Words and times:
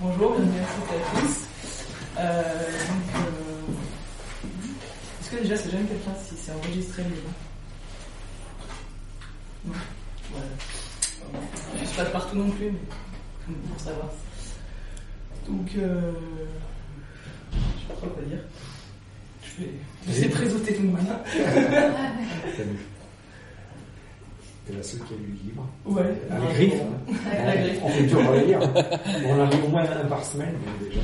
Bonjour, 0.00 0.38
bienvenue 0.38 0.60
à 0.60 0.64
tous. 1.18 1.46
Euh, 2.18 2.42
donc, 2.42 3.14
euh, 3.16 3.72
est-ce 5.20 5.30
que 5.30 5.36
déjà 5.42 5.56
c'est 5.56 5.70
jamais 5.70 5.86
quelqu'un 5.86 6.12
si 6.22 6.36
c'est 6.36 6.52
enregistré 6.52 7.02
le 7.02 7.08
Non 9.66 9.74
Voilà. 10.30 10.46
Je 11.80 11.84
suis 11.84 11.96
pas 11.96 12.04
de 12.04 12.10
partout 12.10 12.36
non 12.36 12.50
plus, 12.50 12.70
mais 12.70 13.54
pour 13.68 13.80
savoir. 13.80 14.08
Donc, 15.48 15.68
euh, 15.78 16.12
je 17.52 17.58
sais 17.58 18.00
pas 18.00 18.06
quoi 18.06 18.22
dire. 18.22 18.40
Je 19.42 19.64
vais 19.64 19.72
laisser 20.06 20.28
présenter 20.28 20.74
tout 20.74 20.82
le 20.82 20.88
monde. 20.88 21.08
Salut. 22.56 22.78
T'es 24.66 24.72
la 24.76 24.82
seule 24.82 25.00
qui 25.00 25.14
a 25.14 25.16
lu 25.16 25.26
le 25.28 25.48
livre. 25.48 25.66
Ouais. 25.84 26.14
Griffe. 26.54 26.80
hein. 26.82 27.14
La 27.46 27.56
griffe. 27.56 27.78
On 27.84 27.88
fait 27.88 28.00
le 28.02 28.46
lire. 28.46 28.60
On 29.26 29.40
en 29.40 29.44
lit 29.48 29.56
au 29.64 29.68
moins 29.68 29.82
un 29.84 30.06
par 30.06 30.24
semaine, 30.24 30.52
donc 30.54 30.88
déjà. 30.88 31.00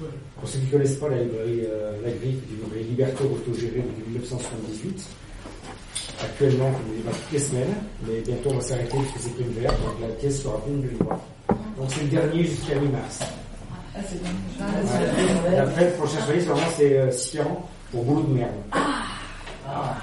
Ouais. 0.00 0.08
Pour 0.38 0.48
ceux 0.48 0.58
qui 0.60 0.66
ne 0.66 0.70
connaissent 0.70 0.96
pas 0.96 1.08
la 1.08 1.18
librairie 1.22 1.60
euh, 1.68 1.92
La 2.04 2.10
Griffe, 2.12 2.38
une 2.50 2.56
librairie 2.64 2.84
libertaire 2.84 3.26
autogérée 3.32 3.82
depuis 3.84 4.10
1978. 4.12 5.02
Actuellement, 6.22 6.66
on 6.68 6.90
ne 6.90 6.96
lit 6.96 7.02
pas 7.02 7.10
toutes 7.10 7.32
les 7.32 7.38
semaines, 7.38 7.74
mais 8.06 8.20
bientôt 8.20 8.50
on 8.50 8.54
va 8.56 8.60
s'arrêter 8.60 8.96
parce 8.96 9.10
que 9.12 9.18
c'est 9.20 9.42
une 9.42 9.52
verte, 9.60 9.76
donc 9.82 10.00
la 10.00 10.14
pièce 10.16 10.42
sera 10.42 10.58
pleine 10.62 10.82
de 10.82 10.88
livres. 10.88 11.20
Donc 11.76 11.88
c'est 11.88 12.02
le 12.02 12.08
dernier 12.08 12.44
jusqu'à 12.44 12.74
mi-mars. 12.76 13.20
Ah, 13.94 13.98
c'est 14.08 14.22
bien. 14.22 14.30
Ouais. 14.60 15.54
Et 15.54 15.58
après, 15.58 15.84
le 15.86 15.90
prochain 15.92 16.18
c'est 16.26 16.38
vraiment 16.40 16.66
c'est 16.76 16.98
euh, 16.98 17.10
Sian 17.10 17.66
pour 17.90 18.04
boulot 18.04 18.22
de 18.22 18.34
merde. 18.34 18.50
La 18.72 19.96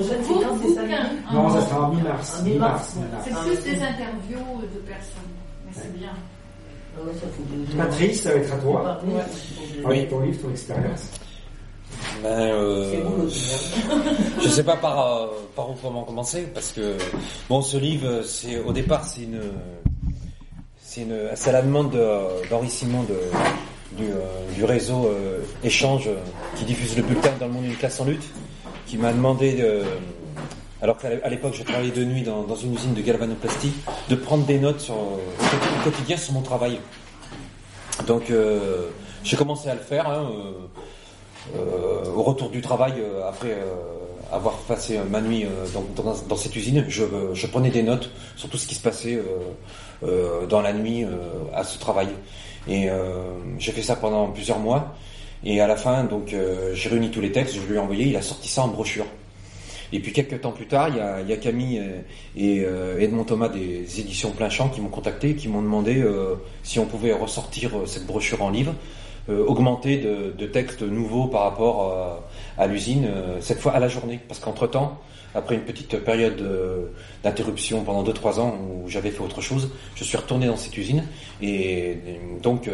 prochaine 0.00 0.20
Vous, 0.22 0.40
séquence, 0.40 0.58
c'est 0.62 0.68
bouquin. 0.68 1.10
Non, 1.32 1.48
ça 1.50 1.58
Ah, 1.60 1.66
sera 1.68 1.80
en 1.88 1.92
mi-mars. 1.92 2.96
C'est 3.24 3.30
plus 3.30 3.62
des 3.72 3.82
interviews 3.82 4.60
de 4.62 4.78
personnes. 4.80 5.32
Mais 5.66 5.72
c'est 5.74 5.98
bien. 5.98 6.10
Ah 6.96 7.00
Patrice, 7.76 8.22
ça 8.22 8.30
va 8.30 8.36
être 8.36 8.52
à 8.52 8.56
toi. 8.58 9.00
Avec 9.84 10.10
ton 10.10 10.20
livre, 10.20 10.42
ton 10.42 10.50
expérience. 10.50 11.10
Ben, 12.22 12.28
euh, 12.28 12.90
merde. 12.92 13.28
je 14.42 14.48
sais 14.48 14.62
pas 14.64 14.76
par, 14.76 14.98
euh, 15.22 15.26
par 15.54 15.70
où 15.70 15.74
comment 15.80 16.02
commencer 16.02 16.42
parce 16.52 16.72
que 16.72 16.96
bon 17.48 17.62
ce 17.62 17.76
livre 17.76 18.22
c'est 18.24 18.58
au 18.58 18.72
départ 18.72 19.04
c'est 19.04 19.22
une 19.22 19.40
c'est 20.82 21.02
une 21.02 21.16
c'est 21.34 21.50
à 21.50 21.52
la 21.52 21.62
demande 21.62 21.90
de- 21.92 22.48
d'Henri 22.50 22.68
Simon 22.68 23.04
de, 23.04 23.16
du, 23.96 24.10
euh, 24.10 24.16
du 24.54 24.64
réseau 24.64 25.06
euh, 25.06 25.40
échange 25.62 26.08
euh, 26.08 26.16
qui 26.56 26.64
diffuse 26.64 26.96
le 26.96 27.02
bulletin 27.04 27.30
dans 27.38 27.46
le 27.46 27.52
monde 27.52 27.62
d'une 27.64 27.76
classe 27.76 28.00
en 28.00 28.06
lutte 28.06 28.24
qui 28.86 28.96
m'a 28.98 29.12
demandé 29.12 29.54
de 29.54 29.82
alors 30.82 30.98
qu'à 30.98 31.28
l'époque 31.28 31.54
je 31.54 31.62
travaillais 31.62 31.92
de 31.92 32.04
nuit 32.04 32.22
dans, 32.22 32.56
une 32.56 32.74
usine 32.74 32.94
de 32.94 33.00
galvanoplastie 33.00 33.72
de 34.08 34.14
prendre 34.16 34.44
des 34.44 34.58
notes 34.58 34.80
sur, 34.80 34.94
au 34.94 35.20
quotidien 35.82 36.16
sur 36.16 36.34
mon 36.34 36.42
travail 36.42 36.78
donc 38.06 38.30
euh, 38.30 38.88
j'ai 39.22 39.36
commencé 39.36 39.68
à 39.68 39.74
le 39.74 39.80
faire 39.80 40.08
hein, 40.08 40.28
euh, 40.30 40.52
euh, 41.56 42.10
au 42.14 42.22
retour 42.22 42.50
du 42.50 42.60
travail, 42.60 42.94
euh, 42.98 43.28
après 43.28 43.50
euh, 43.50 43.74
avoir 44.32 44.54
passé 44.58 44.96
euh, 44.96 45.04
ma 45.04 45.20
nuit 45.20 45.44
euh, 45.44 45.66
dans, 46.28 46.36
cette 46.36 46.56
usine, 46.56 46.84
je, 46.88 47.46
prenais 47.46 47.70
des 47.70 47.82
notes 47.82 48.10
sur 48.36 48.48
tout 48.48 48.56
ce 48.56 48.66
qui 48.66 48.74
se 48.74 48.80
passait 48.80 49.16
euh, 49.16 49.22
euh, 50.04 50.46
dans 50.46 50.62
la 50.62 50.72
nuit 50.72 51.04
euh, 51.04 51.08
à 51.54 51.64
ce 51.64 51.78
travail. 51.78 52.08
Et 52.66 52.88
euh, 52.88 53.18
j'ai 53.58 53.72
fait 53.72 53.82
ça 53.82 53.96
pendant 53.96 54.28
plusieurs 54.28 54.58
mois. 54.58 54.96
Et 55.44 55.60
à 55.60 55.66
la 55.66 55.76
fin, 55.76 56.04
donc, 56.04 56.32
euh, 56.32 56.74
j'ai 56.74 56.88
réuni 56.88 57.10
tous 57.10 57.20
les 57.20 57.32
textes, 57.32 57.54
je 57.54 57.60
lui 57.60 57.76
ai 57.76 57.78
envoyé, 57.78 58.06
il 58.06 58.16
a 58.16 58.22
sorti 58.22 58.48
ça 58.48 58.62
en 58.62 58.68
brochure. 58.68 59.06
Et 59.92 60.00
puis 60.00 60.12
quelques 60.12 60.40
temps 60.40 60.50
plus 60.50 60.66
tard, 60.66 60.88
il 60.88 60.96
y 60.96 61.00
a, 61.00 61.20
il 61.20 61.28
y 61.28 61.32
a 61.32 61.36
Camille 61.36 61.78
euh, 61.78 62.00
et 62.36 62.64
euh, 62.64 62.98
Edmond 62.98 63.22
Thomas 63.24 63.48
des 63.48 64.00
éditions 64.00 64.32
Plein 64.32 64.48
Champ 64.48 64.68
qui 64.68 64.80
m'ont 64.80 64.88
contacté, 64.88 65.36
qui 65.36 65.46
m'ont 65.46 65.62
demandé 65.62 66.02
euh, 66.02 66.34
si 66.64 66.80
on 66.80 66.86
pouvait 66.86 67.12
ressortir 67.12 67.76
euh, 67.76 67.86
cette 67.86 68.04
brochure 68.04 68.42
en 68.42 68.50
livre, 68.50 68.74
euh, 69.28 69.44
augmenter 69.46 69.98
de, 69.98 70.34
de 70.36 70.46
textes 70.46 70.82
nouveaux 70.82 71.28
par 71.28 71.42
rapport 71.42 72.20
à 72.58 72.66
l'usine, 72.66 73.08
cette 73.40 73.60
fois 73.60 73.72
à 73.72 73.78
la 73.78 73.88
journée. 73.88 74.18
Parce 74.26 74.40
qu'entre-temps, 74.40 74.98
après 75.34 75.54
une 75.54 75.62
petite 75.62 75.96
période 75.98 76.42
d'interruption 77.22 77.84
pendant 77.84 78.02
2-3 78.04 78.40
ans 78.40 78.58
où 78.58 78.88
j'avais 78.88 79.10
fait 79.10 79.22
autre 79.22 79.40
chose, 79.40 79.70
je 79.94 80.04
suis 80.04 80.16
retourné 80.16 80.46
dans 80.46 80.56
cette 80.56 80.76
usine 80.76 81.04
et, 81.40 81.90
et 81.90 82.20
donc 82.42 82.68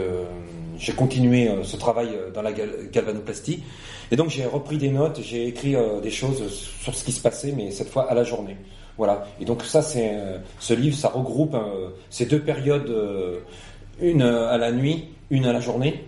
j'ai 0.81 0.93
continué 0.95 1.49
euh, 1.49 1.63
ce 1.63 1.77
travail 1.77 2.09
euh, 2.15 2.31
dans 2.33 2.43
la 2.43 2.53
gal- 2.53 2.89
galvanoplastie. 2.91 3.63
Et 4.11 4.17
donc 4.17 4.31
j'ai 4.31 4.45
repris 4.47 4.79
des 4.79 4.91
notes, 4.91 5.21
j'ai 5.23 5.47
écrit 5.47 5.77
euh, 5.77 6.01
des 6.01 6.11
choses 6.11 6.43
sur 6.83 6.93
ce 6.95 7.05
qui 7.05 7.13
se 7.13 7.21
passait, 7.21 7.53
mais 7.57 7.71
cette 7.71 7.91
fois 7.91 8.11
à 8.11 8.15
la 8.15 8.25
journée. 8.25 8.57
Voilà. 8.99 9.27
Et 9.41 9.45
donc 9.45 9.63
ça, 9.63 9.81
c'est 9.83 10.13
ce 10.59 10.75
livre, 10.75 10.97
ça 10.97 11.09
regroupe 11.09 11.57
ces 12.11 12.27
deux 12.27 12.41
périodes, 12.41 12.93
une 14.01 14.21
à 14.23 14.59
la 14.59 14.73
nuit, 14.73 15.07
une 15.31 15.47
à 15.47 15.55
la 15.55 15.61
journée, 15.61 16.05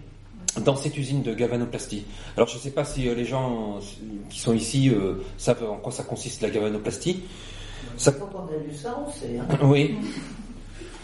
dans 0.62 0.76
cette 0.76 0.98
usine 0.98 1.22
de 1.22 1.32
galvanoplastie. 1.32 2.04
Alors 2.36 2.48
je 2.48 2.56
ne 2.56 2.60
sais 2.60 2.70
pas 2.72 2.84
si 2.84 3.02
les 3.02 3.24
gens 3.24 3.78
qui 4.28 4.40
sont 4.40 4.52
ici 4.52 4.92
savent 5.38 5.64
en 5.70 5.76
quoi 5.76 5.90
ça 5.90 6.02
consiste 6.02 6.42
la 6.42 6.50
galvanoplastie. 6.50 7.22
Ça- 7.96 8.12
Quand 8.12 8.28
on 8.34 8.46
a 8.52 8.58
lu 8.58 8.74
ça, 8.74 9.02
on 9.06 9.10
sait. 9.10 9.38
hein. 9.38 9.58
Oui. 9.62 9.94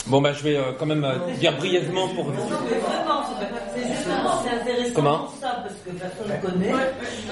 Bon 0.09 0.23
ben 0.23 0.33
je 0.33 0.43
vais 0.43 0.57
euh, 0.57 0.73
quand 0.79 0.87
même 0.87 1.05
euh, 1.05 1.15
dire 1.39 1.55
brièvement 1.57 2.09
pour. 2.09 2.27
Non, 2.27 2.33
mais 2.33 2.79
vraiment, 2.79 3.21
c'est 3.39 3.47
pas- 3.47 3.61
c'est 3.75 3.95
justement, 3.95 4.31
c'est 4.43 4.51
intéressant 4.61 4.95
Comment 4.95 5.19
pour 5.19 5.35
ça, 5.35 5.63
parce 5.63 5.75
que 5.85 5.91
personne 5.91 6.29
ne 6.29 6.41
connaît. 6.51 6.73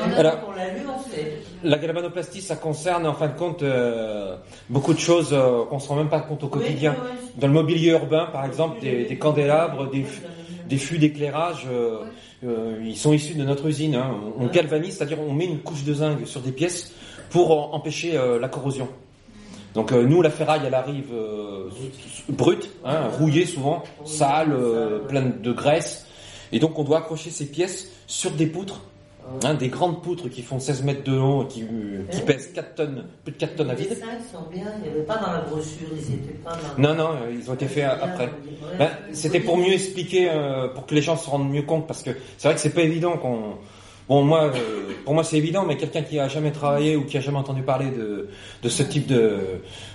On 0.06 0.12
a 0.12 0.16
Alors- 0.16 0.38
on 0.48 0.53
l'a 0.53 0.69
lu, 0.75 0.81
on 0.87 1.10
sait. 1.10 1.38
La 1.64 1.78
galvanoplastie, 1.78 2.42
ça 2.42 2.56
concerne 2.56 3.06
en 3.06 3.14
fin 3.14 3.28
de 3.28 3.38
compte 3.38 3.62
euh, 3.62 4.37
beaucoup 4.69 4.92
de 4.92 4.98
choses 4.98 5.31
euh, 5.32 5.64
qu'on 5.64 5.78
se 5.78 5.88
rend 5.88 5.97
même 5.97 6.10
pas 6.10 6.20
compte 6.20 6.44
au 6.44 6.48
quotidien. 6.48 6.94
Oui, 6.98 7.09
oui, 7.12 7.19
oui. 7.22 7.41
Dans 7.41 7.47
le 7.47 7.53
mobilier 7.54 7.91
urbain, 7.92 8.26
par 8.31 8.44
exemple, 8.44 8.78
des, 8.81 9.04
des 9.06 9.16
candélabres, 9.16 9.88
des, 9.91 10.76
fûts 10.76 10.98
d'éclairage, 10.98 11.66
euh, 11.70 12.00
euh, 12.44 12.78
ils 12.84 12.97
sont 12.97 13.12
issus 13.14 13.34
de 13.34 13.44
notre 13.44 13.66
usine. 13.66 13.94
hein. 13.94 14.10
On, 14.38 14.47
galvanise, 14.48 14.97
c'est-à-dire 14.98 15.19
on 15.26 15.32
met 15.32 15.47
une 15.47 15.60
couche 15.60 15.84
de 15.84 15.94
zinc 15.94 16.19
sur 16.26 16.41
des 16.43 16.53
pièces 16.53 16.93
pour 17.31 17.75
empêcher 17.75 18.16
euh, 18.19 18.38
la 18.38 18.48
corrosion. 18.48 18.88
Donc 19.76 19.92
euh, 19.92 20.03
nous, 20.04 20.22
la 20.22 20.31
ferraille, 20.31 20.62
elle 20.66 20.75
arrive 20.75 21.12
euh, 21.12 21.69
brute, 22.31 22.70
hein, 22.82 23.09
rouillée 23.19 23.44
souvent, 23.44 23.84
sale, 24.06 24.53
euh, 24.53 25.00
pleine 25.00 25.42
de 25.42 25.53
graisse, 25.53 26.06
et 26.50 26.59
donc 26.59 26.78
on 26.78 26.82
doit 26.82 26.98
accrocher 27.00 27.28
ces 27.28 27.44
pièces 27.44 27.92
sur 28.06 28.31
des 28.31 28.47
poutres, 28.47 28.81
hein, 29.44 29.53
des 29.53 29.69
grandes 29.69 30.03
poutres 30.03 30.31
qui 30.31 30.41
font 30.41 30.59
16 30.59 30.82
mètres 30.82 31.04
de 31.04 31.14
long 31.14 31.44
et 31.44 31.48
qui, 31.48 31.62
euh, 31.62 32.04
qui 32.10 32.22
pèsent 32.22 32.54
4 32.54 32.75
tonnes, 32.75 33.04
plus 33.22 33.34
de 33.34 33.37
4 33.37 33.56
tonnes 33.56 33.69
à 33.70 33.75
Les 33.75 33.82
vide. 33.82 33.91
dessins 33.91 34.06
sont 34.32 34.48
bien, 34.50 34.64
il 34.78 34.82
n'y 34.84 34.97
avait 34.97 35.04
pas 35.04 35.19
dans 35.19 35.31
la 35.31 35.41
brochure, 35.42 35.88
ils 35.93 36.14
étaient 36.14 36.38
pas 36.43 36.53
dans... 36.78 36.82
Non, 36.82 36.94
non, 36.94 37.10
ils 37.31 37.50
ont 37.50 37.54
été 37.54 37.66
faits 37.66 37.84
après. 37.84 38.31
Ben, 38.78 38.88
c'était 39.12 39.41
pour 39.41 39.58
mieux 39.58 39.75
expliquer, 39.75 40.31
pour 40.75 40.87
que 40.87 40.94
les 40.94 41.03
gens 41.03 41.19
se 41.19 41.28
rendent 41.28 41.50
mieux 41.50 41.62
compte, 41.64 41.87
parce 41.87 42.03
que 42.03 42.12
c'est 42.38 42.48
vrai 42.48 42.54
que 42.54 42.62
c'est 42.62 42.70
pas 42.75 42.81
évident 42.82 43.19
qu'on. 43.19 43.56
Bon, 44.09 44.22
moi, 44.22 44.44
euh, 44.55 44.93
pour 45.05 45.15
moi 45.15 45.25
c'est 45.25 45.37
évident, 45.37 45.65
mais 45.65 45.77
quelqu'un 45.77 46.03
qui 46.03 46.19
a 46.21 46.28
jamais 46.28 46.53
travaillé 46.53 46.94
ou 46.94 47.05
qui 47.05 47.17
a 47.19 47.21
jamais 47.21 47.39
entendu 47.39 47.62
parler 47.62 47.91
de, 47.91 48.28
de 48.62 48.69
ce 48.69 48.84
type 48.84 49.06
de, 49.09 49.39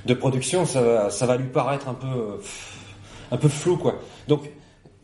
de 0.05 0.13
production, 0.13 0.65
ça 0.65 0.81
va, 0.81 1.09
ça 1.09 1.25
va 1.25 1.37
lui 1.37 1.47
paraître 1.47 1.87
un 1.87 1.93
peu, 1.93 2.07
euh, 2.07 2.37
un 3.31 3.37
peu 3.37 3.47
flou, 3.47 3.77
quoi. 3.77 3.99
Donc, 4.27 4.49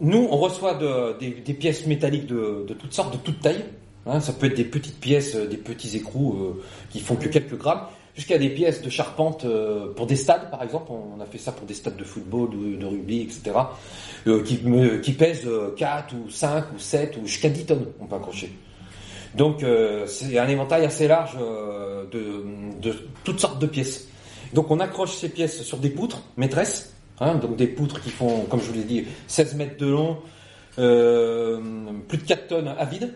nous, 0.02 0.28
on 0.30 0.36
reçoit 0.38 0.74
de- 0.76 1.18
des, 1.20 1.30
des 1.32 1.54
pièces 1.54 1.86
métalliques 1.88 2.28
de, 2.28 2.66
de 2.68 2.74
toutes 2.74 2.94
sortes, 2.94 3.14
de 3.14 3.18
toutes 3.18 3.40
tailles. 3.40 3.66
Hein, 4.06 4.20
ça 4.20 4.34
peut 4.34 4.46
être 4.48 4.56
des 4.56 4.66
petites 4.66 5.00
pièces, 5.00 5.36
euh, 5.36 5.48
des 5.48 5.58
petits 5.58 5.96
écrous 5.98 6.34
euh, 6.34 6.64
qui 6.90 7.00
font 7.00 7.16
que 7.16 7.28
quelques 7.30 7.58
grammes, 7.58 7.82
jusqu'à 8.16 8.38
des 8.38 8.50
pièces 8.50 8.82
de 8.82 8.90
charpente 8.90 9.44
euh, 9.46 9.94
pour 9.94 10.06
des 10.06 10.16
stades, 10.18 10.52
par 10.52 10.64
exemple. 10.64 10.92
On 10.92 11.20
a 11.22 11.26
fait 11.26 11.38
ça 11.38 11.52
pour 11.54 11.66
des 11.66 11.74
stades 11.74 11.98
de 11.98 12.04
football, 12.04 12.50
de, 12.52 12.76
de 12.78 12.86
rugby, 12.86 13.22
etc. 13.22 13.52
euh, 14.28 14.44
qui, 14.44 14.60
qui 15.02 15.12
pèsent 15.14 15.46
euh, 15.46 15.74
4 15.78 16.14
ou 16.14 16.30
5 16.30 16.66
ou 16.76 16.80
7 16.80 17.18
ou 17.22 17.26
jusqu'à 17.26 17.50
10 17.50 17.66
tonnes, 17.66 17.86
on 18.02 18.06
peut 18.06 18.16
accrocher. 18.16 18.52
Donc 19.38 19.62
euh, 19.62 20.08
c'est 20.08 20.40
un 20.40 20.48
éventail 20.48 20.84
assez 20.84 21.08
large 21.08 21.38
euh, 21.40 22.06
de, 22.12 22.44
de 22.82 22.96
toutes 23.24 23.40
sortes 23.40 23.60
de 23.60 23.68
pièces. 23.68 24.08
Donc 24.54 24.72
on 24.72 24.80
accroche 24.80 25.16
ces 25.16 25.30
pièces 25.30 25.62
sur 25.62 25.78
des 25.78 25.92
poutres 25.92 26.24
maîtresses, 26.38 26.94
hein, 27.20 27.36
donc 27.36 27.56
des 27.56 27.68
poutres 27.68 28.02
qui 28.02 28.10
font, 28.10 28.46
comme 28.46 28.60
je 28.60 28.66
vous 28.66 28.74
l'ai 28.74 28.84
dit, 28.84 29.06
16 29.28 29.56
mètres 29.56 29.78
de 29.78 29.86
long, 29.86 30.18
euh, 30.80 31.60
plus 32.08 32.18
de 32.18 32.24
4 32.24 32.48
tonnes 32.48 32.68
à 32.68 32.86
vide, 32.86 33.14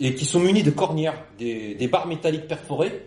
et 0.00 0.14
qui 0.14 0.24
sont 0.24 0.40
munis 0.40 0.64
de 0.64 0.70
cornières, 0.70 1.22
des, 1.38 1.88
barres 1.90 2.08
métalliques 2.08 2.48
perforées, 2.48 3.06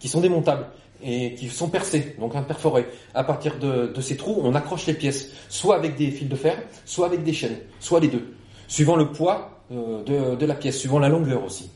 qui 0.00 0.08
sont 0.08 0.20
démontables 0.20 0.66
et 1.00 1.34
qui 1.34 1.48
sont 1.48 1.68
percées, 1.68 2.16
donc 2.18 2.32
perforées. 2.46 2.86
À 3.14 3.22
partir 3.22 3.58
de, 3.58 3.92
de 3.94 4.00
ces 4.00 4.16
trous, 4.16 4.40
on 4.42 4.54
accroche 4.56 4.86
les 4.86 4.94
pièces, 4.94 5.30
soit 5.48 5.76
avec 5.76 5.94
des 5.96 6.10
fils 6.10 6.28
de 6.28 6.34
fer, 6.34 6.60
soit 6.84 7.06
avec 7.06 7.22
des 7.22 7.32
chaînes, 7.32 7.58
soit 7.78 8.00
les 8.00 8.08
deux, 8.08 8.34
suivant 8.66 8.96
le 8.96 9.12
poids 9.12 9.57
de, 9.70 10.34
de 10.34 10.46
la 10.46 10.54
pièce, 10.54 10.78
suivant 10.78 10.98
la 10.98 11.08
longueur 11.08 11.44
aussi. 11.44 11.70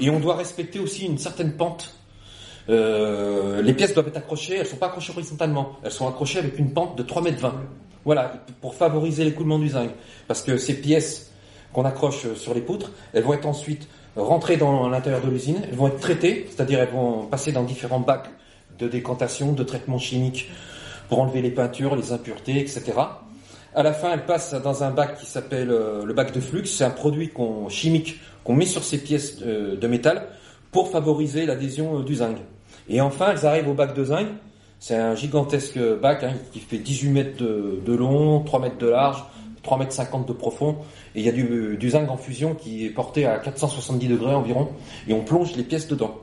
Et 0.00 0.10
on 0.10 0.20
doit 0.20 0.36
respecter 0.36 0.78
aussi 0.78 1.06
une 1.06 1.18
certaine 1.18 1.52
pente. 1.52 1.94
Euh, 2.68 3.62
les 3.62 3.72
pièces 3.72 3.94
doivent 3.94 4.08
être 4.08 4.18
accrochées, 4.18 4.56
elles 4.56 4.66
sont 4.66 4.76
pas 4.76 4.86
accrochées 4.86 5.12
horizontalement, 5.12 5.72
elles 5.82 5.90
sont 5.90 6.06
accrochées 6.06 6.38
avec 6.38 6.58
une 6.58 6.72
pente 6.72 6.96
de 6.96 7.02
3 7.02 7.22
mètres 7.22 7.40
20. 7.40 7.54
Voilà, 8.04 8.44
pour 8.60 8.74
favoriser 8.74 9.24
l'écoulement 9.24 9.58
du 9.58 9.68
zinc. 9.68 9.90
Parce 10.26 10.42
que 10.42 10.56
ces 10.56 10.80
pièces 10.80 11.32
qu'on 11.72 11.84
accroche 11.84 12.32
sur 12.34 12.54
les 12.54 12.60
poutres, 12.60 12.92
elles 13.12 13.24
vont 13.24 13.34
être 13.34 13.46
ensuite 13.46 13.88
rentrées 14.16 14.56
dans 14.56 14.88
l'intérieur 14.88 15.22
de 15.22 15.30
l'usine, 15.30 15.60
elles 15.68 15.76
vont 15.76 15.88
être 15.88 16.00
traitées, 16.00 16.46
c'est-à-dire 16.48 16.80
elles 16.80 16.90
vont 16.90 17.26
passer 17.26 17.52
dans 17.52 17.64
différents 17.64 18.00
bacs 18.00 18.30
de 18.78 18.88
décantation, 18.88 19.52
de 19.52 19.62
traitement 19.62 19.98
chimique 19.98 20.50
pour 21.08 21.20
enlever 21.20 21.42
les 21.42 21.50
peintures, 21.50 21.96
les 21.96 22.12
impuretés, 22.12 22.60
etc. 22.60 22.92
À 23.78 23.84
la 23.84 23.92
fin, 23.92 24.12
elle 24.12 24.26
passe 24.26 24.54
dans 24.54 24.82
un 24.82 24.90
bac 24.90 25.20
qui 25.20 25.24
s'appelle 25.24 25.70
euh, 25.70 26.04
le 26.04 26.12
bac 26.12 26.32
de 26.32 26.40
flux. 26.40 26.66
C'est 26.66 26.82
un 26.82 26.90
produit 26.90 27.30
chimique 27.68 28.18
qu'on 28.42 28.54
met 28.54 28.66
sur 28.66 28.82
ces 28.82 28.98
pièces 28.98 29.38
de 29.38 29.86
métal 29.86 30.26
pour 30.72 30.90
favoriser 30.90 31.46
l'adhésion 31.46 32.00
euh, 32.00 32.02
du 32.02 32.16
zinc. 32.16 32.38
Et 32.88 33.00
enfin, 33.00 33.28
elles 33.30 33.46
arrivent 33.46 33.68
au 33.68 33.74
bac 33.74 33.94
de 33.94 34.02
zinc. 34.02 34.26
C'est 34.80 34.96
un 34.96 35.14
gigantesque 35.14 35.78
bac 36.02 36.24
hein, 36.24 36.32
qui 36.52 36.58
fait 36.58 36.78
18 36.78 37.10
mètres 37.10 37.36
de, 37.40 37.80
de, 37.86 37.94
long, 37.94 38.40
3 38.40 38.58
mètres 38.58 38.78
de 38.78 38.88
large, 38.88 39.22
3 39.62 39.78
mètres 39.78 39.92
50 39.92 40.26
de 40.26 40.32
profond. 40.32 40.78
Et 41.14 41.20
il 41.20 41.24
y 41.24 41.28
a 41.28 41.32
du, 41.32 41.76
du 41.76 41.90
zinc 41.90 42.10
en 42.10 42.16
fusion 42.16 42.56
qui 42.56 42.84
est 42.84 42.90
porté 42.90 43.26
à 43.26 43.38
470 43.38 44.08
degrés 44.08 44.34
environ. 44.34 44.70
Et 45.06 45.12
on 45.12 45.22
plonge 45.22 45.54
les 45.54 45.62
pièces 45.62 45.86
dedans. 45.86 46.18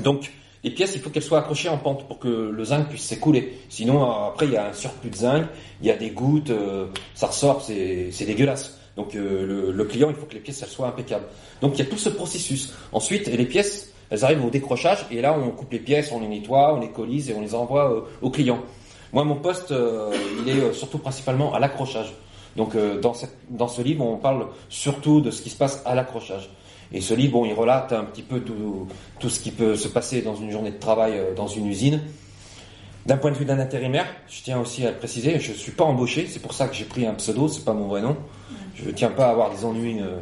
Donc, 0.00 0.32
les 0.66 0.72
pièces, 0.72 0.96
il 0.96 1.00
faut 1.00 1.10
qu'elles 1.10 1.22
soient 1.22 1.38
accrochées 1.38 1.68
en 1.68 1.78
pente 1.78 2.08
pour 2.08 2.18
que 2.18 2.26
le 2.26 2.64
zinc 2.64 2.88
puisse 2.88 3.04
s'écouler. 3.04 3.56
Sinon, 3.68 4.02
après, 4.10 4.46
il 4.46 4.52
y 4.52 4.56
a 4.56 4.66
un 4.66 4.72
surplus 4.72 5.10
de 5.10 5.14
zinc, 5.14 5.46
il 5.80 5.86
y 5.86 5.92
a 5.92 5.96
des 5.96 6.10
gouttes, 6.10 6.50
euh, 6.50 6.86
ça 7.14 7.28
ressort, 7.28 7.62
c'est 7.62 8.26
dégueulasse. 8.26 8.76
Donc 8.96 9.14
euh, 9.14 9.72
le, 9.72 9.84
client, 9.84 10.08
il 10.10 10.16
faut 10.16 10.26
que 10.26 10.34
les 10.34 10.40
pièces 10.40 10.66
soient 10.66 10.88
impeccables. 10.88 11.26
Donc 11.60 11.74
il 11.74 11.78
y 11.78 11.82
a 11.82 11.84
tout 11.84 11.96
ce 11.96 12.08
processus. 12.08 12.74
Ensuite, 12.90 13.28
les 13.28 13.44
pièces, 13.44 13.92
elles 14.10 14.24
arrivent 14.24 14.44
au 14.44 14.50
décrochage 14.50 15.06
et 15.12 15.20
là 15.20 15.38
on 15.38 15.50
coupe 15.50 15.70
les 15.70 15.78
pièces, 15.78 16.10
on 16.10 16.18
les 16.18 16.26
nettoie, 16.26 16.74
on 16.74 16.80
les 16.80 16.90
colise 16.90 17.30
et 17.30 17.34
on 17.34 17.42
les 17.42 17.54
envoie 17.54 17.92
euh, 17.92 18.00
au 18.20 18.30
client. 18.30 18.58
Moi, 19.12 19.22
mon 19.22 19.36
poste, 19.36 19.72
il 19.72 20.48
est 20.48 20.72
surtout 20.72 20.98
principalement 20.98 21.54
à 21.54 21.60
l'accrochage. 21.60 22.12
Donc 22.56 22.76
dans 22.98 23.68
ce 23.68 23.82
livre, 23.82 24.04
on 24.04 24.16
parle 24.16 24.48
surtout 24.68 25.20
de 25.20 25.30
ce 25.30 25.42
qui 25.42 25.48
se 25.48 25.56
passe 25.56 25.80
à 25.86 25.94
l'accrochage. 25.94 26.50
Et 26.92 27.00
ce 27.00 27.14
livre, 27.14 27.32
bon, 27.32 27.44
il 27.44 27.52
relate 27.52 27.92
un 27.92 28.04
petit 28.04 28.22
peu 28.22 28.40
tout, 28.40 28.86
tout 29.18 29.28
ce 29.28 29.40
qui 29.40 29.50
peut 29.50 29.76
se 29.76 29.88
passer 29.88 30.22
dans 30.22 30.36
une 30.36 30.50
journée 30.50 30.70
de 30.70 30.78
travail 30.78 31.20
dans 31.36 31.48
une 31.48 31.66
usine. 31.66 32.00
D'un 33.06 33.18
point 33.18 33.30
de 33.30 33.36
vue 33.36 33.44
d'un 33.44 33.60
intérimaire, 33.60 34.06
je 34.28 34.42
tiens 34.42 34.58
aussi 34.58 34.84
à 34.84 34.90
le 34.90 34.96
préciser, 34.96 35.38
je 35.38 35.52
ne 35.52 35.56
suis 35.56 35.70
pas 35.70 35.84
embauché, 35.84 36.26
c'est 36.28 36.40
pour 36.40 36.54
ça 36.54 36.66
que 36.66 36.74
j'ai 36.74 36.84
pris 36.84 37.06
un 37.06 37.14
pseudo, 37.14 37.46
c'est 37.46 37.64
pas 37.64 37.72
mon 37.72 37.86
vrai 37.86 38.02
nom. 38.02 38.16
Je 38.74 38.84
ne 38.84 38.90
tiens 38.90 39.10
pas 39.10 39.28
à 39.28 39.30
avoir 39.30 39.50
des 39.50 39.64
ennuis 39.64 40.00
euh, 40.00 40.18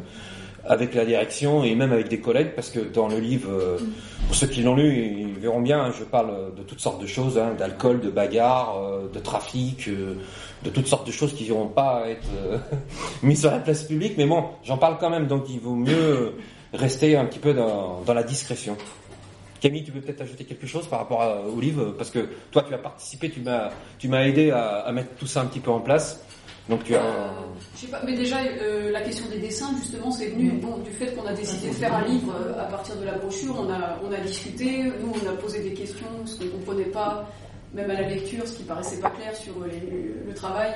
avec 0.63 0.93
la 0.93 1.03
direction 1.03 1.63
et 1.63 1.73
même 1.73 1.91
avec 1.91 2.09
des 2.09 2.19
collègues, 2.19 2.51
parce 2.55 2.69
que 2.69 2.79
dans 2.79 3.07
le 3.07 3.17
livre, 3.17 3.49
euh, 3.49 3.79
pour 4.27 4.35
ceux 4.35 4.45
qui 4.45 4.61
l'ont 4.61 4.75
lu, 4.75 5.23
ils 5.33 5.39
verront 5.39 5.61
bien, 5.61 5.85
hein, 5.85 5.93
je 5.97 6.03
parle 6.03 6.53
de 6.55 6.61
toutes 6.61 6.79
sortes 6.79 7.01
de 7.01 7.07
choses, 7.07 7.39
hein, 7.39 7.55
d'alcool, 7.57 8.01
de 8.01 8.11
bagarre, 8.11 8.77
euh, 8.77 9.07
de 9.11 9.17
trafic, 9.17 9.89
de 9.89 10.69
toutes 10.69 10.87
sortes 10.87 11.07
de 11.07 11.11
choses 11.11 11.33
qui 11.33 11.47
vont 11.47 11.67
pas 11.67 12.03
être 12.07 12.27
mises 13.23 13.41
sur 13.41 13.49
la 13.49 13.59
place 13.59 13.83
publique, 13.85 14.13
mais 14.15 14.27
bon, 14.27 14.43
j'en 14.63 14.77
parle 14.77 14.97
quand 14.99 15.09
même, 15.09 15.25
donc 15.25 15.45
il 15.49 15.59
vaut 15.59 15.73
mieux 15.73 16.33
rester 16.75 17.17
un 17.17 17.25
petit 17.25 17.39
peu 17.39 17.53
dans, 17.53 18.01
dans 18.01 18.13
la 18.13 18.23
discrétion. 18.23 18.77
Camille, 19.61 19.83
tu 19.83 19.91
peux 19.91 20.01
peut-être 20.01 20.21
ajouter 20.21 20.43
quelque 20.43 20.67
chose 20.67 20.87
par 20.87 20.99
rapport 20.99 21.21
à, 21.21 21.41
au 21.41 21.59
livre, 21.59 21.95
parce 21.97 22.11
que 22.11 22.27
toi 22.51 22.63
tu 22.67 22.73
as 22.73 22.77
participé, 22.77 23.29
tu 23.29 23.39
m'as, 23.39 23.71
tu 23.97 24.07
m'as 24.07 24.23
aidé 24.23 24.51
à, 24.51 24.79
à 24.79 24.91
mettre 24.91 25.15
tout 25.17 25.27
ça 25.27 25.41
un 25.41 25.45
petit 25.45 25.59
peu 25.59 25.71
en 25.71 25.79
place. 25.79 26.19
Donc 26.67 26.83
tu 26.83 26.95
as. 26.95 27.01
Euh, 27.03 27.27
je 27.75 27.81
sais 27.81 27.87
pas, 27.87 28.01
mais 28.03 28.15
déjà 28.15 28.37
euh, 28.39 28.91
la 28.91 29.01
question 29.01 29.29
des 29.29 29.39
dessins 29.39 29.69
justement 29.77 30.09
c'est 30.11 30.27
venu 30.27 30.49
bon, 30.51 30.77
du 30.79 30.91
fait 30.91 31.13
qu'on 31.15 31.25
a 31.25 31.33
décidé 31.33 31.67
de 31.69 31.73
faire 31.73 31.93
un 31.93 32.05
livre 32.05 32.33
euh, 32.35 32.59
à 32.61 32.65
partir 32.65 32.95
de 32.95 33.05
la 33.05 33.13
brochure. 33.13 33.55
On 33.59 33.71
a 33.71 33.99
on 34.03 34.11
a 34.11 34.17
discuté, 34.17 34.83
nous 34.83 35.13
on 35.13 35.29
a 35.29 35.33
posé 35.33 35.61
des 35.61 35.73
questions, 35.73 36.07
ce 36.25 36.39
qu'on 36.39 36.57
comprenait 36.57 36.85
pas, 36.85 37.29
même 37.75 37.91
à 37.91 37.93
la 37.93 38.07
lecture, 38.07 38.47
ce 38.47 38.53
qui 38.53 38.63
paraissait 38.63 38.99
pas 38.99 39.09
clair 39.09 39.35
sur 39.35 39.53
les, 39.65 40.25
le 40.25 40.33
travail. 40.33 40.73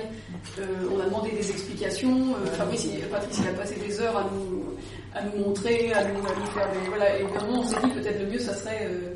Euh, 0.59 0.65
on 0.93 0.99
a 0.99 1.05
demandé 1.05 1.31
des 1.31 1.49
explications. 1.49 2.35
Euh, 2.35 2.45
Fabrice, 2.57 2.87
Patrice, 3.11 3.39
il 3.41 3.47
a 3.47 3.53
passé 3.53 3.75
des 3.75 3.99
heures 3.99 4.17
à 4.17 4.23
nous 4.23 4.75
à 5.15 5.23
nous 5.23 5.43
montrer, 5.43 5.91
à 5.93 6.03
nous, 6.03 6.19
à 6.19 6.35
nous 6.37 6.45
faire 6.47 6.71
des 6.71 6.89
voilà. 6.89 7.17
Et 7.17 7.23
vraiment 7.23 7.61
on 7.61 7.63
s'est 7.63 7.79
dit 7.83 7.89
peut-être 7.89 8.19
le 8.19 8.27
mieux 8.31 8.39
ça 8.39 8.53
serait 8.53 8.85
euh, 8.85 9.15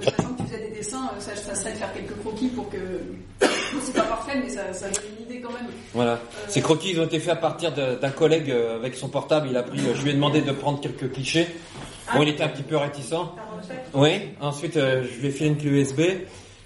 sachant 0.00 0.34
que 0.34 0.42
tu 0.42 0.48
faisais 0.48 0.68
des 0.68 0.76
dessins, 0.76 1.10
ça, 1.18 1.34
ça, 1.36 1.54
serait 1.54 1.72
de 1.72 1.76
faire 1.76 1.92
quelques 1.92 2.18
croquis 2.20 2.48
pour 2.48 2.68
que. 2.70 2.78
C'est 3.82 3.94
pas 3.94 4.02
parfait, 4.02 4.38
mais 4.42 4.48
ça, 4.48 4.72
ça 4.72 4.86
donne 4.88 5.02
une 5.18 5.24
idée 5.26 5.40
quand 5.40 5.52
même. 5.52 5.66
Voilà. 5.92 6.12
Euh... 6.12 6.16
Ces 6.48 6.60
croquis, 6.60 6.90
ils 6.90 7.00
ont 7.00 7.04
été 7.04 7.18
faits 7.18 7.32
à 7.32 7.36
partir 7.36 7.72
d'un 7.72 8.10
collègue 8.10 8.50
euh, 8.50 8.76
avec 8.76 8.94
son 8.94 9.08
portable. 9.08 9.48
Il 9.50 9.56
a 9.56 9.62
pris. 9.62 9.80
Euh, 9.80 9.94
je 9.94 10.02
lui 10.02 10.10
ai 10.10 10.14
demandé 10.14 10.40
de 10.42 10.52
prendre 10.52 10.80
quelques 10.80 11.12
clichés. 11.12 11.48
Bon, 12.14 12.22
il 12.22 12.28
était 12.28 12.44
un 12.44 12.48
petit 12.48 12.62
peu 12.62 12.76
réticent. 12.76 13.14
Oui. 13.94 14.20
Ensuite, 14.40 14.76
euh, 14.76 15.04
je 15.04 15.20
lui 15.20 15.28
ai 15.28 15.30
fait 15.30 15.46
une 15.46 15.56
clé 15.56 15.70
USB. 15.70 16.00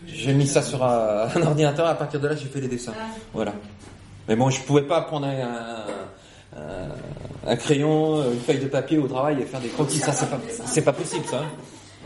J'ai 0.06 0.32
mis 0.32 0.46
ça 0.46 0.62
sur 0.62 0.82
un, 0.84 1.28
un, 1.34 1.42
ordinateur. 1.42 1.86
À 1.86 1.94
partir 1.94 2.20
de 2.20 2.28
là, 2.28 2.36
j'ai 2.36 2.46
fait 2.46 2.60
les 2.60 2.68
dessins. 2.68 2.94
Voilà. 3.32 3.54
Mais 4.28 4.36
bon, 4.36 4.50
je 4.50 4.60
pouvais 4.62 4.82
pas 4.82 5.00
prendre 5.02 5.26
un, 5.26 5.84
un, 6.56 7.50
un 7.50 7.56
crayon, 7.56 8.22
une 8.32 8.40
feuille 8.40 8.60
de 8.60 8.68
papier 8.68 8.98
au 8.98 9.08
travail 9.08 9.40
et 9.40 9.44
faire 9.44 9.60
des 9.60 9.68
croquis. 9.68 9.98
Ça, 9.98 10.12
c'est 10.12 10.30
pas, 10.30 10.40
c'est 10.66 10.82
pas 10.82 10.92
possible, 10.92 11.24
ça. 11.26 11.42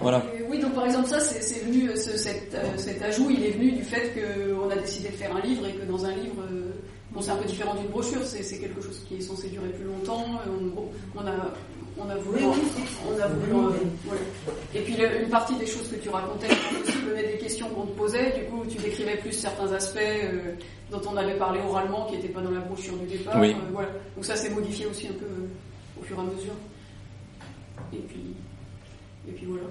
Voilà. 0.00 0.23
Oui, 0.49 0.59
donc 0.59 0.75
par 0.75 0.85
exemple 0.85 1.09
ça, 1.09 1.21
c'est 1.21 1.65
venu, 1.65 1.89
ce, 1.97 2.17
cet, 2.17 2.55
euh, 2.55 2.77
cet, 2.77 3.00
ajout, 3.03 3.31
il 3.31 3.44
est 3.44 3.50
venu 3.53 3.73
du 3.73 3.85
fait 3.85 4.12
qu'on 4.12 4.69
a 4.69 4.77
décidé 4.77 5.11
de 5.11 5.15
faire 5.15 5.35
un 5.35 5.41
livre 5.41 5.67
et 5.67 5.73
que 5.73 5.85
dans 5.85 6.05
un 6.05 6.11
livre, 6.11 6.43
euh, 6.50 6.73
bon 7.12 7.21
c'est 7.21 7.31
un 7.31 7.37
peu 7.37 7.47
différent 7.47 7.75
d'une 7.75 7.88
brochure, 7.88 8.25
c'est 8.25 8.59
quelque 8.59 8.83
chose 8.83 9.00
qui 9.06 9.17
est 9.17 9.21
censé 9.21 9.49
durer 9.49 9.69
plus 9.69 9.85
longtemps, 9.85 10.25
on, 10.47 11.21
on 11.21 11.27
a, 11.27 11.55
on 11.99 12.09
a 12.09 12.17
voulu, 12.17 12.44
oui, 12.44 12.62
on 13.06 13.21
a 13.21 13.27
voulu, 13.27 13.53
oui, 13.53 13.75
oui. 13.81 13.89
Voilà. 14.06 14.21
Et 14.75 14.81
puis 14.81 14.97
le, 14.97 15.23
une 15.23 15.29
partie 15.29 15.55
des 15.56 15.67
choses 15.67 15.89
que 15.89 15.97
tu 15.97 16.09
racontais, 16.09 16.49
aussi 16.83 16.99
venait 16.99 17.33
des 17.33 17.39
questions 17.39 17.69
qu'on 17.69 17.87
te 17.87 17.97
posait, 17.97 18.33
du 18.33 18.44
coup 18.44 18.65
tu 18.69 18.79
décrivais 18.79 19.17
plus 19.17 19.33
certains 19.33 19.71
aspects 19.73 19.99
euh, 19.99 20.55
dont 20.91 21.03
on 21.11 21.17
avait 21.17 21.37
parlé 21.37 21.61
oralement 21.69 22.06
qui 22.06 22.17
n'étaient 22.17 22.29
pas 22.29 22.41
dans 22.41 22.50
la 22.50 22.61
brochure 22.61 22.97
du 22.97 23.06
départ, 23.06 23.39
oui. 23.39 23.55
voilà. 23.73 23.89
Donc 24.17 24.25
ça 24.25 24.37
s'est 24.37 24.50
modifié 24.50 24.87
aussi 24.87 25.09
un 25.09 25.12
peu 25.12 25.27
au 26.00 26.05
fur 26.05 26.17
et 26.17 26.21
à 26.21 26.25
mesure. 26.25 26.55
Et 27.93 27.99
puis 27.99 28.35
et 29.29 29.33
puis 29.33 29.47
voilà. 29.47 29.65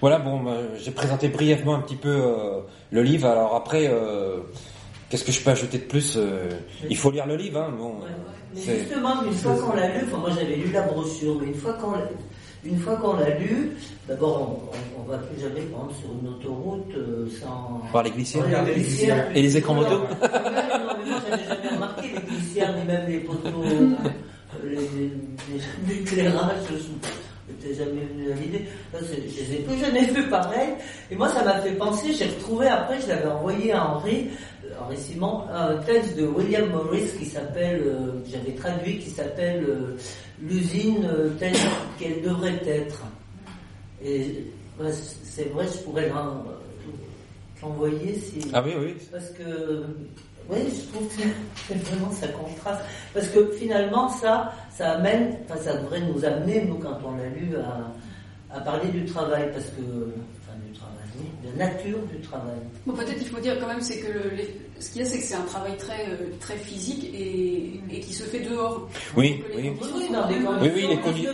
Voilà, 0.00 0.18
bon, 0.18 0.42
bah, 0.42 0.58
j'ai 0.76 0.90
présenté 0.90 1.28
brièvement 1.28 1.74
un 1.74 1.80
petit 1.80 1.96
peu 1.96 2.08
euh, 2.08 2.60
le 2.90 3.02
livre. 3.02 3.28
Alors 3.28 3.54
après, 3.54 3.88
euh, 3.88 4.40
qu'est-ce 5.08 5.24
que 5.24 5.32
je 5.32 5.40
peux 5.40 5.50
ajouter 5.50 5.78
de 5.78 5.84
plus 5.84 6.16
euh, 6.16 6.50
Il 6.88 6.96
faut 6.96 7.10
lire 7.10 7.26
le 7.26 7.36
livre. 7.36 7.60
Hein, 7.60 7.74
bon, 7.76 7.90
ouais, 8.00 8.04
ouais. 8.04 8.33
Mais 8.54 8.60
justement, 8.60 9.22
une 9.24 9.32
fois 9.32 9.56
qu'on 9.56 9.74
l'a 9.76 9.88
lu, 9.88 10.04
enfin, 10.06 10.18
moi 10.18 10.30
j'avais 10.30 10.56
lu 10.56 10.70
la 10.72 10.82
brochure, 10.82 11.36
mais 11.40 11.48
une 11.48 11.54
fois 11.54 11.72
qu'on 11.74 11.92
l'a, 11.92 12.08
une 12.64 12.78
fois 12.78 12.96
qu'on 12.96 13.16
l'a 13.16 13.30
lu, 13.38 13.72
d'abord 14.08 14.60
on, 14.96 15.00
on, 15.00 15.10
va 15.10 15.18
plus 15.18 15.40
jamais 15.40 15.62
prendre 15.62 15.92
sur 15.94 16.10
une 16.22 16.28
autoroute 16.28 16.94
euh, 16.96 17.28
sans. 17.40 17.82
Par 17.92 18.02
les 18.02 18.10
glissières. 18.10 18.64
Les 18.64 18.74
glissières. 18.74 19.36
Et 19.36 19.42
les 19.42 19.56
écrans 19.56 19.74
moto. 19.74 19.98
non, 19.98 20.06
mais 20.20 21.10
moi 21.10 21.20
j'avais 21.28 21.44
jamais 21.44 21.68
remarqué 21.74 22.08
les 22.14 22.36
glissières 22.36 22.74
ni 22.76 22.84
même 22.84 23.08
les 23.08 23.18
poteaux, 23.20 23.64
l'éclairage 25.86 26.56
n'était 27.48 27.74
jamais 27.74 28.02
venu 28.02 28.32
à 28.32 28.34
l'idée. 28.36 28.64
Je 28.92 29.40
les 29.40 29.54
ai 29.56 29.58
plus 29.58 29.78
jamais 29.78 30.04
vus 30.06 30.28
pareil. 30.28 30.70
Et 31.10 31.16
moi, 31.16 31.28
ça 31.28 31.44
m'a 31.44 31.60
fait 31.60 31.72
penser, 31.72 32.12
j'ai 32.12 32.26
retrouvé 32.26 32.68
après, 32.68 33.00
je 33.00 33.08
l'avais 33.08 33.28
envoyé 33.28 33.72
à 33.72 33.84
Henri, 33.86 34.28
Simon, 34.96 35.44
un 35.52 35.76
texte 35.78 36.16
de 36.16 36.26
William 36.26 36.70
Morris 36.70 37.08
qui 37.18 37.26
s'appelle, 37.26 37.82
euh, 37.84 38.12
j'avais 38.30 38.52
traduit, 38.52 38.98
qui 38.98 39.10
s'appelle 39.10 39.64
euh, 39.68 39.96
L'usine 40.40 41.08
telle 41.38 41.54
qu'elle 41.98 42.20
devrait 42.22 42.60
être. 42.66 43.02
Et 44.02 44.46
bah, 44.78 44.86
c'est 45.22 45.50
vrai, 45.52 45.66
je 45.66 45.78
pourrais 45.78 46.10
l'envoyer 47.62 48.14
si. 48.16 48.40
Ah 48.52 48.62
oui, 48.64 48.72
oui. 48.78 48.94
Parce 49.12 49.30
que 49.30 49.84
oui, 50.48 50.58
je 50.68 50.92
trouve 50.92 51.08
que 51.08 51.74
vraiment 51.74 52.10
ça 52.12 52.28
contraste. 52.28 52.82
Parce 53.14 53.28
que 53.28 53.46
finalement, 53.52 54.08
ça, 54.08 54.52
ça 54.70 54.92
amène, 54.92 55.38
enfin, 55.44 55.58
ça 55.60 55.76
devrait 55.76 56.00
nous 56.00 56.24
amener, 56.24 56.64
nous, 56.64 56.76
quand 56.76 56.98
on 57.04 57.16
l'a 57.16 57.28
lu, 57.28 57.56
à, 57.56 58.56
à, 58.56 58.60
parler 58.60 58.88
du 58.88 59.04
travail, 59.06 59.50
parce 59.52 59.66
que, 59.66 59.80
enfin, 59.80 60.58
du 60.66 60.72
travail, 60.72 61.03
oui, 61.03 61.03
de 61.44 61.58
nature 61.58 61.98
du 62.12 62.20
travail. 62.20 62.56
Bon, 62.86 62.92
peut-être 62.94 63.18
il 63.20 63.26
faut 63.26 63.40
dire 63.40 63.58
quand 63.60 63.66
même, 63.66 63.80
c'est 63.80 63.98
que 63.98 64.12
le, 64.12 64.30
les, 64.36 64.54
ce 64.80 64.90
qu'il 64.90 65.02
y 65.02 65.04
a, 65.04 65.08
c'est 65.08 65.18
que 65.18 65.24
c'est 65.24 65.34
un 65.34 65.42
travail 65.42 65.76
très, 65.76 66.06
euh, 66.10 66.30
très 66.40 66.56
physique 66.56 67.10
et, 67.14 67.80
et, 67.90 68.00
qui 68.00 68.12
se 68.12 68.24
fait 68.24 68.40
dehors. 68.40 68.88
Oui, 69.16 69.44
oui. 69.54 69.72
Oui, 69.80 70.08
des 70.08 70.34
oui, 70.62 70.70
oui, 70.74 70.86
les 70.88 70.98
conditions. 70.98 71.30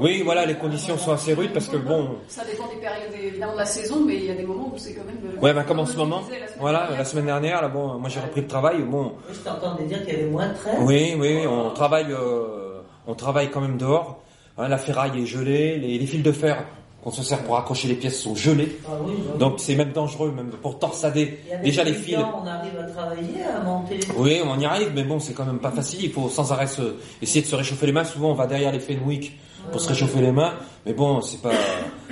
Oui, 0.00 0.22
voilà, 0.24 0.46
les 0.46 0.54
conditions 0.54 0.98
sont 0.98 1.12
assez 1.12 1.34
rudes 1.34 1.52
parce 1.52 1.68
que 1.68 1.76
bon. 1.76 2.16
Ça 2.28 2.44
dépend 2.44 2.66
des 2.68 2.80
périodes, 2.80 3.12
évidemment, 3.22 3.52
de 3.52 3.58
la 3.58 3.64
saison, 3.66 4.04
mais 4.04 4.16
il 4.16 4.24
y 4.24 4.30
a 4.30 4.34
des 4.34 4.44
moments 4.44 4.72
où 4.74 4.78
c'est 4.78 4.94
quand 4.94 5.04
même. 5.04 5.16
Ouais, 5.40 5.52
ben 5.52 5.62
comme 5.64 5.80
en 5.80 5.86
ce 5.86 5.96
moment. 5.96 6.22
Voilà, 6.58 6.90
la 6.96 7.04
semaine 7.04 7.26
dernière, 7.26 7.62
là, 7.62 7.68
bon, 7.68 7.98
moi 7.98 8.08
j'ai 8.08 8.20
repris 8.20 8.40
le 8.40 8.48
travail, 8.48 8.82
bon. 8.82 9.12
Oui, 9.28 9.34
je 9.34 9.40
t'entendais 9.40 9.84
dire 9.84 10.04
qu'il 10.04 10.14
y 10.14 10.16
avait 10.16 10.30
moins 10.30 10.48
de 10.48 10.54
trains. 10.54 10.80
Oui, 10.80 11.14
oui, 11.18 11.46
on 11.46 11.70
travaille, 11.70 12.10
euh, 12.12 12.80
on 13.06 13.14
travaille 13.14 13.50
quand 13.50 13.60
même 13.60 13.76
dehors. 13.78 14.22
Hein, 14.58 14.68
la 14.68 14.78
ferraille 14.78 15.22
est 15.22 15.26
gelée, 15.26 15.76
les, 15.78 15.98
les 15.98 16.06
fils 16.06 16.22
de 16.22 16.32
fer 16.32 16.64
qu'on 17.06 17.12
se 17.12 17.22
sert 17.22 17.44
pour 17.44 17.56
accrocher 17.56 17.86
les 17.86 17.94
pièces 17.94 18.20
sont 18.20 18.34
gelés. 18.34 18.78
Ah 18.84 18.90
oui, 19.00 19.14
oui. 19.16 19.38
Donc 19.38 19.60
c'est 19.60 19.76
même 19.76 19.92
dangereux, 19.92 20.32
même 20.34 20.50
pour 20.50 20.76
torsader. 20.76 21.38
Déjà 21.62 21.84
les 21.84 21.92
fils. 21.92 22.16
On 22.16 22.44
arrive 22.44 22.76
à 22.80 22.82
travailler, 22.82 23.44
à 23.44 23.62
monter 23.62 23.98
les 23.98 24.06
Oui, 24.16 24.40
on 24.44 24.58
y 24.58 24.64
arrive, 24.64 24.90
mais 24.92 25.04
bon, 25.04 25.20
c'est 25.20 25.32
quand 25.32 25.44
même 25.44 25.60
pas 25.60 25.70
facile. 25.70 26.00
Il 26.02 26.10
faut 26.10 26.28
sans 26.28 26.50
arrêt 26.50 26.66
se, 26.66 26.96
essayer 27.22 27.42
de 27.42 27.46
se 27.46 27.54
réchauffer 27.54 27.86
les 27.86 27.92
mains. 27.92 28.02
Souvent, 28.02 28.32
on 28.32 28.34
va 28.34 28.48
derrière 28.48 28.72
les 28.72 28.80
Fenwick 28.80 29.38
pour 29.70 29.80
se 29.80 29.88
réchauffer 29.88 30.20
les 30.20 30.32
mains, 30.32 30.54
mais 30.84 30.94
bon, 30.94 31.20
c'est 31.20 31.40
pas, 31.40 31.52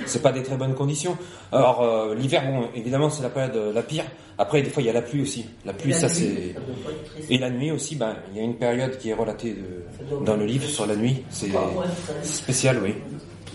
c'est 0.05 0.21
pas 0.21 0.31
des 0.31 0.43
très 0.43 0.55
bonnes 0.55 0.75
conditions. 0.75 1.17
Alors 1.51 1.81
euh, 1.81 2.15
l'hiver, 2.15 2.43
bon, 2.49 2.69
évidemment, 2.73 3.09
c'est 3.09 3.23
la 3.23 3.29
période 3.29 3.73
la 3.73 3.81
pire. 3.81 4.05
Après, 4.37 4.61
des 4.61 4.69
fois, 4.69 4.83
il 4.83 4.85
y 4.85 4.89
a 4.89 4.93
la 4.93 5.01
pluie 5.01 5.21
aussi. 5.21 5.45
La 5.65 5.73
pluie, 5.73 5.91
la 5.91 5.99
ça 5.99 6.09
c'est. 6.09 6.55
Et 7.29 7.37
la 7.37 7.49
nuit 7.49 7.71
aussi, 7.71 7.95
ben, 7.95 8.15
il 8.31 8.37
y 8.37 8.39
a 8.41 8.43
une 8.43 8.55
période 8.55 8.97
qui 8.97 9.09
est 9.09 9.13
relatée 9.13 9.53
de, 9.53 10.25
dans 10.25 10.35
le 10.35 10.45
livre 10.45 10.67
sur 10.67 10.85
la 10.85 10.95
nuit. 10.95 11.23
C'est 11.29 11.51
spécial, 12.23 12.79
oui. 12.83 12.95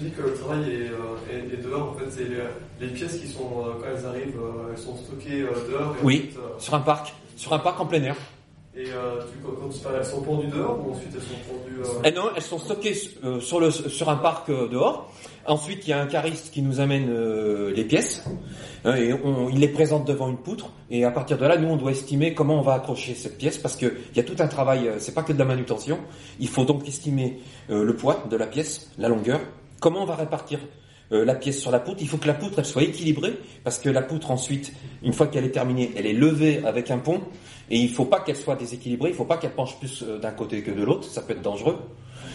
Tu 0.00 0.06
dis 0.06 0.10
que 0.12 0.22
le 0.22 0.34
travail 0.34 0.62
est, 0.72 0.88
euh, 0.88 1.30
est- 1.32 1.54
est 1.54 1.62
dehors, 1.62 1.90
en 1.90 1.94
fait, 1.98 2.06
c'est 2.10 2.24
les, 2.24 2.86
les 2.86 2.92
pièces 2.92 3.18
qui 3.18 3.28
sont, 3.28 3.42
euh, 3.58 3.72
quand 3.80 3.86
elles 3.94 4.06
arrivent, 4.06 4.38
euh, 4.40 4.70
elles 4.72 4.78
sont 4.78 4.96
stockées 4.96 5.40
dehors. 5.70 5.94
Oui. 6.02 6.30
Sur 6.58 6.74
un 6.74 6.80
parc, 6.80 7.12
sur 7.36 7.52
un 7.52 7.58
parc 7.58 7.78
en 7.80 7.86
plein 7.86 8.02
air. 8.02 8.16
et 8.76 8.84
euh, 8.86 9.20
tu, 9.30 9.38
quand, 9.44 9.68
tu 9.68 9.78
parles, 9.80 9.96
elles 9.98 10.04
sont 10.06 10.22
pendues 10.22 10.46
dehors 10.46 10.78
ou 10.86 10.92
ensuite 10.92 11.10
elles 11.14 11.20
sont 11.20 11.40
pendues. 11.48 11.80
euh, 11.82 12.02
Eh 12.04 12.12
non, 12.12 12.30
elles 12.36 12.42
sont 12.42 12.58
stockées 12.58 12.94
euh, 13.24 13.40
sur, 13.40 13.58
le, 13.60 13.70
sur 13.70 14.08
un 14.08 14.16
parc 14.16 14.48
dehors. 14.48 15.12
Ensuite, 15.46 15.86
il 15.86 15.90
y 15.90 15.92
a 15.92 16.00
un 16.00 16.06
cariste 16.06 16.52
qui 16.52 16.62
nous 16.62 16.78
amène 16.80 17.08
les 17.70 17.84
pièces. 17.84 18.24
hein, 18.84 18.94
et 18.94 19.12
on- 19.12 19.48
il 19.48 19.58
les 19.58 19.68
présente 19.68 20.06
devant 20.06 20.28
une 20.28 20.36
poutre. 20.38 20.70
Et 20.90 21.04
à 21.04 21.10
partir 21.10 21.36
de 21.38 21.44
là, 21.46 21.56
nous, 21.58 21.68
on 21.68 21.76
doit 21.76 21.90
estimer 21.90 22.32
comment 22.34 22.58
on 22.58 22.62
va 22.62 22.74
accrocher 22.74 23.14
cette 23.14 23.38
pièce. 23.38 23.58
Parce 23.58 23.74
qu'il 23.76 23.92
y 24.14 24.20
a 24.20 24.22
tout 24.22 24.36
un 24.38 24.46
travail, 24.48 24.88
c'est 24.98 25.14
pas 25.14 25.22
que 25.24 25.32
de 25.32 25.38
la 25.38 25.44
manutention. 25.46 25.98
Il 26.38 26.48
faut 26.48 26.64
donc 26.64 26.86
estimer 26.86 27.40
le 27.68 27.96
poids 27.96 28.22
de 28.30 28.36
la 28.36 28.46
pièce, 28.46 28.90
la 28.98 29.08
longueur. 29.08 29.40
Comment 29.80 30.02
on 30.02 30.06
va 30.06 30.14
répartir 30.14 30.60
euh, 31.10 31.24
la 31.24 31.34
pièce 31.34 31.58
sur 31.58 31.70
la 31.70 31.80
poutre? 31.80 31.98
Il 32.00 32.08
faut 32.08 32.18
que 32.18 32.26
la 32.26 32.34
poutre 32.34 32.58
elle 32.58 32.66
soit 32.66 32.82
équilibrée 32.82 33.38
parce 33.64 33.78
que 33.78 33.88
la 33.88 34.02
poutre 34.02 34.30
ensuite, 34.30 34.72
une 35.02 35.12
fois 35.12 35.26
qu'elle 35.26 35.44
est 35.44 35.50
terminée, 35.50 35.90
elle 35.96 36.06
est 36.06 36.12
levée 36.12 36.62
avec 36.64 36.90
un 36.90 36.98
pont 36.98 37.22
et 37.70 37.78
il 37.78 37.90
faut 37.90 38.04
pas 38.04 38.20
qu'elle 38.20 38.36
soit 38.36 38.56
déséquilibrée. 38.56 39.08
Il 39.08 39.14
faut 39.16 39.24
pas 39.24 39.38
qu'elle 39.38 39.54
penche 39.54 39.78
plus 39.78 40.02
euh, 40.02 40.18
d'un 40.18 40.32
côté 40.32 40.62
que 40.62 40.70
de 40.70 40.84
l'autre. 40.84 41.08
Ça 41.08 41.22
peut 41.22 41.32
être 41.32 41.42
dangereux. 41.42 41.78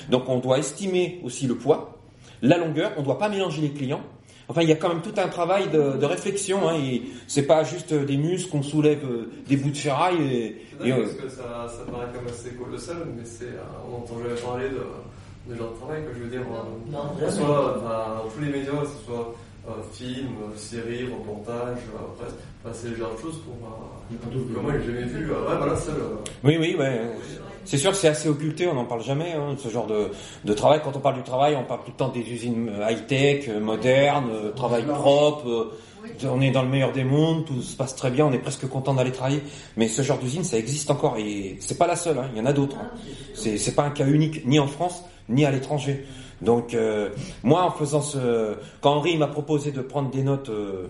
Donc 0.10 0.28
on 0.28 0.40
doit 0.40 0.60
estimer 0.60 1.22
aussi 1.24 1.48
le 1.48 1.56
poids, 1.56 2.00
la 2.42 2.58
longueur. 2.58 2.92
On 2.98 3.02
ne 3.02 3.06
doit 3.06 3.20
pas 3.20 3.30
mélanger 3.30 3.62
les 3.62 3.72
clients. 3.72 4.02
Enfin, 4.48 4.62
il 4.62 4.70
y 4.70 4.72
a 4.72 4.76
quand 4.76 4.90
même 4.90 5.02
tout 5.02 5.14
un 5.18 5.28
travail 5.28 5.70
de, 5.70 5.98
de 5.98 6.06
réflexion. 6.06 6.70
Hein, 6.70 6.78
et 6.80 7.02
c'est 7.28 7.48
pas 7.48 7.64
juste 7.64 7.92
euh, 7.94 8.06
des 8.06 8.18
muscles 8.18 8.52
qu'on 8.52 8.62
soulève 8.62 9.04
euh, 9.04 9.32
des 9.48 9.58
bouts 9.58 9.72
de 9.72 9.78
ferraille. 9.78 10.22
Et, 10.22 10.92
euh, 10.92 11.02
parce 11.02 11.14
que 11.14 11.30
ça, 11.30 11.68
ça 11.68 11.92
paraît 11.92 12.08
même 12.08 12.28
assez 12.28 12.52
colossal, 12.52 12.98
mais 13.16 13.26
c'est, 13.26 13.54
on 13.88 13.92
n'entend 13.92 14.20
jamais 14.22 14.40
parler 14.40 14.70
de, 14.70 14.82
de 15.48 15.56
genre 15.56 15.72
de 15.72 15.76
travail, 15.78 16.02
que 16.06 16.14
je 16.18 16.24
veux 16.24 16.30
dire. 16.30 16.42
euh, 16.42 16.92
Non, 16.92 17.16
que 17.20 17.30
ce 17.30 17.38
soit 17.38 17.82
dans 17.84 18.30
tous 18.30 18.40
les 18.42 18.50
médias, 18.50 18.72
que 18.82 18.88
ce 18.88 19.06
soit 19.06 19.36
euh, 19.68 19.72
film, 19.94 20.30
euh, 20.44 20.58
série, 20.58 21.06
reportage, 21.06 21.80
euh, 21.90 22.20
presse, 22.20 22.34
enfin, 22.64 22.74
c'est 22.74 22.90
le 22.90 22.96
genre 22.96 23.14
de 23.16 23.22
choses 23.22 23.42
qu'on 23.46 23.66
va. 23.66 23.76
que 24.54 24.60
moi 24.60 24.72
j'ai 24.80 24.86
jamais 24.94 25.06
vu. 25.06 25.32
euh, 25.32 25.50
ouais, 25.50 25.58
voilà, 25.58 25.76
ça. 25.76 25.92
le- 25.92 26.20
oui, 26.44 26.58
oui, 26.60 26.76
ouais. 26.78 27.02
C'est 27.64 27.78
sûr 27.78 27.90
que 27.92 27.98
c'est 27.98 28.08
assez 28.10 28.30
occulté, 28.30 28.68
on 28.68 28.76
n'en 28.76 28.86
parle 28.86 29.02
jamais, 29.04 29.32
hein, 29.34 29.56
ce 29.58 29.70
genre 29.70 29.88
de, 29.88 30.10
de 30.44 30.54
travail. 30.54 30.82
Quand 30.84 30.96
on 30.96 31.00
parle 31.00 31.16
du 31.16 31.24
travail, 31.24 31.56
on 31.56 31.64
parle 31.64 31.80
tout 31.84 31.90
le 31.92 31.98
temps 31.98 32.10
des 32.10 32.22
usines 32.22 32.72
high-tech, 32.88 33.48
modernes, 33.60 34.30
euh, 34.32 34.52
travail 34.52 34.86
propre, 34.94 35.48
euh, 35.50 36.28
on 36.30 36.42
est 36.42 36.52
dans 36.52 36.62
le 36.62 36.70
meilleur 36.70 36.92
des 36.92 37.04
mondes, 37.04 37.46
tout 37.46 37.60
se 37.64 37.76
passe 37.76 37.96
très 37.96 38.12
bien, 38.12 38.26
on 38.28 38.32
est 38.32 38.38
presque 38.40 38.68
content 38.70 38.94
d'aller 38.94 39.12
travailler. 39.12 39.42
Mais 39.78 39.88
ce 39.88 40.04
genre 40.04 40.20
d'usine, 40.20 40.44
ça 40.44 40.58
existe 40.60 40.92
encore 40.92 41.18
et 41.18 41.58
c'est 41.60 41.78
pas 41.80 41.88
la 41.88 41.96
seule, 41.96 42.20
hein, 42.20 42.30
il 42.34 42.38
y 42.38 42.42
en 42.42 42.46
a 42.46 42.54
d'autres. 42.54 42.78
hein. 42.80 42.90
C'est, 43.34 43.58
c'est 43.58 43.74
pas 43.74 43.84
un 43.84 43.90
cas 43.90 44.06
unique, 44.06 44.46
ni 44.46 44.60
en 44.60 44.68
France, 44.68 45.04
ni 45.30 45.46
à 45.46 45.52
l'étranger. 45.52 46.06
Donc 46.42 46.74
euh, 46.74 47.10
moi, 47.44 47.64
en 47.64 47.72
faisant 47.72 48.02
ce, 48.02 48.56
quand 48.82 48.92
Henri 48.92 49.18
m'a 49.18 49.28
proposé 49.28 49.72
de 49.72 49.82
prendre 49.82 50.12
des 50.12 50.24
notes 50.24 50.50
euh, 50.50 50.88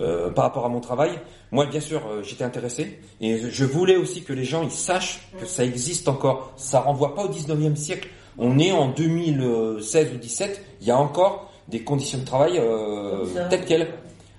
euh, 0.00 0.30
par 0.30 0.44
rapport 0.44 0.64
à 0.64 0.68
mon 0.68 0.80
travail, 0.80 1.10
moi 1.50 1.66
bien 1.66 1.80
sûr 1.80 2.02
j'étais 2.22 2.44
intéressé 2.44 2.98
et 3.20 3.38
je 3.38 3.64
voulais 3.64 3.96
aussi 3.96 4.22
que 4.22 4.32
les 4.32 4.44
gens 4.44 4.62
ils 4.62 4.70
sachent 4.70 5.20
que 5.38 5.46
ça 5.46 5.64
existe 5.64 6.08
encore. 6.08 6.52
Ça 6.56 6.80
renvoie 6.80 7.14
pas 7.14 7.24
au 7.24 7.28
19e 7.28 7.76
siècle. 7.76 8.08
On 8.38 8.58
est 8.58 8.72
en 8.72 8.88
2016 8.88 10.12
ou 10.14 10.18
17, 10.18 10.64
il 10.80 10.86
y 10.86 10.90
a 10.90 10.96
encore 10.96 11.52
des 11.68 11.82
conditions 11.82 12.18
de 12.18 12.24
travail 12.24 12.58
euh, 12.58 13.24
telles 13.50 13.64
quelles. 13.64 13.88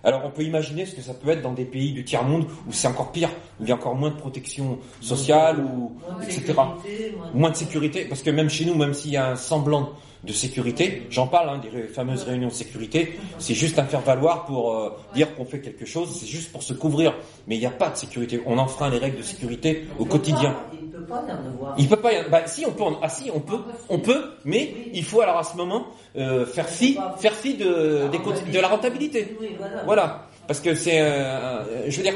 Alors 0.03 0.21
on 0.25 0.29
peut 0.31 0.43
imaginer 0.43 0.85
ce 0.85 0.95
que 0.95 1.01
ça 1.01 1.13
peut 1.13 1.29
être 1.29 1.41
dans 1.41 1.53
des 1.53 1.65
pays 1.65 1.93
du 1.93 2.03
tiers-monde 2.03 2.45
où 2.67 2.71
c'est 2.73 2.87
encore 2.87 3.11
pire, 3.11 3.29
où 3.59 3.63
il 3.63 3.69
y 3.69 3.71
a 3.71 3.75
encore 3.75 3.95
moins 3.95 4.09
de 4.09 4.15
protection 4.17 4.77
sociale 5.01 5.59
ou 5.59 5.93
Moins 6.11 6.21
etc. 6.23 6.43
sécurité, 6.43 7.11
moins 7.15 7.27
de- 7.31 7.37
Moins 7.37 7.49
de 7.51 7.55
sécurité, 7.55 8.05
parce 8.05 8.21
que 8.21 8.29
même 8.29 8.49
chez 8.49 8.65
nous, 8.65 8.75
même 8.75 8.93
s'il 8.93 9.11
y 9.11 9.17
a 9.17 9.31
un 9.31 9.35
semblant 9.35 9.91
de 10.23 10.31
sécurité, 10.33 11.03
j'en 11.09 11.27
parle, 11.27 11.49
hein, 11.49 11.61
des 11.61 11.83
fameuses 11.83 12.23
réunions 12.23 12.47
de 12.47 12.53
sécurité, 12.53 13.19
c'est 13.39 13.53
juste 13.53 13.77
un 13.79 13.83
faire-valoir 13.85 14.45
pour 14.45 14.73
euh, 14.73 14.89
dire 15.13 15.35
qu'on 15.35 15.43
fait 15.45 15.59
quelque 15.59 15.85
chose, 15.85 16.15
c'est 16.17 16.27
juste 16.27 16.51
pour 16.51 16.63
se 16.63 16.73
couvrir. 16.73 17.13
Mais 17.47 17.55
il 17.55 17.59
n'y 17.59 17.65
a 17.65 17.69
pas 17.71 17.89
de 17.89 17.97
sécurité, 17.97 18.41
on 18.45 18.57
enfreint 18.57 18.89
les 18.89 18.99
règles 18.99 19.17
de 19.17 19.21
sécurité 19.23 19.85
au 19.99 20.05
quotidien. 20.05 20.55
Peut 21.03 21.09
pas 21.09 21.23
y 21.27 21.31
en 21.31 21.53
avoir. 21.53 21.75
Il 21.77 21.87
peut 21.89 21.95
pas, 21.97 22.13
y 22.13 22.17
en- 22.19 22.29
bah 22.29 22.41
si 22.47 22.65
on 22.65 22.71
peut, 22.71 22.83
en- 22.83 22.99
ah 23.01 23.09
si 23.09 23.29
on 23.33 23.39
peut, 23.39 23.59
on 23.89 23.99
peut, 23.99 24.23
mais 24.45 24.73
il 24.93 25.03
faut 25.03 25.21
alors 25.21 25.37
à 25.37 25.43
ce 25.43 25.55
moment 25.57 25.85
euh, 26.17 26.45
faire 26.45 26.67
fi, 26.69 26.97
faire 27.17 27.33
fi 27.33 27.55
de, 27.55 28.07
des 28.11 28.51
de 28.51 28.59
la 28.59 28.67
rentabilité. 28.67 29.35
Oui, 29.39 29.49
voilà. 29.57 29.83
Voilà, 29.85 30.27
parce 30.47 30.59
que 30.59 30.75
c'est, 30.75 30.99
euh, 31.01 31.05
euh, 31.05 31.83
je 31.87 31.97
veux 31.97 32.03
dire, 32.03 32.15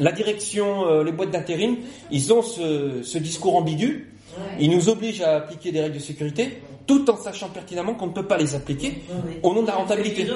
la 0.00 0.12
direction, 0.12 0.86
euh, 0.88 1.04
les 1.04 1.12
boîtes 1.12 1.30
d'intérim, 1.30 1.76
ils 2.10 2.32
ont 2.32 2.42
ce, 2.42 3.02
ce 3.02 3.18
discours 3.18 3.56
ambigu. 3.56 4.12
Ouais. 4.36 4.42
Ils 4.60 4.70
nous 4.70 4.88
obligent 4.90 5.22
à 5.22 5.36
appliquer 5.36 5.72
des 5.72 5.80
règles 5.80 5.94
de 5.94 6.00
sécurité, 6.00 6.60
tout 6.86 7.08
en 7.10 7.16
sachant 7.16 7.48
pertinemment 7.48 7.94
qu'on 7.94 8.08
ne 8.08 8.12
peut 8.12 8.26
pas 8.26 8.36
les 8.36 8.54
appliquer 8.54 8.98
Oui, 9.08 9.38
au 9.42 9.54
nom 9.54 9.62
de 9.62 9.66
la 9.66 9.74
rentabilité. 9.74 10.26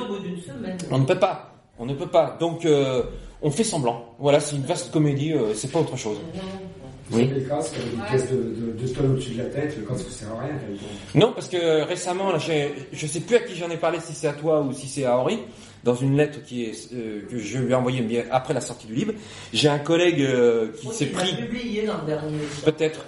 On 0.90 0.98
ne 0.98 1.04
peut 1.04 1.18
pas, 1.18 1.52
on 1.78 1.84
ne 1.84 1.92
peut 1.94 2.06
pas. 2.06 2.36
Donc, 2.40 2.64
euh, 2.64 3.02
on 3.42 3.50
fait 3.50 3.64
semblant. 3.64 4.14
Voilà, 4.18 4.40
c'est 4.40 4.56
une 4.56 4.62
vaste 4.62 4.90
comédie, 4.90 5.32
euh, 5.34 5.52
c'est 5.54 5.70
pas 5.70 5.80
autre 5.80 5.96
chose. 5.98 6.16
Oui. 7.12 7.28
Les 7.34 7.42
casques 7.42 7.74
avec 7.76 7.92
une 7.92 8.00
pièce 8.04 8.30
de, 8.30 8.36
de, 8.36 8.82
de 8.82 8.88
tonnes 8.94 9.12
au-dessus 9.12 9.30
de 9.32 9.38
la 9.38 9.44
tête, 9.48 9.76
le 9.78 9.84
casque 9.84 10.06
ne 10.06 10.10
sert 10.12 10.28
à 10.30 10.40
rien. 10.42 10.50
quand 10.60 10.68
même. 10.68 11.22
Non, 11.26 11.32
parce 11.32 11.48
que 11.48 11.82
récemment, 11.82 12.30
là, 12.32 12.38
j'ai- 12.38 12.72
je 12.92 13.06
sais 13.06 13.20
plus 13.20 13.36
à 13.36 13.40
qui 13.40 13.56
j'en 13.56 13.68
ai 13.70 13.76
parlé, 13.76 13.98
si 14.00 14.12
c'est 14.14 14.28
à 14.28 14.32
toi 14.32 14.60
ou 14.62 14.72
si 14.72 14.86
c'est 14.88 15.04
à 15.04 15.18
Henri, 15.18 15.38
dans 15.82 15.94
une 15.94 16.16
lettre 16.16 16.42
qui 16.44 16.64
est 16.64 16.92
euh, 16.94 17.22
que 17.28 17.38
je 17.38 17.58
lui 17.58 17.72
ai 17.72 17.74
envoyée 17.74 18.24
après 18.30 18.54
la 18.54 18.60
sortie 18.60 18.86
du 18.86 18.94
livre. 18.94 19.12
J'ai 19.52 19.68
un 19.68 19.78
collègue 19.78 20.20
euh, 20.22 20.68
qui 20.80 20.88
s'est 20.88 21.06
pris, 21.06 21.34
publié 21.34 21.86
l'an 21.86 22.04
dernier. 22.06 22.38
peut-être, 22.64 23.04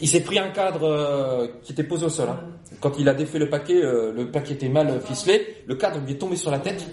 il 0.00 0.06
s'est 0.08 0.20
pris 0.20 0.38
un 0.38 0.50
cadre 0.50 0.84
euh, 0.84 1.46
qui 1.64 1.72
était 1.72 1.82
posé 1.84 2.06
au 2.06 2.10
sol. 2.10 2.28
hein. 2.30 2.40
Quand 2.80 2.98
il 2.98 3.08
a 3.08 3.14
défait 3.14 3.38
le 3.38 3.48
paquet, 3.50 3.82
euh, 3.82 4.12
le 4.14 4.26
paquet 4.30 4.54
était 4.54 4.68
mal 4.68 5.00
ficelé, 5.04 5.56
le 5.66 5.74
cadre 5.74 6.00
lui 6.06 6.12
est 6.12 6.16
tombé 6.16 6.36
sur 6.36 6.50
la 6.50 6.58
tête. 6.60 6.86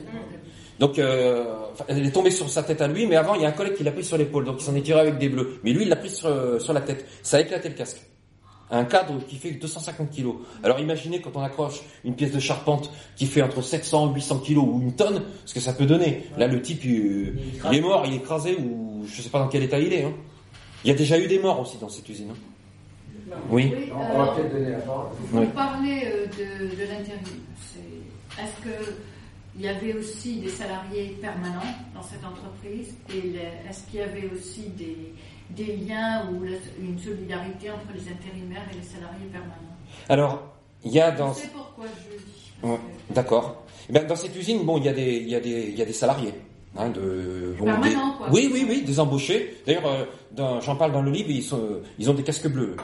Donc, 0.79 0.99
euh, 0.99 1.45
elle 1.87 2.05
est 2.05 2.11
tombée 2.11 2.29
sur 2.31 2.49
sa 2.49 2.61
tête 2.63 2.81
à 2.81 2.87
lui, 2.87 3.07
mais 3.07 3.15
avant, 3.15 3.33
il 3.35 3.41
y 3.41 3.45
a 3.45 3.49
un 3.49 3.51
collègue 3.53 3.73
qui 3.75 3.83
l'a 3.83 3.91
pris 3.91 4.03
sur 4.03 4.17
l'épaule, 4.17 4.45
donc 4.45 4.57
il 4.59 4.63
s'en 4.63 4.75
est 4.75 4.81
tiré 4.81 4.99
avec 4.99 5.17
des 5.17 5.29
bleus. 5.29 5.59
Mais 5.63 5.71
lui, 5.73 5.83
il 5.83 5.89
l'a 5.89 5.95
pris 5.95 6.09
sur, 6.09 6.27
euh, 6.27 6.59
sur 6.59 6.73
la 6.73 6.81
tête. 6.81 7.05
Ça 7.23 7.37
a 7.37 7.41
éclaté 7.41 7.69
le 7.69 7.75
casque. 7.75 8.01
Un 8.69 8.83
cadre 8.83 9.13
qui 9.27 9.37
fait 9.37 9.51
250 9.51 10.09
kilos. 10.09 10.35
Alors 10.61 10.77
imaginez 10.79 11.21
quand 11.21 11.31
on 11.35 11.41
accroche 11.41 11.79
une 12.03 12.15
pièce 12.15 12.33
de 12.33 12.39
charpente 12.39 12.91
qui 13.15 13.25
fait 13.25 13.41
entre 13.41 13.61
700 13.61 14.11
et 14.11 14.15
800 14.15 14.39
kilos 14.39 14.65
ou 14.67 14.81
une 14.81 14.93
tonne, 14.93 15.23
ce 15.45 15.53
que 15.53 15.61
ça 15.61 15.71
peut 15.71 15.85
donner. 15.85 16.23
Là, 16.37 16.47
le 16.47 16.61
type, 16.61 16.83
il, 16.83 17.39
il 17.71 17.77
est 17.77 17.81
mort, 17.81 18.03
il 18.05 18.13
est 18.13 18.17
écrasé 18.17 18.57
ou 18.57 19.05
je 19.07 19.21
sais 19.21 19.29
pas 19.29 19.39
dans 19.39 19.47
quel 19.47 19.63
état 19.63 19.79
il 19.79 19.93
est. 19.93 20.03
hein. 20.03 20.11
Il 20.83 20.89
y 20.89 20.93
a 20.93 20.97
déjà 20.97 21.17
eu 21.17 21.27
des 21.27 21.39
morts 21.39 21.61
aussi 21.61 21.77
dans 21.77 21.87
cette 21.87 22.09
usine. 22.09 22.31
hein. 22.31 23.35
Oui. 23.49 23.73
Oui, 23.75 23.89
On 23.95 24.15
on 24.15 24.17
va 24.17 24.31
euh, 24.31 24.35
peut-être 24.35 24.51
donner 24.53 24.71
la 24.71 24.77
parole. 24.79 25.05
Vous 25.31 25.39
Oui. 25.39 25.45
parlez 25.55 26.01
euh, 26.05 26.25
de. 26.25 26.69
C'est- 27.61 28.41
Est-ce 28.41 28.63
que 28.63 28.91
il 29.57 29.65
y 29.65 29.67
avait 29.67 29.93
aussi 29.93 30.35
des 30.37 30.49
salariés 30.49 31.17
permanents 31.21 31.61
dans 31.95 32.03
cette 32.03 32.23
entreprise 32.23 32.93
et 33.13 33.35
est-ce 33.69 33.81
qu'il 33.89 33.99
y 33.99 34.03
avait 34.03 34.29
aussi 34.33 34.69
des, 34.77 35.13
des 35.51 35.77
liens 35.77 36.29
ou 36.31 36.45
une 36.79 36.99
solidarité 36.99 37.71
entre 37.71 37.87
les 37.93 38.01
intérimaires 38.11 38.63
et 38.71 38.75
les 38.75 38.83
salariés 38.83 39.25
permanents? 39.31 39.75
Alors, 40.09 40.43
il 40.85 40.91
y 40.91 40.99
a 41.01 41.11
dans... 41.11 41.33
Je 41.33 41.39
sais 41.39 41.49
pourquoi 41.53 41.85
je 41.85 42.13
le 42.13 42.19
dis. 42.19 42.81
D'accord. 43.09 43.63
Eh 43.89 43.93
ben, 43.93 44.05
dans 44.05 44.15
cette 44.15 44.35
usine, 44.35 44.63
bon, 44.65 44.77
il 44.77 44.85
y 44.85 44.89
a 44.89 44.93
des, 44.93 45.15
il 45.17 45.29
y 45.29 45.35
a 45.35 45.39
des, 45.39 45.69
il 45.69 45.75
y 45.77 45.81
a 45.81 45.85
des 45.85 45.93
salariés. 45.93 46.33
Hein, 46.77 46.89
de, 46.89 47.55
bon, 47.57 47.65
Permanents, 47.65 48.11
des- 48.11 48.17
quoi. 48.17 48.27
Oui, 48.31 48.49
oui, 48.53 48.65
oui, 48.69 48.81
des 48.83 48.99
embauchés. 48.99 49.57
D'ailleurs, 49.65 49.87
euh, 49.87 50.61
j'en 50.61 50.75
parle 50.75 50.91
dans 50.91 51.01
le 51.01 51.09
livre, 51.09 51.29
ils, 51.31 51.41
sont, 51.41 51.81
ils 51.97 52.09
ont 52.09 52.13
des 52.13 52.23
casques 52.23 52.47
bleus. 52.47 52.75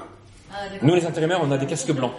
Ah. 0.51 0.56
Nous, 0.82 0.96
les 0.96 1.06
intérimaires, 1.06 1.39
on 1.44 1.51
a 1.51 1.58
des 1.58 1.68
casques 1.68 1.92
blancs. 1.92 2.13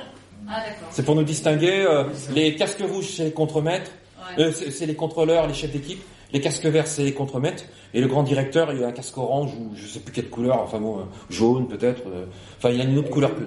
Ah. 0.49 0.63
C'est 0.91 1.05
pour 1.05 1.17
nous 1.17 1.25
distinguer. 1.25 1.85
euh, 1.89 2.05
les 2.33 2.55
casques 2.55 2.83
rouges, 2.89 3.09
c'est 3.17 3.25
les 3.25 3.33
contremaîtres. 3.33 3.91
Ouais. 4.37 4.45
Euh, 4.45 4.53
c'est 4.53 4.87
les 4.87 4.95
contrôleurs, 4.95 5.47
les 5.47 5.55
chefs 5.55 5.73
d'équipe. 5.73 6.03
Les 6.33 6.41
casques 6.41 6.67
verts, 6.67 6.87
c'est 6.89 7.05
les 7.05 7.13
contremaîtres. 7.15 7.65
Et 7.93 8.01
le 8.01 8.09
grand 8.09 8.25
directeur, 8.25 8.73
il 8.73 8.83
a 8.83 8.89
un 8.89 8.93
casque 8.93 9.17
orange 9.19 9.53
ou 9.55 9.71
je 9.77 9.87
sais 9.87 10.01
plus 10.01 10.13
quelle 10.13 10.29
couleur, 10.31 10.61
enfin 10.63 10.81
bon, 10.81 10.99
euh, 10.99 11.03
jaune 11.31 11.69
peut-être. 11.69 12.03
euh, 12.09 12.27
enfin, 12.59 12.71
il 12.71 12.81
a 12.81 12.85
une 12.85 12.99
autre 12.99 13.11
couleur 13.11 13.31
que. 13.37 13.43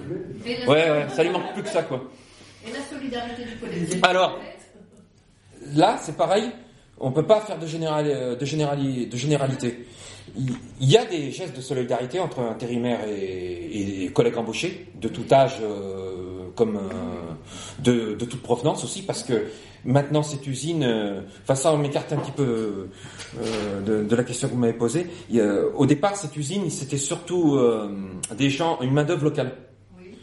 Ouais, 0.69 0.89
ouais, 0.89 1.07
ça 1.13 1.23
lui 1.23 1.31
manque 1.31 1.53
plus 1.53 1.63
que 1.63 1.69
ça, 1.69 1.83
quoi. 1.83 2.01
Et 2.65 2.71
la 2.71 2.79
solidarité 2.89 3.43
du 3.43 3.57
collectif 3.57 3.99
Alors, 4.03 4.39
Là, 5.75 5.97
c'est 6.01 6.15
pareil. 6.15 6.49
On 6.99 7.11
peut 7.11 7.25
pas 7.25 7.41
faire 7.41 7.59
de, 7.59 7.67
général, 7.67 8.37
de 8.39 8.45
généralité. 8.45 9.85
Il 10.35 10.91
y 10.91 10.97
a 10.97 11.05
des 11.05 11.31
gestes 11.31 11.55
de 11.55 11.61
solidarité 11.61 12.19
entre 12.19 12.41
intérimaires 12.41 12.99
et, 13.07 14.03
et 14.03 14.09
collègues 14.09 14.37
embauchés, 14.37 14.87
de 14.99 15.07
tout 15.07 15.23
âge, 15.31 15.57
euh, 15.61 16.49
comme 16.55 16.75
euh, 16.75 16.81
de, 17.83 18.15
de 18.15 18.25
toute 18.25 18.41
provenance 18.41 18.83
aussi, 18.83 19.01
parce 19.03 19.23
que 19.23 19.45
maintenant 19.85 20.23
cette 20.23 20.45
usine, 20.45 20.83
euh, 20.83 21.21
enfin 21.43 21.55
ça 21.55 21.71
on 21.71 21.77
m'écarte 21.77 22.11
un 22.11 22.17
petit 22.17 22.31
peu 22.31 22.89
de, 23.85 24.03
de 24.03 24.15
la 24.15 24.23
question 24.23 24.47
que 24.47 24.53
vous 24.53 24.59
m'avez 24.59 24.73
posée. 24.73 25.07
Au 25.75 25.85
départ, 25.85 26.15
cette 26.17 26.35
usine, 26.35 26.69
c'était 26.69 26.97
surtout 26.97 27.57
des 28.37 28.49
gens, 28.49 28.79
une 28.81 28.91
main 28.91 29.05
d'œuvre 29.05 29.23
locale. 29.23 29.53
Oui. 29.97 30.15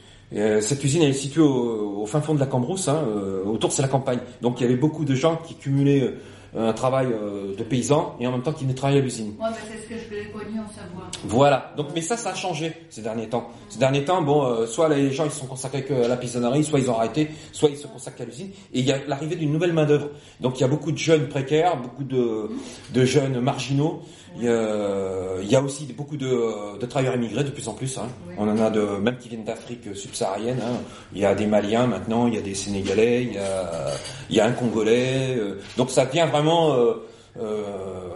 Cette 0.60 0.84
usine 0.84 1.02
elle 1.02 1.10
est 1.10 1.14
située 1.14 1.40
au, 1.40 2.02
au 2.02 2.06
fin 2.06 2.20
fond 2.20 2.34
de 2.34 2.40
la 2.40 2.46
Cambrousse, 2.46 2.88
hein, 2.88 3.04
autour 3.46 3.72
c'est 3.72 3.82
la 3.82 3.88
campagne. 3.88 4.20
Donc 4.42 4.60
il 4.60 4.64
y 4.64 4.66
avait 4.66 4.76
beaucoup 4.76 5.04
de 5.04 5.14
gens 5.14 5.36
qui 5.36 5.54
cumulaient 5.54 6.12
un 6.56 6.72
travail 6.72 7.08
euh, 7.12 7.56
de 7.56 7.62
paysan 7.64 8.16
et 8.20 8.26
en 8.26 8.32
même 8.32 8.42
temps 8.42 8.52
qu'ils 8.52 8.68
ne 8.68 8.72
travaillent 8.72 8.98
à 8.98 9.02
l'usine. 9.02 9.34
Moi, 9.38 9.48
mais 9.50 9.56
c'est 9.68 9.82
ce 9.82 9.88
que 9.88 9.98
je 9.98 10.08
voulais 10.08 10.24
pognon 10.32 10.62
savoir. 10.68 11.10
Voilà. 11.24 11.72
Donc, 11.76 11.88
mais 11.94 12.00
ça, 12.00 12.16
ça 12.16 12.30
a 12.30 12.34
changé 12.34 12.72
ces 12.90 13.02
derniers 13.02 13.28
temps. 13.28 13.48
Ces 13.68 13.78
derniers 13.78 14.04
temps, 14.04 14.22
bon, 14.22 14.44
euh, 14.44 14.66
soit 14.66 14.88
les 14.88 15.10
gens 15.10 15.24
ils 15.24 15.30
se 15.30 15.40
sont 15.40 15.46
consacrés 15.46 15.84
que 15.84 15.94
à 15.94 16.08
la 16.08 16.16
paysannerie, 16.16 16.62
soit 16.62 16.78
ils 16.80 16.90
ont 16.90 16.96
arrêté, 16.96 17.30
soit 17.52 17.70
ils 17.70 17.76
se 17.76 17.86
consacrent 17.86 18.22
à 18.22 18.24
l'usine. 18.24 18.50
Et 18.72 18.80
il 18.80 18.84
y 18.84 18.92
a 18.92 18.98
l'arrivée 19.06 19.36
d'une 19.36 19.52
nouvelle 19.52 19.72
main 19.72 19.84
d'œuvre. 19.84 20.10
Donc, 20.40 20.58
il 20.58 20.60
y 20.60 20.64
a 20.64 20.68
beaucoup 20.68 20.92
de 20.92 20.98
jeunes 20.98 21.28
précaires, 21.28 21.76
beaucoup 21.76 22.04
de, 22.04 22.50
de 22.92 23.04
jeunes 23.04 23.40
marginaux. 23.40 24.02
Il 24.36 24.42
y 24.42 24.48
a, 24.48 25.36
il 25.42 25.48
y 25.48 25.54
a 25.54 25.62
aussi 25.62 25.84
beaucoup 25.92 26.16
de, 26.16 26.78
de 26.78 26.86
travailleurs 26.86 27.14
immigrés 27.14 27.44
de 27.44 27.50
plus 27.50 27.68
en 27.68 27.74
plus. 27.74 27.96
Hein. 27.98 28.08
On 28.36 28.48
en 28.48 28.58
a 28.58 28.68
de 28.70 28.80
même 28.80 29.16
qui 29.18 29.28
viennent 29.28 29.44
d'Afrique 29.44 29.94
subsaharienne. 29.94 30.60
hein. 30.60 30.80
Il 31.12 31.20
y 31.20 31.24
a 31.24 31.34
des 31.34 31.46
Maliens 31.46 31.86
maintenant, 31.86 32.26
il 32.26 32.34
y 32.34 32.38
a 32.38 32.42
des 32.42 32.54
Sénégalais, 32.54 33.22
il 33.22 33.34
y 33.34 33.38
a, 33.38 33.90
il 34.30 34.36
y 34.36 34.40
a 34.40 34.46
un 34.46 34.52
Congolais. 34.52 35.36
euh, 35.36 35.60
donc 35.76 35.90
ça 35.90 36.04
devient 36.06 36.26
vraiment, 36.30 36.74
euh, 36.74 36.94
euh, 37.40 37.62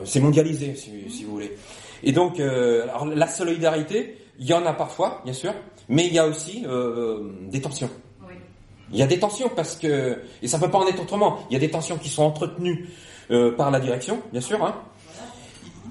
c'est 0.04 0.20
mondialisé 0.20 0.75
si, 0.75 1.08
si 1.08 1.25
vous 1.25 1.32
voulez. 1.32 1.56
Et 2.02 2.12
donc 2.12 2.40
euh, 2.40 2.82
alors, 2.84 3.06
la 3.06 3.28
solidarité, 3.28 4.18
il 4.40 4.46
y 4.46 4.52
en 4.54 4.64
a 4.66 4.72
parfois, 4.72 5.20
bien 5.25 5.34
sûr, 5.34 5.52
mais 5.88 6.06
il 6.06 6.14
y 6.14 6.18
a 6.18 6.26
aussi 6.26 6.64
euh, 6.66 7.30
des 7.48 7.60
tensions. 7.60 7.90
Il 8.90 8.98
y 8.98 9.02
a 9.02 9.06
des 9.06 9.18
tensions 9.18 9.50
parce 9.54 9.76
que 9.76 10.18
et 10.42 10.48
ça 10.48 10.58
peut 10.58 10.70
pas 10.70 10.78
en 10.78 10.87
être 10.87 11.02
autrement. 11.02 11.40
Il 11.50 11.52
y 11.52 11.56
a 11.56 11.60
des 11.60 11.70
tensions 11.70 11.98
qui 11.98 12.08
sont 12.08 12.22
entretenues 12.22 12.88
euh, 13.30 13.54
par 13.54 13.70
la 13.70 13.80
direction, 13.80 14.20
bien 14.32 14.40
sûr. 14.40 14.64
Hein. 14.64 14.75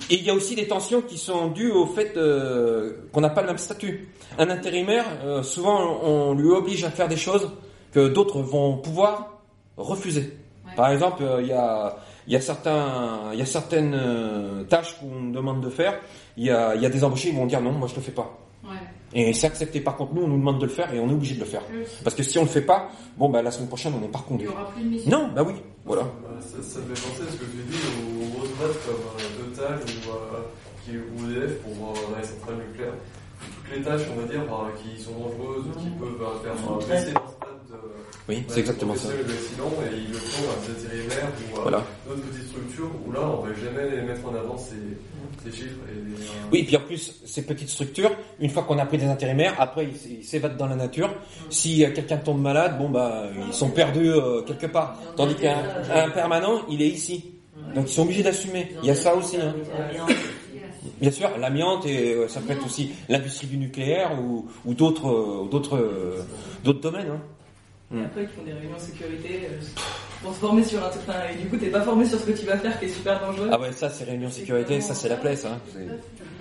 Et 0.10 0.16
il 0.16 0.24
y 0.24 0.30
a 0.30 0.34
aussi 0.34 0.56
des 0.56 0.68
tensions 0.68 1.02
qui 1.02 1.18
sont 1.18 1.48
dues 1.50 1.72
au 1.72 1.86
fait 1.86 2.16
euh, 2.18 2.94
qu'on 3.12 3.22
n'a 3.22 3.30
pas 3.30 3.42
le 3.42 3.48
même 3.48 3.58
statut. 3.58 4.10
Un 4.38 4.50
intérimaire, 4.50 5.06
euh, 5.24 5.44
souvent, 5.44 6.00
on 6.04 6.34
lui 6.34 6.50
oblige 6.50 6.84
à 6.84 6.90
faire 6.92 7.08
des 7.08 7.18
choses 7.18 7.52
que 7.92 8.08
d'autres 8.08 8.42
vont 8.42 8.78
pouvoir 8.78 9.40
refuser. 9.78 10.34
Ouais. 10.66 10.76
Par 10.76 10.92
exemple, 10.92 11.24
euh, 11.24 11.42
il 11.42 11.48
y 11.48 11.54
a 11.54 11.98
y 12.28 12.36
a 12.36 12.42
certains 12.42 13.30
il 13.34 13.40
y 13.40 13.42
a 13.42 13.46
certaines 13.46 13.94
euh, 13.96 14.64
tâches 14.66 14.98
qu'on 15.00 15.08
nous 15.22 15.32
demande 15.32 15.62
de 15.62 15.70
faire. 15.70 15.98
Il 16.36 16.46
y 16.46 16.52
a 16.52 16.76
il 16.76 16.82
y 16.82 16.86
a 16.86 16.90
des 16.90 17.04
embauchés 17.04 17.30
qui 17.30 17.36
vont 17.36 17.46
dire 17.46 17.62
non, 17.62 17.72
moi 17.72 17.88
je 17.88 17.96
le 17.96 18.02
fais 18.02 18.12
pas. 18.12 18.38
Ouais. 18.64 18.76
Et 19.14 19.32
c'est 19.34 19.48
accepté. 19.48 19.80
Par 19.80 19.96
contre, 19.96 20.14
nous, 20.14 20.24
on 20.24 20.28
nous 20.28 20.38
demande 20.38 20.60
de 20.60 20.66
le 20.66 20.72
faire 20.72 20.94
et 20.94 21.00
on 21.00 21.10
est 21.10 21.14
obligé 21.14 21.36
de 21.36 21.40
le 21.40 21.46
faire. 21.46 21.62
Parce 22.04 22.14
que 22.16 22.24
si 22.24 22.38
on 22.38 22.42
le 22.42 22.50
fait 22.50 22.62
pas, 22.62 22.90
bon, 23.18 23.30
bah, 23.30 23.42
la 23.42 23.52
semaine 23.52 23.70
prochaine, 23.70 23.94
on 23.96 24.02
n'est 24.02 24.10
pas 24.10 24.20
Il 24.30 24.36
n'y 24.36 24.46
reconduit. 24.46 24.48
aura 24.50 24.70
plus 24.72 24.84
de 24.84 24.90
mission. 24.90 25.12
Non, 25.12 25.30
bah 25.34 25.44
oui, 25.48 25.54
voilà. 25.86 26.04
Ça, 26.42 26.58
ça 26.62 26.80
me 26.82 26.94
fait 26.94 27.02
penser 27.08 27.22
à 27.26 27.32
ce 27.32 27.38
que 27.38 27.46
tu 27.46 27.64
dis 27.70 27.78
aux 27.78 28.17
comme 28.58 28.96
euh, 29.20 29.56
Total 29.56 29.80
ou, 29.80 30.10
euh, 30.12 30.40
qui, 30.84 30.92
ou 30.98 31.30
EDF 31.30 31.58
pour 31.62 31.72
euh, 31.92 32.20
les 32.20 32.26
centrales 32.28 32.56
nucléaires. 32.68 32.94
Toutes 33.40 33.78
les 33.78 33.84
tâches, 33.84 34.02
on 34.16 34.22
va 34.22 34.28
dire, 34.28 34.42
euh, 34.42 34.70
qui 34.82 35.02
sont 35.02 35.12
dangereuses, 35.12 35.66
qui 35.78 35.90
peuvent 35.92 36.22
euh, 36.22 36.40
faire 36.44 36.72
euh, 36.72 36.80
baisser 36.90 37.12
leur 37.14 37.30
stade 37.30 37.50
de 37.70 37.78
Oui, 38.30 38.44
c'est 38.48 38.60
exactement 38.62 38.96
ça. 38.96 39.10
d'accident 39.10 39.72
et 39.92 39.96
ils 39.96 40.10
le 40.12 40.18
font 40.18 40.44
à 40.50 40.66
des 40.66 40.86
intérimaires 40.86 41.32
ou 41.54 41.58
à 41.58 41.62
Voilà. 41.62 41.84
d'autres 42.08 42.22
petites 42.22 42.48
structures 42.50 42.90
où 43.06 43.12
là, 43.12 43.20
on 43.22 43.46
ne 43.46 43.52
va 43.52 43.60
jamais 43.60 43.96
les 43.96 44.02
mettre 44.02 44.26
en 44.26 44.34
avant 44.36 44.58
ces, 44.58 44.76
ces 45.44 45.56
chiffres. 45.56 45.76
Et 45.92 46.10
les, 46.10 46.16
euh, 46.26 46.30
Oui, 46.52 46.64
puis 46.64 46.78
en 46.78 46.82
plus, 46.82 47.22
ces 47.26 47.44
petites 47.46 47.70
structures, 47.70 48.12
une 48.40 48.50
fois 48.50 48.64
qu'on 48.64 48.80
a 48.80 48.86
pris 48.88 48.98
des 48.98 49.06
intérimaires, 49.06 49.54
après, 49.60 49.88
ils 50.10 50.24
s'évadent 50.24 50.58
dans 50.58 50.68
la 50.68 50.76
nature. 50.76 51.14
Si 51.52 51.86
euh, 51.86 51.92
quelqu'un 51.94 52.18
tombe 52.18 52.42
malade, 52.42 52.78
bon, 52.80 52.90
bah, 52.90 53.26
ils 53.48 53.54
sont 53.54 53.70
perdus 53.70 54.10
euh, 54.10 54.42
quelque 54.42 54.66
part. 54.68 54.98
Tandis 55.16 55.36
qu'un 55.36 55.58
un 55.94 56.10
permanent, 56.10 56.62
il 56.70 56.82
est 56.82 56.90
ici. 56.90 57.34
Donc, 57.76 57.90
ils 57.90 57.94
sont 57.94 58.04
obligés 58.04 58.24
d'assumer. 58.24 58.76
Il 58.82 58.88
y 58.88 58.92
a 58.92 58.96
ça 58.96 59.16
aussi, 59.16 59.38
hein. 59.38 59.54
Bien 61.00 61.12
sûr, 61.12 61.30
l'amiante 61.38 61.86
et 61.86 62.14
euh, 62.14 62.28
ça 62.28 62.42
peut 62.42 62.54
être 62.54 62.66
aussi 62.66 62.92
l'industrie 63.08 63.48
du 63.48 63.58
nucléaire 63.58 64.18
ou, 64.20 64.74
d'autres, 64.74 65.08
euh, 65.08 65.48
d'autres, 65.50 65.78
euh, 65.78 66.24
d'autres 66.64 66.82
domaines. 66.82 67.10
Hein. 67.12 67.22
Et 67.96 68.04
après, 68.04 68.24
ils 68.24 68.28
font 68.30 68.44
des 68.44 68.52
réunions 68.52 68.78
sécurité 68.78 69.48
euh, 69.50 69.62
pour 70.22 70.34
se 70.34 70.40
former 70.40 70.64
sur 70.64 70.84
un 70.86 70.90
truc. 70.90 71.04
Enfin, 71.08 71.20
et 71.32 71.42
du 71.42 71.48
coup, 71.48 71.56
t'es 71.56 71.68
pas 71.70 71.82
formé 71.82 72.06
sur 72.06 72.20
ce 72.20 72.26
que 72.26 72.32
tu 72.34 72.46
vas 72.46 72.58
faire 72.58 72.78
qui 72.80 72.86
est 72.86 72.90
super 72.90 73.20
dangereux. 73.22 73.48
Ah 73.50 73.58
ouais, 73.60 73.72
ça, 73.72 73.90
c'est 73.90 74.04
réunion 74.04 74.30
sécurité, 74.30 74.82
ça, 74.82 74.94
c'est 74.94 75.08
la 75.08 75.16
place. 75.16 75.46
Hein. 75.46 75.58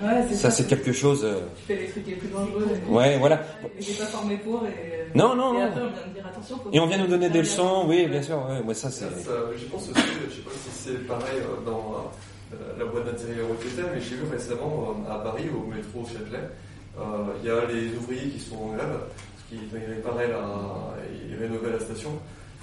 Ouais, 0.02 0.24
c'est 0.28 0.34
Ça, 0.34 0.50
c'est 0.50 0.66
quelque 0.66 0.92
chose. 0.92 1.22
euh, 1.24 1.40
Tu 1.58 1.72
fais 1.72 1.80
les 1.82 1.88
trucs 1.88 2.06
les 2.06 2.16
plus 2.16 2.28
dangereux. 2.28 2.66
et- 2.88 2.90
Ouais, 2.92 3.18
voilà. 3.18 3.42
Et 3.78 3.82
t'es 3.84 3.92
pas 3.92 4.06
formé 4.06 4.36
pour. 4.38 4.64
Et... 4.66 5.16
Non, 5.16 5.36
non, 5.36 5.54
Et 5.54 5.58
non. 5.58 5.64
après, 5.66 5.80
on 5.82 5.84
vient 5.92 6.06
de 6.08 6.14
dire 6.14 6.26
attention. 6.26 6.56
faut 6.58 6.70
Et 6.72 6.80
on 6.80 6.86
vient 6.86 6.98
nous 6.98 7.06
donner 7.06 7.30
des 7.30 7.38
leçons, 7.38 7.84
oui, 7.86 8.06
bien 8.06 8.22
sûr. 8.22 8.44
Ouais, 8.50 8.60
ouais, 8.66 8.74
ça, 8.74 8.90
c'est. 8.90 9.04
Ça, 9.04 9.10
ça- 9.10 9.32
je 9.56 9.64
pense 9.66 9.82
aussi, 9.88 10.02
je 10.28 10.34
sais 10.34 10.40
pas 10.42 10.50
si 10.50 10.70
c'est 10.72 11.06
pareil 11.06 11.38
euh, 11.40 11.64
dans 11.64 12.10
euh, 12.54 12.56
la 12.78 12.84
boîte 12.86 13.06
d'intérieur 13.06 13.46
au 13.50 13.54
TT, 13.54 13.82
mais 13.94 14.00
j'ai 14.00 14.16
vu 14.16 14.24
récemment 14.30 14.96
euh, 15.08 15.12
à 15.14 15.18
Paris, 15.20 15.44
au 15.48 15.66
métro 15.72 16.04
Châtelet, 16.12 16.48
euh, 16.98 17.02
il 17.40 17.46
y 17.46 17.50
a 17.50 17.64
les 17.72 17.96
ouvriers 17.96 18.30
qui 18.30 18.40
sont 18.40 18.56
en 18.56 18.72
grève, 18.74 18.98
ils 19.52 19.94
réparaient 19.94 20.28
la, 20.28 20.44
ils 21.28 21.36
rénovaient 21.36 21.72
la 21.72 21.80
station. 21.80 22.10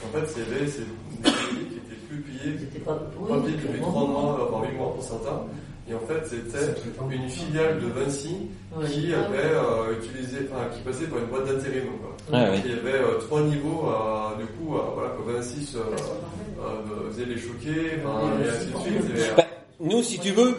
En 0.04 0.18
fait, 0.18 0.26
il 0.36 0.44
y 0.44 0.56
avait 0.56 0.68
ces 0.68 0.80
des 0.80 1.30
ouvriers 1.30 1.68
qui 1.70 1.76
étaient 1.78 2.02
plus 2.10 2.18
payés, 2.22 2.58
C'était 2.60 2.80
pas. 2.84 2.96
pas 2.96 3.40
payés 3.42 3.58
depuis 3.58 3.80
3 3.82 4.08
mois, 4.08 4.38
euh, 4.42 4.46
voire 4.50 4.64
8 4.70 4.78
mois 4.78 4.94
pour 4.94 5.04
certains. 5.04 5.42
Et 5.90 5.94
en 5.94 6.00
fait, 6.00 6.26
c'était 6.26 6.82
une 7.12 7.30
filiale 7.30 7.80
de 7.80 7.88
Vinci 7.88 8.36
Ouais. 8.76 8.88
qui 8.88 9.14
avait 9.14 9.54
euh, 9.54 9.94
utilisé, 10.02 10.48
enfin, 10.52 10.66
qui 10.74 10.82
passait 10.82 11.06
par 11.06 11.20
une 11.20 11.26
boîte 11.26 11.46
d'intérim. 11.46 11.84
quoi. 12.02 12.40
Ouais, 12.40 12.50
ouais. 12.50 12.62
Il 12.66 12.72
y 12.72 12.74
avait 12.74 13.00
euh, 13.04 13.20
trois 13.20 13.42
niveaux, 13.42 13.84
euh, 13.88 14.36
du 14.40 14.46
coup, 14.48 14.76
euh, 14.76 14.80
voilà, 14.96 15.10
que 15.12 15.32
Vinci 15.32 15.64
se, 15.66 15.78
euh, 15.78 17.12
faisait 17.12 17.26
les 17.26 17.38
choquer, 17.38 18.00
enfin, 18.04 18.32
et 18.44 18.50
ainsi 18.50 18.66
de 18.72 18.78
suite. 18.80 19.18
Et, 19.18 19.22
euh, 19.30 19.34
Bah, 19.38 19.44
nous, 19.80 20.02
si 20.02 20.18
tu 20.20 20.32
veux, 20.32 20.56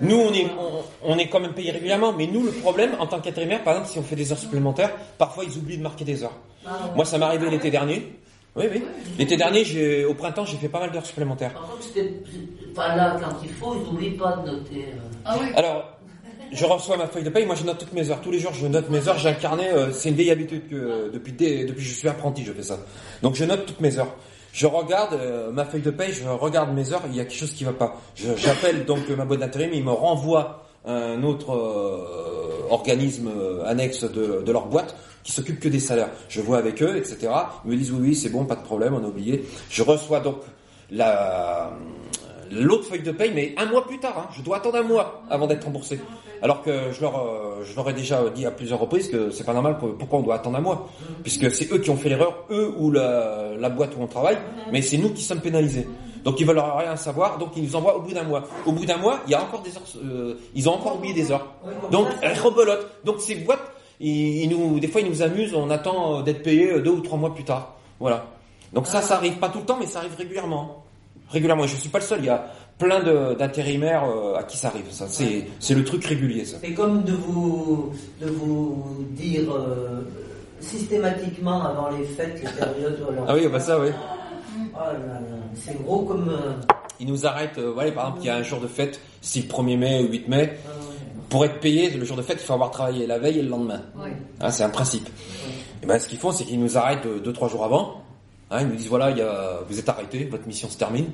nous, 0.00 0.16
on 0.16 0.32
est, 0.32 0.46
on, 1.04 1.12
on 1.14 1.18
est 1.18 1.28
quand 1.28 1.40
même 1.40 1.52
payé 1.52 1.70
régulièrement, 1.70 2.12
mais 2.12 2.26
nous, 2.26 2.42
le 2.42 2.50
problème, 2.52 2.92
en 2.98 3.06
tant 3.06 3.20
qu'intérimaire, 3.20 3.62
par 3.64 3.74
exemple, 3.74 3.90
si 3.92 3.98
on 3.98 4.02
fait 4.02 4.16
des 4.16 4.30
heures 4.32 4.38
supplémentaires, 4.38 4.92
parfois, 5.18 5.44
ils 5.44 5.56
oublient 5.56 5.78
de 5.78 5.82
marquer 5.82 6.04
des 6.04 6.22
heures. 6.22 6.36
Moi, 6.94 7.04
ça 7.04 7.18
m'est 7.18 7.24
arrivé 7.24 7.48
l'été 7.50 7.70
dernier. 7.70 8.12
Oui, 8.56 8.64
oui. 8.72 8.82
L'été 9.18 9.36
dernier, 9.36 10.04
au 10.04 10.14
printemps, 10.14 10.44
j'ai 10.46 10.56
fait 10.56 10.68
pas 10.68 10.80
mal 10.80 10.90
d'heures 10.90 11.04
supplémentaires. 11.06 11.52
Par 11.52 11.62
contre, 11.68 11.82
c'était 11.82 12.12
pas 12.74 12.96
là 12.96 13.16
quand 13.20 13.36
il 13.42 13.50
faut, 13.50 13.74
ils 13.74 13.92
n'oublient 13.92 14.16
pas 14.16 14.36
de 14.44 14.50
noter. 14.50 14.86
euh. 14.88 14.98
Ah 15.24 15.36
oui. 15.40 15.46
Alors, 15.54 15.92
je 16.52 16.64
reçois 16.64 16.96
ma 16.96 17.06
feuille 17.06 17.24
de 17.24 17.30
paye, 17.30 17.44
moi 17.44 17.54
je 17.54 17.64
note 17.64 17.78
toutes 17.78 17.92
mes 17.92 18.08
heures. 18.10 18.20
Tous 18.20 18.30
les 18.30 18.38
jours 18.38 18.52
je 18.54 18.66
note 18.66 18.88
mes 18.88 19.06
heures, 19.08 19.18
j'ai 19.18 19.28
un 19.28 19.34
carnet, 19.34 19.68
euh, 19.72 19.90
c'est 19.92 20.10
une 20.10 20.14
vieille 20.14 20.30
habitude 20.30 20.68
que 20.70 21.10
depuis, 21.12 21.32
dès- 21.32 21.64
depuis 21.64 21.82
que 21.82 21.88
je 21.90 21.94
suis 21.94 22.08
apprenti, 22.08 22.44
je 22.44 22.52
fais 22.52 22.62
ça. 22.62 22.78
Donc 23.22 23.34
je 23.34 23.44
note 23.44 23.66
toutes 23.66 23.80
mes 23.80 23.98
heures. 23.98 24.14
Je 24.52 24.66
regarde 24.66 25.14
euh, 25.14 25.50
ma 25.50 25.64
feuille 25.64 25.82
de 25.82 25.90
paye, 25.90 26.12
je 26.12 26.26
regarde 26.26 26.72
mes 26.72 26.92
heures, 26.92 27.02
il 27.08 27.16
y 27.16 27.20
a 27.20 27.24
quelque 27.24 27.38
chose 27.38 27.52
qui 27.52 27.64
va 27.64 27.72
pas. 27.72 28.00
J'appelle 28.14 28.84
donc 28.84 29.00
euh, 29.10 29.16
ma 29.16 29.24
boîte 29.24 29.40
d'intérim, 29.40 29.70
ils 29.72 29.84
me 29.84 29.92
renvoient 29.92 30.64
un 30.84 31.22
autre 31.24 31.52
euh, 31.52 32.68
organisme 32.70 33.30
annexe 33.66 34.04
de, 34.04 34.42
de 34.42 34.52
leur 34.52 34.66
boîte 34.66 34.96
qui 35.24 35.32
s'occupe 35.32 35.60
que 35.60 35.68
des 35.68 35.80
salaires. 35.80 36.10
Je 36.28 36.40
vois 36.40 36.58
avec 36.58 36.82
eux, 36.82 36.96
etc. 36.96 37.28
Ils 37.64 37.72
me 37.72 37.76
disent 37.76 37.92
oui, 37.92 37.98
oui, 38.00 38.14
c'est 38.14 38.30
bon, 38.30 38.44
pas 38.44 38.54
de 38.56 38.62
problème, 38.62 38.94
on 38.94 39.04
a 39.04 39.08
oublié. 39.08 39.44
Je 39.68 39.82
reçois 39.82 40.20
donc 40.20 40.36
la 40.90 41.72
l'autre 42.50 42.84
feuille 42.84 43.02
de 43.02 43.12
paye, 43.12 43.32
mais 43.34 43.54
un 43.56 43.66
mois 43.66 43.86
plus 43.86 43.98
tard. 43.98 44.16
hein. 44.18 44.28
Je 44.36 44.42
dois 44.42 44.58
attendre 44.58 44.76
un 44.76 44.82
mois 44.82 45.22
avant 45.30 45.46
d'être 45.46 45.64
remboursé. 45.64 46.00
Alors 46.42 46.62
que 46.62 46.92
je 46.92 47.00
leur, 47.00 47.16
euh, 47.18 47.88
ai 47.90 47.92
déjà 47.94 48.22
dit 48.34 48.44
à 48.44 48.50
plusieurs 48.50 48.78
reprises 48.78 49.08
que 49.08 49.30
c'est 49.30 49.44
pas 49.44 49.54
normal. 49.54 49.78
pour- 49.78 49.96
Pourquoi 49.96 50.18
on 50.18 50.22
doit 50.22 50.34
attendre 50.34 50.58
un 50.58 50.60
mois 50.60 50.88
Puisque 51.22 51.50
c'est 51.50 51.72
eux 51.72 51.78
qui 51.78 51.88
ont 51.90 51.96
fait 51.96 52.10
l'erreur, 52.10 52.44
eux 52.50 52.74
ou 52.78 52.90
la, 52.90 53.68
boîte 53.70 53.96
où 53.98 54.02
on 54.02 54.06
travaille, 54.06 54.38
mais 54.72 54.82
c'est 54.82 54.98
nous 54.98 55.10
qui 55.14 55.22
sommes 55.22 55.40
pénalisés. 55.40 55.88
Donc 56.24 56.38
ils 56.40 56.46
veulent 56.46 56.58
rien 56.58 56.96
savoir, 56.96 57.38
donc 57.38 57.50
ils 57.56 57.62
nous 57.62 57.76
envoient 57.76 57.96
au 57.96 58.00
bout 58.02 58.12
d'un 58.12 58.24
mois. 58.24 58.42
Au 58.66 58.72
bout 58.72 58.84
d'un 58.84 58.96
mois, 58.98 59.20
il 59.26 59.30
y 59.30 59.34
a 59.34 59.42
encore 59.42 59.62
des 59.62 59.70
heures, 59.76 59.82
euh, 60.04 60.34
ils 60.54 60.68
ont 60.68 60.72
encore 60.74 60.96
oublié 60.96 61.14
des 61.14 61.30
heures. 61.32 61.46
Donc 61.90 62.08
elles. 62.20 62.36
Donc 63.04 63.20
ces 63.20 63.36
boîtes, 63.36 63.62
nous, 64.00 64.78
des 64.80 64.88
fois 64.88 65.00
ils 65.00 65.08
nous 65.08 65.22
amusent, 65.22 65.54
on 65.54 65.70
attend 65.70 66.22
d'être 66.22 66.42
payé 66.42 66.80
deux 66.80 66.90
ou 66.90 67.00
trois 67.00 67.16
mois 67.18 67.32
plus 67.34 67.44
tard. 67.44 67.74
Voilà. 68.00 68.26
Donc 68.72 68.86
ça, 68.88 69.00
ça 69.00 69.16
arrive 69.16 69.38
pas 69.38 69.48
tout 69.48 69.60
le 69.60 69.64
temps, 69.64 69.76
mais 69.80 69.86
ça 69.86 70.00
arrive 70.00 70.16
régulièrement. 70.16 70.84
Régulièrement. 71.30 71.64
Et 71.64 71.68
je 71.68 71.76
suis 71.76 71.88
pas 71.88 71.98
le 71.98 72.04
seul. 72.04 72.18
Il 72.20 72.26
y 72.26 72.30
a 72.30 72.46
plein 72.78 73.00
d'intérimaires 73.34 74.04
euh, 74.04 74.36
à 74.36 74.42
qui 74.44 74.56
ça 74.56 74.68
arrive. 74.68 74.84
Ça, 74.90 75.06
c'est, 75.08 75.46
c'est 75.60 75.74
le 75.74 75.84
truc 75.84 76.04
régulier, 76.04 76.44
ça. 76.44 76.58
C'est 76.62 76.72
comme 76.74 77.02
de 77.04 77.12
vous, 77.12 77.92
de 78.20 78.26
vous 78.28 79.04
dire 79.12 79.50
euh, 79.52 80.02
systématiquement 80.60 81.62
avant 81.64 81.90
les 81.90 82.04
fêtes, 82.04 82.40
les 82.42 82.50
périodes 82.50 82.98
alors. 83.10 83.24
Ah 83.28 83.34
oui, 83.34 83.46
bah 83.48 83.60
ça, 83.60 83.80
oui. 83.80 83.88
Oh 84.74 84.78
là 84.78 84.92
là, 84.92 85.20
c'est 85.54 85.82
gros 85.82 86.00
comme. 86.02 86.28
euh, 86.28 86.52
Ils 87.00 87.06
nous 87.06 87.26
arrêtent. 87.26 87.58
euh, 87.58 87.72
voilà, 87.72 87.92
par 87.92 88.04
exemple, 88.06 88.20
il 88.22 88.26
y 88.26 88.30
a 88.30 88.36
un 88.36 88.42
jour 88.42 88.60
de 88.60 88.66
fête, 88.66 89.00
si 89.20 89.42
le 89.42 89.48
1er 89.48 89.76
mai 89.78 90.02
ou 90.04 90.10
8 90.12 90.28
mai, 90.28 90.58
euh, 90.66 90.70
pour 91.28 91.44
être 91.44 91.60
payé 91.60 91.90
le 91.90 92.04
jour 92.04 92.16
de 92.16 92.22
fête, 92.22 92.38
il 92.40 92.44
faut 92.44 92.52
avoir 92.54 92.70
travaillé 92.70 93.06
la 93.06 93.18
veille 93.18 93.38
et 93.38 93.42
le 93.42 93.48
lendemain. 93.48 93.80
Hein, 94.40 94.50
c'est 94.50 94.62
un 94.64 94.68
principe. 94.70 95.08
Et 95.82 95.86
ben, 95.86 95.98
ce 95.98 96.08
qu'ils 96.08 96.18
font, 96.18 96.30
c'est 96.32 96.44
qu'ils 96.44 96.60
nous 96.60 96.76
arrêtent 96.78 97.06
2-3 97.24 97.50
jours 97.50 97.64
avant. 97.64 98.02
Hein, 98.48 98.60
ils 98.60 98.68
nous 98.68 98.76
disent 98.76 98.88
voilà, 98.88 99.10
il 99.10 99.18
y 99.18 99.22
a, 99.22 99.58
vous 99.68 99.76
êtes 99.78 99.88
arrêté, 99.88 100.24
votre 100.24 100.46
mission 100.46 100.68
se 100.68 100.78
termine. 100.78 101.10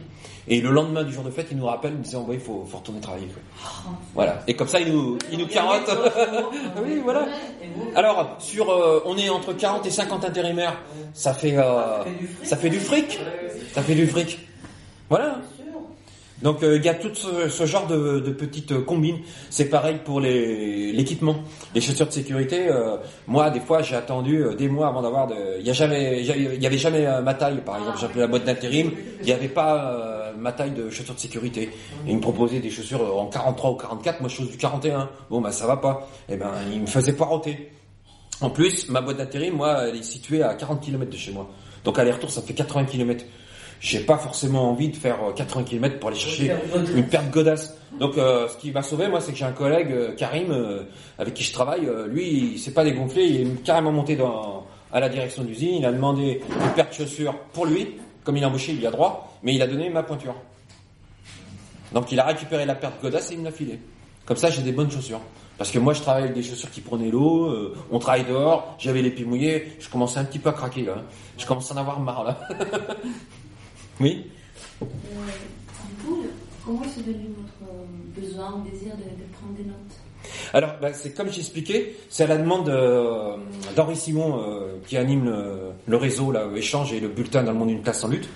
Et 0.49 0.61
le 0.61 0.71
lendemain 0.71 1.03
du 1.03 1.13
jour 1.13 1.25
de 1.25 1.31
fête, 1.31 1.47
ils 1.51 1.57
nous 1.57 1.65
rappellent, 1.65 1.93
ils 1.93 1.97
nous 1.97 2.03
disent 2.03 2.17
oh, 2.17 2.27
ouais, 2.29 2.35
il 2.35 2.41
faut, 2.41 2.67
faut 2.69 2.79
retourner 2.79 3.01
travailler. 3.01 3.29
quoi. 3.29 3.93
Voilà. 4.13 4.43
Et 4.47 4.55
comme 4.55 4.69
ça, 4.69 4.81
ils 4.81 4.93
nous, 4.93 5.17
ils 5.31 5.39
nous 5.39 5.47
carottent. 5.47 5.91
oui, 6.85 7.01
voilà. 7.03 7.27
Alors, 7.95 8.37
sur, 8.39 8.71
euh, 8.71 9.03
on 9.07 9.17
est 9.17 9.31
entre 9.31 9.55
40 9.55 9.87
et 9.87 9.91
50 9.91 10.25
intérimaires. 10.27 10.79
Ça 11.15 11.33
fait, 11.33 11.57
euh, 11.57 12.03
ça 12.43 12.57
fait 12.57 12.71
du 12.71 12.81
fric. 12.81 13.19
Ça 13.73 13.83
fait 13.83 13.95
du 13.95 14.07
fric. 14.07 14.39
Voilà. 15.09 15.37
Donc 16.43 16.63
euh, 16.63 16.77
il 16.77 16.85
y 16.85 16.89
a 16.89 16.95
tout 16.95 17.15
ce, 17.15 17.49
ce 17.49 17.67
genre 17.67 17.87
de, 17.87 18.21
de 18.21 18.31
petites 18.31 18.85
combines. 18.85 19.19
C'est 19.51 19.67
pareil 19.67 19.99
pour 20.05 20.21
l'équipement, 20.21 21.37
les 21.75 21.81
chaussures 21.81 22.07
de 22.07 22.13
sécurité. 22.13 22.69
euh, 22.69 22.97
moi, 23.27 23.51
des 23.51 23.61
fois, 23.61 23.83
j'ai 23.83 23.97
attendu 23.97 24.43
euh, 24.43 24.55
des 24.55 24.69
mois 24.69 24.89
avant 24.89 25.03
d'avoir 25.03 25.27
de. 25.27 25.35
Il 25.61 25.67
y 25.67 25.71
a 25.71 25.73
jamais, 25.73 26.23
il 26.23 26.63
y 26.63 26.67
avait 26.67 26.79
jamais 26.79 27.07
ma 27.23 27.35
taille, 27.35 27.63
par 27.65 27.79
exemple. 27.79 27.99
J'ai 28.01 28.07
appelé 28.07 28.21
la 28.21 28.27
boîte 28.27 28.45
d'intérim. 28.45 28.91
Il 29.21 29.27
n'y 29.27 29.33
avait 29.33 29.49
pas 29.49 30.33
ma 30.37 30.53
taille 30.53 30.73
de 30.73 30.91
chaussures 30.91 31.15
de 31.15 31.21
sécurité. 31.21 31.63
Et 31.63 32.11
il 32.11 32.17
me 32.17 32.21
proposait 32.21 32.59
des 32.61 32.71
chaussures 32.71 33.17
en 33.17 33.27
43 33.27 33.71
ou 33.71 33.75
44, 33.75 34.21
moi 34.21 34.29
je 34.29 34.37
chose 34.37 34.51
du 34.51 34.57
41. 34.57 35.09
Bon 35.31 35.41
bah 35.41 35.53
ça 35.53 35.67
va 35.67 35.77
pas. 35.77 36.09
Et 36.29 36.37
ben 36.37 36.51
il 36.73 36.81
me 36.81 36.87
faisait 36.87 37.13
poireauter. 37.13 37.71
En 38.41 38.51
plus, 38.51 38.89
ma 38.89 39.01
boîte 39.01 39.19
d'intérim, 39.19 39.55
moi, 39.55 39.87
elle 39.87 39.97
est 39.97 40.03
située 40.03 40.43
à 40.43 40.55
40 40.55 40.81
km 40.81 41.09
de 41.11 41.17
chez 41.17 41.31
moi. 41.31 41.49
Donc 41.85 41.99
aller-retour, 41.99 42.31
ça 42.31 42.43
fait 42.43 42.55
80 42.55 42.87
km. 42.87 43.25
J'ai 43.83 43.99
pas 43.99 44.17
forcément 44.17 44.71
envie 44.71 44.91
de 44.91 44.97
faire 44.97 45.17
euh, 45.25 45.33
80 45.33 45.65
km 45.65 45.99
pour 45.99 46.11
aller 46.11 46.19
chercher 46.19 46.53
une 46.95 47.05
paire 47.09 47.27
de 47.27 47.33
godasses. 47.33 47.77
Donc 47.99 48.17
euh, 48.17 48.47
ce 48.49 48.57
qui 48.57 48.71
m'a 48.71 48.83
sauvé, 48.83 49.09
moi, 49.09 49.21
c'est 49.21 49.33
que 49.33 49.39
j'ai 49.39 49.45
un 49.45 49.51
collègue, 49.53 49.91
euh, 49.91 50.15
Karim, 50.15 50.53
euh, 50.53 50.85
avec 51.19 51.35
qui 51.35 51.43
je 51.43 51.53
travaille. 51.53 51.87
euh, 51.87 52.07
lui, 52.07 52.53
il 52.55 52.59
s'est 52.61 52.71
pas 52.73 52.85
dégonflé, 52.85 53.25
il 53.25 53.41
est 53.41 53.63
carrément 53.65 53.91
monté 53.91 54.15
dans, 54.15 54.65
à 54.93 55.01
la 55.01 55.09
direction 55.09 55.43
de 55.43 55.49
l'usine. 55.49 55.75
Il 55.81 55.85
a 55.85 55.91
demandé 55.93 56.41
une 56.49 56.71
paire 56.75 56.89
de 56.89 56.95
chaussures 56.95 57.35
pour 57.53 57.67
lui. 57.67 57.97
Comme 58.23 58.37
il 58.37 58.45
a 58.45 58.49
embauché, 58.49 58.71
il 58.71 58.81
y 58.81 58.87
a 58.87 58.91
droit. 58.93 59.37
Mais 59.43 59.53
il 59.57 59.61
a 59.63 59.67
donné 59.67 59.91
ma 59.91 60.05
pointure. 60.05 60.37
Donc 61.93 62.13
il 62.13 62.21
a 62.21 62.25
récupéré 62.25 62.65
la 62.65 62.77
paire 62.77 62.93
de 62.97 63.03
godasses 63.03 63.33
et 63.33 63.35
il 63.35 63.41
me 63.41 63.47
l'a 63.47 63.51
filé. 63.51 63.81
Comme 64.25 64.37
ça, 64.37 64.49
j'ai 64.49 64.63
des 64.63 64.71
bonnes 64.73 64.91
chaussures. 64.93 65.21
Parce 65.59 65.73
que 65.73 65.81
moi, 65.81 65.93
je 65.93 66.01
travaille 66.03 66.23
avec 66.23 66.35
des 66.35 66.43
chaussures 66.45 66.71
qui 66.71 66.81
prenaient 66.81 67.11
l'eau, 67.11 67.47
euh, 67.47 67.77
on 67.91 67.99
travaille 67.99 68.25
dehors, 68.25 68.75
j'avais 68.79 69.03
les 69.03 69.11
pieds 69.11 69.25
mouillés, 69.25 69.73
je 69.79 69.89
commençais 69.89 70.19
un 70.19 70.25
petit 70.25 70.39
peu 70.39 70.49
à 70.49 70.53
craquer 70.53 70.83
là. 70.83 70.95
hein. 70.99 71.03
Je 71.37 71.45
commence 71.47 71.71
à 71.71 71.75
en 71.75 71.79
avoir 71.79 72.01
marre 72.01 72.25
là. 72.25 72.39
oui 74.01 74.27
Euh, 74.83 74.87
du 74.87 76.05
coup, 76.05 76.25
comment 76.65 76.83
est 76.83 77.03
venu 77.03 77.29
votre 77.37 77.73
euh, 77.73 78.21
besoin 78.21 78.55
ou 78.55 78.69
désir 78.71 78.93
de, 78.97 79.03
de 79.03 79.27
prendre 79.33 79.55
des 79.57 79.65
notes? 79.65 79.77
Alors, 80.55 80.75
bah, 80.81 80.93
c'est 80.93 81.15
comme 81.15 81.31
j'expliquais, 81.31 81.97
c'est 82.09 82.25
à 82.25 82.27
la 82.27 82.37
demande 82.37 82.69
euh, 82.69 83.37
d'Henri 83.75 83.97
Simon 83.97 84.41
euh, 84.41 84.79
qui 84.87 84.97
anime 84.97 85.25
le, 85.25 85.71
le 85.87 85.97
réseau 85.97 86.31
là, 86.31 86.47
échange 86.55 86.93
et 86.93 87.01
le 87.01 87.09
bulletin 87.09 87.43
dans 87.43 87.53
le 87.53 87.59
monde 87.59 87.69
d'une 87.69 87.83
classe 87.83 88.05
en 88.05 88.09
lutte. 88.09 88.29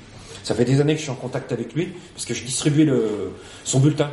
Ça 0.42 0.54
fait 0.54 0.64
des 0.64 0.80
années 0.80 0.94
que 0.94 0.98
je 0.98 1.04
suis 1.04 1.12
en 1.12 1.16
contact 1.16 1.52
avec 1.52 1.74
lui 1.74 1.88
parce 2.14 2.24
que 2.24 2.34
je 2.34 2.44
distribuais 2.44 2.84
le, 2.84 3.32
son 3.64 3.80
bulletin. 3.80 4.10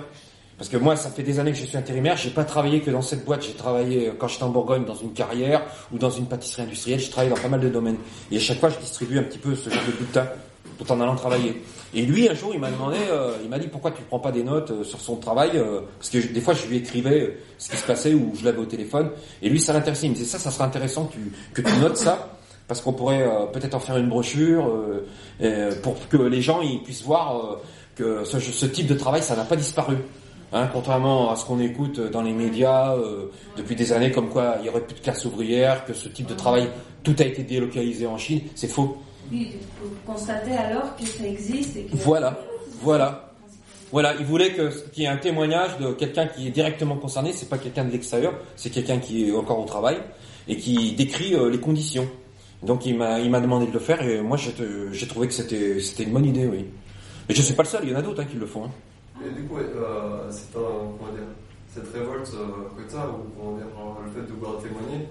Parce 0.58 0.69
que 0.69 0.77
moi, 0.77 0.95
ça 0.95 1.10
fait 1.10 1.23
des 1.23 1.39
années 1.39 1.51
que 1.51 1.58
je 1.58 1.65
suis 1.65 1.77
intérimaire. 1.77 2.15
J'ai 2.15 2.29
pas 2.29 2.43
travaillé 2.43 2.79
que 2.82 2.91
dans 2.91 3.01
cette 3.01 3.25
boîte. 3.25 3.43
J'ai 3.43 3.53
travaillé 3.53 4.12
quand 4.17 4.27
j'étais 4.27 4.43
en 4.43 4.49
Bourgogne 4.49 4.86
dans 4.86 4.95
une 4.95 5.12
carrière 5.13 5.63
ou 5.91 5.97
dans 5.97 6.12
une 6.12 6.25
pâtisserie 6.27 6.62
industrielle. 6.63 6.99
J'ai 6.99 7.10
travaillé 7.10 7.34
dans 7.34 7.41
pas 7.41 7.49
mal 7.49 7.60
de 7.60 7.69
domaines. 7.69 7.97
Et 8.32 8.38
à 8.38 8.39
chaque 8.39 8.60
fois, 8.60 8.69
je 8.69 8.77
distribue 8.79 9.17
un 9.17 9.23
petit 9.23 9.39
peu 9.39 9.56
ce 9.56 9.69
genre 9.69 9.84
de 9.86 9.91
bulletin 9.91 10.27
en 10.91 11.02
allant 11.02 11.15
travailler. 11.15 11.62
Et 11.93 12.02
lui, 12.04 12.28
un 12.28 12.34
jour, 12.34 12.52
il 12.54 12.60
m'a 12.60 12.72
demandé, 12.72 12.98
euh, 13.10 13.38
il 13.43 13.50
m'a 13.50 13.60
dit 13.60 13.67
pourquoi 13.67 13.91
tu 13.91 14.02
prends 14.04 14.19
pas 14.19 14.32
des 14.32 14.43
notes 14.43 14.72
euh, 14.72 14.84
sur 14.84 15.00
son 15.00 15.17
travail 15.17 15.52
euh, 15.56 15.82
Parce 16.00 16.10
que 16.10 16.17
des 16.17 16.41
fois, 16.41 16.54
je 16.56 16.65
lui 16.65 16.78
écrivais 16.78 17.38
ce 17.60 17.69
qui 17.69 17.78
se 17.78 17.86
passait 17.86 18.13
ou 18.13 18.32
je 18.36 18.43
l'avais 18.43 18.58
au 18.58 18.65
téléphone. 18.65 19.12
Et 19.41 19.50
lui, 19.50 19.60
ça 19.60 19.74
l'intéressait. 19.74 20.08
Il 20.08 20.10
me 20.10 20.15
disait 20.15 20.26
ça, 20.26 20.39
ça 20.39 20.50
serait 20.50 20.63
intéressant 20.63 21.10
que 21.54 21.62
tu, 21.62 21.80
notes 21.80 21.98
ça. 21.98 22.30
Parce 22.67 22.82
qu'on 22.82 22.93
pourrait 22.93 23.30
peut-être 23.52 23.76
en 23.76 23.80
faire 23.80 23.98
une 23.98 24.08
brochure 24.08 24.72
pour 25.84 26.08
que 26.08 26.15
les 26.15 26.41
gens 26.41 26.62
puissent 26.84 27.04
voir 27.04 27.58
que 27.93 28.24
ce, 28.24 28.65
type 28.65 28.88
de 28.88 28.93
travail, 28.93 29.22
ça 29.22 29.36
n'a 29.36 29.43
pas 29.43 29.58
disparu. 29.58 29.98
Hein, 30.54 30.69
contrairement 30.72 31.30
à 31.30 31.36
ce 31.36 31.46
qu'on 31.46 31.60
écoute 31.60 32.00
dans 32.00 32.22
les 32.22 32.32
médias 32.32 32.96
depuis 33.58 33.76
des 33.76 33.91
années, 33.91 34.12
comme 34.12 34.30
quoi 34.30 34.56
il 34.62 34.65
y 34.65 34.69
aurait 34.69 34.80
plus 34.80 34.96
de 34.96 35.02
classe 35.02 35.26
ouvrière, 35.26 35.84
que 35.84 35.93
ce 35.93 36.08
type 36.08 36.26
de 36.26 36.36
travail, 36.36 36.69
tout 37.04 37.15
a 37.19 37.24
été 37.24 37.43
délocalisé 37.43 38.08
en 38.08 38.17
Chine, 38.17 38.39
c'est 38.56 38.69
faux. 38.69 38.98
Oui, 39.31 39.55
vous 39.81 39.89
constatez 40.05 40.51
alors 40.51 40.95
que 40.95 41.05
ça 41.05 41.25
existe 41.25 41.75
et 41.77 41.83
que... 41.83 41.95
Voilà, 41.97 42.38
voilà. 42.81 43.29
Voilà, 43.91 44.15
il 44.19 44.25
voulait 44.25 44.53
que 44.53 44.69
qu'il 44.89 45.03
y 45.03 45.05
ait 45.05 45.09
un 45.09 45.17
témoignage 45.17 45.77
de 45.77 45.93
quelqu'un 45.93 46.25
qui 46.25 46.47
est 46.47 46.51
directement 46.51 46.95
concerné, 46.97 47.31
c'est 47.31 47.47
pas 47.47 47.59
quelqu'un 47.59 47.86
de 47.86 47.91
l'extérieur, 47.91 48.33
c'est 48.55 48.71
quelqu'un 48.71 48.97
qui 48.97 49.29
est 49.29 49.36
encore 49.36 49.59
au 49.59 49.65
travail 49.65 49.97
et 50.47 50.57
qui 50.57 50.93
décrit 50.93 51.36
euh, 51.36 51.49
les 51.51 51.59
conditions. 51.59 52.07
Donc 52.63 52.86
il 52.88 52.97
m'a 52.97 53.19
il 53.19 53.29
m'a 53.29 53.39
demandé 53.39 53.67
de 53.67 53.71
le 53.71 53.79
faire 53.79 54.01
et 54.01 54.21
moi 54.21 54.36
j'ai 54.38 54.51
j'ai 54.91 55.07
trouvé 55.07 55.27
que 55.27 55.33
c'était 55.33 55.79
c'était 55.79 56.03
une 56.03 56.13
bonne 56.13 56.25
idée, 56.25 56.47
oui. 56.47 56.65
Mais 57.29 57.36
je 57.36 57.41
suis 57.43 57.53
pas 57.53 57.62
le 57.63 57.67
seul, 57.69 57.81
il 57.83 57.91
y 57.91 57.95
en 57.95 57.99
a 57.99 58.01
d'autres 58.01 58.21
hein, 58.23 58.25
qui 58.29 58.38
le 58.38 58.47
font. 58.47 58.65
hein. 58.65 58.71
Et 59.23 59.29
du 59.29 59.43
coup, 59.47 59.57
euh, 59.57 60.27
c'est 60.31 60.57
un, 60.57 60.89
comment 60.97 61.12
dire, 61.13 61.29
cette 61.71 61.88
révolte 61.93 62.31
euh, 62.33 62.69
que 62.75 62.89
tu 62.89 62.95
as, 62.97 63.05
ou 63.07 63.29
comment 63.38 63.57
dire, 63.57 63.67
euh, 63.77 64.05
le 64.05 64.12
fait 64.12 64.27
de 64.27 64.33
vouloir 64.33 64.57
témoigner, 64.62 65.05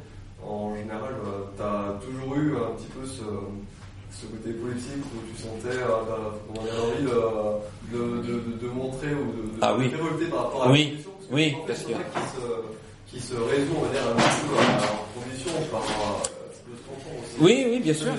en 0.44 0.74
général, 0.74 1.14
tu 1.56 1.62
as 1.62 1.98
toujours 2.04 2.34
eu 2.36 2.56
un 2.56 2.74
petit 2.76 2.88
peu 2.88 3.06
ce, 3.06 3.22
ce 4.12 4.26
côté 4.26 4.52
politique 4.52 5.02
où 5.14 5.18
tu 5.34 5.42
sentais 5.42 5.76
euh, 5.78 6.62
dire, 6.64 6.72
l'envie 6.78 7.02
de, 7.02 7.96
de, 7.98 8.22
de, 8.22 8.66
de- 8.66 8.68
montrer 8.72 9.08
ou 9.14 9.32
de, 9.32 9.52
Ah 9.60 9.74
oui. 9.78 9.90
te 9.90 9.96
révolter 9.96 10.26
par 10.26 10.44
rapport 10.44 10.64
à 10.64 10.70
Oui. 10.70 10.84
la 10.84 10.90
condition. 10.90 11.12
Parce 11.18 11.28
que 11.28 11.34
Oui, 11.34 11.54
parce 11.66 11.78
que- 11.82 11.92
ça 11.92 11.98
qui 12.20 13.16
se, 13.16 13.16
qui 13.20 13.26
se 13.26 13.34
résout, 13.34 13.72
on 13.78 13.82
va 13.82 13.88
dire, 13.92 14.02
à 14.02 14.08
leurs 14.08 15.06
conditions 15.14 15.52
par. 15.70 15.82
Oui, 17.40 17.66
oui, 17.68 17.80
bien 17.80 17.94
sûr. 17.94 18.12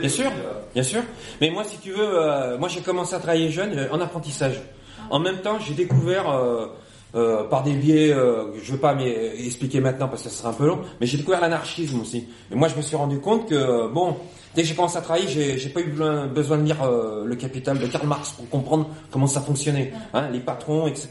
Bien 0.00 0.08
sûr. 0.08 0.26
euh, 0.26 0.52
Bien 0.72 0.82
sûr. 0.82 1.02
Mais 1.40 1.50
moi, 1.50 1.64
si 1.64 1.78
tu 1.78 1.90
veux, 1.90 1.98
euh, 2.22 2.56
moi 2.58 2.68
j'ai 2.68 2.80
commencé 2.80 3.14
à 3.14 3.18
travailler 3.18 3.50
jeune 3.50 3.76
euh, 3.76 3.88
en 3.92 4.00
apprentissage. 4.00 4.60
En 5.10 5.18
même 5.18 5.38
temps, 5.38 5.58
j'ai 5.58 5.74
découvert 5.74 6.30
euh, 6.30 6.66
euh, 7.14 7.44
par 7.44 7.62
des 7.62 7.72
biais, 7.72 8.12
euh, 8.12 8.46
je 8.60 8.72
veux 8.72 8.78
pas 8.78 8.96
expliquer 9.38 9.80
maintenant 9.80 10.08
parce 10.08 10.22
que 10.22 10.28
ce 10.28 10.36
serait 10.36 10.48
un 10.48 10.54
peu 10.54 10.66
long, 10.66 10.80
mais 11.00 11.06
j'ai 11.06 11.16
découvert 11.16 11.40
l'anarchisme 11.40 12.00
aussi. 12.00 12.28
Et 12.50 12.54
moi, 12.54 12.68
je 12.68 12.76
me 12.76 12.82
suis 12.82 12.96
rendu 12.96 13.20
compte 13.20 13.48
que 13.48 13.88
bon, 13.92 14.16
dès 14.54 14.62
que 14.62 14.68
j'ai 14.68 14.74
commencé 14.74 14.96
à 14.96 15.00
travailler, 15.00 15.28
j'ai, 15.28 15.58
j'ai 15.58 15.68
pas 15.68 15.80
eu 15.80 15.92
besoin, 16.34 16.58
de 16.58 16.64
lire 16.64 16.82
euh, 16.82 17.24
le 17.24 17.36
Capital 17.36 17.78
de 17.78 17.86
Karl 17.86 18.06
Marx 18.06 18.32
pour 18.32 18.48
comprendre 18.48 18.88
comment 19.10 19.26
ça 19.26 19.40
fonctionnait, 19.40 19.92
hein, 20.12 20.28
les 20.32 20.40
patrons, 20.40 20.86
etc. 20.86 21.08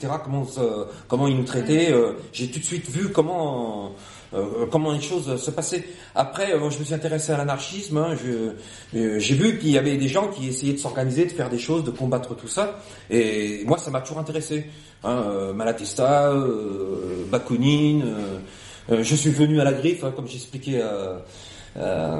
Comment 1.07 1.27
ils 1.27 1.37
nous 1.37 1.43
traitaient. 1.43 1.91
euh, 1.91 2.13
j'ai 2.31 2.47
tout 2.47 2.59
de 2.59 2.65
suite 2.65 2.89
vu 2.89 3.09
comment 3.09 3.91
euh, 4.33 4.65
comment 4.71 4.91
les 4.91 5.01
choses 5.01 5.35
se 5.41 5.51
passaient. 5.51 5.83
Après, 6.15 6.53
euh, 6.53 6.69
je 6.69 6.79
me 6.79 6.83
suis 6.83 6.93
intéressé 6.93 7.31
à 7.31 7.37
l'anarchisme. 7.37 7.97
hein, 7.97 8.15
euh, 8.25 9.19
j'ai 9.19 9.35
vu 9.35 9.59
qu'il 9.59 9.69
y 9.69 9.77
avait 9.77 9.97
des 9.97 10.07
gens 10.07 10.27
qui 10.27 10.47
essayaient 10.47 10.73
de 10.73 10.79
s'organiser, 10.79 11.25
de 11.25 11.31
faire 11.31 11.49
des 11.49 11.59
choses, 11.59 11.83
de 11.83 11.91
combattre 11.91 12.35
tout 12.35 12.47
ça. 12.47 12.79
Et 13.09 13.63
moi, 13.65 13.77
ça 13.77 13.91
m'a 13.91 14.01
toujours 14.01 14.19
intéressé. 14.19 14.65
Hein, 15.03 15.23
euh, 15.27 15.53
Malatesta, 15.53 16.31
euh, 16.31 17.25
Bakounine. 17.29 18.03
euh, 18.03 18.39
euh, 18.91 19.03
je 19.03 19.15
suis 19.15 19.29
venu 19.31 19.59
à 19.61 19.63
la 19.63 19.73
griffe, 19.73 20.03
hein, 20.03 20.11
comme 20.15 20.27
j'expliquais 20.27 20.81
à, 20.81 21.21
à, 21.79 22.19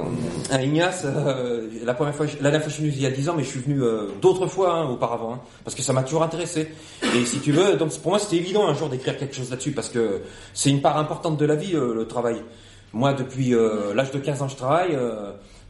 à 0.51 0.61
Ignace. 0.61 1.03
euh, 1.05 1.67
la 1.83 1.93
première 1.93 2.15
fois, 2.15 2.25
la 2.25 2.51
dernière 2.51 2.61
fois, 2.61 2.69
je 2.69 2.75
suis 2.75 2.83
venu 2.83 2.93
il 2.95 3.01
y 3.01 3.05
a 3.05 3.11
10 3.11 3.29
ans, 3.29 3.33
mais 3.35 3.43
je 3.43 3.49
suis 3.49 3.59
venu 3.59 3.81
euh, 3.81 4.07
d'autres 4.21 4.47
fois 4.47 4.73
hein, 4.73 4.89
auparavant, 4.89 5.33
hein, 5.33 5.39
parce 5.63 5.75
que 5.75 5.81
ça 5.81 5.93
m'a 5.93 6.03
toujours 6.03 6.23
intéressé. 6.23 6.69
Et 7.15 7.25
si 7.25 7.39
tu 7.39 7.51
veux, 7.51 7.75
donc 7.75 7.97
pour 7.99 8.11
moi, 8.11 8.19
c'était 8.19 8.37
évident 8.37 8.67
un 8.67 8.73
jour 8.73 8.89
d'écrire 8.89 9.17
quelque 9.17 9.35
chose 9.35 9.49
là-dessus, 9.49 9.71
parce 9.71 9.89
que 9.89 10.21
c'est 10.53 10.69
une 10.69 10.81
part 10.81 10.97
importante 10.97 11.37
de 11.37 11.45
la 11.45 11.55
vie, 11.55 11.75
euh, 11.75 11.93
le 11.93 12.07
travail. 12.07 12.41
Moi, 12.93 13.13
depuis 13.13 13.53
euh, 13.55 13.93
l'âge 13.93 14.11
de 14.11 14.19
15 14.19 14.41
ans, 14.43 14.47
je 14.47 14.55
travaille. 14.55 14.97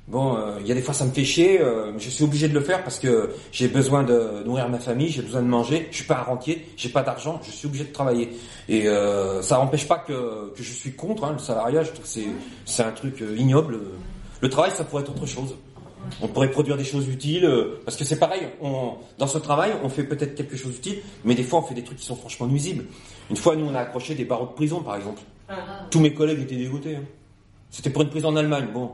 Bon, 0.08 0.36
euh, 0.36 0.58
il 0.60 0.68
y 0.68 0.72
a 0.72 0.76
des 0.76 0.82
fois 0.82 0.94
ça 0.94 1.06
me 1.06 1.12
fait 1.12 1.24
chier, 1.24 1.62
euh, 1.62 1.92
mais 1.94 2.00
je 2.00 2.10
suis 2.10 2.26
obligé 2.26 2.50
de 2.50 2.54
le 2.54 2.60
faire 2.60 2.84
parce 2.84 3.00
que 3.00 3.30
j'ai 3.54 3.70
besoin 3.70 4.04
de 4.04 4.44
nourrir 4.46 4.68
ma 4.68 4.80
famille, 4.80 5.08
j'ai 5.08 5.22
besoin 5.22 5.42
de 5.42 5.48
manger, 5.48 5.88
je 5.92 5.96
suis 5.98 6.06
pas 6.06 6.18
un 6.20 6.24
rentier, 6.24 6.68
j'ai 6.76 6.90
pas 6.90 7.04
d'argent, 7.04 7.40
je 7.46 7.52
suis 7.52 7.68
obligé 7.68 7.86
de 7.86 7.94
travailler. 7.94 8.30
Et 8.68 8.90
euh, 8.90 9.42
ça 9.42 9.56
n'empêche 9.56 9.88
pas 9.88 10.00
que, 10.00 10.52
que 10.54 10.62
je 10.62 10.74
suis 10.74 10.92
contre 10.92 11.24
hein, 11.24 11.32
le 11.32 11.40
salariat, 11.40 11.84
je 11.84 11.92
trouve 11.92 12.02
que 12.04 12.08
c'est 12.10 12.28
c'est 12.66 12.84
un 12.84 12.92
truc 12.92 13.22
euh, 13.22 13.38
ignoble. 13.38 13.80
Le 14.42 14.50
travail, 14.50 14.72
ça 14.72 14.84
pourrait 14.84 15.04
être 15.04 15.12
autre 15.12 15.26
chose. 15.26 15.56
On 16.22 16.28
pourrait 16.28 16.52
produire 16.52 16.76
des 16.76 16.84
choses 16.84 17.08
utiles, 17.08 17.46
euh, 17.46 17.80
parce 17.86 17.96
que 17.96 18.04
c'est 18.04 18.20
pareil, 18.20 18.42
on, 18.62 18.96
dans 19.18 19.28
ce 19.28 19.38
travail, 19.38 19.72
on 19.84 19.90
fait 19.90 20.04
peut-être 20.04 20.36
quelque 20.36 20.58
chose 20.58 20.74
d'utile, 20.74 20.98
mais 21.24 21.34
des 21.34 21.44
fois 21.44 21.60
on 21.60 21.62
fait 21.64 21.76
des 21.76 21.84
trucs 21.84 21.98
qui 22.00 22.06
sont 22.06 22.18
franchement 22.18 22.48
nuisibles. 22.48 22.84
Une 23.30 23.38
fois, 23.38 23.56
nous, 23.56 23.68
on 23.68 23.74
a 23.74 23.80
accroché 23.80 24.16
des 24.16 24.26
barreaux 24.26 24.48
de 24.48 24.52
prison, 24.52 24.82
par 24.82 24.98
exemple. 24.98 25.22
Tous 25.90 26.02
mes 26.02 26.14
collègues 26.14 26.42
étaient 26.42 26.58
dégoûtés. 26.58 26.98
hein. 26.98 27.04
C'était 27.70 27.90
pour 27.90 28.02
une 28.02 28.10
prison 28.10 28.28
en 28.28 28.36
Allemagne, 28.36 28.68
bon. 28.74 28.92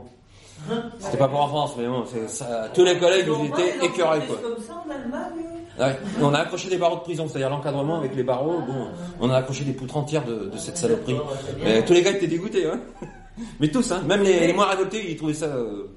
C'était 0.98 1.16
pas 1.18 1.28
pour 1.28 1.40
en 1.40 1.48
France, 1.48 1.72
mais 1.78 1.86
bon, 1.86 2.04
ça. 2.28 2.68
Tous 2.74 2.84
les 2.84 2.98
collègues, 2.98 3.26
ils 3.28 3.46
étaient 3.46 3.86
écœurés, 3.86 4.20
quoi. 4.26 4.36
comme 4.42 4.62
ça 4.62 4.74
en 4.86 4.90
Allemagne 4.90 5.46
Ouais. 5.78 5.96
On 6.20 6.34
a 6.34 6.40
accroché 6.40 6.68
des 6.68 6.76
barreaux 6.76 6.96
de 6.96 7.00
prison, 7.02 7.26
c'est-à-dire 7.28 7.48
l'encadrement 7.48 7.98
avec 7.98 8.14
les 8.14 8.22
barreaux. 8.22 8.60
Bon, 8.66 8.88
on 9.20 9.30
a 9.30 9.36
accroché 9.36 9.64
des 9.64 9.72
poutres 9.72 9.96
entières 9.96 10.24
de, 10.24 10.50
de 10.50 10.58
cette 10.58 10.76
saloperie. 10.76 11.16
Mais 11.62 11.82
tous 11.84 11.94
les 11.94 12.02
gars 12.02 12.10
étaient 12.10 12.26
dégoûtés, 12.26 12.66
hein. 12.66 12.78
Mais 13.60 13.68
tous, 13.68 13.90
hein. 13.90 14.02
Même 14.06 14.22
les, 14.22 14.46
les 14.46 14.52
moins 14.52 14.66
révoltés, 14.66 15.10
ils 15.10 15.16
trouvaient 15.16 15.32
ça 15.32 15.46
euh, 15.46 15.88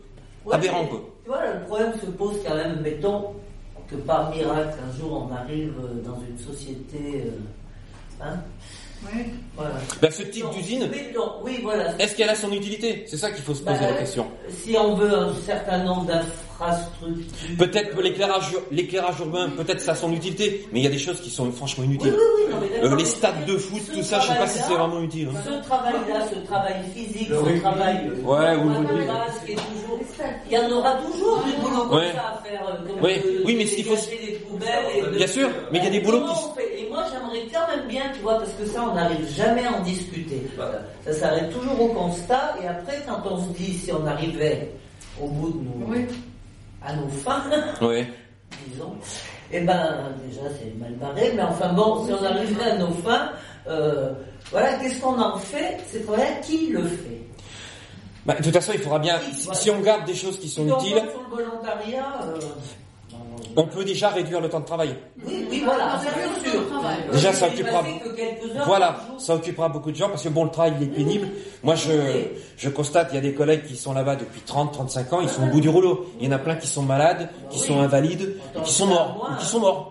Ouais, 0.45 0.55
aberrant, 0.55 0.85
quoi. 0.85 1.01
Tu 1.23 1.29
vois, 1.29 1.39
le 1.53 1.65
problème 1.65 1.91
se 1.99 2.05
pose 2.11 2.35
quand 2.45 2.55
même, 2.55 2.79
mettons 2.81 3.33
que 3.89 3.95
par 3.95 4.29
miracle, 4.29 4.77
un 4.87 4.97
jour 4.99 5.27
on 5.29 5.35
arrive 5.35 5.73
euh, 5.83 6.01
dans 6.05 6.19
une 6.21 6.37
société. 6.37 7.25
euh, 7.27 8.23
hein, 8.23 8.35
Oui. 9.13 9.21
voilà. 9.55 9.75
Ben, 10.01 10.11
ce 10.11 10.23
type 10.23 10.45
d'usine, 10.51 10.87
mettons- 10.89 11.33
Oui, 11.43 11.59
voilà. 11.63 11.93
est-ce 11.99 12.15
qu'elle 12.15 12.29
a 12.29 12.35
son 12.35 12.51
utilité? 12.51 13.05
C'est 13.07 13.17
ça 13.17 13.31
qu'il 13.31 13.43
faut 13.43 13.53
se 13.53 13.61
poser 13.61 13.79
Bah, 13.79 13.91
la 13.91 13.97
question. 13.97 14.27
Si 14.49 14.75
on 14.77 14.95
veut 14.95 15.13
un 15.13 15.33
certain 15.45 15.79
nombre 15.83 16.05
d'infrastructures. 16.71 17.57
Peut-être 17.57 17.95
que 17.95 18.01
l'éclairage, 18.01 18.51
ur- 18.53 18.61
l'éclairage 18.71 19.19
urbain, 19.19 19.49
peut-être 19.49 19.81
ça 19.81 19.91
a 19.91 19.95
son 19.95 20.11
utilité, 20.13 20.65
mais 20.71 20.79
il 20.79 20.83
y 20.83 20.87
a 20.87 20.91
des 20.91 20.97
choses 20.97 21.19
qui 21.21 21.29
sont 21.29 21.51
franchement 21.51 21.83
inutiles. 21.83 22.13
oui, 22.13 22.19
oui, 22.47 22.51
non, 22.53 22.57
mais 22.61 22.69
d'accord, 22.69 22.93
Euh, 22.93 22.95
les 22.97 23.05
stades 23.05 23.45
de 23.45 23.57
foot, 23.57 23.81
tout 23.93 24.03
ça, 24.03 24.19
je 24.19 24.27
sais 24.27 24.35
pas 24.35 24.47
si 24.47 24.59
c'est 24.59 24.73
vraiment 24.73 25.01
utile. 25.01 25.29
hein. 25.33 25.39
Ce 25.45 25.67
travail-là, 25.67 26.27
ce 26.31 26.39
travail 26.47 26.75
physique, 26.93 27.29
Le 27.29 27.35
ce 27.37 27.41
rugby. 27.41 27.59
travail. 27.61 28.11
Ouais, 28.23 28.55
ou 28.55 28.69
le 28.69 29.51
est 29.51 29.55
toujours. 29.55 29.99
Il 30.49 30.53
y 30.53 30.57
en 30.57 30.69
aura 30.71 30.95
toujours 30.97 31.43
du 31.43 31.51
boulot 31.61 31.83
comme 31.89 31.97
Ouais. 31.97 32.11
ça 32.13 32.39
à 32.39 32.43
faire. 32.47 32.61
euh, 32.67 32.87
Comme 32.87 33.03
Oui, 33.03 33.15
de- 33.15 33.43
oui, 33.45 33.55
mais 33.57 33.65
qu'il 33.65 33.83
faut- 33.85 33.95
les 34.11 34.33
poubelles 34.35 35.11
de- 35.11 35.17
Bien 35.17 35.27
sûr, 35.27 35.49
mais 35.71 35.79
il 35.79 35.83
y 35.85 35.87
a 35.87 35.89
des 35.89 35.99
boulots 36.01 36.21
qui... 36.25 36.83
Et 36.83 36.89
moi, 36.89 37.03
j'aimerais 37.11 37.47
quand 37.51 37.75
même 37.75 37.87
bien, 37.87 38.03
tu 38.13 38.21
vois, 38.21 38.35
parce 38.35 38.51
que 38.53 38.65
ça, 38.65 38.85
on 38.89 38.93
n'arrive 38.93 39.27
jamais 39.35 39.65
à 39.65 39.73
en 39.73 39.81
discuter. 39.81 40.43
Ça, 40.55 40.71
ça 41.05 41.13
s'arrête 41.19 41.51
toujours 41.53 41.81
au 41.81 41.87
constat, 41.89 42.55
et 42.63 42.67
après, 42.67 43.01
quand 43.07 43.21
on 43.29 43.37
se 43.37 43.49
dit 43.57 43.73
si 43.73 43.91
on 43.91 44.05
arrivait 44.05 44.71
au 45.21 45.27
bout 45.27 45.49
de 45.51 45.57
nos, 45.63 45.91
Oui. 45.91 46.05
À 46.85 46.93
nos 46.93 47.07
fins, 47.07 47.43
disons, 48.67 48.95
Eh 49.51 49.61
ben, 49.61 50.13
déjà, 50.27 50.41
c'est 50.59 50.73
mal 50.77 50.93
barré, 50.93 51.33
mais 51.35 51.43
enfin 51.43 51.73
bon, 51.73 52.05
si 52.05 52.13
on 52.13 52.23
arrivait 52.23 52.63
à 52.71 52.77
nos 52.77 52.91
fins, 52.91 53.31
euh, 53.67 54.11
voilà, 54.51 54.73
qu'est-ce 54.73 54.99
qu'on 54.99 55.19
en 55.19 55.37
fait? 55.37 55.77
C'est 55.91 56.03
vrai, 56.05 56.39
qui 56.43 56.67
le 56.67 56.83
fait? 56.83 57.21
Bah, 58.25 58.35
de 58.37 58.43
toute 58.43 58.53
façon, 58.53 58.71
il 58.73 58.79
faudra 58.79 58.99
bien, 58.99 59.19
si, 59.33 59.49
si 59.53 59.69
on 59.69 59.79
garde 59.81 60.05
des 60.05 60.15
choses 60.15 60.39
qui 60.39 60.47
sont 60.47 60.65
utiles, 60.79 60.95
le 60.95 61.35
volontariat, 61.35 62.19
euh, 62.23 62.39
on 63.55 63.63
peut 63.65 63.83
déjà 63.83 64.09
réduire 64.09 64.41
le 64.41 64.49
temps 64.49 64.59
de 64.59 64.65
travail. 64.65 64.95
oui, 65.25 65.45
oui, 65.49 65.61
voilà, 65.65 65.99
bien 66.01 66.51
sûr. 66.51 66.61
Déjà, 67.11 67.33
ça 67.33 67.47
occupera- 67.47 67.83
Voilà, 68.65 68.95
ça 69.17 69.35
occupera 69.35 69.69
beaucoup 69.69 69.91
de 69.91 69.95
gens 69.95 70.09
parce 70.09 70.23
que 70.23 70.29
bon, 70.29 70.43
le 70.45 70.49
travail 70.51 70.73
il 70.79 70.83
est 70.87 70.91
pénible. 70.91 71.27
Moi, 71.63 71.75
je, 71.75 71.91
je 72.57 72.69
constate, 72.69 73.09
il 73.11 73.15
y 73.15 73.17
a 73.17 73.21
des 73.21 73.33
collègues 73.33 73.63
qui 73.65 73.75
sont 73.75 73.93
là-bas 73.93 74.15
depuis 74.15 74.41
30, 74.41 74.73
35 74.73 75.13
ans, 75.13 75.21
ils 75.21 75.29
sont 75.29 75.43
au 75.43 75.47
bout 75.47 75.61
du 75.61 75.69
rouleau. 75.69 76.05
Il 76.19 76.25
y 76.25 76.29
en 76.29 76.31
a 76.35 76.39
plein 76.39 76.55
qui 76.55 76.67
sont 76.67 76.83
malades, 76.83 77.29
qui 77.49 77.59
sont 77.59 77.79
invalides, 77.79 78.35
qui 78.63 78.71
sont 78.73 78.87
morts, 78.87 79.29
ou 79.31 79.39
qui 79.39 79.45
sont 79.45 79.59
morts. 79.59 79.89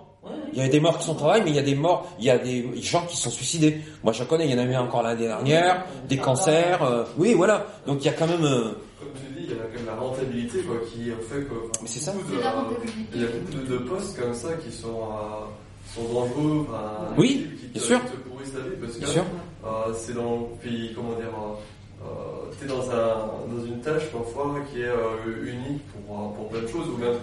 Il 0.55 0.59
y 0.61 0.65
a 0.65 0.69
des 0.69 0.81
morts 0.81 0.99
qui 0.99 1.05
sont 1.07 1.13
au 1.13 1.17
travail, 1.19 1.41
mais 1.45 1.51
il 1.51 1.57
y 1.57 1.59
a 1.59 1.63
des 1.63 1.75
morts, 1.75 2.07
il 2.19 2.27
y 2.27 2.31
a 2.31 2.37
des 2.39 2.69
gens 2.83 3.05
qui 3.07 3.17
sont 3.17 3.31
suicidés. 3.31 3.81
Moi, 4.05 4.13
je 4.13 4.23
connais, 4.25 4.45
il 4.47 4.51
y 4.51 4.55
en 4.55 4.59
a 4.63 4.67
eu 4.67 4.77
encore 4.77 5.03
l'année 5.03 5.27
dernière, 5.27 5.85
des 6.09 6.19
cancers, 6.19 6.83
euh, 6.83 7.05
oui, 7.17 7.33
voilà. 7.35 7.65
Donc, 7.87 7.99
il 8.03 8.07
y 8.07 8.09
a 8.09 8.13
quand 8.13 8.27
même, 8.27 8.45
euh, 8.45 8.73
Comme 9.01 9.09
tu 9.15 9.33
dis, 9.41 9.42
il 9.42 9.42
y 9.57 9.61
a 9.61 9.65
quand 9.65 9.77
même 9.79 9.87
la 9.87 9.95
rentabilité 9.97 10.59
quoi, 10.61 10.77
qui 10.91 11.05
fait 11.29 11.43
que. 11.43 11.55
enfin, 11.55 11.79
Mais 11.83 11.89
c'est 11.89 12.01
ça. 12.01 12.13
rentabilité. 12.13 13.09
Il 13.15 13.23
y 13.23 13.25
a 13.25 13.29
beaucoup 13.29 13.53
de, 13.67 13.73
de 13.73 13.79
postes 13.79 14.21
comme 14.21 14.35
ça 14.35 14.53
qui 14.55 14.71
sont, 14.73 14.89
euh, 15.03 15.95
sont 15.95 16.13
dangereux, 16.13 16.67
enfin, 16.69 17.15
Oui, 17.19 17.49
qui 17.61 17.67
te, 17.69 17.73
bien 17.75 17.83
sûr. 17.83 18.01
qui 18.05 18.11
te 18.13 18.29
pourrissent 18.29 18.55
la 18.55 18.61
vie 18.69 18.77
parce 18.81 18.99
bien 18.99 19.23
que 19.23 19.67
euh, 19.67 19.95
c'est 19.95 20.15
dans 20.15 20.49
puis 20.61 20.93
comment 20.95 21.15
dire, 21.15 21.27
euh, 21.27 22.05
euh, 22.05 22.53
t'es 22.59 22.67
dans 22.67 22.91
un 22.91 23.55
dans 23.55 23.65
une 23.65 23.81
tâche 23.81 24.07
parfois 24.11 24.57
qui 24.73 24.81
est 24.81 24.87
euh, 24.87 25.45
unique 25.45 25.83
pour 26.07 26.19
euh, 26.19 26.29
pour 26.37 26.49
plein 26.49 26.63
de 26.63 26.67
choses 26.67 26.89
ou 26.89 26.97
même 26.99 27.15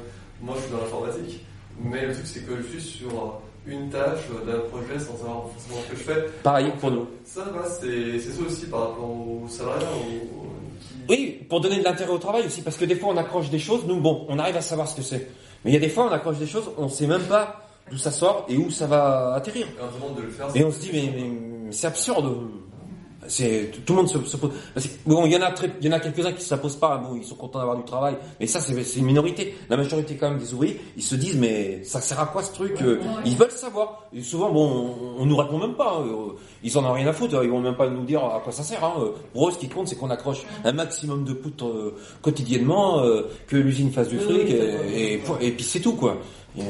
moi 0.42 0.56
je 0.58 0.62
suis 0.64 0.72
dans 0.72 0.78
l'informatique, 0.80 1.46
mais 1.84 2.06
le 2.06 2.14
truc 2.14 2.26
c'est 2.28 2.46
que 2.46 2.56
je 2.58 2.68
suis 2.78 2.82
sur 2.82 3.10
euh, 3.10 3.28
une 3.68 3.90
tâche 3.90 4.22
euh, 4.32 4.46
d'un 4.52 4.60
projet 4.70 4.98
sans 4.98 5.18
savoir 5.18 5.50
forcément 5.52 5.82
ce 5.86 5.92
que 5.92 5.98
je 5.98 6.04
fais. 6.04 6.26
Pareil 6.44 6.72
pour 6.80 6.92
nous. 6.92 7.08
Ça, 7.26 7.42
bah, 7.54 7.66
c'est 7.68 8.18
c'est 8.20 8.32
ça 8.32 8.42
aussi 8.48 8.68
par 8.68 8.80
rapport 8.92 9.10
aux 9.10 9.46
salariés 9.50 9.86
Oui, 11.10 11.46
pour 11.50 11.60
donner 11.60 11.80
de 11.80 11.84
l'intérêt 11.84 12.12
au 12.12 12.18
travail 12.20 12.46
aussi, 12.46 12.62
parce 12.62 12.78
que 12.78 12.86
des 12.86 12.96
fois 12.96 13.10
on 13.12 13.18
accroche 13.18 13.50
des 13.50 13.60
choses, 13.60 13.82
nous 13.88 14.00
bon, 14.00 14.26
on 14.30 14.38
arrive 14.38 14.56
à 14.58 14.62
savoir 14.62 14.88
ce 14.88 14.96
que 14.96 15.02
c'est. 15.02 15.28
Mais 15.66 15.72
il 15.72 15.74
y 15.74 15.78
a 15.78 15.80
des 15.80 15.90
fois 15.90 16.06
on 16.06 16.12
accroche 16.12 16.38
des 16.38 16.48
choses, 16.48 16.70
on 16.78 16.88
sait 16.88 17.08
même 17.08 17.24
pas 17.24 17.62
d'où 17.92 17.98
ça 17.98 18.12
sort 18.12 18.46
et 18.48 18.56
où 18.58 18.70
ça 18.70 18.86
va 18.86 19.34
atterrir. 19.34 19.66
Et 19.68 19.72
on 19.82 19.96
demande 20.00 20.18
de 20.18 20.22
le 20.24 20.30
faire. 20.30 20.48
Et 20.56 20.64
on 20.64 20.72
se 20.72 20.80
dit 20.80 20.92
mais, 20.94 21.12
mais- 21.16 21.30
mais 21.66 21.72
c'est 21.72 21.88
absurde. 21.88 22.32
C'est 23.30 23.72
tout 23.86 23.94
le 23.94 23.98
monde 24.02 24.10
se, 24.10 24.20
se 24.26 24.36
pose. 24.38 24.52
bon, 25.06 25.26
il 25.26 25.32
y 25.32 25.38
en 25.38 25.42
a 25.42 25.52
très, 25.52 25.70
il 25.80 25.88
y 25.88 25.90
en 25.90 25.94
a 25.96 26.00
quelques-uns 26.00 26.34
qui 26.34 26.44
se 26.44 26.54
la 26.54 26.58
posent 26.60 26.76
pas. 26.76 26.98
Bon, 26.98 27.16
ils 27.16 27.24
sont 27.24 27.36
contents 27.36 27.60
d'avoir 27.60 27.78
du 27.78 27.84
travail, 27.86 28.18
mais 28.40 28.48
ça 28.48 28.60
c'est 28.60 28.74
une 29.00 29.06
minorité. 29.06 29.56
La 29.70 29.78
majorité 29.78 30.16
quand 30.18 30.30
même 30.32 30.40
des 30.40 30.54
ouvriers, 30.54 30.82
ils 30.98 31.04
se 31.04 31.16
disent 31.16 31.38
mais 31.38 31.84
ça 31.84 32.02
sert 32.02 32.20
à 32.20 32.26
quoi 32.26 32.44
ce 32.44 32.52
truc 32.54 32.82
Euh, 32.82 33.00
Ils 33.26 33.38
veulent 33.38 33.52
savoir. 33.52 34.08
Et 34.14 34.22
souvent 34.22 34.52
bon, 34.52 34.96
on, 35.20 35.22
on 35.22 35.26
nous 35.26 35.38
répond 35.38 35.58
même 35.60 35.76
pas. 35.76 35.98
hein. 36.00 36.06
Euh, 36.08 36.34
Ils 36.64 36.78
en 36.78 36.84
ont 36.84 36.92
rien 36.94 37.08
à 37.08 37.14
foutre. 37.14 37.40
Ils 37.44 37.50
vont 37.50 37.62
même 37.62 37.76
pas 37.78 37.88
nous 37.90 38.04
dire 38.04 38.24
à 38.26 38.42
quoi 38.44 38.52
ça 38.52 38.64
sert. 38.64 38.84
Hein. 38.84 38.94
Euh, 39.00 39.12
Pour 39.32 39.48
eux, 39.48 39.52
ce 39.52 39.58
qui 39.60 39.70
compte, 39.70 39.88
c'est 39.88 39.96
qu'on 39.96 40.10
accroche 40.10 40.44
un 40.66 40.72
maximum 40.72 41.24
de 41.24 41.34
poutres 41.34 41.66
quotidiennement, 42.22 43.02
que 43.48 43.56
l'usine 43.58 43.92
fasse 43.92 44.10
du 44.10 44.18
fric, 44.20 44.50
et, 44.50 45.14
et, 45.14 45.22
et 45.42 45.52
puis 45.52 45.64
c'est 45.64 45.80
tout 45.80 45.94
quoi. 45.94 46.18
Et, 46.58 46.62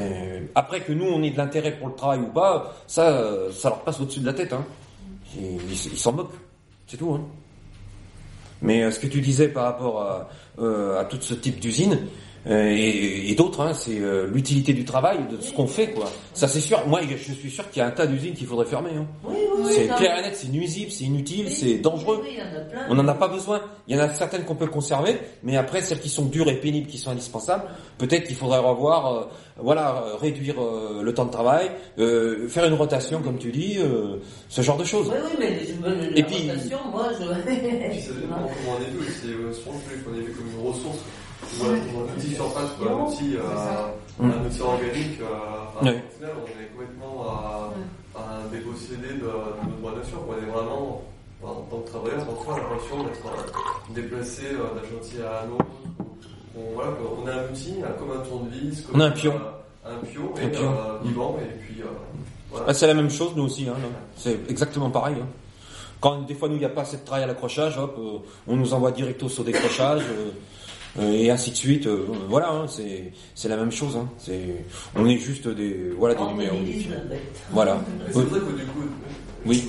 après 0.54 0.80
que 0.80 0.92
nous 0.92 1.06
on 1.06 1.22
ait 1.22 1.30
de 1.30 1.38
l'intérêt 1.38 1.72
pour 1.72 1.88
le 1.88 1.94
travail 1.94 2.20
ou 2.20 2.26
pas, 2.32 2.74
ça, 2.86 3.24
ça 3.52 3.68
leur 3.70 3.80
passe 3.80 4.00
au-dessus 4.00 4.20
de 4.20 4.26
la 4.26 4.32
tête. 4.34 4.52
Hein. 4.52 4.64
Ils 5.38 5.96
s'en 5.98 6.12
moquent, 6.12 6.34
c'est 6.90 6.96
tout. 6.96 7.12
Hein. 7.12 7.24
Mais 8.62 8.82
euh, 8.82 8.90
ce 8.90 8.98
que 8.98 9.06
tu 9.06 9.20
disais 9.20 9.48
par 9.48 9.64
rapport 9.64 10.02
à, 10.02 10.28
euh, 10.58 11.00
à 11.00 11.04
tout 11.04 11.18
ce 11.20 11.34
type 11.34 11.60
d'usine 11.60 11.98
et, 12.48 13.30
et 13.30 13.34
d'autres, 13.34 13.60
hein, 13.60 13.74
c'est 13.74 13.98
euh, 13.98 14.26
l'utilité 14.32 14.72
du 14.72 14.84
travail, 14.84 15.18
de 15.30 15.40
ce 15.42 15.52
qu'on 15.52 15.66
fait, 15.66 15.90
quoi. 15.90 16.10
Ça 16.32 16.48
c'est 16.48 16.60
sûr. 16.60 16.80
Moi, 16.86 17.00
je 17.08 17.32
suis 17.34 17.50
sûr 17.50 17.68
qu'il 17.70 17.80
y 17.80 17.82
a 17.82 17.86
un 17.88 17.90
tas 17.90 18.06
d'usines 18.06 18.32
qu'il 18.34 18.46
faudrait 18.46 18.64
fermer. 18.66 18.90
Hein. 18.96 19.06
Oui, 19.24 19.34
oui, 19.36 19.62
oui, 19.64 19.72
c'est 19.74 19.88
ça- 19.88 19.94
clair 19.94 20.18
et 20.18 20.22
net, 20.22 20.34
c'est 20.34 20.48
nuisible, 20.48 20.90
c'est 20.90 21.04
inutile, 21.04 21.46
oui, 21.48 21.54
c'est 21.54 21.74
dangereux. 21.78 22.20
oui, 22.22 22.30
il 22.32 22.38
y 22.38 22.42
en 22.42 22.46
a 22.60 22.64
plein. 22.64 22.86
On 22.88 22.94
n'en 22.94 23.06
a 23.08 23.14
pas 23.14 23.28
besoin. 23.28 23.60
Il 23.88 23.96
y 23.96 24.00
en 24.00 24.02
a 24.02 24.08
certaines 24.14 24.44
qu'on 24.44 24.54
peut 24.54 24.66
conserver, 24.68 25.18
mais 25.42 25.56
après 25.56 25.82
celles 25.82 26.00
qui 26.00 26.08
sont 26.08 26.24
dures 26.26 26.48
et 26.48 26.56
pénibles, 26.60 26.86
qui 26.86 26.96
sont 26.98 27.10
indispensables, 27.10 27.64
peut-être 27.98 28.24
qu'il 28.24 28.36
faudrait 28.36 28.58
revoir, 28.60 29.12
euh, 29.14 29.24
voilà, 29.58 30.02
euh, 30.06 30.16
réduire 30.16 30.54
euh, 30.62 31.02
le 31.02 31.12
temps 31.12 31.26
de 31.26 31.30
travail, 31.32 31.70
euh, 31.98 32.48
faire 32.48 32.64
une 32.64 32.74
rotation, 32.74 33.20
comme 33.20 33.36
tu 33.38 33.52
dis, 33.52 33.76
euh, 33.78 34.16
ce 34.48 34.62
genre 34.62 34.78
de 34.78 34.84
choses. 34.84 35.08
Oui, 35.10 35.18
oui, 35.24 35.36
mais 35.38 36.10
Et 36.16 36.22
la 36.22 36.26
puis- 36.26 36.50
rotation, 36.50 36.78
moi, 36.90 37.08
je... 37.12 37.24
Puis 37.90 38.00
ça 38.00 38.12
dépend 38.14 38.36
comment 38.36 38.78
on 38.78 38.82
est 38.82 38.90
vu. 38.90 39.06
Euh, 39.26 39.52
Souvent, 39.52 39.72
vu 39.76 40.02
comme 40.04 40.16
une 40.16 40.66
ressource. 40.66 40.98
Ou 41.58 41.64
un, 41.64 41.68
ou 41.68 42.00
un 42.08 42.16
outil 42.16 42.34
surface, 42.34 42.70
ou 42.80 42.88
un 42.88 43.06
outil, 43.06 43.36
euh, 43.36 44.22
un 44.22 44.46
outil 44.46 44.60
organique. 44.62 45.20
Euh, 45.20 45.26
Oui. 45.82 45.88
Final, 46.16 46.32
on 46.44 46.62
est 46.62 46.66
complètement 46.68 47.24
à, 47.28 47.72
à 48.16 48.20
un 48.38 48.48
dépossédé 48.52 49.08
de, 49.14 49.24
de 49.24 49.82
notre 49.82 49.96
nature. 49.96 50.18
On 50.28 50.34
est 50.34 50.50
vraiment, 50.50 51.02
en 51.42 51.54
tant 51.70 51.78
que 51.80 51.88
travailleur, 51.90 52.24
parfois, 52.26 52.56
l'impression 52.58 53.02
d'être 53.04 53.94
déplacé 53.94 54.42
d'un 54.52 54.88
chantier 54.88 55.20
à 55.24 55.42
un 55.46 55.50
autre. 55.54 55.64
On, 56.56 56.74
voilà, 56.74 56.90
quoi. 56.92 57.16
on 57.22 57.26
a 57.26 57.32
un 57.32 57.44
outil, 57.50 57.74
comme 57.98 58.10
un 58.20 58.24
tournevis, 58.24 58.82
comme 58.82 58.96
On 58.96 59.00
a 59.00 59.06
un 59.06 59.10
pion. 59.12 59.34
un 59.86 59.96
pion, 60.06 60.32
et, 60.40 60.44
Un 60.44 60.48
pion. 60.48 60.70
euh, 60.72 60.98
vivant, 61.02 61.38
et 61.40 61.54
puis 61.64 61.80
euh, 61.80 61.84
voilà. 62.50 62.66
Ah, 62.68 62.74
c'est 62.74 62.86
la 62.86 62.94
même 62.94 63.10
chose, 63.10 63.32
nous 63.36 63.44
aussi. 63.44 63.68
Hein, 63.68 63.74
c'est 64.16 64.38
exactement 64.50 64.90
pareil. 64.90 65.16
hein. 65.20 65.26
Quand 66.00 66.22
des 66.26 66.34
fois, 66.34 66.48
nous, 66.48 66.56
il 66.56 66.60
n'y 66.60 66.64
a 66.64 66.70
pas 66.70 66.82
assez 66.82 66.96
de 66.96 67.04
travail 67.04 67.24
à 67.24 67.26
l'accrochage, 67.26 67.78
hop, 67.78 67.94
euh, 67.98 68.18
on 68.48 68.56
nous 68.56 68.72
envoie 68.74 68.90
directos 68.90 69.28
au 69.38 69.42
décrochage, 69.44 70.02
euh, 70.10 70.30
et 70.98 71.30
ainsi 71.30 71.50
de 71.50 71.56
suite. 71.56 71.86
euh, 71.86 72.06
voilà, 72.28 72.50
hein, 72.50 72.66
c'est 72.66 73.12
c'est 73.34 73.48
la 73.48 73.56
même 73.56 73.70
chose. 73.72 73.96
Hein. 73.96 74.08
C'est, 74.18 74.64
on 74.96 75.06
est 75.06 75.18
juste 75.18 75.46
des, 75.48 75.90
voilà, 75.96 76.14
des 76.14 76.22
On 76.22 76.30
numéros. 76.32 76.56
Voilà. 77.50 77.78
C'est 78.08 78.14
ça 78.14 78.20
que 78.22 78.56
du 78.56 78.64
coup, 78.66 78.82
Oui. 79.46 79.68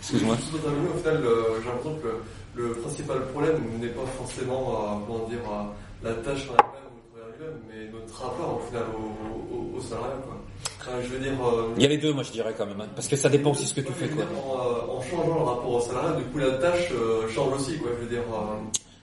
Excuse-moi. 0.00 0.34
Au 0.34 0.98
final, 0.98 1.22
euh, 1.24 1.60
j'ai 1.62 1.68
l'impression 1.68 1.96
que 2.02 2.60
le, 2.60 2.72
principal 2.72 3.24
problème 3.28 3.62
n'est 3.80 3.88
pas 3.88 4.04
forcément, 4.18 4.72
euh, 4.72 5.06
comment 5.06 5.28
dire, 5.28 5.38
euh, 5.48 6.08
la 6.08 6.14
tâche 6.14 6.48
en 6.50 6.54
elle-même 6.54 6.82
mais 7.68 7.90
notre 7.92 8.22
rapport 8.22 8.60
au 8.62 8.66
final 8.68 8.84
au, 8.96 9.54
au, 9.54 9.76
au 9.78 9.80
salariat, 9.80 10.16
quoi. 10.24 10.36
Enfin, 10.80 10.92
je 11.02 11.08
veux 11.08 11.18
dire, 11.18 11.32
euh, 11.44 11.72
Il 11.76 11.82
y 11.82 11.86
a 11.86 11.88
les 11.88 11.98
deux, 11.98 12.12
moi, 12.12 12.22
je 12.22 12.30
dirais 12.32 12.54
quand 12.56 12.66
même, 12.66 12.80
hein, 12.80 12.88
parce 12.94 13.08
que 13.08 13.16
ça 13.16 13.28
dépend 13.28 13.50
aussi 13.52 13.66
ce 13.66 13.74
que 13.74 13.80
tu 13.80 13.92
fais, 13.92 14.08
quoi. 14.08 14.24
En, 14.24 14.58
euh, 14.58 14.98
en 14.98 15.00
changeant 15.02 15.38
le 15.38 15.44
rapport 15.44 15.70
au 15.74 15.80
salariat, 15.80 16.12
du 16.16 16.24
coup, 16.24 16.38
la 16.38 16.52
tâche 16.52 16.90
euh, 16.92 17.28
change 17.28 17.54
aussi, 17.54 17.78
quoi. 17.78 17.90
Je 17.98 18.04
veux 18.04 18.10
dire, 18.10 18.22
euh, 18.32 18.56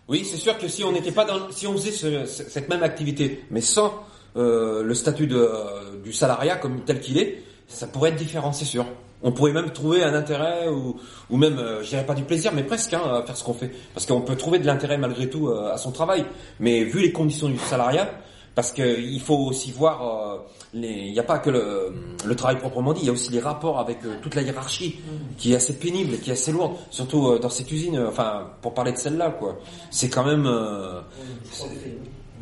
Oui, 0.09 0.25
c'est 0.25 0.37
sûr 0.37 0.57
que 0.57 0.67
si 0.67 0.83
on 0.83 0.91
n'était 0.91 1.11
pas 1.11 1.23
dans, 1.23 1.51
si 1.51 1.67
on 1.67 1.73
faisait 1.73 1.91
ce- 1.91 2.25
ce- 2.25 2.49
cette 2.49 2.67
même 2.67 2.81
activité, 2.83 3.45
mais 3.51 3.61
sans 3.61 3.93
euh, 4.35 4.83
le 4.83 4.93
statut 4.95 5.27
de, 5.27 5.37
euh, 5.37 6.01
du 6.03 6.13
salariat 6.13 6.55
comme 6.55 6.81
tel 6.83 6.99
qu'il 6.99 7.17
est, 7.17 7.43
ça 7.67 7.87
pourrait 7.87 8.09
être 8.09 8.15
différent, 8.15 8.51
c'est 8.51 8.65
sûr. 8.65 8.85
On 9.21 9.31
pourrait 9.31 9.51
même 9.53 9.71
trouver 9.71 10.03
un 10.03 10.13
intérêt 10.13 10.67
ou, 10.69 10.95
ou 11.29 11.37
même, 11.37 11.57
euh, 11.59 11.83
je 11.83 11.89
dirais 11.89 12.05
pas 12.05 12.13
du 12.15 12.23
plaisir, 12.23 12.51
mais 12.53 12.63
presque 12.63 12.93
hein, 12.93 13.01
à 13.05 13.23
faire 13.23 13.35
ce 13.37 13.43
qu'on 13.43 13.53
fait, 13.53 13.71
parce 13.93 14.05
qu'on 14.05 14.21
peut 14.21 14.35
trouver 14.35 14.59
de 14.59 14.65
l'intérêt 14.65 14.97
malgré 14.97 15.29
tout 15.29 15.49
euh, 15.49 15.71
à 15.73 15.77
son 15.77 15.91
travail. 15.91 16.25
Mais 16.59 16.83
vu 16.85 17.01
les 17.01 17.11
conditions 17.11 17.49
du 17.49 17.57
salariat, 17.57 18.09
parce 18.55 18.71
qu'il 18.71 19.19
faut 19.21 19.37
aussi 19.37 19.71
voir, 19.71 20.01
euh, 20.01 20.37
il 20.73 21.11
n'y 21.11 21.19
a 21.19 21.23
pas 21.23 21.39
que 21.39 21.49
le, 21.49 21.93
le 22.25 22.35
travail 22.35 22.57
proprement 22.57 22.93
dit, 22.93 23.01
il 23.01 23.07
y 23.07 23.09
a 23.09 23.13
aussi 23.13 23.31
les 23.31 23.39
rapports 23.39 23.79
avec 23.79 23.97
euh, 24.05 24.15
toute 24.21 24.35
la 24.35 24.41
hiérarchie, 24.43 24.99
qui 25.37 25.53
est 25.53 25.55
assez 25.55 25.73
pénible, 25.77 26.17
qui 26.19 26.29
est 26.29 26.33
assez 26.33 26.51
lourde, 26.51 26.73
surtout 26.91 27.27
euh, 27.27 27.39
dans 27.39 27.49
cette 27.49 27.71
usine. 27.71 27.97
euh, 27.97 28.09
enfin, 28.09 28.51
pour 28.61 28.73
parler 28.73 28.91
de 28.91 28.97
celle-là, 28.97 29.31
quoi. 29.31 29.57
C'est 29.89 30.09
quand 30.09 30.23
même, 30.23 30.45
euh, 30.45 31.01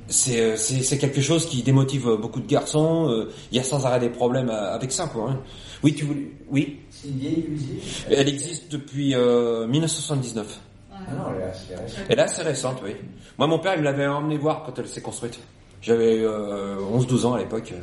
c'est 0.09 0.55
c'est 0.57 0.97
quelque 0.97 1.21
chose 1.21 1.45
qui 1.45 1.63
démotive 1.63 2.09
beaucoup 2.21 2.39
de 2.39 2.47
garçons. 2.47 3.25
Il 3.51 3.57
y 3.57 3.59
a 3.59 3.63
sans 3.63 3.85
arrêt 3.85 3.99
des 3.99 4.09
problèmes 4.09 4.49
avec 4.49 4.91
ça, 4.91 5.07
quoi. 5.07 5.29
hein. 5.31 5.39
Oui, 5.83 5.93
tu 5.93 6.05
voulais, 6.05 6.31
oui. 6.49 6.79
C'est 6.89 7.09
une 7.09 7.17
vieille 7.19 7.45
usine. 7.49 7.77
Elle 8.09 8.27
existe 8.29 8.71
depuis 8.71 9.13
euh, 9.15 9.67
1979. 9.67 10.59
Ah 10.91 10.95
non, 11.13 11.23
elle 11.35 11.41
est 11.41 11.49
assez 11.49 11.75
récente. 11.75 12.05
Elle 12.09 12.19
est 12.19 12.21
assez 12.21 12.41
récente, 12.41 12.77
oui. 12.83 12.91
Moi, 13.37 13.47
mon 13.47 13.59
père, 13.59 13.73
il 13.75 13.79
me 13.79 13.83
l'avait 13.85 14.07
emmené 14.07 14.37
voir 14.37 14.63
quand 14.65 14.77
elle 14.79 14.87
s'est 14.87 15.01
construite. 15.01 15.39
J'avais 15.81 16.19
euh, 16.21 16.77
11-12 16.97 17.25
ans 17.25 17.33
à 17.35 17.37
l'époque. 17.39 17.73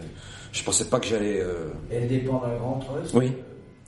Je 0.54 0.62
pensais 0.62 0.84
pas 0.86 1.00
que 1.00 1.06
j'allais. 1.06 1.40
euh, 1.40 1.72
Elle 1.90 2.06
dépend 2.08 2.38
d'un 2.38 2.54
grand 2.56 2.78
trust. 2.78 3.12
Oui. 3.14 3.32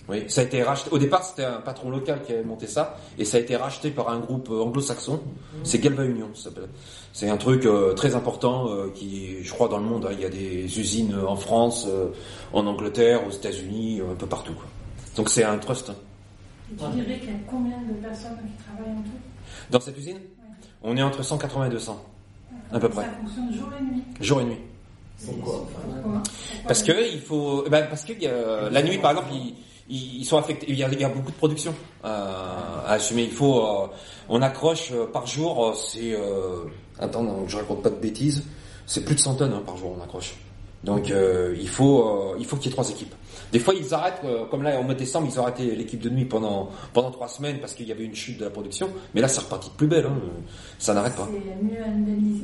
Oui, 0.09 0.25
ça 0.29 0.41
a 0.43 0.45
été 0.45 0.63
racheté. 0.63 0.89
Au 0.93 0.99
départ, 0.99 1.25
c'était 1.25 1.45
un 1.45 1.61
patron 1.61 1.91
local 1.91 2.23
qui 2.23 2.33
avait 2.33 2.45
monté 2.45 2.67
ça, 2.69 2.97
et 3.19 3.25
ça 3.25 3.39
a 3.39 3.41
été 3.41 3.57
racheté 3.57 3.91
par 3.91 4.09
un 4.09 4.21
groupe 4.21 4.49
euh, 4.51 4.61
anglo-saxon. 4.63 5.21
C'est 5.65 5.79
Galva 5.81 6.05
Union, 6.05 6.29
ça 6.35 6.45
s'appelle. 6.45 6.69
C'est 7.13 7.29
un 7.29 7.37
truc 7.37 7.67
euh, 7.67 7.93
très 7.95 8.15
important 8.15 8.69
euh, 8.71 8.89
qui, 8.95 9.43
je 9.43 9.51
crois, 9.53 9.67
dans 9.69 9.79
le 9.79 9.85
monde. 9.85 10.07
hein, 10.07 10.11
il 10.13 10.21
y 10.21 10.25
a 10.25 10.29
des 10.29 10.79
usines 10.79 11.17
en 11.27 11.35
France, 11.35 11.87
euh, 11.89 12.11
en 12.53 12.67
Angleterre, 12.67 13.27
aux 13.27 13.31
États-Unis, 13.33 14.01
euh, 14.01 14.13
un 14.13 14.15
peu 14.15 14.27
partout. 14.27 14.53
Quoi. 14.55 14.67
Donc 15.17 15.29
c'est 15.29 15.43
un 15.45 15.59
trust. 15.59 15.91
hein. 15.91 15.95
Tu 16.69 16.75
dirais 16.75 17.19
qu'il 17.19 17.31
y 17.31 17.33
a 17.33 17.37
combien 17.51 17.79
de 17.79 17.95
personnes 18.01 18.37
qui 18.47 18.65
travaillent 18.65 18.93
en 18.99 19.03
tout? 19.03 19.11
Dans 19.71 19.81
cette 19.81 19.97
usine, 19.99 20.19
on 20.85 20.97
est 20.97 21.03
entre 21.03 21.23
180 21.25 21.67
et 21.67 21.71
200, 21.71 22.05
à 22.73 22.79
peu 22.79 22.89
près, 22.89 23.03
Ça 23.05 23.11
fonctionne 23.11 23.53
jour 23.53 23.69
et 23.77 23.83
nuit? 23.83 24.03
jour 24.21 24.41
et 24.41 24.45
nuit. 24.45 24.59
Pourquoi 25.25 25.67
Parce 26.67 26.83
que 26.83 27.13
il 27.13 27.21
faut, 27.21 27.65
eh 27.67 27.71
ben, 27.71 27.87
parce 27.89 28.05
que 28.05 28.13
la 28.71 28.83
nuit, 28.83 28.99
par 28.99 29.13
exemple, 29.13 29.31
ils, 29.33 29.55
ils 29.89 30.25
sont 30.25 30.39
affectés. 30.39 30.67
Il 30.69 30.77
y, 30.77 30.83
a, 30.83 31.09
beaucoup 31.09 31.31
de 31.31 31.37
production 31.37 31.75
à, 32.03 32.83
à 32.87 32.93
assumer. 32.93 33.23
Il 33.25 33.31
faut, 33.31 33.61
euh, 33.61 33.87
on 34.29 34.43
accroche 34.43 34.91
euh, 34.93 35.07
par 35.07 35.27
jour, 35.27 35.67
euh, 35.67 35.75
c'est, 35.75 36.13
euh, 36.13 36.65
attends, 36.99 37.47
je 37.47 37.57
raconte 37.57 37.83
pas 37.83 37.91
de 37.91 37.97
bêtises, 37.97 38.45
c'est 38.87 39.05
plus 39.05 39.15
de 39.15 39.21
100 39.21 39.37
tonnes 39.37 39.53
hein, 39.53 39.63
par 39.65 39.77
jour 39.77 39.97
on 39.99 40.03
accroche. 40.03 40.35
Donc 40.85 41.11
euh, 41.11 41.57
il 41.59 41.69
faut 41.69 42.07
euh, 42.07 42.37
il 42.39 42.47
faut 42.47 42.57
qu'il 42.57 42.67
y 42.67 42.69
ait 42.69 42.73
trois 42.73 42.89
équipes. 42.89 43.15
Des 43.53 43.59
fois 43.59 43.75
ils 43.75 43.95
arrêtent, 43.95 44.23
comme 44.51 44.63
là 44.63 44.79
au 44.81 44.83
mois 44.83 44.95
de 44.95 44.99
décembre 44.99 45.29
ils 45.31 45.39
ont 45.39 45.43
arrêté 45.45 45.75
l'équipe 45.77 46.01
de 46.01 46.11
nuit 46.11 46.25
pendant 46.25 46.71
pendant 46.93 47.11
trois 47.11 47.29
semaines 47.29 47.59
parce 47.61 47.75
qu'il 47.75 47.87
y 47.87 47.93
avait 47.93 48.05
une 48.05 48.15
chute 48.15 48.39
de 48.39 48.45
la 48.45 48.51
production. 48.51 48.91
Mais 49.15 49.21
là 49.21 49.29
c'est 49.29 49.41
reparti 49.41 49.71
de 49.71 49.75
plus 49.75 49.87
belle, 49.87 50.07
hein. 50.07 50.19
ça 50.79 50.95
n'arrête 50.95 51.15
pas. 51.15 51.29
C'est 51.31 51.65
mieux 51.65 51.79
la 51.79 51.89
nuit? 51.89 52.43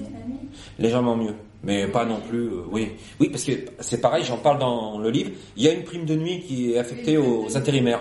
Légèrement 0.79 1.17
mieux, 1.17 1.35
mais 1.63 1.87
pas 1.87 2.05
non 2.05 2.21
plus. 2.21 2.47
euh, 2.47 2.65
oui, 2.71 2.93
oui, 3.21 3.29
parce 3.31 3.45
que 3.45 3.53
c'est 3.81 4.01
pareil, 4.01 4.25
j'en 4.25 4.39
parle 4.39 4.59
dans 4.59 4.99
le 4.99 5.11
livre. 5.11 5.31
Il 5.57 5.63
y 5.65 5.69
a 5.69 5.73
une 5.73 5.85
prime 5.85 6.05
de 6.05 6.15
nuit 6.15 6.41
qui 6.41 6.73
est 6.73 6.79
affectée 6.79 7.17
aux 7.19 7.57
intérimaires. 7.57 8.01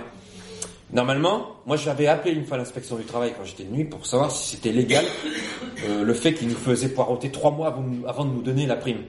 Normalement, 0.93 1.55
moi 1.65 1.77
j'avais 1.77 2.07
appelé 2.07 2.33
une 2.33 2.45
fois 2.45 2.57
l'inspection 2.57 2.97
du 2.97 3.03
travail 3.05 3.33
quand 3.37 3.45
j'étais 3.45 3.63
de 3.63 3.71
nuit 3.71 3.85
pour 3.85 4.05
savoir 4.05 4.29
si 4.29 4.55
c'était 4.55 4.73
légal 4.73 5.05
euh, 5.85 6.03
le 6.03 6.13
fait 6.13 6.33
qu'ils 6.33 6.49
nous 6.49 6.55
faisaient 6.55 6.89
poireauter 6.89 7.31
trois 7.31 7.51
mois 7.51 7.67
avant, 7.67 7.85
avant 8.05 8.25
de 8.25 8.31
nous 8.31 8.41
donner 8.41 8.65
la 8.65 8.75
prime. 8.75 8.99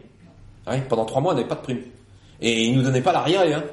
Ouais, 0.67 0.81
pendant 0.89 1.05
trois 1.05 1.21
mois, 1.21 1.33
on 1.33 1.35
n'avait 1.37 1.49
pas 1.49 1.57
de 1.57 1.63
prime. 1.63 1.81
Et 2.41 2.65
ils 2.67 2.77
nous 2.77 2.83
donnaient 2.83 3.03
pas 3.03 3.13
l'arriéré. 3.13 3.53
Hein. 3.53 3.65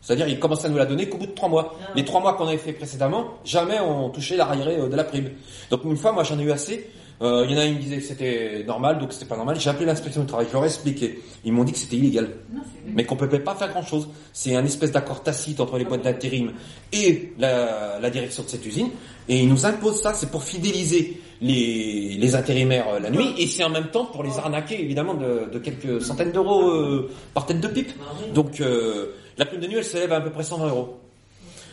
C'est-à-dire, 0.00 0.28
ils 0.28 0.38
commençaient 0.38 0.66
à 0.66 0.70
nous 0.70 0.76
la 0.78 0.86
donner 0.86 1.08
qu'au 1.08 1.18
bout 1.18 1.26
de 1.26 1.32
trois 1.32 1.48
mois. 1.48 1.76
Les 1.94 2.04
trois 2.04 2.20
mois 2.20 2.34
qu'on 2.34 2.46
avait 2.46 2.56
fait 2.56 2.72
précédemment, 2.72 3.34
jamais 3.44 3.80
on 3.80 4.10
touchait 4.10 4.36
l'arriéré 4.36 4.76
euh, 4.76 4.88
de 4.88 4.96
la 4.96 5.04
prime. 5.04 5.30
Donc 5.70 5.84
une 5.84 5.96
fois, 5.96 6.12
moi 6.12 6.22
j'en 6.24 6.38
ai 6.38 6.44
eu 6.44 6.52
assez. 6.52 6.88
Euh, 7.20 7.44
Il 7.48 7.52
y 7.52 7.58
en 7.58 7.60
a 7.60 7.66
qui 7.66 7.72
me 7.72 7.80
disait 7.80 7.96
que 7.96 8.04
c'était 8.04 8.62
normal, 8.64 9.00
donc 9.00 9.12
c'était 9.12 9.26
pas 9.26 9.36
normal. 9.36 9.58
J'ai 9.58 9.70
appelé 9.70 9.86
l'inspection 9.86 10.20
du 10.20 10.28
travail, 10.28 10.46
je 10.48 10.52
leur 10.52 10.62
ai 10.62 10.68
expliqué. 10.68 11.18
Ils 11.44 11.52
m'ont 11.52 11.64
dit 11.64 11.72
que 11.72 11.78
c'était 11.78 11.96
illégal. 11.96 12.28
Non, 12.54 12.60
Mais 12.94 13.04
qu'on 13.04 13.16
ne 13.16 13.20
peut 13.26 13.40
pas 13.40 13.56
faire 13.56 13.70
grand 13.70 13.82
chose. 13.82 14.08
C'est 14.32 14.54
un 14.54 14.64
espèce 14.64 14.92
d'accord 14.92 15.24
tacite 15.24 15.58
entre 15.58 15.78
les 15.78 15.84
boîtes 15.84 16.02
d'intérim 16.02 16.52
et 16.92 17.32
la, 17.36 17.98
la 17.98 18.10
direction 18.10 18.44
de 18.44 18.48
cette 18.48 18.64
usine. 18.64 18.90
Et 19.28 19.40
ils 19.40 19.48
nous 19.48 19.66
imposent 19.66 20.00
ça, 20.00 20.14
c'est 20.14 20.30
pour 20.30 20.44
fidéliser 20.44 21.20
les, 21.40 22.16
les 22.18 22.34
intérimaires 22.36 22.86
euh, 22.88 23.00
la 23.00 23.10
nuit, 23.10 23.34
et 23.36 23.46
c'est 23.46 23.64
en 23.64 23.68
même 23.70 23.88
temps 23.90 24.06
pour 24.06 24.22
les 24.22 24.38
arnaquer 24.38 24.80
évidemment 24.80 25.14
de, 25.14 25.48
de 25.52 25.58
quelques 25.58 26.02
centaines 26.02 26.32
d'euros 26.32 26.68
euh, 26.70 27.10
par 27.34 27.46
tête 27.46 27.60
de 27.60 27.68
pipe. 27.68 27.90
Donc 28.34 28.60
euh, 28.60 29.12
la 29.38 29.46
prime 29.46 29.60
de 29.60 29.66
nuit 29.66 29.76
elle 29.76 29.84
s'élève 29.84 30.12
à 30.12 30.16
à 30.16 30.20
peu 30.20 30.30
près 30.30 30.42
120 30.42 30.68
euros. 30.68 30.98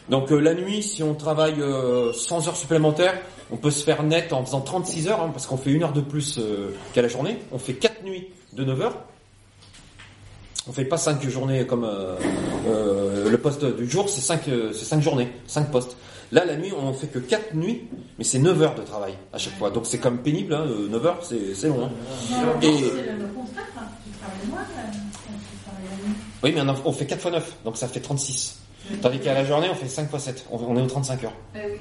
Donc 0.09 0.31
euh, 0.31 0.39
la 0.39 0.53
nuit, 0.53 0.83
si 0.83 1.01
on 1.01 1.15
travaille 1.15 1.59
euh, 1.59 2.13
100 2.13 2.47
heures 2.47 2.55
supplémentaires, 2.55 3.19
on 3.51 3.57
peut 3.57 3.71
se 3.71 3.83
faire 3.83 4.03
net 4.03 4.33
en 4.33 4.45
faisant 4.45 4.61
36 4.61 5.07
heures, 5.07 5.21
hein, 5.21 5.29
parce 5.33 5.47
qu'on 5.47 5.57
fait 5.57 5.71
une 5.71 5.83
heure 5.83 5.93
de 5.93 6.01
plus 6.01 6.37
euh, 6.37 6.75
qu'à 6.93 7.01
la 7.01 7.07
journée. 7.07 7.39
On 7.51 7.57
fait 7.57 7.73
4 7.73 8.03
nuits 8.03 8.27
de 8.53 8.63
9 8.63 8.81
heures. 8.81 8.97
On 10.67 10.71
fait 10.71 10.85
pas 10.85 10.97
5 10.97 11.27
journées 11.27 11.65
comme 11.65 11.83
euh, 11.83 12.15
euh, 12.67 13.29
le 13.29 13.37
poste 13.37 13.65
du 13.65 13.89
jour, 13.89 14.09
c'est 14.09 14.21
5 14.21 14.41
c'est 14.73 14.85
cinq 14.85 15.01
journées, 15.01 15.29
5 15.47 15.71
postes. 15.71 15.95
Là, 16.31 16.43
la 16.43 16.55
nuit, 16.57 16.71
on 16.75 16.91
fait 16.91 17.05
que 17.07 17.19
4 17.19 17.53
nuits, 17.53 17.83
mais 18.17 18.23
c'est 18.23 18.39
9 18.39 18.61
heures 18.63 18.75
de 18.75 18.81
travail 18.81 19.13
à 19.31 19.37
chaque 19.37 19.57
fois. 19.57 19.69
Donc 19.69 19.85
c'est 19.85 19.99
comme 19.99 20.19
pénible, 20.19 20.53
hein, 20.55 20.65
9 20.89 21.05
heures, 21.05 21.19
c'est 21.23 21.53
c'est 21.53 21.67
long. 21.67 21.85
hein. 21.85 21.91
Et- 22.63 22.67
Oui, 26.43 26.53
mais 26.53 26.61
on, 26.85 26.91
fait 26.91 27.05
4 27.05 27.21
fois 27.21 27.31
9, 27.31 27.57
donc 27.63 27.77
ça 27.77 27.87
fait 27.87 27.99
36. 27.99 28.59
Tandis 29.01 29.19
qu'à 29.19 29.33
la 29.33 29.43
journée, 29.45 29.67
on 29.71 29.75
fait 29.75 29.87
5 29.87 30.09
fois 30.09 30.19
7. 30.19 30.45
On, 30.51 30.77
est 30.77 30.81
aux 30.81 30.87
35 30.87 31.23
heures. 31.23 31.33
Eh 31.55 31.59
oui. 31.59 31.77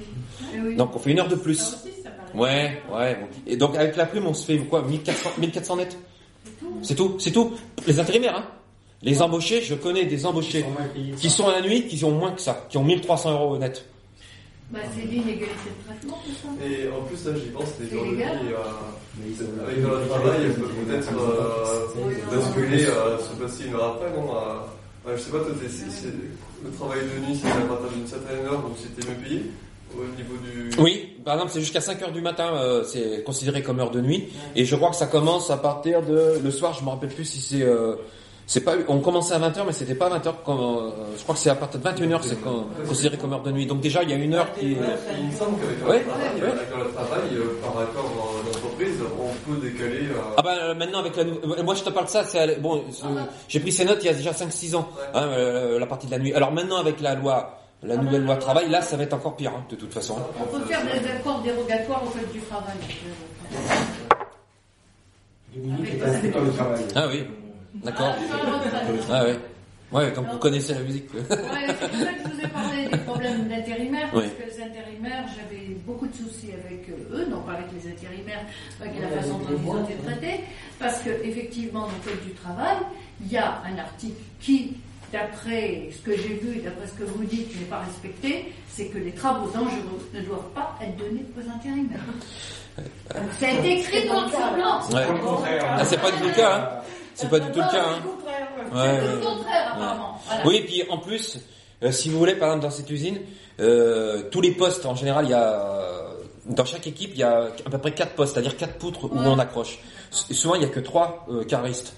Eh 0.54 0.60
oui. 0.60 0.76
Donc 0.76 0.96
on 0.96 0.98
fait 0.98 1.10
une 1.10 1.20
heure 1.20 1.28
de 1.28 1.36
Ça 1.36 1.42
plus. 1.42 1.60
aussi, 1.60 2.02
ça 2.02 2.10
paraît. 2.10 2.38
Ouais, 2.38 2.82
ouais. 2.92 3.18
Et 3.46 3.56
donc 3.56 3.76
avec 3.76 3.96
la 3.96 4.06
prime, 4.06 4.26
on 4.26 4.34
se 4.34 4.46
fait 4.46 4.58
quoi 4.58 4.82
1400, 4.82 5.30
1400 5.38 5.76
net 5.76 5.98
C'est 6.82 6.94
tout, 6.94 7.16
c'est 7.18 7.32
tout. 7.32 7.52
Les 7.86 8.00
intérimaires, 8.00 8.36
hein 8.36 8.46
Les 9.02 9.20
embauchés, 9.20 9.60
je 9.60 9.74
connais 9.74 10.06
des 10.06 10.24
embauchés 10.24 10.64
qui 11.18 11.28
sont 11.28 11.48
à 11.48 11.52
la 11.52 11.60
nuit, 11.60 11.86
qui 11.86 12.02
ont 12.04 12.12
moins 12.12 12.32
que 12.32 12.40
ça, 12.40 12.66
qui 12.70 12.78
ont 12.78 12.84
1300 12.84 13.32
euros 13.32 13.58
net. 13.58 13.84
Bah, 14.70 14.80
c'est 14.96 15.06
l'inégalité 15.06 15.70
de 15.70 15.84
traitement, 15.86 16.18
tout 16.24 16.32
ça? 16.42 16.48
Et 16.66 16.88
en 16.88 17.02
plus, 17.02 17.24
là, 17.26 17.32
j'y 17.38 17.50
pense, 17.50 17.68
les 17.80 17.88
gens 17.90 18.02
de 18.02 18.08
nuit, 18.08 18.16
légal. 18.16 18.38
euh, 18.50 19.66
avec 19.66 19.82
leur 19.82 20.08
travail, 20.08 20.40
elles 20.44 20.54
peuvent 20.54 20.68
peut-être 20.86 21.12
euh, 21.12 22.36
basculer, 22.36 22.84
euh, 22.86 23.18
se 23.18 23.40
passer 23.40 23.64
une 23.68 23.74
heure 23.74 23.94
après, 24.00 24.10
non 24.18 24.32
à- 24.32 24.66
ouais, 25.06 25.12
Je 25.16 25.20
sais 25.22 25.30
pas, 25.30 25.38
toi, 25.38 25.48
c'est- 25.68 26.06
le 26.64 26.70
travail 26.70 27.00
de 27.00 27.26
nuit, 27.26 27.38
c'est 27.40 27.48
à 27.48 27.66
partir 27.66 27.88
d'une 27.94 28.06
certaine 28.06 28.38
heure, 28.46 28.62
donc 28.62 28.72
c'était 28.82 29.06
mieux 29.08 29.16
payé 29.16 29.42
au 29.94 30.04
niveau 30.16 30.34
du... 30.42 30.70
Oui, 30.80 31.10
par 31.24 31.34
exemple, 31.34 31.52
c'est 31.52 31.60
jusqu'à 31.60 31.82
5 31.82 32.02
heures 32.02 32.10
du 32.12 32.22
matin, 32.22 32.54
euh, 32.56 32.82
c'est 32.84 33.22
considéré 33.22 33.62
comme 33.62 33.78
heure 33.78 33.90
de 33.92 34.00
nuit. 34.00 34.28
Et 34.56 34.64
je 34.64 34.74
crois 34.74 34.90
que 34.90 34.96
ça 34.96 35.06
commence 35.06 35.50
à 35.50 35.58
partir 35.58 36.02
de 36.02 36.40
le 36.42 36.50
soir, 36.50 36.72
je 36.76 36.82
me 36.84 36.88
rappelle 36.88 37.10
plus 37.10 37.26
si 37.26 37.40
c'est... 37.40 37.62
euh, 37.62 37.94
c'est 38.46 38.60
pas, 38.60 38.74
on 38.88 39.00
commençait 39.00 39.34
à 39.34 39.38
20h, 39.38 39.62
mais 39.66 39.72
c'était 39.72 39.94
pas 39.94 40.10
20h. 40.10 40.32
Comme, 40.44 40.58
euh, 40.60 40.90
je 41.16 41.22
crois 41.22 41.34
que 41.34 41.40
c'est 41.40 41.50
à 41.50 41.54
partir 41.54 41.80
de 41.80 41.88
21h, 41.88 42.20
c'est 42.22 42.40
con- 42.42 42.66
considéré 42.86 43.16
comme 43.16 43.32
heure 43.32 43.42
de 43.42 43.50
nuit. 43.50 43.64
Donc 43.66 43.80
déjà, 43.80 44.02
il 44.02 44.10
y 44.10 44.12
a 44.12 44.16
une 44.16 44.34
heure 44.34 44.52
qui 44.52 44.72
est... 44.72 44.76
Il 45.18 45.26
me 45.26 45.32
semble 45.32 45.58
qu'avec 45.60 45.88
Ouais, 45.88 45.98
le 46.00 46.04
travail, 46.04 46.40
ouais. 46.40 46.46
avec 46.48 46.68
le 46.76 46.92
travail, 46.92 47.20
euh, 47.32 47.60
par 47.62 47.80
accord 47.82 48.10
d'entreprise, 48.44 48.96
on 49.18 49.50
peut 49.50 49.60
décaler... 49.66 50.06
euh, 50.08 50.34
Ah 50.36 50.42
bah 50.42 50.74
maintenant 50.74 50.98
avec 50.98 51.16
la 51.16 51.24
moi 51.62 51.74
je 51.74 51.82
te 51.84 51.90
parle 51.90 52.06
de 52.06 52.10
ça 52.10 52.24
c'est 52.24 52.60
bon 52.60 52.82
c'est- 52.90 53.04
j'ai 53.48 53.60
pris 53.60 53.72
ces 53.72 53.84
notes 53.84 53.98
il 54.02 54.06
y 54.06 54.08
a 54.10 54.14
déjà 54.14 54.32
5 54.32 54.52
6 54.52 54.74
ans 54.74 54.88
Ouais. 54.96 55.04
hein, 55.14 55.22
euh, 55.28 55.78
la 55.78 55.86
partie 55.86 56.06
de 56.06 56.10
la 56.10 56.18
nuit. 56.18 56.34
Alors 56.34 56.52
maintenant 56.52 56.76
avec 56.76 57.00
la 57.00 57.14
loi 57.14 57.58
la 57.82 57.96
nouvelle 57.96 58.24
loi 58.24 58.36
travail 58.36 58.68
là 58.68 58.82
ça 58.82 58.96
va 58.96 59.04
être 59.04 59.14
encore 59.14 59.36
pire 59.36 59.52
hein, 59.56 59.64
de 59.70 59.76
toute 59.76 59.92
façon. 59.92 60.16
On 60.40 60.44
peut 60.58 60.64
faire 60.66 60.82
des 60.84 61.08
accords 61.08 61.40
dérogatoires 61.42 62.02
au 62.04 62.08
code 62.10 62.30
du 62.32 62.40
travail. 62.40 62.74
Dominique 65.54 65.94
est 65.94 66.40
le 66.40 66.52
travail. 66.52 66.84
Ah 66.94 67.06
oui. 67.08 67.24
D'accord. 67.82 68.14
Ouais, 68.18 68.98
Ah 69.10 69.24
ouais. 69.24 69.38
Ouais, 69.92 70.10
donc 70.12 70.26
vous 70.32 70.38
connaissez 70.38 70.74
la 70.74 70.80
musique. 70.80 71.04
c'est 71.12 71.20
pour 71.40 71.48
ça 71.48 71.60
que 71.60 72.22
je 72.24 72.34
vous 72.34 72.40
ai 72.44 72.48
parlé 72.48 72.86
des 72.90 72.96
problèmes 72.98 73.48
d'intérimaires, 73.48 74.08
Oui. 74.12 74.22
parce 74.22 74.50
que 74.50 74.56
les 74.56 74.64
intérimaires, 74.64 75.24
j'avais 75.36 75.66
beaucoup 75.86 76.06
de 76.08 76.14
soucis 76.14 76.50
avec 76.52 76.88
euh, 76.88 77.16
eux, 77.18 77.26
donc 77.26 77.44
avec 77.48 77.66
les 77.72 77.90
intérimaires, 77.92 78.44
avec 78.80 78.94
la 79.00 79.08
façon 79.20 79.38
dont 79.38 79.46
ils 79.62 79.68
ont 79.70 79.84
été 79.84 79.94
traités, 80.04 80.40
parce 80.80 80.98
que 81.00 81.10
effectivement, 81.22 81.82
dans 81.82 81.86
le 81.86 82.10
code 82.10 82.24
du 82.26 82.32
travail, 82.32 82.76
il 83.20 83.30
y 83.30 83.36
a 83.36 83.62
un 83.64 83.78
article 83.78 84.20
qui, 84.40 84.72
d'après 85.12 85.90
ce 85.92 85.98
que 85.98 86.16
j'ai 86.16 86.40
vu, 86.42 86.60
d'après 86.62 86.88
ce 86.88 86.94
que 86.94 87.04
vous 87.04 87.22
dites, 87.24 87.54
n'est 87.60 87.66
pas 87.66 87.80
respecté, 87.80 88.52
c'est 88.68 88.86
que 88.86 88.98
les 88.98 89.12
travaux 89.12 89.48
dangereux 89.50 90.08
ne 90.12 90.20
doivent 90.22 90.50
pas 90.56 90.76
être 90.82 90.96
donnés 90.96 91.24
aux 91.36 91.48
intérimaires. 91.48 92.00
Donc, 92.76 93.30
ça 93.38 93.46
a 93.46 93.50
été 93.52 93.78
écrit. 93.78 94.08
Ouais. 94.08 95.06
Au 95.06 95.18
contraire. 95.24 95.76
Ah, 95.78 95.84
c'est 95.84 96.00
pas 96.00 96.10
du 96.10 96.18
tout 96.18 96.24
le 96.28 96.34
cas. 96.34 96.56
Hein. 96.56 96.80
C'est 97.14 97.30
pas 97.30 97.38
du 97.40 97.50
tout 97.52 97.60
le 97.60 97.70
cas. 97.70 97.84
Hein. 97.88 98.02
C'est 98.02 99.00
tout 99.00 99.16
le 99.20 99.20
contraire, 99.24 99.72
apparemment. 99.74 100.20
Voilà. 100.26 100.46
Oui, 100.46 100.56
et 100.56 100.62
puis 100.64 100.82
en 100.88 100.98
plus, 100.98 101.38
euh, 101.82 101.92
si 101.92 102.08
vous 102.08 102.18
voulez, 102.18 102.34
par 102.34 102.48
exemple, 102.48 102.64
dans 102.64 102.70
cette 102.70 102.90
usine, 102.90 103.20
euh, 103.60 104.22
tous 104.30 104.40
les 104.40 104.52
postes, 104.52 104.84
en 104.86 104.94
général, 104.94 105.26
il 105.26 105.30
y 105.30 105.34
a, 105.34 106.10
dans 106.46 106.64
chaque 106.64 106.86
équipe, 106.86 107.10
il 107.14 107.18
y 107.20 107.22
a 107.22 107.48
à 107.64 107.70
peu 107.70 107.78
près 107.78 107.92
quatre 107.92 108.14
postes, 108.14 108.34
c'est-à-dire 108.34 108.56
quatre 108.56 108.74
poutres 108.78 109.04
où 109.04 109.16
Ouais. 109.18 109.26
on 109.26 109.38
accroche. 109.38 109.78
Souvent, 110.10 110.54
il 110.56 110.62
y 110.62 110.64
a 110.64 110.68
que 110.68 110.80
trois 110.80 111.26
euh, 111.30 111.44
caristes. 111.44 111.94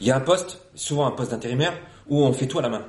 Il 0.00 0.06
y 0.06 0.10
a 0.10 0.16
un 0.16 0.20
poste, 0.20 0.58
souvent 0.74 1.06
un 1.06 1.12
poste 1.12 1.30
d'intérimaire, 1.30 1.72
où 2.08 2.22
on 2.24 2.32
fait 2.32 2.46
tout 2.46 2.58
à 2.58 2.62
la 2.62 2.68
main. 2.68 2.82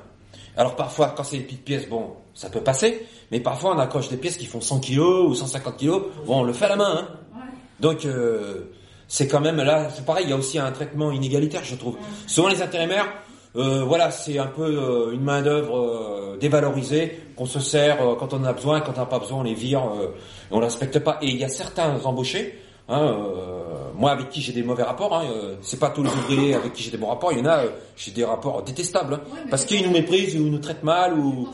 Alors 0.56 0.74
parfois, 0.76 1.14
quand 1.16 1.22
c'est 1.24 1.38
des 1.38 1.44
petites 1.44 1.64
pièces, 1.64 1.88
bon, 1.88 2.14
ça 2.34 2.48
peut 2.50 2.60
passer, 2.60 3.06
mais 3.30 3.40
parfois 3.40 3.74
on 3.74 3.78
accroche 3.78 4.08
des 4.08 4.16
pièces 4.16 4.36
qui 4.36 4.46
font 4.46 4.60
100 4.60 4.80
kilos 4.80 5.28
ou 5.30 5.34
150 5.34 5.76
kilos, 5.76 6.02
bon, 6.26 6.40
on 6.40 6.42
le 6.42 6.52
fait 6.52 6.64
à 6.66 6.68
la 6.70 6.76
main, 6.76 6.96
hein. 6.98 7.08
Ouais. 7.34 7.40
Donc 7.80 8.04
euh, 8.04 8.72
c'est 9.14 9.28
quand 9.28 9.40
même 9.40 9.58
là, 9.58 9.90
c'est 9.94 10.04
pareil, 10.04 10.24
il 10.26 10.30
y 10.30 10.32
a 10.32 10.36
aussi 10.36 10.58
un 10.58 10.72
traitement 10.72 11.12
inégalitaire, 11.12 11.62
je 11.62 11.76
trouve. 11.76 11.96
Souvent 12.26 12.48
les 12.48 12.60
intérimaires, 12.60 13.06
euh, 13.54 13.84
voilà, 13.84 14.10
c'est 14.10 14.40
un 14.40 14.48
peu 14.48 14.64
euh, 14.64 15.12
une 15.12 15.22
main 15.22 15.40
d'œuvre 15.40 15.78
euh, 15.78 16.36
dévalorisée 16.36 17.20
qu'on 17.36 17.46
se 17.46 17.60
sert 17.60 18.02
euh, 18.02 18.16
quand 18.16 18.32
on 18.34 18.38
en 18.38 18.44
a 18.44 18.52
besoin, 18.52 18.80
quand 18.80 18.94
on 18.96 18.98
n'a 18.98 19.06
pas 19.06 19.20
besoin, 19.20 19.38
on 19.38 19.42
les 19.44 19.54
vire, 19.54 19.84
euh, 19.84 20.06
et 20.06 20.50
on 20.50 20.58
ne 20.58 20.64
respecte 20.64 20.98
pas. 20.98 21.18
Et 21.22 21.28
il 21.28 21.36
y 21.36 21.44
a 21.44 21.48
certains 21.48 21.94
embauchés. 22.04 22.58
Hein, 22.88 23.02
euh, 23.02 23.92
moi, 23.94 24.10
avec 24.10 24.30
qui 24.30 24.42
j'ai 24.42 24.52
des 24.52 24.64
mauvais 24.64 24.82
rapports, 24.82 25.16
hein, 25.16 25.26
euh, 25.30 25.54
c'est 25.62 25.78
pas 25.78 25.90
tous 25.90 26.02
les 26.02 26.10
ouvriers 26.10 26.54
avec 26.54 26.72
qui 26.72 26.82
j'ai 26.82 26.90
des 26.90 26.98
bons 26.98 27.06
rapports. 27.06 27.30
Il 27.32 27.38
y 27.38 27.42
en 27.42 27.46
a, 27.46 27.58
euh, 27.58 27.70
j'ai 27.96 28.10
des 28.10 28.24
rapports 28.24 28.64
détestables, 28.64 29.14
hein, 29.14 29.20
Ouais, 29.32 29.48
parce 29.48 29.64
qu'ils 29.64 29.86
nous 29.86 29.92
méprisent 29.92 30.34
ou 30.34 30.38
ils 30.38 30.50
nous 30.50 30.58
traitent 30.58 30.82
mal 30.82 31.16
ou. 31.16 31.48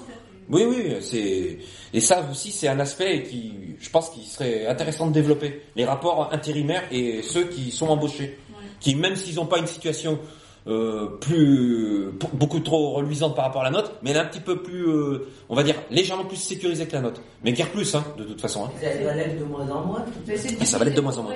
Oui, 0.51 0.65
oui, 0.69 0.97
c'est 1.01 1.59
et 1.93 2.01
ça 2.01 2.27
aussi 2.31 2.51
c'est 2.51 2.69
un 2.69 2.81
aspect 2.81 3.23
qui, 3.23 3.53
je 3.79 3.91
pense, 3.91 4.11
qu'il 4.11 4.25
serait 4.25 4.67
intéressant 4.67 5.07
de 5.07 5.13
développer 5.13 5.63
les 5.77 5.85
rapports 5.85 6.33
intérimaires 6.33 6.83
et 6.91 7.23
ceux 7.23 7.45
qui 7.45 7.71
sont 7.71 7.89
embauchés, 7.89 8.39
qui 8.81 8.95
même 8.97 9.17
s'ils 9.17 9.37
n'ont 9.37 9.47
pas 9.47 9.59
une 9.59 9.67
situation 9.67 10.19
euh, 10.67 11.07
plus 11.21 12.11
beaucoup 12.35 12.61
trop 12.61 12.91
reluisante 12.93 13.35
par 13.35 13.47
rapport 13.47 13.63
à 13.63 13.65
la 13.65 13.71
nôtre, 13.71 13.93
mais 14.03 14.11
elle 14.11 14.17
est 14.17 14.21
un 14.21 14.27
petit 14.27 14.41
peu 14.41 14.63
plus, 14.63 14.87
euh, 14.89 15.27
on 15.49 15.55
va 15.55 15.63
dire, 15.63 15.77
légèrement 15.91 16.25
plus 16.25 16.37
sécurisée 16.37 16.87
que 16.87 16.93
la 16.93 17.01
nôtre, 17.01 17.23
mais 17.43 17.53
guère 17.53 17.71
plus, 17.71 17.95
hein, 17.95 18.05
de 18.19 18.25
toute 18.25 18.41
façon. 18.41 18.67
Hein. 18.67 18.71
Ça 18.81 19.05
va 19.05 19.15
l'être 19.15 19.39
de 19.39 19.45
moins 19.45 19.69
en 19.71 19.87
moins. 19.87 20.05
Mais 20.27 20.37
ça 20.37 20.79
va 20.79 20.85
l'être 20.85 20.97
de 20.97 21.01
moins 21.01 21.17
en 21.17 21.23
moins. 21.23 21.35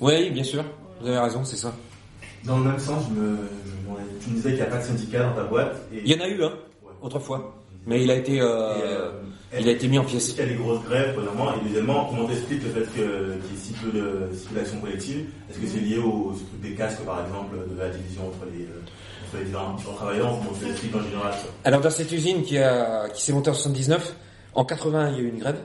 Oui, 0.00 0.30
bien 0.30 0.44
sûr, 0.44 0.64
vous 1.00 1.08
avez 1.08 1.18
raison, 1.18 1.44
c'est 1.44 1.56
ça. 1.56 1.74
Dans 2.44 2.58
le 2.58 2.64
même 2.64 2.78
sens, 2.78 3.04
je 3.08 3.20
me, 3.20 3.36
je 3.66 4.24
tu 4.24 4.30
me 4.30 4.34
disais 4.36 4.48
qu'il 4.50 4.58
n'y 4.58 4.62
a 4.62 4.66
pas 4.66 4.78
de 4.78 4.84
syndicat 4.84 5.22
dans 5.24 5.34
ta 5.34 5.44
boîte. 5.44 5.76
Et, 5.92 6.00
Il 6.04 6.10
y 6.10 6.18
en 6.18 6.24
a 6.24 6.28
eu, 6.28 6.42
hein, 6.42 6.52
Ouais. 6.82 6.92
autrefois, 7.02 7.61
mais 7.86 8.02
il 8.02 8.10
a 8.10 8.16
été, 8.16 8.40
euh, 8.40 8.74
Et, 8.76 8.82
euh, 8.82 9.10
il 9.60 9.68
a 9.68 9.72
été 9.72 9.88
mis 9.88 9.98
en 9.98 10.04
pièces. 10.04 10.28
qu'il 10.32 10.38
y 10.38 10.42
a 10.42 10.46
des 10.46 10.54
grosses 10.54 10.82
grèves, 10.84 11.14
premièrement 11.14 11.52
Et 11.54 11.68
deuxièmement, 11.68 12.06
comment 12.10 12.26
t'expliques 12.26 12.62
le 12.64 12.70
fait 12.70 12.80
que- 12.80 12.88
qu'il 12.94 13.02
y 13.02 13.54
ait 13.54 13.60
si 13.62 13.72
peu 13.74 13.90
de 13.92 14.34
circulation 14.34 14.80
collective? 14.80 15.26
Est-ce 15.50 15.58
que 15.58 15.66
c'est 15.66 15.80
lié 15.80 15.98
au, 15.98 16.30
au 16.30 16.32
truc 16.32 16.60
des 16.62 16.74
casques, 16.74 17.02
par 17.04 17.24
exemple, 17.24 17.56
de 17.74 17.78
la 17.78 17.88
division 17.90 18.28
entre 18.28 18.46
les, 18.52 18.64
euh, 18.64 18.80
entre 19.26 19.38
les 19.38 19.44
différents 19.44 19.74
différents 19.74 19.94
travailleurs? 19.96 20.28
Comment 20.38 20.58
tu 20.58 20.64
l'expliques 20.66 20.94
en 20.96 21.02
général 21.02 21.32
ça? 21.32 21.46
Alors 21.64 21.80
dans 21.80 21.90
cette 21.90 22.12
usine 22.12 22.42
qui, 22.42 22.58
a, 22.58 23.08
qui 23.10 23.22
s'est 23.22 23.32
montée 23.32 23.50
en 23.50 23.54
79, 23.54 24.14
en 24.54 24.64
80 24.64 25.10
il 25.10 25.16
y 25.16 25.18
a 25.18 25.22
eu 25.22 25.28
une 25.28 25.38
grève. 25.38 25.58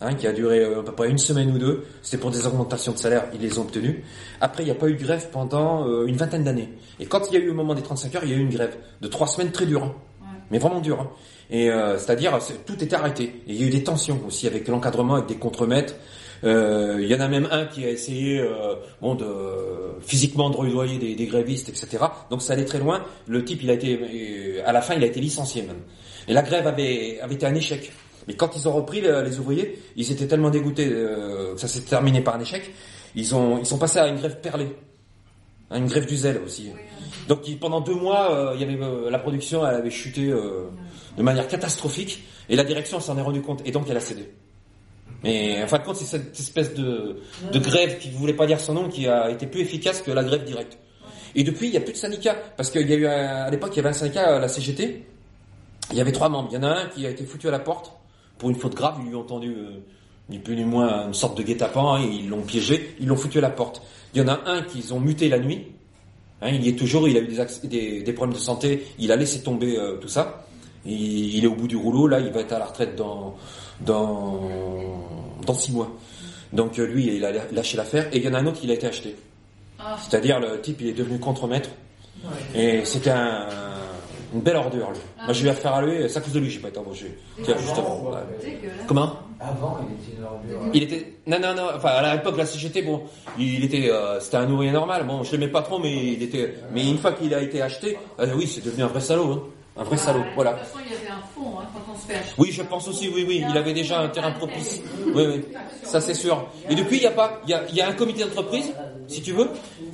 hein, 0.00 0.14
qui 0.14 0.28
a 0.28 0.32
duré 0.32 0.60
euh, 0.60 0.78
à 0.78 0.82
peu 0.84 0.92
près 0.92 1.10
une 1.10 1.18
semaine 1.18 1.50
ou 1.50 1.58
deux. 1.58 1.84
C'était 2.02 2.18
pour 2.20 2.30
des 2.30 2.46
augmentations 2.46 2.92
de 2.92 2.98
salaire, 2.98 3.24
ils 3.34 3.40
les 3.40 3.58
ont 3.58 3.62
obtenues. 3.62 4.04
Après, 4.40 4.62
il 4.62 4.66
n'y 4.66 4.70
a 4.70 4.76
pas 4.76 4.86
eu 4.88 4.94
de 4.94 5.02
grève 5.02 5.28
pendant 5.32 5.88
euh, 5.88 6.06
une 6.06 6.14
vingtaine 6.16 6.44
d'années. 6.44 6.68
Et 7.00 7.06
quand 7.06 7.22
il 7.28 7.34
y 7.34 7.36
a 7.36 7.40
eu 7.44 7.50
au 7.50 7.54
moment 7.54 7.74
des 7.74 7.82
35 7.82 8.14
heures, 8.14 8.22
il 8.24 8.30
y 8.30 8.32
a 8.32 8.36
eu 8.36 8.40
une 8.40 8.48
grève 8.54 8.76
de 9.00 9.08
trois 9.08 9.26
semaines 9.26 9.50
très 9.50 9.66
dure, 9.66 9.82
hein. 9.82 9.94
mais 10.52 10.58
vraiment 10.60 10.78
dure. 10.80 11.00
hein. 11.00 11.10
Et 11.50 11.70
euh, 11.70 11.96
c'est-à-dire, 11.98 12.36
c'est- 12.42 12.64
tout 12.66 12.82
était 12.82 12.94
arrêté. 12.96 13.24
Et 13.46 13.52
il 13.52 13.60
y 13.60 13.64
a 13.64 13.66
eu 13.66 13.70
des 13.70 13.82
tensions 13.84 14.20
aussi 14.26 14.46
avec 14.46 14.68
l'encadrement, 14.68 15.14
avec 15.14 15.26
des 15.26 15.36
contremaîtres. 15.36 15.94
Euh, 16.44 16.98
Il 17.00 17.06
y 17.08 17.14
en 17.14 17.20
a 17.20 17.28
même 17.28 17.48
un 17.50 17.64
qui 17.66 17.84
a 17.84 17.90
essayé, 17.90 18.38
euh, 18.40 18.74
bon, 19.00 19.14
de 19.14 19.26
physiquement 20.00 20.50
de 20.50 20.56
rudoyer 20.56 20.98
des, 20.98 21.14
des 21.14 21.26
grévistes, 21.26 21.68
etc. 21.68 22.04
Donc 22.30 22.42
ça 22.42 22.52
allait 22.52 22.64
très 22.64 22.78
loin. 22.78 23.02
Le 23.26 23.44
type, 23.44 23.62
il 23.62 23.70
a 23.70 23.74
été, 23.74 23.98
euh, 24.00 24.62
à 24.66 24.72
la 24.72 24.80
fin, 24.82 24.94
il 24.94 25.02
a 25.02 25.06
été 25.06 25.20
licencié 25.20 25.62
même. 25.62 25.78
Et 26.28 26.32
la 26.34 26.42
grève 26.42 26.66
avait, 26.66 27.18
avait 27.20 27.34
été 27.34 27.46
un 27.46 27.54
échec. 27.54 27.90
Mais 28.28 28.34
quand 28.34 28.54
ils 28.54 28.68
ont 28.68 28.72
repris 28.72 29.00
le- 29.00 29.22
les 29.22 29.38
ouvriers, 29.40 29.78
ils 29.96 30.12
étaient 30.12 30.26
tellement 30.26 30.50
dégoûtés, 30.50 30.86
euh, 30.92 31.54
que 31.54 31.60
ça 31.60 31.66
s'est 31.66 31.80
terminé 31.80 32.20
par 32.20 32.36
un 32.36 32.40
échec. 32.40 32.70
Ils 33.16 33.34
ont, 33.34 33.58
ils 33.58 33.66
sont 33.66 33.78
passés 33.78 33.98
à 33.98 34.06
une 34.06 34.16
grève 34.16 34.38
perlée, 34.40 34.68
à 35.70 35.78
une 35.78 35.86
grève 35.86 36.06
du 36.06 36.16
zèle 36.16 36.40
aussi. 36.44 36.70
Donc 37.26 37.40
pendant 37.58 37.80
deux 37.80 37.94
mois, 37.94 38.30
euh, 38.32 38.52
il 38.54 38.60
y 38.60 38.64
avait 38.64 38.80
euh, 38.80 39.10
la 39.10 39.18
production, 39.18 39.66
elle 39.66 39.76
avait 39.76 39.90
chuté 39.90 40.28
euh, 40.28 40.66
de 41.18 41.22
manière 41.22 41.48
catastrophique, 41.48 42.22
et 42.48 42.56
la 42.56 42.64
direction 42.64 43.00
s'en 43.00 43.18
est 43.18 43.22
rendue 43.22 43.42
compte, 43.42 43.60
et 43.66 43.72
donc 43.72 43.86
elle 43.90 43.96
a 43.96 44.00
cédé. 44.00 44.30
Mais 45.24 45.60
en 45.62 45.66
fin 45.66 45.78
de 45.78 45.82
compte, 45.82 45.96
c'est 45.96 46.04
cette 46.04 46.38
espèce 46.38 46.74
de, 46.74 47.18
grève 47.54 47.98
qui 47.98 48.08
ne 48.08 48.14
voulait 48.14 48.34
pas 48.34 48.46
dire 48.46 48.60
son 48.60 48.74
nom, 48.74 48.88
qui 48.88 49.08
a 49.08 49.30
été 49.30 49.46
plus 49.46 49.60
efficace 49.60 50.00
que 50.00 50.12
la 50.12 50.22
grève 50.22 50.44
directe. 50.44 50.78
Et 51.34 51.42
depuis, 51.42 51.66
il 51.66 51.70
n'y 51.72 51.76
a 51.76 51.80
plus 51.80 51.92
de 51.92 51.98
syndicat, 51.98 52.36
parce 52.56 52.70
qu'il 52.70 52.88
y 52.88 52.92
a 52.92 52.96
eu 52.96 53.06
à 53.06 53.50
l'époque, 53.50 53.70
il 53.74 53.78
y 53.78 53.80
avait 53.80 53.88
un 53.88 53.94
syndicat, 53.94 54.36
euh, 54.36 54.38
la 54.38 54.48
CGT. 54.48 55.04
Il 55.90 55.96
y 55.96 56.00
avait 56.00 56.12
trois 56.12 56.28
membres. 56.28 56.48
Il 56.52 56.54
y 56.54 56.58
en 56.58 56.62
a 56.62 56.68
un 56.68 56.86
qui 56.86 57.04
a 57.04 57.10
été 57.10 57.24
foutu 57.24 57.48
à 57.48 57.50
la 57.50 57.58
porte 57.58 57.92
pour 58.38 58.50
une 58.50 58.56
faute 58.56 58.74
grave. 58.74 58.98
Ils 59.00 59.08
lui 59.08 59.14
ont 59.14 59.24
tendu 59.24 59.48
euh, 59.50 59.80
ni 60.28 60.38
plus 60.38 60.54
ni 60.54 60.64
moins 60.64 61.06
une 61.06 61.14
sorte 61.14 61.36
de 61.36 61.42
guet-apens. 61.42 61.96
hein, 61.96 62.00
ils 62.00 62.28
l'ont 62.28 62.42
piégé. 62.42 62.94
Ils 63.00 63.06
l'ont 63.06 63.16
foutu 63.16 63.38
à 63.38 63.40
la 63.40 63.50
porte. 63.50 63.82
Il 64.14 64.20
y 64.20 64.24
en 64.24 64.28
a 64.28 64.40
un 64.46 64.62
qu'ils 64.62 64.94
ont 64.94 65.00
muté 65.00 65.28
la 65.28 65.38
nuit. 65.38 65.66
Hein, 66.42 66.50
il 66.52 66.64
y 66.64 66.68
est 66.68 66.78
toujours. 66.78 67.08
Il 67.08 67.16
a 67.16 67.20
eu 67.20 68.02
des 68.02 68.12
problèmes 68.12 68.34
de 68.34 68.40
santé. 68.40 68.86
Il 68.98 69.10
a 69.10 69.16
laissé 69.16 69.42
tomber 69.42 69.76
euh, 69.76 69.96
tout 69.96 70.08
ça. 70.08 70.44
Il, 70.86 71.36
il 71.36 71.44
est 71.44 71.48
au 71.48 71.54
bout 71.54 71.68
du 71.68 71.76
rouleau. 71.76 72.06
Là, 72.06 72.20
il 72.20 72.30
va 72.32 72.40
être 72.40 72.52
à 72.52 72.58
la 72.58 72.66
retraite 72.66 72.96
dans 72.96 73.36
dans 73.80 74.40
dans 75.46 75.54
six 75.54 75.72
mois. 75.72 75.90
Donc 76.52 76.78
euh, 76.78 76.86
lui, 76.86 77.16
il 77.16 77.24
a 77.24 77.32
lâché 77.52 77.76
l'affaire. 77.76 78.08
Et 78.12 78.18
il 78.18 78.24
y 78.24 78.28
en 78.28 78.34
a 78.34 78.38
un 78.38 78.46
autre 78.46 78.60
qui 78.60 78.70
a 78.70 78.74
été 78.74 78.86
acheté. 78.86 79.16
Ah. 79.78 79.96
C'est-à-dire 80.02 80.40
le 80.40 80.60
type, 80.60 80.80
il 80.80 80.88
est 80.88 80.92
devenu 80.92 81.18
contremaître. 81.18 81.70
Et 82.54 82.84
c'était 82.84 83.10
un, 83.10 83.46
une 84.34 84.40
belle 84.40 84.56
ordure, 84.56 84.90
lui. 84.90 84.98
Moi, 85.22 85.32
j'ai 85.32 85.46
eu 85.46 85.48
affaire 85.48 85.74
à 85.74 85.82
lui, 85.82 86.08
c'est 86.08 86.18
à 86.18 86.20
cause 86.20 86.32
de 86.32 86.40
lui 86.40 86.48
que 86.48 86.54
j'ai 86.54 86.58
pas 86.58 86.68
été 86.68 86.78
embauché. 86.78 87.16
Tiens, 87.44 87.56
justement. 87.58 88.10
ouais. 88.10 88.58
Comment? 88.86 89.14
Avant, 89.40 89.78
il 89.88 89.94
était 89.94 90.18
une 90.18 90.24
ordure. 90.24 90.70
Il 90.74 90.82
était, 90.82 91.14
non, 91.28 91.38
non, 91.38 91.54
non, 91.54 91.68
enfin, 91.76 91.90
à 91.90 92.16
l'époque, 92.16 92.36
la 92.36 92.44
CGT, 92.44 92.82
bon, 92.82 93.02
il 93.38 93.64
était, 93.64 93.88
euh, 93.88 94.18
c'était 94.18 94.38
un 94.38 94.50
ouvrier 94.50 94.72
normal. 94.72 95.06
Bon, 95.06 95.22
je 95.22 95.30
l'aimais 95.32 95.46
pas 95.46 95.62
trop, 95.62 95.78
mais 95.78 95.94
il 95.94 96.22
était, 96.24 96.54
mais 96.72 96.88
une 96.88 96.98
fois 96.98 97.12
qu'il 97.12 97.32
a 97.32 97.40
été 97.40 97.62
acheté, 97.62 97.96
euh, 98.18 98.32
oui, 98.36 98.48
c'est 98.48 98.64
devenu 98.64 98.82
un 98.82 98.88
vrai 98.88 99.00
salaud, 99.00 99.32
hein. 99.32 99.42
Un 99.78 99.84
vrai 99.84 99.96
salaud, 99.96 100.22
Ah, 100.24 100.32
voilà. 100.34 100.52
De 100.52 100.58
toute 100.58 100.66
façon, 100.66 100.78
il 100.84 100.92
y 100.92 100.96
avait 100.96 101.08
un 101.08 101.22
fond 101.34 101.58
hein, 101.60 101.64
quand 101.72 101.92
on 101.92 101.96
se 101.96 102.06
fait 102.06 102.14
acheter. 102.14 102.34
Oui, 102.38 102.50
je 102.50 102.62
pense 102.62 102.88
aussi, 102.88 103.08
oui, 103.14 103.24
oui, 103.26 103.44
il 103.48 103.56
avait 103.56 103.72
déjà 103.72 104.00
un 104.00 104.08
terrain 104.08 104.32
propice. 104.32 104.82
Oui, 105.06 105.24
oui, 105.26 105.44
ça 105.82 106.00
c'est 106.00 106.14
sûr. 106.14 106.46
Et 106.68 106.74
depuis, 106.74 106.96
il 106.96 107.02
y 107.02 107.06
a 107.06 107.12
pas, 107.12 107.40
il 107.44 107.50
y 107.50 107.54
a, 107.54 107.62
il 107.68 107.76
y 107.76 107.80
a 107.80 107.88
un 107.88 107.92
comité 107.92 108.24
d'entreprise, 108.24 108.72
si 109.06 109.22
tu 109.22 109.32
veux, 109.32 109.48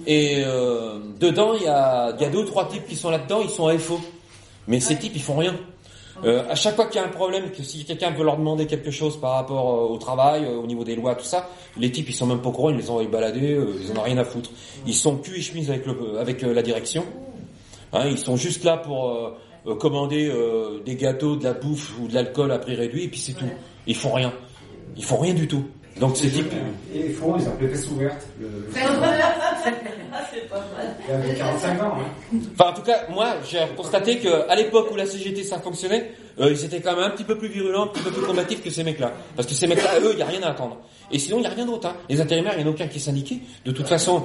et 0.06 0.42
euh, 0.44 0.98
dedans, 1.20 1.52
il 1.54 1.64
y 1.64 1.68
a, 1.68 2.14
il 2.16 2.22
y 2.22 2.24
a 2.24 2.30
deux 2.30 2.38
ou 2.38 2.44
trois 2.44 2.66
types 2.68 2.86
qui 2.86 2.96
sont 2.96 3.10
là-dedans, 3.10 3.40
ils 3.42 3.50
sont 3.50 3.66
AFO. 3.68 4.00
Mais 4.66 4.80
ces 4.80 4.96
types, 4.96 5.12
ils 5.14 5.22
font 5.22 5.36
rien. 5.36 5.54
Euh, 6.24 6.44
à 6.48 6.54
chaque 6.54 6.76
fois 6.76 6.86
qu'il 6.86 7.00
y 7.00 7.04
a 7.04 7.06
un 7.06 7.10
problème, 7.10 7.50
que 7.50 7.62
si 7.62 7.84
quelqu'un 7.84 8.10
veut 8.12 8.24
leur 8.24 8.36
demander 8.36 8.66
quelque 8.66 8.90
chose 8.90 9.20
par 9.20 9.32
rapport 9.32 9.68
euh, 9.74 9.92
au 9.94 9.98
travail, 9.98 10.44
euh, 10.44 10.56
au 10.56 10.66
niveau 10.66 10.84
des 10.84 10.94
lois, 10.94 11.14
tout 11.16 11.24
ça, 11.24 11.48
les 11.76 11.90
types, 11.90 12.08
ils 12.08 12.14
sont 12.14 12.26
même 12.26 12.40
pas 12.40 12.48
au 12.50 12.52
courant, 12.52 12.70
ils 12.70 12.76
les 12.76 12.88
envoient 12.88 13.04
balader, 13.04 13.52
euh, 13.54 13.74
ils 13.82 13.92
en 13.92 14.00
ont 14.00 14.04
rien 14.04 14.16
à 14.18 14.24
foutre. 14.24 14.50
Ils 14.86 14.94
sont 14.94 15.16
cul 15.16 15.38
et 15.38 15.42
chemise 15.42 15.70
avec, 15.70 15.84
le, 15.86 16.18
avec 16.18 16.42
euh, 16.42 16.54
la 16.54 16.62
direction. 16.62 17.04
Hein, 17.92 18.06
ils 18.08 18.18
sont 18.18 18.36
juste 18.36 18.64
là 18.64 18.76
pour 18.76 19.12
euh, 19.66 19.74
commander 19.76 20.28
euh, 20.30 20.80
des 20.84 20.96
gâteaux, 20.96 21.36
de 21.36 21.44
la 21.44 21.52
bouffe 21.54 21.92
ou 22.00 22.08
de 22.08 22.14
l'alcool 22.14 22.50
à 22.52 22.58
prix 22.58 22.74
réduit, 22.74 23.04
et 23.04 23.08
puis 23.08 23.20
c'est 23.20 23.32
tout. 23.34 23.48
Ils 23.86 23.96
font 23.96 24.12
rien. 24.12 24.32
Ils 24.96 25.04
font 25.04 25.16
rien 25.18 25.34
du 25.34 25.46
tout. 25.48 25.64
Donc 26.00 26.16
ces 26.16 26.28
types... 26.30 26.52
Et 26.94 27.06
ils 27.06 27.12
font, 27.14 27.36
ils 27.38 27.46
appelaient 27.46 27.68
fesses 27.68 27.88
ouvertes. 27.90 28.26
Le, 28.40 28.46
le- 28.48 28.68
Ah, 30.12 30.20
c'est 30.32 30.48
pas 30.48 30.58
mal. 30.76 30.93
Il 31.08 31.14
avait 31.14 31.34
45 31.34 31.82
ans, 31.82 31.94
hein. 31.98 32.36
Enfin, 32.58 32.70
en 32.70 32.74
tout 32.74 32.82
cas, 32.82 33.06
moi, 33.10 33.34
j'ai 33.48 33.58
constaté 33.76 34.18
que 34.18 34.48
à 34.48 34.54
l'époque 34.54 34.88
où 34.92 34.96
la 34.96 35.06
CGT 35.06 35.42
ça 35.44 35.58
fonctionnait, 35.58 36.12
euh, 36.40 36.50
ils 36.50 36.64
étaient 36.64 36.80
quand 36.80 36.94
même 36.96 37.04
un 37.04 37.10
petit 37.10 37.24
peu 37.24 37.36
plus 37.36 37.48
virulents, 37.48 37.84
un 37.84 37.86
petit 37.88 38.02
peu 38.02 38.10
plus 38.10 38.22
combatifs 38.22 38.62
que 38.62 38.70
ces 38.70 38.82
mecs-là. 38.84 39.12
Parce 39.36 39.46
que 39.48 39.54
ces 39.54 39.66
mecs-là, 39.66 40.00
eux, 40.02 40.10
il 40.12 40.18
y 40.18 40.22
a 40.22 40.26
rien 40.26 40.42
à 40.42 40.50
attendre. 40.50 40.78
Et 41.12 41.18
sinon, 41.18 41.38
il 41.38 41.42
y 41.44 41.46
a 41.46 41.50
rien 41.50 41.66
d'autre. 41.66 41.86
Hein. 41.88 41.94
Les 42.08 42.20
intérimaires, 42.20 42.54
il 42.56 42.58
n'y 42.58 42.64
en 42.64 42.68
a 42.68 42.74
aucun 42.74 42.86
qui 42.88 42.96
est 42.96 43.00
syndiqué. 43.00 43.40
De 43.64 43.72
toute 43.72 43.86
façon, 43.86 44.22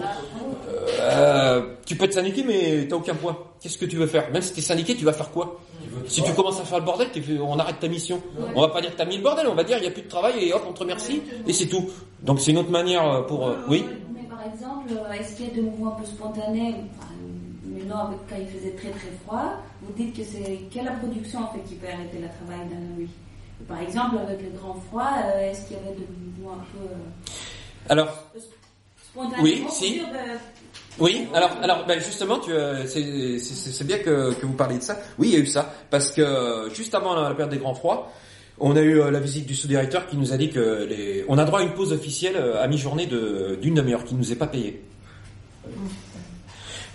euh, 1.01 1.61
tu 1.85 1.95
peux 1.95 2.05
être 2.05 2.13
syndiqué, 2.13 2.43
mais 2.45 2.87
t'as 2.87 2.95
aucun 2.95 3.15
poids. 3.15 3.53
Qu'est-ce 3.61 3.77
que 3.77 3.85
tu 3.85 3.97
veux 3.97 4.07
faire? 4.07 4.31
Même 4.31 4.41
si 4.41 4.53
t'es 4.53 4.61
syndiqué, 4.61 4.95
tu 4.95 5.05
vas 5.05 5.13
faire 5.13 5.31
quoi? 5.31 5.59
Si 6.07 6.21
tu 6.23 6.33
commences 6.33 6.59
à 6.59 6.63
faire 6.63 6.79
le 6.79 6.85
bordel, 6.85 7.07
on 7.41 7.57
arrête 7.59 7.79
ta 7.79 7.87
mission. 7.87 8.21
On 8.55 8.61
va 8.61 8.69
pas 8.69 8.81
dire 8.81 8.91
que 8.91 8.97
t'as 8.97 9.05
mis 9.05 9.17
le 9.17 9.23
bordel, 9.23 9.47
on 9.47 9.55
va 9.55 9.63
dire 9.63 9.77
il 9.79 9.83
y 9.83 9.87
a 9.87 9.91
plus 9.91 10.03
de 10.03 10.07
travail 10.07 10.33
et 10.43 10.53
hop, 10.53 10.63
on 10.67 10.73
te 10.73 10.79
remercie 10.79 11.21
et 11.47 11.53
c'est 11.53 11.67
tout. 11.67 11.89
Donc 12.21 12.39
c'est 12.39 12.51
une 12.51 12.57
autre 12.57 12.69
manière 12.71 13.05
euh, 13.11 13.21
pour. 13.21 13.47
euh, 13.47 13.55
oui? 13.67 13.85
Mais 14.13 14.21
par 14.29 14.39
exemple, 14.45 14.78
euh, 14.78 14.78
est-ce 15.19 15.35
qu'il 15.35 15.47
y 15.47 15.51
a 15.51 15.53
des 15.53 15.61
mouvements 15.61 15.95
un 15.95 15.99
peu 15.99 16.05
spontanés 16.05 16.75
Maintenant, 17.65 18.07
avec 18.07 18.19
quand 18.29 18.35
il 18.39 18.47
faisait 18.47 18.71
très 18.71 18.89
très 18.89 19.11
froid, 19.25 19.53
vous 19.81 19.93
dites 19.93 20.15
que 20.15 20.23
c'est 20.23 20.59
que 20.73 20.83
la 20.83 20.91
production 20.93 21.39
en 21.43 21.47
fait 21.53 21.59
qui 21.67 21.75
peut 21.75 21.87
arrêter 21.87 22.17
le 22.19 22.27
travail 22.27 22.67
dans 22.67 22.75
la 22.75 22.95
nuit. 22.97 23.09
Par 23.67 23.79
exemple, 23.81 24.17
avec 24.17 24.41
le 24.41 24.57
grand 24.57 24.75
froid, 24.89 25.09
euh, 25.25 25.51
est-ce 25.51 25.67
qu'il 25.67 25.77
y 25.77 25.79
avait 25.79 25.95
des 25.95 26.07
mouvements 26.25 26.53
un 26.55 26.65
peu 26.73 26.85
euh, 26.85 27.89
Alors 27.89 28.25
spontanés 29.11 29.41
Oui, 29.43 29.65
si. 29.69 29.99
euh, 30.01 30.37
Oui, 30.99 31.27
alors, 31.33 31.51
alors 31.61 31.85
ben 31.85 31.99
justement, 31.99 32.39
euh, 32.49 32.85
c'est, 32.87 33.83
bien 33.85 33.99
que, 33.99 34.33
que 34.33 34.45
vous 34.45 34.53
parliez 34.53 34.77
de 34.79 34.83
ça. 34.83 34.97
Oui, 35.17 35.29
il 35.29 35.33
y 35.33 35.37
a 35.37 35.39
eu 35.39 35.45
ça, 35.45 35.71
parce 35.89 36.11
que 36.11 36.21
euh, 36.21 36.69
juste 36.73 36.95
avant 36.95 37.13
la 37.15 37.31
période 37.31 37.51
des 37.51 37.57
grands 37.59 37.75
froids, 37.75 38.11
on 38.59 38.75
a 38.75 38.81
eu 38.81 38.99
euh, 39.01 39.11
la 39.11 39.19
visite 39.19 39.45
du 39.45 39.55
sous-directeur 39.55 40.07
qui 40.07 40.17
nous 40.17 40.33
a 40.33 40.37
dit 40.37 40.49
que 40.49 40.85
les, 40.89 41.25
on 41.27 41.37
a 41.37 41.45
droit 41.45 41.59
à 41.59 41.63
une 41.63 41.73
pause 41.73 41.91
officielle 41.93 42.35
euh, 42.35 42.61
à 42.63 42.67
mi-journée 42.67 43.05
de, 43.05 43.57
d'une 43.61 43.75
demi-heure 43.75 44.03
qui 44.03 44.13
ne 44.15 44.19
nous 44.19 44.31
est 44.31 44.35
pas 44.35 44.47
payée. 44.47 44.81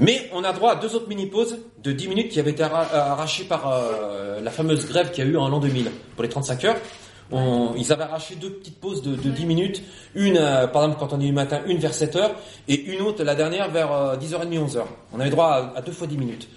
Mais 0.00 0.28
on 0.32 0.42
a 0.42 0.52
droit 0.52 0.72
à 0.72 0.76
deux 0.76 0.94
autres 0.96 1.08
mini-pauses 1.08 1.58
de 1.82 1.92
10 1.92 2.08
minutes 2.08 2.28
qui 2.30 2.40
avaient 2.40 2.50
été 2.50 2.62
arra- 2.64 2.92
arrachées 2.92 3.44
par 3.44 3.70
euh, 3.72 4.40
la 4.40 4.50
fameuse 4.50 4.86
grève 4.86 5.12
qu'il 5.12 5.24
y 5.24 5.26
a 5.26 5.30
eu 5.30 5.36
en 5.36 5.48
l'an 5.48 5.60
2000 5.60 5.90
pour 6.16 6.22
les 6.24 6.28
35 6.28 6.64
heures. 6.64 6.76
On- 7.30 7.74
ils 7.76 7.92
avaient 7.92 8.02
arraché 8.02 8.34
deux 8.34 8.50
petites 8.50 8.78
pauses 8.80 9.02
de, 9.02 9.14
de 9.14 9.30
10 9.30 9.46
minutes, 9.46 9.82
une 10.14 10.36
euh, 10.36 10.66
par 10.66 10.82
exemple 10.84 11.00
quand 11.00 11.12
on 11.16 11.20
est 11.20 11.26
du 11.26 11.32
matin, 11.32 11.60
une 11.66 11.78
vers 11.78 11.94
7 11.94 12.16
heures 12.16 12.34
et 12.68 12.74
une 12.92 13.00
autre 13.02 13.22
la 13.22 13.34
dernière 13.36 13.70
vers 13.70 13.92
euh, 13.92 14.16
10h30, 14.16 14.66
11h. 14.68 14.82
On 15.12 15.20
avait 15.20 15.30
droit 15.30 15.46
à, 15.74 15.78
à 15.78 15.82
deux 15.82 15.92
fois 15.92 16.06
10 16.08 16.18
minutes. 16.18 16.48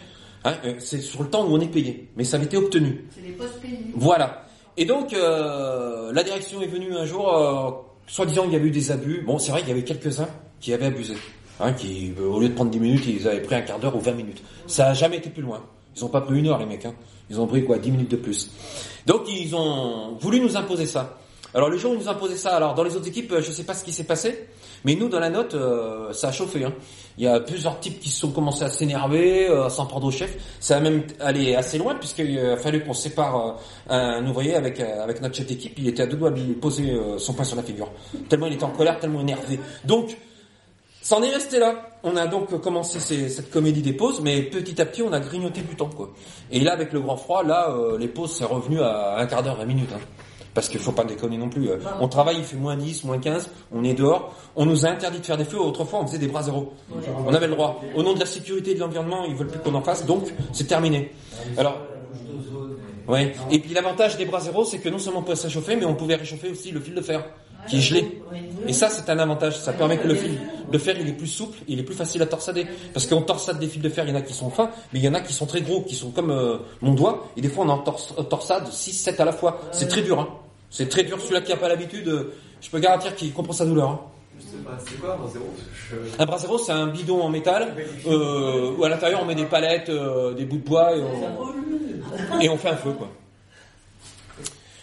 Hein, 0.44 0.54
c'est 0.80 1.02
sur 1.02 1.22
le 1.24 1.30
temps 1.30 1.46
où 1.46 1.54
on 1.56 1.60
est 1.60 1.68
payé, 1.68 2.10
mais 2.16 2.24
ça 2.24 2.38
avait 2.38 2.46
été 2.46 2.58
obtenu. 2.58 3.06
C'est 3.14 3.22
les 3.22 3.34
postes 3.34 3.60
payés. 3.62 3.80
Voilà. 3.96 4.47
Et 4.78 4.86
donc, 4.86 5.14
euh, 5.14 6.14
la 6.14 6.24
direction 6.24 6.62
est 6.62 6.68
venue 6.68 6.96
un 6.96 7.06
jour, 7.06 7.36
euh, 7.36 7.72
soi-disant 8.06 8.44
qu'il 8.44 8.54
y 8.54 8.56
avait 8.56 8.68
eu 8.68 8.72
des 8.72 8.92
abus. 8.92 9.24
Bon, 9.26 9.40
c'est 9.40 9.52
vrai 9.52 9.62
qu'il 9.62 9.70
y 9.70 9.74
avait 9.74 9.84
quelques-uns 9.84 10.30
qui 10.60 10.72
avaient 10.72 10.86
abusé. 10.86 11.16
Hein, 11.60 11.74
qui, 11.74 12.14
euh, 12.20 12.28
au 12.28 12.40
lieu 12.40 12.50
de 12.50 12.54
prendre 12.54 12.70
10 12.70 12.80
minutes, 12.80 13.04
ils 13.08 13.28
avaient 13.28 13.42
pris 13.42 13.56
un 13.56 13.62
quart 13.62 13.80
d'heure 13.80 13.96
ou 13.96 14.00
20 14.00 14.12
minutes. 14.14 14.44
Ça 14.68 14.90
a 14.90 14.94
jamais 14.94 15.18
été 15.18 15.32
plus 15.32 15.42
loin. 15.42 15.64
Ils 15.96 16.06
ont 16.06 16.10
pas 16.10 16.22
pris 16.22 16.38
une 16.38 16.48
heure, 16.48 16.60
les 16.60 16.68
mecs. 16.68 16.86
Hein. 16.86 16.94
Ils 17.32 17.42
ont 17.42 17.48
pris 17.48 17.66
quoi 17.66 17.80
10 17.80 17.90
minutes 17.90 18.12
de 18.12 18.18
plus. 18.18 18.52
Donc, 19.08 19.24
ils 19.28 19.56
ont 19.56 20.16
voulu 20.20 20.40
nous 20.40 20.56
imposer 20.56 20.86
ça. 20.86 21.18
Alors, 21.56 21.70
le 21.70 21.78
jour 21.78 21.92
où 21.92 21.96
ils 21.96 22.02
nous 22.02 22.10
imposaient 22.10 22.38
ça, 22.38 22.56
alors 22.56 22.76
dans 22.76 22.84
les 22.84 22.96
autres 22.96 23.08
équipes, 23.08 23.32
euh, 23.32 23.42
je 23.42 23.52
sais 23.52 23.64
pas 23.64 23.74
ce 23.74 23.84
qui 23.84 23.92
s'est 23.92 24.04
passé, 24.04 24.48
mais 24.86 24.96
nous, 24.96 25.10
dans 25.10 25.20
la 25.20 25.30
note, 25.30 25.54
euh, 25.54 26.14
ça 26.14 26.30
a 26.30 26.32
chauffé. 26.32 26.64
Hein. 26.64 26.74
Il 27.18 27.24
y 27.24 27.28
a 27.28 27.40
plusieurs 27.40 27.80
types 27.80 28.00
qui 28.00 28.10
se 28.10 28.20
sont 28.20 28.32
commencés 28.32 28.64
à 28.64 28.70
s'énerver, 28.70 29.50
euh, 29.50 29.66
à 29.66 29.70
s'en 29.70 29.88
prendre 29.88 30.06
au 30.06 30.12
chef. 30.12 30.36
Ça 30.60 30.78
a 30.78 30.80
même 30.80 31.04
allé 31.20 31.56
assez 31.56 31.78
loin 31.78 31.96
puisqu'il 31.96 32.38
a 32.40 32.58
fallu 32.58 32.84
qu'on 32.84 32.94
sépare 32.94 33.58
euh, 33.90 34.20
un 34.20 34.28
ouvrier 34.28 34.56
avec 34.56 34.80
euh, 34.80 35.04
avec 35.04 35.22
notre 35.22 35.36
chef 35.36 35.48
d'équipe. 35.48 35.74
Il 35.78 35.88
était 35.88 36.04
à 36.04 36.08
deux 36.08 36.18
doigts 36.18 36.30
de 36.30 36.40
lui 36.40 36.54
poser 36.54 36.92
euh, 36.92 37.18
son 37.18 37.34
poing 37.34 37.46
sur 37.46 37.56
la 37.56 37.64
figure. 37.64 37.90
Tellement 38.30 38.46
il 38.46 38.54
était 38.54 38.64
en 38.64 38.70
colère, 38.70 39.00
tellement 39.00 39.22
énervé. 39.22 39.60
Donc, 39.84 40.16
ça 41.02 41.18
en 41.18 41.24
est 41.24 41.30
resté 41.30 41.58
là. 41.58 41.74
On 42.04 42.16
a 42.16 42.28
donc 42.28 42.62
commencé 42.62 43.00
cette 43.00 43.50
comédie 43.50 43.82
des 43.82 43.94
pauses, 43.94 44.22
mais 44.22 44.44
petit 44.44 44.80
à 44.82 44.86
petit, 44.86 45.02
on 45.02 45.12
a 45.14 45.20
grignoté 45.20 45.62
du 45.62 45.76
temps, 45.76 45.90
quoi. 45.90 46.14
Et 46.52 46.60
là, 46.60 46.74
avec 46.74 46.94
le 46.94 47.00
grand 47.00 47.18
froid, 47.18 47.44
là, 47.44 47.70
euh, 47.72 47.98
les 47.98 48.08
pauses, 48.08 48.36
c'est 48.38 48.46
revenu 48.46 48.82
à 48.82 49.18
un 49.18 49.26
quart 49.26 49.42
d'heure, 49.42 49.56
20 49.56 49.66
minutes. 49.66 49.90
Hein. 49.96 50.00
Parce 50.58 50.70
qu'il 50.70 50.80
faut 50.80 50.92
pas 50.92 51.04
déconner 51.04 51.38
non 51.38 51.50
plus. 51.50 51.70
euh. 51.70 51.78
On 52.02 52.08
travaille, 52.08 52.38
il 52.40 52.44
fait 52.44 52.56
moins 52.58 52.76
10, 52.76 53.04
moins 53.04 53.20
15, 53.20 53.48
on 53.72 53.84
est 53.84 53.94
dehors. 53.94 54.34
On 54.56 54.66
nous 54.66 54.88
a 54.88 54.90
interdit 54.90 55.20
de 55.20 55.24
faire 55.24 55.38
des 55.38 55.46
feux. 55.46 55.60
Autrefois, 55.62 56.00
on 56.02 56.08
faisait 56.08 56.18
des 56.18 56.26
bras 56.28 56.42
zéro. 56.42 56.74
On 57.28 57.32
avait 57.32 57.46
le 57.46 57.54
droit. 57.54 57.80
Au 57.96 58.02
nom 58.02 58.16
de 58.16 58.20
la 58.20 58.26
sécurité 58.26 58.72
et 58.72 58.74
de 58.74 58.80
l'environnement, 58.80 59.24
ils 59.26 59.36
veulent 59.36 59.50
plus 59.50 59.60
qu'on 59.60 59.76
en 59.76 59.84
fasse, 59.84 60.04
donc 60.08 60.34
c'est 60.54 60.66
terminé. 60.66 61.12
Alors, 61.60 61.78
ouais. 63.08 63.34
Et 63.52 63.60
puis 63.60 63.72
l'avantage 63.76 64.18
des 64.18 64.26
bras 64.26 64.40
zéro, 64.40 64.66
c'est 64.66 64.80
que 64.80 64.90
non 64.90 64.98
seulement 64.98 65.20
on 65.20 65.24
pouvait 65.24 65.36
se 65.36 65.44
réchauffer, 65.46 65.76
mais 65.76 65.86
on 65.86 65.94
pouvait 65.94 66.16
réchauffer 66.16 66.50
aussi 66.50 66.72
le 66.72 66.80
fil 66.80 66.96
de 66.96 67.02
fer, 67.02 67.24
qui 67.70 67.78
est 67.78 67.82
gelé. 67.82 68.22
Et 68.68 68.74
ça, 68.74 68.90
c'est 68.90 69.10
un 69.12 69.20
avantage. 69.20 69.60
Ça 69.60 69.74
permet 69.74 69.98
que 69.98 70.08
le 70.08 70.16
fil 70.16 70.40
de 70.72 70.78
fer, 70.78 70.96
il 71.00 71.08
est 71.08 71.14
plus 71.14 71.28
souple, 71.28 71.60
il 71.68 71.80
est 71.80 71.84
plus 71.84 71.96
facile 71.96 72.22
à 72.22 72.26
torsader. 72.26 72.66
Parce 72.94 73.06
qu'on 73.06 73.22
torsade 73.22 73.60
des 73.60 73.68
fils 73.68 73.82
de 73.82 73.90
fer, 73.90 74.06
il 74.06 74.10
y 74.10 74.14
en 74.14 74.18
a 74.18 74.22
qui 74.22 74.34
sont 74.34 74.50
fins, 74.50 74.70
mais 74.92 75.00
il 75.00 75.06
y 75.06 75.08
en 75.08 75.14
a 75.14 75.22
qui 75.22 75.34
sont 75.34 75.46
très 75.46 75.62
gros, 75.62 75.82
qui 75.82 75.94
sont 75.96 76.10
comme 76.12 76.32
euh, 76.32 76.58
mon 76.82 76.94
doigt. 76.96 77.28
Et 77.38 77.42
des 77.42 77.50
fois, 77.50 77.66
on 77.66 77.70
en 77.70 77.78
tors- 77.80 78.28
torsade 78.30 78.68
6, 78.72 78.94
7 78.94 79.20
à 79.20 79.26
la 79.26 79.32
fois. 79.34 79.60
C'est 79.72 79.88
très 79.88 80.02
dur, 80.02 80.20
hein. 80.20 80.28
C'est 80.70 80.90
très 80.90 81.04
dur, 81.04 81.20
celui-là 81.20 81.42
qui 81.42 81.52
n'a 81.52 81.58
pas 81.58 81.70
l'habitude, 81.70 82.08
euh, 82.08 82.34
je 82.62 82.70
peux 82.70 82.80
garantir 82.80 83.16
qu'il 83.16 83.32
comprend 83.34 83.54
sa 83.54 83.66
douleur. 83.66 83.90
hein. 83.90 84.00
Je 84.40 84.44
sais 84.46 84.64
pas, 84.64 84.78
c'est 84.86 85.00
quoi 85.00 85.14
un 85.14 86.26
bras 86.26 86.38
zéro? 86.38 86.58
C'est 86.60 86.72
un 86.72 86.88
bidon 86.88 87.22
en 87.22 87.30
métal, 87.30 87.74
euh, 88.06 88.72
où 88.78 88.84
à 88.84 88.90
l'intérieur 88.90 89.22
on 89.24 89.26
met 89.26 89.34
des 89.36 89.46
palettes, 89.46 89.90
euh, 89.90 90.34
des 90.34 90.46
bouts 90.46 90.58
de 90.58 90.64
bois, 90.64 90.96
et 90.96 91.02
on, 91.02 92.42
et 92.42 92.50
on 92.50 92.58
fait 92.58 92.70
un 92.70 92.76
feu, 92.76 92.92
quoi. 92.92 93.10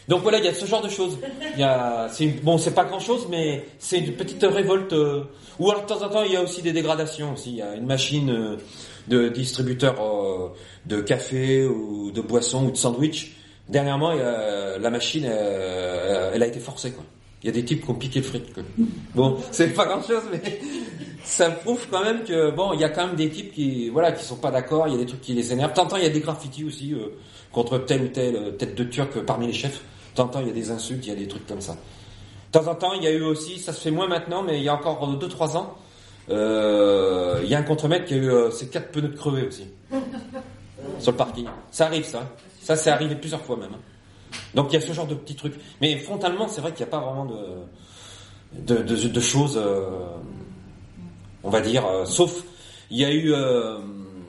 Donc 0.08 0.22
voilà, 0.22 0.38
il 0.38 0.44
y 0.44 0.48
a 0.48 0.54
ce 0.54 0.66
genre 0.66 0.82
de 0.82 0.88
choses. 0.88 1.18
Il 1.54 1.60
y 1.60 1.62
a, 1.62 2.08
c'est 2.12 2.24
une- 2.24 2.40
bon, 2.40 2.58
c'est 2.58 2.74
pas 2.74 2.84
grand 2.84 2.98
chose, 3.00 3.26
mais 3.30 3.64
c'est 3.78 3.98
une 3.98 4.12
petite 4.14 4.42
révolte. 4.42 4.92
euh, 4.92 5.22
ou 5.58 5.70
alors 5.70 5.82
de 5.82 5.86
temps 5.86 6.02
en 6.02 6.08
temps, 6.08 6.22
il 6.24 6.32
y 6.32 6.36
a 6.36 6.42
aussi 6.42 6.60
des 6.60 6.72
dégradations. 6.72 7.32
Aussi, 7.34 7.50
il 7.52 7.56
y 7.56 7.62
a 7.62 7.74
une 7.74 7.86
machine 7.86 8.28
euh, 8.30 8.56
de 9.08 9.28
distributeur 9.28 9.94
euh, 10.02 10.48
de 10.84 11.00
café 11.00 11.64
ou 11.64 12.10
de 12.10 12.20
boissons 12.20 12.66
ou 12.66 12.70
de 12.70 12.76
sandwich. 12.76 13.36
Dernièrement, 13.68 14.10
a- 14.10 14.78
la 14.78 14.90
machine, 14.90 15.24
euh, 15.26 16.32
elle 16.34 16.42
a 16.42 16.46
été 16.46 16.60
forcée. 16.60 16.92
Quoi. 16.92 17.04
Il 17.42 17.46
y 17.46 17.50
a 17.50 17.52
des 17.52 17.64
types 17.64 17.84
qui 17.84 17.90
ont 17.90 17.94
piqué 17.94 18.20
le 18.20 18.24
fric. 18.24 18.52
Quoi. 18.54 18.62
Bon, 19.14 19.38
c'est 19.50 19.68
pas 19.68 19.86
grand 19.86 20.02
chose, 20.02 20.22
mais 20.32 20.40
ça 21.24 21.50
prouve 21.50 21.86
quand 21.90 22.02
même 22.02 22.24
que 22.24 22.50
bon, 22.50 22.72
il 22.74 22.80
y 22.80 22.84
a 22.84 22.88
quand 22.90 23.06
même 23.06 23.16
des 23.16 23.30
types 23.30 23.52
qui, 23.52 23.88
voilà, 23.90 24.12
qui 24.12 24.24
sont 24.24 24.36
pas 24.36 24.50
d'accord. 24.50 24.88
Il 24.88 24.92
y 24.92 24.96
a 24.96 24.98
des 24.98 25.06
trucs 25.06 25.20
qui 25.20 25.32
les 25.34 25.52
énervent. 25.52 25.72
Temps, 25.72 25.88
il 25.96 26.02
y 26.02 26.06
a 26.06 26.10
des 26.10 26.20
graffitis 26.20 26.64
aussi 26.64 26.92
euh, 26.92 27.08
contre 27.52 27.78
telle 27.78 28.02
ou 28.02 28.08
telle 28.08 28.36
euh, 28.36 28.50
tête 28.52 28.74
de 28.74 28.84
turc 28.84 29.18
parmi 29.20 29.46
les 29.46 29.52
chefs. 29.52 29.80
Temps, 30.14 30.30
il 30.40 30.46
y 30.46 30.50
a 30.50 30.54
des 30.54 30.70
insultes, 30.70 31.04
il 31.06 31.08
y 31.08 31.12
a 31.12 31.18
des 31.18 31.26
trucs 31.28 31.46
comme 31.46 31.60
ça. 31.60 31.72
De 32.52 32.58
temps 32.58 32.70
en 32.70 32.74
temps, 32.76 32.92
il 32.94 33.02
y 33.02 33.06
a 33.06 33.10
eu 33.12 33.22
aussi, 33.22 33.58
ça 33.58 33.72
se 33.72 33.80
fait 33.80 33.90
moins 33.90 34.06
maintenant, 34.06 34.42
mais 34.42 34.58
il 34.58 34.62
y 34.62 34.68
a 34.68 34.74
encore 34.74 35.10
2-3 35.18 35.56
ans, 35.56 35.74
euh, 36.30 37.40
il 37.42 37.48
y 37.48 37.54
a 37.54 37.58
un 37.58 37.62
contremaître 37.64 38.04
qui 38.04 38.14
a 38.14 38.16
eu 38.18 38.30
euh, 38.30 38.50
ses 38.52 38.68
quatre 38.68 38.90
pneus 38.92 39.08
crevés 39.16 39.46
aussi 39.48 39.64
sur 41.00 41.10
le 41.12 41.16
parking. 41.16 41.46
Ça 41.72 41.86
arrive, 41.86 42.04
ça. 42.04 42.30
Ça, 42.64 42.76
c'est 42.76 42.88
arrivé 42.90 43.14
plusieurs 43.14 43.42
fois 43.42 43.56
même. 43.58 43.74
hein. 43.74 44.38
Donc 44.54 44.72
il 44.72 44.74
y 44.74 44.76
a 44.78 44.80
ce 44.80 44.92
genre 44.92 45.06
de 45.06 45.14
petits 45.14 45.34
trucs. 45.36 45.54
Mais 45.82 45.98
frontalement, 45.98 46.48
c'est 46.48 46.62
vrai 46.62 46.72
qu'il 46.72 46.84
n'y 46.84 46.90
a 46.90 46.98
pas 46.98 47.04
vraiment 47.04 47.26
de 47.26 47.36
de, 48.58 48.82
de, 49.08 49.20
choses, 49.20 49.60
euh, 49.62 49.84
on 51.42 51.50
va 51.50 51.60
dire, 51.60 51.84
euh, 51.84 52.04
sauf 52.04 52.44
il 52.90 52.98
y 52.98 53.04
a 53.04 53.10
eu 53.10 53.32
euh, 53.32 53.78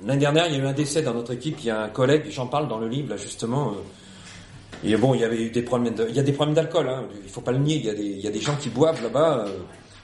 l'année 0.06 0.20
dernière, 0.20 0.48
il 0.48 0.56
y 0.56 0.60
a 0.60 0.64
eu 0.64 0.66
un 0.66 0.74
décès 0.74 1.02
dans 1.02 1.14
notre 1.14 1.34
équipe. 1.34 1.58
Il 1.60 1.68
y 1.68 1.70
a 1.70 1.84
un 1.84 1.90
collègue, 1.90 2.24
j'en 2.30 2.48
parle 2.48 2.68
dans 2.68 2.80
le 2.80 2.88
livre 2.88 3.10
là 3.12 3.18
justement. 3.18 3.74
et 4.84 4.98
bon, 4.98 5.14
il 5.14 5.22
y 5.22 5.24
avait 5.24 5.42
eu 5.42 5.50
des 5.52 5.62
problèmes. 5.62 5.94
Il 6.10 6.16
y 6.16 6.20
a 6.20 6.24
des 6.24 6.34
problèmes 6.34 6.56
d'alcool. 6.56 6.90
Hein, 6.90 7.04
il 7.24 7.30
faut 7.30 7.42
pas 7.42 7.52
le 7.52 7.60
nier. 7.60 7.76
Il 7.76 7.86
y 7.86 7.90
a 7.90 7.94
des, 7.94 8.04
il 8.04 8.20
y 8.20 8.28
a 8.28 8.32
des 8.32 8.42
gens 8.42 8.56
qui 8.56 8.70
boivent 8.70 9.02
là-bas. 9.04 9.46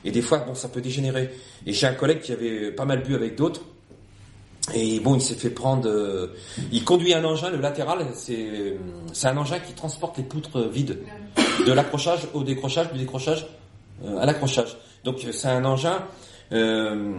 et 0.05 0.11
des 0.11 0.21
fois, 0.21 0.39
bon, 0.39 0.53
ça 0.53 0.69
peut 0.69 0.81
dégénérer. 0.81 1.31
Et 1.65 1.73
j'ai 1.73 1.87
un 1.87 1.93
collègue 1.93 2.21
qui 2.21 2.31
avait 2.31 2.71
pas 2.71 2.85
mal 2.85 3.01
bu 3.01 3.15
avec 3.15 3.35
d'autres. 3.35 3.61
Et 4.73 4.99
bon, 4.99 5.15
il 5.15 5.21
s'est 5.21 5.35
fait 5.35 5.49
prendre. 5.49 5.87
euh, 5.89 6.35
il 6.71 6.83
conduit 6.83 7.13
un 7.13 7.23
engin, 7.25 7.49
le 7.49 7.57
latéral, 7.57 8.05
c'est 8.13 8.77
c'est 9.11 9.27
un 9.27 9.37
engin 9.37 9.59
qui 9.59 9.73
transporte 9.73 10.17
les 10.17 10.23
poutres 10.23 10.59
vides 10.69 10.99
de 11.65 11.71
l'accrochage 11.71 12.27
au 12.33 12.43
décrochage, 12.43 12.91
du 12.91 12.99
décrochage 12.99 13.47
euh, 14.05 14.19
à 14.19 14.25
l'accrochage. 14.25 14.77
Donc 15.03 15.23
euh, 15.25 15.31
c'est 15.31 15.47
un 15.47 15.65
engin. 15.65 16.03
Euh, 16.53 17.13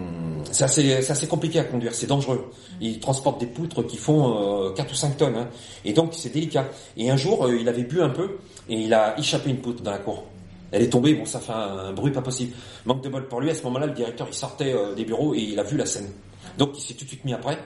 c'est 0.51 0.65
assez, 0.65 0.93
assez 1.11 1.27
compliqué 1.27 1.59
à 1.59 1.65
conduire, 1.65 1.95
c'est 1.95 2.07
dangereux. 2.07 2.51
Il 2.83 3.01
transporte 3.01 3.41
des 3.41 3.47
poutres 3.47 3.83
qui 3.87 3.97
font 3.97 4.67
euh, 4.69 4.73
4 4.75 4.93
ou 4.93 4.95
5 4.95 5.17
tonnes, 5.17 5.37
hein. 5.37 5.49
et 5.87 5.95
donc 5.95 6.11
c'est 6.13 6.29
délicat. 6.33 6.69
Et 6.99 7.11
un 7.11 7.17
jour, 7.17 7.47
euh, 7.47 7.57
il 7.59 7.67
avait 7.67 7.85
bu 7.85 8.03
un 8.03 8.11
peu, 8.11 8.37
et 8.69 8.75
il 8.75 8.93
a 8.93 9.19
échappé 9.19 9.49
une 9.49 9.57
poutre 9.57 9.83
dans 9.83 9.91
la 9.91 9.99
cour. 9.99 10.25
Elle 10.71 10.83
est 10.83 10.91
tombée, 10.91 11.15
bon 11.15 11.25
ça 11.25 11.41
fait 11.41 11.53
un, 11.53 11.79
un 11.89 11.93
bruit 11.95 12.13
pas 12.13 12.21
possible. 12.21 12.53
Manque 12.85 13.03
de 13.03 13.09
bol 13.09 13.27
pour 13.27 13.41
lui, 13.41 13.49
à 13.51 13.55
ce 13.55 13.63
moment-là, 13.65 13.87
le 13.87 13.93
directeur 13.95 14.27
il 14.31 14.35
sortait 14.35 14.75
euh, 14.75 14.95
des 14.95 15.05
bureaux 15.07 15.35
et 15.35 15.41
il 15.41 15.59
a 15.59 15.63
vu 15.63 15.79
la 15.79 15.87
scène. 15.87 16.11
Donc 16.59 16.71
il 16.77 16.81
s'est 16.81 16.95
tout 16.95 17.05
de 17.05 17.09
suite 17.09 17.25
mis 17.25 17.35
après. 17.35 17.59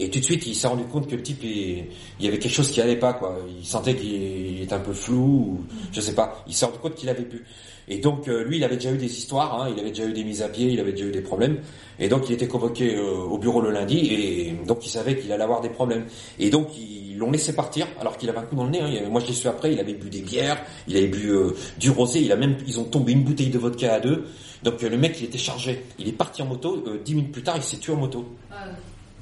Et 0.00 0.10
tout 0.10 0.20
de 0.20 0.24
suite, 0.24 0.46
il 0.46 0.54
s'est 0.54 0.68
rendu 0.68 0.84
compte 0.84 1.08
que 1.08 1.16
le 1.16 1.22
type, 1.22 1.42
il, 1.42 1.86
y 2.20 2.28
avait 2.28 2.38
quelque 2.38 2.52
chose 2.52 2.70
qui 2.70 2.80
allait 2.80 2.96
pas, 2.96 3.14
quoi. 3.14 3.36
Il 3.58 3.66
sentait 3.66 3.96
qu'il 3.96 4.12
il 4.12 4.62
était 4.62 4.74
un 4.74 4.80
peu 4.80 4.92
flou, 4.92 5.24
ou 5.24 5.64
je 5.92 6.00
sais 6.00 6.14
pas. 6.14 6.44
Il 6.46 6.54
s'est 6.54 6.66
rendu 6.66 6.78
compte 6.78 6.94
qu'il 6.94 7.08
avait 7.08 7.24
bu. 7.24 7.44
Et 7.88 7.98
donc, 7.98 8.28
euh, 8.28 8.44
lui, 8.44 8.58
il 8.58 8.64
avait 8.64 8.76
déjà 8.76 8.92
eu 8.92 8.98
des 8.98 9.10
histoires, 9.10 9.60
hein, 9.60 9.72
il 9.74 9.80
avait 9.80 9.88
déjà 9.88 10.04
eu 10.04 10.12
des 10.12 10.22
mises 10.22 10.42
à 10.42 10.48
pied, 10.48 10.68
il 10.70 10.78
avait 10.78 10.92
déjà 10.92 11.06
eu 11.06 11.10
des 11.10 11.22
problèmes. 11.22 11.58
Et 11.98 12.08
donc, 12.08 12.28
il 12.28 12.34
était 12.34 12.46
convoqué 12.46 12.94
euh, 12.94 13.14
au 13.14 13.38
bureau 13.38 13.60
le 13.60 13.70
lundi, 13.70 14.12
et 14.12 14.52
donc 14.66 14.84
il 14.84 14.90
savait 14.90 15.16
qu'il 15.16 15.32
allait 15.32 15.42
avoir 15.42 15.62
des 15.62 15.70
problèmes. 15.70 16.04
Et 16.38 16.50
donc, 16.50 16.68
ils 16.78 17.16
l'ont 17.16 17.30
laissé 17.30 17.54
partir, 17.54 17.86
alors 17.98 18.18
qu'il 18.18 18.28
avait 18.28 18.38
un 18.38 18.42
coup 18.42 18.56
dans 18.56 18.64
le 18.64 18.70
nez. 18.70 18.80
Hein. 18.80 19.08
Moi, 19.10 19.22
je 19.22 19.28
l'ai 19.28 19.32
su 19.32 19.48
après, 19.48 19.72
il 19.72 19.80
avait 19.80 19.94
bu 19.94 20.10
des 20.10 20.20
bières, 20.20 20.62
il 20.86 20.96
avait 20.98 21.08
bu 21.08 21.30
euh, 21.30 21.56
du 21.78 21.90
rosé, 21.90 22.20
il 22.20 22.30
a 22.30 22.36
même, 22.36 22.56
ils 22.66 22.78
ont 22.78 22.84
tombé 22.84 23.12
une 23.12 23.24
bouteille 23.24 23.50
de 23.50 23.58
vodka 23.58 23.94
à 23.94 24.00
deux. 24.00 24.26
Donc, 24.62 24.82
euh, 24.82 24.88
le 24.88 24.96
mec, 24.96 25.16
il 25.20 25.24
était 25.26 25.38
chargé. 25.38 25.84
Il 25.98 26.08
est 26.08 26.12
parti 26.12 26.42
en 26.42 26.46
moto, 26.46 26.82
euh, 26.86 27.00
dix 27.04 27.14
minutes 27.14 27.32
plus 27.32 27.42
tard, 27.42 27.56
il 27.56 27.62
s'est 27.62 27.76
tué 27.78 27.92
en 27.92 27.96
moto. 27.96 28.24
Ah, 28.50 28.56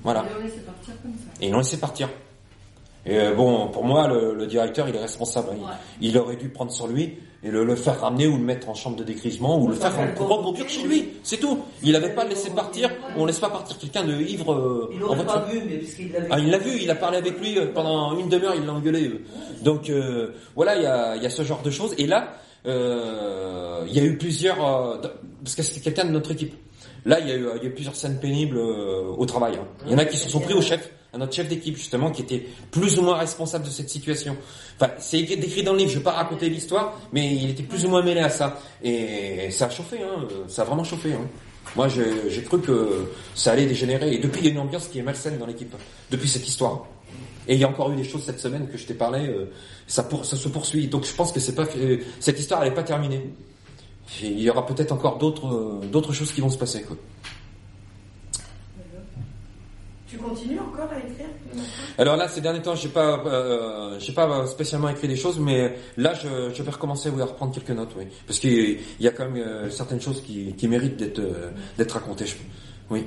Voilà. 0.03 0.25
ils 0.31 0.35
l'ont 0.35 0.43
laissé 0.45 0.59
partir 0.61 0.95
comme 1.03 1.13
ça. 1.13 1.31
Et 1.41 1.47
ils 1.47 1.53
l'ont 1.53 1.59
laissé 1.59 1.77
partir. 1.79 2.09
Et 3.09 3.19
euh, 3.19 3.35
bon, 3.35 3.69
pour 3.69 3.85
moi, 3.85 4.09
le, 4.09 4.35
le 4.35 4.47
directeur, 4.49 4.89
il 4.89 4.97
est 4.97 5.01
responsable. 5.01 5.51
hein. 5.53 5.75
Il, 6.01 6.11
il 6.11 6.19
aurait 6.19 6.35
dû 6.37 6.49
prendre 6.49 6.73
sur 6.73 6.89
lui 6.89 7.15
et 7.45 7.51
le, 7.51 7.65
le 7.65 7.77
faire 7.77 8.01
ramener 8.01 8.27
ou 8.27 8.37
le 8.37 8.43
mettre 8.43 8.69
en 8.69 8.75
chambre 8.75 8.97
de 8.97 9.05
dégrisement 9.05 9.61
ou 9.61 9.69
le 9.69 9.75
faire 9.75 9.93
reconduire 10.19 10.69
chez 10.69 10.83
lui. 10.83 11.11
C'est 11.23 11.37
tout. 11.37 11.61
Il 11.85 11.93
n'avait 11.93 12.15
pas 12.15 12.25
laissé 12.25 12.51
partir. 12.51 12.91
On 13.17 13.25
laisse 13.27 13.39
pas 13.39 13.51
partir 13.51 13.79
quelqu'un 13.79 14.03
de 14.05 14.15
ivre 14.21 14.53
euh, 14.53 14.91
Il 14.93 14.99
l'aurait 14.99 15.25
pas 15.25 15.45
vu, 15.49 15.61
mais 15.69 15.77
puisqu'il 15.77 16.11
l'avait 16.11 16.27
Ah, 16.33 16.39
il 16.41 16.51
l'a 16.51 16.59
vu, 16.59 16.81
il 16.83 16.91
a 16.91 16.97
parlé 16.97 17.19
avec 17.19 17.39
lui 17.39 17.55
pendant 17.73 18.19
une 18.19 18.29
demi-heure, 18.29 18.55
il 18.57 18.67
l'a 18.67 18.73
engueulé. 18.73 19.23
Donc 19.63 19.89
euh, 19.89 20.33
voilà, 20.57 20.75
il 20.75 20.83
y 20.83 20.87
a, 20.87 21.15
il 21.15 21.23
y 21.23 21.27
a 21.27 21.31
ce 21.31 21.43
genre 21.45 21.63
de 21.63 21.71
choses. 21.71 21.95
Et 21.99 22.09
là, 22.09 22.39
il 22.67 23.93
y 23.95 24.01
a 24.01 24.05
eu 24.05 24.17
plusieurs, 24.19 24.65
euh, 24.65 24.97
parce 25.43 25.55
que 25.55 25.63
c'était 25.63 25.81
quelqu'un 25.81 26.05
de 26.05 26.11
notre 26.11 26.33
équipe. 26.33 26.55
Là, 27.05 27.21
il 27.21 27.29
y 27.29 27.31
a 27.33 27.37
eu, 27.37 27.47
il 27.57 27.63
y 27.63 27.67
a 27.67 27.69
eu 27.69 27.75
plusieurs 27.75 27.95
scènes 27.95 28.19
pénibles 28.19 28.57
euh, 28.59 29.05
au 29.17 29.25
travail. 29.27 29.55
hein. 29.57 29.67
Il 29.87 29.93
y 29.93 29.95
en 29.95 29.99
a 29.99 30.05
qui 30.05 30.17
se 30.17 30.29
sont 30.29 30.41
pris 30.41 30.55
au 30.55 30.61
chef, 30.63 30.91
à 31.13 31.19
notre 31.19 31.33
chef 31.33 31.47
d'équipe 31.49 31.77
justement, 31.77 32.11
qui 32.11 32.23
était 32.23 32.45
plus 32.73 32.99
ou 32.99 33.03
moins 33.03 33.17
responsable 33.17 33.65
de 33.65 33.71
cette 33.71 33.89
situation. 33.89 34.37
Enfin, 34.81 34.93
c'est 34.99 35.21
écrit- 35.21 35.37
décrit 35.37 35.63
dans 35.63 35.73
le 35.73 35.79
livre. 35.79 35.91
Je 35.93 35.99
vais 35.99 36.03
pas 36.05 36.13
raconter 36.13 36.49
l'histoire, 36.49 36.99
mais 37.13 37.33
il 37.37 37.51
était 37.51 37.63
plus 37.63 37.85
ou 37.85 37.91
moins 37.91 38.03
mêlé 38.03 38.21
à 38.21 38.29
ça. 38.29 38.59
Et 38.83 39.51
ça 39.53 39.67
a 39.67 39.71
chauffé, 39.71 39.99
hein, 40.03 40.27
euh, 40.33 40.45
ça 40.49 40.63
a 40.63 40.65
vraiment 40.65 40.83
chauffé. 40.85 41.13
Hein. 41.13 41.27
Moi, 41.77 41.87
j'ai 41.89 42.43
cru 42.43 42.61
que 42.61 43.07
ça 43.35 43.53
allait 43.53 43.67
dégénérer. 43.67 44.13
Et 44.15 44.19
depuis, 44.19 44.41
il 44.41 44.47
y 44.47 44.49
a 44.49 44.53
une 44.53 44.59
ambiance 44.59 44.89
qui 44.89 44.99
est 44.99 45.03
malsaine 45.03 45.39
dans 45.39 45.47
l'équipe. 45.47 45.75
Depuis 46.11 46.29
cette 46.29 46.47
histoire. 46.49 46.87
Et 47.49 47.55
il 47.55 47.61
y 47.61 47.65
a 47.65 47.69
encore 47.69 47.91
eu 47.93 47.97
des 47.97 48.05
choses 48.05 48.25
cette 48.25 48.41
semaine 48.41 48.69
que 48.69 48.77
je 48.77 48.87
t'ai 48.87 48.95
parlé. 48.95 49.29
euh, 49.29 49.47
ça, 49.87 50.03
pour, 50.03 50.25
ça 50.25 50.37
se 50.37 50.49
poursuit. 50.49 50.89
Donc, 50.89 51.05
je 51.05 51.13
pense 51.15 51.33
que 51.33 51.41
c'est 51.41 51.55
pas 51.55 51.67
euh, 51.77 51.99
cette 52.21 52.39
histoire, 52.41 52.63
elle 52.63 52.71
n'est 52.71 52.75
pas 52.75 52.83
terminée. 52.83 53.31
Et 54.23 54.27
il 54.29 54.41
y 54.41 54.51
aura 54.51 54.65
peut-être 54.67 54.93
encore 54.93 55.19
d'autres 55.19 55.47
euh, 55.47 55.87
d'autres 55.87 56.13
choses 56.13 56.33
qui 56.33 56.41
vont 56.41 56.51
se 56.51 56.59
passer. 56.59 56.83
Quoi. 56.83 56.97
Tu 60.09 60.19
continues 60.19 60.61
encore 60.61 60.89
à 60.93 60.99
écrire 60.99 61.27
Alors 61.99 62.17
là, 62.17 62.29
ces 62.29 62.41
derniers 62.41 62.63
temps, 62.63 62.77
j'ai 62.77 62.89
pas, 62.89 63.25
euh, 63.27 63.99
j'ai 63.99 64.13
pas 64.13 64.47
spécialement 64.47 64.89
écrit 64.89 65.09
des 65.09 65.17
choses, 65.17 65.41
mais 65.41 65.77
là, 65.97 66.15
je, 66.15 66.55
je 66.55 66.63
vais 66.63 66.71
recommencer 66.71 67.11
oui, 67.11 67.21
à 67.21 67.25
reprendre 67.25 67.53
quelques 67.53 67.71
notes, 67.71 67.91
oui, 67.99 68.05
parce 68.27 68.39
qu'il 68.39 68.79
y 69.01 69.09
a 69.09 69.11
quand 69.11 69.29
même 69.29 69.43
euh, 69.43 69.69
certaines 69.71 70.01
choses 70.01 70.23
qui, 70.23 70.55
qui 70.55 70.69
méritent 70.69 70.97
d'être 70.97 71.19
euh, 71.19 71.51
d'être 71.77 71.93
racontées. 71.93 72.27
je- 72.27 72.37
Oui. 72.89 73.05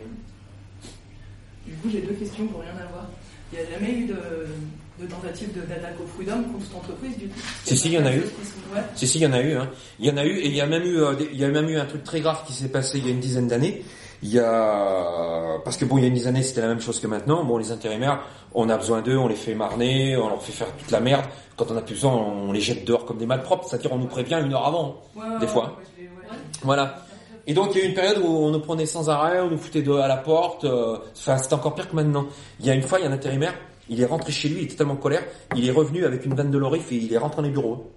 Du 1.66 1.74
coup, 1.76 1.90
j'ai 1.90 2.02
deux 2.02 2.14
questions 2.16 2.46
pour 2.48 2.60
rien 2.62 2.72
avoir. 2.72 3.08
Il 3.52 3.60
n'y 3.60 3.66
a 3.66 3.70
jamais 3.72 3.91
eu 3.93 4.06
de, 4.08 5.04
de 5.04 5.08
tentative 5.10 5.54
de- 5.54 5.66
d'attaque 5.66 5.95
au 6.00 6.04
prud'homme 6.04 6.43
contre 6.52 6.66
cette 6.66 6.76
entreprise, 6.76 7.18
du 7.18 7.28
coup 7.28 7.39
Si, 7.66 7.78
si, 7.78 7.88
il 7.88 7.93
y 7.93 7.97
en 7.97 8.06
a 8.06 8.14
eu. 8.14 8.22
Sont- 8.22 8.76
Ouais. 8.76 8.82
Si, 8.95 9.08
si, 9.08 9.18
il 9.18 9.22
y 9.24 9.26
en 9.28 9.34
a 9.34 9.41
eu. 9.41 9.54
Hein. 9.56 9.70
Il 10.00 10.06
y 10.06 10.12
en 10.12 10.18
a 10.18 10.24
eu, 10.26 10.38
et 10.38 10.47
il 10.47 10.56
y 10.56 10.62
a 10.62 10.68
même 10.68 10.84
eu, 10.84 11.00
euh, 11.02 11.14
il 11.32 11.39
y 11.39 11.43
a 11.43 11.47
même 11.50 11.68
eu 11.70 11.78
un 11.78 11.86
truc 11.86 12.04
très 12.04 12.22
grave 12.22 12.43
qui 12.45 12.54
s'est 12.54 12.68
passé 12.70 13.00
il 13.00 13.06
y 13.06 13.10
a 13.10 13.12
une 13.12 13.20
dizaine 13.20 13.47
d'années. 13.47 13.84
Il 14.22 14.30
y 14.30 14.38
a, 14.39 15.58
parce 15.64 15.78
que 15.78 15.86
bon, 15.86 15.97
il 15.97 16.02
y 16.02 16.04
a 16.04 16.08
une 16.10 16.14
dizaine 16.14 16.34
d'années, 16.34 16.45
c'était 16.45 16.62
la 16.62 16.68
même 16.68 16.82
chose 16.82 17.00
que 17.00 17.08
maintenant. 17.08 17.43
Bon, 17.43 17.58
les 17.58 17.72
intérimaires, 17.72 18.22
on 18.54 18.70
a 18.70 18.78
besoin 18.78 19.02
d'eux, 19.02 19.18
on 19.18 19.28
les 19.28 19.36
fait 19.36 19.56
marner, 19.56 20.16
on 20.18 20.28
leur 20.30 20.43
fait 20.43 20.52
faire 20.52 20.68
toute 20.78 20.91
la 20.91 21.00
merde. 21.00 21.26
Quand 21.56 21.72
on 21.72 21.78
a 21.78 21.82
plus 21.82 21.95
besoin, 21.95 22.14
on 22.14 22.52
les 22.52 22.62
jette 22.62 22.86
dehors 22.86 23.06
comme 23.06 23.18
des 23.18 23.26
malpropres. 23.26 23.68
C'est-à-dire, 23.68 23.91
on 23.93 23.97
nous 23.97 24.08
prévient 24.08 24.39
une 24.45 24.54
heure 24.54 24.68
avant, 24.68 25.02
Ouais, 25.16 25.24
des 25.39 25.47
fois. 25.47 25.78
ouais. 26.00 26.08
Voilà. 26.64 27.06
Et 27.50 27.54
donc, 27.56 27.72
il 27.74 27.80
y 27.80 27.82
a 27.82 27.86
eu 27.86 27.88
une 27.88 27.95
période 27.95 28.20
où 28.20 28.28
on 28.28 28.52
nous 28.52 28.60
prenait 28.60 28.86
sans 28.86 29.10
arrêt, 29.10 29.39
on 29.41 29.50
nous 29.50 29.58
foutait 29.58 29.84
à 30.00 30.08
la 30.08 30.18
porte. 30.18 30.66
euh, 30.66 31.00
Enfin, 31.18 31.36
c'était 31.39 31.56
encore 31.56 31.74
pire 31.74 31.89
que 31.89 31.95
maintenant. 31.95 32.28
Il 32.60 32.68
y 32.68 32.70
a 32.70 32.76
une 32.76 32.84
fois, 32.84 33.00
il 33.00 33.06
y 33.06 33.08
a 33.08 33.10
un 33.10 33.12
intérimaire, 33.14 33.56
il 33.89 34.00
est 34.00 34.06
rentré 34.06 34.32
chez 34.32 34.50
lui, 34.50 34.60
il 34.60 34.64
était 34.66 34.76
tellement 34.76 34.93
en 34.93 34.97
colère, 34.97 35.24
il 35.56 35.68
est 35.68 35.72
revenu 35.72 36.06
avec 36.06 36.24
une 36.28 36.36
vanne 36.36 36.52
de 36.52 36.58
lorif 36.60 36.91
et 36.91 36.97
il 36.97 37.12
est 37.12 37.18
rentré 37.18 37.38
dans 37.38 37.47
les 37.47 37.52
bureaux. 37.52 37.89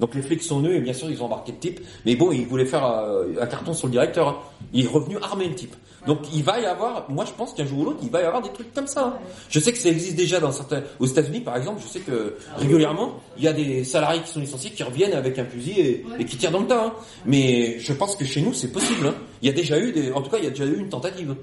Donc 0.00 0.14
les 0.14 0.22
flics 0.22 0.42
sont 0.42 0.58
venus 0.60 0.76
et 0.76 0.80
bien 0.80 0.92
sûr 0.92 1.10
ils 1.10 1.22
ont 1.22 1.26
embarqué 1.26 1.52
le 1.52 1.58
type, 1.58 1.80
mais 2.04 2.16
bon 2.16 2.30
il 2.32 2.46
voulait 2.46 2.66
faire 2.66 2.84
euh, 2.86 3.24
un 3.40 3.46
carton 3.46 3.72
sur 3.72 3.86
le 3.86 3.92
directeur. 3.92 4.28
hein. 4.28 4.36
Il 4.72 4.84
est 4.84 4.88
revenu 4.88 5.16
armé 5.22 5.48
le 5.48 5.54
type. 5.54 5.74
Donc 6.06 6.18
il 6.32 6.44
va 6.44 6.60
y 6.60 6.66
avoir, 6.66 7.10
moi 7.10 7.24
je 7.24 7.32
pense 7.32 7.52
qu'un 7.54 7.64
jour 7.66 7.80
ou 7.80 7.84
l'autre 7.86 7.98
il 8.02 8.10
va 8.10 8.20
y 8.20 8.24
avoir 8.24 8.40
des 8.42 8.50
trucs 8.50 8.72
comme 8.74 8.86
ça. 8.86 9.06
hein. 9.06 9.18
Je 9.48 9.58
sais 9.58 9.72
que 9.72 9.78
ça 9.78 9.88
existe 9.88 10.14
déjà 10.16 10.38
dans 10.38 10.52
certains, 10.52 10.82
aux 11.00 11.06
États-Unis 11.06 11.40
par 11.40 11.56
exemple, 11.56 11.80
je 11.82 11.88
sais 11.88 12.00
que 12.00 12.36
régulièrement 12.58 13.14
il 13.38 13.44
y 13.44 13.48
a 13.48 13.52
des 13.52 13.84
salariés 13.84 14.20
qui 14.22 14.28
sont 14.30 14.40
licenciés 14.40 14.70
qui 14.70 14.82
reviennent 14.82 15.14
avec 15.14 15.38
un 15.38 15.44
fusil 15.46 15.80
et, 15.80 16.04
et 16.18 16.24
qui 16.26 16.36
tirent 16.36 16.50
dans 16.52 16.60
le 16.60 16.66
tas. 16.66 16.84
hein. 16.86 16.92
Mais 17.24 17.78
je 17.80 17.92
pense 17.92 18.14
que 18.16 18.24
chez 18.24 18.42
nous 18.42 18.52
c'est 18.52 18.70
possible. 18.72 19.06
hein. 19.08 19.14
Il 19.42 19.48
y 19.48 19.50
a 19.50 19.54
déjà 19.54 19.78
eu 19.80 19.92
des, 19.92 20.12
en 20.12 20.20
tout 20.22 20.30
cas 20.30 20.36
il 20.38 20.44
y 20.44 20.48
a 20.48 20.50
déjà 20.50 20.64
eu 20.66 20.76
une 20.78 20.88
tentative. 20.90 21.34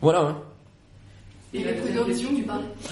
Voilà. 0.00 0.36
Et 1.54 1.58
les 1.58 1.72
prud'hommes, 1.72 2.14
tu 2.14 2.26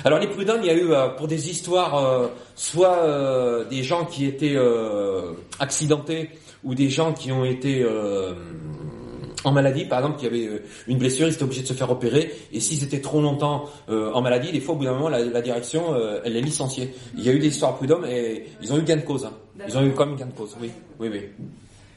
Alors 0.05 0.19
les 0.19 0.29
prud'hommes, 0.29 0.61
il 0.63 0.67
y 0.67 0.71
a 0.71 0.75
eu 0.75 0.91
euh, 0.93 1.09
pour 1.09 1.29
des 1.29 1.51
histoires, 1.51 1.95
euh, 1.99 2.29
soit 2.55 2.99
euh, 2.99 3.65
des 3.67 3.83
gens 3.83 4.07
qui 4.07 4.25
étaient 4.25 4.57
euh, 4.57 5.33
accidentés 5.59 6.31
ou 6.65 6.75
des 6.75 6.89
gens 6.89 7.13
qui 7.13 7.31
ont 7.33 7.45
été 7.45 7.87
en 9.45 9.53
maladie, 9.53 9.85
par 9.85 10.01
exemple, 10.01 10.19
qui 10.19 10.27
avaient 10.27 10.49
une 10.89 10.99
blessure, 10.99 11.29
ils 11.29 11.35
étaient 11.35 11.45
obligés 11.45 11.63
de 11.63 11.69
se 11.69 11.75
faire 11.75 11.91
opérer, 11.91 12.35
et 12.53 12.59
s'ils 12.59 12.83
étaient 12.83 13.01
trop 13.01 13.21
longtemps 13.21 13.67
en 13.89 14.21
maladie, 14.21 14.51
des 14.51 14.61
fois, 14.61 14.75
au 14.75 14.79
bout 14.79 14.85
d'un 14.85 14.95
moment, 14.95 15.09
la, 15.09 15.25
la 15.25 15.43
direction, 15.43 15.95
elle 16.25 16.33
les 16.33 16.41
licenciait. 16.41 16.93
Il 17.17 17.23
y 17.23 17.29
a 17.29 17.33
eu 17.33 17.39
des 17.39 17.49
histoires 17.49 17.73
à 17.73 17.77
prud'homme, 17.77 18.05
et 18.07 18.47
ils 18.61 18.73
ont 18.73 18.79
eu 18.79 18.83
gain 18.83 18.97
de 18.97 19.03
cause. 19.03 19.27
hein. 19.27 19.33
Ils 19.69 19.79
ont 19.79 19.85
eu 19.87 19.93
quand 19.93 20.07
même 20.07 20.17
gain 20.17 20.27
de 20.27 20.33
cause, 20.33 20.57
oui. 20.61 20.71
Oui, 20.99 21.09
oui. 21.13 21.21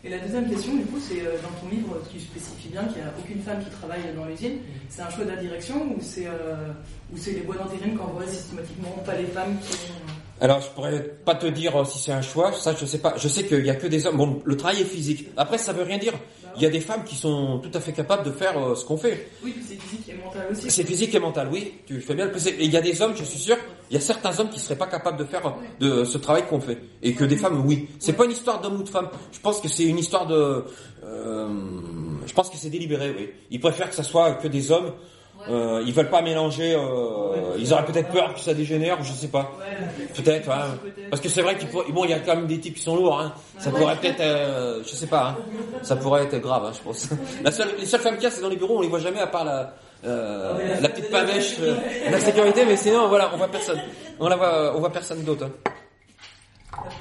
Et 0.01 0.09
la 0.09 0.19
deuxième 0.19 0.49
question, 0.49 0.75
du 0.75 0.85
coup, 0.85 0.99
c'est 0.99 1.19
euh, 1.19 1.35
dans 1.43 1.51
ton 1.59 1.75
livre, 1.75 1.97
tu 2.09 2.21
spécifies 2.21 2.69
bien 2.69 2.85
qu'il 2.85 3.01
n'y 3.01 3.07
a 3.07 3.13
aucune 3.19 3.41
femme 3.41 3.61
qui 3.61 3.69
travaille 3.69 3.99
dans 4.15 4.23
l'usine. 4.23 4.59
C'est 4.87 5.01
un 5.01 5.09
choix 5.09 5.25
de 5.25 5.31
la 5.31 5.35
direction 5.35 5.75
ou 5.75 5.97
c'est 5.99 6.25
euh, 6.25 6.71
ou 7.13 7.17
c'est 7.17 7.31
les 7.31 7.41
bois 7.41 7.57
d'intérim 7.57 7.97
qui 7.97 8.01
envoient 8.01 8.25
systématiquement 8.25 8.91
pas 9.05 9.15
les 9.15 9.25
femmes 9.25 9.57
qui 9.61 9.73
sont... 9.73 9.93
Alors, 10.39 10.61
je 10.61 10.69
pourrais 10.69 11.03
pas 11.03 11.35
te 11.35 11.47
dire 11.47 11.75
euh, 11.75 11.83
si 11.83 11.99
c'est 11.99 12.13
un 12.13 12.21
choix, 12.21 12.53
ça 12.53 12.73
je 12.79 12.85
sais 12.85 12.99
pas. 12.99 13.15
Je 13.17 13.27
sais 13.27 13.43
qu'il 13.45 13.65
y 13.65 13.69
a 13.69 13.75
que 13.75 13.87
des 13.87 14.05
hommes. 14.05 14.15
Bon, 14.15 14.41
le 14.45 14.55
travail 14.55 14.81
est 14.81 14.85
physique. 14.85 15.27
Après, 15.35 15.57
ça 15.57 15.73
veut 15.73 15.83
rien 15.83 15.97
dire. 15.97 16.13
Il 16.55 16.61
y 16.61 16.65
a 16.65 16.69
des 16.69 16.79
femmes 16.79 17.03
qui 17.03 17.15
sont 17.15 17.59
tout 17.59 17.71
à 17.73 17.79
fait 17.79 17.93
capables 17.93 18.23
de 18.23 18.31
faire 18.31 18.57
euh, 18.57 18.75
ce 18.75 18.85
qu'on 18.85 18.97
fait. 18.97 19.29
Oui, 19.43 19.55
c'est 19.67 19.79
physique 19.79 20.09
et 20.09 20.13
mental 20.23 20.47
aussi. 20.51 20.71
C'est 20.71 20.83
physique 20.83 21.15
et 21.15 21.19
mental, 21.19 21.49
oui. 21.51 21.73
Tu 21.85 22.01
fais 22.01 22.15
bien 22.15 22.25
le. 22.25 22.47
Et 22.47 22.65
il 22.65 22.71
y 22.71 22.77
a 22.77 22.81
des 22.81 23.01
hommes, 23.01 23.13
je 23.15 23.23
suis 23.23 23.39
sûr, 23.39 23.57
il 23.89 23.93
y 23.93 23.97
a 23.97 24.01
certains 24.01 24.37
hommes 24.39 24.49
qui 24.49 24.59
seraient 24.59 24.77
pas 24.77 24.87
capables 24.87 25.17
de 25.17 25.25
faire 25.25 25.55
de 25.79 26.03
ce 26.03 26.17
travail 26.17 26.43
qu'on 26.47 26.59
fait. 26.59 26.77
Et 27.01 27.13
que 27.13 27.23
des 27.23 27.37
femmes, 27.37 27.65
oui. 27.65 27.87
C'est 27.99 28.13
pas 28.13 28.25
une 28.25 28.31
histoire 28.31 28.61
d'homme 28.61 28.79
ou 28.79 28.83
de 28.83 28.89
femme. 28.89 29.09
Je 29.31 29.39
pense 29.39 29.61
que 29.61 29.67
c'est 29.67 29.85
une 29.85 29.97
histoire 29.97 30.27
de. 30.27 30.63
euh, 31.03 31.47
je 32.25 32.33
pense 32.33 32.49
que 32.49 32.57
c'est 32.57 32.69
délibéré, 32.69 33.13
oui. 33.17 33.29
Ils 33.51 33.59
préfèrent 33.59 33.89
que 33.89 33.95
ça 33.95 34.03
soit 34.03 34.33
que 34.35 34.47
des 34.47 34.71
hommes. 34.71 34.91
Euh, 35.49 35.81
ils 35.85 35.93
veulent 35.93 36.09
pas 36.09 36.21
mélanger. 36.21 36.75
euh, 36.75 37.55
ils 37.57 37.73
auraient 37.73 37.85
peut-être 37.85 38.09
peur 38.09 38.33
que 38.33 38.39
ça 38.39 38.53
dégénère, 38.53 39.01
je 39.03 39.11
sais 39.11 39.27
pas. 39.29 39.51
Peut-être, 40.15 40.49
hein. 40.51 40.77
Parce 41.09 41.21
que 41.21 41.29
c'est 41.29 41.41
vrai 41.41 41.57
qu'il 41.57 41.67
pourrait- 41.69 41.91
bon, 41.91 42.05
il 42.05 42.11
y 42.11 42.13
a 42.13 42.19
quand 42.19 42.35
même 42.35 42.45
des 42.47 42.59
types 42.59 42.75
qui 42.75 42.83
sont 42.83 42.95
lourds. 42.95 43.19
Hein. 43.19 43.33
Ça 43.57 43.71
pourrait 43.71 43.95
peut-être, 43.95 44.19
euh, 44.21 44.81
je 44.83 44.89
sais 44.89 45.07
pas. 45.07 45.29
Hein. 45.29 45.37
Ça 45.81 45.95
pourrait 45.95 46.23
être 46.25 46.37
grave, 46.37 46.65
hein, 46.65 46.71
je 46.75 46.81
pense. 46.83 47.09
La 47.43 47.51
seule, 47.51 47.69
les 47.79 47.85
seules 47.85 47.99
femmes 48.01 48.15
qu'il 48.15 48.23
y 48.23 48.27
a, 48.27 48.31
c'est 48.31 48.41
dans 48.41 48.49
les 48.49 48.57
bureaux. 48.57 48.77
On 48.77 48.81
les 48.81 48.87
voit 48.87 48.99
jamais 48.99 49.19
à 49.19 49.27
part 49.27 49.43
la, 49.45 49.73
euh, 50.05 50.79
la 50.81 50.89
petite 50.89 51.09
pavèche 51.09 51.55
euh, 51.61 51.75
la 52.11 52.19
sécurité, 52.19 52.63
mais 52.65 52.77
sinon, 52.77 53.07
voilà, 53.07 53.31
on 53.33 53.37
voit 53.37 53.47
personne. 53.47 53.79
On 54.19 54.27
la 54.29 54.35
voit, 54.35 54.73
on 54.75 54.79
voit 54.79 54.91
personne 54.91 55.23
d'autre. 55.23 55.45
hein. 55.45 55.71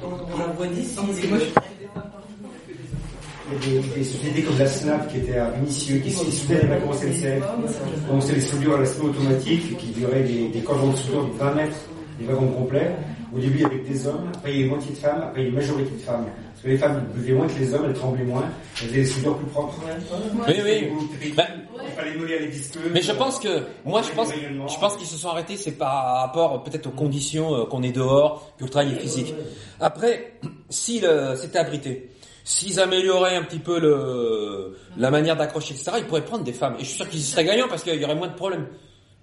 On 0.03 0.39
la 0.39 0.47
voit 0.57 0.67
d'ici. 0.67 0.97
Moi, 1.29 1.39
je 1.39 1.78
Il 3.51 3.75
y 3.75 3.79
a 3.79 3.81
des, 3.81 3.89
des 3.89 4.05
sociétés 4.05 4.43
comme 4.43 4.59
la 4.59 4.67
SNAP 4.67 5.09
qui 5.11 5.17
étaient 5.19 5.39
à 5.39 5.51
Vinicieux, 5.51 5.99
qui 5.99 6.11
se 6.11 6.31
soudaient 6.31 6.63
avec 6.63 6.81
la 6.87 6.93
SNCF. 6.93 7.43
Donc 8.11 8.23
c'est 8.23 8.35
des 8.35 8.41
soudures 8.41 8.75
à 8.77 8.81
la 8.81 8.87
semi-automatique 8.87 9.77
qui 9.79 9.87
duraient 9.89 10.23
des, 10.23 10.49
des 10.49 10.61
cordons 10.61 10.91
de 10.93 10.97
soudure 10.97 11.25
de 11.27 11.33
20 11.39 11.55
mètres, 11.55 11.77
des 12.19 12.27
wagons 12.27 12.49
complets. 12.49 12.91
Au 13.35 13.39
début 13.39 13.63
avec 13.65 13.87
des 13.87 14.07
hommes, 14.07 14.25
après 14.35 14.53
il 14.53 14.57
y 14.59 14.63
a 14.63 14.65
une 14.65 14.71
moitié 14.71 14.91
de 14.93 14.97
femmes, 14.97 15.21
après 15.23 15.41
il 15.41 15.45
y 15.45 15.47
a 15.47 15.51
une 15.51 15.57
majorité 15.57 15.91
de 15.91 16.01
femmes. 16.01 16.25
Parce 16.25 16.63
que 16.65 16.69
les 16.69 16.79
femmes 16.79 17.05
buvaient 17.15 17.35
moins 17.35 17.47
que 17.47 17.59
les 17.59 17.75
hommes, 17.75 17.85
elles 17.87 17.93
tremblaient 17.95 18.25
moins, 18.25 18.45
elles 18.81 18.89
faisaient 18.89 19.01
des 19.01 19.05
soudures 19.07 19.37
plus 19.37 19.47
propres. 19.49 19.75
Oui, 20.49 20.55
oui. 20.65 20.89
Ben, 21.37 21.45
Il 21.85 21.93
fallait 21.93 22.17
moller 22.17 22.39
les. 22.39 22.91
Mais 22.91 23.03
je 23.03 23.13
pense 23.13 23.39
que, 23.39 23.63
moi, 23.85 24.01
je 24.03 24.11
pense, 24.13 24.29
je 24.33 24.79
pense 24.81 24.97
qu'ils 24.97 25.07
se 25.07 25.17
sont 25.19 25.29
arrêtés, 25.29 25.57
c'est 25.57 25.73
par 25.73 26.21
rapport 26.21 26.65
peut-être 26.65 26.87
aux 26.87 26.91
conditions 26.93 27.55
euh, 27.55 27.65
qu'on 27.67 27.83
est 27.83 27.93
dehors, 27.93 28.51
que 28.59 28.65
le 28.65 28.71
travail 28.71 28.93
est 28.93 28.99
physique. 29.01 29.35
Après, 29.79 30.33
si 30.71 31.01
le- 31.01 31.35
c'était 31.37 31.59
abrité, 31.59 32.09
s'ils 32.49 32.81
amélioraient 32.81 33.37
un 33.37 33.43
petit 33.43 33.59
peu 33.59 33.79
le, 33.79 34.79
la 34.97 35.11
manière 35.11 35.37
d'accrocher, 35.37 35.75
etc., 35.75 35.93
ils 35.99 36.05
pourraient 36.07 36.25
prendre 36.25 36.45
des 36.45 36.55
femmes. 36.55 36.77
Et 36.79 36.81
je 36.81 36.87
suis 36.87 36.97
sûr 36.97 37.07
qu'ils 37.11 37.21
y 37.21 37.23
seraient 37.23 37.45
gagnants 37.45 37.69
parce 37.69 37.83
qu'il 37.83 37.95
y 38.01 38.05
aurait 38.07 38.15
moins 38.15 38.29
de 38.29 38.35
problèmes. 38.35 38.67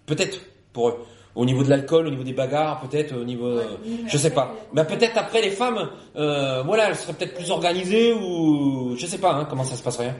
Peut-être, 0.05 0.39
pour 0.73 0.89
eux. 0.89 0.97
Au 1.33 1.43
niveau 1.43 1.63
de 1.63 1.69
l'alcool, 1.71 2.05
au 2.05 2.11
niveau 2.11 2.23
des 2.23 2.33
bagarres, 2.33 2.79
peut-être, 2.81 3.13
au 3.17 3.23
niveau, 3.23 3.47
euh, 3.47 3.63
je 4.05 4.15
sais 4.15 4.29
pas. 4.29 4.53
Mais 4.73 4.85
peut-être 4.85 5.17
après 5.17 5.41
les 5.41 5.49
femmes, 5.49 5.89
euh, 6.15 6.61
voilà, 6.63 6.89
elles 6.89 6.95
seraient 6.95 7.13
peut-être 7.13 7.33
plus 7.33 7.49
organisées 7.49 8.13
ou, 8.13 8.95
je 8.95 9.07
sais 9.07 9.17
pas, 9.17 9.33
hein, 9.33 9.47
comment 9.49 9.63
ça 9.63 9.75
se 9.75 9.81
passerait. 9.81 10.09
hein. 10.09 10.15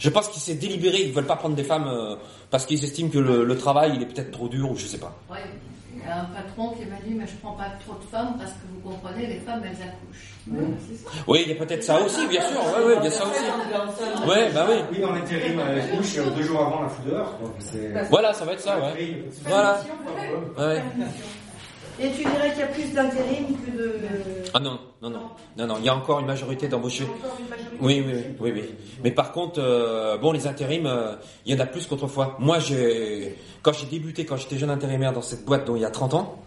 Je 0.00 0.10
pense 0.10 0.26
qu'ils 0.28 0.42
s'est 0.42 0.56
délibéré, 0.56 1.02
ils 1.02 1.12
veulent 1.12 1.26
pas 1.26 1.36
prendre 1.36 1.54
des 1.54 1.62
femmes 1.62 1.86
euh, 1.86 2.16
parce 2.50 2.66
qu'ils 2.66 2.82
estiment 2.82 3.08
que 3.08 3.18
le, 3.18 3.44
le 3.44 3.56
travail 3.56 3.92
il 3.94 4.02
est 4.02 4.06
peut-être 4.06 4.32
trop 4.32 4.48
dur 4.48 4.68
ou 4.68 4.76
je 4.76 4.84
sais 4.86 4.98
pas. 4.98 5.16
Ouais. 5.30 5.38
Il 5.94 6.00
y 6.02 6.10
a 6.10 6.22
un 6.22 6.24
patron 6.24 6.70
qui 6.70 6.84
m'a 6.86 6.96
dit 7.06 7.14
Mais 7.14 7.24
je 7.26 7.36
prends 7.40 7.52
pas 7.52 7.70
trop 7.86 7.94
de 7.94 8.04
femmes 8.10 8.34
parce 8.36 8.50
que 8.50 8.64
vous 8.74 8.80
comprenez, 8.90 9.28
les 9.28 9.38
femmes 9.38 9.62
elles 9.64 9.80
accouchent. 9.80 10.31
Oui, 11.26 11.42
il 11.46 11.52
y 11.52 11.56
a 11.56 11.64
peut-être 11.64 11.84
ça 11.84 12.00
aussi, 12.00 12.26
bien 12.26 12.40
sûr. 12.40 12.60
Ouais, 12.60 12.84
ouais, 12.84 12.94
il 12.98 13.04
y 13.04 13.06
a 13.06 13.10
ça 13.10 13.24
aussi. 13.24 14.28
Ouais, 14.28 14.50
bah 14.52 14.66
oui. 14.68 14.76
Oui, 14.92 15.00
dans 15.00 15.12
l'intérim, 15.12 15.60
elle 15.60 15.96
couche 15.96 16.18
euh, 16.18 16.30
deux 16.36 16.42
jours 16.42 16.60
avant 16.60 16.82
la 16.82 16.88
c'est. 17.58 18.08
Voilà, 18.10 18.32
ça 18.32 18.44
va 18.44 18.52
être 18.52 18.60
ça, 18.60 18.78
ouais. 18.78 19.24
Voilà. 19.46 19.80
Ouais. 20.58 20.82
Et 22.00 22.10
tu 22.10 22.24
dirais 22.24 22.50
qu'il 22.50 22.60
y 22.60 22.62
a 22.62 22.66
plus 22.66 22.92
d'intérim 22.92 23.46
que 23.64 23.76
de. 23.76 23.94
Ah 24.54 24.60
non, 24.60 24.78
non, 25.02 25.10
non, 25.10 25.20
non, 25.56 25.66
non, 25.66 25.74
il 25.78 25.84
y 25.84 25.88
a 25.88 25.94
encore 25.94 26.20
une 26.20 26.26
majorité 26.26 26.66
d'embauchés. 26.66 27.06
Oui, 27.80 28.02
oui, 28.04 28.14
oui, 28.14 28.24
oui, 28.40 28.52
oui. 28.54 28.74
Mais 29.04 29.10
par 29.10 29.30
contre, 29.30 29.60
euh, 29.62 30.16
bon, 30.16 30.32
les 30.32 30.46
intérims, 30.46 30.86
euh, 30.86 31.14
il 31.44 31.54
y 31.54 31.56
en 31.56 31.62
a 31.62 31.66
plus 31.66 31.86
qu'autrefois. 31.86 32.36
Moi, 32.40 32.58
j'ai, 32.58 33.36
quand 33.62 33.72
j'ai 33.72 33.86
débuté, 33.86 34.24
quand 34.24 34.36
j'étais 34.36 34.56
jeune 34.56 34.70
intérimaire 34.70 35.12
dans 35.12 35.22
cette 35.22 35.44
boîte, 35.44 35.66
dont 35.66 35.76
il 35.76 35.82
y 35.82 35.84
a 35.84 35.90
30 35.90 36.14
ans, 36.14 36.42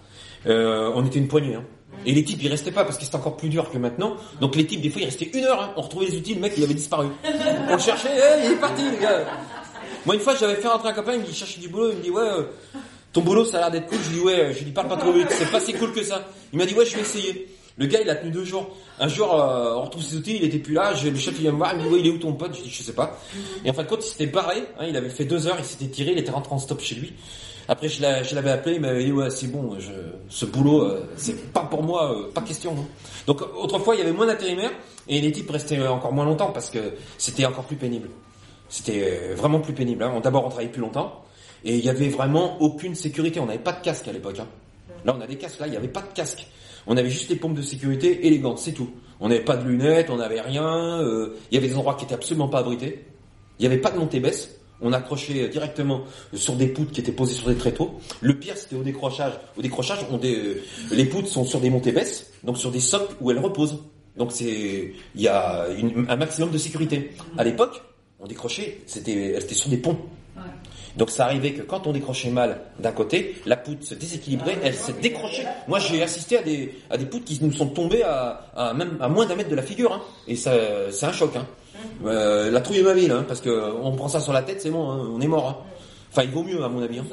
euh, 0.48 0.92
on 0.96 1.06
était 1.06 1.20
une 1.20 1.28
poignée. 1.28 1.56
Hein. 1.56 1.64
Et 2.06 2.14
les 2.14 2.24
types, 2.24 2.40
ils 2.42 2.50
restaient 2.50 2.72
pas 2.72 2.84
parce 2.84 2.98
que 2.98 3.04
c'était 3.04 3.18
encore 3.18 3.38
plus 3.38 3.50
dur 3.50 3.70
que 3.72 3.78
maintenant. 3.78 4.16
Donc 4.40 4.56
les 4.56 4.66
types, 4.66 4.82
des 4.82 4.90
fois, 4.90 5.02
ils 5.02 5.06
restaient 5.06 5.30
une 5.34 5.44
heure. 5.44 5.62
Hein. 5.62 5.74
On 5.78 5.82
retrouvait 5.82 6.06
les 6.08 6.18
outils, 6.18 6.36
le 6.36 6.42
mec, 6.42 6.54
il 6.58 6.64
avait 6.64 6.74
disparu. 6.74 7.08
On 7.70 7.74
le 7.74 7.82
cherchait, 7.82 8.10
il 8.46 8.52
est 8.52 8.56
parti, 8.56 8.84
le 8.84 9.02
gars. 9.02 9.26
Moi, 10.06 10.16
une 10.16 10.22
fois, 10.22 10.36
j'avais 10.36 10.56
fait 10.56 10.68
rentrer 10.68 10.90
un 10.90 10.94
copain, 10.94 11.14
il 11.16 11.34
cherche 11.34 11.58
du 11.58 11.68
boulot, 11.68 11.92
il 11.92 11.98
me 11.98 12.04
dit, 12.04 12.12
ouais, 12.12 12.22
euh, 12.22 12.44
ton 13.12 13.22
boulot, 13.22 13.44
ça 13.44 13.58
a 13.58 13.60
l'air 13.62 13.72
d'être 13.72 13.88
cool. 13.88 13.98
Je 14.04 14.10
lui 14.10 14.20
dis, 14.20 14.24
ouais, 14.24 14.54
je 14.54 14.64
lui 14.64 14.72
parle 14.72 14.88
pas 14.88 14.98
trop 14.98 15.12
vite, 15.12 15.28
c'est 15.32 15.50
pas 15.52 15.60
si 15.60 15.74
cool 15.74 15.94
que 15.94 16.04
ça. 16.04 16.28
Il 16.54 16.60
m'a 16.60 16.66
dit, 16.66 16.76
ouais, 16.76 16.86
je 16.86 16.96
vais 16.96 17.02
essayer. 17.02 17.48
Le 17.78 17.88
gars, 17.88 18.00
il 18.02 18.10
a 18.10 18.16
tenu 18.16 18.32
deux 18.32 18.46
jours. 18.46 18.70
Un 19.00 19.08
jour, 19.08 19.34
euh, 19.34 19.74
on 19.76 19.82
retrouve 19.82 20.04
ses 20.04 20.16
outils, 20.16 20.38
il 20.38 20.44
était 20.44 20.60
plus 20.60 20.76
là. 20.76 20.94
Le 20.94 21.16
chef, 21.16 21.34
il 21.38 21.42
vient 21.42 21.52
me 21.52 21.58
voir, 21.58 21.74
il 21.74 21.80
me 21.80 21.84
dit, 21.84 21.90
ouais, 21.90 22.00
il 22.02 22.08
est 22.08 22.12
où 22.12 22.20
ton 22.20 22.34
pote? 22.34 22.56
Je 22.56 22.62
dis, 22.62 22.70
je 22.70 22.84
sais 22.84 22.94
pas. 22.94 23.20
Et 23.66 23.70
en 23.70 23.74
fin 23.74 23.84
de 23.84 23.88
compte, 23.88 24.06
il 24.06 24.10
s'était 24.10 24.28
barré. 24.28 24.64
Hein, 24.80 24.86
il 24.88 24.96
avait 24.96 25.10
fait 25.10 25.26
deux 25.26 25.48
heures, 25.48 25.58
il 25.58 25.66
s'était 25.66 25.88
tiré, 25.88 26.12
il 26.12 26.20
était 26.20 26.32
rentré 26.32 26.54
en 26.54 26.60
stop 26.60 26.80
chez 26.82 26.96
lui. 26.96 27.14
Après, 27.68 27.90
je 27.90 28.02
l'a- 28.02 28.22
je 28.24 28.36
l'avais 28.36 28.52
appelé, 28.52 28.76
il 28.76 28.82
m'avait 28.82 29.04
dit, 29.06 29.12
ouais, 29.12 29.30
c'est 29.30 29.48
bon, 29.48 29.76
ce 30.30 30.46
boulot, 30.46 30.84
euh, 30.84 31.06
c'est 31.18 31.52
pas 31.52 31.62
pour 31.62 31.82
moi, 31.84 32.12
euh, 32.12 32.32
pas 32.32 32.42
question. 32.42 32.76
non. 32.76 32.86
Donc, 33.26 33.42
autrefois, 33.58 33.96
il 33.96 34.00
y 34.00 34.02
avait 34.02 34.12
moins 34.12 34.28
d'intérimaires 34.28 34.72
et 35.08 35.20
les 35.20 35.32
types 35.32 35.50
restaient 35.50 35.80
euh, 35.80 35.90
encore 35.92 36.14
moins 36.14 36.26
longtemps 36.26 36.52
parce 36.52 36.70
que 36.70 36.94
c'était 37.18 37.46
encore 37.46 37.64
plus 37.66 37.76
pénible. 37.78 38.10
C'était 38.70 39.34
vraiment 39.36 39.60
plus 39.60 39.74
pénible. 39.74 40.04
Hein. 40.04 40.20
D'abord, 40.24 40.46
on 40.46 40.50
travaillait 40.50 40.72
plus 40.72 40.82
longtemps 40.82 41.24
et 41.64 41.76
il 41.76 41.84
y 41.86 41.90
avait 41.90 42.10
vraiment 42.10 42.62
aucune 42.62 42.96
sécurité. 42.96 43.40
On 43.40 43.46
n'avait 43.46 43.60
pas 43.60 43.74
de 43.74 43.82
casque 43.82 44.08
à 44.08 44.12
l'époque. 44.12 44.40
Hein. 44.40 44.48
Là, 45.06 45.16
on 45.18 45.22
a 45.22 45.28
des 45.28 45.38
casques. 45.38 45.60
Là, 45.60 45.68
il 45.68 45.72
n'y 45.72 45.78
avait 45.78 45.88
pas 45.88 46.02
de 46.02 46.14
casque. 46.14 46.48
On 46.88 46.98
avait 46.98 47.10
juste 47.10 47.30
les 47.30 47.36
pompes 47.36 47.56
de 47.56 47.62
sécurité 47.64 48.26
et 48.28 48.30
les 48.30 48.40
gants, 48.40 48.58
c'est 48.58 48.74
tout. 48.74 48.90
On 49.20 49.30
n'avait 49.30 49.44
pas 49.44 49.56
de 49.58 49.68
lunettes, 49.68 50.10
on 50.10 50.18
n'avait 50.18 50.42
rien. 50.42 51.00
il 51.02 51.56
y 51.56 51.58
avait 51.58 51.68
des 51.70 51.76
endroits 51.76 51.96
qui 51.96 52.06
étaient 52.06 52.14
absolument 52.16 52.48
pas 52.48 52.60
abrités. 52.60 53.06
Il 53.58 53.62
n'y 53.62 53.68
avait 53.74 53.82
pas 53.82 53.90
de 53.92 53.98
montée-baisse. 53.98 54.60
On 54.82 54.92
accrochait 54.94 55.48
directement 55.50 56.04
sur 56.34 56.56
des 56.56 56.68
poutres 56.68 56.92
qui 56.92 57.00
étaient 57.02 57.12
posées 57.12 57.34
sur 57.36 57.48
des 57.48 57.56
tréteaux. 57.56 58.00
Le 58.22 58.38
pire, 58.38 58.58
c'était 58.58 58.76
au 58.76 58.84
décrochage. 58.84 59.34
Au 59.58 59.62
décrochage, 59.62 60.00
on 60.12 60.18
dé- 60.18 60.36
euh, 60.36 60.62
les 60.92 61.06
poutres 61.06 61.28
sont 61.30 61.46
sur 61.46 61.60
des 61.62 61.70
montées-baisses, 61.70 62.32
donc 62.44 62.58
sur 62.58 62.72
des 62.72 62.80
socles 62.82 63.16
où 63.22 63.32
elles 63.32 63.40
reposent. 63.40 63.80
Donc 64.18 64.32
c'est, 64.32 64.94
il 65.16 65.22
y 65.22 65.28
a 65.28 65.68
une- 65.78 66.06
un 66.10 66.16
maximum 66.18 66.52
de 66.52 66.58
sécurité. 66.58 67.12
À 67.38 67.44
l'époque, 67.44 67.82
on 68.20 68.28
décrochait, 68.28 68.82
c'était, 68.86 69.34
elles 69.36 69.44
étaient 69.44 69.56
sur 69.56 69.70
des 69.70 69.78
ponts. 69.78 69.98
Donc 70.98 71.10
ça 71.10 71.26
arrivait 71.26 71.52
que 71.52 71.62
quand 71.62 71.88
on 71.88 71.92
décrochait 71.92 72.30
mal 72.30 72.62
d'un 72.80 72.94
côté, 72.94 73.36
la 73.46 73.58
poutre 73.58 73.86
se 73.86 73.96
déséquilibrait, 73.96 74.58
elle 74.64 74.76
se 74.76 74.94
décrochait. 74.94 75.46
Moi 75.68 75.78
j'ai 75.80 76.02
assisté 76.02 76.38
à 76.38 76.42
des, 76.42 76.74
à 76.90 76.98
des 76.98 77.06
poutres 77.06 77.26
qui 77.26 77.38
nous 77.42 77.52
sont 77.52 77.68
tombées 77.68 78.04
à, 78.04 78.46
à 78.56 78.74
même 78.74 78.98
à 79.02 79.10
moins 79.10 79.26
d'un 79.26 79.36
mètre 79.36 79.50
de 79.50 79.56
la 79.56 79.62
figure. 79.62 79.92
Hein. 79.92 80.02
Et 80.28 80.38
ça, 80.38 80.54
c'est 80.92 81.06
un 81.06 81.12
choc. 81.12 81.36
Hein. 81.36 81.46
Euh, 82.06 82.52
la 82.52 82.62
trouille 82.62 82.80
de 82.80 82.84
ma 82.84 82.94
vie, 82.94 83.08
là, 83.08 83.18
hein, 83.18 83.26
parce 83.28 83.42
que 83.42 83.74
on 83.82 83.92
prend 83.96 84.08
ça 84.08 84.20
sur 84.20 84.34
la 84.34 84.42
tête, 84.42 84.62
c'est 84.62 84.70
bon, 84.70 84.90
hein, 84.92 85.08
on 85.14 85.20
est 85.22 85.28
mort. 85.28 85.48
Hein. 85.50 85.58
Enfin, 86.12 86.24
il 86.24 86.32
vaut 86.32 86.44
mieux 86.44 86.64
à 86.64 86.70
mon 86.70 86.82
avis. 86.82 87.00
Hein. 87.00 87.06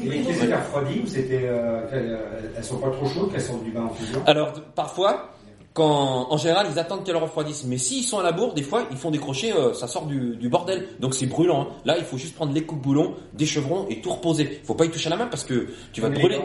Et 0.00 0.08
les 0.08 0.18
pièces 0.20 0.40
refroidies 0.52 1.00
ou 1.02 1.06
c'était. 1.06 1.40
euh, 1.44 1.86
qu'elles- 1.90 2.18
elles 2.56 2.64
sont 2.64 2.76
pas 2.78 2.90
trop 2.90 3.06
chaudes, 3.06 3.32
qu'elles 3.32 3.40
sont 3.40 3.58
du 3.58 3.70
bain 3.72 3.84
en 3.84 3.94
fusion 3.94 4.22
Alors 4.26 4.52
parfois, 4.76 5.30
quand 5.72 6.26
en 6.30 6.36
général 6.36 6.66
ils 6.72 6.78
attendent 6.78 7.04
qu'elles 7.04 7.16
refroidissent, 7.16 7.64
mais 7.66 7.78
s'ils 7.78 8.04
sont 8.04 8.18
à 8.18 8.22
la 8.22 8.30
bourre, 8.32 8.54
des 8.54 8.62
fois 8.62 8.84
ils 8.92 8.96
font 8.96 9.10
des 9.10 9.18
crochets, 9.18 9.52
euh, 9.52 9.72
ça 9.74 9.86
sort 9.88 10.06
du, 10.06 10.36
du 10.36 10.48
bordel, 10.48 10.86
donc 11.00 11.14
c'est 11.14 11.26
brûlant. 11.26 11.62
hein. 11.62 11.66
Là, 11.84 11.96
il 11.98 12.04
faut 12.04 12.18
juste 12.18 12.34
prendre 12.36 12.52
les 12.52 12.62
coups 12.62 12.80
boulons, 12.82 13.14
des 13.34 13.46
chevrons 13.46 13.86
et 13.88 14.00
tout 14.00 14.10
reposer. 14.12 14.60
Faut 14.64 14.74
pas 14.74 14.84
y 14.84 14.90
toucher 14.90 15.08
à 15.08 15.10
la 15.10 15.16
main 15.16 15.26
parce 15.26 15.44
que 15.44 15.66
tu 15.92 16.00
vas 16.00 16.08
te 16.10 16.14
brûler. 16.20 16.36
hein. 16.36 16.40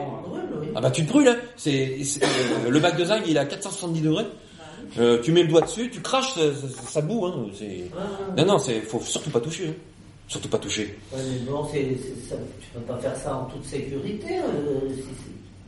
Ah 0.75 0.81
bah 0.81 0.89
tu 0.91 1.05
te 1.05 1.11
brûles, 1.11 1.27
hein. 1.27 1.37
c'est, 1.55 2.03
c'est- 2.03 2.23
euh, 2.23 2.69
le 2.69 2.79
bac 2.79 2.97
de 2.97 3.05
zinc 3.05 3.21
il 3.27 3.35
est 3.37 3.39
à 3.39 3.45
470 3.45 4.01
degrés. 4.01 4.25
Euh, 4.97 5.21
tu 5.21 5.31
mets 5.31 5.43
le 5.43 5.49
doigt 5.49 5.61
dessus, 5.61 5.89
tu 5.91 6.01
craches, 6.01 6.33
ça, 6.33 6.53
ça, 6.53 6.67
ça 6.87 7.01
boue. 7.01 7.25
Hein. 7.25 7.47
C'est... 7.57 7.85
Non 8.37 8.45
non, 8.45 8.57
c'est 8.59 8.81
faut 8.81 8.99
surtout 9.01 9.29
pas 9.29 9.39
toucher, 9.41 9.67
hein. 9.69 9.73
surtout 10.27 10.49
pas 10.49 10.57
toucher. 10.57 10.97
Ouais, 11.13 11.19
mais 11.31 11.39
bon, 11.51 11.63
ça- 11.65 11.71
tu 11.75 12.67
peux 12.73 12.79
pas 12.81 12.97
faire 12.97 13.15
ça 13.15 13.35
en 13.37 13.45
toute 13.45 13.65
sécurité, 13.65 14.37
euh, 14.39 14.89
si 14.93 15.01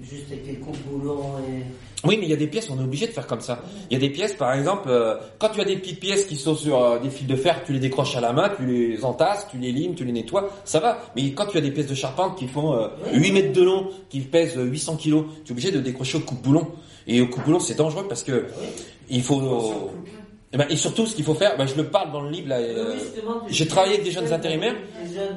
juste 0.02 0.32
avec 0.32 0.46
les 0.46 0.56
coups 0.56 0.78
boulons 0.80 1.38
et. 1.40 1.64
Oui, 2.06 2.18
mais 2.20 2.28
il 2.28 2.30
y 2.30 2.34
a 2.34 2.38
des 2.38 2.48
pièces, 2.48 2.70
on 2.70 2.80
est 2.80 2.84
obligé 2.84 3.08
de 3.08 3.12
faire 3.12 3.26
comme 3.26 3.42
ça. 3.42 3.64
Il 3.90 3.94
y 3.94 3.98
a 3.98 4.00
des 4.00 4.12
pièces, 4.12 4.34
par 4.34 4.54
exemple, 4.54 4.88
euh, 4.90 5.16
quand 5.40 5.50
tu 5.50 5.62
as 5.62 5.66
des 5.66 5.78
petites 5.78 6.00
pièces 6.00 6.26
qui 6.26 6.36
sont 6.36 6.56
sur 6.56 6.82
euh, 6.82 7.00
des 7.00 7.10
fils 7.10 7.26
de 7.26 7.36
fer, 7.36 7.64
tu 7.66 7.74
les 7.74 7.80
décroches 7.80 8.16
à 8.16 8.22
la 8.22 8.34
main, 8.34 8.52
tu 8.56 8.66
les 8.66 9.04
entasses, 9.04 9.48
tu 9.50 9.58
les 9.58 9.72
limes, 9.72 9.96
tu 9.96 10.06
les 10.06 10.12
nettoies, 10.12 10.50
ça 10.64 10.80
va. 10.80 11.00
Mais 11.16 11.32
quand 11.32 11.48
tu 11.48 11.58
as 11.58 11.62
des 11.62 11.72
pièces 11.72 11.88
de 11.88 11.96
charpente 11.96 12.38
qui 12.38 12.48
font 12.48 12.74
euh, 12.74 12.88
8 13.14 13.32
mètres 13.32 13.54
de 13.54 13.64
long, 13.64 13.90
qui 14.10 14.20
pèsent 14.22 14.58
euh, 14.58 14.66
800 14.66 14.98
kilos, 14.98 15.26
tu 15.44 15.50
es 15.50 15.52
obligé 15.54 15.72
de 15.72 15.80
décrocher 15.80 16.18
au 16.18 16.22
coupe-boulon. 16.22 16.68
Et 17.08 17.22
au 17.22 17.28
coupe-boulon, 17.28 17.60
c'est 17.60 17.76
dangereux 17.76 18.06
parce 18.08 18.24
que 18.24 18.46
il 19.10 19.24
faut... 19.24 19.90
Et, 20.54 20.58
ben, 20.58 20.66
et 20.70 20.78
surtout, 20.78 21.06
ce 21.06 21.14
qu'il 21.14 21.26
faut 21.26 21.34
faire, 21.34 21.58
ben, 21.58 21.68
je 21.68 21.76
le 21.76 21.88
parle 21.88 22.12
dans 22.12 22.22
le 22.22 22.30
livre. 22.30 22.48
Là, 22.48 22.58
euh, 22.58 22.96
j'ai 23.50 23.68
travaillé 23.68 23.96
avec 23.96 24.06
des 24.06 24.12
jeunes 24.12 24.32
intérimaires, 24.32 24.76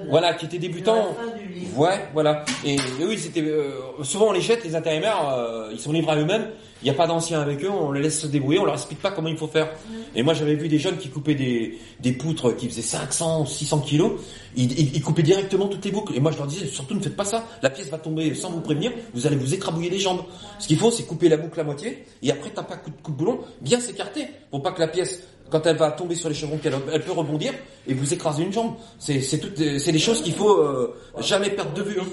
voilà, 0.08 0.34
qui 0.34 0.46
étaient 0.46 0.58
débutants. 0.58 1.16
du 1.36 1.49
livre. 1.50 1.78
Ouais, 1.78 2.08
voilà. 2.12 2.44
Et, 2.64 2.76
et 2.76 3.04
oui, 3.06 3.18
c'était 3.18 3.42
euh, 3.42 4.02
souvent 4.02 4.28
on 4.28 4.32
les 4.32 4.40
jette 4.40 4.64
les 4.64 4.74
intérimaires, 4.74 5.28
euh, 5.32 5.70
ils 5.72 5.80
sont 5.80 5.92
livrés 5.92 6.12
à 6.12 6.16
eux-mêmes. 6.16 6.48
Il 6.82 6.84
n'y 6.86 6.90
a 6.90 6.94
pas 6.94 7.06
d'anciens 7.06 7.42
avec 7.42 7.62
eux, 7.62 7.68
on 7.68 7.92
les 7.92 8.00
laisse 8.00 8.20
se 8.22 8.26
débrouiller, 8.26 8.58
on 8.58 8.64
leur 8.64 8.74
explique 8.74 9.02
pas 9.02 9.10
comment 9.10 9.28
il 9.28 9.36
faut 9.36 9.48
faire. 9.48 9.68
Et 10.14 10.22
moi, 10.22 10.32
j'avais 10.32 10.54
vu 10.54 10.66
des 10.66 10.78
jeunes 10.78 10.96
qui 10.96 11.10
coupaient 11.10 11.34
des, 11.34 11.78
des 12.00 12.12
poutres 12.12 12.56
qui 12.56 12.68
faisaient 12.70 12.80
500, 12.80 13.44
600 13.44 13.80
kilos. 13.80 14.12
Ils, 14.56 14.72
ils, 14.72 14.96
ils 14.96 15.02
coupaient 15.02 15.22
directement 15.22 15.68
toutes 15.68 15.84
les 15.84 15.90
boucles. 15.90 16.16
Et 16.16 16.20
moi, 16.20 16.30
je 16.32 16.38
leur 16.38 16.46
disais 16.46 16.66
surtout 16.66 16.94
ne 16.94 17.00
faites 17.00 17.16
pas 17.16 17.26
ça. 17.26 17.46
La 17.60 17.68
pièce 17.68 17.90
va 17.90 17.98
tomber 17.98 18.34
sans 18.34 18.50
vous 18.50 18.62
prévenir. 18.62 18.92
Vous 19.12 19.26
allez 19.26 19.36
vous 19.36 19.52
écrabouiller 19.52 19.90
les 19.90 19.98
jambes. 19.98 20.22
Ce 20.58 20.68
qu'il 20.68 20.78
faut, 20.78 20.90
c'est 20.90 21.04
couper 21.04 21.28
la 21.28 21.36
boucle 21.36 21.60
à 21.60 21.64
moitié 21.64 22.06
et 22.22 22.30
après 22.30 22.50
t'as 22.50 22.62
pas 22.62 22.76
coup 22.76 22.90
de 22.90 22.96
coup 23.02 23.12
de 23.12 23.16
boulon, 23.16 23.40
bien 23.60 23.78
s'écarter 23.80 24.28
pour 24.50 24.62
pas 24.62 24.72
que 24.72 24.80
la 24.80 24.88
pièce 24.88 25.22
quand 25.50 25.66
elle 25.66 25.76
va 25.76 25.90
tomber 25.90 26.14
sur 26.14 26.28
les 26.28 26.34
chevrons, 26.34 26.58
elle 26.92 27.02
peut 27.02 27.12
rebondir 27.12 27.52
et 27.86 27.94
vous 27.94 28.12
écraser 28.14 28.42
une 28.42 28.52
jambe. 28.52 28.74
C'est 28.98 29.18
des- 29.56 29.98
choses 29.98 30.22
qu'il 30.22 30.34
faut 30.34 30.58
euh, 30.58 30.94
jamais 31.20 31.50
perdre 31.50 31.72
de 31.72 31.82
vue. 31.82 32.00
hein. 32.00 32.04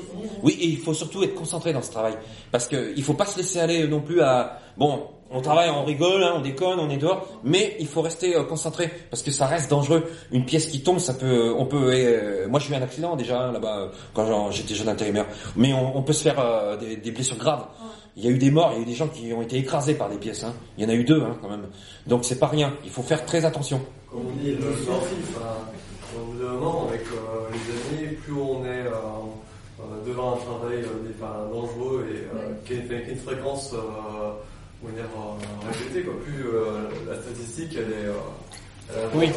Oui, 0.44 0.58
et 0.60 0.66
il 0.68 0.78
faut 0.78 0.94
surtout 0.94 1.24
être 1.24 1.36
concentré 1.36 1.74
dans 1.74 1.82
ce 1.82 1.92
travail 1.92 2.16
parce 2.52 2.68
que 2.68 2.94
il 2.96 3.04
faut 3.04 3.14
pas 3.14 3.26
se 3.26 3.38
laisser 3.38 3.60
aller 3.60 3.88
non 3.88 4.02
plus 4.02 4.22
à 4.22 4.60
bon. 4.78 5.08
On 5.30 5.42
travaille, 5.42 5.70
on 5.70 5.84
rigole, 5.84 6.24
hein, 6.24 6.36
on 6.38 6.42
déconne, 6.42 6.80
on 6.80 6.90
est 6.90 6.96
dehors, 6.98 7.28
mais 7.44 7.76
il 7.82 7.88
faut 7.88 8.02
rester 8.02 8.34
euh, 8.38 8.44
concentré 8.44 8.90
parce 9.10 9.22
que 9.24 9.32
ça 9.32 9.46
reste 9.46 9.70
dangereux. 9.70 10.06
Une 10.32 10.46
pièce 10.46 10.68
qui 10.68 10.82
tombe, 10.82 11.00
ça 11.00 11.14
peut, 11.14 11.54
on 11.58 11.66
peut. 11.66 11.92
euh, 11.92 12.48
moi, 12.48 12.62
j'ai 12.62 12.72
eu 12.74 12.78
un 12.78 12.82
accident 12.82 13.18
déjà 13.18 13.42
hein, 13.42 13.52
là-bas 13.52 13.78
euh, 13.78 13.88
quand 14.14 14.52
j'étais 14.52 14.74
jeune 14.74 14.88
intérimaire, 14.88 15.26
mais 15.58 15.74
on, 15.74 16.02
peut 16.02 16.14
se 16.14 16.24
faire 16.24 16.40
euh, 16.40 16.78
des 16.78 17.12
blessures 17.12 17.36
graves. 17.38 17.66
Il 18.18 18.26
y 18.26 18.28
a 18.28 18.32
eu 18.32 18.40
des 18.40 18.50
morts, 18.50 18.72
il 18.74 18.78
y 18.78 18.80
a 18.80 18.82
eu 18.82 18.86
des 18.86 18.96
gens 18.96 19.08
qui 19.08 19.32
ont 19.32 19.44
été 19.44 19.58
écrasés 19.58 19.94
par 19.94 20.10
des 20.10 20.18
pièces. 20.18 20.44
Hein. 20.44 20.54
Il 20.76 20.84
y 20.84 20.88
en 20.88 20.90
a 20.90 20.96
eu 20.96 21.04
deux 21.04 21.22
hein, 21.22 21.38
quand 21.40 21.50
même. 21.50 21.68
Donc 22.08 22.26
c'est 22.26 22.40
pas 22.40 22.48
rien. 22.48 22.74
Il 22.84 22.90
faut 22.90 23.04
faire 23.04 23.24
très 23.26 23.46
attention. 23.46 23.80
Comme 24.10 24.22
on 24.28 24.44
dit, 24.44 24.54
le 24.54 24.76
sportif, 24.76 25.38
hein, 25.38 26.18
au 26.20 26.32
bout 26.32 26.40
d'un 26.44 26.54
moment, 26.54 26.88
avec 26.90 27.02
euh, 27.02 27.48
les 27.52 28.00
années, 28.00 28.14
plus 28.14 28.34
on 28.34 28.66
est 28.66 28.88
euh, 28.88 28.92
euh, 29.80 29.84
devant 30.08 30.34
un 30.34 30.38
travail 30.38 30.78
euh, 30.82 31.14
enfin, 31.16 31.48
dangereux 31.54 32.08
et 32.12 32.36
euh, 32.36 32.54
qui, 32.66 32.74
a, 32.74 32.98
qui 32.98 33.10
a 33.10 33.12
une 33.14 33.20
fréquence 33.20 33.74
euh, 33.76 34.90
dire, 34.92 35.04
euh, 35.16 35.68
répétée, 35.72 36.04
quoi. 36.04 36.14
plus 36.24 36.48
euh, 36.48 36.90
la 37.08 37.22
statistique 37.22 37.74
elle 37.76 37.92
est, 37.94 38.08
euh, 38.08 38.14
elle 38.96 39.04
a 39.04 39.08
Oui. 39.16 39.30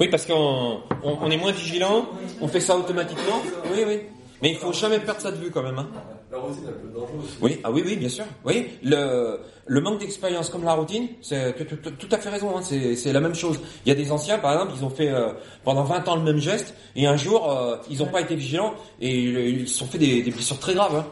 Oui, 0.00 0.08
parce 0.08 0.24
qu'on 0.24 0.80
on, 1.02 1.18
on 1.20 1.30
est 1.30 1.36
moins 1.36 1.52
vigilant, 1.52 2.06
on 2.40 2.48
fait 2.48 2.60
ça 2.60 2.74
automatiquement. 2.74 3.42
Oui, 3.70 3.84
oui. 3.86 4.00
Mais 4.40 4.52
il 4.52 4.56
faut 4.56 4.72
jamais 4.72 5.00
perdre 5.00 5.20
ça 5.20 5.30
de 5.32 5.36
vue 5.36 5.50
quand 5.50 5.62
même. 5.62 5.78
Hein. 5.78 5.88
La 6.30 6.38
routine 6.38 6.64
elle 6.66 6.74
peut 6.74 6.88
être 6.88 6.94
dangereuse. 6.94 7.30
Oui, 7.40 7.58
ah 7.64 7.70
oui, 7.70 7.82
oui, 7.86 7.96
bien 7.96 8.08
sûr. 8.08 8.24
Oui, 8.44 8.66
le, 8.82 9.38
le 9.66 9.80
manque 9.80 10.00
d'expérience 10.00 10.50
comme 10.50 10.62
la 10.64 10.74
routine, 10.74 11.08
c'est 11.22 11.54
tout 11.98 12.08
à 12.10 12.18
fait 12.18 12.28
raison. 12.28 12.56
Hein, 12.56 12.60
c'est 12.62 13.12
la 13.12 13.20
même 13.20 13.34
chose. 13.34 13.58
Il 13.86 13.88
y 13.88 13.92
a 13.92 13.94
des 13.94 14.12
anciens, 14.12 14.38
par 14.38 14.52
exemple, 14.52 14.72
ils 14.76 14.84
ont 14.84 14.90
fait 14.90 15.08
euh, 15.08 15.32
pendant 15.64 15.84
20 15.84 16.06
ans 16.08 16.16
le 16.16 16.22
même 16.22 16.38
geste 16.38 16.74
et 16.96 17.06
un 17.06 17.16
jour 17.16 17.50
euh, 17.50 17.76
ils 17.90 17.98
n'ont 18.00 18.06
pas 18.06 18.20
été 18.20 18.34
vigilants 18.36 18.74
et 19.00 19.16
ils 19.18 19.68
se 19.68 19.78
sont 19.78 19.86
fait 19.86 19.96
des, 19.98 20.22
des 20.22 20.30
blessures 20.30 20.58
très 20.58 20.74
graves. 20.74 20.96
hein. 20.96 21.06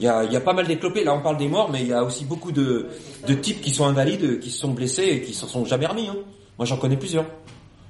Il 0.00 0.06
y 0.06 0.08
a, 0.08 0.24
il 0.24 0.32
y 0.32 0.36
a 0.36 0.40
pas 0.40 0.52
mal 0.52 0.66
d'éclopés. 0.66 1.04
Là, 1.04 1.14
on 1.14 1.22
parle 1.22 1.36
des 1.36 1.48
morts, 1.48 1.70
mais 1.70 1.80
il 1.82 1.88
y 1.88 1.92
a 1.92 2.02
aussi 2.02 2.24
beaucoup 2.24 2.50
de, 2.50 2.88
de 3.26 3.34
types 3.34 3.60
qui 3.60 3.70
sont 3.70 3.86
invalides, 3.86 4.40
qui 4.40 4.50
se 4.50 4.58
sont 4.58 4.72
blessés 4.72 5.04
et 5.04 5.22
qui 5.22 5.32
se 5.32 5.46
sont 5.46 5.64
jamais 5.64 5.86
remis. 5.86 6.08
Hein. 6.08 6.16
Moi, 6.58 6.66
j'en 6.66 6.76
connais 6.76 6.96
plusieurs. 6.96 7.26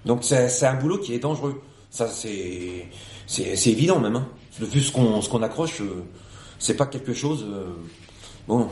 Donc, 0.05 0.23
c'est 0.23 0.67
un 0.67 0.75
boulot 0.75 0.99
qui 0.99 1.15
est 1.15 1.19
dangereux. 1.21 1.61
Ça, 1.91 2.09
c'est 2.09 3.71
évident 3.71 3.99
même. 3.99 4.17
Hein. 4.17 4.29
Vu 4.61 4.81
ce 4.83 4.93
qu'on 4.93 5.21
qu'on 5.21 5.43
accroche, 5.43 5.81
euh, 5.81 6.05
c'est 6.63 6.77
pas 6.77 6.87
quelque 6.87 7.13
chose. 7.13 7.45
euh, 7.49 7.75
bon, 8.47 8.69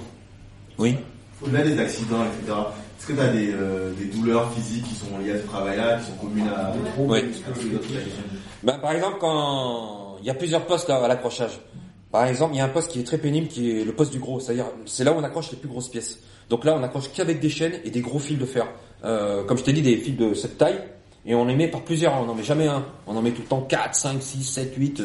oui. 0.78 0.96
Au-delà 1.42 1.62
des 1.62 1.78
accidents, 1.78 2.24
etc., 2.24 2.56
est-ce 2.98 3.06
que 3.06 3.12
tu 3.14 3.20
as 3.20 3.28
des, 3.28 3.50
euh, 3.52 3.92
des 3.94 4.04
douleurs 4.04 4.52
physiques 4.52 4.84
qui 4.84 4.94
sont 4.94 5.18
liées 5.18 5.32
à 5.32 5.38
ce 5.38 5.46
travail-là, 5.46 5.98
qui 5.98 6.06
sont 6.06 6.16
communes 6.16 6.48
à 6.48 6.72
Oui. 6.98 7.22
Ben, 8.62 8.78
par 8.78 8.92
exemple, 8.92 9.16
quand 9.20 10.16
il 10.20 10.26
y 10.26 10.30
a 10.30 10.34
plusieurs 10.34 10.66
postes 10.66 10.88
là, 10.88 11.02
à 11.02 11.08
l'accrochage. 11.08 11.58
Par 12.12 12.26
exemple, 12.26 12.54
il 12.54 12.58
y 12.58 12.60
a 12.60 12.64
un 12.64 12.68
poste 12.68 12.90
qui 12.90 13.00
est 13.00 13.04
très 13.04 13.18
pénible, 13.18 13.48
qui 13.48 13.70
est 13.70 13.84
le 13.84 13.92
poste 13.92 14.12
du 14.12 14.18
gros. 14.18 14.38
C'est-à-dire, 14.38 14.66
c'est 14.84 15.04
là 15.04 15.12
où 15.12 15.16
on 15.16 15.24
accroche 15.24 15.50
les 15.50 15.56
plus 15.56 15.68
grosses 15.68 15.88
pièces. 15.88 16.18
Donc 16.48 16.64
là, 16.64 16.76
on 16.78 16.82
accroche 16.82 17.10
qu'avec 17.12 17.40
des 17.40 17.48
chaînes 17.48 17.80
et 17.84 17.90
des 17.90 18.00
gros 18.00 18.18
fils 18.18 18.38
de 18.38 18.44
fer. 18.44 18.66
Euh, 19.04 19.44
comme 19.44 19.56
je 19.56 19.64
t'ai 19.64 19.72
dit, 19.72 19.82
des 19.82 19.96
fils 19.96 20.16
de 20.16 20.34
cette 20.34 20.58
taille. 20.58 20.80
Et 21.24 21.34
on 21.34 21.44
les 21.44 21.54
met 21.54 21.68
par 21.68 21.82
plusieurs. 21.82 22.20
On 22.20 22.26
n'en 22.26 22.34
met 22.34 22.42
jamais 22.42 22.66
un. 22.66 22.84
On 23.06 23.16
en 23.16 23.22
met 23.22 23.30
tout 23.30 23.42
le 23.42 23.48
temps 23.48 23.62
4, 23.62 23.94
5, 23.94 24.22
6, 24.22 24.42
7, 24.44 24.74
8. 24.76 25.02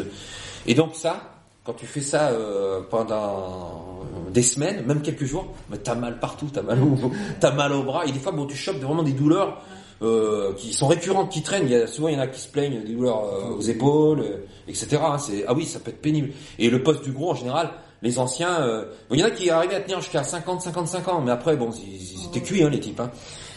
Et 0.68 0.74
donc 0.74 0.96
ça, 0.96 1.35
quand 1.66 1.74
tu 1.74 1.86
fais 1.86 2.02
ça 2.02 2.30
euh, 2.30 2.82
pendant 2.90 4.04
des 4.32 4.44
semaines, 4.44 4.86
même 4.86 5.02
quelques 5.02 5.26
jours, 5.26 5.48
ben, 5.70 5.80
t'as 5.84 5.96
mal 5.96 6.20
partout. 6.20 6.48
T'as 6.54 6.62
mal 6.62 6.82
au, 6.82 6.96
t'as 7.40 7.52
mal 7.52 7.74
au 7.74 7.84
bras. 7.84 8.06
Et 8.06 8.12
des 8.12 8.20
fois, 8.20 8.32
bon, 8.32 8.46
tu 8.46 8.56
chopes 8.56 8.78
vraiment 8.78 9.04
des 9.04 9.14
douleurs 9.14 9.62
euh, 10.02 10.54
qui 10.54 10.74
sont 10.74 10.88
récurrentes, 10.88 11.32
qui 11.32 11.42
traînent. 11.42 11.66
Il 11.66 11.72
y 11.72 11.76
a, 11.76 11.88
souvent, 11.88 12.08
il 12.08 12.16
y 12.16 12.18
en 12.18 12.22
a 12.22 12.28
qui 12.28 12.40
se 12.40 12.50
plaignent 12.50 12.84
des 12.84 12.94
douleurs 12.94 13.24
euh, 13.24 13.56
aux 13.58 13.62
épaules, 13.62 14.22
euh, 14.22 14.46
etc. 14.68 14.98
hein. 15.02 15.18
Ah 15.48 15.54
oui, 15.54 15.66
ça 15.66 15.80
peut 15.80 15.90
être 15.90 16.02
pénible. 16.02 16.30
Et 16.60 16.70
le 16.70 16.84
poste 16.84 17.04
du 17.04 17.12
gros, 17.12 17.32
en 17.32 17.36
général, 17.36 17.72
les 18.02 18.20
anciens, 18.20 18.62
euh, 18.62 18.86
bon, 19.10 19.16
il 19.16 19.20
y 19.20 19.24
en 19.24 19.28
a 19.28 19.32
qui 19.32 19.50
arrivaient 19.50 19.76
à 19.76 19.82
tenir 19.82 20.00
jusqu'à 20.00 20.24
50, 20.24 20.62
55 20.62 21.08
ans, 21.08 21.22
mais 21.22 21.32
après, 21.32 21.56
bon, 21.56 21.72
ils, 21.72 21.96
ils 21.96 22.26
étaient 22.28 22.42
cuits, 22.42 22.64
hein, 22.64 22.70
les 22.70 22.80
types. 22.80 23.00
Hein. 23.00 23.10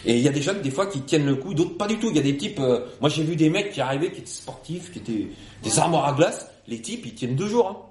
Et 0.05 0.17
il 0.17 0.23
y 0.23 0.29
a 0.29 0.33
des 0.33 0.41
jeunes, 0.41 0.63
des 0.63 0.71
fois, 0.71 0.87
qui 0.87 1.01
tiennent 1.03 1.27
le 1.27 1.37
coup, 1.37 1.55
d'autres 1.55 1.77
pas 1.77 1.87
du 1.87 1.99
tout. 1.99 2.09
Il 2.11 2.17
y 2.17 2.21
a 2.21 2.23
des 2.23 2.37
types, 2.37 2.61
euh, 2.61 2.81
moi 3.01 3.11
j'ai 3.11 3.25
vu 3.25 3.37
des 3.37 3.51
mecs 3.51 3.73
qui 3.73 3.81
arrivaient, 3.81 4.11
qui 4.11 4.21
étaient 4.21 4.31
sportifs, 4.31 4.93
qui 4.93 5.01
étaient 5.01 5.27
des 5.63 5.79
armoires 5.79 6.07
à 6.07 6.13
glace. 6.13 6.49
Les 6.67 6.81
types, 6.81 7.05
ils 7.05 7.15
tiennent 7.15 7.37
deux 7.37 7.49
jours. 7.49 7.69
Hein. 7.69 7.88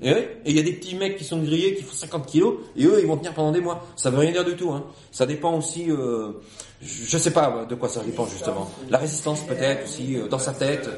Et 0.00 0.28
il 0.46 0.56
y 0.56 0.60
a 0.60 0.62
des 0.62 0.74
petits 0.74 0.94
mecs 0.94 1.16
qui 1.16 1.24
sont 1.24 1.38
grillés, 1.38 1.74
qui 1.74 1.82
font 1.82 1.94
50 1.94 2.26
kilos, 2.26 2.54
et 2.76 2.84
eux, 2.84 3.00
ils 3.00 3.06
vont 3.06 3.16
tenir 3.16 3.34
pendant 3.34 3.50
des 3.50 3.60
mois. 3.60 3.84
Ça 3.96 4.10
veut 4.10 4.18
rien 4.18 4.30
dire 4.30 4.44
du 4.44 4.54
tout. 4.54 4.70
Hein. 4.70 4.84
Ça 5.10 5.26
dépend 5.26 5.56
aussi, 5.58 5.90
euh, 5.90 6.32
je 6.80 7.18
sais 7.18 7.32
pas 7.32 7.66
de 7.68 7.74
quoi 7.74 7.88
ça 7.88 8.02
dépend 8.04 8.26
justement. 8.26 8.70
La 8.90 8.98
résistance 8.98 9.40
peut-être 9.44 9.84
aussi, 9.84 10.16
euh, 10.16 10.28
dans 10.28 10.38
sa 10.38 10.52
tête. 10.52 10.88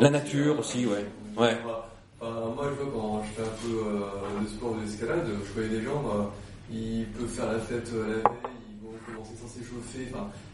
La 0.00 0.10
nature 0.10 0.58
aussi, 0.58 0.86
ouais. 0.86 1.04
Ouais. 1.36 1.54
Moi, 2.24 2.70
je 2.70 2.84
vois 2.84 2.92
quand 2.92 3.22
je 3.24 3.42
fais 3.42 3.42
un 3.42 3.54
peu 3.62 3.86
euh, 3.86 4.42
de 4.42 4.48
sport 4.48 4.72
ou 4.72 4.80
d'escalade, 4.80 5.26
je 5.44 5.52
voyais 5.52 5.68
des 5.68 5.84
gens, 5.84 6.02
euh, 6.08 6.24
ils 6.72 7.06
peuvent 7.08 7.28
faire 7.28 7.52
la 7.52 7.58
fête 7.58 7.90
euh, 7.92 8.06
la 8.06 8.14
veille, 8.14 8.56
ils 8.70 8.86
vont 8.86 8.94
commencer 9.04 9.34
sans 9.36 9.48
s'échauffer, 9.48 10.10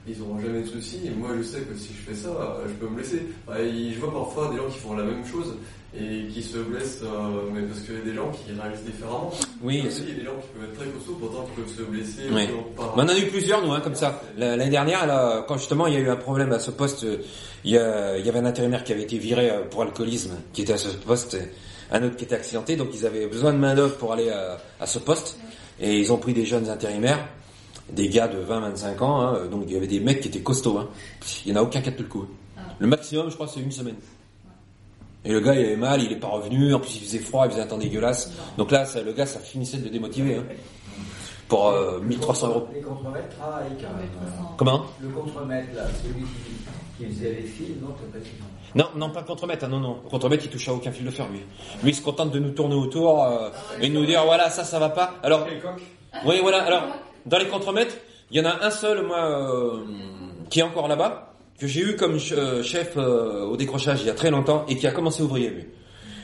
ils 0.08 0.18
n'auront 0.18 0.40
jamais 0.40 0.62
de 0.62 0.66
soucis. 0.66 1.00
Et 1.06 1.10
moi, 1.10 1.30
je 1.38 1.42
sais 1.42 1.60
que 1.60 1.76
si 1.76 1.92
je 1.92 2.10
fais 2.10 2.14
ça, 2.14 2.58
je 2.66 2.72
peux 2.72 2.88
me 2.88 2.96
blesser. 2.96 3.22
Je 3.48 4.00
vois 4.00 4.12
parfois 4.12 4.50
des 4.50 4.56
gens 4.56 4.68
qui 4.68 4.78
font 4.78 4.96
la 4.96 5.04
même 5.04 5.24
chose 5.24 5.54
et 5.92 6.28
qui 6.32 6.42
se 6.42 6.58
blessent, 6.58 7.00
euh, 7.02 7.50
mais 7.52 7.62
parce 7.62 7.80
qu'il 7.80 7.94
y 7.94 7.98
a 7.98 8.00
des 8.02 8.14
gens 8.14 8.30
qui 8.30 8.52
réalisent 8.52 8.84
différemment. 8.84 9.32
Oui, 9.62 9.82
Aussi, 9.86 10.02
il 10.04 10.08
y 10.08 10.12
a 10.12 10.14
des 10.20 10.24
gens 10.24 10.36
qui 10.40 10.48
peuvent 10.58 10.68
être 10.70 10.76
très 10.78 10.86
costauds, 10.88 11.16
pourtant 11.20 11.46
qui 11.46 11.60
peuvent 11.60 11.76
se 11.76 11.82
blesser. 11.82 12.22
Oui. 12.32 12.46
par- 12.76 12.96
Mais 12.96 13.02
on 13.02 13.06
en 13.06 13.08
a 13.08 13.18
eu 13.18 13.26
plusieurs, 13.26 13.64
nous, 13.66 13.72
hein, 13.72 13.80
comme 13.80 13.96
ça. 13.96 14.22
La- 14.38 14.56
L'année 14.56 14.70
dernière, 14.70 15.06
là, 15.06 15.44
quand 15.48 15.56
justement 15.58 15.86
il 15.88 15.94
y 15.94 15.96
a 15.96 16.00
eu 16.00 16.08
un 16.08 16.16
problème 16.16 16.52
à 16.52 16.58
ce 16.60 16.70
poste, 16.70 17.02
euh, 17.04 17.18
il 17.64 17.72
y, 17.72 17.78
a- 17.78 18.16
il 18.18 18.24
y 18.24 18.28
avait 18.28 18.38
un 18.38 18.44
intérimaire 18.46 18.84
qui 18.84 18.92
avait 18.92 19.02
été 19.02 19.18
viré 19.18 19.50
euh, 19.50 19.64
pour 19.68 19.82
alcoolisme, 19.82 20.34
qui 20.52 20.62
était 20.62 20.74
à 20.74 20.78
ce 20.78 20.88
poste, 20.90 21.34
euh, 21.34 21.42
un 21.90 22.04
autre 22.04 22.14
qui 22.16 22.24
était 22.24 22.36
accidenté, 22.36 22.76
donc 22.76 22.90
ils 22.94 23.04
avaient 23.04 23.26
besoin 23.26 23.52
de 23.52 23.58
main 23.58 23.74
d'œuvre 23.74 23.96
pour 23.96 24.12
aller 24.12 24.30
à, 24.30 24.58
à 24.78 24.86
ce 24.86 25.00
poste, 25.00 25.38
et 25.80 25.98
ils 25.98 26.12
ont 26.12 26.18
pris 26.18 26.32
des 26.34 26.44
jeunes 26.46 26.68
intérimaires, 26.70 27.26
des 27.92 28.08
gars 28.08 28.28
de 28.28 28.38
20-25 28.38 29.02
ans, 29.02 29.20
hein, 29.22 29.46
donc 29.50 29.64
il 29.66 29.72
y 29.74 29.76
avait 29.76 29.88
des 29.88 29.98
mecs 29.98 30.20
qui 30.20 30.28
étaient 30.28 30.38
costauds. 30.40 30.78
Hein. 30.78 30.88
Il 31.44 31.52
n'y 31.52 31.58
en 31.58 31.62
a 31.62 31.64
aucun 31.64 31.80
qui 31.80 31.88
a 31.88 31.92
tenu 31.92 32.04
le 32.04 32.08
coup. 32.08 32.26
Le 32.78 32.86
maximum, 32.86 33.28
je 33.28 33.34
crois, 33.34 33.48
c'est 33.48 33.58
une 33.60 33.72
semaine. 33.72 33.96
Et 35.24 35.32
le 35.32 35.40
gars, 35.40 35.54
il 35.54 35.64
avait 35.66 35.76
mal, 35.76 36.02
il 36.02 36.10
est 36.12 36.16
pas 36.16 36.28
revenu. 36.28 36.72
En 36.74 36.80
plus, 36.80 36.96
il 36.96 37.02
faisait 37.02 37.18
froid, 37.18 37.44
il 37.46 37.50
faisait 37.50 37.62
un 37.62 37.66
temps 37.66 37.76
dégueulasse. 37.78 38.32
Donc 38.56 38.70
là, 38.70 38.84
ça, 38.86 39.02
le 39.02 39.12
gars, 39.12 39.26
ça 39.26 39.38
finissait 39.40 39.76
de 39.78 39.84
le 39.84 39.90
démotiver. 39.90 40.36
Hein. 40.36 40.44
Pour 41.48 41.68
euh, 41.68 41.98
1300 42.00 42.48
euros. 42.48 42.68
Les 42.72 42.80
contremaîtres 42.80 43.36
travaillent 43.36 43.76
quand 43.80 43.96
même. 43.96 44.08
euh, 44.22 44.42
Comment? 44.56 44.84
Le 45.00 45.08
contremaître, 45.08 45.68
là, 45.74 45.82
celui 46.02 46.22
qui, 46.24 47.04
qui 47.04 47.12
faisait 47.12 47.30
les 47.32 47.42
fils, 47.42 47.70
non, 47.82 47.88
t'as 47.88 48.18
pas 48.18 48.24
dit 48.24 48.30
Non, 48.76 48.84
non, 48.94 49.10
pas 49.10 49.22
contremaître. 49.24 49.64
hein, 49.64 49.68
non, 49.68 49.80
non. 49.80 49.94
Contremaître, 50.08 50.44
il 50.44 50.50
touche 50.50 50.68
à 50.68 50.72
aucun 50.74 50.92
fil 50.92 51.04
de 51.04 51.10
fer, 51.10 51.26
lui. 51.28 51.40
Lui, 51.82 51.90
il 51.90 51.94
se 51.94 52.02
contente 52.02 52.30
de 52.30 52.38
nous 52.38 52.50
tourner 52.52 52.76
autour 52.76 53.24
euh, 53.24 53.50
et 53.80 53.88
de 53.88 53.92
nous 53.92 54.06
dire, 54.06 54.24
voilà, 54.24 54.48
ça, 54.48 54.62
ça 54.62 54.78
va 54.78 54.90
pas. 54.90 55.14
Alors, 55.24 55.44
oui, 56.24 56.38
voilà. 56.40 56.62
Alors, 56.62 56.82
dans 57.26 57.38
les 57.38 57.48
contremaîtres, 57.48 57.96
il 58.30 58.40
y 58.40 58.46
en 58.46 58.48
a 58.48 58.64
un 58.64 58.70
seul, 58.70 59.04
moi, 59.04 59.18
euh, 59.18 59.80
qui 60.50 60.60
est 60.60 60.62
encore 60.62 60.86
là-bas, 60.86 61.29
que 61.60 61.66
j'ai 61.66 61.82
eu 61.82 61.96
comme 61.96 62.18
euh, 62.32 62.62
chef 62.62 62.94
euh, 62.96 63.44
au 63.44 63.56
décrochage 63.56 64.00
il 64.00 64.06
y 64.06 64.10
a 64.10 64.14
très 64.14 64.30
longtemps 64.30 64.64
et 64.68 64.76
qui 64.76 64.86
a 64.86 64.92
commencé 64.92 65.22
ouvrier, 65.22 65.50
lui. 65.50 65.66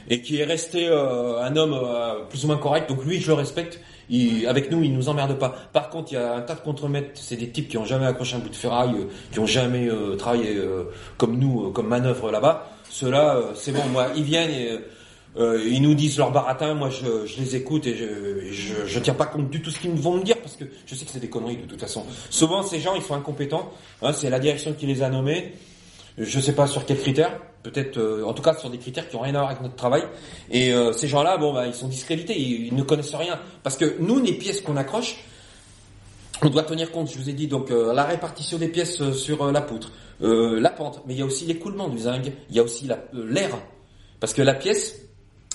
Et 0.09 0.23
qui 0.23 0.41
est 0.41 0.45
resté 0.45 0.89
euh, 0.89 1.43
un 1.43 1.55
homme 1.57 1.75
euh, 1.75 2.25
plus 2.31 2.45
ou 2.45 2.47
moins 2.47 2.57
correct. 2.57 2.89
Donc 2.89 3.05
lui, 3.05 3.21
je 3.21 3.27
le 3.27 3.35
respecte. 3.35 3.81
Il, 4.09 4.47
avec 4.47 4.71
nous, 4.71 4.83
il 4.83 4.95
nous 4.95 5.09
emmerde 5.09 5.37
pas. 5.37 5.55
Par 5.73 5.91
contre, 5.91 6.13
il 6.13 6.15
y 6.15 6.19
a 6.19 6.37
un 6.37 6.41
tas 6.41 6.55
de 6.55 6.61
contremaîtres. 6.61 7.11
C'est 7.15 7.37
des 7.37 7.51
types 7.51 7.69
qui 7.69 7.77
ont 7.77 7.85
jamais 7.85 8.07
accroché 8.07 8.37
un 8.37 8.39
bout 8.39 8.49
de 8.49 8.55
ferraille, 8.55 8.95
euh, 8.95 9.09
qui 9.33 9.41
ont 9.41 9.47
jamais 9.47 9.89
travaillé 10.17 10.59
comme 11.19 11.39
nous, 11.39 11.71
comme 11.73 11.89
manœuvre 11.89 12.31
là-bas. 12.31 12.71
Ceux-là, 12.89 13.41
c'est 13.55 13.73
bon. 13.73 13.83
Moi, 13.93 14.07
ils 14.17 14.23
viennent 14.23 14.51
et 14.51 14.79
euh, 15.39 15.63
ils 15.67 15.83
nous 15.83 15.95
disent 15.95 16.19
leur 16.19 16.33
baratin. 16.33 16.75
Moi, 16.75 16.91
je, 16.91 17.27
je 17.27 17.41
les 17.41 17.57
écoute 17.57 17.87
et 17.87 17.95
je, 17.97 18.51
je, 18.51 18.87
je 18.87 18.99
tiens 19.01 19.15
pas 19.15 19.27
compte 19.27 19.51
du 19.51 19.61
tout 19.63 19.71
ce 19.71 19.79
qu'ils 19.79 19.91
vont 19.93 20.17
me 20.17 20.23
dire 20.23 20.39
parce 20.39 20.57
que 20.57 20.65
je 20.87 20.95
sais 20.95 21.05
que 21.05 21.11
c'est 21.11 21.21
des 21.21 21.29
conneries 21.31 21.57
de 21.59 21.67
toute 21.67 21.81
façon. 21.81 22.05
Souvent, 22.31 22.63
ces 22.63 22.81
gens, 22.81 22.95
ils 22.95 23.03
sont 23.03 23.15
incompétents. 23.15 23.71
Hein, 24.03 24.13
c'est 24.13 24.31
la 24.31 24.39
direction 24.39 24.73
qui 24.73 24.87
les 24.87 25.03
a 25.03 25.11
nommés. 25.11 25.53
Je 26.19 26.41
sais 26.41 26.55
pas 26.55 26.67
sur 26.67 26.87
quels 26.87 26.99
critères, 26.99 27.39
peut-être, 27.63 27.99
euh, 27.99 28.25
en 28.25 28.33
tout 28.33 28.43
cas 28.43 28.55
sur 28.55 28.71
des 28.71 28.79
critères 28.79 29.07
qui 29.07 29.17
ont 29.17 29.21
rien 29.21 29.35
à 29.35 29.39
voir 29.39 29.51
avec 29.51 29.63
notre 29.63 29.77
travail. 29.77 30.03
Et 30.51 30.73
euh, 30.73 30.93
ces 30.93 31.09
gens-là, 31.09 31.37
bon, 31.37 31.53
bah, 31.53 31.67
ils 31.67 31.75
sont 31.75 31.89
discrédités, 31.89 32.41
ils, 32.41 32.75
ne 32.75 32.83
connaissent 32.83 33.15
rien. 33.15 33.39
Parce 33.63 33.77
que 33.77 33.97
nous, 34.01 34.19
les 34.19 34.33
pièces 34.33 34.63
qu'on 34.63 34.77
accroche, 34.79 35.17
On 36.43 36.51
doit 36.51 36.65
tenir 36.65 36.91
compte, 36.93 37.11
je 37.11 37.19
vous 37.19 37.31
ai 37.31 37.33
dit, 37.33 37.49
donc 37.49 37.71
euh, 37.71 37.95
la 37.95 38.05
répartition 38.05 38.59
des 38.59 38.69
pièces 38.69 39.01
euh, 39.01 39.13
sur 39.13 39.43
euh, 39.43 39.53
la 39.53 39.63
poutre, 39.63 39.93
euh, 40.23 40.61
la 40.61 40.69
pente, 40.69 41.01
mais 41.07 41.15
il 41.15 41.19
y 41.19 41.23
a 41.23 41.25
aussi 41.25 41.47
l'écoulement 41.47 41.89
du 41.89 41.99
zinc, 41.99 42.31
il 42.51 42.57
y 42.57 42.59
a 42.59 42.63
aussi 42.63 42.91
euh, 42.91 42.95
l'air, 43.15 43.57
parce 44.21 44.35
que 44.35 44.43
la 44.43 44.53
pièce, 44.53 45.06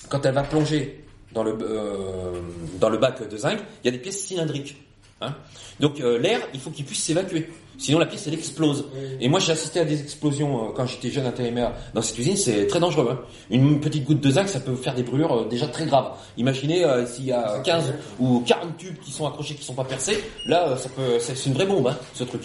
quand 0.08 0.24
elle 0.26 0.34
va 0.34 0.42
plonger 0.42 1.04
dans 1.32 1.42
le 1.44 1.56
euh, 1.62 2.32
dans 2.80 2.88
le 2.90 2.98
bac 2.98 3.28
de 3.28 3.36
zinc, 3.36 3.58
il 3.82 3.86
y 3.86 3.88
a 3.88 3.92
des 3.92 3.98
pièces 3.98 4.20
cylindriques. 4.20 4.76
hein. 5.20 5.34
Donc 5.80 6.00
euh, 6.00 6.18
l'air, 6.18 6.40
il 6.52 6.60
faut 6.60 6.70
qu'il 6.70 6.84
puisse 6.84 7.02
s'évacuer, 7.02 7.48
sinon 7.78 7.98
la 7.98 8.06
pièce 8.06 8.26
elle 8.26 8.34
explose. 8.34 8.84
Et 9.20 9.28
moi 9.28 9.40
j'ai 9.40 9.52
assisté 9.52 9.80
à 9.80 9.84
des 9.84 10.00
explosions 10.00 10.68
euh, 10.68 10.72
quand 10.76 10.86
j'étais 10.86 11.10
jeune 11.10 11.26
intérimaire 11.26 11.72
dans 11.94 12.02
cette 12.02 12.18
usine, 12.18 12.36
c'est 12.36 12.66
très 12.66 12.78
dangereux. 12.80 13.08
hein. 13.10 13.20
Une 13.50 13.80
petite 13.80 14.04
goutte 14.04 14.20
de 14.20 14.30
zinc, 14.30 14.48
ça 14.48 14.60
peut 14.60 14.74
faire 14.76 14.94
des 14.94 15.02
brûlures 15.02 15.46
déjà 15.48 15.66
très 15.68 15.86
graves. 15.86 16.12
Imaginez 16.36 16.84
s'il 17.06 17.24
y 17.26 17.32
a 17.32 17.60
15 17.64 17.94
ou 18.20 18.40
40 18.46 18.76
tubes 18.76 18.98
qui 19.02 19.10
sont 19.10 19.26
accrochés, 19.26 19.54
qui 19.54 19.64
sont 19.64 19.74
pas 19.74 19.84
percés, 19.84 20.18
là 20.46 20.76
ça 20.76 20.88
peut, 20.90 21.18
c'est 21.18 21.46
une 21.46 21.54
vraie 21.54 21.66
bombe 21.66 21.86
hein, 21.88 21.96
ce 22.14 22.24
truc. 22.24 22.42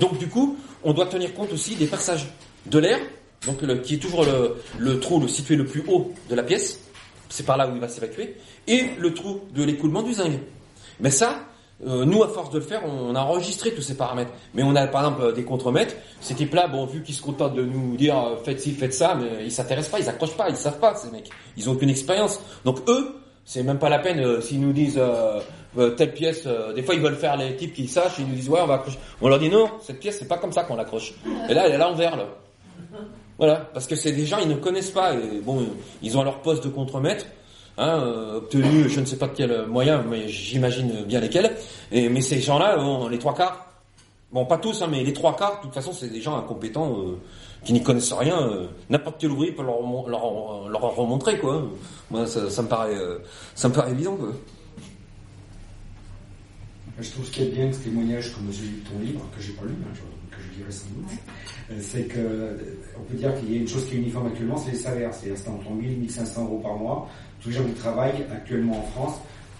Donc 0.00 0.18
du 0.18 0.28
coup, 0.28 0.56
on 0.82 0.92
doit 0.94 1.06
tenir 1.06 1.34
compte 1.34 1.52
aussi 1.52 1.76
des 1.76 1.86
passages 1.86 2.26
de 2.66 2.78
l'air, 2.78 2.98
donc 3.46 3.62
le- 3.62 3.76
qui 3.76 3.94
est 3.94 3.98
toujours 3.98 4.24
le, 4.78 5.00
trou 5.00 5.20
le 5.20 5.28
situé 5.28 5.56
le 5.56 5.66
plus 5.66 5.84
haut 5.88 6.12
de 6.30 6.34
la 6.34 6.42
pièce, 6.42 6.80
c'est 7.28 7.44
par 7.46 7.56
là 7.56 7.68
où 7.68 7.74
il 7.74 7.80
va 7.80 7.88
s'évacuer, 7.88 8.36
et 8.66 8.84
le 8.98 9.12
trou 9.14 9.40
de 9.54 9.62
l'écoulement 9.64 10.02
du 10.02 10.14
zinc. 10.14 10.32
Mais 11.00 11.10
ça, 11.10 11.40
euh, 11.84 12.04
nous, 12.04 12.22
à 12.22 12.28
force 12.28 12.50
de 12.50 12.58
le 12.58 12.64
faire, 12.64 12.82
on 12.86 13.14
a 13.16 13.20
enregistré 13.20 13.72
tous 13.74 13.82
ces 13.82 13.96
paramètres. 13.96 14.30
Mais 14.54 14.62
on 14.62 14.76
a, 14.76 14.86
par 14.86 15.04
exemple, 15.04 15.34
des 15.34 15.42
contremaîtres. 15.42 15.94
Ces 16.20 16.34
types-là, 16.34 16.68
bon, 16.68 16.86
vu 16.86 17.02
qu'ils 17.02 17.16
se 17.16 17.20
contentent 17.20 17.54
de 17.56 17.64
nous 17.64 17.96
dire 17.96 18.16
euh, 18.16 18.36
faites 18.44 18.60
ci, 18.60 18.70
faites 18.72 18.94
ça, 18.94 19.16
mais 19.16 19.44
ils 19.44 19.50
s'intéressent 19.50 19.90
pas, 19.90 19.98
ils 19.98 20.08
accrochent 20.08 20.36
pas, 20.36 20.48
ils 20.48 20.56
savent 20.56 20.78
pas, 20.78 20.94
ces 20.94 21.10
mecs. 21.10 21.28
Ils 21.56 21.68
ont 21.68 21.72
aucune 21.72 21.90
expérience. 21.90 22.40
Donc 22.64 22.78
eux, 22.88 23.16
c'est 23.44 23.64
même 23.64 23.78
pas 23.80 23.88
la 23.88 23.98
peine 23.98 24.20
euh, 24.20 24.40
s'ils 24.40 24.60
nous 24.60 24.72
disent 24.72 25.00
telle 25.96 26.14
pièce. 26.14 26.46
des 26.76 26.82
fois, 26.84 26.94
ils 26.94 27.00
veulent 27.00 27.16
faire 27.16 27.36
les 27.36 27.56
types 27.56 27.74
qui 27.74 27.88
sachent. 27.88 28.20
Ils 28.20 28.26
nous 28.28 28.36
disent 28.36 28.48
ouais, 28.48 28.60
on 28.62 28.66
va 28.66 28.74
accrocher. 28.74 28.98
On 29.20 29.28
leur 29.28 29.40
dit 29.40 29.48
non, 29.48 29.68
cette 29.82 29.98
pièce, 29.98 30.18
c'est 30.20 30.28
pas 30.28 30.38
comme 30.38 30.52
ça 30.52 30.62
qu'on 30.62 30.76
l'accroche. 30.76 31.12
Et 31.50 31.54
là, 31.54 31.66
elle 31.66 31.72
est 31.72 31.74
à 31.74 31.78
l'envers 31.78 32.16
là. 32.16 32.26
Voilà, 33.38 33.56
parce 33.72 33.86
que 33.86 33.96
c'est 33.96 34.12
des 34.12 34.26
gens 34.26 34.38
ils 34.38 34.48
ne 34.48 34.54
connaissent 34.54 34.90
pas 34.92 35.14
et 35.14 35.40
bon, 35.44 35.66
ils 36.02 36.16
ont 36.16 36.22
leur 36.22 36.40
poste 36.42 36.64
de 36.64 36.68
contremaître. 36.68 37.26
Hein, 37.76 38.00
euh, 38.04 38.36
obtenu, 38.36 38.88
je 38.88 39.00
ne 39.00 39.04
sais 39.04 39.16
pas 39.16 39.26
de 39.26 39.32
quel 39.34 39.66
moyen, 39.66 40.04
mais 40.08 40.28
j'imagine 40.28 41.02
bien 41.04 41.18
lesquels. 41.18 41.56
Et, 41.90 42.08
mais 42.08 42.20
ces 42.20 42.40
gens-là, 42.40 42.76
bon, 42.76 43.08
les 43.08 43.18
trois 43.18 43.34
quarts, 43.34 43.66
bon 44.32 44.46
pas 44.46 44.58
tous, 44.58 44.80
hein, 44.82 44.88
mais 44.88 45.02
les 45.02 45.12
trois 45.12 45.34
quarts, 45.34 45.56
de 45.58 45.62
toute 45.62 45.74
façon, 45.74 45.92
c'est 45.92 46.08
des 46.08 46.20
gens 46.20 46.36
incompétents 46.38 46.96
euh, 47.00 47.18
qui 47.64 47.72
n'y 47.72 47.82
connaissent 47.82 48.12
rien. 48.12 48.40
euh, 48.40 48.68
N'importe 48.90 49.16
quel 49.18 49.32
ouvrier 49.32 49.50
peut 49.50 49.64
leur, 49.64 49.80
leur, 50.08 50.68
leur 50.68 50.80
remontrer 50.94 51.38
quoi. 51.40 51.64
Moi, 52.12 52.26
ça, 52.28 52.48
ça 52.48 52.62
me 52.62 52.68
paraît, 52.68 52.94
euh, 52.94 53.18
ça 53.56 53.68
me 53.68 53.74
paraît 53.74 53.90
évident 53.90 54.14
quoi. 54.14 54.28
Je 57.00 57.10
trouve 57.10 57.26
ce 57.26 57.30
qui 57.32 57.42
est 57.42 57.46
bien 57.46 57.66
de 57.66 57.72
ce 57.72 57.80
témoignage 57.80 58.32
comme 58.34 58.52
celui 58.52 58.68
de 58.82 58.88
ton 58.88 58.98
livre, 59.00 59.20
que 59.36 59.42
j'ai 59.42 59.52
pas 59.54 59.64
lu, 59.64 59.74
hein, 59.82 59.96
que 60.30 60.36
je 60.40 60.58
lirai 60.60 60.70
sans 60.70 60.86
doute, 60.94 61.10
c'est 61.80 62.02
que 62.04 62.18
euh, 62.18 62.56
on 62.98 63.02
peut 63.10 63.16
dire 63.16 63.34
qu'il 63.38 63.52
y 63.52 63.56
a 63.56 63.60
une 63.60 63.68
chose 63.68 63.86
qui 63.86 63.94
est 63.94 63.98
uniforme 63.98 64.26
actuellement, 64.28 64.56
c'est 64.56 64.72
les 64.72 64.76
salaires. 64.78 65.10
C'est-à-dire 65.14 65.38
c'est 65.42 65.50
entre 65.50 65.70
1000 65.70 65.92
et 65.92 65.96
1500 65.96 66.44
euros 66.44 66.58
par 66.62 66.74
mois. 66.74 67.08
Tous 67.40 67.48
les 67.48 67.54
gens 67.56 67.64
qui 67.64 67.72
travaillent 67.72 68.24
actuellement 68.32 68.78
en 68.78 68.82
France, 68.92 69.14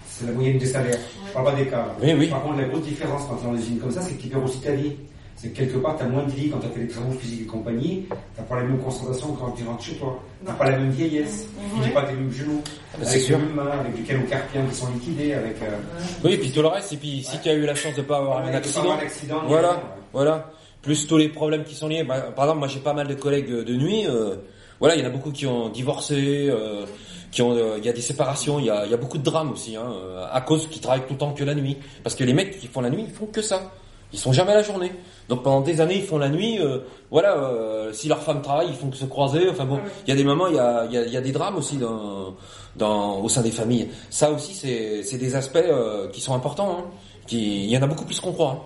c'est 0.07 0.25
la 0.27 0.31
moyenne 0.33 0.57
des 0.57 0.65
salaires. 0.65 0.97
Je 1.27 1.33
parle 1.33 1.45
pas 1.45 1.55
des 1.55 1.65
cas. 1.67 1.87
Oui, 2.01 2.13
oui. 2.17 2.27
Par 2.27 2.43
contre, 2.43 2.57
la 2.57 2.65
grosse 2.67 2.83
différence 2.83 3.23
quand 3.27 3.35
tu 3.37 3.43
es 3.43 3.47
dans 3.47 3.53
des 3.53 3.61
usines 3.61 3.79
comme 3.79 3.91
ça, 3.91 4.01
c'est 4.01 4.13
que 4.13 4.21
tu 4.21 4.27
perds 4.27 4.43
aussi 4.43 4.59
ta 4.61 4.71
vie. 4.71 4.93
C'est 5.37 5.49
que 5.49 5.57
quelque 5.57 5.77
part, 5.79 5.97
tu 5.97 6.03
as 6.03 6.07
moins 6.07 6.23
de 6.23 6.31
vie 6.31 6.49
quand 6.49 6.59
tu 6.59 6.67
as 6.67 6.69
fait 6.69 6.79
des 6.79 6.87
travaux 6.87 7.11
physiques 7.11 7.41
et 7.41 7.45
compagnie. 7.45 8.05
Tu 8.37 8.43
pas 8.43 8.55
la 8.55 8.63
même 8.63 8.77
concentration 8.79 9.33
que 9.33 9.39
quand 9.41 9.51
tu 9.51 9.63
rentres 9.65 9.83
chez 9.83 9.95
toi. 9.95 10.17
Tu 10.47 10.53
pas 10.53 10.69
la 10.71 10.77
même 10.77 10.91
vieillesse. 10.91 11.47
Tu 11.73 11.79
n'as 11.81 11.93
pas 12.01 12.03
tes 12.07 12.13
mêmes 12.13 12.31
genoux. 12.31 12.61
Ah 12.63 12.97
bah, 12.99 13.03
c'est 13.05 13.09
avec 13.15 13.21
sûr. 13.23 13.37
les 13.39 13.43
mêmes 13.45 13.55
mains, 13.55 13.71
avec 13.79 13.95
des 13.97 14.01
calocarpiens 14.03 14.65
qui 14.65 14.75
sont 14.75 14.87
liquidés, 14.93 15.33
avec... 15.33 15.61
euh, 15.61 15.77
Oui, 16.23 16.33
et 16.33 16.37
puis 16.37 16.51
tout 16.51 16.61
le 16.61 16.67
reste, 16.67 16.93
et 16.93 16.97
puis 16.97 17.21
si 17.21 17.37
tu 17.41 17.49
as 17.49 17.53
eu 17.53 17.65
la 17.65 17.75
chance 17.75 17.95
de 17.95 18.01
pas 18.03 18.17
avoir 18.19 18.37
Ouais, 18.37 18.43
un 18.43 18.59
de 18.61 18.65
pas 18.65 18.95
accident, 19.01 19.41
ni 19.43 19.47
voilà, 19.49 19.81
voilà, 20.13 20.51
plus 20.85 21.07
tous 21.07 21.17
les 21.17 21.29
problèmes 21.29 21.63
qui 21.63 21.73
sont 21.75 21.87
liés. 21.87 22.03
Bah, 22.03 22.21
par 22.35 22.45
exemple, 22.45 22.59
moi 22.59 22.67
j'ai 22.67 22.79
pas 22.79 22.93
mal 22.93 23.07
de 23.07 23.15
collègues 23.15 23.49
de 23.51 23.75
nuit. 23.75 24.05
euh, 24.07 24.35
voilà, 24.79 24.95
il 24.95 25.01
y 25.01 25.03
en 25.03 25.07
a 25.07 25.09
beaucoup 25.09 25.31
qui 25.31 25.45
ont 25.47 25.69
divorcé, 25.69 26.47
euh, 26.49 26.85
qui 27.31 27.41
ont, 27.41 27.53
euh, 27.55 27.77
il 27.79 27.85
y 27.85 27.89
a 27.89 27.93
des 27.93 28.01
séparations, 28.01 28.59
il 28.59 28.65
y 28.65 28.69
a, 28.69 28.85
y 28.85 28.93
a 28.93 28.97
beaucoup 28.97 29.17
de 29.17 29.23
drames 29.23 29.51
aussi, 29.51 29.75
hein, 29.75 29.87
à 30.31 30.41
cause 30.41 30.67
qu'ils 30.67 30.81
travaillent 30.81 31.07
tout 31.07 31.13
le 31.13 31.17
temps 31.17 31.33
que 31.33 31.43
la 31.43 31.55
nuit. 31.55 31.77
Parce 32.03 32.15
que 32.15 32.23
les 32.23 32.33
mecs 32.33 32.59
qui 32.59 32.67
font 32.67 32.81
la 32.81 32.89
nuit, 32.89 33.05
ils 33.07 33.13
font 33.13 33.25
que 33.25 33.41
ça. 33.41 33.71
Ils 34.13 34.19
sont 34.19 34.31
jamais 34.31 34.51
à 34.51 34.55
la 34.55 34.61
journée. 34.63 34.91
Donc 35.27 35.41
pendant 35.43 35.61
des 35.61 35.81
années, 35.81 35.97
ils 35.97 36.03
font 36.05 36.19
la 36.19 36.29
nuit. 36.29 36.59
euh, 36.59 36.79
voilà, 37.09 37.35
euh, 37.37 37.91
si 37.91 38.07
leur 38.07 38.21
femme 38.21 38.41
travaille, 38.41 38.67
ils 38.69 38.75
font 38.75 38.89
que 38.89 38.97
se 38.97 39.05
croiser. 39.05 39.49
Enfin 39.49 39.65
bon, 39.65 39.79
il 40.05 40.09
y 40.09 40.13
a 40.13 40.15
des 40.15 40.23
moments, 40.23 40.47
il 40.47 40.55
y 40.55 40.59
a, 40.59 40.85
il 40.85 40.93
y 40.93 40.97
a, 40.97 41.05
y 41.07 41.17
a 41.17 41.21
des 41.21 41.31
drames 41.31 41.57
aussi 41.57 41.77
dans, 41.77 42.35
dans, 42.75 43.19
au 43.21 43.27
sein 43.27 43.41
des 43.41 43.51
familles. 43.51 43.89
Ça 44.09 44.31
aussi, 44.31 44.53
c'est, 44.53 45.17
des 45.17 45.35
aspects 45.35 45.55
euh, 45.57 46.09
qui 46.09 46.21
sont 46.21 46.35
importants. 46.35 46.77
Hein, 46.79 46.85
qui, 47.27 47.63
il 47.65 47.69
y 47.71 47.77
en 47.77 47.81
a 47.81 47.87
beaucoup 47.87 48.05
plus 48.05 48.19
qu'on 48.19 48.33
croit. 48.33 48.51
hein. 48.51 48.59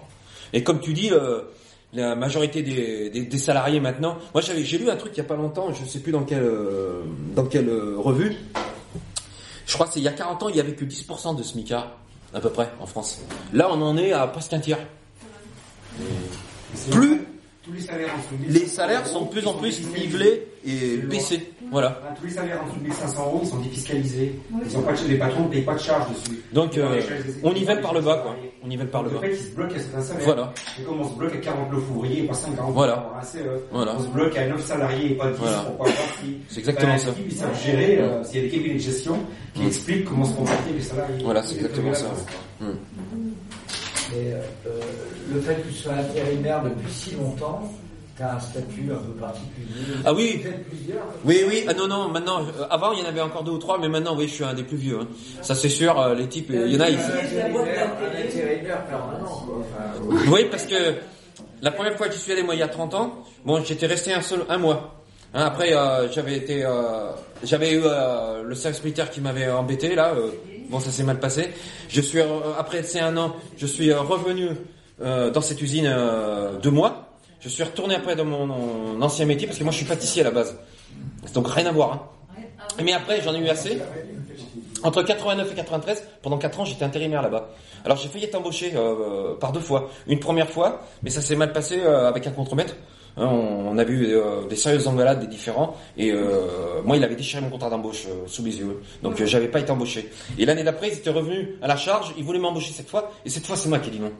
Et 0.51 0.63
comme 0.63 0.81
tu 0.81 0.93
dis, 0.93 1.11
la 1.93 2.15
majorité 2.15 2.61
des, 2.61 3.09
des, 3.09 3.21
des 3.21 3.37
salariés 3.37 3.79
maintenant. 3.79 4.17
Moi, 4.33 4.41
j'avais, 4.41 4.63
j'ai 4.63 4.77
lu 4.77 4.89
un 4.89 4.95
truc 4.95 5.13
il 5.15 5.17
y 5.17 5.21
a 5.21 5.25
pas 5.25 5.35
longtemps. 5.35 5.73
Je 5.73 5.85
sais 5.85 5.99
plus 5.99 6.11
dans 6.11 6.23
quelle, 6.23 6.43
euh, 6.43 7.03
dans 7.35 7.45
quelle 7.45 7.69
euh, 7.69 7.95
revue. 7.97 8.35
Je 9.65 9.73
crois 9.73 9.87
que 9.87 9.93
c'est 9.93 9.99
il 9.99 10.03
y 10.03 10.07
a 10.07 10.13
40 10.13 10.43
ans, 10.43 10.49
il 10.49 10.55
y 10.55 10.59
avait 10.59 10.73
que 10.73 10.85
10% 10.85 11.35
de 11.35 11.43
SMICA 11.43 11.95
à 12.33 12.39
peu 12.39 12.49
près 12.49 12.69
en 12.79 12.85
France. 12.85 13.21
Là, 13.53 13.69
on 13.71 13.81
en 13.81 13.97
est 13.97 14.11
à 14.11 14.27
presque 14.27 14.53
un 14.53 14.59
tiers. 14.59 14.79
Plus 16.91 17.21
les 17.73 17.81
salaires 17.81 18.13
en 18.13 18.17
dessous 18.17 18.35
de 18.35 18.41
1500 18.41 18.59
les 18.59 18.67
salaires 18.67 19.07
sont 19.07 19.25
de 19.25 19.29
plus 19.29 19.47
en 19.47 19.53
plus 19.53 19.81
nivelés 19.95 20.47
et 20.65 20.97
baissés. 20.97 21.53
Voilà. 21.71 21.99
Tous 22.19 22.25
les 22.25 22.31
salaires 22.31 22.61
en 22.63 22.67
dessous 22.67 22.79
de 22.79 22.83
1500 22.85 23.25
euros, 23.25 23.39
ils 23.43 23.47
sont 23.49 23.59
défiscalisés. 23.59 24.39
Ils 24.65 24.77
ont 24.77 24.81
pas 24.81 24.93
de, 24.93 25.07
les 25.07 25.17
patrons 25.17 25.43
ne 25.43 25.47
payent 25.49 25.61
pas 25.61 25.75
de 25.75 25.79
charge 25.79 26.09
dessus. 26.09 26.39
Donc, 26.51 26.77
euh, 26.77 26.99
charges 27.01 27.21
on 27.43 27.53
nivelle 27.53 27.81
par 27.81 27.93
le 27.93 28.01
bas, 28.01 28.17
quoi. 28.23 28.35
On 28.63 28.67
nivelle 28.67 28.89
par 28.89 29.03
le 29.03 29.09
bas. 29.11 29.19
Fait 29.19 29.29
qu'ils 29.29 29.37
se 29.45 29.51
bloquent 29.55 29.75
à 29.75 29.79
certains 29.79 30.01
salaires. 30.01 30.25
Voilà. 30.25 30.53
C'est 30.75 30.83
comme 30.83 31.01
on 31.01 31.09
se 31.09 31.15
bloque 31.15 31.35
à 31.35 31.37
40 31.37 31.71
lots 31.71 31.77
ouvriers 31.95 32.23
et 32.23 32.27
pas 32.27 32.33
50 32.33 32.73
Voilà. 32.73 32.95
pour 32.97 33.23
CE. 33.23 33.37
Voilà. 33.71 33.95
On 33.97 34.03
se 34.03 34.07
bloque 34.07 34.37
à 34.37 34.47
9 34.47 34.65
salariés 34.65 35.11
et 35.11 35.15
pas 35.15 35.29
10 35.31 35.37
Voilà. 35.37 35.57
pour 35.59 35.77
pas 35.77 35.83
avoir 35.83 36.07
si. 36.21 36.37
C'est 36.49 36.59
exactement 36.59 36.97
ça. 36.97 37.09
Ils 37.25 37.31
savent 37.35 37.63
gérer, 37.63 37.97
euh, 37.99 38.23
s'il 38.23 38.35
y 38.35 38.39
a 38.39 38.49
des 38.49 38.55
cabinets 38.57 38.73
de 38.75 38.79
gestion 38.79 39.17
qui 39.53 39.61
Mm. 39.63 39.67
expliquent 39.67 40.05
comment 40.05 40.25
se 40.25 40.33
comporter 40.35 40.73
les 40.73 40.81
salariés. 40.81 41.23
Voilà, 41.23 41.43
c'est 41.43 41.55
exactement 41.55 41.93
ça. 41.93 42.05
Voilà. 42.59 42.73
Hmm. 42.73 42.77
Mais 44.11 44.33
euh, 44.33 44.41
euh, 44.67 44.79
le 45.33 45.39
fait 45.41 45.55
que 45.61 45.67
tu 45.67 45.73
sois 45.73 45.93
intérimaire 45.93 46.63
depuis 46.63 46.91
si 46.91 47.15
longtemps, 47.15 47.71
tu 48.19 48.23
as 48.25 48.33
un 48.35 48.39
statut 48.39 48.89
un 48.91 48.97
peu 48.97 49.13
particulier. 49.13 49.95
Ah 50.05 50.13
oui. 50.13 50.39
Peut-être 50.43 50.65
plusieurs. 50.65 51.03
Oui, 51.23 51.41
oui, 51.47 51.63
ah 51.69 51.73
non, 51.73 51.87
non, 51.87 52.09
maintenant, 52.09 52.41
euh, 52.41 52.65
avant 52.69 52.91
il 52.91 52.99
y 52.99 53.01
en 53.01 53.05
avait 53.07 53.21
encore 53.21 53.43
deux 53.45 53.53
ou 53.53 53.57
trois, 53.57 53.77
mais 53.79 53.87
maintenant, 53.87 54.13
oui, 54.17 54.27
je 54.27 54.33
suis 54.33 54.43
un 54.43 54.53
des 54.53 54.63
plus 54.63 54.75
vieux. 54.75 54.99
hein. 55.01 55.07
Ça 55.41 55.55
c'est 55.55 55.69
sûr, 55.69 55.97
euh, 55.97 56.13
les 56.15 56.27
types, 56.27 56.51
euh, 56.51 56.67
il 56.67 56.73
y 56.73 56.77
en 56.77 56.81
a, 56.81 56.89
ils... 56.89 56.99
Enfin, 59.39 60.29
Oui, 60.31 60.45
parce 60.51 60.65
que 60.65 60.95
la 61.61 61.71
première 61.71 61.95
fois 61.97 62.07
que 62.07 62.13
j'y 62.13 62.19
suis 62.19 62.31
allé, 62.33 62.43
moi, 62.43 62.55
il 62.55 62.59
y 62.59 62.63
a 62.63 62.67
30 62.67 62.93
ans, 62.93 63.23
bon, 63.45 63.63
j'étais 63.63 63.85
resté 63.87 64.13
un 64.13 64.21
seul, 64.21 64.41
un 64.49 64.57
mois. 64.57 64.95
Hein, 65.33 65.45
après, 65.45 65.73
euh, 65.73 66.11
j'avais 66.11 66.35
été, 66.35 66.65
euh, 66.65 67.11
j'avais 67.43 67.71
eu 67.73 67.81
euh, 67.83 68.43
le 68.43 68.55
service 68.55 68.83
militaire 68.83 69.09
qui 69.09 69.21
m'avait 69.21 69.49
embêté 69.49 69.95
là. 69.95 70.13
euh, 70.15 70.31
bon, 70.69 70.79
ça 70.79 70.91
s'est 70.91 71.03
mal 71.03 71.19
passé. 71.19 71.51
Je 71.87 72.01
suis 72.01 72.19
euh, 72.19 72.25
après 72.57 72.83
ces 72.83 72.99
un 72.99 73.15
an, 73.15 73.35
je 73.57 73.65
suis 73.67 73.91
euh, 73.91 74.01
revenu 74.01 74.49
euh, 75.01 75.29
dans 75.29 75.41
cette 75.41 75.61
usine 75.61 75.85
euh, 75.87 76.57
deux 76.57 76.71
mois. 76.71 77.08
Je 77.39 77.49
suis 77.49 77.63
retourné 77.63 77.95
après 77.95 78.15
dans 78.15 78.25
mon, 78.25 79.01
ancien 79.01 79.25
métier 79.25 79.47
parce 79.47 79.57
que 79.57 79.63
moi, 79.63 79.71
je 79.71 79.77
suis 79.77 79.85
pâtissier 79.85 80.21
à 80.21 80.25
la 80.25 80.31
base. 80.31 80.57
Donc 81.33 81.47
rien 81.47 81.65
à 81.65 81.71
voir. 81.71 81.93
Hein. 81.93 82.01
Mais 82.83 82.93
après, 82.93 83.21
j'en 83.21 83.33
ai 83.33 83.39
eu 83.39 83.47
assez. 83.47 83.79
Entre 84.83 85.03
89 85.03 85.51
et 85.51 85.55
93, 85.55 86.07
pendant 86.21 86.37
4 86.37 86.59
ans, 86.59 86.65
j'étais 86.65 86.85
intérimaire 86.85 87.21
là-bas. 87.21 87.49
Alors 87.83 87.97
j'ai 87.97 88.07
failli 88.07 88.25
être 88.25 88.35
embauché 88.35 88.71
euh, 88.75 89.35
par 89.35 89.51
deux 89.51 89.59
fois. 89.59 89.89
Une 90.07 90.19
première 90.19 90.49
fois, 90.49 90.81
mais 91.03 91.09
ça 91.09 91.21
s'est 91.21 91.35
mal 91.35 91.51
passé 91.51 91.79
euh, 91.81 92.07
avec 92.07 92.27
un 92.27 92.31
contremaître. 92.31 92.75
Hein, 93.17 93.25
on, 93.25 93.77
a 93.77 93.83
euh, 93.83 94.47
des 94.47 94.55
sérieuses 94.55 94.87
engueulades, 94.87 95.19
des 95.19 95.27
différents. 95.27 95.75
Et 95.97 96.11
euh, 96.11 96.81
moi, 96.85 96.95
il 96.95 97.03
avait 97.03 97.15
déchiré 97.15 97.41
mon 97.41 97.49
contrat 97.49 97.69
d'embauche 97.69 98.05
sous 98.27 98.43
mes 98.43 98.55
yeux. 98.55 98.81
Donc 99.03 99.23
j'avais 99.23 99.47
pas 99.47 99.59
été 99.59 99.71
embauché. 99.71 100.09
Et 100.37 100.45
l'année 100.45 100.63
d'après, 100.63 100.89
ils 100.89 100.93
étaient 100.93 101.09
revenus 101.09 101.49
à 101.61 101.67
la 101.67 101.75
charge. 101.75 102.13
Ils 102.17 102.23
voulaient 102.23 102.39
m'embaucher 102.39 102.71
cette 102.71 102.89
fois. 102.89 103.11
Et 103.25 103.29
cette 103.29 103.45
fois, 103.45 103.55
c'est 103.55 103.69
moi 103.69 103.79
qui 103.79 103.89
ai 103.89 103.91
dit 103.91 103.99
non. 103.99 104.11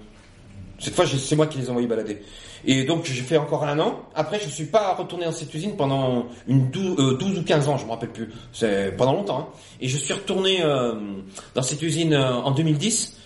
Cette 0.79 0.95
fois, 0.95 1.05
c'est 1.05 1.35
moi 1.35 1.47
qui 1.47 1.57
les 1.57 1.65
ai 1.65 1.69
envoyés 1.69 1.87
balader. 1.87 2.21
Et 2.65 2.83
donc, 2.83 3.05
j'ai 3.05 3.21
fait 3.21 3.37
encore 3.37 3.63
un 3.63 3.79
an. 3.79 3.99
Après, 4.15 4.39
je 4.39 4.49
suis 4.49 4.65
pas 4.65 4.93
retourné 4.93 5.25
dans 5.25 5.31
cette 5.31 5.53
usine 5.53 5.75
pendant 5.75 6.25
une 6.47 6.69
12, 6.69 6.95
euh, 6.99 7.17
12 7.17 7.39
ou 7.39 7.43
15 7.43 7.67
ans, 7.69 7.77
je 7.77 7.85
me 7.85 7.91
rappelle 7.91 8.11
plus. 8.11 8.29
C'est 8.53 8.95
pendant 8.97 9.13
longtemps. 9.13 9.39
hein. 9.39 9.47
Et 9.81 9.87
je 9.87 9.97
suis 9.97 10.13
retourné 10.13 10.63
euh, 10.63 10.93
dans 11.55 11.61
cette 11.61 11.81
usine 11.81 12.13
euh, 12.13 12.33
en 12.33 12.51
2010. 12.51 13.17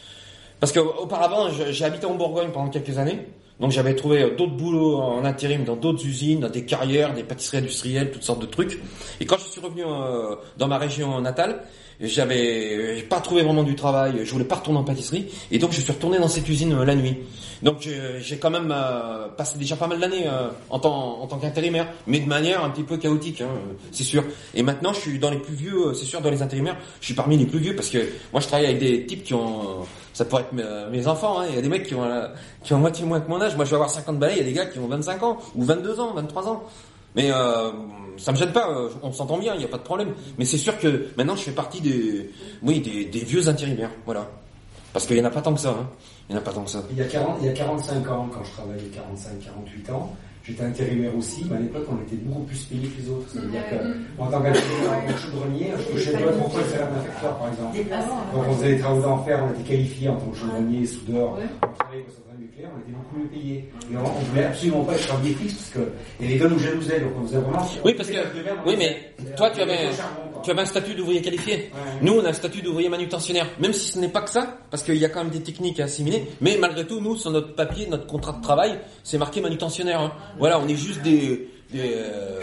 Parce 0.60 0.72
qu'auparavant, 0.72 1.50
j'ai 1.50 1.86
habité 1.86 2.06
en 2.06 2.16
Bourgogne 2.16 2.52
pendant 2.52 2.70
quelques 2.70 2.98
années. 2.98 3.28
Donc, 3.60 3.72
j'avais 3.72 3.96
trouvé 3.96 4.24
euh, 4.24 4.36
d'autres 4.36 4.56
boulots 4.56 4.98
en 4.98 5.24
intérim 5.26 5.64
dans 5.64 5.76
d'autres 5.76 6.06
usines, 6.06 6.40
dans 6.40 6.50
des 6.50 6.66
carrières, 6.66 7.14
des 7.14 7.24
pâtisseries 7.24 7.60
industrielles, 7.60 8.12
toutes 8.12 8.24
sortes 8.24 8.42
de 8.42 8.48
trucs. 8.48 8.80
Et 9.20 9.26
quand 9.26 9.38
je 9.38 9.52
suis 9.52 9.62
revenu 9.62 9.84
euh, 9.86 10.36
dans 10.58 10.68
ma 10.68 10.78
région 10.78 11.22
natale, 11.22 11.64
j'avais 12.00 13.04
pas 13.10 13.22
trouvé 13.22 13.44
vraiment 13.44 13.64
du 13.64 13.76
travail, 13.76 14.22
je 14.24 14.32
voulais 14.32 14.46
pas 14.46 14.56
retourner 14.56 14.80
en 14.80 14.84
pâtisserie, 14.84 15.28
et 15.52 15.60
donc 15.60 15.72
je 15.72 15.82
suis 15.82 15.92
retourné 15.92 16.20
dans 16.20 16.28
cette 16.28 16.48
usine 16.50 16.74
euh, 16.74 16.86
la 16.86 16.96
nuit. 16.96 17.18
Donc 17.64 17.88
j'ai 18.20 18.38
quand 18.38 18.50
même 18.50 18.74
euh, 18.76 19.30
passé 19.30 19.58
déjà 19.58 19.78
pas 19.78 19.88
mal 19.88 19.98
d'années 19.98 20.28
euh, 20.28 20.50
en 20.70 20.80
tant, 20.80 21.40
qu'intérimaire, 21.42 21.88
mais 22.08 22.20
de 22.20 22.28
manière 22.28 22.62
un 22.62 22.70
petit 22.70 22.84
peu 22.84 22.98
chaotique, 22.98 23.40
hein, 23.40 23.48
c'est 23.92 24.04
sûr. 24.04 24.26
Et 24.54 24.62
maintenant 24.64 24.92
je 24.92 25.00
suis 25.00 25.18
dans 25.18 25.32
les 25.32 25.38
plus 25.38 25.56
vieux, 25.56 25.88
euh, 25.88 25.94
c'est 25.94 26.04
sûr, 26.04 26.20
dans 26.20 26.30
les 26.30 26.42
intérimaires, 26.42 26.76
je 27.00 27.06
suis 27.06 27.14
parmi 27.14 27.38
les 27.38 27.46
plus 27.46 27.60
vieux 27.60 27.74
parce 27.74 27.90
que 27.90 28.00
moi 28.34 28.42
je 28.42 28.48
travaille 28.48 28.66
avec 28.66 28.80
des 28.80 29.06
types 29.06 29.24
qui 29.24 29.34
ont, 29.34 29.86
ça 30.12 30.26
pourrait 30.26 30.44
être 30.44 30.92
mes, 30.92 31.08
enfants, 31.08 31.40
hein. 31.40 31.46
il 31.50 31.56
y 31.56 31.58
a 31.58 31.62
des 31.62 31.70
mecs 31.70 31.88
qui 31.88 31.96
ont, 31.96 32.06
qui 32.64 32.74
ont 32.74 32.80
moitié 32.80 33.06
moins 33.06 33.22
que 33.22 33.30
mon 33.30 33.42
âge, 33.42 33.56
moi 33.56 33.64
je 33.64 33.70
vais 33.70 33.76
avoir 33.76 33.90
50 33.90 34.20
balais, 34.20 34.34
il 34.34 34.40
y 34.40 34.42
a 34.42 34.46
des 34.46 34.54
gars 34.54 34.66
qui 34.66 34.80
ont 34.80 34.88
25 34.88 35.24
ans, 35.24 35.38
ou 35.56 35.64
22 35.64 36.02
ans, 36.02 36.14
23 36.14 36.50
ans. 36.50 36.64
Mais 37.16 37.32
euh, 37.32 37.72
ça 38.18 38.32
me 38.34 38.38
gêne 38.38 38.52
pas, 38.52 38.90
on 39.04 39.14
s'entend 39.14 39.38
bien, 39.38 39.54
il 39.54 39.60
n'y 39.60 39.66
a 39.66 39.70
pas 39.70 39.78
de 39.78 39.84
problème. 39.84 40.14
Mais 40.38 40.44
c'est 40.44 40.58
sûr 40.58 40.78
que 40.80 41.08
maintenant 41.16 41.38
je 41.38 41.44
fais 41.44 41.52
partie 41.52 41.80
des, 41.80 42.30
oui, 42.62 42.82
des 42.82 43.20
vieux 43.20 43.48
intérimaires, 43.48 43.92
voilà. 44.06 44.28
Parce 44.94 45.08
qu'il 45.08 45.18
y 45.18 45.22
en 45.22 45.26
a 45.26 45.32
pas 45.32 45.42
tant 45.42 45.54
que 45.54 45.60
ça, 45.60 45.70
hein. 45.72 45.90
Il 46.30 46.34
y 46.34 46.36
en 46.36 46.40
a 46.40 46.44
pas 46.44 46.54
tant 46.54 46.64
que 46.64 46.70
ça. 46.70 46.84
Il 46.92 46.98
y 46.98 47.02
a, 47.02 47.06
40, 47.06 47.38
il 47.42 47.48
y 47.48 47.50
a 47.50 47.54
45 47.54 48.10
ans, 48.10 48.30
quand 48.32 48.44
je 48.44 48.52
travaillais 48.52 48.92
45-48 49.88 49.92
ans, 49.92 50.16
j'étais 50.44 50.64
intérimaire 50.64 51.18
aussi, 51.18 51.46
mais 51.50 51.58
à 51.58 51.60
l'époque, 51.60 51.86
on 51.92 52.02
était 52.04 52.16
beaucoup 52.18 52.44
plus 52.44 52.64
payés 52.66 52.88
que 52.88 53.02
les 53.02 53.10
autres. 53.10 53.28
C'est-à-dire 53.34 53.70
que, 53.70 54.22
en 54.22 54.28
tant 54.28 54.42
qu'intérimaire 54.42 55.18
chaudronnier, 55.18 55.72
je 55.78 55.92
touchais 55.92 56.12
pas 56.12 56.32
trop 56.32 56.58
le 56.58 56.64
salaire 56.66 56.90
d'un 56.90 57.30
par 57.30 57.50
exemple. 57.50 57.78
Donc, 58.34 58.44
on 58.48 58.54
faisait 58.54 58.76
des 58.76 58.80
travaux 58.80 59.02
d'enfer, 59.02 59.44
on 59.44 59.60
était 59.60 59.70
qualifiés 59.70 60.10
en 60.10 60.16
tant 60.16 60.28
que 60.28 60.38
chaudronnier, 60.38 60.86
soudeur, 60.86 61.38
on 61.64 61.68
travaillait 61.74 62.06
nucléaire, 62.54 62.72
on 62.76 62.80
était 62.82 62.92
beaucoup 62.92 63.18
mieux 63.18 63.28
payés. 63.28 63.70
Et 63.92 63.98
on, 63.98 64.06
on 64.06 64.20
voulait 64.20 64.46
absolument 64.46 64.84
pas 64.84 64.94
être 64.94 65.08
travailler 65.08 65.34
fixe, 65.36 65.54
parce 65.54 65.70
que, 65.86 65.92
et 66.24 66.28
les 66.28 66.38
gars 66.38 66.48
nous 66.48 66.60
jalousaient, 66.60 67.00
donc 67.00 67.12
on 67.20 67.26
faisait 67.26 67.38
vraiment. 67.40 67.68
Oui, 67.84 67.94
parce 67.94 68.10
que, 68.10 68.18
oui, 68.66 68.76
mais 68.78 69.14
toi, 69.36 69.50
tu 69.50 69.62
avais, 69.62 69.90
tu 70.44 70.52
avais 70.52 70.62
un 70.62 70.66
statut 70.66 70.94
d'ouvrier 70.96 71.22
qualifié. 71.22 71.72
Nous, 72.02 72.14
on 72.14 72.26
a 72.26 72.30
un 72.30 72.34
statut 72.34 72.62
d'ouvrier 72.62 72.90
manutentionnaire. 72.90 73.48
Même 73.60 73.74
si 73.74 73.92
ce 73.92 74.00
n'est 74.00 74.10
pas 74.10 74.22
que 74.22 74.30
ça, 74.30 74.58
parce 74.70 74.84
qu'il 74.84 74.98
y 74.98 75.06
a 75.06 75.10
quand 75.10 75.24
même 75.24 75.34
des 75.34 75.42
techniques 75.44 75.80
à 75.80 75.86
assimiler. 75.86 76.26
Mais 76.42 76.58
malgré 76.60 76.86
tout, 76.86 77.00
nous, 77.00 77.16
sur 77.16 77.32
notre 77.32 77.56
papier, 77.56 77.88
notre 77.88 78.08
contrat 78.08 78.34
de 78.34 78.42
travail, 78.42 78.80
c'est 79.04 79.18
marqué 79.18 79.42
manutentionnaire. 79.42 80.02
hein. 80.02 80.14
Voilà, 80.38 80.60
on 80.60 80.68
est 80.68 80.76
juste 80.76 81.02
des, 81.02 81.50
des 81.72 81.94
euh, 81.96 82.42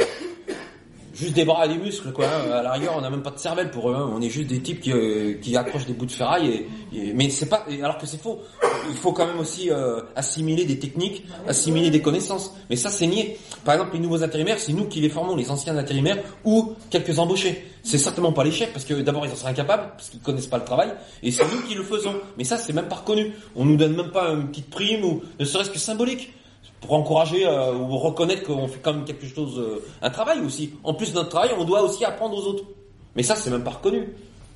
juste 1.21 1.35
des 1.35 1.45
bras 1.45 1.67
et 1.67 1.69
des 1.69 1.77
muscles, 1.79 2.13
quoi. 2.13 2.25
hein. 2.27 2.51
À 2.51 2.63
la 2.63 2.73
rigueur, 2.73 2.95
on 2.97 3.01
n'a 3.03 3.11
même 3.11 3.23
pas 3.23 3.31
de 3.31 3.39
cervelle 3.39 3.71
pour 3.71 3.91
eux. 3.91 3.95
hein. 3.95 4.11
On 4.13 4.21
est 4.23 4.31
juste 4.31 4.49
des 4.49 4.61
types 4.61 4.81
qui, 4.81 4.93
euh, 4.93 5.35
qui 5.41 5.57
accrochent 5.57 5.87
des 5.87 5.93
bouts 5.93 6.07
de 6.07 6.13
ferraille. 6.13 6.67
Et, 6.95 7.13
mais 7.13 7.29
c'est 7.31 7.49
pas, 7.49 7.67
alors 7.83 7.99
que 7.99 8.07
c'est 8.07 8.21
faux. 8.21 8.41
Il 8.89 8.97
faut 8.97 9.13
quand 9.13 9.27
même 9.27 9.39
aussi 9.39 9.71
euh, 9.71 10.01
assimiler 10.17 10.65
des 10.65 10.79
techniques, 10.79 11.25
assimiler 11.47 11.91
des 11.91 12.01
connaissances. 12.01 12.55
Mais 12.71 12.77
ça, 12.77 12.91
c'est 12.91 13.07
nié. 13.07 13.39
Par 13.65 13.75
exemple, 13.75 13.93
les 13.95 14.01
nouveaux 14.01 14.23
intérimaires, 14.23 14.59
c'est 14.59 14.73
nous 14.73 14.87
qui 14.87 15.01
les 15.01 15.11
formons, 15.11 15.37
les 15.37 15.51
anciens 15.51 15.77
intérimaires 15.77 16.19
ou 16.45 16.75
quelques 16.91 17.19
embauchés. 17.19 17.67
C'est 17.83 17.99
certainement 17.99 18.33
pas 18.33 18.45
les 18.45 18.51
parce 18.73 18.85
que 18.85 18.95
d'abord 18.95 19.25
ils 19.25 19.33
en 19.33 19.37
seraient 19.37 19.53
incapables 19.53 19.93
parce 19.97 20.11
qu'ils 20.11 20.21
connaissent 20.21 20.49
pas 20.49 20.59
le 20.59 20.65
travail 20.65 20.93
et 21.23 21.31
c'est 21.31 21.45
nous 21.45 21.63
qui 21.67 21.75
le 21.75 21.83
faisons. 21.83 22.15
Mais 22.37 22.45
ça, 22.45 22.57
c'est 22.59 22.73
même 22.73 22.89
pas 22.89 22.97
reconnu. 22.97 23.33
On 23.57 23.65
nous 23.65 23.77
donne 23.77 23.97
même 23.97 24.11
pas 24.11 24.29
une 24.31 24.49
petite 24.49 24.69
prime 24.71 25.05
ou 25.05 25.23
ne 25.39 25.45
serait-ce 25.45 25.71
que 25.71 25.79
symbolique 25.79 26.33
pour 26.81 26.93
encourager 26.95 27.47
euh, 27.47 27.75
ou 27.75 27.97
reconnaître 27.99 28.43
qu'on 28.45 28.69
fait 28.69 28.81
quand 28.83 28.95
même 28.95 29.05
quelque 29.05 29.27
chose, 29.27 29.59
euh, 29.59 29.85
un 30.03 30.11
travail 30.11 30.41
aussi. 30.41 30.75
En 30.83 30.95
plus 30.95 31.11
de 31.11 31.17
notre 31.17 31.29
travail, 31.29 31.51
on 31.59 31.65
doit 31.65 31.83
aussi 31.83 32.05
apprendre 32.05 32.37
aux 32.37 32.47
autres. 32.47 32.65
Mais 33.17 33.23
ça, 33.23 33.37
c'est 33.37 33.51
même 33.51 33.65
pas 33.65 33.71
reconnu. 33.71 34.09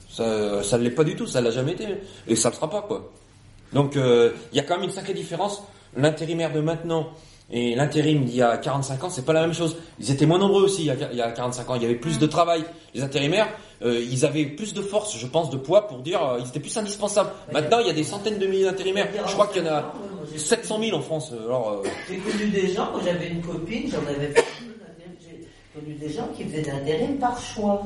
Ça, 0.08 0.62
ça 0.62 0.78
ne 0.78 0.84
l'est 0.84 0.90
pas 0.90 1.04
du 1.04 1.16
tout, 1.16 1.26
ça 1.26 1.40
l'a 1.40 1.50
jamais 1.50 1.72
été, 1.72 1.86
et 2.28 2.36
ça 2.36 2.48
le 2.48 2.54
sera 2.54 2.70
pas 2.70 2.82
quoi. 2.82 3.10
Donc, 3.72 3.96
euh, 3.96 4.32
il 4.52 4.56
y 4.56 4.60
a 4.60 4.62
quand 4.62 4.76
même 4.76 4.84
une 4.84 4.90
sacrée 4.90 5.14
différence. 5.14 5.62
L'intérimaire 5.96 6.52
de 6.52 6.60
maintenant 6.60 7.08
et 7.50 7.74
l'intérim 7.74 8.24
d'il 8.24 8.36
y 8.36 8.42
a 8.42 8.56
45 8.56 9.04
ans, 9.04 9.10
c'est 9.10 9.24
pas 9.24 9.32
la 9.32 9.42
même 9.42 9.52
chose. 9.52 9.76
Ils 10.00 10.10
étaient 10.10 10.26
moins 10.26 10.38
nombreux 10.38 10.62
aussi 10.62 10.82
il 10.82 10.86
y 10.86 10.90
a, 10.90 10.94
il 11.12 11.18
y 11.18 11.22
a 11.22 11.30
45 11.30 11.70
ans. 11.70 11.74
Il 11.74 11.82
y 11.82 11.84
avait 11.84 11.94
plus 11.94 12.18
de 12.18 12.26
travail. 12.26 12.64
Les 12.94 13.02
intérimaires, 13.02 13.48
euh, 13.82 14.00
ils 14.00 14.24
avaient 14.24 14.46
plus 14.46 14.72
de 14.72 14.80
force, 14.80 15.16
je 15.18 15.26
pense, 15.26 15.50
de 15.50 15.56
poids 15.56 15.86
pour 15.86 15.98
dire, 15.98 16.24
euh, 16.24 16.38
ils 16.40 16.48
étaient 16.48 16.60
plus 16.60 16.76
indispensables. 16.76 17.30
Maintenant, 17.52 17.80
il 17.80 17.86
y 17.86 17.90
a 17.90 17.92
des 17.92 18.04
centaines 18.04 18.38
de 18.38 18.46
milliers 18.46 18.64
d'intérimaires. 18.64 19.08
Je 19.26 19.32
crois 19.32 19.48
qu'il 19.48 19.64
y 19.64 19.68
en 19.68 19.72
a 19.72 19.92
700 20.36 20.80
000 20.82 20.96
en 20.96 21.00
France. 21.02 21.32
Alors, 21.32 21.82
euh, 21.84 21.88
J'ai 22.08 22.16
connu 22.18 22.50
des 22.50 22.68
gens, 22.72 22.88
quand 22.92 23.00
j'avais 23.04 23.28
une 23.28 23.40
copine, 23.42 23.90
j'en 23.90 23.98
avais 24.08 24.28
fait 24.32 24.44
j'ai 25.20 25.80
connu 25.80 25.94
des 25.94 26.08
gens 26.10 26.28
qui 26.36 26.44
faisaient 26.44 26.62
de 26.62 26.68
l'intérim 26.68 27.16
par 27.18 27.38
choix. 27.40 27.82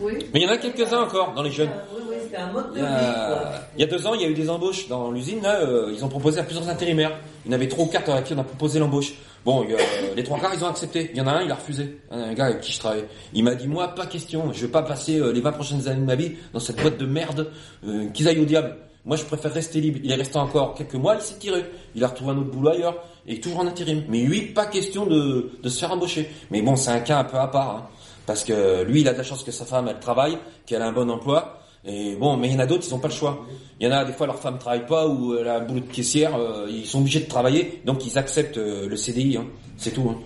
Oui. 0.00 0.12
mais 0.32 0.40
il 0.40 0.42
y 0.42 0.46
en 0.46 0.52
a 0.52 0.58
quelques-uns 0.58 1.02
encore 1.02 1.32
dans 1.34 1.42
les 1.42 1.50
jeunes. 1.50 1.70
Oui, 1.94 2.02
oui, 2.08 2.14
c'était 2.22 2.36
un 2.36 2.52
mode 2.52 2.72
de 2.72 2.78
Il 2.78 2.82
y, 2.82 2.86
vie, 2.86 2.88
quoi. 2.88 3.42
il 3.76 3.80
y 3.80 3.84
a 3.84 3.86
deux 3.86 4.06
ans, 4.06 4.14
il 4.14 4.22
y 4.22 4.24
a 4.24 4.28
eu 4.28 4.34
des 4.34 4.48
embauches 4.48 4.86
dans 4.88 5.10
l'usine. 5.10 5.42
Là, 5.42 5.60
euh, 5.60 5.92
ils 5.92 6.04
ont 6.04 6.08
proposé 6.08 6.38
à 6.38 6.44
plusieurs 6.44 6.68
intérimaires. 6.68 7.18
Il 7.44 7.50
y 7.50 7.54
en 7.54 7.56
avait 7.56 7.68
trois 7.68 7.84
ou 7.84 7.88
quatre 7.88 8.10
à 8.10 8.22
qui 8.22 8.32
on 8.34 8.38
a 8.38 8.44
proposé 8.44 8.78
l'embauche. 8.78 9.14
Bon, 9.44 9.64
il 9.64 9.70
y 9.70 9.74
a- 9.74 10.14
les 10.14 10.22
trois 10.22 10.38
quarts, 10.38 10.52
ils 10.54 10.62
ont 10.62 10.68
accepté. 10.68 11.10
Il 11.12 11.18
y 11.18 11.20
en 11.20 11.26
a 11.26 11.32
un, 11.32 11.42
il 11.42 11.50
a 11.50 11.56
refusé. 11.56 11.98
Un 12.12 12.32
gars 12.32 12.44
avec 12.46 12.60
qui 12.60 12.70
je 12.72 12.78
travaille. 12.78 13.04
Il 13.32 13.42
m'a 13.42 13.56
dit, 13.56 13.66
moi, 13.66 13.88
pas 13.88 14.06
question. 14.06 14.52
Je 14.52 14.64
vais 14.66 14.70
pas 14.70 14.82
passer 14.82 15.18
euh, 15.18 15.32
les 15.32 15.40
20 15.40 15.50
prochaines 15.50 15.88
années 15.88 16.00
de 16.00 16.06
ma 16.06 16.14
vie 16.14 16.36
dans 16.52 16.60
cette 16.60 16.80
boîte 16.80 16.96
de 16.98 17.06
merde. 17.06 17.50
Euh, 17.84 18.06
qu'ils 18.10 18.28
aillent 18.28 18.38
au 18.38 18.44
diable. 18.44 18.76
Moi, 19.04 19.16
je 19.16 19.24
préfère 19.24 19.52
rester 19.52 19.80
libre. 19.80 19.98
Il 20.04 20.10
est 20.12 20.14
resté 20.14 20.36
encore 20.38 20.74
quelques 20.74 20.94
mois, 20.94 21.16
il 21.16 21.22
s'est 21.22 21.38
tiré. 21.38 21.64
Il 21.94 22.04
a 22.04 22.08
retrouvé 22.08 22.32
un 22.32 22.38
autre 22.38 22.50
boulot 22.50 22.70
ailleurs. 22.70 22.94
Et 23.26 23.40
toujours 23.40 23.60
en 23.60 23.66
intérim. 23.66 24.04
Mais 24.08 24.20
lui, 24.22 24.42
pas 24.42 24.66
question 24.66 25.06
de, 25.06 25.50
se 25.64 25.78
faire 25.78 25.92
embaucher. 25.92 26.28
Mais 26.50 26.62
bon, 26.62 26.76
c'est 26.76 26.90
un 26.90 27.00
cas 27.00 27.18
un 27.18 27.24
peu 27.24 27.36
à 27.38 27.48
part. 27.48 27.76
hein. 27.76 27.86
Parce 28.26 28.44
que 28.44 28.82
lui, 28.84 29.00
il 29.00 29.08
a 29.08 29.12
de 29.12 29.18
la 29.18 29.24
chance 29.24 29.42
que 29.42 29.50
sa 29.50 29.64
femme, 29.64 29.88
elle 29.88 29.98
travaille, 29.98 30.38
qu'elle 30.66 30.82
a 30.82 30.86
un 30.86 30.92
bon 30.92 31.10
emploi. 31.10 31.58
Et 31.84 32.14
bon, 32.14 32.36
mais 32.36 32.46
il 32.48 32.52
y 32.52 32.56
en 32.56 32.60
a 32.60 32.66
d'autres, 32.66 32.84
ils 32.86 32.92
n'ont 32.92 33.00
pas 33.00 33.08
le 33.08 33.14
choix. 33.14 33.44
Il 33.80 33.86
y 33.88 33.92
en 33.92 33.92
a 33.96 34.04
des 34.04 34.12
fois, 34.12 34.26
leur 34.26 34.38
femme 34.38 34.58
travaille 34.58 34.86
pas 34.86 35.08
ou 35.08 35.36
elle 35.36 35.48
a 35.48 35.56
un 35.56 35.64
boulot 35.64 35.80
de 35.80 35.92
caissière, 35.92 36.36
euh, 36.36 36.68
ils 36.70 36.86
sont 36.86 37.00
obligés 37.00 37.18
de 37.18 37.26
travailler, 37.28 37.82
donc 37.84 38.06
ils 38.06 38.16
acceptent 38.16 38.58
euh, 38.58 38.88
le 38.88 38.96
CDI, 38.96 39.36
hein. 39.36 39.46
c'est 39.76 39.90
tout. 39.90 40.08
hein. 40.08 40.16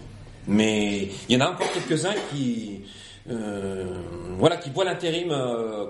Mais 0.47 1.09
il 1.29 1.35
y 1.35 1.43
en 1.43 1.47
a 1.47 1.51
encore 1.53 1.73
quelques-uns 1.73 2.13
qui, 2.31 2.81
euh, 3.31 3.87
voilà, 4.39 4.59
qui 4.59 4.69
voient 4.69 4.85
l'intérim 4.85 5.35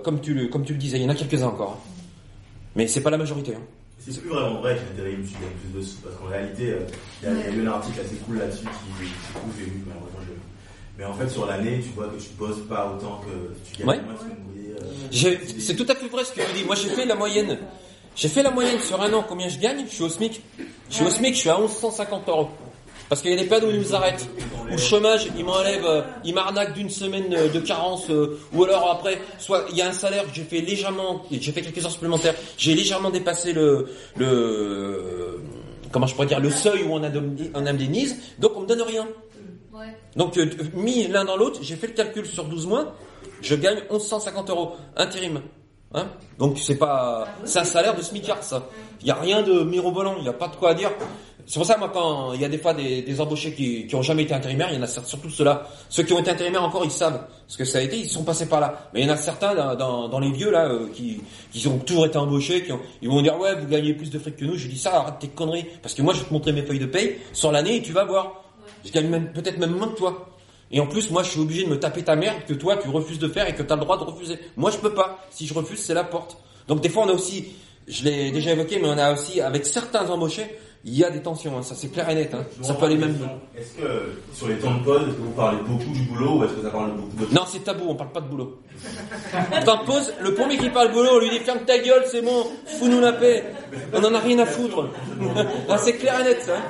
comme 0.03 0.21
tu 0.21 0.33
le, 0.33 0.47
comme 0.47 0.63
tu 0.63 0.71
le 0.71 0.79
disais. 0.79 0.97
Il 0.97 1.03
y 1.03 1.05
en 1.05 1.09
a 1.09 1.15
quelques-uns 1.15 1.47
encore. 1.47 1.81
Mais 2.77 2.87
c'est 2.87 3.01
pas 3.01 3.09
la 3.09 3.17
majorité. 3.17 3.53
hein. 3.55 3.61
C'est 3.99 4.21
plus 4.21 4.29
vraiment 4.29 4.61
vrai 4.61 4.75
que 4.75 5.01
tu 5.01 5.03
gagnes 5.03 5.23
plus 5.25 5.77
de 5.77 5.81
sous, 5.83 5.97
parce 5.97 6.15
qu'en 6.15 6.27
réalité, 6.27 6.69
euh, 6.71 6.79
il 7.21 7.27
y, 7.27 7.31
a- 7.31 7.33
il 7.33 7.39
y 7.39 7.59
a 7.59 7.63
eu 7.63 7.67
un 7.67 7.71
article 7.71 7.99
assez 7.99 8.15
cool 8.25 8.37
là-dessus 8.37 8.63
qui, 8.63 9.05
qui 9.05 9.11
cool, 9.33 9.51
j'ai 9.57 9.65
vu, 9.65 9.71
mais 9.85 9.93
malheureusement, 9.93 10.19
je. 10.25 10.31
Mais 10.97 11.03
en 11.05 11.13
fait, 11.13 11.27
sur 11.29 11.45
l'année, 11.45 11.81
tu 11.83 11.89
vois 11.89 12.07
que 12.07 12.15
tu 12.21 12.29
bosses 12.37 12.61
pas 12.69 12.93
autant 12.95 13.19
que 13.25 13.53
tu 13.69 13.79
gagnes 13.83 13.89
Ouais. 13.89 13.99
euh, 15.25 15.35
C'est 15.59 15.75
tout 15.75 15.85
à 15.89 15.95
fait 15.95 16.07
vrai 16.07 16.23
ce 16.23 16.31
que 16.31 16.39
tu 16.41 16.53
dis. 16.55 16.63
Moi, 16.63 16.75
j'ai 16.75 16.89
fait 16.89 17.05
la 17.05 17.15
moyenne. 17.15 17.57
J'ai 18.15 18.29
fait 18.29 18.41
la 18.43 18.51
moyenne 18.51 18.79
sur 18.79 18.99
un 19.01 19.11
an. 19.13 19.23
Combien 19.27 19.47
je 19.49 19.59
gagne? 19.59 19.85
Je 19.87 19.93
suis 19.93 20.03
au 20.03 20.09
SMIC. 20.09 20.41
Je 20.89 20.95
suis 20.95 21.05
au 21.05 21.09
SMIC. 21.09 21.35
Je 21.35 21.39
suis 21.39 21.49
à 21.49 21.57
1150 21.59 22.29
euros. 22.29 22.49
Parce 23.09 23.21
qu'il 23.21 23.31
y 23.31 23.33
a 23.33 23.37
des 23.37 23.47
panneaux 23.47 23.67
où 23.67 23.71
ils 23.71 23.79
nous 23.79 23.95
arrêtent. 23.95 24.27
Ou 24.67 24.71
le 24.71 24.77
chômage, 24.77 25.27
ils 25.37 25.45
m'enlèvent, 25.45 25.85
euh, 25.85 26.01
ils 26.25 26.33
m'arnaquent 26.33 26.73
d'une 26.73 26.89
semaine 26.89 27.33
euh, 27.33 27.47
de 27.49 27.59
carence. 27.59 28.09
euh, 28.09 28.37
ou 28.53 28.63
alors 28.65 28.89
après, 28.91 29.17
soit 29.39 29.65
il 29.71 29.77
y 29.77 29.81
a 29.81 29.87
un 29.87 29.93
salaire 29.93 30.23
que 30.23 30.33
j'ai 30.33 30.43
fait 30.43 30.59
légèrement, 30.59 31.23
j'ai 31.31 31.51
fait 31.53 31.61
quelques 31.61 31.83
heures 31.85 31.91
supplémentaires. 31.91 32.35
J'ai 32.57 32.73
légèrement 32.75 33.09
dépassé 33.09 33.53
le, 33.53 33.87
le, 34.17 35.39
comment 35.91 36.05
je 36.07 36.15
pourrais 36.15 36.27
dire, 36.27 36.39
le 36.39 36.49
seuil 36.49 36.83
où 36.83 36.93
on, 36.93 37.01
indemnise- 37.03 37.51
on 37.53 37.65
indemnise. 37.65 38.17
Donc 38.39 38.51
on 38.55 38.61
me 38.61 38.67
donne 38.67 38.81
rien. 38.81 39.07
Donc, 40.15 40.37
mis 40.73 41.07
l'un 41.07 41.23
dans 41.25 41.37
l'autre, 41.37 41.59
j'ai 41.61 41.75
fait 41.75 41.87
le 41.87 41.93
calcul 41.93 42.25
sur 42.25 42.45
12 42.45 42.65
mois, 42.67 42.95
je 43.41 43.55
gagne 43.55 43.77
1150 43.91 44.49
euros 44.49 44.71
intérim. 44.95 45.41
Hein 45.93 46.07
Donc, 46.39 46.57
c'est 46.59 46.75
pas, 46.77 47.27
c'est 47.45 47.59
un 47.59 47.63
salaire 47.63 47.95
de 47.95 48.01
smicard, 48.01 48.43
ça. 48.43 48.67
Il 49.01 49.05
n'y 49.05 49.11
a 49.11 49.15
rien 49.15 49.43
de 49.43 49.61
mirobolant, 49.63 50.15
il 50.17 50.23
n'y 50.23 50.29
a 50.29 50.33
pas 50.33 50.47
de 50.49 50.55
quoi 50.55 50.71
à 50.71 50.73
dire. 50.73 50.91
C'est 51.49 51.59
pour 51.59 51.65
ça, 51.65 51.77
moi, 51.77 51.89
quand 51.93 52.33
il 52.33 52.41
y 52.41 52.45
a 52.45 52.49
des 52.49 52.57
fois 52.57 52.73
des, 52.73 53.01
des 53.03 53.21
embauchés 53.21 53.53
qui, 53.53 53.87
qui 53.87 53.95
ont 53.95 54.01
jamais 54.01 54.23
été 54.23 54.33
intérimaires, 54.33 54.67
il 54.69 54.75
y 54.75 54.79
en 54.79 54.83
a 54.83 54.87
surtout 54.87 55.29
ceux-là. 55.29 55.65
Ceux 55.87 56.03
qui 56.03 56.11
ont 56.11 56.19
été 56.19 56.29
intérimaires 56.29 56.61
encore, 56.61 56.83
ils 56.83 56.91
savent 56.91 57.25
ce 57.47 57.57
que 57.57 57.63
ça 57.63 57.77
a 57.77 57.81
été, 57.81 57.97
ils 57.97 58.09
sont 58.09 58.25
passés 58.25 58.47
par 58.47 58.59
là. 58.59 58.89
Mais 58.93 58.99
il 58.99 59.07
y 59.07 59.09
en 59.09 59.13
a 59.13 59.17
certains 59.17 59.55
dans, 59.55 59.73
dans, 59.75 60.09
dans 60.09 60.19
les 60.19 60.29
vieux, 60.29 60.51
là, 60.51 60.67
euh, 60.67 60.89
qui, 60.93 61.21
qui 61.53 61.65
ont 61.69 61.79
toujours 61.79 62.05
été 62.05 62.17
embauchés, 62.17 62.65
qui 62.65 62.73
ont, 62.73 62.81
ils 63.01 63.07
vont 63.07 63.21
dire, 63.21 63.39
ouais, 63.39 63.55
vous 63.55 63.65
gagnez 63.65 63.93
plus 63.93 64.09
de 64.09 64.19
fric 64.19 64.35
que 64.35 64.43
nous. 64.43 64.57
Je 64.57 64.67
dis 64.67 64.77
ça, 64.77 64.99
arrête 64.99 65.19
tes 65.19 65.29
conneries. 65.29 65.65
Parce 65.81 65.93
que 65.95 66.01
moi, 66.01 66.13
je 66.13 66.19
vais 66.19 66.25
te 66.25 66.33
montrer 66.33 66.51
mes 66.51 66.63
feuilles 66.63 66.79
de 66.79 66.85
paye 66.85 67.15
sur 67.31 67.49
l'année 67.53 67.77
et 67.77 67.81
tu 67.81 67.93
vas 67.93 68.03
voir. 68.03 68.43
Je 68.83 68.91
gagne 68.91 69.07
même, 69.07 69.31
peut-être 69.31 69.57
même 69.57 69.71
moins 69.71 69.87
que 69.87 69.97
toi. 69.97 70.27
Et 70.69 70.81
en 70.81 70.87
plus, 70.87 71.09
moi, 71.11 71.23
je 71.23 71.29
suis 71.29 71.39
obligé 71.39 71.63
de 71.63 71.69
me 71.69 71.79
taper 71.79 72.03
ta 72.03 72.17
merde 72.17 72.39
que 72.45 72.55
toi, 72.55 72.75
tu 72.75 72.89
refuses 72.89 73.19
de 73.19 73.29
faire 73.29 73.47
et 73.47 73.55
que 73.55 73.63
tu 73.63 73.71
as 73.71 73.75
le 73.77 73.81
droit 73.83 73.97
de 73.97 74.03
refuser. 74.03 74.37
Moi, 74.57 74.69
je 74.69 74.77
peux 74.79 74.93
pas. 74.93 75.25
Si 75.31 75.47
je 75.47 75.53
refuse, 75.53 75.79
c'est 75.79 75.93
la 75.93 76.03
porte. 76.03 76.35
Donc, 76.67 76.81
des 76.81 76.89
fois, 76.89 77.05
on 77.05 77.09
a 77.09 77.13
aussi, 77.13 77.45
je 77.87 78.03
l'ai 78.03 78.31
déjà 78.31 78.51
évoqué, 78.51 78.79
mais 78.81 78.89
on 78.89 78.97
a 78.97 79.13
aussi, 79.13 79.39
avec 79.39 79.65
certains 79.65 80.09
embauchés, 80.09 80.57
il 80.85 80.97
y 80.97 81.03
a 81.03 81.09
des 81.09 81.21
tensions. 81.21 81.57
hein. 81.57 81.63
Ça, 81.63 81.75
c'est 81.75 81.89
clair 81.89 82.09
et 82.09 82.15
net. 82.15 82.33
hein. 82.33 82.45
Ça 82.61 82.73
peut 82.73 82.85
aller 82.85 82.97
même. 82.97 83.17
Est-ce 83.57 83.73
que 83.73 84.13
sur 84.33 84.47
les 84.47 84.55
temps 84.57 84.75
de 84.75 84.83
pause, 84.83 85.07
vous 85.19 85.31
parlez 85.31 85.57
beaucoup 85.65 85.91
du 85.91 86.01
boulot 86.03 86.37
ou 86.39 86.43
est-ce 86.43 86.53
que 86.53 86.61
ça 86.61 86.69
parle 86.69 86.91
beaucoup 86.95 87.25
de 87.25 87.33
Non, 87.35 87.41
c'est 87.47 87.63
tabou, 87.63 87.85
on 87.89 87.95
parle 87.95 88.11
pas 88.11 88.21
de 88.21 88.27
boulot. 88.27 88.57
Temps 89.65 89.81
de 89.81 89.85
pause, 89.85 90.13
le 90.21 90.33
premier 90.33 90.57
qui 90.57 90.69
parle 90.69 90.91
boulot, 90.91 91.09
on 91.13 91.19
lui 91.19 91.29
dit 91.29 91.39
ferme 91.39 91.59
ta 91.65 91.77
gueule, 91.79 92.03
c'est 92.07 92.21
bon, 92.21 92.45
fous-nous 92.79 92.99
la 93.01 93.13
paix. 93.13 93.43
On 93.93 94.03
en 94.03 94.13
a 94.13 94.19
rien 94.19 94.39
à 94.39 94.45
foutre. 94.45 94.87
Ah, 95.69 95.77
c'est 95.77 95.93
clair 95.97 96.19
et 96.21 96.23
net, 96.23 96.41
ça. 96.43 96.57
hein. 96.57 96.61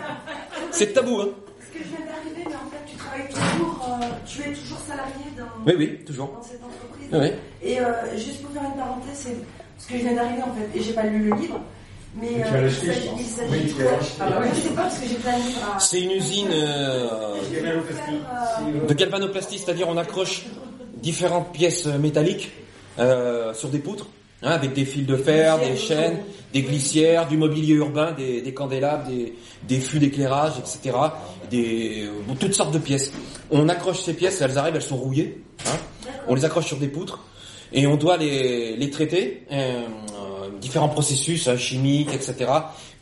C'est 0.71 0.93
tabou, 0.93 1.19
hein. 1.21 1.27
Parce 1.59 1.69
que 1.71 1.79
je 1.79 1.83
viens 1.95 2.05
d'arriver, 2.05 2.43
mais 2.49 2.55
en 2.55 2.69
fait, 2.71 2.83
tu 2.89 2.95
travailles 2.97 3.27
toujours, 3.29 3.87
euh, 4.01 4.05
tu 4.25 4.41
es 4.41 4.53
toujours 4.53 4.79
salarié 4.79 5.13
dans, 5.37 5.43
Oui, 5.65 5.73
oui, 5.77 5.99
toujours. 6.05 6.31
dans 6.33 6.41
cette 6.41 6.61
entreprise. 6.63 7.09
Oui. 7.11 7.67
Et 7.69 7.79
euh, 7.79 8.17
juste 8.17 8.41
pour 8.41 8.51
faire 8.51 8.63
une 8.63 8.79
parenthèse, 8.79 9.13
c'est 9.13 9.35
parce 9.75 9.87
que 9.87 9.93
je 9.97 10.03
viens 10.03 10.15
d'arriver 10.15 10.41
en 10.41 10.53
fait, 10.55 10.77
et 10.77 10.81
j'ai 10.81 10.93
pas 10.93 11.03
lu 11.03 11.29
le 11.29 11.35
livre. 11.35 11.59
Mais, 12.15 12.27
Mais 12.37 12.43
tu 12.43 12.47
euh, 12.47 12.51
l'as 12.51 12.59
il 12.61 12.65
acheté, 12.65 12.87
je 12.87 12.91
s'agit- 12.93 13.07
pense. 13.09 13.19
il 13.21 13.25
s'agit 13.27 13.51
Oui, 13.51 13.59
de 13.59 13.67
tu 13.69 13.73
quoi 13.75 13.83
l'as 13.83 13.97
acheté. 13.97 14.21
Oui, 14.41 14.47
Je 14.55 14.61
sais 14.61 14.69
pas 14.69 14.81
parce 14.83 14.99
que 14.99 15.07
j'ai 15.07 15.15
plein 15.15 15.37
de 15.37 15.43
livres 15.43 15.59
à. 15.75 15.79
C'est 15.79 16.01
une 16.01 16.11
usine 16.11 16.47
euh, 16.51 17.33
de 18.87 18.93
galvanoplastie, 18.93 19.59
c'est-à-dire 19.59 19.87
on 19.89 19.97
accroche 19.97 20.45
différentes 21.01 21.51
pièces 21.53 21.85
métalliques 21.85 22.51
euh, 22.99 23.53
sur 23.53 23.69
des 23.69 23.79
poutres 23.79 24.07
hein, 24.41 24.51
avec 24.51 24.73
des 24.73 24.85
fils 24.85 25.05
de 25.05 25.15
fer, 25.15 25.59
des 25.59 25.75
chaînes, 25.77 26.19
des 26.53 26.61
glissières, 26.63 27.27
du 27.27 27.37
mobilier 27.37 27.75
urbain, 27.75 28.13
des, 28.13 28.41
des 28.41 28.53
candélabres, 28.53 29.07
des, 29.07 29.33
des 29.67 29.79
fûts 29.79 29.99
d'éclairage, 29.99 30.53
etc. 30.57 30.97
Des, 31.51 32.09
bon, 32.27 32.35
toutes 32.35 32.53
sortes 32.53 32.73
de 32.73 32.79
pièces. 32.79 33.11
On 33.51 33.69
accroche 33.69 34.01
ces 34.01 34.13
pièces, 34.13 34.41
elles 34.41 34.57
arrivent, 34.57 34.75
elles 34.75 34.81
sont 34.81 34.97
rouillées. 34.97 35.43
hein. 35.67 35.77
on 36.27 36.35
les 36.35 36.45
accroche 36.45 36.65
sur 36.65 36.77
des 36.77 36.87
poutres 36.87 37.19
et 37.73 37.85
on 37.85 37.95
doit 37.97 38.17
les, 38.17 38.75
les 38.77 38.89
traiter, 38.89 39.43
euh, 39.51 39.81
différents 40.59 40.89
processus 40.89 41.47
hein, 41.47 41.57
chimiques, 41.57 42.13
etc. 42.13 42.49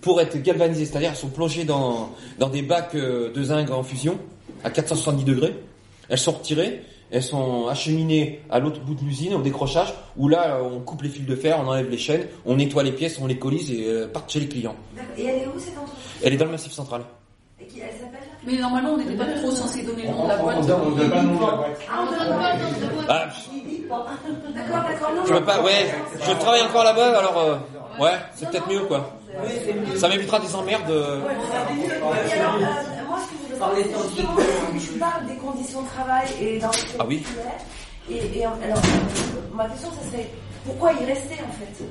pour 0.01 0.21
être 0.21 0.41
galvanisées, 0.41 0.85
c'est-à-dire 0.85 1.09
elles 1.11 1.15
sont 1.15 1.29
plongées 1.29 1.63
dans, 1.63 2.09
dans 2.39 2.49
des 2.49 2.61
bacs 2.61 2.95
euh, 2.95 3.31
de 3.33 3.43
zinc 3.43 3.69
en 3.71 3.83
fusion 3.83 4.17
à 4.63 4.69
470 4.69 5.23
degrés. 5.23 5.55
Elles 6.09 6.17
sont 6.19 6.31
retirées, 6.33 6.81
elles 7.11 7.23
sont 7.23 7.67
acheminées 7.67 8.41
à 8.49 8.59
l'autre 8.59 8.79
bout 8.81 8.93
de 8.95 9.01
l'usine 9.01 9.33
au 9.33 9.41
décrochage, 9.41 9.93
où 10.17 10.27
là 10.27 10.59
on 10.63 10.79
coupe 10.81 11.01
les 11.01 11.09
fils 11.09 11.25
de 11.25 11.35
fer, 11.35 11.59
on 11.63 11.67
enlève 11.67 11.89
les 11.89 11.97
chaînes, 11.97 12.27
on 12.45 12.55
nettoie 12.57 12.83
les 12.83 12.91
pièces, 12.91 13.17
on 13.21 13.25
les 13.27 13.37
collise 13.39 13.71
et 13.71 13.85
euh, 13.87 14.07
partent 14.07 14.31
chez 14.31 14.39
les 14.39 14.47
clients. 14.47 14.75
D'accord. 14.95 15.11
Et 15.17 15.25
elle 15.25 15.43
est 15.43 15.47
où 15.47 15.59
cette 15.59 15.77
entreprise? 15.77 16.03
Elle 16.23 16.33
est 16.33 16.37
dans 16.37 16.45
le 16.45 16.51
massif 16.51 16.71
central. 16.71 17.01
Et 17.59 17.65
qui- 17.65 17.79
Elle 17.79 17.89
s'appelle? 17.91 18.19
Mais 18.45 18.57
normalement, 18.59 18.91
on 18.91 18.97
n'était 18.97 19.15
pas 19.15 19.25
trop 19.25 19.49
censé 19.49 19.81
donner 19.83 20.03
le 20.03 20.09
nom 20.09 20.23
de 20.25 20.27
la 20.29 20.37
boîte. 20.37 20.57
On 20.59 20.65
donne- 20.65 20.81
on 20.85 20.91
donne 20.91 21.09
pas 21.09 21.21
le 21.21 21.27
nom 21.27 21.35
de 21.35 21.41
la 21.41 21.51
boîte. 21.55 21.79
Ah, 21.89 22.03
on 22.03 22.05
donne 22.11 22.37
pas 22.37 22.53
le 22.55 22.61
nom 22.63 22.69
de 22.69 22.85
la 22.85 22.89
boîte. 23.17 23.33
D'accord, 23.89 24.83
d'accord. 24.87 25.11
Non, 25.15 25.21
je 25.27 25.33
veux 25.33 25.43
pas, 25.43 25.61
ouais, 25.61 25.93
je 26.25 26.31
travaille 26.33 26.61
encore 26.61 26.83
là-bas, 26.83 27.17
alors 27.19 27.37
euh, 27.37 27.55
ouais, 28.03 28.11
c'est 28.35 28.49
peut-être 28.49 28.67
mieux 28.69 28.81
quoi. 28.81 29.17
Ça 29.95 30.07
m'évitera 30.09 30.39
des 30.39 30.55
emmerdes. 30.55 30.89
euh. 30.89 31.21
Et 31.21 32.33
alors, 32.33 32.55
euh, 32.55 32.59
moi, 33.07 33.19
ce 33.19 33.47
que 33.47 33.53
je 33.53 34.99
parles 34.99 35.25
des 35.27 35.35
conditions 35.35 35.81
de 35.81 35.87
travail 35.87 36.27
et 36.41 36.59
dans 36.59 36.71
Ah 36.99 37.05
oui. 37.07 37.23
Et, 38.09 38.37
et 38.39 38.45
alors, 38.45 38.57
euh, 38.63 38.75
ma 39.53 39.67
question, 39.69 39.89
ça 39.91 40.11
serait 40.11 40.29
pourquoi 40.65 40.93
y 40.93 41.05
rester 41.05 41.35
en 41.35 41.51
fait? 41.51 41.85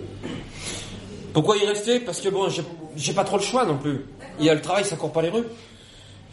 Pourquoi 1.33 1.57
y 1.57 1.67
rester? 1.67 2.01
Parce 2.01 2.21
que 2.21 2.29
bon, 2.29 2.49
j'ai- 2.49 2.63
j'ai 2.97 3.13
pas 3.13 3.25
trop 3.25 3.37
le 3.37 3.43
choix 3.43 3.65
non 3.65 3.77
plus. 3.77 4.07
Il 4.39 4.47
y 4.47 4.51
a 4.51 4.55
le 4.55 4.61
travail, 4.63 4.85
ça 4.85 4.97
court 4.97 5.13
pas 5.13 5.23
les 5.23 5.31
rues. 5.31 5.45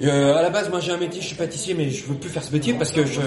Euh, 0.03 0.35
à 0.37 0.41
la 0.41 0.49
base, 0.49 0.69
moi 0.69 0.79
j'ai 0.79 0.91
un 0.91 0.97
métier, 0.97 1.21
je 1.21 1.27
suis 1.27 1.35
pâtissier, 1.35 1.73
mais 1.73 1.89
je 1.89 2.05
veux 2.05 2.15
plus 2.15 2.29
faire 2.29 2.43
ce 2.43 2.51
métier 2.51 2.73
parce 2.73 2.91
que 2.91 3.05
je. 3.05 3.21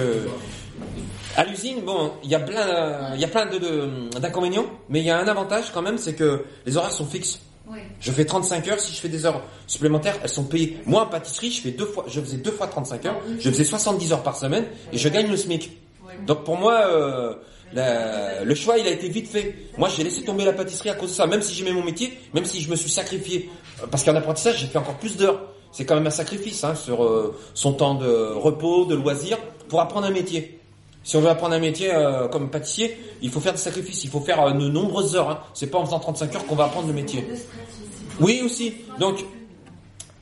À 1.36 1.44
l'usine, 1.44 1.80
bon, 1.84 2.12
il 2.22 2.30
y 2.30 2.34
a 2.34 2.40
plein, 2.40 3.14
il 3.14 3.20
y 3.20 3.24
a 3.24 3.28
plein 3.28 3.46
de- 3.46 3.58
de- 3.58 4.18
d'inconvénients, 4.20 4.66
mais 4.88 5.00
il 5.00 5.06
y 5.06 5.10
a 5.10 5.18
un 5.18 5.26
avantage 5.26 5.70
quand 5.72 5.82
même, 5.82 5.98
c'est 5.98 6.14
que 6.14 6.44
les 6.66 6.76
horaires 6.76 6.92
sont 6.92 7.06
fixes. 7.06 7.40
Oui. 7.68 7.78
Je 8.00 8.12
fais 8.12 8.24
35 8.24 8.68
heures, 8.68 8.78
si 8.78 8.94
je 8.94 9.00
fais 9.00 9.08
des 9.08 9.24
heures 9.26 9.40
supplémentaires, 9.66 10.16
elles 10.22 10.28
sont 10.28 10.44
payées. 10.44 10.78
Moi, 10.86 11.02
en 11.02 11.06
pâtisserie, 11.06 11.50
je 11.50 11.62
fais 11.62 11.70
deux 11.70 11.86
fois, 11.86 12.04
je 12.08 12.20
faisais 12.20 12.36
deux 12.36 12.50
fois 12.52 12.66
35 12.66 13.06
heures, 13.06 13.20
je 13.40 13.50
faisais 13.50 13.64
70 13.64 14.12
heures 14.12 14.22
par 14.22 14.36
semaine, 14.36 14.66
et 14.92 14.98
je 14.98 15.08
gagne 15.08 15.28
le 15.28 15.36
SMIC. 15.36 15.70
Donc 16.26 16.44
pour 16.44 16.56
moi, 16.58 16.74
euh, 16.86 17.34
la- 17.72 18.44
le 18.44 18.54
choix, 18.54 18.78
il 18.78 18.86
a 18.86 18.90
été 18.90 19.08
vite 19.08 19.28
fait. 19.28 19.54
Moi, 19.78 19.88
j'ai 19.88 20.04
laissé 20.04 20.22
tomber 20.22 20.44
la 20.44 20.52
pâtisserie 20.52 20.90
à 20.90 20.94
cause 20.94 21.10
de 21.10 21.14
ça, 21.14 21.26
même 21.26 21.42
si 21.42 21.54
j'aimais 21.54 21.72
mon 21.72 21.82
métier, 21.82 22.16
même 22.34 22.44
si 22.44 22.60
je 22.60 22.70
me 22.70 22.76
suis 22.76 22.90
sacrifié. 22.90 23.50
Euh, 23.82 23.86
Parce 23.90 24.04
qu'en 24.04 24.14
apprentissage, 24.14 24.58
j'ai 24.60 24.66
fait 24.66 24.78
encore 24.78 24.98
plus 24.98 25.16
d'heures. 25.16 25.40
C'est 25.72 25.84
quand 25.84 25.96
même 25.96 26.06
un 26.06 26.10
sacrifice, 26.10 26.62
hein, 26.62 26.76
sur 26.76 27.02
euh, 27.02 27.34
son 27.54 27.72
temps 27.72 27.94
de 27.94 28.06
repos, 28.34 28.84
de 28.84 28.94
loisirs, 28.94 29.38
pour 29.68 29.80
apprendre 29.80 30.06
un 30.06 30.10
métier. 30.12 30.60
Si 31.04 31.16
on 31.16 31.20
veut 31.20 31.28
apprendre 31.28 31.54
un 31.54 31.60
métier 31.60 31.94
euh, 31.94 32.28
comme 32.28 32.50
pâtissier, 32.50 32.98
il 33.22 33.30
faut 33.30 33.40
faire 33.40 33.52
des 33.52 33.58
sacrifices, 33.58 34.02
il 34.04 34.10
faut 34.10 34.20
faire 34.20 34.40
euh, 34.40 34.52
de 34.52 34.68
nombreuses 34.68 35.14
heures. 35.14 35.30
Hein. 35.30 35.38
C'est 35.52 35.68
pas 35.68 35.78
en 35.78 35.84
faisant 35.84 36.00
35 36.00 36.34
heures 36.34 36.46
qu'on 36.46 36.56
va 36.56 36.64
apprendre 36.64 36.88
le 36.88 36.94
métier. 36.94 37.24
Oui, 38.20 38.42
aussi. 38.44 38.74
Donc, 38.98 39.24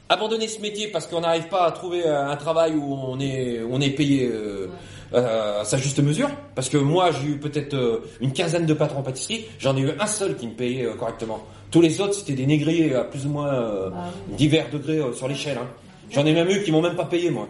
abandonner 0.08 0.48
ce 0.48 0.60
métier 0.60 0.88
parce 0.88 1.06
qu'on 1.06 1.20
n'arrive 1.20 1.48
pas 1.48 1.66
à 1.66 1.72
trouver 1.72 2.06
euh, 2.06 2.28
un 2.28 2.36
travail 2.36 2.74
où 2.74 2.94
on 2.94 3.18
est, 3.20 3.60
on 3.70 3.80
est 3.80 3.90
payé 3.90 4.30
euh, 4.30 5.60
à 5.60 5.64
sa 5.64 5.78
juste 5.78 6.00
mesure. 6.00 6.30
Parce 6.54 6.68
que 6.68 6.76
moi, 6.78 7.10
j'ai 7.12 7.28
eu 7.28 7.38
peut-être 7.38 8.02
une 8.20 8.32
quinzaine 8.32 8.66
de 8.66 8.74
patrons 8.74 9.00
en 9.00 9.02
pâtisserie. 9.02 9.46
J'en 9.58 9.76
ai 9.76 9.80
eu 9.80 9.90
un 9.98 10.06
seul 10.06 10.36
qui 10.36 10.46
me 10.46 10.52
payait 10.52 10.86
correctement. 10.98 11.40
Tous 11.70 11.80
les 11.80 12.00
autres, 12.00 12.14
c'était 12.14 12.34
des 12.34 12.46
négriers 12.46 12.94
à 12.94 13.04
plus 13.04 13.24
ou 13.26 13.30
moins 13.30 13.52
euh, 13.52 13.90
divers 14.36 14.68
degrés 14.70 15.00
sur 15.14 15.28
l'échelle. 15.28 15.58
Hein. 15.58 15.66
J'en 16.10 16.26
ai 16.26 16.32
même 16.34 16.48
eu 16.50 16.62
qui 16.62 16.72
m'ont 16.72 16.82
même 16.82 16.96
pas 16.96 17.06
payé, 17.06 17.30
moi. 17.30 17.48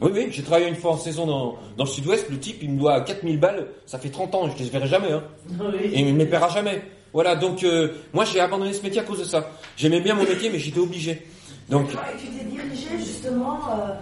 Oui, 0.00 0.10
oui, 0.14 0.28
j'ai 0.30 0.42
travaillé 0.42 0.68
une 0.68 0.76
fois 0.76 0.92
en 0.92 0.96
saison 0.96 1.26
dans, 1.26 1.56
dans 1.76 1.84
le 1.84 1.90
sud-ouest, 1.90 2.26
le 2.30 2.38
type 2.38 2.58
il 2.62 2.70
me 2.70 2.78
doit 2.78 3.00
4000 3.00 3.38
balles, 3.40 3.66
ça 3.84 3.98
fait 3.98 4.10
30 4.10 4.34
ans, 4.36 4.48
je 4.48 4.62
les 4.62 4.70
verrai 4.70 4.86
jamais. 4.86 5.10
Hein. 5.10 5.22
Et 5.82 6.00
il 6.00 6.12
ne 6.14 6.18
les 6.18 6.26
paiera 6.26 6.48
jamais. 6.48 6.82
Voilà, 7.12 7.34
donc 7.36 7.64
euh, 7.64 7.88
moi 8.12 8.24
j'ai 8.24 8.38
abandonné 8.38 8.72
ce 8.72 8.82
métier 8.82 9.00
à 9.00 9.04
cause 9.04 9.18
de 9.18 9.24
ça. 9.24 9.50
J'aimais 9.76 10.00
bien 10.00 10.14
mon 10.14 10.22
métier, 10.24 10.50
mais 10.50 10.58
j'étais 10.58 10.78
obligé. 10.78 11.26
Donc, 11.68 11.88
Et 11.90 12.16
tu 12.18 12.26
t'es 12.28 12.44
dirigé 12.44 12.98
justement. 12.98 13.58
euh, 13.70 13.94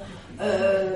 euh, 0.42 0.94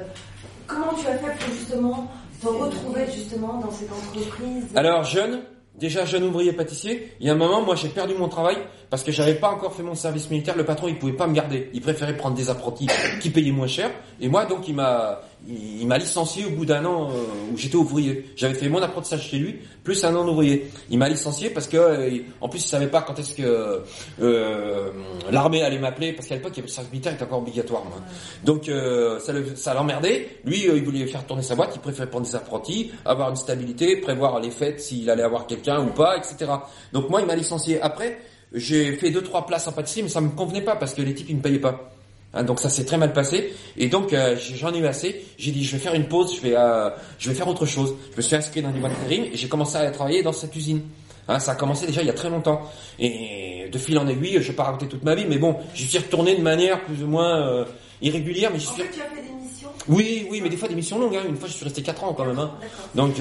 comment 0.67 0.93
tu 1.01 1.07
as 1.07 1.19
fait 1.19 1.45
pour 1.45 1.55
justement 1.55 2.11
te 2.43 2.47
retrouver 2.47 3.07
justement 3.15 3.59
dans 3.59 3.71
cette 3.71 3.91
entreprise? 3.93 4.65
Alors 4.75 5.05
jeune, 5.05 5.41
déjà 5.79 6.05
jeune 6.05 6.25
ouvrier 6.25 6.53
pâtissier, 6.53 7.13
il 7.21 7.27
y 7.27 7.31
a 7.31 7.33
un 7.33 7.37
moment, 7.37 7.63
moi 7.63 7.75
j'ai 7.75 7.89
perdu 7.89 8.15
mon 8.15 8.29
travail 8.29 8.57
parce 8.91 9.03
que 9.03 9.13
j'avais 9.13 9.35
pas 9.35 9.51
encore 9.51 9.75
fait 9.75 9.83
mon 9.83 9.95
service 9.95 10.31
militaire. 10.31 10.57
Le 10.57 10.65
patron 10.65 10.89
il 10.89 10.99
pouvait 10.99 11.13
pas 11.13 11.27
me 11.27 11.35
garder, 11.35 11.71
il 11.73 11.81
préférait 11.81 12.17
prendre 12.17 12.37
des 12.37 12.51
apprentis 12.51 12.89
qui 13.21 13.31
payaient 13.31 13.53
moins 13.53 13.67
cher. 13.67 13.91
Et 14.21 14.29
moi 14.29 14.47
donc 14.47 14.69
il 14.69 14.75
m'a 14.75 15.21
il, 15.49 15.87
m'a 15.87 15.99
licencié 15.99 16.45
au 16.45 16.51
bout 16.51 16.67
d'un 16.67 16.85
an 16.85 17.11
euh, 17.11 17.53
où 17.53 17.57
j'étais 17.57 17.77
ouvrier. 17.77 18.27
J'avais 18.37 18.55
fait 18.55 18.69
mon 18.69 18.83
apprentissage 18.83 19.29
chez 19.29 19.39
lui 19.39 19.57
plus 19.83 20.05
un 20.05 20.15
an 20.15 20.25
d'ouvrier. 20.25 20.71
Il 20.91 20.99
m'a 20.99 21.09
licencié 21.09 21.51
parce 21.51 21.67
que 21.67 21.77
euh, 21.77 22.19
en 22.41 22.49
plus 22.49 22.65
il 22.65 22.69
savait 22.69 22.87
pas 22.87 23.03
quand 23.03 23.19
est-ce 23.19 23.35
que 23.35 23.83
euh, 24.21 24.91
l'armée 25.31 25.63
allait 25.63 25.79
m'appeler 25.79 26.13
parce 26.13 26.29
qu'à 26.29 26.35
l'époque 26.35 26.57
le 26.57 26.69
service 26.69 26.93
militaire 26.93 27.15
était 27.15 27.25
encore 27.25 27.39
obligatoire. 27.39 27.85
Moi. 27.85 27.99
Donc 28.45 28.69
euh, 28.69 29.19
ça 29.21 29.33
ça 29.57 29.75
l'emmerdait. 29.75 30.41
Lui 30.45 30.69
euh, 30.69 30.77
il 30.77 30.85
voulait 30.85 31.07
faire 31.07 31.27
tourner 31.27 31.43
sa 31.43 31.55
boîte, 31.55 31.73
il 31.75 31.81
préférait 31.81 32.09
prendre 32.09 32.27
des 32.27 32.37
apprentis, 32.37 32.93
avoir 33.05 33.31
une 33.31 33.37
stabilité, 33.37 33.97
prévoir 33.97 34.41
les 34.41 34.51
fêtes 34.51 34.81
s'il 34.81 35.09
allait 35.11 35.23
avoir 35.23 35.47
quelqu'un 35.47 35.81
ou 35.81 35.91
pas, 35.91 36.17
etc. 36.17 36.51
Donc 36.93 37.09
moi 37.09 37.21
il 37.21 37.27
m'a 37.27 37.37
licencié. 37.37 37.81
Après 37.81 38.19
j'ai 38.53 38.97
fait 38.97 39.11
deux 39.11 39.23
trois 39.23 39.47
places 39.47 39.67
en 39.69 39.73
pâtisserie 39.73 40.03
mais 40.03 40.09
ça 40.09 40.21
me 40.21 40.31
convenait 40.31 40.63
pas 40.63 40.77
parce 40.77 40.93
que 40.93 41.03
les 41.03 41.15
types 41.15 41.31
ils 41.31 41.37
me 41.37 41.43
payaient 41.43 41.59
pas. 41.59 41.91
Hein, 42.33 42.45
donc 42.45 42.61
ça 42.61 42.69
s'est 42.69 42.85
très 42.85 42.97
mal 42.97 43.13
passé 43.13 43.53
et 43.77 43.89
donc 43.89 44.13
euh, 44.13 44.37
j'en 44.55 44.73
ai 44.73 44.79
eu 44.79 44.87
assez. 44.87 45.25
J'ai 45.37 45.51
dit 45.51 45.65
je 45.65 45.73
vais 45.73 45.79
faire 45.83 45.95
une 45.95 46.07
pause, 46.07 46.37
je 46.37 46.41
vais 46.41 46.55
euh, 46.57 46.91
je 47.19 47.29
vais 47.29 47.35
faire 47.35 47.49
autre 47.49 47.67
chose. 47.67 47.95
Je 48.13 48.17
me 48.17 48.23
suis 48.23 48.37
inscrit 48.37 48.63
dans 48.63 48.71
boîtes 48.71 48.93
d'intérim 48.93 49.25
et 49.25 49.37
j'ai 49.37 49.49
commencé 49.49 49.77
à 49.79 49.91
travailler 49.91 50.23
dans 50.23 50.33
cette 50.33 50.55
usine. 50.55 50.83
Hein, 51.29 51.39
ça 51.41 51.53
a 51.53 51.55
commencé 51.57 51.87
déjà 51.87 52.03
il 52.03 52.07
y 52.07 52.11
a 52.11 52.15
très 52.15 52.31
longtemps 52.31 52.63
et 52.99 53.69
de 53.71 53.79
fil 53.79 53.99
en 53.99 54.07
aiguille, 54.07 54.35
je 54.41 54.49
vais 54.49 54.53
pas 54.57 54.65
raconter 54.65 54.87
toute 54.89 55.03
ma 55.05 55.15
vie, 55.15 55.27
mais 55.29 55.39
bon, 55.39 55.57
j'y 55.75 55.87
suis 55.87 55.99
retourné 55.99 56.37
de 56.37 56.43
manière 56.43 56.83
plus 56.85 57.03
ou 57.05 57.07
moins 57.09 57.37
euh, 57.41 57.65
irrégulière, 58.03 58.51
mais 58.53 58.59
j'y 58.59 58.69
En 58.69 58.73
suis. 58.73 58.83
fait, 58.83 58.91
tu 58.91 59.01
as 59.01 59.05
fait 59.05 59.23
des 59.23 59.33
missions? 59.33 59.69
Oui, 59.89 60.27
oui, 60.31 60.41
mais 60.41 60.49
des 60.49 60.57
fois 60.57 60.69
des 60.69 60.75
missions 60.75 60.99
longues. 60.99 61.17
Hein. 61.17 61.23
Une 61.29 61.37
fois 61.37 61.49
je 61.49 61.55
suis 61.55 61.65
resté 61.65 61.83
4 61.83 62.05
ans 62.05 62.15
quand 62.15 62.25
même. 62.25 62.49
Donc 62.95 63.15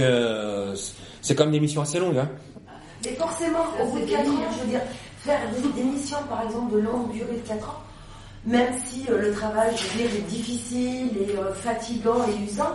c'est 1.22 1.36
quand 1.36 1.44
même 1.46 1.52
des 1.54 1.60
missions 1.60 1.82
assez 1.82 2.00
longues. 2.00 2.22
Et 3.06 3.14
forcément, 3.16 3.60
au 3.82 3.86
bout 3.88 4.00
de 4.00 4.06
4 4.06 4.20
ans, 4.20 4.34
je 4.58 4.64
veux 4.66 4.70
dire, 4.70 4.82
faire 5.20 5.40
des, 5.52 5.82
des 5.82 5.88
missions 5.88 6.18
par 6.30 6.44
exemple 6.44 6.74
de 6.74 6.80
longue 6.80 7.12
durée 7.12 7.38
de 7.44 7.48
4 7.48 7.70
ans, 7.70 7.74
même 8.46 8.74
si 8.86 9.06
euh, 9.10 9.22
le 9.22 9.32
travail, 9.32 9.76
je 9.76 9.84
veux 9.88 10.08
dire, 10.08 10.16
est 10.18 10.30
difficile 10.30 11.10
et 11.18 11.38
euh, 11.38 11.54
fatigant 11.54 12.26
et 12.28 12.44
usant, 12.44 12.72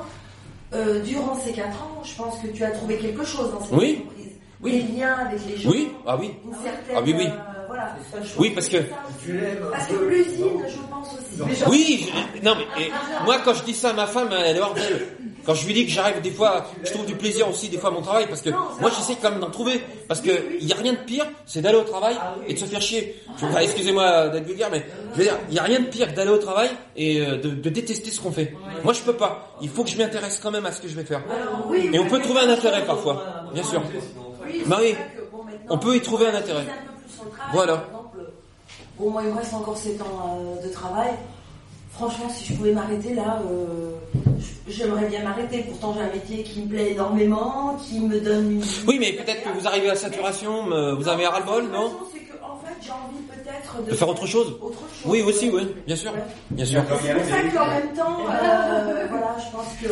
euh, 0.74 1.00
durant 1.02 1.34
ces 1.36 1.52
4 1.52 1.68
ans, 1.82 2.02
je 2.04 2.14
pense 2.14 2.38
que 2.40 2.48
tu 2.48 2.64
as 2.64 2.70
trouvé 2.72 2.98
quelque 2.98 3.24
chose 3.24 3.50
dans 3.52 3.60
cette 3.62 3.76
Oui. 3.78 3.98
entreprise. 4.04 4.32
Oui. 4.60 4.72
Des 4.72 4.92
liens 4.98 5.14
avec 5.14 5.40
les 5.46 5.56
gens. 5.58 5.70
Oui, 5.70 5.90
ah 6.06 6.16
oui. 6.18 6.32
Une 6.44 6.52
certaine, 6.54 6.96
Ah 6.96 7.00
oui, 7.04 7.14
oui. 7.16 7.26
euh, 7.26 7.53
voilà. 7.74 7.96
Oui, 8.38 8.50
parce 8.50 8.68
que 8.68 8.76
Parce 8.78 9.86
que 9.88 10.04
l'usine, 10.04 10.62
je 10.68 10.78
pense 10.90 11.08
aussi. 11.14 11.62
Oui, 11.68 12.06
je- 12.08 12.42
non 12.44 12.54
mais 12.56 12.84
et, 12.84 12.90
moi 13.24 13.38
quand 13.44 13.54
je 13.54 13.64
dis 13.64 13.74
ça 13.74 13.90
à 13.90 13.92
ma 13.92 14.06
femme, 14.06 14.28
elle 14.32 14.56
est 14.56 14.60
hors 14.60 14.74
d'elle. 14.74 15.06
Quand 15.44 15.52
je 15.54 15.66
lui 15.66 15.74
dis 15.74 15.84
que 15.84 15.92
j'arrive 15.92 16.22
des 16.22 16.30
fois, 16.30 16.64
je 16.82 16.90
trouve 16.90 17.04
du 17.04 17.16
plaisir 17.16 17.46
aussi 17.46 17.68
des 17.68 17.76
fois 17.76 17.90
à 17.90 17.92
mon 17.92 18.00
travail 18.00 18.26
parce 18.26 18.40
que 18.40 18.48
moi 18.80 18.90
j'essaie 18.96 19.16
quand 19.20 19.30
même 19.30 19.40
d'en 19.40 19.50
trouver 19.50 19.78
parce 20.08 20.22
que 20.22 20.30
il 20.58 20.66
y 20.66 20.72
a 20.72 20.76
rien 20.76 20.92
de 20.92 20.98
pire, 20.98 21.26
c'est 21.44 21.60
d'aller 21.60 21.76
au 21.76 21.82
travail 21.82 22.16
et 22.48 22.54
de 22.54 22.58
se 22.58 22.64
faire 22.64 22.80
chier. 22.80 23.20
Excusez-moi 23.60 24.28
d'être 24.28 24.46
vulgaire, 24.46 24.68
mais 24.72 24.86
je 25.12 25.18
veux 25.18 25.24
dire, 25.24 25.38
il 25.50 25.54
y 25.54 25.58
a 25.58 25.62
rien 25.64 25.80
de 25.80 25.84
pire 25.86 26.08
que 26.08 26.14
d'aller 26.16 26.30
au 26.30 26.38
travail 26.38 26.70
et 26.96 27.20
euh, 27.20 27.36
de, 27.36 27.50
de 27.50 27.68
détester 27.68 28.10
ce 28.10 28.20
qu'on 28.22 28.32
fait. 28.32 28.54
Moi 28.84 28.94
je 28.94 29.00
peux 29.02 29.12
pas. 29.12 29.54
Il 29.60 29.68
faut 29.68 29.84
que 29.84 29.90
je 29.90 29.98
m'intéresse 29.98 30.40
quand 30.42 30.50
même 30.50 30.64
à 30.64 30.72
ce 30.72 30.80
que 30.80 30.88
je 30.88 30.94
vais 30.94 31.04
faire. 31.04 31.22
oui, 31.68 31.90
Et 31.92 31.98
on 31.98 32.06
peut 32.06 32.20
trouver 32.20 32.40
un 32.40 32.48
intérêt 32.50 32.84
parfois, 32.86 33.22
bien 33.52 33.62
sûr. 33.64 33.82
Bah 34.66 34.78
oui, 34.80 34.94
on 35.68 35.76
peut 35.78 35.94
y 35.96 36.00
trouver 36.00 36.28
un 36.28 36.34
intérêt. 36.36 36.64
Voilà. 37.52 37.84
Bon, 38.98 39.10
moi, 39.10 39.22
il 39.24 39.30
me 39.32 39.36
reste 39.38 39.54
encore 39.54 39.76
7 39.76 40.00
ans 40.02 40.38
euh, 40.40 40.66
de 40.66 40.72
travail. 40.72 41.10
Franchement, 41.92 42.28
si 42.28 42.44
je 42.46 42.54
pouvais 42.54 42.72
m'arrêter 42.72 43.14
là, 43.14 43.40
euh, 43.50 43.92
j'aimerais 44.68 45.06
bien 45.06 45.22
m'arrêter. 45.22 45.64
Pourtant, 45.68 45.94
j'ai 45.94 46.02
un 46.02 46.12
métier 46.12 46.42
qui 46.42 46.62
me 46.62 46.68
plaît 46.68 46.92
énormément, 46.92 47.76
qui 47.76 48.00
me 48.00 48.20
donne 48.20 48.52
une. 48.52 48.62
Oui, 48.86 48.98
mais 48.98 49.12
peut-être 49.12 49.42
que 49.44 49.58
vous 49.58 49.66
arrivez 49.66 49.90
à 49.90 49.94
saturation, 49.94 50.64
mais 50.64 50.92
vous 50.94 51.08
avez 51.08 51.24
un 51.24 51.30
ras-le-bol, 51.30 51.64
non 51.72 51.92
C'est 52.12 52.20
que, 52.20 52.32
en 52.42 52.56
fait, 52.58 52.74
j'ai 52.80 52.90
envie 52.90 53.22
peut-être 53.28 53.84
de, 53.84 53.90
De 53.90 53.96
faire 53.96 54.08
autre 54.08 54.26
chose 54.26 54.56
Oui, 55.04 55.22
aussi, 55.22 55.50
oui, 55.50 55.68
bien 55.86 55.96
sûr. 55.96 56.12
Bien 56.50 56.64
sûr. 56.64 56.82
C'est 56.88 57.14
pour 57.14 57.24
ça 57.28 57.42
qu'en 57.58 57.66
même 57.66 57.92
temps, 57.94 58.18
euh, 58.28 59.06
voilà, 59.10 59.36
je 59.38 59.56
pense 59.56 59.72
que 59.80 59.88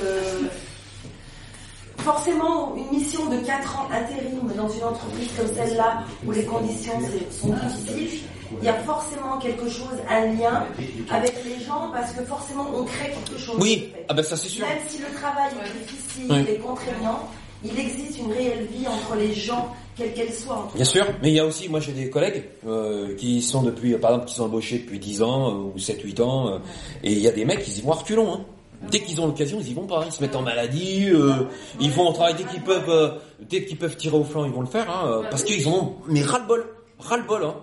forcément, 2.03 2.74
une 2.77 2.99
mission 2.99 3.27
de 3.27 3.37
4 3.39 3.79
ans 3.79 3.89
intérim 3.93 4.41
dans 4.57 4.69
une 4.69 4.85
entreprise 4.85 5.29
comme 5.37 5.55
celle-là, 5.55 6.03
où 6.27 6.33
les 6.33 6.45
conditions 6.45 6.93
sont 7.31 7.49
difficiles, 7.49 8.20
il 8.61 8.65
y 8.66 8.69
a 8.69 8.74
forcément 8.74 9.39
quelque 9.39 9.69
chose, 9.69 9.97
un 10.11 10.27
lien 10.27 10.66
avec 11.11 11.35
les 11.45 11.65
gens, 11.65 11.91
parce 11.93 12.12
que 12.12 12.23
forcément, 12.24 12.66
on 12.74 12.85
crée 12.85 13.11
quelque 13.11 13.41
chose. 13.41 13.57
Oui, 13.59 13.93
ah 14.09 14.15
ben 14.15 14.23
ça 14.23 14.37
c'est 14.37 14.49
sûr. 14.49 14.66
Même 14.66 14.79
si 14.89 14.99
le 14.99 15.09
travail 15.15 15.51
est 15.65 15.87
difficile 15.91 16.27
Oui. 16.31 16.45
et 16.49 16.59
contraignant, 16.59 17.29
il 17.65 17.79
existe 17.79 18.19
une 18.19 18.33
réelle 18.33 18.66
vie 18.66 18.87
entre 18.87 19.16
les 19.16 19.33
gens 19.33 19.74
quelle 19.97 20.12
qu'elle 20.15 20.33
soit. 20.33 20.57
en 20.57 20.62
tout 20.62 20.74
Bien 20.77 20.85
cas. 20.85 20.91
sûr, 20.91 21.07
mais 21.23 21.31
il 21.31 21.35
y 21.35 21.41
a 21.41 21.47
aussi, 21.47 21.69
moi 21.69 21.81
j'ai 21.81 21.93
des 21.93 22.09
collègues 22.11 22.45
euh, 22.66 23.15
qui 23.16 23.43
sont 23.43 23.62
depuis, 23.62 23.93
par 23.99 24.12
exemple, 24.12 24.27
qui 24.29 24.35
sont 24.35 24.45
embauchés 24.45 24.79
depuis 24.79 24.99
10 24.99 25.23
ans 25.23 25.51
euh, 25.51 25.73
ou 25.74 25.79
7-8 25.79 26.23
ans, 26.23 26.49
euh, 26.49 26.59
et 27.05 27.12
il 27.12 27.19
y 27.19 27.29
a 27.29 27.33
des 27.33 27.45
mecs 27.45 27.62
qui 27.62 27.79
y 27.79 27.83
vont 27.83 27.93
à 27.93 27.97
reculons. 27.97 28.33
Hein. 28.35 28.41
Dès 28.90 29.00
qu'ils 29.00 29.20
ont 29.20 29.26
l'occasion, 29.26 29.59
ils 29.60 29.70
y 29.70 29.74
vont 29.74 29.86
pas. 29.86 30.02
Ils 30.06 30.12
se 30.12 30.20
mettent 30.20 30.36
en 30.36 30.42
maladie, 30.42 31.09
euh, 31.10 31.48
ils 31.80 31.90
vont 31.90 32.09
au 32.09 32.12
travail 32.12 32.34
dès 32.34 32.44
qu'ils 32.44 32.62
peuvent, 32.62 32.88
euh, 32.88 33.10
dès 33.40 33.64
qu'ils 33.64 33.78
peuvent 33.78 33.96
tirer 33.96 34.16
au 34.16 34.24
flanc, 34.24 34.44
ils 34.44 34.52
vont 34.52 34.60
le 34.60 34.66
faire, 34.66 34.90
hein, 34.90 35.06
euh, 35.06 35.22
parce 35.30 35.44
qu'ils 35.44 35.68
ont 35.68 35.96
mais 36.09 36.22
ras 36.22 36.40
le 36.40 36.46
bol, 36.46 36.66
ras 36.98 37.16
le 37.16 37.22
bol. 37.22 37.44
Hein. 37.44 37.54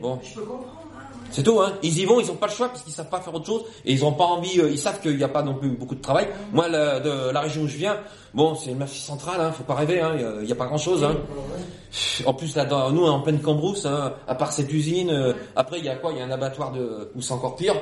Bon. 0.00 0.18
C'est 1.34 1.42
tout, 1.42 1.60
hein. 1.60 1.72
Ils 1.82 1.98
y 1.98 2.04
vont, 2.04 2.20
ils 2.20 2.30
ont 2.30 2.36
pas 2.36 2.46
le 2.46 2.52
choix 2.52 2.68
parce 2.68 2.82
qu'ils 2.82 2.92
savent 2.92 3.08
pas 3.08 3.20
faire 3.20 3.34
autre 3.34 3.46
chose 3.46 3.64
et 3.84 3.92
ils 3.92 4.04
ont 4.04 4.12
pas 4.12 4.22
envie. 4.22 4.60
euh, 4.60 4.70
ils 4.70 4.78
savent 4.78 5.00
qu'il 5.00 5.16
n'y 5.16 5.24
a 5.24 5.28
pas 5.28 5.42
non 5.42 5.54
plus 5.54 5.70
beaucoup 5.70 5.96
de 5.96 6.00
travail. 6.00 6.28
Moi, 6.52 6.68
la, 6.68 7.00
de 7.00 7.32
la 7.32 7.40
région 7.40 7.62
où 7.62 7.66
je 7.66 7.76
viens, 7.76 7.98
bon, 8.34 8.54
c'est 8.54 8.70
une 8.70 8.78
mafie 8.78 9.00
centrale, 9.00 9.40
hein. 9.40 9.50
Faut 9.50 9.64
pas 9.64 9.74
rêver, 9.74 10.00
hein. 10.00 10.12
Il 10.40 10.48
y 10.48 10.52
a 10.52 10.54
pas 10.54 10.66
grand 10.66 10.78
chose, 10.78 11.02
hein. 11.02 11.16
En 12.24 12.34
plus, 12.34 12.54
là, 12.54 12.64
dans, 12.64 12.92
nous, 12.92 13.04
en 13.04 13.18
pleine 13.20 13.40
Cambrousse, 13.40 13.84
hein, 13.84 14.12
à 14.28 14.36
part 14.36 14.52
cette 14.52 14.72
usine, 14.72 15.10
euh, 15.10 15.32
après, 15.56 15.80
il 15.80 15.84
y 15.84 15.88
a 15.88 15.96
quoi? 15.96 16.12
Il 16.12 16.18
y 16.18 16.20
a 16.20 16.24
un 16.24 16.30
abattoir 16.30 16.70
de, 16.70 17.10
où 17.16 17.20
c'est 17.20 17.32
encore 17.34 17.56
pire. 17.56 17.74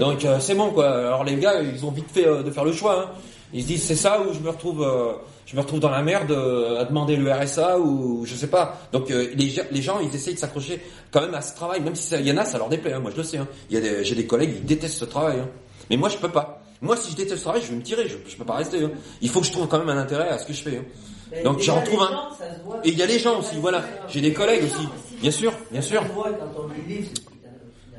Donc, 0.00 0.24
euh, 0.24 0.38
c'est 0.40 0.54
bon, 0.54 0.70
quoi. 0.70 0.88
Alors, 0.88 1.24
les 1.24 1.36
gars, 1.36 1.60
ils 1.60 1.84
ont 1.84 1.90
vite 1.90 2.10
fait 2.10 2.26
euh, 2.26 2.42
de 2.42 2.50
faire 2.50 2.64
le 2.64 2.72
choix. 2.72 3.02
Hein. 3.02 3.10
Ils 3.52 3.62
se 3.62 3.66
disent, 3.66 3.82
c'est 3.84 3.94
ça 3.96 4.20
où 4.22 4.32
je 4.32 4.40
me 4.40 4.48
retrouve, 4.48 4.82
euh, 4.82 5.12
je 5.46 5.56
me 5.56 5.60
retrouve 5.60 5.80
dans 5.80 5.90
la 5.90 6.02
merde 6.02 6.30
euh, 6.30 6.80
à 6.80 6.84
demander 6.84 7.16
le 7.16 7.30
RSA 7.32 7.78
ou 7.78 8.24
je 8.24 8.34
sais 8.34 8.46
pas. 8.46 8.78
Donc, 8.92 9.10
euh, 9.10 9.28
les, 9.34 9.50
gens- 9.50 9.62
les 9.70 9.82
gens, 9.82 10.00
ils 10.00 10.14
essayent 10.14 10.34
de 10.34 10.38
s'accrocher 10.38 10.80
quand 11.10 11.20
même 11.20 11.34
à 11.34 11.40
ce 11.42 11.54
travail, 11.54 11.80
même 11.80 11.94
si 11.94 12.04
ça- 12.04 12.18
il 12.18 12.26
y 12.26 12.32
en 12.32 12.36
a, 12.38 12.44
ça 12.44 12.58
leur 12.58 12.68
déplaît. 12.68 12.92
Hein. 12.94 13.00
Moi, 13.00 13.10
je 13.10 13.16
le 13.18 13.22
sais. 13.24 13.38
Hein. 13.38 13.46
Il 13.70 13.74
y 13.74 13.78
a 13.78 13.80
des, 13.80 14.04
j'ai 14.04 14.14
des 14.14 14.26
collègues, 14.26 14.54
ils 14.56 14.64
détestent 14.64 14.98
ce 14.98 15.04
travail. 15.04 15.38
Hein. 15.40 15.48
Mais 15.90 15.96
moi, 15.96 16.08
je 16.08 16.16
peux 16.16 16.30
pas. 16.30 16.60
Moi, 16.80 16.96
si 16.96 17.10
je 17.12 17.16
déteste 17.16 17.36
ce 17.38 17.42
travail, 17.42 17.62
je 17.62 17.68
vais 17.68 17.76
me 17.76 17.82
tirer. 17.82 18.08
Je, 18.08 18.16
je 18.26 18.36
peux 18.36 18.44
pas 18.44 18.56
rester. 18.56 18.82
Hein. 18.84 18.90
Il 19.20 19.28
faut 19.30 19.40
que 19.40 19.46
je 19.46 19.52
trouve 19.52 19.68
quand 19.68 19.78
même 19.78 19.88
un 19.90 19.98
intérêt 19.98 20.28
à 20.28 20.38
ce 20.38 20.46
que 20.46 20.52
je 20.52 20.62
fais. 20.62 20.76
Hein. 20.78 21.40
Donc, 21.44 21.60
j'en 21.60 21.80
trouve 21.82 22.02
un. 22.02 22.10
gens, 22.10 22.28
voit. 22.64 22.80
Et 22.84 22.90
il 22.90 22.98
y 22.98 23.02
a 23.02 23.06
les 23.06 23.18
gens 23.18 23.38
aussi, 23.40 23.56
voilà. 23.56 23.82
J'ai 24.08 24.20
des 24.20 24.32
collègues 24.32 24.64
aussi. 24.64 24.86
Bien 25.20 25.30
sûr, 25.30 25.52
bien 25.70 25.80
sûr. 25.80 26.02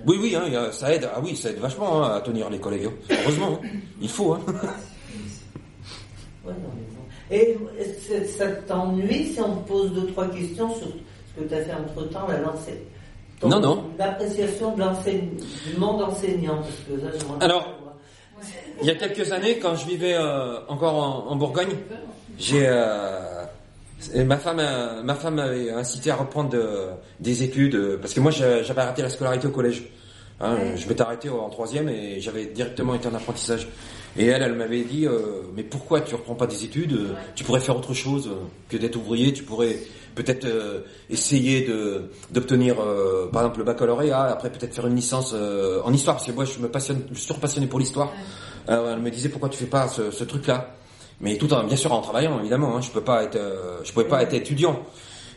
Oui, 0.08 0.18
oui, 0.22 0.36
hein, 0.36 0.70
ça 0.72 0.94
aide. 0.94 1.10
Ah 1.16 1.20
oui, 1.24 1.36
ça 1.36 1.50
aide 1.50 1.58
vachement 1.58 2.04
hein, 2.06 2.16
à 2.18 2.22
tenir 2.22 2.50
les 2.50 2.60
collègues. 2.60 2.86
hein. 3.10 3.16
Heureusement, 3.24 3.60
hein. 3.64 3.68
il 4.02 4.10
faut. 4.10 4.38
Et 7.32 7.58
ça 8.38 8.48
t'ennuie 8.68 9.34
si 9.34 9.40
on 9.42 9.56
te 9.58 9.68
pose 9.68 9.92
deux, 9.94 10.08
trois 10.08 10.28
questions 10.28 10.70
sur 10.76 10.88
ce 10.88 11.42
que 11.42 11.48
tu 11.48 11.54
as 11.56 11.62
fait 11.64 11.74
entre 11.74 12.08
temps, 12.10 12.28
la 12.28 12.40
lancée 12.40 12.86
ton- 13.40 13.50
Non, 13.50 13.60
non. 13.60 13.84
L'appréciation 13.98 14.76
du 14.76 14.82
monde 15.80 16.02
enseignant, 16.04 16.58
parce 16.58 17.00
que 17.02 17.06
là, 17.06 17.12
Alors. 17.42 17.70
Il 18.82 18.88
y 18.88 18.92
a 18.92 18.96
quelques 18.96 19.32
années, 19.32 19.58
quand 19.60 19.76
je 19.76 19.88
vivais 19.88 20.14
euh, 20.16 20.58
encore 20.68 20.96
en, 20.96 21.32
en 21.32 21.36
Bourgogne, 21.38 21.76
j'ai 22.38 22.66
euh, 22.68 23.46
ma 24.26 24.38
femme, 24.38 24.60
euh, 24.60 25.02
ma 25.02 25.16
femme 25.16 25.36
m'avait 25.36 25.72
incité 25.72 26.12
à 26.12 26.16
reprendre 26.18 26.50
de- 26.50 26.90
des 27.22 27.44
études 27.44 27.98
parce 28.02 28.14
que 28.14 28.20
moi 28.20 28.32
j'a- 28.32 28.62
j'avais 28.64 28.82
arrêté 28.82 29.02
la 29.02 29.10
scolarité 29.10 29.48
au 29.48 29.52
collège. 29.52 29.84
Hein, 30.42 30.58
Je 30.76 30.88
m'étais 30.88 31.02
arrêté 31.02 31.30
en 31.30 31.50
troisième 31.50 31.88
et 31.88 32.20
j'avais 32.20 32.46
directement 32.46 32.94
été 32.96 33.08
en 33.08 33.14
apprentissage. 33.14 33.68
Et 34.18 34.28
elle, 34.28 34.42
elle 34.42 34.56
m'avait 34.56 34.84
dit, 34.84 35.06
euh, 35.06 35.42
mais 35.56 35.64
pourquoi 35.64 36.02
tu 36.02 36.16
reprends 36.16 36.36
pas 36.36 36.48
des 36.48 36.64
études 36.64 36.94
euh, 36.94 37.14
Tu 37.36 37.44
pourrais 37.44 37.60
faire 37.60 37.76
autre 37.76 37.94
chose 37.94 38.28
euh, 38.28 38.46
que 38.70 38.78
d'être 38.78 38.96
ouvrier. 38.96 39.34
Tu 39.34 39.44
pourrais 39.44 39.78
peut-être 40.14 40.46
euh, 40.46 40.82
essayer 41.10 41.66
de 41.66 42.10
d'obtenir, 42.32 42.80
euh, 42.80 43.28
par 43.32 43.42
exemple, 43.44 43.60
le 43.60 43.66
baccalauréat. 43.66 44.24
Après, 44.24 44.50
peut-être 44.50 44.74
faire 44.74 44.88
une 44.88 44.96
licence 44.96 45.34
en 45.34 45.92
histoire, 45.92 46.16
parce 46.16 46.28
que 46.28 46.32
moi, 46.32 46.46
je 46.46 46.60
me 46.60 46.70
passionne, 46.70 47.02
je 47.12 47.20
suis 47.20 47.34
passionné 47.34 47.68
pour 47.68 47.80
l'histoire. 47.80 48.12
Elle 48.68 49.00
me 49.00 49.12
disait, 49.12 49.30
pourquoi 49.30 49.50
tu 49.50 49.58
fais 49.58 49.66
pas 49.66 49.88
ce, 49.88 50.12
ce 50.12 50.24
truc-là? 50.24 50.76
Mais 51.22 51.38
tout 51.38 51.54
en, 51.54 51.64
bien 51.64 51.78
sûr, 51.78 51.92
en 51.92 52.02
travaillant, 52.02 52.40
évidemment. 52.40 52.76
Hein, 52.76 52.82
je 52.82 52.90
peux 52.90 53.02
pas 53.02 53.24
être, 53.24 53.38
je 53.84 53.92
pouvais 53.92 54.08
pas 54.08 54.24
être 54.24 54.34
étudiant. 54.34 54.82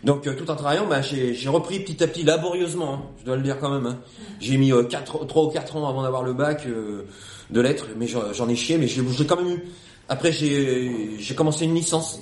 Donc 0.04 0.26
euh, 0.26 0.34
tout 0.34 0.50
en 0.50 0.56
travaillant, 0.56 0.86
ben, 0.86 1.02
j'ai 1.02 1.48
repris 1.48 1.80
petit 1.80 2.02
à 2.02 2.06
petit, 2.06 2.22
laborieusement, 2.22 2.94
hein, 2.94 3.02
je 3.20 3.24
dois 3.24 3.36
le 3.36 3.42
dire 3.42 3.58
quand 3.58 3.70
même. 3.70 3.86
Hein. 3.86 3.98
J'ai 4.40 4.56
mis 4.56 4.72
euh, 4.72 4.84
4, 4.84 5.26
3 5.26 5.44
ou 5.44 5.48
4 5.48 5.76
ans 5.76 5.88
avant 5.88 6.02
d'avoir 6.02 6.22
le 6.22 6.34
bac 6.34 6.64
euh, 6.66 7.06
de 7.50 7.60
lettres, 7.60 7.86
mais 7.96 8.06
j'en 8.06 8.48
ai 8.48 8.56
chié, 8.56 8.78
mais 8.78 8.86
je 8.86 9.02
l'ai 9.02 9.26
quand 9.26 9.36
même 9.36 9.48
eu. 9.48 9.64
Après 10.08 10.32
j'ai 10.32 11.18
j'ai 11.18 11.34
commencé 11.34 11.64
une 11.64 11.74
licence. 11.74 12.20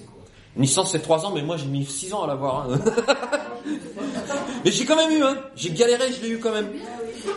Une 0.57 0.63
licence 0.63 0.93
c'est 0.93 1.01
3 1.01 1.27
ans, 1.27 1.33
mais 1.35 1.43
moi 1.43 1.57
j'ai 1.57 1.67
mis 1.67 1.85
6 1.85 2.15
ans 2.15 2.23
à 2.23 2.27
l'avoir. 2.27 2.71
Hein. 2.71 2.81
mais 4.65 4.71
j'ai 4.71 4.85
quand 4.87 4.97
même 4.97 5.11
eu, 5.11 5.23
hein. 5.23 5.37
j'ai 5.55 5.71
galéré, 5.71 6.13
je 6.13 6.23
l'ai 6.23 6.31
eu 6.31 6.39
quand 6.39 6.53
même. 6.53 6.69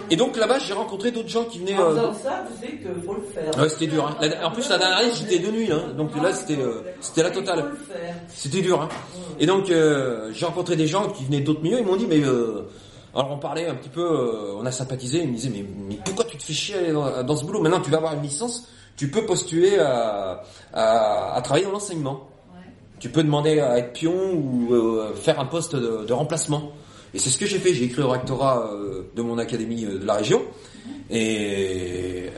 Et 0.09 0.15
donc 0.15 0.37
là-bas 0.37 0.59
j'ai 0.59 0.73
rencontré 0.73 1.11
d'autres 1.11 1.29
gens 1.29 1.43
qui 1.45 1.59
venaient... 1.59 1.77
En 1.77 1.81
euh, 1.81 1.95
faisant 1.95 2.13
ça, 2.13 2.43
tu 2.47 2.65
sais 2.67 2.73
qu'il 2.77 3.03
faut 3.05 3.13
le 3.13 3.21
faire. 3.21 3.57
Ouais, 3.61 3.69
c'était 3.69 3.87
dur. 3.87 4.07
Hein. 4.07 4.17
La- 4.21 4.47
en 4.47 4.51
plus, 4.51 4.67
la 4.69 4.77
dernière 4.77 4.97
année, 4.99 5.11
j'étais 5.13 5.39
de 5.39 5.51
nuit, 5.51 5.71
hein. 5.71 5.93
donc 5.97 6.15
là, 6.21 6.33
c'était 6.33 6.59
euh, 6.61 6.81
c'était 7.01 7.23
la 7.23 7.31
totale. 7.31 7.71
C'était 8.33 8.61
dur. 8.61 8.81
Hein. 8.81 8.89
Et 9.39 9.45
donc, 9.45 9.69
euh, 9.69 10.31
j'ai 10.33 10.45
rencontré 10.45 10.75
des 10.75 10.87
gens 10.87 11.09
qui 11.09 11.25
venaient 11.25 11.41
d'autres 11.41 11.61
milieux. 11.61 11.79
Ils 11.79 11.85
m'ont 11.85 11.95
dit, 11.95 12.07
mais 12.07 12.21
euh, 12.21 12.67
alors 13.13 13.31
on 13.31 13.37
parlait 13.37 13.67
un 13.67 13.75
petit 13.75 13.89
peu, 13.89 14.01
euh, 14.01 14.55
on 14.57 14.65
a 14.65 14.71
sympathisé. 14.71 15.19
Ils 15.23 15.29
me 15.29 15.35
disaient, 15.35 15.51
mais, 15.51 15.65
mais 15.87 15.97
pourquoi 16.05 16.25
tu 16.25 16.37
te 16.37 16.43
fais 16.43 16.53
chier 16.53 16.91
dans, 16.91 17.23
dans 17.23 17.35
ce 17.35 17.45
boulot? 17.45 17.61
Maintenant, 17.61 17.81
tu 17.81 17.89
vas 17.91 17.97
avoir 17.97 18.13
une 18.13 18.21
licence, 18.21 18.67
tu 18.97 19.09
peux 19.09 19.25
postuler 19.25 19.79
à, 19.79 20.41
à, 20.73 21.35
à 21.35 21.41
travailler 21.41 21.65
dans 21.65 21.71
l'enseignement. 21.71 22.27
Tu 22.99 23.09
peux 23.09 23.23
demander 23.23 23.61
à 23.61 23.77
être 23.77 23.93
pion 23.93 24.33
ou 24.33 24.73
euh, 24.73 25.13
faire 25.15 25.39
un 25.39 25.45
poste 25.45 25.73
de, 25.73 26.03
de 26.05 26.13
remplacement. 26.13 26.73
Et 27.13 27.19
c'est 27.19 27.29
ce 27.29 27.37
que 27.37 27.45
j'ai 27.45 27.59
fait. 27.59 27.73
J'ai 27.73 27.85
écrit 27.85 28.01
au 28.01 28.09
rectorat 28.09 28.71
euh, 28.71 29.03
de 29.15 29.21
mon 29.21 29.37
académie 29.37 29.85
euh, 29.85 29.99
de 29.99 30.05
la 30.05 30.15
région. 30.15 30.41
Et 31.09 32.29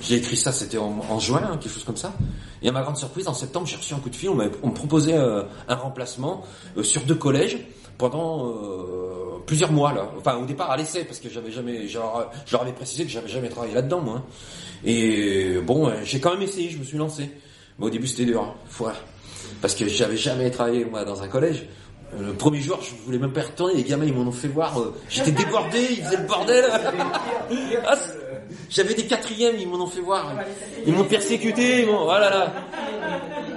j'ai 0.00 0.16
écrit 0.16 0.36
ça, 0.36 0.52
c'était 0.52 0.78
en, 0.78 1.18
juin, 1.18 1.42
hein, 1.44 1.58
quelque 1.58 1.72
chose 1.72 1.84
comme 1.84 1.96
ça. 1.96 2.14
Et 2.62 2.68
à 2.68 2.72
ma 2.72 2.82
grande 2.82 2.96
surprise, 2.96 3.28
en 3.28 3.34
septembre, 3.34 3.66
j'ai 3.66 3.76
reçu 3.76 3.94
un 3.94 3.98
coup 3.98 4.10
de 4.10 4.16
fil. 4.16 4.30
On, 4.30 4.34
me 4.34 4.74
proposait 4.74 5.16
euh, 5.16 5.42
un 5.68 5.74
remplacement 5.74 6.44
sur 6.82 7.02
deux 7.02 7.14
collèges 7.14 7.58
pendant 7.98 8.54
plusieurs 9.46 9.72
mois 9.72 9.92
là. 9.94 10.10
Enfin, 10.18 10.36
au 10.36 10.44
départ 10.44 10.70
à 10.70 10.76
l'essai 10.76 11.04
parce 11.04 11.18
que 11.18 11.30
j'avais 11.30 11.50
jamais, 11.50 11.88
je 11.88 11.98
leur, 11.98 12.60
avais 12.60 12.72
précisé 12.72 13.04
que 13.04 13.10
j'avais 13.10 13.28
jamais 13.28 13.48
travaillé 13.48 13.72
là-dedans 13.72 14.00
moi. 14.02 14.16
hein. 14.16 14.24
Et 14.84 15.56
bon, 15.64 15.90
j'ai 16.04 16.20
quand 16.20 16.32
même 16.32 16.42
essayé, 16.42 16.68
je 16.68 16.76
me 16.76 16.84
suis 16.84 16.98
lancé. 16.98 17.30
Mais 17.78 17.86
au 17.86 17.90
début, 17.90 18.06
c'était 18.06 18.26
dur. 18.26 18.42
hein. 18.42 18.92
Parce 19.60 19.74
que 19.74 19.88
j'avais 19.88 20.16
jamais 20.16 20.50
travaillé 20.50 20.84
moi 20.84 21.04
dans 21.04 21.22
un 21.22 21.28
collège. 21.28 21.66
Euh, 22.14 22.26
Le 22.28 22.32
premier 22.34 22.60
jour, 22.60 22.78
je 22.82 22.90
voulais 23.04 23.18
même 23.18 23.32
pas 23.32 23.40
y 23.40 23.44
retourner. 23.44 23.74
Les 23.74 23.82
gamins, 23.84 24.04
ils 24.06 24.14
m'en 24.14 24.22
ont 24.28 24.32
fait 24.32 24.48
voir. 24.48 24.78
euh, 24.80 24.94
J'étais 25.08 25.32
débordé, 25.44 25.86
ils 25.90 26.02
faisaient 26.04 26.16
le 26.16 26.26
bordel. 26.26 26.64
Ah, 27.86 27.94
J'avais 28.70 28.94
des 28.94 29.06
quatrièmes, 29.06 29.56
ils 29.58 29.68
m'en 29.68 29.82
ont 29.84 29.86
fait 29.88 30.00
voir. 30.00 30.32
Ils 30.86 30.92
m'ont 30.92 31.04
persécuté. 31.04 31.82
Ils 31.82 31.86
m'ont... 31.86 32.02
Oh 32.04 32.08
là. 32.08 32.52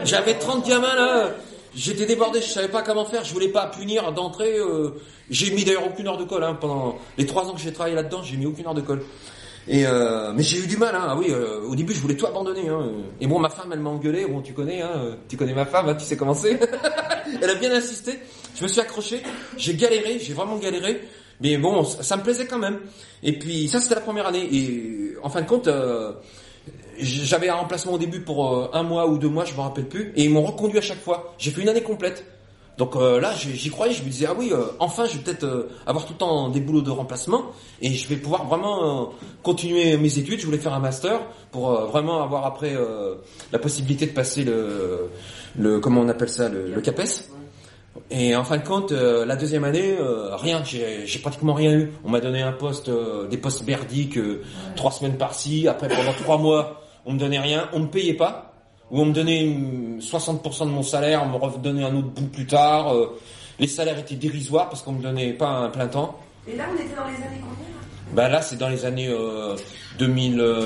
J'avais 0.04 0.34
30 0.36 0.68
gamins 0.68 0.96
là. 0.96 1.30
J'étais 1.76 2.06
débordé, 2.08 2.42
je 2.42 2.48
savais 2.48 2.68
pas 2.68 2.82
comment 2.82 3.06
faire. 3.06 3.24
Je 3.24 3.34
voulais 3.34 3.50
pas 3.50 3.68
punir 3.68 4.12
d'entrée. 4.12 4.58
euh, 4.58 4.90
J'ai 5.30 5.52
mis 5.52 5.64
d'ailleurs 5.64 5.86
aucune 5.88 6.08
heure 6.08 6.18
de 6.18 6.24
colle. 6.24 6.44
Hein. 6.44 6.58
Pendant 6.60 6.98
les 7.18 7.26
trois 7.28 7.46
ans 7.48 7.54
que 7.54 7.60
j'ai 7.62 7.72
travaillé 7.72 7.96
là-dedans, 7.96 8.24
j'ai 8.24 8.38
mis 8.38 8.48
aucune 8.48 8.66
heure 8.66 8.74
de 8.74 8.82
colle. 8.82 9.04
Et 9.68 9.86
euh, 9.86 10.32
mais 10.34 10.42
j'ai 10.42 10.58
eu 10.58 10.66
du 10.68 10.78
mal, 10.78 10.96
hein. 10.96 11.06
Ah 11.10 11.16
oui, 11.16 11.28
euh, 11.30 11.62
au 11.62 11.76
début 11.76 11.94
je 11.94 12.00
voulais 12.00 12.16
tout 12.16 12.26
abandonner. 12.26 12.68
Hein. 12.70 12.90
Et 13.22 13.28
bon, 13.28 13.38
ma 13.38 13.50
femme, 13.50 13.70
elle 13.72 13.80
m'a 13.82 13.92
engueulé. 13.92 14.26
Bon, 14.26 14.42
tu 14.42 14.54
connais, 14.54 14.82
hein. 14.82 15.16
Tu 15.28 15.38
connais 15.38 15.54
ma 15.54 15.66
femme, 15.66 15.96
tu 15.96 16.06
sais 16.06 16.18
comment 16.18 16.34
c'est. 16.34 16.60
elle 17.42 17.50
a 17.50 17.56
bien 17.56 17.72
insisté. 17.72 18.18
Je 18.56 18.64
me 18.64 18.68
suis 18.68 18.82
accroché. 18.82 19.22
J'ai 19.58 19.76
galéré, 19.76 20.20
j'ai 20.20 20.34
vraiment 20.34 20.58
galéré. 20.58 21.02
Mais 21.42 21.58
bon, 21.58 21.84
ça, 21.84 22.04
ça 22.04 22.18
me 22.18 22.24
plaisait 22.24 22.46
quand 22.46 22.58
même. 22.58 22.80
Et 23.24 23.38
puis 23.38 23.68
ça, 23.68 23.80
c'était 23.80 23.96
la 23.96 24.02
première 24.02 24.28
année. 24.28 24.48
Et 24.52 25.16
en 25.24 25.30
fin 25.30 25.42
de 25.42 25.48
compte, 25.48 25.68
euh, 25.68 26.14
j'avais 27.00 27.50
un 27.50 27.56
remplacement 27.56 27.94
au 27.94 27.98
début 27.98 28.22
pour 28.22 28.54
euh, 28.54 28.70
un 28.74 28.84
mois 28.84 29.08
ou 29.08 29.18
deux 29.18 29.30
mois, 29.30 29.46
je 29.46 29.54
me 29.54 29.62
rappelle 29.62 29.88
plus. 29.88 30.12
Et 30.16 30.26
ils 30.26 30.30
m'ont 30.30 30.44
reconduit 30.44 30.78
à 30.80 30.82
chaque 30.82 31.02
fois. 31.02 31.34
J'ai 31.38 31.52
fait 31.52 31.62
une 31.62 31.70
année 31.70 31.84
complète. 31.84 32.26
Donc 32.80 32.96
euh, 32.96 33.20
là, 33.20 33.34
j'y 33.36 33.70
croyais, 33.70 33.94
je 33.94 34.04
me 34.04 34.10
disais 34.10 34.26
ah 34.30 34.34
oui, 34.38 34.52
euh, 34.54 34.64
enfin, 34.80 35.04
je 35.06 35.18
vais 35.18 35.24
peut-être 35.24 35.44
euh, 35.44 35.70
avoir 35.86 36.06
tout 36.06 36.14
le 36.14 36.18
temps 36.18 36.48
des 36.48 36.62
boulots 36.62 36.82
de 36.82 36.90
remplacement 36.90 37.48
et 37.82 37.92
je 37.92 38.08
vais 38.08 38.16
pouvoir 38.16 38.48
vraiment 38.48 39.12
continuer 39.44 39.98
mes 39.98 40.18
études. 40.18 40.40
Je 40.40 40.46
voulais 40.46 40.58
faire 40.58 40.74
un 40.74 40.80
master 40.80 41.20
pour 41.52 41.72
vraiment 41.88 42.24
avoir 42.24 42.46
après 42.46 42.74
la 43.52 43.60
possibilité 43.60 44.06
de 44.06 44.12
passer 44.12 44.46
le, 44.46 45.10
le 45.58 45.82
comment 45.82 46.00
on 46.00 46.08
appelle 46.08 46.30
ça, 46.30 46.48
le, 46.48 46.74
le 46.74 46.80
CAPES. 46.80 47.30
Et 48.12 48.36
en 48.36 48.44
fin 48.44 48.58
de 48.58 48.64
compte, 48.64 48.92
euh, 48.92 49.24
la 49.26 49.36
deuxième 49.36 49.64
année, 49.64 49.96
euh, 50.00 50.36
rien, 50.36 50.64
j'ai 50.64 51.20
pratiquement 51.20 51.54
rien 51.54 51.74
eu. 51.74 51.92
On 52.04 52.10
m'a 52.10 52.20
donné 52.20 52.42
un 52.42 52.52
poste, 52.52 52.90
euh, 52.90 53.28
des 53.28 53.38
postes 53.38 53.66
merdiques, 53.68 54.18
euh, 54.18 54.42
trois 54.76 54.92
semaines 54.92 55.18
par-ci. 55.18 55.68
Après, 55.68 55.88
pendant 55.88 56.14
trois 56.14 56.38
mois, 56.40 56.82
on 57.06 57.14
me 57.14 57.20
donnait 57.20 57.40
rien, 57.40 57.70
on 57.74 57.80
me 57.82 57.88
payait 57.88 58.16
pas. 58.16 58.54
Ou 58.90 59.02
on 59.02 59.06
me 59.06 59.14
donnait 59.14 59.44
hum, 59.48 60.00
60% 60.00 60.66
de 60.66 60.72
mon 60.72 60.82
salaire, 60.82 61.22
on 61.24 61.30
me 61.30 61.36
redonnait 61.38 61.84
un 61.84 61.96
autre 61.96 62.08
bout 62.10 62.28
plus 62.28 62.48
tard. 62.48 62.96
euh, 62.96 63.20
les 63.60 63.68
salaires 63.68 64.00
étaient 64.00 64.16
dérisoires 64.16 64.70
parce 64.70 64.82
qu'on 64.82 64.94
me 64.94 65.04
donnait 65.04 65.34
pas 65.34 65.50
un 65.50 65.70
plein 65.70 65.88
temps. 65.88 66.18
Et 66.48 66.56
là, 66.56 66.64
on 66.72 66.76
était 66.76 66.96
dans 66.96 67.06
les 67.08 67.16
années 67.16 67.42
combien 67.42 68.16
Bah 68.16 68.30
là, 68.30 68.42
c'est 68.42 68.56
dans 68.56 68.70
les 68.70 68.86
années 68.86 69.10
euh, 69.10 69.56
2000, 70.00 70.40
euh, 70.40 70.66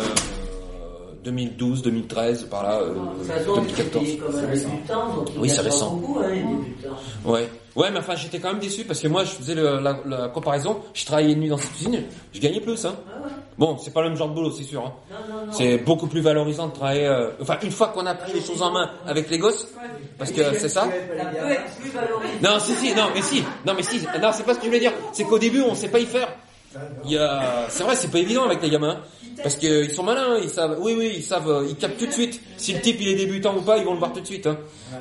2012, 1.23 1.81
2013, 1.81 2.43
par 2.49 2.63
là, 2.63 2.79
euh, 2.81 2.93
De 2.93 2.99
toute 3.17 3.27
façon, 3.27 3.51
il 3.55 3.61
2014. 3.61 4.09
est 4.09 4.17
comme 4.17 4.35
un 4.35 4.41
débutant, 4.53 5.15
donc 5.15 5.29
il 5.35 5.39
Oui, 5.41 5.49
c'est 5.49 5.61
récent. 5.61 5.91
beaucoup, 5.95 6.19
hein, 6.19 6.27
les. 6.33 7.29
Ouais. 7.31 7.49
Ouais, 7.75 7.89
mais 7.91 7.99
enfin, 7.99 8.15
j'étais 8.15 8.39
quand 8.39 8.49
même 8.49 8.59
déçu 8.59 8.83
parce 8.83 8.99
que 8.99 9.07
moi, 9.07 9.23
je 9.23 9.31
faisais 9.31 9.55
le- 9.55 9.79
la, 9.79 9.97
la 10.05 10.27
comparaison. 10.29 10.79
Je 10.93 11.05
travaillais 11.05 11.33
une 11.33 11.39
nuit 11.39 11.49
dans 11.49 11.57
cette 11.57 11.73
usine, 11.79 12.03
je 12.33 12.39
gagnais 12.39 12.59
plus, 12.59 12.85
hein. 12.85 12.95
Ah 13.07 13.19
ouais. 13.25 13.31
Bon, 13.57 13.77
c'est 13.77 13.91
pas 13.91 14.01
le 14.03 14.09
même 14.09 14.17
genre 14.17 14.29
de 14.29 14.33
boulot, 14.35 14.51
c'est 14.51 14.63
sûr. 14.63 14.85
hein. 14.85 14.93
C'est 15.51 15.77
beaucoup 15.79 16.07
plus 16.07 16.21
valorisant 16.21 16.67
de 16.67 16.73
travailler. 16.73 17.07
euh, 17.07 17.29
Enfin, 17.41 17.57
une 17.63 17.71
fois 17.71 17.87
qu'on 17.89 18.05
a 18.05 18.13
pris 18.15 18.33
les 18.33 18.41
choses 18.41 18.61
en 18.61 18.71
main 18.71 18.89
avec 19.07 19.29
les 19.29 19.37
gosses, 19.39 19.67
parce 20.17 20.31
que 20.31 20.41
c'est 20.59 20.69
ça. 20.69 20.87
Non, 22.41 22.59
si, 22.59 22.73
si, 22.75 22.93
non, 22.93 23.07
mais 23.13 23.21
si, 23.21 23.43
non, 23.65 23.73
mais 23.75 23.83
si, 23.83 23.99
non, 24.21 24.31
c'est 24.33 24.43
pas 24.43 24.53
ce 24.53 24.59
que 24.59 24.63
je 24.65 24.67
voulais 24.69 24.79
dire. 24.79 24.93
C'est 25.11 25.23
qu'au 25.23 25.39
début, 25.39 25.61
on 25.61 25.75
sait 25.75 25.89
pas 25.89 25.99
y 25.99 26.05
faire. 26.05 26.27
Il 27.05 27.11
y 27.11 27.17
a, 27.17 27.65
c'est 27.69 27.83
vrai, 27.83 27.95
c'est 27.95 28.09
pas 28.09 28.19
évident 28.19 28.45
avec 28.45 28.61
les 28.61 28.69
gamins, 28.69 28.99
parce 29.41 29.55
qu'ils 29.55 29.91
sont 29.91 30.03
malins, 30.03 30.37
ils 30.41 30.49
savent, 30.49 30.77
oui, 30.81 30.95
oui, 30.97 31.13
ils 31.15 31.23
savent, 31.23 31.49
euh, 31.49 31.65
ils 31.67 31.75
captent 31.75 31.97
tout 31.97 32.05
de 32.07 32.11
suite. 32.11 32.39
Si 32.57 32.73
le 32.73 32.81
type 32.81 32.97
il 33.01 33.07
est 33.09 33.15
débutant 33.15 33.55
ou 33.57 33.61
pas, 33.61 33.77
ils 33.77 33.85
vont 33.85 33.93
le 33.93 33.99
voir 33.99 34.13
tout 34.13 34.21
de 34.21 34.25
suite. 34.25 34.47
hein. 34.47 34.57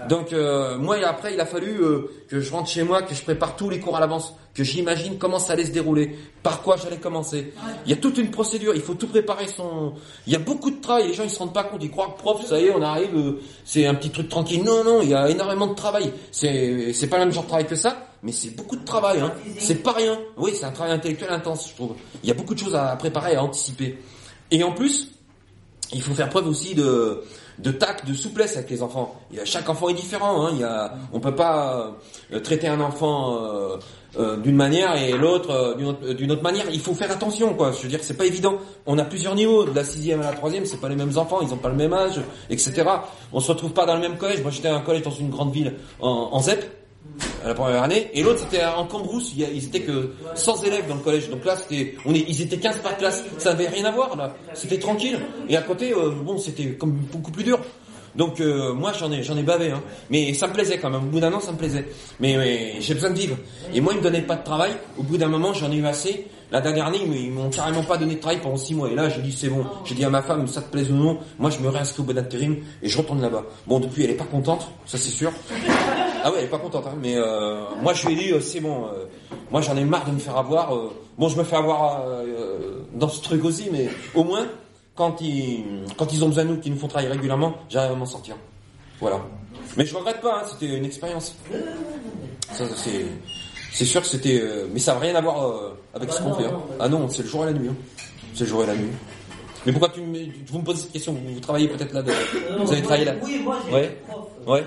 Donc 0.09 0.33
euh, 0.33 0.79
moi, 0.79 0.97
après, 1.05 1.35
il 1.35 1.41
a 1.41 1.47
fallu 1.47 1.81
euh, 1.83 2.11
que 2.29 2.41
je 2.41 2.51
rentre 2.51 2.69
chez 2.69 2.83
moi, 2.83 3.03
que 3.03 3.15
je 3.15 3.23
prépare 3.23 3.57
tous 3.57 3.69
les 3.71 3.79
cours 3.79 3.97
à 3.97 4.01
l'avance, 4.01 4.35
que 4.55 4.65
j'imagine 4.65 5.19
comment 5.19 5.39
ça 5.39 5.53
allait 5.53 5.67
se 5.67 5.71
dérouler, 5.71 6.17
par 6.43 6.63
quoi 6.63 6.77
j'allais 6.77 6.97
commencer. 6.97 7.53
Il 7.87 7.91
y 7.91 7.93
a 7.93 7.97
toute 7.97 8.19
une 8.19 8.31
procédure, 8.31 8.75
il 8.75 8.81
faut 8.81 8.95
tout 8.95 9.07
préparer. 9.07 9.47
Son, 9.49 9.93
il 10.27 10.33
y 10.33 10.37
a 10.37 10.39
beaucoup 10.39 10.71
de 10.71 10.81
travail. 10.81 11.09
Les 11.09 11.15
gens 11.15 11.25
ils 11.25 11.31
se 11.31 11.39
rendent 11.39 11.55
pas 11.55 11.65
compte, 11.65 11.83
ils 11.83 11.91
croient 11.91 12.15
que 12.17 12.23
prof, 12.23 12.45
ça 12.47 12.59
y 12.59 12.67
est, 12.67 12.71
on 12.75 12.83
arrive, 12.83 13.15
euh, 13.17 13.41
c'est 13.65 13.87
un 13.87 13.95
petit 13.95 14.11
truc 14.11 14.29
tranquille. 14.29 14.63
Non, 14.65 14.83
non, 14.83 15.01
il 15.03 15.11
y 15.11 15.15
a 15.15 15.29
énormément 15.29 15.67
de 15.67 15.75
travail. 15.75 16.13
C'est, 16.31 16.93
c'est 16.93 17.07
pas 17.07 17.19
le 17.19 17.25
même 17.25 17.33
genre 17.33 17.45
de 17.45 17.49
travail 17.49 17.67
que 17.67 17.77
ça, 17.77 18.07
mais 18.23 18.33
c'est 18.33 18.51
beaucoup 18.57 18.77
de 18.77 18.85
travail. 18.85 19.21
Hein. 19.21 19.33
C'est 19.59 19.83
pas 19.83 19.93
rien. 19.93 20.19
Oui, 20.37 20.53
c'est 20.55 20.65
un 20.65 20.73
travail 20.73 20.95
intellectuel 20.95 21.31
intense, 21.31 21.69
je 21.69 21.75
trouve. 21.75 21.95
Il 22.23 22.29
y 22.29 22.33
a 22.33 22.35
beaucoup 22.35 22.55
de 22.55 22.59
choses 22.59 22.75
à 22.75 22.97
préparer, 22.97 23.37
à 23.37 23.43
anticiper. 23.45 23.99
Et 24.53 24.63
en 24.63 24.73
plus, 24.73 25.09
il 25.95 26.03
faut 26.03 26.15
faire 26.15 26.29
preuve 26.29 26.47
aussi 26.47 26.75
de, 26.75 27.25
de 27.59 27.71
tact, 27.71 28.07
de 28.07 28.13
souplesse 28.13 28.57
avec 28.57 28.69
les 28.69 28.83
enfants. 28.83 29.19
Il 29.31 29.39
y 29.39 29.41
a, 29.41 29.47
chaque 29.47 29.67
enfant 29.69 29.89
est 29.89 29.95
différent. 29.95 30.47
Hein. 30.47 30.51
Il 30.53 30.61
y 30.61 30.65
a, 30.65 30.95
on 31.13 31.21
peut 31.21 31.35
pas 31.35 31.95
euh, 32.31 32.39
traiter 32.41 32.69
un 32.69 32.81
enfant 32.81 33.35
euh, 33.35 33.77
euh, 34.19 34.37
d'une 34.37 34.55
manière 34.55 34.95
et 34.95 35.13
l'autre 35.13 35.75
d'une 35.79 35.89
autre, 35.89 36.33
autre 36.33 36.43
manière. 36.43 36.67
Il 36.71 36.81
faut 36.81 36.93
faire 36.93 37.11
attention, 37.11 37.55
quoi. 37.55 37.73
Je 37.73 37.83
veux 37.83 37.89
dire, 37.89 38.01
c'est 38.03 38.17
pas 38.17 38.27
évident. 38.27 38.59
On 38.85 38.99
a 38.99 39.05
plusieurs 39.05 39.35
niveaux. 39.35 39.65
De 39.65 39.75
la 39.75 39.85
sixième 39.85 40.21
à 40.21 40.25
la 40.25 40.37
troisième, 40.37 40.67
c'est 40.67 40.81
pas 40.81 40.91
les 40.91 40.97
mêmes 40.97 41.17
enfants. 41.17 41.41
Ils 41.41 41.53
ont 41.55 41.59
pas 41.59 41.71
le 41.71 41.77
même 41.77 41.95
âge, 41.95 42.21
etc. 42.51 42.85
On 43.33 43.41
se 43.41 43.51
retrouve 43.51 43.73
pas 43.73 43.87
dans 43.87 43.95
le 43.95 44.03
même 44.03 44.19
collège. 44.19 44.43
Moi, 44.43 44.51
j'étais 44.51 44.69
à 44.69 44.77
un 44.77 44.81
collège 44.81 45.03
dans 45.03 45.11
une 45.11 45.31
grande 45.31 45.53
ville 45.53 45.77
en, 45.99 46.29
en 46.33 46.41
ZEP 46.43 46.82
la 47.45 47.55
première 47.55 47.83
année, 47.83 48.11
et 48.15 48.23
l'autre 48.23 48.41
c'était 48.41 48.65
en 48.65 48.87
Cambrousse, 48.87 49.33
ils 49.37 49.65
étaient 49.65 49.81
que 49.81 50.13
100 50.35 50.63
élèves 50.65 50.89
dans 50.89 50.95
le 50.95 51.01
collège, 51.01 51.29
donc 51.29 51.45
là 51.45 51.57
c'était, 51.57 51.97
ils 52.07 52.43
étaient 52.43 52.59
15 52.59 52.79
par 52.79 52.97
classe, 52.97 53.25
ça 53.39 53.51
avait 53.51 53.69
rien 53.69 53.85
à 53.85 53.91
voir 53.91 54.17
là, 54.17 54.35
c'était 54.55 54.79
tranquille, 54.79 55.19
et 55.49 55.57
à 55.57 55.63
côté, 55.63 55.93
euh, 55.93 56.11
bon 56.11 56.39
c'était 56.39 56.73
comme 56.73 56.93
beaucoup 56.93 57.31
plus 57.31 57.45
dur. 57.45 57.59
Donc 58.15 58.41
euh, 58.41 58.75
moi 58.75 58.93
j'en 58.99 59.11
ai 59.11 59.23
j'en 59.23 59.37
ai 59.37 59.43
bavé, 59.43 59.71
hein. 59.71 59.83
mais 60.11 60.35
ça 60.35 60.47
me 60.47 60.53
plaisait 60.53 60.79
quand 60.79 60.91
même. 60.91 61.05
Au 61.05 61.07
bout 61.07 61.21
d'un 61.21 61.33
an 61.33 61.41
ça 61.41 61.53
me 61.53 61.57
plaisait. 61.57 61.87
Mais, 62.21 62.81
j'ai 62.81 62.95
besoin 62.95 63.11
de 63.11 63.19
vivre. 63.19 63.37
Et 63.75 63.81
moi 63.81 63.93
ils 63.95 63.99
me 63.99 64.03
donnaient 64.03 64.23
pas 64.23 64.37
de 64.37 64.45
travail. 64.45 64.73
Au 64.99 65.03
bout 65.03 65.17
d'un 65.17 65.29
moment 65.29 65.53
j'en 65.55 65.71
ai 65.73 65.77
eu 65.77 65.87
assez. 65.87 66.27
La 66.51 66.61
dernière 66.61 66.87
année 66.89 67.01
ils 67.03 67.31
m'ont 67.33 67.49
carrément 67.49 67.83
pas 67.83 67.97
donné 67.97 68.17
de 68.17 68.21
travail 68.21 68.41
pendant 68.43 68.57
six 68.57 68.75
mois. 68.75 68.91
Et 68.91 68.95
là 68.95 69.09
j'ai 69.09 69.23
dit 69.23 69.33
c'est 69.33 69.49
bon. 69.49 69.65
J'ai 69.85 69.95
dit 69.95 70.05
à 70.05 70.11
ma 70.11 70.23
femme 70.23 70.47
ça 70.47 70.61
te 70.61 70.71
plaise 70.71 70.91
ou 70.91 70.95
non, 70.95 71.19
moi 71.39 71.51
je 71.51 71.59
me 71.61 71.69
réinscris 71.69 72.03
au 72.03 72.05
bon 72.05 72.15
et 72.83 72.89
je 72.89 72.99
retourne 72.99 73.23
là-bas. 73.23 73.45
Bon 73.67 73.81
depuis 73.81 74.05
elle 74.05 74.11
est 74.11 74.15
pas 74.15 74.25
contente, 74.25 74.71
ça 74.85 74.99
c'est 74.99 75.11
sûr. 75.11 75.33
Ah 76.25 76.31
ouais 76.31 76.39
elle 76.39 76.45
est 76.45 76.49
pas 76.49 76.59
contente. 76.59 76.87
Hein. 76.87 76.95
Mais 77.01 77.15
euh, 77.17 77.61
moi 77.83 77.93
je 77.95 78.07
lui 78.07 78.15
ai 78.15 78.17
dit 78.25 78.33
euh, 78.33 78.41
c'est 78.41 78.61
bon. 78.61 78.87
euh, 78.87 79.05
moi 79.51 79.61
j'en 79.61 79.77
ai 79.77 79.85
marre 79.85 80.05
de 80.07 80.13
me 80.13 80.19
faire 80.19 80.37
avoir. 80.37 80.75
euh, 80.75 80.91
bon 81.19 81.29
je 81.29 81.37
me 81.39 81.45
fais 81.45 81.57
avoir 81.57 82.05
dans 82.95 83.09
ce 83.09 83.21
truc 83.23 83.45
aussi, 83.45 83.69
mais 83.73 83.89
au 84.15 84.25
moins 84.25 84.47
quand 84.95 85.21
ils, 85.21 85.65
quand 85.97 86.13
ils 86.13 86.23
ont 86.23 86.29
besoin 86.29 86.45
de 86.45 86.51
nous, 86.51 86.57
qu'ils 86.59 86.73
nous 86.73 86.79
font 86.79 86.87
travailler 86.89 87.11
régulièrement, 87.11 87.55
j'arrive 87.71 87.93
à 87.93 87.95
m'en 87.97 88.05
sortir. 88.07 88.37
Voilà. 89.01 89.21
Mais 89.77 89.87
je 89.87 89.97
regrette 89.97 90.21
pas, 90.21 90.41
hein, 90.41 90.47
c'était 90.51 90.77
une 90.77 90.85
expérience. 90.85 91.35
Ça, 92.53 92.65
c'est, 92.77 93.07
c'est 93.73 93.87
sûr 93.87 94.03
que 94.03 94.07
c'était, 94.07 94.39
euh, 94.43 94.67
mais 94.73 94.79
ça 94.79 94.93
n'a 94.93 95.01
rien 95.01 95.15
à 95.15 95.23
voir 95.23 95.47
euh, 95.49 95.79
avec 95.95 96.13
ce 96.13 96.21
qu'on 96.21 96.35
fait. 96.35 96.45
hein. 96.45 96.61
Ah 96.79 96.89
non, 96.91 97.09
c'est 97.09 97.23
le 97.23 97.29
jour 97.29 97.43
et 97.45 97.47
la 97.47 97.59
nuit. 97.59 97.69
hein. 97.71 97.77
C'est 98.35 98.45
le 98.45 98.51
jour 98.51 98.63
et 98.65 98.67
la 98.67 98.75
nuit. 98.75 98.91
Mais 99.65 99.73
pourquoi 99.73 99.89
tu 99.89 100.03
me, 100.03 100.19
vous 100.49 100.59
me 100.59 100.65
posez 100.65 100.83
cette 100.83 100.93
question 100.93 101.13
vous, 101.15 101.35
vous 101.35 101.41
travaillez 101.41 101.69
peut-être 101.69 101.95
là, 101.95 102.03
de- 102.03 102.11
Euh, 102.11 102.59
vous 102.61 102.71
avez 102.73 102.83
travaillé 102.83 103.05
là 103.07 103.15
Oui, 103.25 103.39
moi 103.43 103.57
j'ai 103.67 103.73
Ouais. 103.75 103.99
prof. 104.09 104.25
Ouais. 104.47 104.65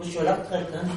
Moi, 0.00 0.06
je 0.06 0.12
suis 0.12 0.20
à 0.20 0.24
la 0.24 0.34
retraite. 0.34 0.66
Hein. 0.74 0.88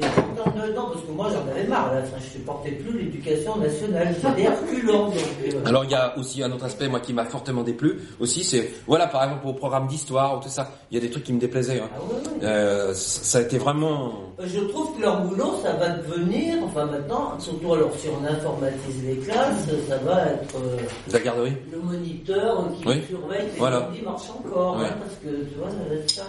Et 0.00 0.74
non, 0.74 0.88
parce 0.90 1.04
que 1.04 1.12
moi 1.12 1.30
j'en 1.32 1.48
avais 1.52 1.68
marre. 1.68 1.94
Là. 1.94 2.00
Enfin, 2.02 2.16
je 2.18 2.38
supportais 2.38 2.72
plus 2.72 2.98
l'éducation 2.98 3.56
nationale. 3.58 4.12
J'étais 4.12 4.48
reculant. 4.48 5.04
Donc, 5.04 5.14
euh, 5.46 5.60
Alors 5.64 5.84
il 5.84 5.92
y 5.92 5.94
a 5.94 6.18
aussi 6.18 6.42
un 6.42 6.50
autre 6.50 6.64
aspect 6.64 6.88
moi 6.88 6.98
qui 6.98 7.12
m'a 7.12 7.24
fortement 7.24 7.62
déplu 7.62 8.00
aussi 8.18 8.42
c'est 8.42 8.72
voilà 8.86 9.06
par 9.06 9.22
exemple 9.22 9.46
au 9.46 9.52
programme 9.52 9.86
d'histoire 9.86 10.36
ou 10.36 10.42
tout 10.42 10.48
ça 10.48 10.72
il 10.90 10.94
y 10.94 10.98
a 10.98 11.00
des 11.00 11.10
trucs 11.10 11.24
qui 11.24 11.32
me 11.32 11.38
déplaisaient 11.38 11.80
hein. 11.80 11.88
Ah 11.94 12.00
ouais, 12.02 12.14
ouais. 12.14 12.44
Euh, 12.44 12.94
ça 12.94 13.38
a 13.38 13.40
été 13.42 13.58
vraiment 13.58 14.33
Je 14.42 14.58
trouve 14.60 14.96
que 14.96 15.00
leur 15.02 15.20
boulot, 15.22 15.60
ça 15.62 15.74
va 15.74 15.90
devenir, 15.90 16.56
enfin 16.64 16.86
maintenant, 16.86 17.38
surtout 17.38 17.72
alors 17.74 17.92
si 17.96 18.08
on 18.08 18.24
informatise 18.26 19.04
les 19.04 19.16
classes, 19.18 19.66
ça 19.88 19.96
va 19.98 20.26
être 20.26 20.56
euh, 20.56 20.76
la 21.12 21.20
garderie 21.20 21.52
le 21.70 21.78
moniteur 21.78 22.64
qui 22.76 22.88
Oui. 22.88 23.02
surveille 23.08 23.48
que 23.52 23.58
Voilà. 23.58 23.78
les 23.78 23.84
ordi 23.84 24.02
marchent 24.02 24.30
encore, 24.30 24.76
Ouais. 24.76 24.86
hein, 24.86 24.94
parce 24.98 25.14
que 25.22 25.28
tu 25.44 25.54
vois, 25.56 25.70
ça 25.70 25.76
va 25.88 25.94
être 25.94 26.10
ça. 26.10 26.22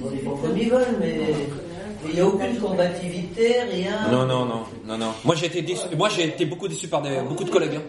Bon, 0.00 0.10
ils 0.12 0.20
font 0.20 0.36
comme 0.36 0.58
ils 0.58 0.70
veulent, 0.70 0.96
mais 1.00 1.20
il 2.06 2.14
n'y 2.14 2.20
a 2.20 2.26
aucune 2.26 2.58
combativité, 2.60 3.62
rien. 3.62 4.10
Non, 4.10 4.26
non, 4.26 4.44
non, 4.44 4.62
non, 4.84 4.98
non. 4.98 5.12
Moi, 5.24 5.34
j'ai 5.34 5.46
été 5.46 5.62
déçu. 5.62 5.84
Moi, 5.96 6.10
j'ai 6.10 6.26
été 6.26 6.44
beaucoup 6.44 6.68
déçu 6.68 6.86
par 6.88 7.00
des, 7.00 7.18
beaucoup 7.26 7.44
de 7.44 7.50
collègues. 7.50 7.76
hein. 7.76 7.82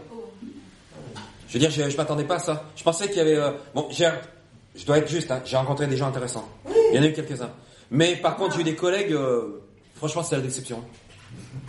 Je 1.49 1.53
veux 1.53 1.59
dire, 1.59 1.69
je, 1.69 1.89
je 1.89 1.97
m'attendais 1.97 2.23
pas 2.23 2.35
à 2.35 2.39
ça. 2.39 2.63
Je 2.77 2.83
pensais 2.83 3.07
qu'il 3.07 3.17
y 3.17 3.21
avait. 3.21 3.35
euh, 3.35 3.51
bon, 3.75 3.87
j'ai, 3.91 4.09
je 4.75 4.85
dois 4.85 4.99
être 4.99 5.09
juste. 5.09 5.29
hein, 5.31 5.41
j'ai 5.45 5.57
rencontré 5.57 5.85
des 5.87 5.97
gens 5.97 6.07
intéressants. 6.07 6.47
Il 6.91 6.95
y 6.95 6.99
en 6.99 7.03
a 7.03 7.07
eu 7.07 7.13
quelques-uns. 7.13 7.49
Mais 7.93 8.15
par 8.17 8.35
contre, 8.35 8.55
j'ai 8.55 8.61
eu 8.61 8.65
des 8.65 8.75
collègues. 8.75 9.13
euh, 9.13 9.61
franchement, 9.95 10.23
c'est 10.23 10.35
la 10.35 10.41
déception. 10.41 10.81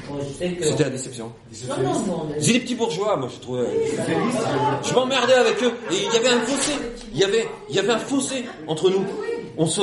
Bon, 0.08 0.18
je 0.20 0.34
sais 0.38 0.52
que... 0.52 0.64
C'était 0.64 0.84
la 0.84 0.90
déception. 0.90 1.32
Non, 1.68 1.76
non, 1.82 1.98
non, 2.06 2.26
mais- 2.28 2.40
C'est 2.42 2.52
des 2.54 2.60
petits 2.60 2.74
bourgeois, 2.74 3.16
moi, 3.16 3.28
je 3.32 3.38
trouvais. 3.40 3.66
Je 4.82 4.94
m'emmerdais 4.94 5.34
avec 5.34 5.62
eux. 5.62 5.72
Et 5.92 5.94
il 5.96 6.12
y 6.12 6.16
avait 6.16 6.28
un 6.34 6.40
fossé. 6.40 6.72
Il 7.12 7.18
y 7.20 7.24
avait, 7.24 7.46
il 7.68 7.76
y 7.76 7.78
avait 7.78 7.92
un 7.92 7.98
fossé 7.98 8.44
entre 8.66 8.90
nous. 8.90 9.04
On 9.56 9.66
se, 9.66 9.80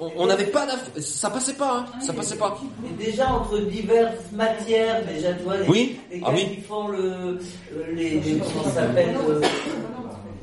on 0.00 0.10
on 0.18 0.26
n'avait 0.26 0.48
pas 0.48 0.66
d'aff- 0.66 1.00
ça 1.00 1.30
passait 1.30 1.54
pas, 1.54 1.78
hein, 1.78 2.00
ça 2.02 2.12
passait 2.12 2.36
pas. 2.36 2.58
Et 2.86 3.04
déjà 3.04 3.32
entre 3.32 3.56
diverses 3.60 4.30
matières, 4.34 5.02
déjà 5.06 5.32
tu 5.32 5.44
vois 5.44 5.56
les, 5.56 5.66
Oui. 5.66 5.98
les 6.10 6.20
Ah 6.26 6.30
oui. 6.34 6.56
qui 6.56 6.60
font 6.60 6.88
le, 6.88 7.38
les, 7.94 8.20
les 8.20 8.38
comment 8.38 8.64
ça 8.64 8.82
s'appelle 8.82 9.16
euh, 9.26 9.40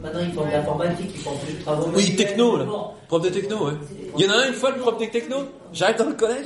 maintenant 0.06 0.22
ils 0.22 0.34
font 0.34 0.46
de 0.46 0.52
l'informatique, 0.52 1.12
ils 1.14 1.22
font 1.22 1.36
plus 1.38 1.54
de 1.54 1.62
travaux. 1.64 1.90
Oui, 1.96 2.16
techno, 2.16 2.58
là. 2.58 2.66
Prof 3.08 3.22
de 3.22 3.30
techno, 3.30 3.66
ouais. 3.68 3.74
Il 4.18 4.26
y 4.26 4.30
en 4.30 4.32
a 4.32 4.38
un, 4.38 4.48
une 4.48 4.54
fois, 4.54 4.72
le 4.72 4.78
prof 4.80 4.98
de 4.98 5.06
techno, 5.06 5.38
j'arrive 5.74 5.98
dans 5.98 6.06
le 6.06 6.14
collège. 6.14 6.46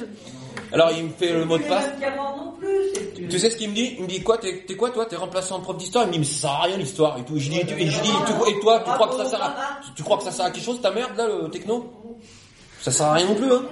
Alors, 0.71 0.91
il 0.95 1.05
me 1.05 1.09
fait 1.09 1.33
le 1.33 1.45
mot 1.45 1.57
de 1.57 1.63
passe. 1.63 1.85
non 1.99 2.51
plus, 2.59 3.27
Tu 3.29 3.39
sais 3.39 3.49
ce 3.49 3.57
qu'il 3.57 3.69
me 3.69 3.75
dit? 3.75 3.95
Il 3.97 4.03
me 4.03 4.07
dit 4.07 4.21
quoi 4.21 4.37
T'es 4.37 4.63
quoi 4.75 4.89
toi? 4.91 5.05
T'es 5.05 5.15
remplaçant 5.15 5.57
de 5.59 5.63
prof 5.63 5.77
d'histoire? 5.77 6.03
Il 6.03 6.07
me 6.07 6.13
dit 6.13 6.19
mais 6.19 6.25
ça 6.25 6.41
sert 6.41 6.51
à 6.51 6.61
rien 6.63 6.77
l'histoire 6.77 7.17
et 7.17 7.23
tout. 7.23 7.35
Et 7.35 7.39
je 7.39 7.49
dis, 7.49 7.57
et 7.59 7.87
je 7.87 8.01
dis 8.01 8.11
et 8.49 8.59
toi 8.59 8.81
tu 8.85 8.91
crois 8.91 9.07
que 9.07 9.15
ça 9.17 9.25
sert 9.25 9.41
à 9.41 9.55
tu, 9.83 9.93
tu 9.95 10.03
crois 10.03 10.17
que 10.17 10.23
ça 10.23 10.31
sert 10.31 10.45
à 10.45 10.51
quelque 10.51 10.63
chose 10.63 10.79
ta 10.81 10.91
merde 10.91 11.11
là 11.17 11.27
le 11.27 11.49
techno? 11.49 11.91
Ça 12.81 12.91
sert 12.91 13.07
à 13.07 13.13
rien 13.13 13.25
non 13.27 13.35
plus 13.35 13.51
hein. 13.51 13.63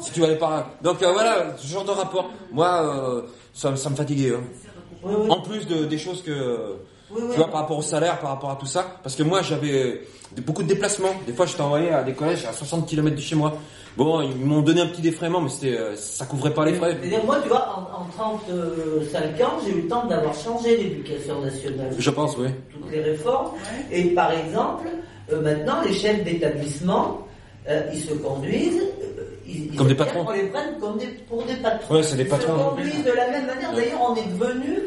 Si 0.00 0.10
tu 0.12 0.20
vas 0.20 0.26
aller 0.26 0.36
par 0.36 0.66
donc 0.82 1.02
euh, 1.02 1.12
voilà 1.12 1.56
ce 1.56 1.66
genre 1.66 1.84
de 1.84 1.90
rapport. 1.92 2.30
Moi 2.52 2.68
euh, 2.82 3.22
ça, 3.54 3.74
ça 3.76 3.88
me 3.90 3.96
fatiguait. 3.96 4.34
hein. 4.34 5.08
En 5.30 5.40
plus 5.40 5.66
de, 5.66 5.84
des 5.84 5.98
choses 5.98 6.22
que 6.22 6.76
tu 7.14 7.36
vois 7.36 7.50
par 7.50 7.60
rapport 7.62 7.78
au 7.78 7.82
salaire, 7.82 8.18
par 8.20 8.30
rapport 8.30 8.50
à 8.50 8.56
tout 8.56 8.66
ça, 8.66 8.98
parce 9.02 9.14
que 9.16 9.22
moi 9.22 9.42
j'avais 9.42 10.00
des- 10.32 10.42
beaucoup 10.42 10.62
de 10.62 10.68
déplacements. 10.68 11.14
Des 11.26 11.32
fois 11.32 11.46
j'étais 11.46 11.60
envoyé 11.62 11.90
à 11.90 12.02
des 12.02 12.12
collèges 12.12 12.44
à 12.46 12.52
60 12.52 12.86
km 12.86 13.14
de 13.16 13.20
chez 13.20 13.34
moi. 13.36 13.54
Bon 13.96 14.20
ils 14.22 14.34
m'ont 14.44 14.60
donné 14.62 14.80
un 14.80 14.86
petit 14.88 15.02
défraiement 15.02 15.40
mais 15.40 15.48
c'était 15.48 15.76
euh, 15.78 15.94
ça 15.96 16.26
couvrait 16.26 16.52
pas 16.52 16.64
les 16.64 16.74
frais. 16.74 16.96
C'est-à-dire, 17.00 17.24
moi, 17.24 17.38
tu 17.42 17.48
vois, 17.48 17.68
en, 17.96 18.02
en 18.02 18.06
35 18.16 19.40
ans, 19.46 19.52
j'ai 19.64 19.72
eu 19.72 19.82
le 19.82 19.88
temps 19.88 20.06
d'avoir 20.06 20.34
changé 20.34 20.76
l'éducation 20.76 21.40
nationale. 21.40 21.90
Je 21.98 22.10
pense 22.10 22.36
oui. 22.38 22.48
Toutes 22.72 22.90
les 22.90 23.00
réformes. 23.00 23.52
Et 23.92 24.04
par 24.06 24.32
exemple, 24.32 24.88
euh, 25.32 25.40
maintenant, 25.40 25.80
les 25.86 25.92
chefs 25.92 26.24
d'établissement, 26.24 27.20
euh, 27.68 27.82
ils 27.92 28.00
se 28.00 28.14
conduisent. 28.14 28.82
euh, 29.02 29.22
ils- 29.46 29.66
ils 29.72 29.76
Comme 29.76 29.88
des 29.88 29.94
patrons. 29.94 30.24
qu'on 30.24 30.32
les 30.32 30.44
prenne 30.48 30.74
comme 30.80 30.98
des, 30.98 31.06
pour 31.28 31.42
des 31.44 31.54
patrons. 31.56 31.94
Ouais, 31.94 32.02
c'est 32.02 32.16
des 32.16 32.24
patrons. 32.24 32.54
Ils 32.56 32.58
se 32.58 32.64
conduisent 32.90 33.04
de 33.04 33.12
la 33.12 33.30
même 33.30 33.46
manière. 33.46 33.72
D'ailleurs, 33.72 34.00
on 34.10 34.14
est 34.16 34.26
devenu, 34.26 34.78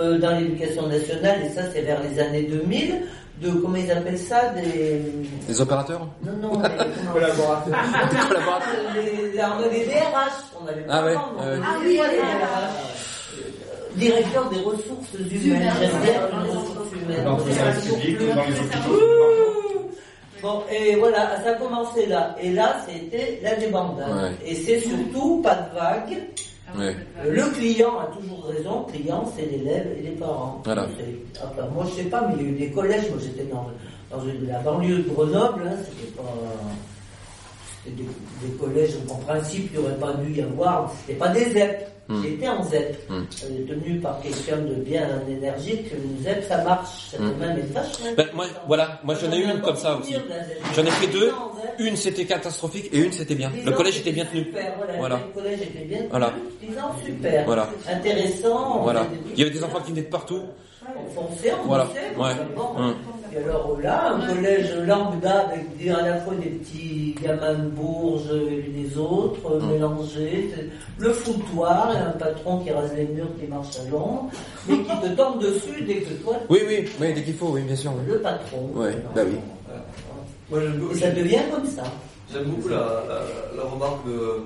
euh, 0.00 0.18
dans 0.18 0.30
l'éducation 0.38 0.86
nationale, 0.86 1.40
et 1.44 1.48
ça, 1.50 1.62
c'est 1.72 1.82
vers 1.82 2.00
les 2.02 2.18
années 2.20 2.42
2000, 2.42 3.02
de, 3.42 3.50
comment 3.50 3.76
ils 3.76 3.90
appellent 3.92 4.18
ça, 4.18 4.48
des. 4.50 5.02
Les 5.48 5.60
opérateurs 5.60 6.06
Non, 6.24 6.32
non, 6.40 6.56
des, 6.56 6.68
comment- 6.96 7.12
Collaborateurs. 7.12 7.74
Des 8.10 8.16
collaborateurs. 8.28 8.68
les, 8.94 9.02
les, 9.02 9.32
les 9.78 9.84
DRH, 9.86 10.32
on 10.62 10.66
avait 10.66 10.84
Ah 10.88 11.00
pas 11.00 11.04
ouais, 11.06 11.14
ah 11.16 11.20
oui, 11.80 11.86
les 11.88 11.96
DRH. 11.96 12.06
Directeur 13.96 14.48
des 14.50 14.58
ressources 14.60 15.14
humaines, 15.18 15.72
j'aime 15.80 15.90
les 16.04 16.16
ressources 16.50 16.92
humaines. 16.92 17.24
Dans 17.24 17.38
les 17.38 17.90
hôpitaux. 17.90 18.26
Bon, 20.42 20.62
et 20.70 20.94
voilà, 20.96 21.42
ça 21.42 21.50
a 21.50 21.54
commencé 21.54 22.04
là. 22.06 22.36
Et 22.40 22.52
là, 22.52 22.76
c'était 22.86 23.40
la 23.42 23.54
débandade. 23.56 24.14
Ouais. 24.14 24.32
Et 24.50 24.54
c'est 24.54 24.80
surtout 24.80 25.40
pas 25.42 25.54
de 25.54 25.74
vague. 25.74 26.18
Le 27.24 27.42
client 27.54 27.98
a 28.00 28.06
toujours 28.16 28.46
raison. 28.46 28.86
Le 28.86 28.92
client, 28.92 29.32
c'est 29.36 29.46
l'élève 29.46 29.86
et 29.98 30.02
les 30.02 30.10
parents. 30.10 30.60
Voilà. 30.64 30.86
C'est- 30.98 31.42
enfin, 31.42 31.68
moi, 31.74 31.84
je 31.88 32.02
sais 32.02 32.08
pas, 32.08 32.26
mais 32.28 32.34
il 32.38 32.42
y 32.42 32.46
a 32.46 32.52
eu 32.52 32.56
des 32.56 32.70
collèges. 32.70 33.08
Moi, 33.10 33.18
j'étais 33.22 33.44
dans, 33.50 33.66
dans 34.10 34.24
une- 34.24 34.46
la 34.48 34.58
banlieue 34.60 34.98
de 34.98 35.08
Grenoble. 35.10 35.62
hein, 35.66 35.76
c'était 35.84 36.12
pas. 36.16 36.22
des, 37.86 37.92
des 38.02 38.52
collèges, 38.58 38.94
en 39.08 39.14
principe, 39.14 39.70
il 39.72 39.78
n'y 39.78 39.86
aurait 39.86 39.96
pas 39.96 40.12
dû 40.14 40.32
y 40.32 40.42
avoir, 40.42 40.92
c'était 41.00 41.16
pas 41.18 41.28
des 41.28 41.44
ZEP. 41.52 41.86
Hmm. 42.08 42.22
J'étais 42.22 42.48
en 42.48 42.62
ZEP, 42.64 42.96
euh, 43.12 43.22
tenu 43.68 43.98
par 44.00 44.20
quelqu'un 44.20 44.56
de 44.58 44.74
bien 44.74 45.06
énergique, 45.28 45.86
une 45.92 46.22
ZEP 46.22 46.44
ça 46.48 46.62
marche, 46.64 47.10
ça 47.12 47.16
peut 47.18 47.24
même 47.38 47.58
être 47.58 47.72
vachement 47.72 48.06
Ben, 48.16 48.26
moi, 48.34 48.46
voilà, 48.66 49.00
moi 49.04 49.14
j'en 49.20 49.30
ai 49.30 49.38
eu 49.38 49.44
une 49.44 49.60
comme 49.60 49.76
ça 49.76 49.96
aussi. 49.98 50.14
J'en 50.74 50.82
ai 50.84 50.90
fait 50.90 51.06
deux. 51.12 51.30
Une 51.78 51.96
c'était 51.96 52.24
catastrophique 52.24 52.88
et 52.92 52.98
une 52.98 53.12
c'était 53.12 53.34
bien. 53.34 53.50
Le 53.64 53.72
collège 53.72 53.98
était 53.98 54.12
bien 54.12 54.24
tenu. 54.24 54.44
Super, 54.44 54.72
voilà, 54.76 54.92
Voilà. 54.98 55.18
Le 55.34 55.40
collège 55.42 55.60
était 55.62 55.84
bien 55.84 55.98
tenu. 55.98 56.08
Voilà. 56.10 56.32
Disant 56.60 56.90
super. 57.04 57.44
Voilà. 57.46 57.68
Intéressant. 57.90 58.80
Voilà. 58.82 59.06
Il 59.34 59.38
y 59.38 59.42
avait 59.42 59.50
des 59.52 59.62
enfants 59.64 59.80
qui 59.84 59.90
venaient 59.92 60.02
de 60.02 60.06
partout. 60.10 60.42
On 60.88 61.10
fonçait, 61.10 61.52
on 61.62 61.66
Voilà. 61.66 61.84
Ouais. 62.16 62.32
bon. 62.56 62.80
Hum. 62.80 62.94
Et 63.34 63.38
alors 63.44 63.76
là, 63.82 64.12
un 64.14 64.34
collège 64.34 64.72
lambda 64.86 65.40
avec 65.50 65.76
des- 65.76 65.90
à 65.90 66.00
la 66.00 66.16
fois 66.20 66.34
des 66.36 66.48
petits 66.48 67.14
gamins 67.20 67.54
de 67.54 67.68
Bourges 67.68 68.30
et 68.32 68.70
les 68.72 68.96
autres, 68.96 69.56
Hum. 69.60 69.72
mélangés, 69.72 70.50
le 70.98 71.12
foutoir 71.12 71.92
et 71.94 71.98
un 71.98 72.10
patron 72.12 72.60
qui 72.60 72.70
rase 72.70 72.94
les 72.96 73.04
murs, 73.04 73.28
qui 73.38 73.46
marche 73.48 73.76
à 73.84 73.90
l'ombre, 73.90 74.30
mais 74.68 74.76
qui 74.78 74.84
te 74.84 75.08
tombe 75.16 75.40
dessus 75.42 75.82
dès 75.86 75.96
que 75.96 76.12
toi, 76.22 76.36
Oui, 76.48 76.60
oui, 76.66 76.84
oui, 77.00 77.12
dès 77.14 77.22
qu'il 77.22 77.34
faut, 77.34 77.48
oui, 77.48 77.62
bien 77.62 77.76
sûr. 77.76 77.90
oui. 77.98 78.12
le 78.14 78.20
patron. 78.20 78.70
Ouais, 78.74 78.94
bah 79.14 79.22
oui. 79.26 79.36
Moi, 80.50 80.60
j'aime 80.60 80.78
beaucoup- 80.78 80.94
Et 80.94 80.98
ça 81.00 81.10
devient 81.10 81.42
comme 81.50 81.66
ça. 81.66 81.84
J'aime 82.32 82.44
beaucoup 82.44 82.68
la, 82.68 82.76
la, 83.08 83.56
la 83.56 83.62
remarque 83.68 84.06
de 84.06 84.42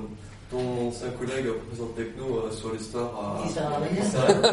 ton 0.50 0.88
ancien 0.88 1.08
collègue 1.10 1.46
professeur 1.52 1.86
de 1.96 2.02
techno 2.02 2.24
euh, 2.46 2.50
sur 2.50 2.72
l'histoire 2.72 3.10
à. 3.42 3.46
Qui 3.46 3.52
sert 3.52 3.66
à. 3.66 4.48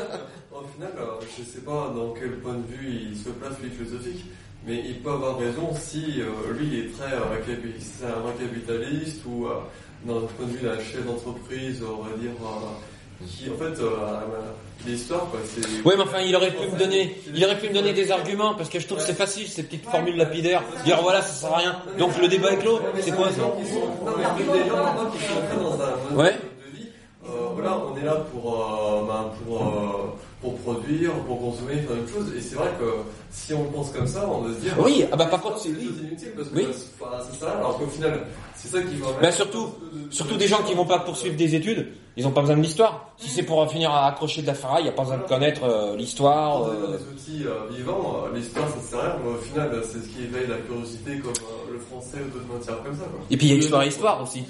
Au 0.57 0.64
final, 0.74 0.91
euh, 0.98 1.26
je 1.38 1.44
sais 1.44 1.60
pas 1.61 1.94
dans 1.95 2.14
quel 2.14 2.38
point 2.40 2.53
de 2.56 2.65
vue 2.68 3.10
il 3.11 3.18
se 3.18 3.30
place, 3.30 3.53
lui, 3.61 3.69
philosophique, 3.69 4.26
mais 4.65 4.82
il 4.88 4.99
peut 5.02 5.11
avoir 5.11 5.38
raison 5.38 5.69
si 5.80 6.19
euh, 6.22 6.53
lui 6.57 6.68
il 6.68 6.80
est 6.86 6.90
très 6.98 7.14
euh, 7.14 7.19
c'est 7.80 8.06
un 8.06 8.19
vrai 8.22 8.34
capitaliste 8.40 9.22
ou 9.28 9.45
euh, 9.45 9.52
dans 10.06 10.18
un 10.18 10.28
point 10.28 10.45
de 10.48 10.52
vue 10.53 10.65
d'un 10.68 10.80
chef 10.80 11.06
d'entreprise, 11.06 11.84
on 11.84 12.02
va 12.03 12.15
dire, 12.18 12.32
euh, 12.41 12.65
qui 13.26 13.49
en 13.49 13.57
fait, 13.57 13.81
euh, 13.81 13.89
l'histoire, 14.85 15.27
quoi, 15.31 15.39
c'est. 15.45 15.84
Ouais, 15.85 15.95
mais 15.98 16.03
enfin, 16.03 16.19
il 16.22 16.35
aurait 16.35 16.52
pu 16.52 16.68
me 16.72 16.77
donner, 16.77 17.18
il 17.34 17.44
aurait 17.44 17.57
pu 17.57 17.69
me 17.69 17.73
donner 17.73 17.94
des 17.94 18.11
arguments 18.11 18.53
parce 18.56 18.69
que 18.69 18.80
je 18.80 18.85
trouve 18.85 18.99
que 18.99 19.03
c'est 19.03 19.14
facile 19.14 19.48
ces 19.48 19.64
petites 19.64 19.85
formules 19.85 20.15
lapidaires. 20.18 20.64
Dire 20.85 21.02
voilà, 21.02 21.22
ça 21.22 21.34
sert 21.34 21.53
à 21.53 21.57
rien. 21.57 21.76
Donc 21.98 22.18
le 22.22 22.27
débat 22.27 22.52
est 22.53 22.57
clos. 22.57 22.80
C'est 23.02 23.11
quoi 23.15 23.30
ça 23.31 23.41
Non, 23.41 23.53
mais 24.18 24.44
des 24.64 24.69
gens 24.69 24.76
maintenant 24.77 25.10
qui 25.11 25.19
sont 25.23 25.34
entrés 25.39 25.64
dans 25.64 25.73
un 25.73 26.15
mode 26.15 26.18
Ouais. 26.26 26.34
de 26.72 26.77
vie. 26.77 26.88
Euh, 27.26 27.30
voilà, 27.53 27.77
on 27.80 27.98
est 27.98 28.06
là 28.06 28.15
pour, 28.31 28.53
euh, 28.53 29.06
ben, 29.07 29.31
pour, 29.45 29.61
euh, 29.61 30.15
pour 30.41 30.56
produire, 30.60 31.11
pour 31.26 31.39
consommer, 31.41 31.76
faire 31.77 31.98
une 31.98 32.07
chose. 32.07 32.31
Et 32.38 32.41
c'est 32.41 32.56
vrai 32.56 32.69
que 32.80 32.85
si 33.31 33.53
on 33.53 33.65
pense 33.65 33.89
comme 33.91 34.07
ça, 34.07 34.30
on 34.30 34.41
va 34.41 34.53
se 34.53 34.60
dire. 34.60 34.73
Oui, 34.80 35.03
ah 35.11 35.15
bah 35.18 35.26
par 35.26 35.41
contre, 35.41 35.57
c'est 35.60 35.69
c'est 35.69 36.03
inutile 36.06 36.31
parce 36.38 36.49
que 36.49 36.56
Oui. 36.56 36.68
c'est 36.72 37.39
ça. 37.39 37.52
Alors 37.57 37.77
qu'au 37.80 37.88
final, 37.88 38.22
c'est 38.56 38.68
ça 38.69 38.81
qui 38.81 38.95
va. 38.95 39.07
Bah 39.22 39.31
surtout, 39.31 39.69
surtout 40.11 40.38
des 40.38 40.48
gens 40.48 40.61
qui 40.64 40.73
vont 40.76 40.85
pas 40.85 40.99
poursuivre 40.99 41.35
des 41.35 41.56
études, 41.56 41.88
ils 42.18 42.26
ont 42.26 42.31
pas 42.31 42.41
besoin 42.41 42.57
de 42.57 42.64
l'histoire. 42.64 43.11
Si 43.18 43.30
c'est 43.30 43.44
pour 43.44 43.69
finir 43.72 43.91
à 43.91 44.07
accrocher 44.07 44.41
de 44.41 44.48
la 44.48 44.56
ferraille, 44.56 44.85
y 44.85 44.89
a 44.89 44.91
pas 44.91 45.03
besoin 45.03 45.18
de 45.18 45.23
connaître 45.23 45.64
euh, 45.64 45.95
l'histoire. 45.95 46.64
Euh, 46.64 46.98
des 46.98 47.03
outils 47.14 47.45
euh, 47.45 47.69
vivants, 47.72 48.23
euh, 48.26 48.35
l'histoire 48.35 48.68
ça 48.69 48.80
sert 48.81 48.99
à 48.99 49.03
rien, 49.03 49.15
mais 49.23 49.31
au 49.31 49.38
final 49.38 49.69
c'est 49.84 49.99
ce 49.99 50.07
qui 50.07 50.23
éveille 50.23 50.48
la 50.48 50.57
curiosité 50.57 51.19
comme 51.19 51.31
euh, 51.31 51.73
le 51.73 51.80
français 51.80 52.18
ou 52.26 52.30
d'autres 52.34 52.52
matières 52.52 52.84
comme 52.84 52.95
ça. 52.95 53.03
Quoi. 53.03 53.19
Et 53.30 53.38
puis 53.38 53.48
il 53.48 53.53
y 53.53 53.56
a 53.56 53.60
histoire 53.60 53.84
et 53.84 53.88
histoire 53.88 54.23
aussi. 54.23 54.44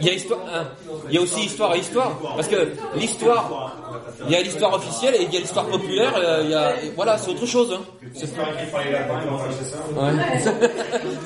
Il 0.00 0.06
y 0.06 0.10
a 0.10 0.12
histoire, 0.12 0.40
hein, 0.52 0.64
il 1.08 1.14
y 1.14 1.18
a 1.18 1.20
aussi 1.22 1.44
histoire 1.44 1.74
et 1.74 1.78
histoire, 1.78 2.18
parce 2.36 2.48
que 2.48 2.68
l'histoire, 2.94 3.78
il 4.26 4.32
y 4.32 4.36
a 4.36 4.42
l'histoire 4.42 4.74
officielle 4.74 5.14
et 5.14 5.22
il 5.22 5.32
y 5.32 5.36
a 5.38 5.40
l'histoire 5.40 5.66
populaire. 5.66 6.12
Il 6.44 6.50
y 6.50 6.54
a, 6.54 6.74
voilà, 6.94 7.16
c'est 7.16 7.30
autre 7.30 7.46
chose. 7.46 7.72
Hein. 7.72 7.80
C'est. 8.14 8.26
Ouais. 8.26 8.42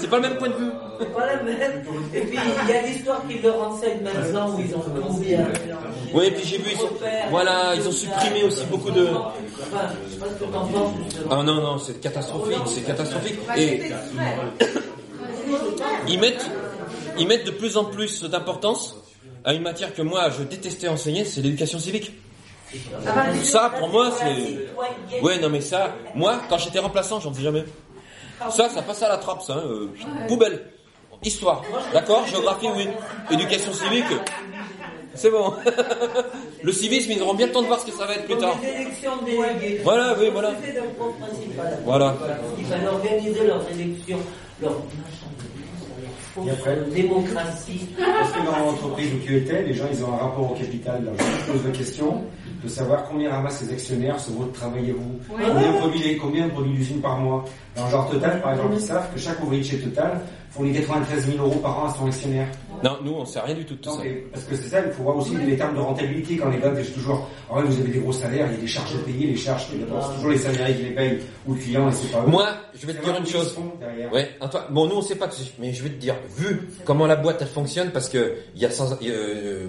pas 0.09 0.17
le 0.17 0.23
même 0.23 0.37
point 0.39 0.49
de 0.49 0.55
vue. 0.55 0.71
C'est 1.01 1.13
pas 1.13 1.27
la 1.27 1.43
même. 1.43 1.85
Et 2.15 2.21
puis 2.21 2.39
il 2.63 2.69
y 2.69 2.73
a 2.73 2.83
l'histoire 2.83 3.27
qui 3.29 3.39
leur 3.41 3.61
enseigne 3.61 4.03
maintenant 4.03 4.55
où 4.55 4.61
ils 4.61 4.76
Oui, 6.15 6.27
et 6.27 6.31
puis 6.31 6.45
j'ai 6.47 6.59
vu, 6.59 6.71
ils 6.73 7.31
voilà, 7.31 7.75
ils 7.75 7.87
ont 7.87 7.93
supprimé 7.93 8.45
aussi 8.45 8.65
beaucoup 8.67 8.91
de. 8.91 9.09
Ah 11.31 11.43
non 11.43 11.55
non, 11.55 11.79
c'est 11.79 12.01
catastrophique, 12.01 12.59
c'est 12.67 12.83
catastrophique. 12.83 13.39
Et 13.57 13.83
ils 16.09 16.19
mettent, 16.21 16.47
ils 17.19 17.27
mettent 17.27 17.47
de 17.47 17.51
plus 17.51 17.77
en 17.77 17.85
plus 17.85 18.25
d'importance 18.25 18.97
à 19.45 19.53
une 19.55 19.63
matière 19.63 19.95
que 19.95 20.03
moi 20.03 20.29
je 20.31 20.43
détestais 20.45 20.89
enseigner, 20.89 21.25
c'est 21.25 21.41
l'éducation 21.41 21.79
civique. 21.79 22.13
Ça, 23.45 23.71
pour 23.79 23.89
moi, 23.89 24.11
c'est. 24.11 25.23
Ouais, 25.23 25.39
non, 25.39 25.49
mais 25.49 25.61
ça, 25.61 25.95
moi, 26.15 26.41
quand 26.49 26.59
j'étais 26.59 26.81
remplaçant, 26.81 27.21
j'en 27.21 27.31
faisais 27.33 27.45
jamais. 27.45 27.65
Ça, 28.51 28.69
ça 28.69 28.83
passe 28.83 29.03
à 29.03 29.09
la 29.09 29.17
trappe, 29.19 29.41
ça. 29.43 29.55
hein, 29.55 29.63
euh, 29.65 29.89
poubelle. 30.29 30.65
Histoire. 31.23 31.63
D'accord 31.93 32.27
Géographie, 32.27 32.69
oui. 32.77 32.89
Éducation 33.31 33.73
civique. 33.73 34.05
C'est 35.17 35.31
bon. 35.31 35.53
Le 36.63 36.73
civisme, 36.73 37.13
ils 37.13 37.23
auront 37.23 37.35
bien 37.35 37.47
le 37.47 37.53
temps 37.53 37.63
de 37.63 37.67
voir 37.67 37.81
ce 37.81 37.87
que 37.87 37.93
ça 37.93 38.07
va 38.07 38.15
être 38.15 38.27
plus 38.27 38.37
tard. 38.37 38.57
Voilà, 39.83 40.15
oui, 40.19 40.29
voilà. 40.33 40.53
Voilà. 41.85 42.17
Il 42.59 42.65
fallait 42.67 42.87
organiser 42.87 43.47
leurs 43.47 43.63
élections, 43.71 44.19
leur 44.61 44.73
Et 46.45 46.51
après 46.51 46.77
démocratie. 46.95 47.89
Parce 47.97 48.31
que 48.33 48.45
dans 48.45 48.59
l'entreprise 48.59 49.15
où 49.15 49.19
tu 49.25 49.37
étais, 49.39 49.63
les 49.63 49.75
gens, 49.75 49.87
ils 49.91 50.05
ont 50.05 50.13
un 50.13 50.17
rapport 50.19 50.53
au 50.53 50.55
capital. 50.55 51.05
Là, 51.05 51.13
je 51.19 51.53
pose 51.53 51.65
la 51.65 51.71
question 51.71 52.25
de 52.63 52.69
savoir 52.69 53.05
combien 53.05 53.31
ramassent 53.31 53.63
les 53.63 53.73
actionnaires 53.73 54.19
sur 54.19 54.33
votre 54.35 54.53
travaillez-vous, 54.53 55.21
combien 55.29 55.73
produit 55.73 56.17
combien 56.17 56.49
produit 56.49 56.73
l'usine 56.73 57.01
par 57.01 57.17
mois? 57.19 57.45
Dans 57.77 57.89
genre 57.89 58.11
Total, 58.11 58.41
par 58.43 58.53
exemple, 58.53 58.75
ils 58.75 58.81
savent 58.81 59.13
que 59.15 59.21
chaque 59.21 59.43
ouvrier 59.43 59.63
de 59.63 59.67
chez 59.69 59.79
Total 59.79 60.21
fournit 60.57 60.73
93 60.73 61.27
000 61.33 61.45
euros 61.45 61.59
par 61.61 61.79
an 61.79 61.87
à 61.89 61.95
son 61.95 62.07
actionnaire. 62.07 62.49
Non, 62.83 62.99
nous, 63.05 63.13
on 63.13 63.25
sait 63.25 63.41
rien 63.41 63.55
du 63.55 63.65
tout 63.65 63.75
de 63.75 63.81
tout 63.81 63.91
Non, 63.91 63.97
ça. 63.97 64.03
parce 64.33 64.45
que 64.45 64.57
c'est 64.57 64.69
ça, 64.69 64.81
il 64.85 64.93
faut 64.93 65.03
voir 65.03 65.17
aussi 65.17 65.35
les 65.37 65.57
termes 65.57 65.75
de 65.77 65.81
rentabilité 65.81 66.37
quand 66.37 66.51
les 66.51 66.59
gars 66.59 66.71
disent 66.71 66.93
toujours, 66.93 67.29
ah 67.51 67.57
ouais, 67.57 67.63
vous 67.65 67.81
avez 67.81 67.91
des 67.91 67.99
gros 67.99 68.13
salaires, 68.13 68.47
il 68.51 68.55
y 68.55 68.59
a 68.59 68.61
des 68.61 68.67
charges 68.67 68.95
à 68.95 68.99
payer, 69.05 69.27
les 69.29 69.37
charges, 69.37 69.67
c'est 69.71 70.15
toujours 70.17 70.31
les 70.31 70.39
salariés 70.39 70.75
qui 70.77 70.83
les 70.83 70.91
payent 70.91 71.19
ou 71.47 71.55
le 71.55 71.61
client 71.61 71.89
et 71.89 71.93
c'est 71.93 72.11
pas 72.13 72.23
eux. 72.23 72.27
Moi, 72.29 72.49
je 72.79 72.87
vais 72.87 72.95
te 72.95 73.05
dire 73.05 73.17
une 73.19 73.27
chose. 73.27 73.53
font. 73.55 73.73
Ouais, 74.13 74.31
Antoine. 74.41 74.65
Bon, 74.71 74.87
nous 74.89 74.97
on 74.97 75.03
sait 75.03 75.15
pas, 75.17 75.29
mais 75.59 75.73
je 75.73 75.83
vais 75.83 75.91
te 75.91 75.95
dire, 76.01 76.17
vu 76.37 76.69
comment 76.85 77.07
la 77.07 77.17
boîte 77.17 77.39
elle 77.41 77.49
fonctionne, 77.49 77.91
parce 77.91 78.09
que 78.09 78.35
il 78.55 78.61
y 78.63 78.67
a 78.67 78.71
sans, 78.71 78.99
il 79.01 79.09
y 79.09 79.11
a, 79.11 79.15
euh, 79.15 79.67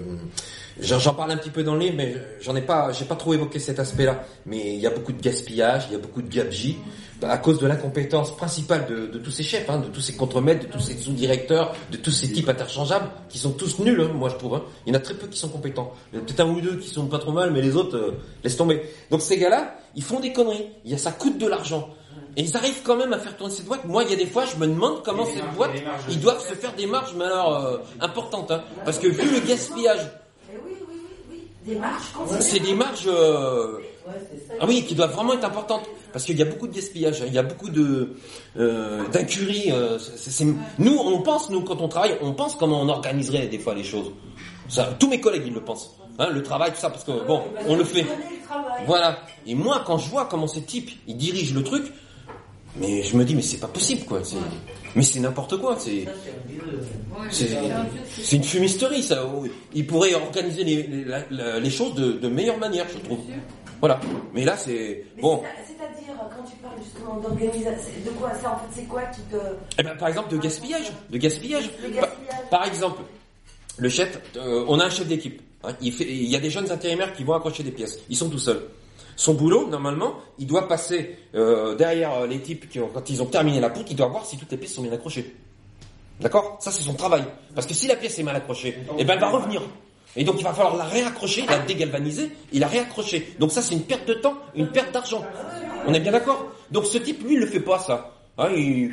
j'en 0.80 1.14
parle 1.14 1.32
un 1.32 1.36
petit 1.36 1.50
peu 1.50 1.62
dans 1.62 1.74
le 1.74 1.80
livre, 1.80 1.94
mais 1.96 2.16
j'en 2.40 2.54
ai 2.56 2.62
pas, 2.62 2.92
j'ai 2.92 3.04
pas 3.04 3.16
trop 3.16 3.34
évoqué 3.34 3.58
cet 3.58 3.78
aspect-là. 3.78 4.24
Mais 4.46 4.74
il 4.74 4.80
y 4.80 4.86
a 4.86 4.90
beaucoup 4.90 5.12
de 5.12 5.20
gaspillage, 5.20 5.86
il 5.88 5.92
y 5.92 5.96
a 5.96 5.98
beaucoup 5.98 6.22
de 6.22 6.28
gabegie 6.28 6.76
à 7.22 7.36
cause 7.38 7.58
de 7.58 7.66
l'incompétence 7.66 8.36
principale 8.36 8.86
de, 8.86 9.06
de 9.08 9.18
tous 9.18 9.32
ces 9.32 9.42
chefs, 9.42 9.68
hein, 9.68 9.78
de 9.80 9.88
tous 9.88 10.00
ces 10.00 10.14
contremaîtres, 10.14 10.66
de 10.68 10.72
tous 10.72 10.78
ces 10.78 10.96
sous-directeurs, 10.96 11.74
de 11.90 11.96
tous 11.96 12.12
ces 12.12 12.30
types 12.30 12.48
interchangeables, 12.48 13.10
qui 13.28 13.38
sont 13.38 13.50
tous 13.50 13.80
nuls, 13.80 14.00
hein, 14.00 14.12
moi 14.14 14.28
je 14.28 14.36
trouve. 14.36 14.54
hein. 14.54 14.62
Il 14.86 14.92
y 14.92 14.96
en 14.96 15.00
a 15.00 15.02
très 15.02 15.14
peu 15.14 15.26
qui 15.26 15.36
sont 15.36 15.48
compétents. 15.48 15.92
Il 16.12 16.16
y 16.16 16.20
en 16.20 16.22
a 16.22 16.24
peut-être 16.26 16.40
un 16.40 16.48
ou 16.48 16.60
deux 16.60 16.76
qui 16.76 16.88
sont 16.88 17.06
pas 17.08 17.18
trop 17.18 17.32
mal, 17.32 17.50
mais 17.50 17.60
les 17.60 17.74
autres, 17.74 17.96
euh, 17.96 18.20
laisse 18.44 18.56
tomber. 18.56 18.82
Donc 19.10 19.20
ces 19.20 19.36
gars-là, 19.36 19.74
ils 19.96 20.02
font 20.04 20.20
des 20.20 20.32
conneries. 20.32 20.66
Il 20.84 20.92
y 20.92 20.94
a, 20.94 20.98
ça 20.98 21.10
coûte 21.10 21.38
de 21.38 21.46
l'argent. 21.48 21.88
Et 22.36 22.42
ils 22.42 22.56
arrivent 22.56 22.82
quand 22.84 22.94
même 22.96 23.12
à 23.12 23.18
faire 23.18 23.36
tourner 23.36 23.52
cette 23.52 23.66
boîte. 23.66 23.84
Moi, 23.84 24.04
il 24.04 24.10
y 24.10 24.12
a 24.12 24.16
des 24.16 24.26
fois, 24.26 24.44
je 24.44 24.54
me 24.56 24.68
demande 24.68 25.02
comment 25.02 25.24
cette 25.24 25.42
marges, 25.42 25.56
boîte, 25.56 25.70
ils 26.08 26.20
doivent 26.20 26.40
se 26.40 26.54
faire 26.54 26.72
des 26.74 26.86
marges, 26.86 27.14
mais 27.16 27.24
alors 27.24 27.56
euh, 27.66 27.78
importantes, 28.00 28.52
hein. 28.52 28.62
parce 28.84 28.98
que 29.00 29.08
vu 29.08 29.28
le 29.40 29.40
gaspillage, 29.44 30.08
Eh 30.52 30.56
oui, 30.64 30.72
oui, 30.88 30.96
oui, 31.32 31.42
c'est 32.40 32.60
des 32.60 32.74
marges, 32.74 33.06
euh, 33.06 33.78
Ouais, 34.06 34.14
c'est 34.30 34.48
ça. 34.48 34.54
ah 34.60 34.64
oui, 34.66 34.84
qui 34.86 34.94
doivent 34.94 35.12
vraiment 35.12 35.34
être 35.34 35.44
importantes, 35.44 35.82
parce 36.12 36.24
qu'il 36.24 36.38
y 36.38 36.42
a 36.42 36.46
beaucoup 36.46 36.66
de 36.66 36.74
gaspillage, 36.74 37.20
hein. 37.20 37.26
il 37.26 37.34
y 37.34 37.38
a 37.38 37.42
beaucoup 37.42 37.68
de 37.68 38.14
euh, 38.58 39.06
d'incurie. 39.08 39.70
euh, 39.70 39.98
nous, 40.78 40.96
on 40.96 41.20
pense, 41.20 41.50
nous, 41.50 41.60
quand 41.62 41.80
on 41.80 41.88
travaille, 41.88 42.16
on 42.22 42.32
pense 42.32 42.56
comment 42.56 42.80
on 42.80 42.88
organiserait 42.88 43.48
des 43.48 43.58
fois 43.58 43.74
les 43.74 43.84
choses. 43.84 44.12
Ça, 44.68 44.94
tous 44.98 45.08
mes 45.08 45.20
collègues, 45.20 45.44
ils 45.46 45.52
le 45.54 45.60
pensent. 45.60 45.94
Hein, 46.18 46.30
le 46.30 46.42
travail, 46.42 46.72
tout 46.72 46.80
ça, 46.80 46.90
parce 46.90 47.04
que 47.04 47.26
bon, 47.26 47.42
on 47.66 47.76
le 47.76 47.84
fait. 47.84 48.06
Voilà. 48.86 49.18
Et 49.46 49.54
moi, 49.54 49.82
quand 49.86 49.98
je 49.98 50.08
vois 50.08 50.24
comment 50.26 50.46
ces 50.46 50.62
types, 50.62 50.90
ils 51.06 51.16
dirigent 51.16 51.54
le 51.54 51.62
truc, 51.62 51.92
mais 52.76 53.02
je 53.02 53.16
me 53.16 53.24
dis, 53.24 53.34
mais 53.34 53.42
c'est 53.42 53.58
pas 53.58 53.68
possible, 53.68 54.04
quoi. 54.04 54.20
Mais 54.98 55.04
c'est 55.04 55.20
n'importe 55.20 55.56
quoi. 55.58 55.76
C'est 55.78 56.04
Ça, 57.30 57.46
c'est 58.20 58.36
une 58.36 58.42
fumisterie, 58.42 59.02
ça. 59.02 59.24
Ils 59.72 59.86
pourraient 59.86 60.14
organiser 60.14 60.64
les, 60.64 60.82
les, 60.82 61.04
la- 61.30 61.60
les 61.60 61.70
choses 61.70 61.94
de, 61.94 62.12
de 62.12 62.28
meilleure 62.28 62.58
manière, 62.58 62.84
je 62.92 62.98
trouve. 62.98 63.20
Voilà. 63.80 64.00
Mais 64.34 64.44
là, 64.44 64.56
c'est 64.56 65.04
bon. 65.22 65.40
c'est- 65.44 65.72
C'est-à-dire, 65.72 66.14
quand 66.18 66.42
tu 66.50 66.56
parles 66.56 66.74
justement 66.82 67.16
d'organisation, 67.20 67.92
de 68.04 68.10
quoi 68.10 68.32
ça 68.42 68.54
en 68.54 68.56
fait 68.58 68.80
C'est 68.80 68.88
quoi 68.88 69.02
qui 69.14 69.20
te. 69.30 69.36
Eh 69.78 69.82
ben, 69.84 69.96
par 69.96 70.08
exemple, 70.08 70.30
de 70.32 70.38
gaspillage. 70.38 70.90
De 71.10 71.16
gaspillage. 71.18 71.70
Par, 72.50 72.66
exemple, 72.66 73.02
le 73.76 73.88
chef, 73.88 74.20
euh, 74.36 74.64
on 74.66 74.80
a 74.80 74.86
un 74.86 74.90
chef 74.90 75.06
d'équipe. 75.06 75.40
hein. 75.62 75.74
il, 75.80 75.92
fait, 75.92 76.06
il 76.10 76.24
y 76.28 76.34
a 76.34 76.40
des 76.40 76.50
jeunes 76.50 76.70
intérimaires 76.72 77.12
qui 77.14 77.22
vont 77.22 77.34
accrocher 77.34 77.62
des 77.62 77.70
pièces. 77.70 78.00
Ils 78.10 78.16
sont 78.16 78.28
tout 78.28 78.38
seuls. 78.40 78.62
Son 79.18 79.34
boulot, 79.34 79.66
normalement, 79.66 80.14
il 80.38 80.46
doit 80.46 80.68
passer 80.68 81.18
euh, 81.34 81.74
derrière 81.74 82.14
euh, 82.14 82.26
les 82.28 82.40
types 82.40 82.68
qui 82.68 82.78
ont, 82.78 82.88
quand 82.94 83.10
ils 83.10 83.20
ont 83.20 83.26
terminé 83.26 83.58
la 83.58 83.68
poutre, 83.68 83.88
il 83.90 83.96
doit 83.96 84.06
voir 84.06 84.24
si 84.24 84.38
toutes 84.38 84.52
les 84.52 84.56
pièces 84.56 84.74
sont 84.74 84.82
bien 84.82 84.92
accrochées. 84.92 85.34
D'accord? 86.20 86.56
Ça, 86.60 86.70
c'est 86.70 86.84
son 86.84 86.94
travail. 86.94 87.24
Parce 87.52 87.66
que 87.66 87.74
si 87.74 87.88
la 87.88 87.96
pièce 87.96 88.16
est 88.20 88.22
mal 88.22 88.36
accrochée, 88.36 88.78
eh 88.96 89.04
ben, 89.04 89.14
elle 89.14 89.20
va 89.20 89.30
revenir. 89.30 89.60
Et 90.14 90.22
donc, 90.22 90.36
il 90.38 90.44
va 90.44 90.54
falloir 90.54 90.76
la 90.76 90.84
réaccrocher, 90.84 91.44
la 91.46 91.58
dégalvaniser 91.58 92.30
et 92.52 92.60
la 92.60 92.68
réaccrocher. 92.68 93.34
Donc 93.40 93.50
ça, 93.50 93.60
c'est 93.60 93.74
une 93.74 93.82
perte 93.82 94.06
de 94.06 94.14
temps, 94.14 94.34
une 94.54 94.68
perte 94.68 94.92
d'argent. 94.92 95.24
On 95.88 95.92
est 95.92 96.00
bien 96.00 96.12
d'accord? 96.12 96.52
Donc 96.70 96.86
ce 96.86 96.98
type, 96.98 97.24
lui, 97.24 97.34
il 97.34 97.40
le 97.40 97.46
fait 97.46 97.58
pas, 97.58 97.80
ça. 97.80 98.14
Hein, 98.38 98.50
il, 98.54 98.92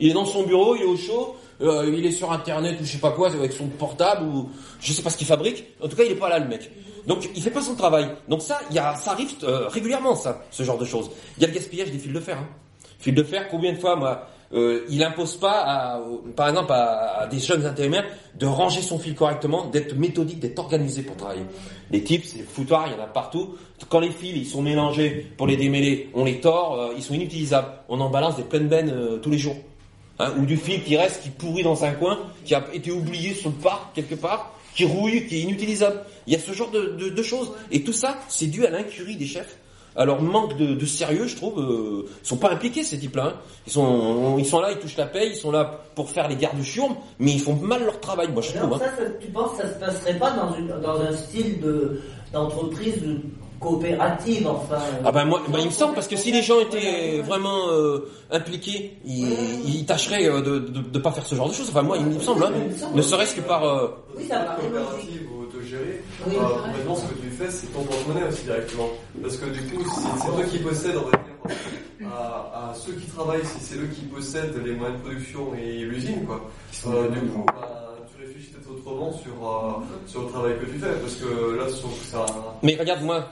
Il 0.00 0.10
est 0.10 0.14
dans 0.14 0.24
son 0.24 0.42
bureau, 0.42 0.74
il 0.74 0.82
est 0.82 0.86
au 0.86 0.96
chaud, 0.96 1.36
euh, 1.62 1.94
il 1.96 2.04
est 2.06 2.12
sur 2.12 2.32
internet 2.32 2.76
ou 2.80 2.84
je 2.84 2.92
sais 2.92 2.98
pas 2.98 3.10
quoi 3.10 3.28
avec 3.28 3.52
son 3.52 3.66
portable 3.66 4.26
ou 4.26 4.48
je 4.80 4.92
sais 4.92 5.02
pas 5.02 5.10
ce 5.10 5.16
qu'il 5.16 5.26
fabrique. 5.26 5.64
En 5.82 5.88
tout 5.88 5.96
cas, 5.96 6.04
il 6.04 6.12
est 6.12 6.16
pas 6.16 6.28
là 6.28 6.38
le 6.38 6.48
mec. 6.48 6.70
Donc 7.06 7.28
il 7.34 7.42
fait 7.42 7.50
pas 7.50 7.62
son 7.62 7.74
travail. 7.74 8.08
Donc 8.28 8.42
ça, 8.42 8.60
y 8.70 8.78
a, 8.78 8.94
ça 8.96 9.12
arrive 9.12 9.30
euh, 9.42 9.68
régulièrement 9.68 10.14
ça, 10.14 10.42
ce 10.50 10.62
genre 10.62 10.78
de 10.78 10.84
choses. 10.84 11.10
Il 11.36 11.42
y 11.42 11.44
a 11.44 11.48
le 11.48 11.54
gaspillage 11.54 11.90
des 11.90 11.98
fils 11.98 12.12
de 12.12 12.20
fer. 12.20 12.38
Hein. 12.38 12.48
Fils 12.98 13.14
de 13.14 13.22
fer, 13.22 13.48
combien 13.48 13.72
de 13.72 13.78
fois 13.78 13.96
moi 13.96 14.26
euh, 14.52 14.84
il 14.88 15.02
impose 15.04 15.36
pas, 15.36 15.62
à, 15.64 16.00
par 16.34 16.48
exemple, 16.48 16.72
à, 16.72 17.20
à 17.20 17.26
des 17.28 17.38
jeunes 17.38 17.64
intérimaires 17.64 18.04
de 18.34 18.46
ranger 18.46 18.82
son 18.82 18.98
fil 18.98 19.14
correctement, 19.14 19.66
d'être 19.66 19.96
méthodique, 19.96 20.40
d'être 20.40 20.58
organisé 20.58 21.02
pour 21.02 21.16
travailler. 21.16 21.44
Les 21.90 22.02
types, 22.02 22.24
c'est 22.24 22.42
foutoir, 22.42 22.88
il 22.88 22.96
y 22.96 23.00
en 23.00 23.04
a 23.04 23.06
partout. 23.06 23.56
Quand 23.88 24.00
les 24.00 24.10
fils 24.10 24.36
ils 24.36 24.46
sont 24.46 24.62
mélangés 24.62 25.26
pour 25.36 25.46
les 25.46 25.56
démêler, 25.56 26.10
on 26.14 26.24
les 26.24 26.40
tord, 26.40 26.74
euh, 26.74 26.94
ils 26.96 27.02
sont 27.02 27.14
inutilisables. 27.14 27.68
On 27.88 28.00
en 28.00 28.10
balance 28.10 28.36
des 28.36 28.42
pleines 28.42 28.68
bennes 28.68 28.90
euh, 28.90 29.18
tous 29.18 29.30
les 29.30 29.38
jours. 29.38 29.56
Hein, 30.22 30.34
ou 30.38 30.44
du 30.44 30.58
fil 30.58 30.84
qui 30.84 30.96
reste, 30.98 31.22
qui 31.22 31.30
pourrit 31.30 31.62
dans 31.62 31.82
un 31.84 31.92
coin, 31.92 32.18
qui 32.44 32.54
a 32.54 32.62
été 32.74 32.90
oublié 32.90 33.32
sur 33.32 33.48
le 33.48 33.56
parc 33.56 33.94
quelque 33.94 34.14
part, 34.14 34.52
qui 34.74 34.84
rouille, 34.84 35.26
qui 35.26 35.36
est 35.38 35.40
inutilisable. 35.40 36.02
Il 36.26 36.34
y 36.34 36.36
a 36.36 36.38
ce 36.38 36.52
genre 36.52 36.70
de, 36.70 36.94
de- 36.98 37.08
de 37.08 37.22
choses. 37.22 37.52
Et 37.72 37.82
tout 37.82 37.94
ça, 37.94 38.18
c'est 38.28 38.46
dû 38.46 38.66
à 38.66 38.70
l'incurie 38.70 39.16
des 39.16 39.24
chefs. 39.26 39.56
À 39.96 40.04
leur 40.04 40.20
manque 40.22 40.56
de, 40.58 40.74
de 40.74 40.86
sérieux, 40.86 41.26
je 41.26 41.34
trouve, 41.36 41.58
euh, 41.58 42.06
ils 42.22 42.26
sont 42.26 42.36
pas 42.36 42.50
impliqués 42.52 42.84
ces 42.84 42.98
types-là. 42.98 43.24
hein. 43.24 43.34
Ils 43.66 43.72
sont, 43.72 44.36
ils 44.38 44.44
sont 44.46 44.60
là, 44.60 44.70
ils 44.72 44.78
touchent 44.78 44.96
la 44.98 45.06
paye, 45.06 45.30
ils 45.30 45.36
sont 45.36 45.50
là 45.50 45.80
pour 45.96 46.10
faire 46.10 46.28
les 46.28 46.36
gardes 46.36 46.62
chiourmes, 46.62 46.96
mais 47.18 47.32
ils 47.32 47.40
font 47.40 47.54
mal 47.56 47.82
leur 47.84 47.98
travail, 47.98 48.28
moi 48.32 48.42
je 48.42 48.50
trouve. 48.50 48.62
Alors 48.74 48.82
hein. 48.82 48.90
ça- 48.96 49.04
tu 49.20 49.28
penses 49.28 49.56
que 49.56 49.62
ça 49.62 49.72
se 49.74 49.78
passerait 49.80 50.18
pas 50.18 50.30
dans, 50.32 50.54
une, 50.54 50.68
dans 50.80 51.00
un 51.00 51.16
style 51.16 51.60
de 51.60 52.02
d'entreprise 52.32 53.00
de 53.02 53.16
coopérative, 53.60 54.46
enfin 54.48 54.76
euh, 54.76 55.02
Ah 55.04 55.12
ben 55.12 55.24
moi, 55.26 55.42
ben, 55.48 55.58
il 55.60 55.66
me 55.66 55.70
semble 55.70 55.94
parce 55.94 56.08
que 56.08 56.16
si 56.16 56.32
les 56.32 56.42
gens 56.42 56.58
étaient 56.60 57.20
vraiment 57.20 57.68
euh, 57.70 58.08
impliqués, 58.30 58.96
ils, 59.04 59.28
ils 59.66 59.84
tâcheraient 59.86 60.26
euh, 60.28 60.40
de, 60.40 60.58
de, 60.58 60.80
de 60.80 60.98
pas 60.98 61.12
faire 61.12 61.26
ce 61.26 61.34
genre 61.34 61.48
de 61.48 61.54
choses. 61.54 61.68
Enfin 61.68 61.82
moi, 61.82 61.98
il 61.98 62.06
me 62.06 62.18
semble, 62.20 62.42
hein, 62.44 62.52
ne 62.94 63.02
serait-ce 63.02 63.34
que 63.36 63.42
par. 63.42 63.62
euh, 63.64 63.88
Oui, 64.16 64.24
ça 64.28 64.38
paraît 64.40 64.62
coopérative 64.62 65.28
ou 65.32 65.42
autogérée, 65.42 66.02
Oui. 66.26 66.34
euh, 66.36 66.66
maintenant 66.76 66.96
ce 66.96 67.02
que 67.02 67.20
tu 67.20 67.28
fais 67.30 67.50
c'est 67.50 67.66
ton 67.68 67.82
porte-monnaie 67.84 68.26
aussi 68.28 68.44
directement. 68.44 68.88
Parce 69.22 69.36
que 69.36 69.46
du 69.46 69.60
coup, 69.60 69.82
si 69.84 70.00
c'est 70.20 70.26
toi 70.26 70.44
qui 70.50 70.58
possèdes, 70.58 70.96
on 70.96 71.04
va 71.10 71.18
dire, 71.18 72.10
à, 72.10 72.70
à 72.70 72.74
ceux 72.74 72.92
qui 72.92 73.06
travaillent, 73.08 73.44
si 73.44 73.60
c'est 73.62 73.76
eux 73.76 73.88
qui 73.94 74.02
possèdent 74.06 74.56
les 74.64 74.72
moyens 74.72 74.98
de 74.98 75.04
production 75.04 75.52
et 75.54 75.80
l'usine, 75.80 76.24
quoi. 76.26 76.40
Euh, 76.86 77.08
du 77.10 77.20
coup, 77.28 77.44
bah, 77.46 77.89
réfléchis 78.40 78.52
peut-être 78.52 78.70
autrement 78.70 79.12
sur, 79.12 79.48
euh, 79.48 79.72
sur 80.06 80.22
le 80.22 80.28
travail 80.28 80.52
que 80.58 80.64
tu 80.66 80.78
fais. 80.78 80.92
Parce 81.00 81.14
que 81.16 81.56
là, 81.56 81.64
c'est 81.68 82.16
un. 82.16 82.26
Mais 82.62 82.76
regarde 82.78 83.02
moi, 83.02 83.28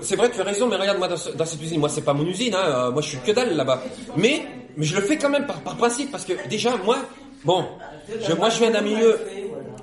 c'est 0.00 0.16
vrai 0.16 0.30
que 0.30 0.34
tu 0.36 0.40
as 0.40 0.44
raison, 0.44 0.68
mais 0.68 0.76
regarde 0.76 0.98
moi 0.98 1.08
dans, 1.08 1.16
ce- 1.16 1.30
dans 1.30 1.44
cette 1.44 1.62
usine, 1.62 1.80
moi 1.80 1.88
c'est 1.88 2.02
pas 2.02 2.12
mon 2.14 2.24
usine, 2.26 2.54
hein, 2.54 2.62
euh, 2.64 2.90
moi 2.92 3.02
je 3.02 3.08
suis 3.08 3.18
que 3.18 3.32
dalle 3.32 3.56
là-bas. 3.56 3.82
Mais, 4.16 4.46
mais 4.76 4.84
je 4.84 4.96
le 4.96 5.02
fais 5.02 5.16
quand 5.18 5.30
même 5.30 5.46
par, 5.46 5.60
par 5.60 5.76
principe 5.76 6.10
parce 6.10 6.24
que 6.24 6.32
déjà 6.48 6.76
moi, 6.78 6.98
bon, 7.44 7.64
je, 8.20 8.32
moi 8.34 8.48
je 8.50 8.58
viens 8.58 8.70
d'un 8.70 8.80
milieu, 8.82 9.18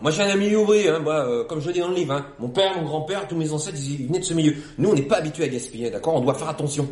moi 0.01 0.11
je 0.11 0.17
viens 0.17 0.27
d'un 0.27 0.35
milieu 0.39 0.59
ouvrier, 0.59 0.89
hein, 0.89 0.99
moi, 0.99 1.25
euh, 1.25 1.43
comme 1.45 1.61
je 1.61 1.67
le 1.67 1.73
dis 1.73 1.79
dans 1.79 1.89
le 1.89 1.95
livre, 1.95 2.13
hein, 2.13 2.25
mon 2.39 2.49
père, 2.49 2.75
mon 2.77 2.83
grand-père, 2.83 3.27
tous 3.27 3.35
mes 3.35 3.51
ancêtres 3.51 3.77
ils, 3.79 4.01
ils 4.01 4.07
venaient 4.07 4.19
de 4.19 4.25
ce 4.25 4.33
milieu. 4.33 4.55
Nous 4.77 4.89
on 4.89 4.93
n'est 4.93 5.01
pas 5.03 5.17
habitués 5.17 5.45
à 5.45 5.47
gaspiller, 5.47 5.89
d'accord, 5.89 6.15
on 6.15 6.21
doit 6.21 6.33
faire 6.35 6.49
attention. 6.49 6.87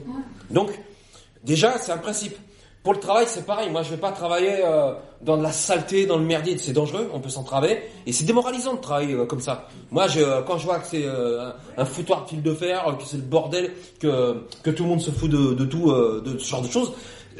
Donc 0.49 0.71
déjà 1.43 1.77
c'est 1.77 1.91
un 1.91 1.97
principe. 1.97 2.35
Pour 2.89 2.95
le 2.95 3.01
travail, 3.01 3.25
c'est 3.27 3.45
pareil. 3.45 3.69
Moi, 3.69 3.83
je 3.83 3.91
vais 3.91 3.97
pas 3.97 4.11
travailler 4.11 4.65
euh, 4.65 4.93
dans 5.21 5.37
de 5.37 5.43
la 5.43 5.51
saleté, 5.51 6.07
dans 6.07 6.17
le 6.17 6.25
merdier. 6.25 6.57
C'est 6.57 6.73
dangereux. 6.73 7.07
On 7.13 7.19
peut 7.19 7.29
s'en 7.29 7.43
travailler. 7.43 7.83
Et 8.07 8.11
c'est 8.11 8.23
démoralisant 8.23 8.73
de 8.73 8.79
travailler 8.79 9.13
euh, 9.13 9.27
comme 9.27 9.41
ça. 9.41 9.67
Moi, 9.91 10.07
je, 10.07 10.41
quand 10.47 10.57
je 10.57 10.65
vois 10.65 10.79
que 10.79 10.87
c'est 10.87 11.05
euh, 11.05 11.51
un, 11.77 11.85
foutoir 11.85 12.23
de 12.23 12.29
fil 12.29 12.41
de 12.41 12.51
fer, 12.51 12.87
euh, 12.87 12.93
que 12.93 13.03
c'est 13.03 13.17
le 13.17 13.21
bordel, 13.21 13.73
que, 13.99 14.41
tout 14.71 14.81
le 14.81 14.89
monde 14.89 15.01
se 15.01 15.11
fout 15.11 15.29
de, 15.29 15.65
tout, 15.65 15.91
euh, 15.91 16.23
de 16.25 16.39
ce 16.39 16.49
genre 16.49 16.63
de 16.63 16.67
choses, 16.67 16.93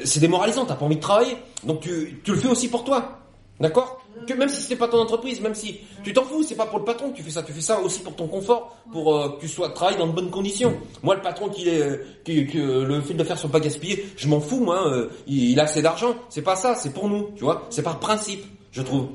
c'est 0.04 0.20
démoralisant. 0.20 0.68
T'as 0.68 0.76
pas 0.76 0.86
envie 0.86 0.98
de 0.98 1.02
travailler. 1.02 1.36
Donc, 1.64 1.82
tu 1.82 2.22
le 2.28 2.38
fais 2.38 2.50
aussi 2.50 2.70
pour 2.70 2.84
toi. 2.84 3.18
D'accord? 3.60 3.99
Que 4.28 4.34
même 4.34 4.50
si 4.50 4.62
c'était 4.62 4.76
pas 4.76 4.88
ton 4.88 5.00
entreprise, 5.00 5.42
même 5.42 5.56
si 5.56 5.80
tu 6.04 6.14
t'en 6.14 6.24
fous, 6.24 6.44
c'est 6.44 6.56
pas 6.56 6.66
pour 6.66 6.80
le 6.80 6.86
patron 6.86 7.12
que 7.12 7.18
tu 7.18 7.24
fais 7.24 7.32
ça, 7.32 7.44
tu 7.44 7.52
fais 7.54 7.62
ça 7.62 7.80
aussi 7.80 8.02
pour 8.02 8.16
ton 8.16 8.28
confort, 8.28 8.76
pour 8.92 9.16
euh, 9.16 9.30
que 9.30 9.42
tu 9.42 9.48
sois 9.48 9.70
travailles 9.70 9.98
dans 9.98 10.08
de 10.08 10.12
bonnes 10.14 10.30
conditions. 10.32 10.74
Moi, 11.04 11.16
le 11.16 11.22
patron 11.22 11.50
qui 11.50 11.70
est, 11.70 11.82
euh, 11.82 11.98
qui- 12.24 12.46
que 12.48 12.58
le 12.84 13.02
fil 13.02 13.18
de 13.18 13.24
fer 13.24 13.38
soit 13.38 13.50
pas 13.50 13.60
gaspillé, 13.60 14.06
je 14.16 14.28
m'en 14.28 14.40
fous, 14.40 14.60
moi. 14.60 14.88
euh, 14.88 15.10
il, 15.28 15.52
il 15.52 15.60
a 15.60 15.64
assez 15.64 15.82
d'argent, 15.82 16.16
c'est 16.30 16.42
pas 16.44 16.56
ça, 16.56 16.76
c'est 16.76 16.94
pour 16.94 17.10
nous, 17.10 17.30
tu 17.36 17.44
vois. 17.44 17.68
C'est 17.70 17.84
par 17.84 18.00
principe, 18.00 18.44
je 18.72 18.82
trouve. 18.82 19.08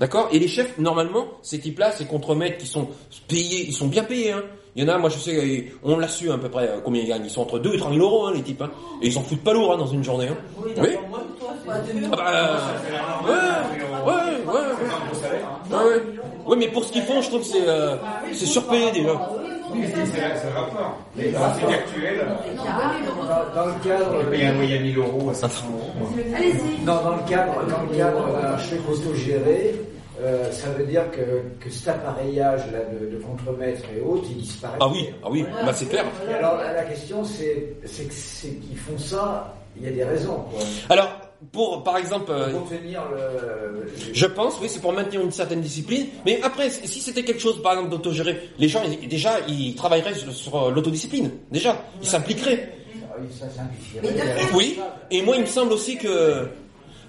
D'accord? 0.00 0.28
Et 0.32 0.38
les 0.38 0.48
chefs, 0.48 0.78
normalement, 0.78 1.26
ces 1.42 1.60
types-là, 1.60 1.92
ces 1.92 2.06
contremaîtres 2.06 2.58
qui 2.58 2.66
sont 2.66 2.88
payés, 3.28 3.66
ils 3.68 3.72
sont 3.74 3.86
bien 3.86 4.02
payés. 4.02 4.32
Hein. 4.32 4.42
Il 4.74 4.82
y 4.82 4.86
en 4.86 4.92
a, 4.92 4.98
moi 4.98 5.10
je 5.10 5.18
sais, 5.18 5.36
euh, 5.36 5.70
on 5.84 5.98
l'a 5.98 6.08
su 6.08 6.30
à 6.32 6.38
peu 6.38 6.48
près 6.48 6.66
euh, 6.66 6.80
combien 6.82 7.02
ils 7.02 7.06
gagnent. 7.08 7.26
Ils 7.26 7.30
sont 7.30 7.42
entre 7.42 7.58
2 7.58 7.74
et 7.74 7.78
3 7.78 7.92
000 7.92 8.02
euros, 8.02 8.26
hein, 8.26 8.32
les 8.34 8.42
types. 8.42 8.62
Hein. 8.62 8.70
Et 9.02 9.08
ils 9.08 9.12
s'en 9.12 9.22
foutent 9.22 9.44
pas 9.44 9.52
lourd 9.52 9.72
hein, 9.72 9.76
dans 9.76 9.86
une 9.86 10.02
journée. 10.02 10.28
Hein. 10.28 10.36
Oui, 10.64 10.72
Oui? 10.78 10.88
Ah 12.12 12.16
bah, 12.16 12.60
ouais, 13.24 13.32
ouais, 14.06 14.12
ouais, 14.46 14.52
ouais, 14.52 15.78
ouais, 15.78 15.84
ouais. 15.94 16.02
Ouais, 16.46 16.56
mais 16.56 16.68
pour 16.68 16.84
ce 16.84 16.92
qu'ils 16.92 17.02
font, 17.02 17.20
je 17.22 17.28
trouve 17.28 17.40
que 17.40 17.46
c'est 17.46 17.68
euh, 17.68 17.96
c'est 18.32 18.46
surpayé 18.46 18.90
déjà. 18.92 19.12
Oui, 19.72 19.84
c'est 19.94 20.04
c'est 20.06 20.20
le 20.50 20.54
rapport. 20.54 20.98
Mais 21.16 21.28
dans 21.30 21.38
le 21.46 21.52
truc 21.60 21.72
actuel, 21.74 22.26
dans, 23.54 23.66
le 23.66 23.72
cadre. 23.84 24.16
Il 24.20 24.26
paye 24.26 24.46
un 24.46 24.52
moyen 24.54 24.80
1000 24.80 24.98
euros 24.98 25.30
à 25.30 25.34
500 25.34 25.64
euros. 25.72 26.08
Allez-y. 26.36 26.84
Non, 26.84 26.96
dans 27.02 27.16
le 27.16 27.28
cadre, 27.28 27.54
dans 27.66 27.82
le 27.90 27.96
cadre 27.96 28.42
d'un 28.42 28.58
chef 28.58 28.80
autogéré, 28.88 29.74
euh, 30.20 30.50
ça 30.52 30.68
veut 30.70 30.84
dire 30.84 31.10
que, 31.10 31.42
que 31.64 31.70
cet 31.70 31.88
appareillage 31.88 32.62
là 32.70 32.80
de, 32.92 33.06
de 33.16 33.22
contremaître 33.22 33.82
et 33.96 34.00
autres, 34.02 34.26
il 34.30 34.38
disparaît. 34.38 34.76
Ah 34.80 34.88
oui, 34.88 35.08
ah 35.24 35.28
oui, 35.30 35.46
bah 35.64 35.72
c'est 35.72 35.86
clair. 35.88 36.04
Et 36.28 36.34
alors 36.34 36.56
la, 36.58 36.72
la 36.74 36.84
question, 36.84 37.24
c'est 37.24 37.74
c'est 37.86 38.04
que- 38.04 38.14
c'est 38.14 38.48
qu'ils 38.60 38.76
font 38.78 38.98
ça. 38.98 39.54
Il 39.74 39.84
y 39.84 39.88
a 39.88 39.90
des 39.92 40.04
raisons. 40.04 40.44
Quoi. 40.50 40.60
Alors, 40.90 41.08
pour, 41.50 41.82
par 41.82 41.96
exemple, 41.96 42.30
euh, 42.30 42.50
Pour 42.52 42.68
tenir 42.68 43.02
le. 43.10 43.86
je 44.12 44.26
pense, 44.26 44.58
oui, 44.60 44.68
c'est 44.70 44.80
pour 44.80 44.92
maintenir 44.92 45.20
une 45.20 45.30
certaine 45.32 45.60
discipline. 45.60 46.06
Mais 46.24 46.40
après, 46.42 46.70
si 46.70 47.00
c'était 47.00 47.24
quelque 47.24 47.40
chose, 47.40 47.60
par 47.62 47.72
exemple, 47.72 47.90
d'autogéré, 47.90 48.50
les 48.58 48.68
gens, 48.68 48.82
ils- 48.84 49.08
déjà, 49.08 49.40
ils 49.48 49.74
travailleraient 49.74 50.14
sur, 50.14 50.32
sur, 50.32 50.56
euh, 50.56 50.70
l'autodiscipline. 50.70 51.30
Déjà, 51.50 51.84
ils 52.00 52.06
s'impliqueraient. 52.08 52.72
Ah. 53.04 53.16
Oui, 54.54 54.78
et 55.10 55.22
moi 55.22 55.36
il 55.36 55.42
me 55.42 55.46
semble 55.46 55.72
aussi 55.72 55.96
que 55.96 56.48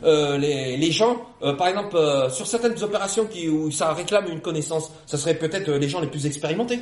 euh, 0.04 0.38
les, 0.38 0.76
les 0.78 0.92
gens, 0.92 1.16
euh, 1.44 1.54
par 1.54 1.68
exemple, 1.68 1.96
euh, 1.98 2.30
sur 2.30 2.48
certaines 2.48 2.82
opérations 2.84 3.26
qui, 3.26 3.50
où 3.50 3.70
ça 3.72 3.94
réclame 3.94 4.28
une 4.32 4.40
connaissance, 4.42 4.92
ça 5.06 5.18
serait 5.18 5.36
peut-être 5.36 5.70
euh, 5.70 5.78
les 5.78 5.90
gens 5.90 6.00
les 6.00 6.08
plus 6.08 6.26
expérimentés 6.26 6.80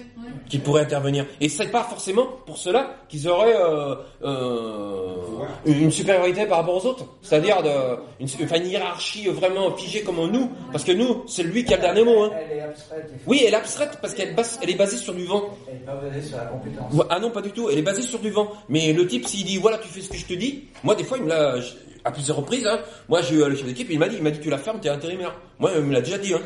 qui 0.50 0.60
pourraient 0.60 0.82
intervenir. 0.84 1.26
Et 1.40 1.50
c'est 1.50 1.68
pas 1.68 1.84
forcément 1.84 2.26
pour 2.46 2.58
cela 2.58 2.96
qu'ils 3.10 3.28
auraient 3.30 3.56
une 5.66 5.92
supériorité 5.92 6.46
par 6.46 6.60
rapport 6.60 6.84
aux 6.84 6.88
autres. 6.88 7.06
C'est-à-dire 7.22 7.62
de, 7.64 7.70
une, 8.20 8.28
enfin, 8.44 8.58
une 8.58 8.68
hiérarchie 8.68 9.28
vraiment 9.30 9.76
figée 9.76 10.02
comme 10.02 10.30
nous, 10.30 10.50
parce 10.72 10.84
que 10.84 10.92
nous, 10.92 11.24
c'est 11.28 11.44
lui 11.44 11.64
qui 11.64 11.74
a 11.74 11.78
le 11.78 11.84
dernier 11.84 12.04
mot. 12.04 12.24
Hein. 12.24 12.32
Elle 12.52 12.58
est 12.58 12.62
abstraite. 12.62 13.12
Oui, 13.28 13.44
elle 13.46 13.54
est 13.54 13.58
abstraite 13.58 13.98
parce 14.02 14.14
qu'elle 14.14 14.36
base- 14.36 14.60
elle 14.62 14.70
est 14.70 14.76
basée 14.76 14.98
sur 14.98 15.14
du 15.14 15.26
vent. 15.26 15.50
Elle 15.68 15.76
n'est 15.76 15.80
pas 15.86 15.96
basée 15.96 16.22
sur 16.22 16.38
la 16.38 16.46
compétence. 16.46 16.94
Ah 17.10 17.20
non, 17.20 17.32
pas 17.32 17.42
du 17.42 17.52
tout. 17.52 17.70
Elle 17.70 17.78
est 17.80 17.84
basée 17.84 18.02
sur 18.02 18.20
du 18.20 18.30
vent. 18.30 18.52
Mais 18.70 18.94
le 18.94 19.08
type, 19.08 19.28
s'il 19.28 19.46
dit 19.46 19.58
voilà, 19.58 19.78
tu 19.78 19.88
fais 19.88 20.02
ce 20.02 20.10
que 20.10 20.18
je 20.18 20.26
te 20.26 20.34
dis, 20.34 20.66
moi 20.84 20.96
des 20.96 21.04
fois, 21.04 21.18
il 21.18 21.24
me 21.24 21.30
l'a 21.30 21.56
à 22.04 22.12
plusieurs 22.12 22.38
reprises. 22.38 22.66
Hein, 22.66 22.80
moi, 23.10 23.22
j'ai 23.22 23.36
eu 23.36 23.46
le 23.48 23.56
chef 23.56 23.66
d'équipe, 23.66 23.88
il 23.90 24.00
m'a 24.00 24.08
dit, 24.10 24.16
il 24.18 24.24
m'a 24.24 24.32
dit 24.32 24.40
tu 24.40 24.50
la 24.52 24.58
fermes, 24.58 24.80
t'es 24.80 24.90
intérimaire. 24.90 25.36
Moi, 25.60 25.72
il 25.76 25.82
me 25.82 25.94
l'a 25.94 26.02
déjà 26.02 26.18
dit. 26.18 26.34
Hein. 26.34 26.42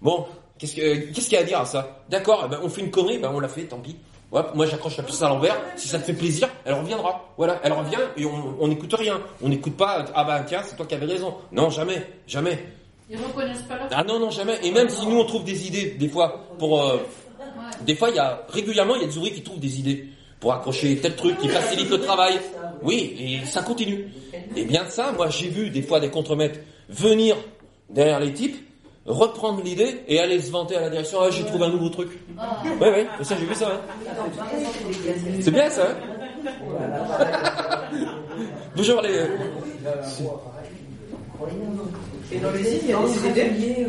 Bon, 0.00 0.26
qu'est-ce 0.58 0.80
euh, 0.80 1.12
qu'est-ce 1.14 1.28
qu'il 1.28 1.34
y 1.34 1.36
a 1.36 1.40
à 1.40 1.44
dire 1.44 1.60
à 1.60 1.66
ça? 1.66 2.02
D'accord, 2.08 2.44
eh 2.46 2.48
ben, 2.48 2.60
on 2.62 2.68
fait 2.68 2.80
une 2.80 2.90
connerie, 2.90 3.18
ben 3.18 3.30
on 3.34 3.40
l'a 3.40 3.48
fait, 3.48 3.62
tant 3.64 3.78
pis. 3.78 3.96
Ouais, 4.32 4.42
moi 4.54 4.66
j'accroche 4.66 4.96
la 4.96 5.04
puce 5.04 5.22
à 5.22 5.28
l'envers, 5.28 5.56
si 5.76 5.86
ça 5.86 5.98
te 5.98 6.04
fait 6.04 6.12
plaisir, 6.12 6.48
elle 6.64 6.74
reviendra. 6.74 7.28
Voilà, 7.36 7.60
elle 7.62 7.72
revient 7.72 8.00
et 8.16 8.24
on 8.24 8.66
n'écoute 8.66 8.92
rien. 8.94 9.20
On 9.42 9.48
n'écoute 9.48 9.76
pas, 9.76 10.04
ah 10.12 10.24
bah 10.24 10.42
tiens, 10.44 10.62
c'est 10.64 10.76
toi 10.76 10.86
qui 10.86 10.94
avais 10.94 11.06
raison. 11.06 11.34
Non, 11.52 11.70
jamais, 11.70 12.04
jamais. 12.26 12.58
Ils 13.08 13.16
reconnaissent 13.16 13.62
pas 13.62 13.76
leur 13.76 13.88
Ah 13.92 14.02
non, 14.02 14.18
non, 14.18 14.30
jamais. 14.30 14.58
Et 14.64 14.72
même 14.72 14.88
si 14.88 15.06
nous 15.06 15.18
on 15.18 15.24
trouve 15.24 15.44
des 15.44 15.66
idées, 15.66 15.90
des 15.90 16.08
fois, 16.08 16.46
pour... 16.58 16.82
euh, 16.82 16.98
des 17.82 17.94
fois, 17.94 18.08
il 18.10 18.16
y 18.16 18.18
a, 18.18 18.42
régulièrement, 18.48 18.96
il 18.96 19.02
y 19.02 19.04
a 19.04 19.08
des 19.08 19.16
ouvriers 19.16 19.34
qui 19.34 19.42
trouvent 19.42 19.60
des 19.60 19.78
idées 19.78 20.08
pour 20.40 20.52
accrocher 20.52 20.96
tel 20.96 21.14
truc 21.14 21.38
qui 21.38 21.48
facilite 21.48 21.90
le 21.90 22.00
travail. 22.00 22.38
Oui, 22.82 23.16
et 23.18 23.46
ça 23.46 23.62
continue. 23.62 24.08
Et 24.56 24.64
bien 24.64 24.84
de 24.84 24.90
ça, 24.90 25.12
moi 25.12 25.30
j'ai 25.30 25.48
vu 25.48 25.70
des 25.70 25.82
fois 25.82 26.00
des 26.00 26.10
contremaîtres 26.10 26.60
venir 26.88 27.36
derrière 27.90 28.20
les 28.20 28.32
types, 28.32 28.56
reprendre 29.06 29.62
l'idée 29.62 30.00
et 30.08 30.18
aller 30.20 30.40
se 30.40 30.50
vanter 30.50 30.76
à 30.76 30.80
la 30.82 30.90
direction, 30.90 31.18
ah 31.22 31.30
j'ai 31.30 31.44
trouvé 31.44 31.64
un 31.64 31.70
nouveau 31.70 31.88
truc. 31.88 32.10
Oui, 32.64 32.72
oui, 32.80 33.06
ça 33.24 33.36
j'ai 33.38 33.46
vu 33.46 33.54
ça. 33.54 33.68
hein. 33.68 33.80
C'est 35.40 35.50
bien 35.50 35.70
ça. 35.70 35.88
hein 35.90 35.96
Bonjour 38.76 39.00
les... 39.02 39.26
Et 42.32 42.38
dans 42.38 42.50
les 42.50 42.74
îles, 42.74 42.80
il 42.82 42.90
y 42.90 42.92
a 42.92 43.00
des 43.00 43.12
CDD. 43.14 43.86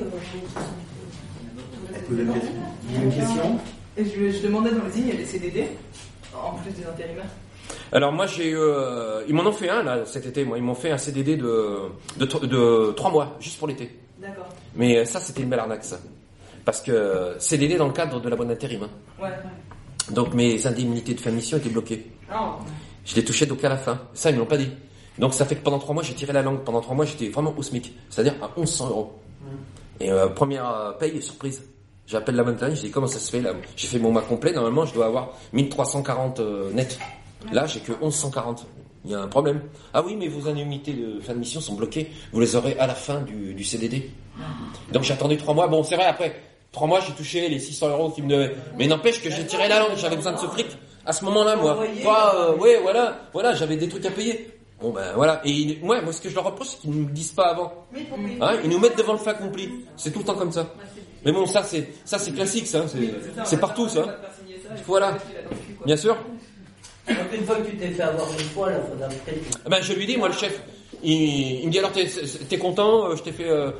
Une 2.10 3.14
question 3.14 3.60
je 3.98 4.42
demandais 4.42 4.72
dans 4.72 4.84
les 4.86 4.98
îles, 5.00 5.06
il 5.08 5.10
y 5.10 5.14
a 5.14 5.16
des 5.16 5.26
CDD, 5.26 5.68
en 6.34 6.54
plus 6.56 6.72
des 6.72 6.86
intérimaires. 6.86 7.26
Alors 7.92 8.12
moi 8.12 8.26
j'ai 8.28 8.50
eu, 8.50 8.58
euh, 8.58 9.24
ils 9.28 9.34
m'en 9.34 9.46
ont 9.46 9.52
fait 9.52 9.70
un 9.70 9.84
là 9.84 10.06
cet 10.06 10.26
été, 10.26 10.44
moi 10.46 10.58
ils 10.58 10.64
m'ont 10.64 10.76
fait 10.76 10.92
un 10.92 10.98
CDD 10.98 11.38
de 11.38 11.78
de, 12.18 12.26
de 12.26 12.92
3 12.92 13.12
mois 13.12 13.36
juste 13.40 13.58
pour 13.60 13.68
l'été. 13.68 13.98
D'accord. 14.20 14.48
Mais 14.76 14.98
euh, 14.98 15.06
ça 15.06 15.20
c'était 15.20 15.42
une 15.44 15.50
belle 15.50 15.60
arnaque 15.60 15.84
ça, 15.84 16.00
parce 16.66 16.82
que 16.82 16.92
euh, 16.92 17.40
CDD 17.40 17.78
dans 17.78 17.88
le 17.88 17.94
cadre 17.94 18.20
de 18.20 18.30
la 18.30 18.36
bonne 18.36 18.52
intérim. 18.52 18.84
hein. 18.84 18.90
Ouais. 19.22 19.30
Donc 20.12 20.34
mes 20.34 20.66
indemnités 20.68 21.14
de 21.14 21.20
fin 21.20 21.32
de 21.32 21.36
mission 21.36 21.58
étaient 21.58 21.70
bloquées. 21.70 22.06
Non. 22.30 22.56
Je 23.06 23.16
les 23.16 23.24
touchais 23.24 23.46
donc 23.46 23.64
à 23.64 23.70
la 23.70 23.78
fin. 23.78 24.00
Ça 24.14 24.30
ils 24.30 24.34
me 24.36 24.40
l'ont 24.40 24.46
pas 24.46 24.58
dit. 24.58 24.70
Donc 25.18 25.34
ça 25.34 25.46
fait 25.46 25.56
que 25.56 25.64
pendant 25.64 25.80
trois 25.80 25.94
mois, 25.94 26.04
j'ai 26.04 26.14
tiré 26.14 26.34
la 26.34 26.42
langue. 26.42 26.60
Pendant 26.64 26.82
trois 26.82 26.96
mois, 26.96 27.06
j'étais 27.06 27.30
vraiment 27.30 27.54
au 27.58 27.64
SMIC, 27.64 27.94
c'est-à-dire 28.10 28.36
à 28.42 28.50
1100 28.60 28.90
euros. 28.90 29.14
Et 30.02 30.12
euh, 30.12 30.28
première 30.28 30.96
paye, 31.00 31.22
surprise. 31.22 31.64
J'appelle 32.06 32.36
la 32.36 32.44
montagne, 32.44 32.76
je 32.76 32.82
dis 32.82 32.92
comment 32.92 33.08
ça 33.08 33.18
se 33.18 33.32
fait 33.32 33.42
là? 33.42 33.54
J'ai 33.78 33.88
fait 33.88 33.98
mon 34.00 34.12
mois 34.12 34.22
complet, 34.24 34.52
normalement 34.52 34.86
je 34.86 34.94
dois 34.94 35.06
avoir 35.08 35.30
1340 35.54 36.40
euh, 36.40 36.72
net. 36.74 37.00
Là, 37.52 37.66
j'ai 37.66 37.80
que 37.80 37.92
1140. 37.92 38.66
Il 39.06 39.12
y 39.12 39.14
a 39.14 39.20
un 39.20 39.28
problème. 39.28 39.62
Ah 39.94 40.02
oui, 40.04 40.16
mais 40.16 40.28
vos 40.28 40.48
indemnités 40.50 40.94
de 40.94 41.20
fin 41.20 41.34
de 41.34 41.40
mission 41.40 41.62
sont 41.62 41.76
bloquées. 41.76 42.10
Vous 42.34 42.40
les 42.40 42.56
aurez 42.56 42.76
à 42.80 42.88
la 42.88 42.96
fin 42.96 43.22
du, 43.22 43.54
du 43.54 43.64
CDD. 43.64 44.10
Donc 44.92 45.04
j'ai 45.04 45.14
attendu 45.14 45.38
trois 45.38 45.54
mois. 45.54 45.68
Bon, 45.68 45.84
c'est 45.84 45.96
vrai, 45.96 46.06
après 46.06 46.42
trois 46.72 46.88
mois, 46.88 47.00
j'ai 47.02 47.14
touché 47.14 47.48
les 47.48 47.60
600 47.60 47.90
euros 47.90 48.10
qu'ils 48.10 48.24
me 48.24 48.30
devaient. 48.30 48.56
Mais 48.78 48.88
n'empêche 48.88 49.22
que 49.22 49.30
j'ai 49.30 49.46
tiré 49.46 49.68
la 49.68 49.80
langue. 49.80 49.96
J'avais 49.96 50.16
besoin 50.16 50.34
de 50.34 50.40
ce 50.40 50.48
fric 50.48 50.68
à 51.06 51.14
ce 51.14 51.24
moment-là, 51.26 51.56
moi. 51.56 51.78
Pas, 52.04 52.36
euh, 52.36 52.56
ouais, 52.58 52.80
voilà, 52.82 53.20
voilà, 53.32 53.54
j'avais 53.54 53.78
des 53.78 53.88
trucs 53.88 54.06
à 54.06 54.12
payer. 54.12 54.50
Bon 54.82 54.92
ben 54.92 55.14
voilà. 55.16 55.40
Et 55.46 55.80
ouais, 55.84 56.02
moi 56.02 56.12
ce 56.12 56.20
que 56.20 56.30
je 56.30 56.36
leur 56.36 56.44
reproche, 56.44 56.68
c'est 56.68 56.80
qu'ils 56.80 56.90
ne 56.92 57.06
me 57.06 57.12
disent 57.12 57.32
pas 57.32 57.46
avant. 57.52 57.72
Hein, 58.42 58.58
ils 58.64 58.70
nous 58.70 58.80
mettent 58.80 58.98
devant 58.98 59.14
le 59.14 59.20
fait 59.20 59.30
accompli. 59.30 59.70
C'est 59.96 60.12
tout 60.12 60.20
le 60.20 60.26
temps 60.26 60.36
comme 60.36 60.52
ça. 60.52 60.68
Mais 61.24 61.32
bon, 61.32 61.46
ça 61.46 61.64
c'est 61.64 61.90
ça 62.04 62.20
c'est 62.20 62.34
classique, 62.34 62.68
ça. 62.68 62.86
C'est 62.88 63.14
c'est 63.46 63.60
partout 63.60 63.88
ça. 63.88 64.06
Voilà. 64.86 65.18
Bien 65.86 65.96
sûr. 65.96 66.18
Donc 67.08 67.18
une 67.38 67.46
fois 67.46 67.56
que 67.58 67.70
tu 67.70 67.78
t'es 67.78 67.90
fait 67.90 68.02
avoir 68.04 68.32
une 68.32 68.40
fois, 68.40 68.70
là, 68.72 68.78
faudra 68.90 69.08
peut-être. 69.08 69.60
Ah 69.66 69.70
Ben, 69.70 69.82
je 69.82 69.94
lui 69.94 70.06
dis, 70.08 70.18
moi, 70.18 70.28
le 70.28 70.34
chef, 70.34 70.60
il, 71.04 71.60
il 71.62 71.68
me 71.68 71.72
dit 71.72 71.78
alors, 71.78 71.92
t'es, 71.92 72.08
t'es 72.50 72.58
content 72.58 73.10
euh, 73.12 73.16
Je 73.16 73.22
t'ai 73.22 73.32
fait 73.32 73.48
euh, 73.48 73.72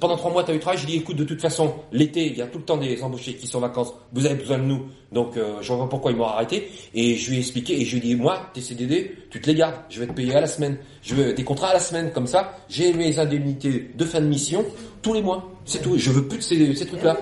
pendant 0.00 0.16
trois 0.16 0.30
mois, 0.30 0.44
t'as 0.44 0.52
eu 0.54 0.58
travail? 0.58 0.78
Je 0.78 0.86
dis, 0.86 0.96
écoute, 0.96 1.16
de 1.16 1.24
toute 1.24 1.40
façon, 1.40 1.72
l'été, 1.92 2.26
il 2.26 2.36
y 2.36 2.42
a 2.42 2.46
tout 2.46 2.58
le 2.58 2.64
temps 2.64 2.76
des 2.76 3.02
embauchés 3.02 3.34
qui 3.34 3.46
sont 3.46 3.58
en 3.58 3.62
vacances. 3.62 3.94
Vous 4.12 4.26
avez 4.26 4.34
besoin 4.34 4.58
de 4.58 4.64
nous, 4.64 4.86
donc 5.12 5.36
euh, 5.36 5.62
je 5.62 5.72
vois 5.72 5.88
pourquoi 5.88 6.10
ils 6.10 6.16
m'ont 6.18 6.24
arrêté. 6.26 6.68
Et 6.94 7.16
je 7.16 7.30
lui 7.30 7.36
ai 7.36 7.40
expliqué 7.40 7.80
et 7.80 7.84
je 7.86 7.92
lui 7.96 7.98
ai 7.98 8.14
dit, 8.14 8.20
moi, 8.20 8.50
tes 8.52 8.60
CDD, 8.60 9.16
tu 9.30 9.40
te 9.40 9.46
les 9.46 9.54
gardes. 9.54 9.76
Je 9.88 10.00
vais 10.00 10.06
te 10.06 10.12
payer 10.12 10.34
à 10.34 10.42
la 10.42 10.46
semaine. 10.46 10.76
Je 11.02 11.14
veux 11.14 11.32
des 11.32 11.44
contrats 11.44 11.68
à 11.68 11.74
la 11.74 11.80
semaine, 11.80 12.12
comme 12.12 12.26
ça. 12.26 12.54
J'ai 12.68 12.92
mes 12.92 13.18
indemnités 13.18 13.90
de 13.94 14.04
fin 14.04 14.20
de 14.20 14.26
mission 14.26 14.64
tous 15.00 15.14
les 15.14 15.22
mois. 15.22 15.50
C'est 15.64 15.80
tout. 15.80 15.96
Je 15.96 16.10
veux 16.10 16.26
plus 16.28 16.38
de 16.38 16.42
ces, 16.42 16.74
ces 16.74 16.86
trucs-là. 16.86 17.16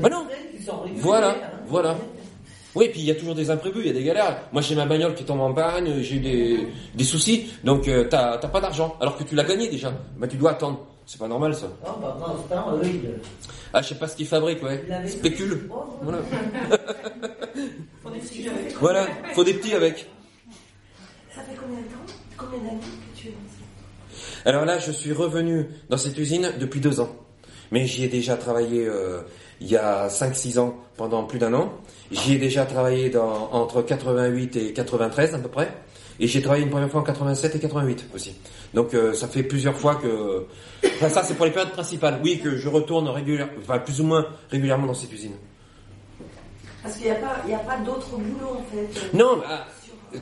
Bah 0.00 0.08
non. 0.08 0.24
Voilà, 0.96 1.36
voilà. 1.66 1.96
Oui, 2.74 2.88
puis 2.90 3.00
il 3.00 3.06
y 3.06 3.10
a 3.10 3.14
toujours 3.16 3.34
des 3.34 3.50
imprévus, 3.50 3.80
il 3.80 3.86
y 3.86 3.90
a 3.90 3.92
des 3.92 4.04
galères. 4.04 4.42
Moi, 4.52 4.62
j'ai 4.62 4.74
ma 4.76 4.86
bagnole 4.86 5.14
qui 5.14 5.24
tombe 5.24 5.40
en 5.40 5.52
panne, 5.52 6.02
j'ai 6.02 6.16
eu 6.16 6.20
des, 6.20 6.68
des 6.94 7.04
soucis, 7.04 7.50
donc 7.64 7.88
euh, 7.88 8.04
t'as 8.08 8.38
t'as 8.38 8.48
pas 8.48 8.60
d'argent, 8.60 8.96
alors 9.00 9.16
que 9.16 9.24
tu 9.24 9.34
l'as 9.34 9.42
gagné 9.44 9.68
déjà. 9.68 9.92
Bah, 10.16 10.28
tu 10.28 10.36
dois 10.36 10.52
attendre. 10.52 10.86
C'est 11.04 11.18
pas 11.18 11.26
normal, 11.26 11.52
ça. 11.54 11.66
Non, 11.84 11.98
bah, 12.00 12.16
eux, 12.82 12.86
ils. 12.86 13.10
Ah, 13.72 13.82
je 13.82 13.88
sais 13.88 13.94
pas 13.96 14.06
ce 14.06 14.14
qu'ils 14.14 14.26
fabriquent, 14.28 14.62
ouais. 14.62 14.84
l'avaient- 14.88 15.08
Spécule. 15.08 15.68
Voilà. 16.02 16.18
Faut 18.02 18.10
des 18.10 18.18
petits 18.20 18.48
avec. 18.48 18.74
Voilà, 18.80 19.06
faut 19.34 19.44
des 19.44 19.54
petits 19.54 19.74
avec. 19.74 20.06
Ça 21.34 21.42
fait 21.42 21.56
combien 21.60 21.78
de 21.78 21.84
temps 21.84 22.12
Combien 22.36 22.58
d'années 22.58 22.80
que 23.14 23.20
tu 23.20 23.28
es 23.28 23.34
Alors 24.48 24.64
là, 24.64 24.78
je 24.78 24.90
suis 24.92 25.12
revenu 25.12 25.66
dans 25.88 25.96
cette 25.98 26.16
usine 26.18 26.52
depuis 26.58 26.80
deux 26.80 27.00
ans. 27.00 27.10
Mais 27.72 27.86
j'y 27.86 28.04
ai 28.04 28.08
déjà 28.08 28.36
travaillé 28.36 28.86
euh, 28.86 29.20
il 29.60 29.68
y 29.68 29.76
a 29.76 30.08
5-6 30.08 30.58
ans 30.58 30.74
pendant 30.96 31.24
plus 31.24 31.38
d'un 31.38 31.52
an. 31.54 31.72
J'y 32.10 32.34
ai 32.34 32.38
déjà 32.38 32.64
travaillé 32.64 33.10
dans, 33.10 33.50
entre 33.52 33.82
88 33.82 34.56
et 34.56 34.72
93 34.72 35.34
à 35.34 35.38
peu 35.38 35.48
près. 35.48 35.72
Et 36.18 36.26
j'ai 36.26 36.42
travaillé 36.42 36.64
une 36.64 36.70
première 36.70 36.90
fois 36.90 37.00
en 37.00 37.04
87 37.04 37.56
et 37.56 37.58
88 37.60 38.06
aussi. 38.14 38.36
Donc 38.74 38.94
euh, 38.94 39.14
ça 39.14 39.26
fait 39.26 39.42
plusieurs 39.42 39.76
fois 39.76 39.96
que... 39.96 40.46
Enfin 40.84 41.08
ça 41.08 41.22
c'est 41.22 41.34
pour 41.34 41.46
les 41.46 41.50
périodes 41.50 41.72
principales. 41.72 42.20
Oui, 42.22 42.40
que 42.40 42.56
je 42.56 42.68
retourne 42.68 43.08
régulièrement, 43.08 43.52
enfin 43.62 43.78
plus 43.78 44.00
ou 44.00 44.04
moins 44.04 44.26
régulièrement 44.50 44.86
dans 44.86 44.94
cette 44.94 45.12
usine. 45.12 45.34
Parce 46.82 46.96
qu'il 46.96 47.06
n'y 47.06 47.12
a 47.12 47.16
pas, 47.16 47.36
il 47.46 47.50
y 47.50 47.54
a 47.54 47.58
pas 47.58 47.78
d'autre 47.78 48.10
boulot 48.16 48.58
en 48.58 48.64
fait. 48.70 49.16
Non, 49.16 49.38
bah, 49.38 49.66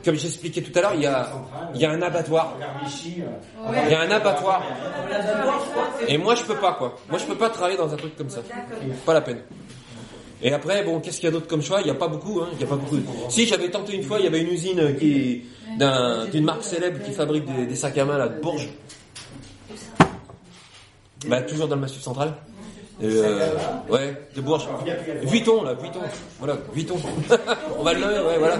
comme 0.03 0.15
j'expliquais 0.15 0.61
tout 0.61 0.77
à 0.77 0.81
l'heure, 0.81 0.93
il 0.95 1.01
y 1.01 1.05
a, 1.07 1.31
il 1.73 1.81
y 1.81 1.85
a 1.85 1.91
un 1.91 2.01
abattoir. 2.01 2.53
Il 3.85 3.91
y 3.91 3.93
a 3.95 4.01
un 4.01 4.11
abattoir. 4.11 4.63
Et 6.07 6.17
moi, 6.17 6.35
je 6.35 6.43
peux 6.43 6.55
pas, 6.55 6.73
quoi. 6.73 6.95
Moi, 7.09 7.17
je 7.19 7.25
peux 7.25 7.35
pas 7.35 7.49
travailler 7.49 7.77
dans 7.77 7.91
un 7.93 7.97
truc 7.97 8.15
comme 8.15 8.29
ça. 8.29 8.41
Pas 9.05 9.13
la 9.13 9.21
peine. 9.21 9.41
Et 10.41 10.53
après, 10.53 10.83
bon, 10.83 10.99
qu'est-ce 11.01 11.17
qu'il 11.17 11.25
y 11.25 11.27
a 11.27 11.31
d'autre 11.31 11.47
comme 11.47 11.61
choix? 11.61 11.81
Il 11.81 11.85
n'y 11.85 11.91
a 11.91 11.95
pas 11.95 12.07
beaucoup, 12.07 12.39
hein. 12.41 12.47
Il 12.53 12.61
y 12.61 12.63
a 12.63 12.67
pas 12.67 12.75
beaucoup. 12.77 12.97
Si 13.29 13.45
j'avais 13.45 13.69
tenté 13.69 13.93
une 13.95 14.03
fois, 14.03 14.19
il 14.19 14.23
y 14.25 14.27
avait 14.27 14.41
une 14.41 14.49
usine 14.53 14.95
qui 14.97 15.43
d'un- 15.77 16.25
d'une 16.27 16.45
marque 16.45 16.63
célèbre 16.63 17.03
qui 17.03 17.11
fabrique 17.11 17.45
des, 17.45 17.65
des 17.65 17.75
sacs 17.75 17.97
à 17.97 18.05
main 18.05 18.17
là 18.17 18.27
de 18.29 18.39
Bourges. 18.41 18.69
Bah 21.27 21.41
toujours 21.41 21.67
dans 21.67 21.75
le 21.75 21.81
Massif 21.81 22.01
central. 22.01 22.33
Euh, 23.01 23.49
ouais, 23.89 24.13
de 24.35 24.41
Bourges. 24.41 24.67
Vuitton 25.23 25.63
là, 25.63 25.73
Vuitton. 25.73 25.99
Voilà, 26.39 26.57
Vuitton. 26.73 26.95
On 27.79 27.83
va 27.83 27.93
le 27.93 28.01
lever, 28.01 28.19
ouais, 28.27 28.37
voilà. 28.37 28.57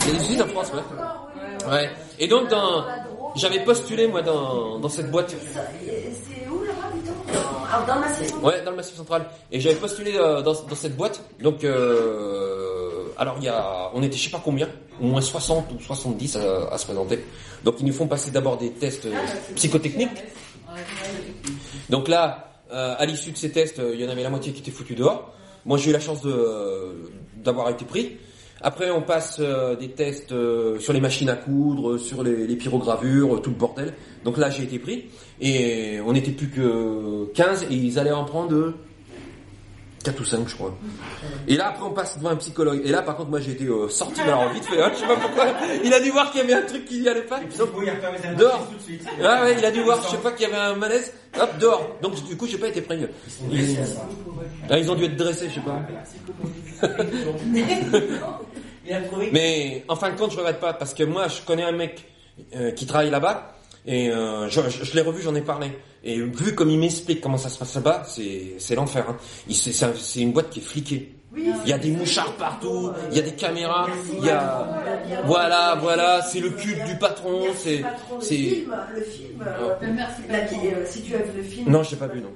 Il 0.00 0.06
y 0.06 0.10
a 0.10 0.18
des 0.18 0.24
usines 0.24 0.42
en 0.42 0.46
France, 0.46 0.72
ouais. 0.74 1.70
Ouais. 1.70 1.90
Et 2.18 2.26
donc 2.26 2.48
dans, 2.48 2.84
j'avais 3.36 3.60
postulé 3.60 4.08
moi 4.08 4.22
dans 4.22 4.78
dans 4.78 4.88
cette 4.88 5.10
boîte. 5.10 5.34
Alors 7.72 7.86
dans 7.86 8.00
ma 8.00 8.08
saison 8.14 8.36
Ouais, 8.42 8.62
dans 8.62 8.70
le 8.70 8.76
Massif 8.76 8.96
central. 8.96 9.26
Et 9.50 9.60
j'avais 9.60 9.74
postulé 9.76 10.12
euh, 10.16 10.42
dans, 10.42 10.52
dans 10.52 10.74
cette 10.74 10.96
boîte. 10.96 11.20
Donc, 11.40 11.64
euh, 11.64 13.06
alors 13.16 13.36
il 13.38 13.44
y 13.44 13.48
a, 13.48 13.90
on 13.94 14.02
était 14.02 14.16
je 14.16 14.24
sais 14.24 14.30
pas 14.30 14.40
combien, 14.44 14.68
au 15.00 15.06
moins 15.06 15.20
60 15.20 15.72
ou 15.72 15.80
70 15.80 16.36
à, 16.36 16.68
à 16.72 16.78
se 16.78 16.84
présenter. 16.84 17.24
Donc 17.64 17.76
ils 17.80 17.86
nous 17.86 17.92
font 17.92 18.06
passer 18.06 18.30
d'abord 18.30 18.56
des 18.56 18.70
tests 18.70 19.06
euh, 19.06 19.14
psychotechniques. 19.56 20.22
Donc 21.90 22.08
là, 22.08 22.53
euh, 22.72 22.94
à 22.98 23.06
l'issue 23.06 23.30
de 23.32 23.36
ces 23.36 23.50
tests, 23.50 23.78
euh, 23.78 23.92
il 23.94 24.00
y 24.00 24.06
en 24.06 24.08
avait 24.08 24.22
la 24.22 24.30
moitié 24.30 24.52
qui 24.52 24.60
étaient 24.60 24.70
foutus 24.70 24.96
dehors. 24.96 25.34
Moi, 25.66 25.78
j'ai 25.78 25.90
eu 25.90 25.92
la 25.92 26.00
chance 26.00 26.22
de 26.22 26.30
euh, 26.30 26.92
d'avoir 27.36 27.68
été 27.70 27.84
pris. 27.84 28.16
Après, 28.60 28.90
on 28.90 29.02
passe 29.02 29.38
euh, 29.40 29.76
des 29.76 29.90
tests 29.90 30.32
euh, 30.32 30.78
sur 30.78 30.92
les 30.92 31.00
machines 31.00 31.28
à 31.28 31.36
coudre, 31.36 31.98
sur 31.98 32.22
les, 32.22 32.46
les 32.46 32.56
pyrogravures, 32.56 33.42
tout 33.42 33.50
le 33.50 33.56
bordel. 33.56 33.92
Donc 34.24 34.38
là, 34.38 34.50
j'ai 34.50 34.62
été 34.62 34.78
pris. 34.78 35.06
Et 35.40 35.98
on 36.06 36.12
n'était 36.12 36.30
plus 36.32 36.48
que 36.48 37.26
15 37.34 37.64
et 37.70 37.74
ils 37.74 37.98
allaient 37.98 38.12
en 38.12 38.24
prendre 38.24 38.72
4 40.04 40.20
ou 40.20 40.24
5, 40.24 40.48
je 40.48 40.54
crois. 40.54 40.76
Et 41.48 41.56
là, 41.56 41.68
après, 41.68 41.84
on 41.84 41.90
passe 41.90 42.18
devant 42.18 42.30
un 42.30 42.36
psychologue. 42.36 42.82
Et 42.84 42.90
là, 42.90 43.02
par 43.02 43.16
contre, 43.16 43.30
moi, 43.30 43.40
j'ai 43.40 43.52
été 43.52 43.64
euh, 43.64 43.88
sorti, 43.88 44.20
alors 44.20 44.52
vite 44.52 44.64
fait, 44.66 44.80
hein, 44.80 44.90
je 44.94 45.00
sais 45.00 45.06
pas 45.06 45.16
pourquoi. 45.16 45.46
Il 45.82 45.92
a 45.92 46.00
dû 46.00 46.10
voir 46.10 46.30
qu'il 46.30 46.42
y 46.42 46.44
avait 46.44 46.54
un 46.54 46.62
truc 46.66 46.84
qui 46.84 47.00
y 47.00 47.08
allait 47.08 47.22
pas. 47.22 47.40
Donc, 47.40 47.48
dehors. 48.36 48.68
Ah 49.22 49.44
ouais, 49.44 49.56
il 49.58 49.64
a 49.64 49.70
dû 49.70 49.82
voir, 49.82 50.02
je 50.02 50.08
sais 50.08 50.18
pas, 50.18 50.32
qu'il 50.32 50.48
y 50.48 50.52
avait 50.52 50.60
un 50.60 50.76
malaise. 50.76 51.12
Hop, 51.40 51.58
dehors. 51.58 51.96
Donc, 52.02 52.22
du 52.24 52.36
coup, 52.36 52.46
j'ai 52.46 52.58
pas 52.58 52.68
été 52.68 52.82
pris. 52.82 53.06
Ils, 53.50 53.78
Ah, 54.68 54.78
ils 54.78 54.90
ont 54.90 54.94
dû 54.94 55.04
être 55.04 55.16
dressés, 55.16 55.48
je 55.48 55.54
sais 55.54 55.60
pas. 55.60 55.80
Mais 59.32 59.82
en 59.88 59.96
fin 59.96 60.10
de 60.10 60.18
compte, 60.18 60.32
je 60.32 60.36
regrette 60.36 60.60
pas 60.60 60.74
parce 60.74 60.92
que 60.92 61.04
moi, 61.04 61.28
je 61.28 61.40
connais 61.40 61.64
un 61.64 61.72
mec 61.72 62.04
euh, 62.54 62.70
qui 62.72 62.84
travaille 62.86 63.08
là-bas 63.10 63.53
et 63.86 64.10
euh, 64.10 64.48
je, 64.48 64.60
je- 64.68 64.84
je 64.84 64.94
l'ai 64.94 65.02
revu, 65.02 65.22
j'en 65.22 65.34
ai 65.34 65.42
parlé. 65.42 65.72
Et 66.02 66.20
vu 66.20 66.54
comme 66.54 66.70
il 66.70 66.78
m'explique 66.78 67.20
comment 67.20 67.38
ça 67.38 67.48
se 67.48 67.58
passe 67.58 67.74
là-bas, 67.74 68.02
c'est 68.06 68.54
c'est 68.58 68.74
l'enfer. 68.74 69.04
Hein. 69.08 69.16
C'est 69.50 69.72
c'est 69.72 69.84
un- 69.86 69.92
c'est 69.98 70.20
une 70.20 70.32
boîte 70.32 70.50
qui 70.50 70.60
est 70.60 70.62
fliquée. 70.62 71.14
Il 71.36 71.68
y 71.68 71.72
a 71.72 71.78
des 71.78 71.90
mouchards 71.90 72.34
partout, 72.34 72.92
il 73.10 73.16
y 73.16 73.18
a 73.18 73.22
des 73.22 73.32
caméras, 73.32 73.88
il 74.16 74.24
y 74.24 74.30
a 74.30 74.68
voilà, 75.26 75.76
voilà, 75.80 76.22
c'est 76.22 76.38
le 76.38 76.50
culte 76.50 76.84
du 76.84 76.96
patron, 76.96 77.40
c'est 77.56 77.78
Le 77.78 77.84
c'est 78.20 78.36
film, 78.36 78.74
le 78.94 79.02
film, 79.02 79.42
euh, 79.44 79.74
la- 80.30 80.38
euh, 80.38 80.84
si 80.86 81.02
tu 81.02 81.14
as 81.16 81.18
vu 81.18 81.36
le 81.38 81.42
film, 81.42 81.68
non, 81.70 81.82
j'ai 81.82 81.96
pas 81.96 82.06
vu 82.06 82.20
non. 82.20 82.28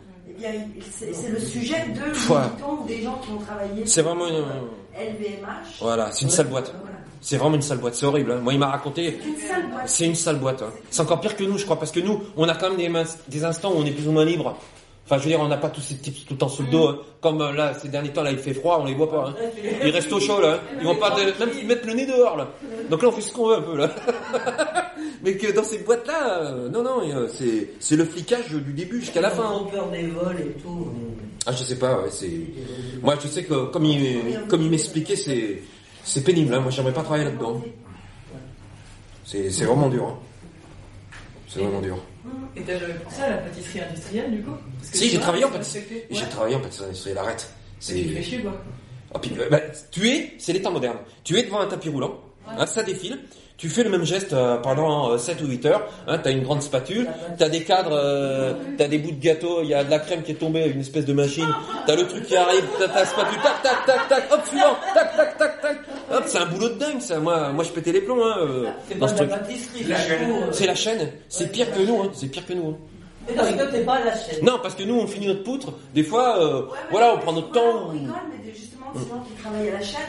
a- 0.44 0.48
c'est 0.90 1.28
le 1.30 1.38
sujet 1.38 1.84
de 1.94 2.32
ouais. 2.32 2.40
des 2.88 3.02
gens 3.02 3.20
qui 3.24 3.30
ont 3.30 3.38
travaillé 3.38 3.86
C'est 3.86 4.02
vraiment 4.02 4.26
une- 4.26 4.34
euh, 4.34 5.00
LVMH. 5.00 5.78
Voilà, 5.80 6.10
c'est 6.10 6.22
une 6.24 6.30
sale 6.30 6.48
boîte. 6.48 6.74
C'est 7.20 7.36
vraiment 7.36 7.56
une 7.56 7.62
sale 7.62 7.78
boîte, 7.78 7.94
c'est 7.94 8.06
horrible. 8.06 8.32
hein. 8.32 8.40
Moi, 8.42 8.52
il 8.52 8.58
m'a 8.58 8.68
raconté. 8.68 9.18
C'est 9.86 10.06
une 10.06 10.14
sale 10.14 10.36
boîte. 10.38 10.62
Hein. 10.62 10.70
C'est 10.90 11.02
encore 11.02 11.20
pire 11.20 11.36
que 11.36 11.44
nous, 11.44 11.58
je 11.58 11.64
crois, 11.64 11.78
parce 11.78 11.90
que 11.92 12.00
nous, 12.00 12.20
on 12.36 12.48
a 12.48 12.54
quand 12.54 12.68
même 12.68 12.78
des, 12.78 12.88
mains- 12.88 13.04
des 13.28 13.44
instants 13.44 13.72
où 13.72 13.78
on 13.78 13.84
est 13.84 13.90
plus 13.90 14.06
ou 14.08 14.12
moins 14.12 14.24
libre. 14.24 14.56
Enfin, 15.06 15.16
je 15.16 15.22
veux 15.24 15.30
dire, 15.30 15.40
on 15.40 15.48
n'a 15.48 15.56
pas 15.56 15.70
tous 15.70 15.80
ces 15.80 15.96
types 15.96 16.26
tout 16.26 16.34
le 16.34 16.38
temps 16.38 16.48
sous 16.50 16.62
le 16.64 16.68
dos. 16.70 16.88
hein. 16.88 16.98
Comme 17.22 17.40
euh, 17.40 17.52
là, 17.52 17.72
ces 17.74 17.88
derniers 17.88 18.10
temps, 18.12 18.22
là, 18.22 18.30
il 18.30 18.36
fait 18.38 18.52
froid, 18.52 18.78
on 18.82 18.84
les 18.84 18.94
voit 18.94 19.10
pas. 19.10 19.28
hein. 19.30 19.34
Ils 19.82 19.90
restent 19.90 20.12
au 20.12 20.20
chaud, 20.20 20.38
là. 20.40 20.54
hein. 20.54 20.76
Ils 20.80 20.86
vont 20.86 20.94
pas 20.96 21.10
de- 21.12 21.44
même 21.44 21.66
mettre 21.66 21.86
le 21.86 21.94
nez 21.94 22.04
dehors, 22.06 22.36
là. 22.36 22.48
Donc 22.90 23.02
là, 23.02 23.08
on 23.08 23.12
fait 23.12 23.22
ce 23.22 23.32
qu'on 23.32 23.48
veut 23.48 23.56
un 23.56 23.62
peu, 23.62 23.76
là. 23.76 23.90
Mais 25.24 25.36
que 25.36 25.50
dans 25.52 25.64
ces 25.64 25.78
boîtes-là, 25.78 26.42
euh, 26.42 26.68
non, 26.68 26.82
non, 26.82 27.00
euh, 27.02 27.26
c'est 27.32 27.70
c'est 27.80 27.96
le 27.96 28.04
flicage 28.04 28.48
du 28.50 28.72
début 28.72 29.00
jusqu'à 29.00 29.20
la 29.20 29.30
fin. 29.30 29.44
Ils 29.50 29.62
ont 29.62 29.64
peur 29.66 29.88
des 29.90 30.06
vols 30.06 30.40
et 30.40 30.60
tout. 30.62 30.88
Ah, 31.46 31.52
je 31.52 31.64
sais 31.64 31.76
pas, 31.78 32.00
ouais, 32.02 32.10
c'est. 32.10 32.30
Moi, 33.02 33.14
je 33.22 33.26
sais 33.28 33.44
que 33.44 33.66
comme 33.66 33.84
il, 33.84 34.40
comme 34.48 34.62
il 34.62 34.70
m'expliquait, 34.70 35.16
c'est, 35.16 35.62
c'est 36.08 36.22
pénible. 36.24 36.54
Hein. 36.54 36.60
Moi, 36.60 36.70
j'aimerais 36.70 36.92
pas 36.92 37.02
travailler 37.02 37.24
là-dedans. 37.24 37.60
C'est, 39.24 39.48
vraiment 39.64 39.88
dur. 39.88 40.06
hein. 40.06 40.18
C'est 41.46 41.60
vraiment 41.60 41.80
dur. 41.80 41.98
Et 42.56 42.62
t'as 42.62 42.78
jamais 42.78 42.94
pensé 42.94 43.22
à 43.22 43.30
la 43.30 43.36
pâtisserie 43.38 43.80
industrielle 43.80 44.30
du 44.30 44.42
coup? 44.42 44.52
Parce 44.78 44.90
que 44.90 44.96
Si, 44.98 45.08
j'ai 45.10 45.18
travaillé 45.20 45.44
en 45.44 45.50
pâtisserie. 45.50 45.84
J'ai 46.10 46.24
travaillé 46.26 46.56
en 46.56 46.60
pâtisserie 46.60 46.86
industrielle. 46.88 47.18
Arrête. 47.18 47.50
C'est. 47.78 48.22
chier 48.22 48.38
quoi. 48.40 48.52
Ah, 49.14 49.18
puis, 49.18 49.32
euh, 49.38 49.48
bah, 49.50 49.60
tu 49.90 50.08
es, 50.08 50.32
c'est 50.38 50.52
les 50.52 50.60
temps 50.62 50.72
modernes. 50.72 50.98
Tu 51.24 51.38
es 51.38 51.42
devant 51.42 51.60
un 51.60 51.66
tapis 51.66 51.88
roulant. 51.88 52.18
hein, 52.48 52.66
ça 52.66 52.82
défile. 52.82 53.18
Tu 53.56 53.68
fais 53.68 53.82
le 53.82 53.90
même 53.90 54.04
geste 54.04 54.32
euh, 54.34 54.56
pendant 54.58 55.10
euh, 55.10 55.18
7 55.18 55.40
ou 55.42 55.46
8 55.46 55.66
heures. 55.66 55.88
Hein, 56.06 56.18
t'as 56.22 56.30
une 56.30 56.42
grande 56.42 56.62
spatule. 56.62 57.08
T'as 57.38 57.48
des 57.48 57.64
cadres. 57.64 57.92
Euh, 57.92 58.54
t'as 58.76 58.86
des 58.88 58.98
bouts 58.98 59.10
de 59.10 59.20
gâteau. 59.20 59.62
Il 59.62 59.68
y 59.68 59.74
a 59.74 59.82
de 59.84 59.90
la 59.90 59.98
crème 59.98 60.22
qui 60.22 60.32
est 60.32 60.36
tombée 60.36 60.66
une 60.66 60.80
espèce 60.80 61.04
de 61.06 61.12
machine. 61.12 61.48
T'as 61.86 61.96
le 61.96 62.06
truc 62.06 62.24
qui 62.24 62.36
arrive. 62.36 62.64
T'as 62.78 62.88
ta 62.88 63.04
spatule. 63.04 63.40
Tac, 63.42 63.62
tac, 63.62 63.86
tac, 63.86 64.08
tac. 64.08 64.32
Hop, 64.32 64.40
suivant. 64.46 64.76
Tac, 64.94 65.16
tac, 65.16 65.38
tac, 65.38 65.60
tac. 65.60 65.78
Hop, 66.10 66.24
c'est 66.26 66.38
un 66.38 66.46
boulot 66.46 66.68
de 66.70 66.74
dingue, 66.74 67.00
ça. 67.00 67.18
Moi, 67.20 67.52
moi, 67.52 67.64
je 67.64 67.70
pétais 67.70 67.92
les 67.92 68.00
plombs. 68.00 68.22
Hein, 68.24 68.36
euh, 68.40 68.70
C'est 68.88 68.98
dans 68.98 69.06
pas 69.06 69.12
la 69.12 69.18
truc. 69.18 69.30
pâtisserie, 69.30 69.84
c'est 69.86 70.12
euh. 70.12 70.52
C'est 70.52 70.66
la 70.66 70.74
chaîne. 70.74 71.10
C'est 71.28 71.52
pire 71.52 71.70
que 71.72 71.80
nous. 71.80 72.02
Hein. 72.02 72.10
C'est 72.14 72.28
pire 72.28 72.46
que 72.46 72.52
nous. 72.54 72.68
hein. 72.70 72.76
Mais 73.28 73.34
parce 73.34 73.50
que 73.50 73.70
t'es 73.70 73.84
pas 73.84 73.94
à 73.96 74.04
la 74.04 74.12
chaîne. 74.16 74.42
Non, 74.44 74.58
parce 74.62 74.74
que 74.74 74.84
nous, 74.84 74.94
on 74.98 75.06
finit 75.06 75.26
notre 75.26 75.42
poutre. 75.42 75.72
Des 75.94 76.02
fois, 76.02 76.38
euh, 76.42 76.62
voilà, 76.90 77.14
on 77.14 77.18
prend 77.18 77.32
notre 77.34 77.50
temps. 77.52 77.60
On 77.84 77.88
rigole, 77.88 78.14
mais 78.30 78.52
justement, 78.54 78.86
ces 78.94 79.00
gens 79.08 79.22
qui 79.26 79.32
travaillent 79.42 79.68
à 79.68 79.72
la 79.74 79.82
chaîne, 79.82 80.00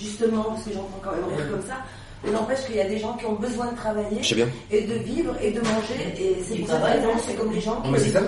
justement, 0.00 0.42
parce 0.44 0.62
que 0.64 0.72
j'entends 0.72 1.00
quand 1.02 1.10
même 1.10 1.24
rire 1.36 1.50
comme 1.50 1.62
ça, 1.66 1.78
mais 2.24 2.30
n'empêche 2.32 2.64
qu'il 2.66 2.76
y 2.76 2.80
a 2.80 2.88
des 2.88 2.98
gens 2.98 3.14
qui 3.14 3.26
ont 3.26 3.34
besoin 3.34 3.70
de 3.72 3.76
travailler 3.76 4.20
bien. 4.20 4.48
et 4.70 4.82
de 4.82 4.94
vivre 4.94 5.34
et 5.42 5.50
de 5.52 5.60
manger, 5.60 6.14
et 6.18 6.36
c'est 6.46 6.56
pour 6.58 6.68
ça 6.68 6.74
que 6.74 6.78
travaillent. 6.80 6.96
évidemment, 6.98 7.20
c'est 7.26 7.34
comme 7.34 7.52
les 7.52 7.60
gens 7.60 7.80
qui 7.82 7.88
c'est 8.00 8.10
ça 8.10 8.20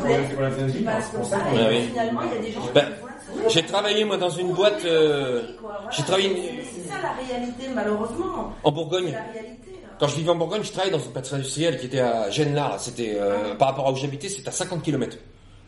qui 0.72 0.82
passent 0.82 1.08
comme 1.12 1.24
ça, 1.24 1.36
et 1.52 1.56
Ouais, 1.56 1.66
oui. 1.70 1.88
finalement, 1.90 2.20
il 2.22 2.34
y 2.36 2.38
a 2.38 2.42
des 2.42 2.52
gens 2.52 2.60
qui 2.62 2.68
Ben, 2.74 2.84
ont 2.84 2.90
besoin 2.90 3.10
de 3.10 3.36
se 3.36 3.40
faire 3.42 3.50
J'ai 3.50 3.62
travaillé 3.66 4.04
moi 4.04 4.16
dans 4.16 4.30
une 4.30 4.52
boîte. 4.52 4.84
euh, 4.84 5.42
j'ai 5.90 6.02
travaillé 6.04 6.64
C'est 6.74 6.88
ça 6.88 6.94
la 7.02 7.12
réalité, 7.26 7.64
malheureusement. 7.74 8.52
en 8.64 8.72
Bourgogne. 8.72 9.12
la 9.12 9.32
réalité. 9.32 9.70
là. 9.82 9.88
Quand 10.00 10.08
je 10.08 10.16
vivais 10.16 10.30
en 10.30 10.36
Bourgogne, 10.36 10.62
je 10.64 10.72
travaillais 10.72 10.92
dans 10.96 10.98
une 11.02 11.12
pâtisserie 11.12 11.36
industrielle 11.40 11.78
qui 11.78 11.86
était 11.86 12.00
à 12.00 12.30
Genlar. 12.30 12.80
C'était 12.80 13.14
euh, 13.16 13.54
par 13.56 13.68
rapport 13.68 13.86
à 13.88 13.92
où 13.92 13.96
j'habitais, 13.96 14.28
c'était 14.28 14.48
à 14.48 14.52
50 14.52 14.82
km. 14.82 15.16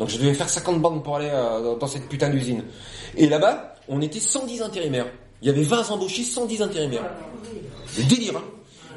Donc 0.01 0.09
je 0.09 0.17
devais 0.19 0.35
faire 0.35 0.49
50 0.49 0.81
bandes 0.81 1.05
pour 1.05 1.17
aller 1.17 1.29
euh, 1.33 1.63
dans- 1.63 1.77
dans 1.77 1.87
cette 1.87 2.09
putain 2.09 2.29
d'usine. 2.31 2.65
Et 3.17 3.29
là-bas, 3.29 3.75
on 3.89 4.01
était 4.01 4.19
110 4.19 4.61
intérimaires. 4.63 5.07
Il 5.43 5.49
y 5.49 5.51
avait 5.51 5.63
20 5.63 5.89
embauchés, 5.91 6.23
110 6.25 6.63
intérimaires. 6.63 7.05
Délire. 8.03 8.37
Hein. 8.37 8.45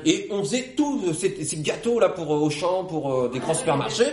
Et 0.05 0.27
on 0.31 0.43
faisait 0.43 0.73
tout 0.75 1.01
euh, 1.07 1.13
ces, 1.13 1.43
ces 1.43 1.57
gâteaux 1.57 1.99
là 1.99 2.09
pour 2.09 2.33
euh, 2.33 2.39
Auchan, 2.39 2.85
pour 2.85 3.13
euh, 3.13 3.29
des 3.29 3.39
grands 3.39 3.53
supermarchés. 3.53 4.07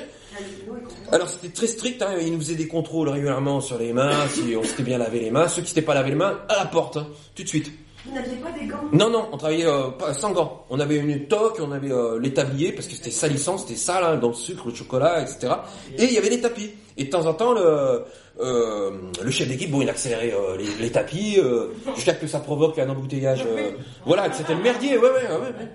Alors 1.12 1.28
c'était 1.28 1.50
très 1.50 1.68
strict, 1.68 2.02
hein, 2.02 2.14
ils 2.20 2.32
nous 2.32 2.40
faisaient 2.40 2.56
des 2.56 2.66
contrôles 2.66 3.08
régulièrement 3.08 3.60
sur 3.60 3.78
les 3.78 3.92
mains, 3.92 4.26
si 4.28 4.56
on 4.56 4.64
s'était 4.64 4.82
bien 4.82 4.98
lavé 4.98 5.20
les 5.20 5.30
mains, 5.30 5.46
ceux 5.46 5.62
qui 5.62 5.68
s'étaient 5.68 5.82
pas 5.82 5.94
lavé 5.94 6.10
les 6.10 6.16
mains, 6.16 6.40
à 6.48 6.56
la 6.56 6.64
porte, 6.64 6.96
hein, 6.96 7.06
tout 7.36 7.44
de 7.44 7.48
suite. 7.48 7.70
Vous 8.06 8.14
n'aviez 8.14 8.36
pas 8.36 8.50
des 8.50 8.66
gants 8.66 8.76
Non, 8.92 9.08
non, 9.10 9.28
on 9.32 9.36
travaillait 9.38 9.66
euh, 9.66 9.90
sans 10.12 10.30
gants. 10.32 10.64
On 10.68 10.78
avait 10.78 10.96
une 10.96 11.26
toque, 11.26 11.58
on 11.60 11.72
avait 11.72 11.90
euh, 11.90 12.18
les 12.20 12.34
tabliers, 12.34 12.72
parce 12.72 12.86
que 12.86 12.94
c'était 12.94 13.10
salissant, 13.10 13.56
c'était 13.56 13.76
sale, 13.76 14.04
hein, 14.04 14.16
dans 14.16 14.28
le 14.28 14.34
sucre, 14.34 14.68
le 14.68 14.74
chocolat, 14.74 15.22
etc. 15.22 15.54
Et 15.96 16.04
il 16.04 16.12
y 16.12 16.18
avait 16.18 16.28
les 16.28 16.40
tapis. 16.40 16.70
Et 16.96 17.04
de 17.04 17.10
temps 17.10 17.26
en 17.26 17.32
temps, 17.34 17.52
le, 17.54 18.04
euh, 18.40 18.90
le 19.22 19.30
chef 19.30 19.48
d'équipe, 19.48 19.70
bon, 19.70 19.80
il 19.82 19.88
accélérait 19.88 20.32
euh, 20.34 20.56
les, 20.56 20.66
les 20.84 20.92
tapis, 20.92 21.38
euh, 21.38 21.68
jusqu'à 21.94 22.14
ce 22.14 22.18
que 22.20 22.26
ça 22.26 22.40
provoque 22.40 22.78
un 22.78 22.88
embouteillage. 22.88 23.42
euh, 23.46 23.70
voilà, 24.04 24.28
que 24.28 24.36
c'était 24.36 24.54
le 24.54 24.62
merdier, 24.62 24.96
ouais, 24.98 25.08
ouais, 25.08 25.10
ouais. 25.10 25.68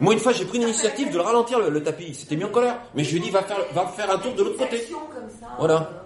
Moi, 0.00 0.14
une 0.14 0.18
fois, 0.20 0.32
j'ai 0.32 0.44
pris 0.46 0.58
l'initiative 0.58 1.10
de 1.10 1.16
le 1.16 1.22
ralentir, 1.22 1.60
le, 1.60 1.68
le 1.70 1.82
tapis. 1.82 2.06
Il 2.08 2.14
s'était 2.14 2.34
mis 2.34 2.44
en 2.44 2.48
colère. 2.48 2.76
Mais 2.94 3.04
je 3.04 3.12
lui 3.12 3.18
ai 3.18 3.20
dit, 3.24 3.30
va 3.30 3.42
faire, 3.42 3.58
va 3.72 3.86
faire 3.86 4.10
un 4.10 4.18
tour 4.18 4.32
de 4.34 4.42
l'autre 4.42 4.58
côté. 4.58 4.82
Voilà. 5.58 6.03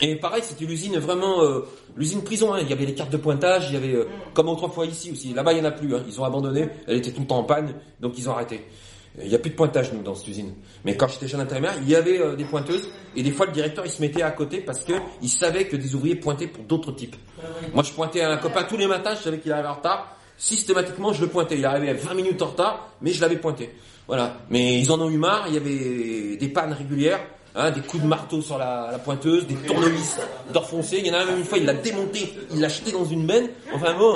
Et 0.00 0.16
pareil, 0.16 0.42
c'était 0.44 0.64
l'usine 0.64 0.98
vraiment, 0.98 1.42
euh, 1.42 1.60
l'usine 1.96 2.22
prison. 2.22 2.52
Hein. 2.54 2.58
Il 2.62 2.68
y 2.68 2.72
avait 2.72 2.86
les 2.86 2.94
cartes 2.94 3.12
de 3.12 3.16
pointage, 3.16 3.66
il 3.68 3.74
y 3.74 3.76
avait, 3.76 3.94
euh, 3.94 4.08
comme 4.34 4.48
autrefois 4.48 4.86
ici 4.86 5.10
aussi. 5.12 5.32
Là-bas, 5.32 5.52
il 5.52 5.58
y 5.58 5.60
en 5.60 5.64
a 5.64 5.70
plus. 5.70 5.94
Hein. 5.94 6.02
Ils 6.06 6.20
ont 6.20 6.24
abandonné. 6.24 6.68
Elle 6.86 6.98
était 6.98 7.12
tout 7.12 7.20
le 7.20 7.26
temps 7.26 7.38
en 7.38 7.44
panne, 7.44 7.74
donc 8.00 8.18
ils 8.18 8.28
ont 8.28 8.32
arrêté. 8.32 8.66
Il 9.20 9.28
n'y 9.28 9.34
a 9.34 9.38
plus 9.38 9.50
de 9.50 9.56
pointage 9.56 9.92
nous 9.92 10.02
dans 10.02 10.14
cette 10.14 10.28
usine. 10.28 10.54
Mais 10.84 10.96
quand 10.96 11.06
j'étais 11.08 11.28
jeune 11.28 11.40
intérimaire, 11.40 11.74
il 11.82 11.88
y 11.88 11.94
avait 11.94 12.18
euh, 12.18 12.34
des 12.34 12.44
pointeuses 12.44 12.88
et 13.14 13.22
des 13.22 13.30
fois 13.30 13.44
le 13.44 13.52
directeur 13.52 13.84
il 13.84 13.90
se 13.90 14.00
mettait 14.00 14.22
à 14.22 14.30
côté 14.30 14.60
parce 14.60 14.84
que 14.84 14.94
il 15.20 15.28
savait 15.28 15.66
que 15.66 15.76
des 15.76 15.94
ouvriers 15.94 16.16
pointaient 16.16 16.46
pour 16.46 16.64
d'autres 16.64 16.92
types. 16.92 17.16
Moi, 17.74 17.82
je 17.82 17.92
pointais 17.92 18.22
à 18.22 18.30
un 18.30 18.38
copain 18.38 18.64
tous 18.64 18.78
les 18.78 18.86
matins. 18.86 19.14
Je 19.14 19.22
savais 19.22 19.38
qu'il 19.38 19.52
arrivait 19.52 19.68
en 19.68 19.74
retard. 19.74 20.16
Systématiquement, 20.38 21.12
je 21.12 21.20
le 21.20 21.28
pointais. 21.28 21.58
Il 21.58 21.64
arrivait 21.66 21.90
à 21.90 21.94
20 21.94 22.14
minutes 22.14 22.40
en 22.40 22.46
retard, 22.46 22.88
mais 23.02 23.12
je 23.12 23.20
l'avais 23.20 23.36
pointé. 23.36 23.70
Voilà. 24.06 24.38
Mais 24.48 24.80
ils 24.80 24.90
en 24.90 25.00
ont 25.00 25.10
eu 25.10 25.18
marre. 25.18 25.44
Il 25.48 25.54
y 25.54 25.56
avait 25.58 26.36
des 26.36 26.48
pannes 26.48 26.72
régulières. 26.72 27.20
Hein, 27.54 27.70
des 27.70 27.82
coups 27.82 28.02
de 28.02 28.08
marteau 28.08 28.40
sur 28.40 28.56
la, 28.56 28.88
la 28.92 28.98
pointeuse, 28.98 29.46
des 29.46 29.56
tournevis 29.56 30.16
d'or 30.54 30.66
foncé. 30.66 30.96
Il 31.00 31.06
y 31.06 31.10
en 31.10 31.14
a 31.20 31.24
même 31.26 31.36
une 31.36 31.44
fois, 31.44 31.58
il 31.58 31.66
l'a 31.66 31.74
démonté, 31.74 32.32
il 32.50 32.60
l'a 32.60 32.68
jeté 32.70 32.92
dans 32.92 33.04
une 33.04 33.26
benne. 33.26 33.50
Enfin 33.74 33.92
bon, 33.92 34.14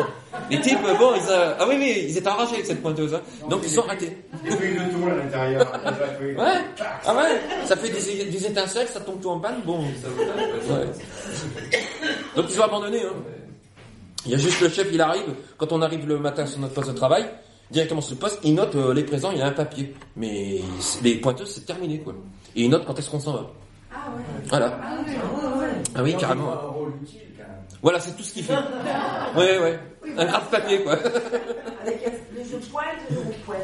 les 0.50 0.58
types, 0.62 0.78
bon, 0.98 1.12
ils, 1.16 1.30
a- 1.30 1.54
ah 1.60 1.66
oui, 1.68 1.74
oui, 1.78 2.06
ils 2.08 2.16
étaient 2.16 2.26
arrachés 2.28 2.54
avec 2.54 2.64
cette 2.64 2.80
pointeuse. 2.80 3.12
Hein. 3.14 3.20
Donc 3.50 3.60
ils 3.64 3.68
sont 3.68 3.82
ratés. 3.82 4.16
Le 4.42 4.90
tour 4.90 5.08
à 5.10 5.14
l'intérieur. 5.16 5.70
Ouais, 6.22 6.86
ah 7.04 7.14
ouais, 7.14 7.40
ça 7.66 7.76
fait 7.76 7.90
des, 7.90 8.24
des 8.24 8.46
étincelles, 8.46 8.88
ça 8.88 9.00
tombe 9.00 9.20
tout 9.20 9.28
en 9.28 9.38
panne. 9.38 9.56
Bon, 9.66 9.80
Ouais. 9.82 10.86
Donc 12.36 12.46
ils 12.48 12.58
ont 12.58 12.64
abandonné. 12.64 13.02
Hein. 13.02 13.12
Il 14.24 14.32
y 14.32 14.34
a 14.34 14.38
juste 14.38 14.62
le 14.62 14.70
chef, 14.70 14.88
il 14.90 15.00
arrive, 15.02 15.34
quand 15.58 15.72
on 15.72 15.82
arrive 15.82 16.06
le 16.08 16.18
matin 16.18 16.46
sur 16.46 16.58
notre 16.58 16.72
poste 16.72 16.88
de 16.88 16.94
travail, 16.96 17.26
directement 17.70 18.00
sur 18.00 18.14
le 18.14 18.18
poste, 18.20 18.38
il 18.44 18.54
note 18.54 18.74
euh, 18.76 18.94
les 18.94 19.04
présents, 19.04 19.30
il 19.30 19.38
y 19.38 19.42
a 19.42 19.46
un 19.46 19.52
papier. 19.52 19.94
Mais 20.16 20.60
les 21.02 21.16
pointeuses, 21.16 21.52
c'est 21.54 21.66
terminé, 21.66 21.98
quoi. 22.00 22.14
Et 22.56 22.62
il 22.64 22.70
note 22.70 22.84
quand 22.86 22.98
est-ce 22.98 23.10
qu'on 23.10 23.20
s'en 23.20 23.32
va. 23.34 23.46
Ah 23.92 23.96
ouais. 24.16 24.22
Voilà. 24.46 24.80
Ah 24.82 24.96
ouais. 25.06 25.66
Ah 25.94 26.02
oui, 26.02 26.14
carrément. 26.16 26.52
Un 26.52 26.56
rôle 26.56 26.92
utile, 27.02 27.20
quand 27.36 27.42
même. 27.44 27.56
Voilà, 27.82 28.00
c'est 28.00 28.16
tout 28.16 28.22
ce 28.22 28.32
qu'il 28.32 28.44
fait. 28.44 28.54
Ouais, 29.36 29.58
ouais. 29.58 29.78
Un 30.16 30.24
grave 30.24 30.48
papier, 30.50 30.82
quoi. 30.82 30.94
Avec 30.94 32.02
le 32.34 32.42
jeu 32.42 32.58
pointe, 32.72 32.86
le 33.10 33.16
jeu 33.16 33.22
pointe. 33.44 33.58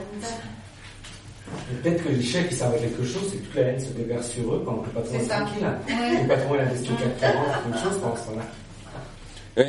Et 1.70 1.74
Peut-être 1.82 2.05
que 2.05 2.09
les 2.10 2.23
chefs 2.23 2.48
qui 2.48 2.55
servent 2.55 2.74
à 2.74 2.78
quelque 2.78 3.05
chose, 3.05 3.23
c'est 3.31 3.39
que 3.39 3.44
toute 3.47 3.55
la 3.55 3.62
haine 3.62 3.81
se 3.81 3.89
déverse 3.90 4.28
sur 4.31 4.55
eux 4.55 4.62
quand 4.64 4.82
le 4.86 4.90
patron 4.93 5.10
C'est 5.10 5.16
est 5.24 5.28
ça. 5.28 5.36
tranquille. 5.36 5.66
Ouais. 5.89 6.23
Le 6.23 6.28
patron 6.28 6.55
il 6.55 6.60
a 6.60 6.62
investi 6.64 6.90
4 7.20 7.36
ans, 7.36 7.43
c'est 7.62 7.69
une 7.69 7.82
chose, 7.85 7.93
je 7.94 7.98
pense. 7.98 8.19
Voilà. 8.27 8.43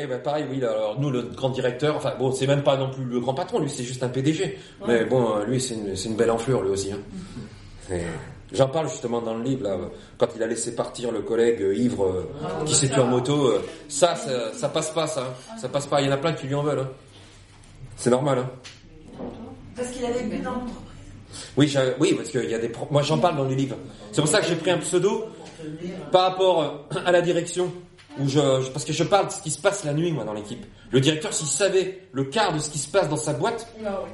Ouais, 0.02 0.08
bah 0.08 0.18
pareil, 0.18 0.46
oui. 0.50 0.64
Alors 0.64 1.00
nous, 1.00 1.10
le 1.12 1.22
grand 1.24 1.50
directeur, 1.50 1.96
enfin 1.98 2.14
bon, 2.20 2.32
c'est 2.32 2.48
même 2.48 2.64
pas 2.64 2.78
non 2.78 2.90
plus 2.90 3.04
le 3.04 3.20
grand 3.20 3.34
patron, 3.34 3.60
lui, 3.60 3.70
c'est 3.70 3.84
juste 3.84 4.02
un 4.04 4.10
PDG. 4.10 4.58
Mais 4.88 5.04
bon, 5.06 5.38
euh, 5.38 5.46
lui, 5.46 5.60
c'est 5.62 5.74
une, 5.76 5.94
une 6.06 6.16
belle 6.18 6.32
enflure, 6.32 6.62
lui 6.62 6.70
aussi. 6.72 6.92
Hein. 6.94 7.00
J'en 8.54 8.68
parle 8.68 8.88
justement 8.88 9.20
dans 9.20 9.34
le 9.34 9.44
livre 9.44 9.64
là, 9.64 9.78
quand 10.18 10.28
il 10.36 10.44
a 10.44 10.48
laissé 10.48 10.76
partir 10.76 11.12
le 11.12 11.22
collègue 11.22 11.62
euh, 11.62 11.76
ivre 11.76 12.06
euh, 12.06 12.30
qui 12.66 12.76
s'est 12.76 12.88
tué 12.88 13.02
en 13.02 13.08
moto. 13.08 13.48
euh, 13.48 13.62
ça, 13.90 14.16
ça, 14.16 14.54
ça 14.54 14.70
passe 14.70 14.92
pas, 14.92 15.08
ça. 15.08 15.22
hein. 15.22 15.58
Ça 15.60 15.70
passe 15.70 15.88
pas. 15.88 16.02
Il 16.02 16.06
y 16.08 16.10
en 16.10 16.14
a 16.14 16.18
plein 16.18 16.34
qui 16.34 16.46
lui 16.48 16.54
en 16.56 16.62
veulent. 16.62 16.80
hein. 16.80 16.90
C'est 17.98 18.12
normal. 18.12 18.38
Hein. 18.40 18.50
Parce 19.76 19.90
qu'il 19.90 20.06
avait 20.06 20.24
bu 20.24 20.38
dans 20.38 20.52
l'entreprise. 20.52 20.78
Oui, 21.58 21.76
oui, 22.00 22.14
parce 22.16 22.30
qu'il 22.30 22.48
y 22.50 22.54
a 22.54 22.60
des. 22.60 22.72
Moi, 22.92 23.02
j'en 23.02 23.18
parle 23.18 23.38
dans 23.38 23.46
le 23.46 23.56
livre. 23.56 23.76
C'est 24.12 24.22
pour 24.22 24.30
ça 24.30 24.40
que 24.40 24.46
j'ai 24.48 24.56
pris 24.56 24.70
un 24.70 24.78
pseudo 24.78 25.26
par 26.12 26.30
rapport 26.30 26.86
à 27.06 27.12
la 27.12 27.22
direction. 27.22 27.72
Où 28.20 28.28
je, 28.28 28.40
je- 28.62 28.70
parce 28.72 28.86
que 28.86 28.94
je 28.94 29.04
parle 29.04 29.28
de 29.28 29.32
ce 29.32 29.42
qui 29.42 29.50
se 29.50 29.60
passe 29.60 29.84
la 29.84 29.94
nuit, 29.94 30.12
moi, 30.12 30.24
dans 30.24 30.34
l'équipe. 30.34 30.64
Le 30.92 31.00
directeur, 31.00 31.34
s'il 31.34 31.48
savait 31.48 32.08
le 32.12 32.26
quart 32.26 32.54
de 32.54 32.60
ce 32.60 32.70
qui 32.70 32.78
se 32.78 32.88
passe 32.88 33.10
dans 33.10 33.18
sa 33.18 33.34
boîte, 33.34 33.68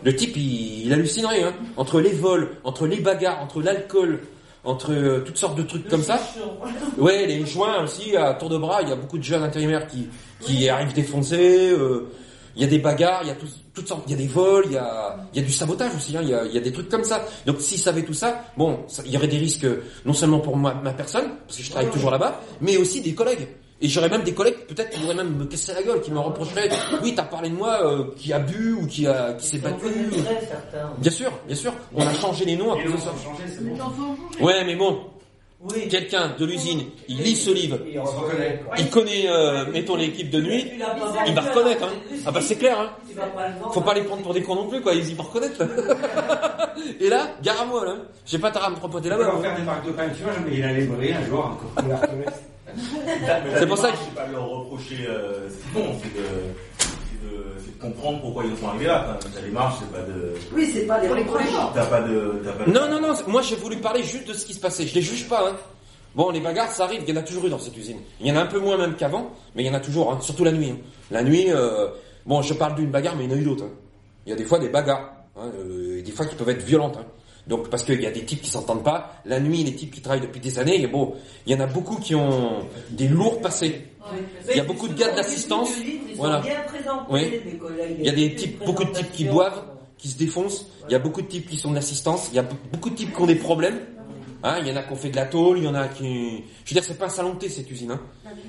le 0.04 0.16
type, 0.16 0.38
il, 0.38 0.86
il 0.86 0.94
hallucinerait. 0.94 1.44
Hein. 1.44 1.54
Entre 1.76 2.00
les 2.00 2.12
vols, 2.14 2.52
entre 2.64 2.88
les 2.88 2.98
bagarres, 3.02 3.42
entre 3.42 3.62
l'alcool, 3.62 4.22
entre 4.64 4.94
euh, 4.94 5.20
toutes 5.26 5.38
sortes 5.38 5.58
de 5.58 5.64
trucs 5.64 5.88
comme 5.90 6.04
ça. 6.04 6.18
Ouais, 6.98 7.26
les 7.28 7.46
joints 7.46 7.84
aussi, 7.84 8.16
à 8.16 8.34
tour 8.36 8.50
de 8.50 8.58
bras, 8.58 8.82
il 8.82 8.90
y 8.90 8.92
a 8.92 8.96
beaucoup 8.96 9.18
de 9.18 9.24
jeunes 9.24 9.44
intérimaires 9.44 9.88
qui, 9.88 10.08
qui 10.42 10.70
arrivent 10.70 10.94
défoncés. 10.94 11.70
euh, 11.72 12.10
il 12.56 12.62
y 12.64 12.66
a 12.66 12.68
des 12.68 12.80
bagarres, 12.80 13.22
il 13.24 13.28
y 13.28 13.32
a 13.32 13.36
tout- 13.36 13.46
toutes 13.74 13.88
sortes, 13.88 14.04
il 14.08 14.12
y 14.12 14.14
a 14.16 14.18
des 14.18 14.28
vols, 14.28 14.64
il 14.66 14.74
y 14.74 14.78
a, 14.78 15.16
il 15.34 15.40
y 15.40 15.44
a 15.44 15.46
du 15.46 15.52
sabotage 15.54 15.96
aussi, 15.96 16.18
hein, 16.18 16.22
il, 16.24 16.30
y 16.30 16.34
a, 16.34 16.44
il 16.46 16.54
y 16.54 16.58
a 16.58 16.62
des 16.62 16.72
trucs 16.74 16.90
comme 16.90 17.04
ça. 17.06 17.24
Donc 17.46 17.62
s'ils 17.62 17.80
savaient 17.80 18.04
tout 18.04 18.14
ça, 18.14 18.44
bon, 18.58 18.80
ça- 18.88 19.04
il 19.06 19.12
y 19.12 19.18
aurait 19.18 19.28
des 19.28 19.38
risques 19.38 19.68
non 20.06 20.14
seulement 20.14 20.40
pour 20.40 20.58
moi, 20.58 20.74
ma 20.84 20.92
personne, 20.94 21.26
parce 21.48 21.58
que 21.58 21.64
je 21.64 21.70
travaille 21.70 21.90
toujours 21.92 22.12
là-bas, 22.12 22.42
mais 22.60 22.76
aussi 22.78 23.00
des 23.02 23.14
collègues. 23.14 23.48
Et 23.82 23.88
j'aurais 23.88 24.10
même 24.10 24.24
des 24.24 24.34
collègues 24.34 24.58
peut-être 24.68 24.90
qui 24.90 25.00
pourraient 25.00 25.16
même 25.16 25.36
me 25.38 25.46
casser 25.46 25.74
la 25.74 25.82
gueule, 25.84 26.02
qui 26.02 26.12
me 26.12 26.20
reprocheraient, 26.20 26.70
oui, 27.02 27.16
t'as 27.16 27.24
parlé 27.24 27.50
de 27.50 27.56
moi, 27.56 27.80
euh, 27.86 28.04
qui 28.18 28.34
a 28.34 28.40
bu 28.40 28.74
ou 28.74 28.86
qui 28.88 29.08
a, 29.08 29.34
qui 29.34 29.48
s'est 29.48 29.58
battu. 29.60 29.86
certains. 30.50 30.92
Bien 30.98 31.12
sûr, 31.12 31.32
bien 31.48 31.56
sûr, 31.56 31.72
on 31.96 32.06
a 32.06 32.14
changé 32.14 32.44
les 32.46 32.58
noms 32.58 32.76
de 32.76 32.82
ça. 32.98 33.14
Ouais, 34.42 34.66
mais 34.66 34.76
bon, 34.76 35.00
Oui. 35.62 35.88
quelqu'un 35.88 36.36
de 36.38 36.46
l'usine, 36.46 36.82
il 37.08 37.20
lit 37.22 37.38
ce 37.38 37.52
livre, 37.52 37.78
reconnaît. 37.96 38.60
il 38.80 38.90
connaît, 38.90 39.30
euh, 39.30 39.66
mettons 39.72 39.96
l'équipe 39.96 40.30
de 40.30 40.42
nuit, 40.42 40.72
il 41.28 41.34
va 41.34 41.42
reconnaître, 41.42 41.84
hein. 41.86 41.92
Ah 42.26 42.32
bah 42.32 42.42
c'est 42.42 42.58
clair, 42.58 42.78
hein. 42.82 42.90
Faut 43.72 43.80
pas 43.82 43.94
les 43.94 44.02
prendre 44.04 44.24
pour 44.24 44.34
des 44.34 44.42
cons 44.44 44.56
non 44.56 44.68
plus, 44.68 44.82
quoi. 44.82 44.94
Ils 44.94 45.10
y 45.10 45.14
vont 45.14 45.24
reconnaître. 45.24 45.62
Et 47.00 47.08
là, 47.10 47.28
gare 47.42 47.62
à 47.62 47.66
moi, 47.66 47.86
là. 47.86 47.96
J'ai 48.26 48.40
pas 48.40 48.52
tard 48.52 48.66
à 48.66 48.70
me 48.72 48.76
repoter 48.76 49.08
On 49.08 49.18
là-bas. 49.18 49.32
va 49.32 49.42
faire 49.42 49.56
des 49.58 49.64
marques 49.64 49.86
de 49.86 49.92
pain, 49.92 50.10
tu 50.16 50.24
vois, 50.24 50.34
mais 50.46 50.58
il 50.58 50.64
allait 50.64 50.86
briller 50.86 51.14
un 51.14 51.26
jour 51.26 51.58
C'est 53.58 53.68
pour 53.68 53.78
ça 53.78 53.92
que- 53.92 53.98
C'est 53.98 54.16
pas 54.16 54.28
leur 54.28 54.48
reprocher 54.50 55.06
euh, 55.08 55.50
ce 55.50 55.56
qu'ils 55.56 55.72
font, 55.72 55.96
c'est 56.02 56.14
de, 56.20 56.26
c'est 57.60 57.78
de, 57.78 57.82
comprendre 57.82 58.22
pourquoi 58.22 58.44
ils 58.46 58.56
sont 58.58 58.68
arrivés 58.68 58.86
là. 58.88 59.18
Ta 59.34 59.42
démarche, 59.42 59.76
c'est 59.80 59.92
pas 59.92 60.04
de. 60.06 60.34
Oui, 60.54 60.70
c'est 60.74 60.86
pas 60.86 61.00
des 61.00 61.08
Pour 61.08 61.16
les 61.16 61.24
reproches. 61.24 61.46
T'as 61.74 61.86
pas 61.86 62.02
de. 62.02 62.42
T'as 62.44 62.52
pas 62.52 62.66
de- 62.66 62.72
Non, 62.72 62.90
non, 62.90 63.00
non. 63.02 63.14
Moi, 63.28 63.42
j'ai 63.42 63.56
voulu 63.56 63.78
parler 63.78 64.04
juste 64.04 64.28
de 64.28 64.34
ce 64.34 64.46
qui 64.46 64.54
se 64.54 64.60
passait. 64.60 64.86
Je 64.88 64.96
les 64.96 65.02
juge 65.02 65.28
pas, 65.28 65.50
hein. 65.50 65.56
Bon, 66.16 66.30
les 66.32 66.40
bagarres, 66.40 66.72
ça 66.72 66.86
arrive. 66.86 67.02
Il 67.08 67.14
y 67.14 67.18
en 67.18 67.22
a 67.22 67.24
toujours 67.24 67.46
eu 67.46 67.50
dans 67.50 67.60
cette 67.60 67.78
usine. 67.78 67.98
Il 68.20 68.28
y 68.28 68.32
en 68.32 68.36
a 68.36 68.42
un 68.42 68.48
peu 68.48 68.60
moins 68.60 68.78
même 68.78 68.96
qu'avant, 68.96 69.32
mais 69.56 69.64
il 69.64 69.68
y 69.68 69.70
en 69.70 69.74
a 69.76 69.80
toujours, 69.80 70.12
hein. 70.12 70.20
Surtout 70.22 70.44
la 70.44 70.52
nuit. 70.52 70.72
hein. 70.72 70.78
La 71.12 71.24
nuit, 71.24 71.46
euh, 71.50 71.88
bon, 72.26 72.42
je 72.42 72.54
parle 72.54 72.76
d'une 72.76 72.90
bagarre, 72.92 73.16
mais 73.16 73.26
il 73.26 73.30
y 73.32 73.34
en 73.34 73.38
a 73.38 73.40
eu 73.40 73.44
d'autres. 73.46 73.66
hein. 73.66 73.72
Il 74.26 74.30
y 74.32 74.34
a 74.34 74.36
des 74.36 74.44
fois 74.46 74.60
des 74.60 74.70
bagarres, 74.70 75.12
hein, 75.38 75.50
euh, 75.58 76.00
et 76.00 76.02
des 76.02 76.12
fois 76.12 76.26
qui 76.26 76.36
peuvent 76.36 76.50
être 76.50 76.64
violentes. 76.64 76.98
Donc, 77.50 77.70
parce 77.70 77.84
qu'il 77.84 78.00
y 78.00 78.06
a 78.06 78.12
des 78.12 78.24
types 78.24 78.42
qui 78.42 78.50
s'entendent 78.50 78.84
pas. 78.84 79.16
La 79.26 79.40
nuit, 79.40 79.64
les 79.64 79.74
types 79.74 79.92
qui 79.92 80.02
travaillent 80.02 80.22
depuis 80.22 80.40
des 80.40 80.60
années, 80.60 80.82
et 80.82 80.88
bon, 80.88 81.16
il 81.48 81.52
y 81.52 81.56
en 81.56 81.60
a 81.60 81.66
beaucoup 81.66 81.96
qui 81.98 82.14
ont 82.14 82.60
des 82.92 83.08
lourds 83.08 83.42
passés. 83.42 83.88
Il 84.52 84.56
y 84.56 84.60
a 84.60 84.64
beaucoup 84.64 84.88
de 84.88 84.94
gars 84.94 85.12
de 85.12 85.18
l'assistance. 85.18 85.72
Voilà. 86.16 86.42
Oui. 87.10 87.42
Il 88.00 88.06
y 88.06 88.10
a 88.10 88.14
des 88.14 88.36
types, 88.36 88.64
beaucoup 88.64 88.84
de 88.84 88.92
types 88.92 89.12
qui 89.12 89.26
boivent, 89.26 89.64
qui 89.98 90.08
se 90.10 90.18
défoncent. 90.18 90.68
Il 90.88 90.92
y 90.92 90.96
a 90.96 91.00
beaucoup 91.00 91.24
de 91.24 91.28
types 91.28 91.50
qui 91.50 91.58
sont 91.58 91.72
de 91.72 91.76
l'assistance. 91.76 92.30
Il 92.32 92.36
y 92.36 92.40
a 92.40 92.44
be- 92.44 92.54
beaucoup 92.72 92.92
de 92.92 92.96
types 92.96 93.14
qui 93.16 93.22
ont 93.22 93.26
des 93.28 93.36
problèmes. 93.36 93.80
Hein, 94.44 94.60
il 94.62 94.68
y 94.68 94.72
en 94.72 94.76
a 94.78 94.84
qui 94.84 94.94
ont 94.94 94.96
fait 94.96 95.10
de 95.10 95.18
la 95.18 95.26
tôle, 95.26 95.58
il 95.58 95.66
y 95.66 95.68
en 95.68 95.76
a 95.76 95.88
qui. 95.90 96.44
Je 96.64 96.70
veux 96.70 96.74
dire, 96.80 96.84
c'est 96.84 96.98
pas 96.98 97.08
un 97.08 97.10
salon 97.10 97.34
de 97.34 97.40
thé 97.40 97.50
cette 97.50 97.70
usine. 97.70 97.92
Hein. 97.92 98.00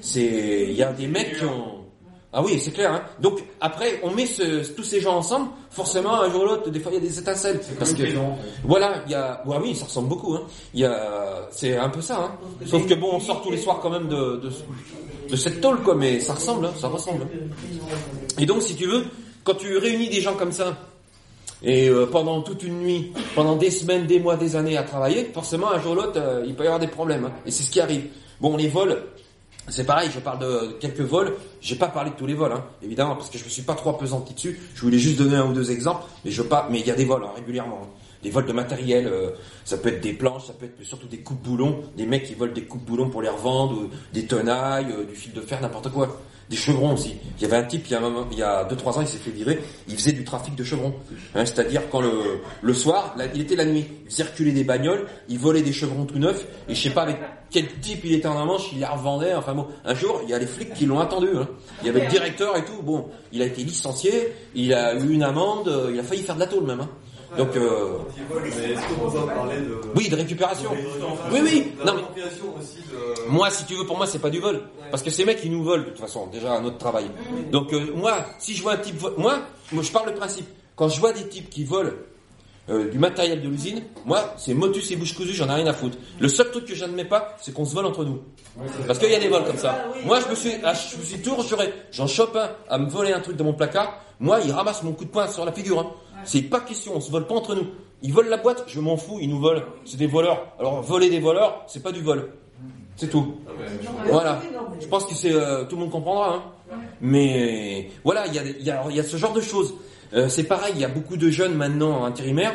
C'est, 0.02 0.66
il 0.68 0.74
y 0.74 0.82
a 0.84 0.92
des 0.92 1.08
mecs 1.08 1.36
qui 1.38 1.44
ont, 1.44 1.79
Ah 2.32 2.42
oui, 2.44 2.60
c'est 2.60 2.70
clair. 2.70 2.92
Hein. 2.92 3.02
Donc 3.20 3.42
après, 3.60 3.98
on 4.04 4.10
met 4.12 4.26
ce- 4.26 4.70
tous 4.72 4.84
ces 4.84 5.00
gens 5.00 5.16
ensemble. 5.16 5.48
Forcément, 5.70 6.20
un 6.22 6.30
jour 6.30 6.42
ou 6.42 6.46
l'autre, 6.46 6.70
des 6.70 6.78
fois, 6.78 6.92
il 6.92 6.94
y 6.94 6.98
a 6.98 7.00
des 7.08 7.18
étincelles. 7.18 7.60
Parce 7.78 7.92
que 7.92 8.02
prison, 8.02 8.34
voilà, 8.64 9.02
il 9.06 9.10
y 9.12 9.14
a. 9.16 9.42
Ouais, 9.46 9.56
oui, 9.60 9.74
ça 9.74 9.84
ressemble 9.86 10.08
beaucoup. 10.08 10.34
Hein. 10.34 10.42
Il 10.72 10.80
y 10.80 10.84
a. 10.84 11.48
C'est 11.50 11.76
un 11.76 11.88
peu 11.88 12.00
ça. 12.00 12.18
Hein. 12.18 12.32
Sauf 12.66 12.86
que 12.86 12.94
bon, 12.94 13.10
on 13.14 13.20
sort 13.20 13.42
tous 13.42 13.50
les 13.50 13.58
soirs 13.58 13.80
quand 13.82 13.90
même 13.90 14.06
de 14.08 14.36
de, 14.44 14.50
de 15.28 15.36
cette 15.36 15.60
tôle, 15.60 15.82
quoi. 15.82 15.94
Mais 15.96 16.20
ça 16.20 16.34
ressemble, 16.34 16.66
hein, 16.66 16.72
ça 16.78 16.86
ressemble. 16.88 17.26
Et 18.38 18.46
donc, 18.46 18.62
si 18.62 18.76
tu 18.76 18.86
veux, 18.86 19.04
quand 19.42 19.54
tu 19.54 19.76
réunis 19.78 20.08
des 20.08 20.20
gens 20.20 20.34
comme 20.34 20.52
ça, 20.52 20.76
et 21.62 21.88
euh, 21.88 22.06
pendant 22.06 22.40
toute 22.42 22.62
une 22.62 22.78
nuit, 22.80 23.12
pendant 23.34 23.56
des 23.56 23.70
semaines, 23.70 24.06
des 24.06 24.18
mois, 24.20 24.36
des 24.36 24.54
années 24.56 24.76
à 24.78 24.82
travailler, 24.84 25.30
forcément, 25.34 25.70
un 25.72 25.80
jour 25.80 25.92
ou 25.92 25.94
l'autre, 25.96 26.12
euh, 26.16 26.44
il 26.46 26.54
peut 26.54 26.62
y 26.64 26.66
avoir 26.66 26.78
des 26.80 26.86
problèmes. 26.86 27.24
hein. 27.26 27.32
Et 27.44 27.50
c'est 27.50 27.64
ce 27.64 27.70
qui 27.70 27.80
arrive. 27.80 28.04
Bon, 28.40 28.56
les 28.56 28.68
vols, 28.68 29.02
c'est 29.70 29.84
pareil, 29.84 30.10
je 30.12 30.20
parle 30.20 30.38
de 30.40 30.76
quelques 30.80 31.00
vols. 31.00 31.34
J'ai 31.60 31.76
pas 31.76 31.88
parlé 31.88 32.10
de 32.10 32.16
tous 32.16 32.26
les 32.26 32.34
vols, 32.34 32.52
hein, 32.52 32.64
évidemment, 32.82 33.16
parce 33.16 33.30
que 33.30 33.38
je 33.38 33.44
me 33.44 33.48
suis 33.48 33.62
pas 33.62 33.74
trop 33.74 33.90
appesanti 33.90 34.34
dessus. 34.34 34.60
Je 34.74 34.82
voulais 34.82 34.98
juste 34.98 35.18
donner 35.18 35.36
un 35.36 35.46
ou 35.46 35.52
deux 35.52 35.70
exemples, 35.70 36.04
mais 36.24 36.30
je 36.30 36.42
pas. 36.42 36.68
Mais 36.70 36.80
il 36.80 36.86
y 36.86 36.90
a 36.90 36.94
des 36.94 37.04
vols 37.04 37.24
hein, 37.24 37.32
régulièrement. 37.34 37.80
hein. 37.84 37.88
Des 38.22 38.28
vols 38.28 38.44
de 38.44 38.52
matériel, 38.52 39.06
euh, 39.06 39.30
ça 39.64 39.78
peut 39.78 39.88
être 39.88 40.02
des 40.02 40.12
planches, 40.12 40.46
ça 40.46 40.52
peut 40.52 40.66
être 40.66 40.84
surtout 40.84 41.06
des 41.06 41.20
coupes 41.20 41.40
boulons, 41.40 41.84
des 41.96 42.04
mecs 42.04 42.24
qui 42.24 42.34
volent 42.34 42.52
des 42.52 42.64
coupes 42.64 42.84
boulons 42.84 43.08
pour 43.08 43.22
les 43.22 43.30
revendre, 43.30 43.88
des 44.12 44.26
tenailles, 44.26 44.88
euh, 44.92 45.04
du 45.04 45.14
fil 45.14 45.32
de 45.32 45.40
fer, 45.40 45.58
n'importe 45.62 45.90
quoi. 45.90 46.20
Des 46.50 46.56
chevrons 46.56 46.94
aussi. 46.94 47.14
Il 47.38 47.42
y 47.42 47.44
avait 47.44 47.58
un 47.58 47.62
type, 47.62 47.86
il 47.86 47.92
y 47.92 47.94
a, 47.94 48.00
un 48.00 48.26
il 48.32 48.38
y 48.38 48.42
a 48.42 48.64
deux 48.64 48.74
trois 48.74 48.98
ans, 48.98 49.02
il 49.02 49.06
s'est 49.06 49.18
fait 49.18 49.30
virer. 49.30 49.60
Il 49.86 49.94
faisait 49.94 50.10
du 50.10 50.24
trafic 50.24 50.56
de 50.56 50.64
chevrons. 50.64 50.92
Hein, 51.36 51.46
C'est-à-dire 51.46 51.82
quand 51.88 52.02
le, 52.60 52.74
soir, 52.74 53.14
il 53.32 53.42
était 53.42 53.54
la 53.54 53.64
nuit, 53.64 53.86
il 54.04 54.10
circulait 54.10 54.50
des 54.50 54.64
bagnoles, 54.64 55.06
il 55.28 55.38
volait 55.38 55.62
des 55.62 55.72
chevrons 55.72 56.06
tout 56.06 56.18
neufs. 56.18 56.44
Et 56.68 56.74
je 56.74 56.82
sais 56.82 56.90
pas 56.90 57.02
avec 57.02 57.18
quel 57.50 57.68
type 57.80 58.00
il 58.04 58.14
était 58.14 58.26
en 58.26 58.44
manche, 58.44 58.72
il 58.72 58.80
les 58.80 58.84
revendait. 58.84 59.32
Enfin 59.34 59.54
bon, 59.54 59.68
un 59.84 59.94
jour, 59.94 60.22
il 60.24 60.30
y 60.30 60.34
a 60.34 60.40
les 60.40 60.46
flics 60.46 60.74
qui 60.74 60.86
l'ont 60.86 60.98
attendu. 60.98 61.28
Hein. 61.36 61.48
Il 61.82 61.86
y 61.86 61.90
avait 61.90 62.00
le 62.00 62.10
directeur 62.10 62.56
et 62.56 62.64
tout. 62.64 62.82
Bon, 62.82 63.06
il 63.30 63.42
a 63.42 63.44
été 63.44 63.62
licencié, 63.62 64.32
il 64.56 64.74
a 64.74 64.94
eu 64.94 65.08
une 65.12 65.22
amende, 65.22 65.68
euh, 65.68 65.90
il 65.94 66.00
a 66.00 66.02
failli 66.02 66.22
faire 66.22 66.34
de 66.34 66.40
la 66.40 66.48
tôle 66.48 66.64
même. 66.64 66.80
Hein. 66.80 66.88
Donc 67.38 67.54
euh, 67.56 67.98
Mais 68.56 68.72
est-ce 68.72 68.80
qu'on 68.88 69.10
peut 69.10 69.26
parler 69.26 69.56
de... 69.58 69.80
oui, 69.94 70.08
de 70.08 70.16
récupération. 70.16 70.70
Oui, 71.32 71.40
oui. 71.42 71.72
Non 71.84 71.92
mais 71.94 72.22
de... 72.22 73.30
moi, 73.30 73.50
si 73.50 73.64
tu 73.66 73.74
veux, 73.74 73.86
pour 73.86 73.96
moi, 73.96 74.06
c'est 74.06 74.18
pas 74.18 74.30
du 74.30 74.40
vol. 74.40 74.62
Parce 74.90 75.02
que 75.02 75.10
ces 75.10 75.24
mecs, 75.24 75.40
ils 75.44 75.50
nous 75.52 75.62
volent, 75.62 75.84
de 75.84 75.88
toute 75.90 76.00
façon, 76.00 76.26
déjà 76.26 76.52
un 76.54 76.64
autre 76.64 76.78
travail. 76.78 77.06
Donc, 77.52 77.72
euh, 77.72 77.92
moi, 77.94 78.24
si 78.38 78.54
je 78.54 78.62
vois 78.62 78.72
un 78.72 78.78
type, 78.78 78.96
vo- 78.98 79.12
moi, 79.16 79.38
moi, 79.72 79.82
je 79.82 79.90
parle 79.92 80.08
le 80.08 80.14
principe. 80.14 80.46
Quand 80.74 80.88
je 80.88 80.98
vois 80.98 81.12
des 81.12 81.28
types 81.28 81.48
qui 81.50 81.62
volent 81.64 81.90
euh, 82.68 82.90
du 82.90 82.98
matériel 82.98 83.40
de 83.42 83.48
l'usine, 83.48 83.82
moi, 84.04 84.34
c'est 84.36 84.54
motus 84.54 84.90
et 84.90 84.96
bouche 84.96 85.14
cousue, 85.14 85.32
j'en 85.32 85.48
ai 85.48 85.54
rien 85.54 85.66
à 85.68 85.72
foutre. 85.72 85.98
Le 86.18 86.28
seul 86.28 86.50
truc 86.50 86.64
que 86.64 86.74
j'admets 86.74 87.04
pas, 87.04 87.36
c'est 87.40 87.52
qu'on 87.54 87.64
se 87.64 87.74
vole 87.74 87.86
entre 87.86 88.04
nous. 88.04 88.20
Parce 88.86 88.98
qu'il 88.98 89.10
y 89.10 89.14
a 89.14 89.20
des 89.20 89.28
vols 89.28 89.44
comme 89.44 89.56
ça. 89.58 89.84
Moi, 90.04 90.18
je 90.20 90.28
me 90.28 90.34
suis, 90.34 90.52
ah, 90.64 90.72
je 90.74 90.96
me 90.98 91.04
suis 91.04 91.20
toujours 91.22 91.42
juré, 91.42 91.72
j'en 91.92 92.06
chope 92.08 92.34
un 92.36 92.50
à 92.68 92.78
me 92.78 92.88
voler 92.88 93.12
un 93.12 93.20
truc 93.20 93.36
dans 93.36 93.44
mon 93.44 93.54
placard. 93.54 94.00
Moi, 94.18 94.40
il 94.44 94.52
ramasse 94.52 94.82
mon 94.82 94.92
coup 94.92 95.04
de 95.04 95.10
poing 95.10 95.28
sur 95.28 95.44
la 95.44 95.52
figure. 95.52 95.78
Hein. 95.80 95.86
C'est 96.24 96.42
pas 96.42 96.60
question, 96.60 96.92
on 96.96 97.00
se 97.00 97.10
vole 97.10 97.26
pas 97.26 97.34
entre 97.34 97.54
nous. 97.54 97.66
Ils 98.02 98.12
volent 98.12 98.30
la 98.30 98.38
boîte, 98.38 98.64
je 98.66 98.80
m'en 98.80 98.96
fous, 98.96 99.18
ils 99.20 99.28
nous 99.28 99.40
volent. 99.40 99.62
C'est 99.84 99.96
des 99.96 100.06
voleurs. 100.06 100.54
Alors, 100.58 100.82
voler 100.82 101.10
des 101.10 101.20
voleurs, 101.20 101.64
c'est 101.66 101.82
pas 101.82 101.92
du 101.92 102.00
vol. 102.00 102.32
C'est 102.96 103.08
tout. 103.08 103.36
Voilà. 104.06 104.40
Je 104.80 104.86
pense 104.86 105.06
que 105.06 105.14
c'est 105.14 105.32
euh, 105.32 105.64
tout 105.64 105.76
le 105.76 105.82
monde 105.82 105.90
comprendra. 105.90 106.34
Hein. 106.34 106.42
Mais 107.00 107.90
voilà, 108.04 108.26
il 108.26 108.34
y 108.34 108.38
a, 108.38 108.44
y, 108.44 108.70
a, 108.70 108.84
il 108.90 108.96
y 108.96 109.00
a 109.00 109.04
ce 109.04 109.16
genre 109.16 109.32
de 109.32 109.40
choses. 109.40 109.74
Euh, 110.12 110.28
c'est 110.28 110.44
pareil, 110.44 110.72
il 110.74 110.80
y 110.80 110.84
a 110.84 110.88
beaucoup 110.88 111.16
de 111.16 111.30
jeunes 111.30 111.54
maintenant 111.54 112.04
intérimaires 112.04 112.54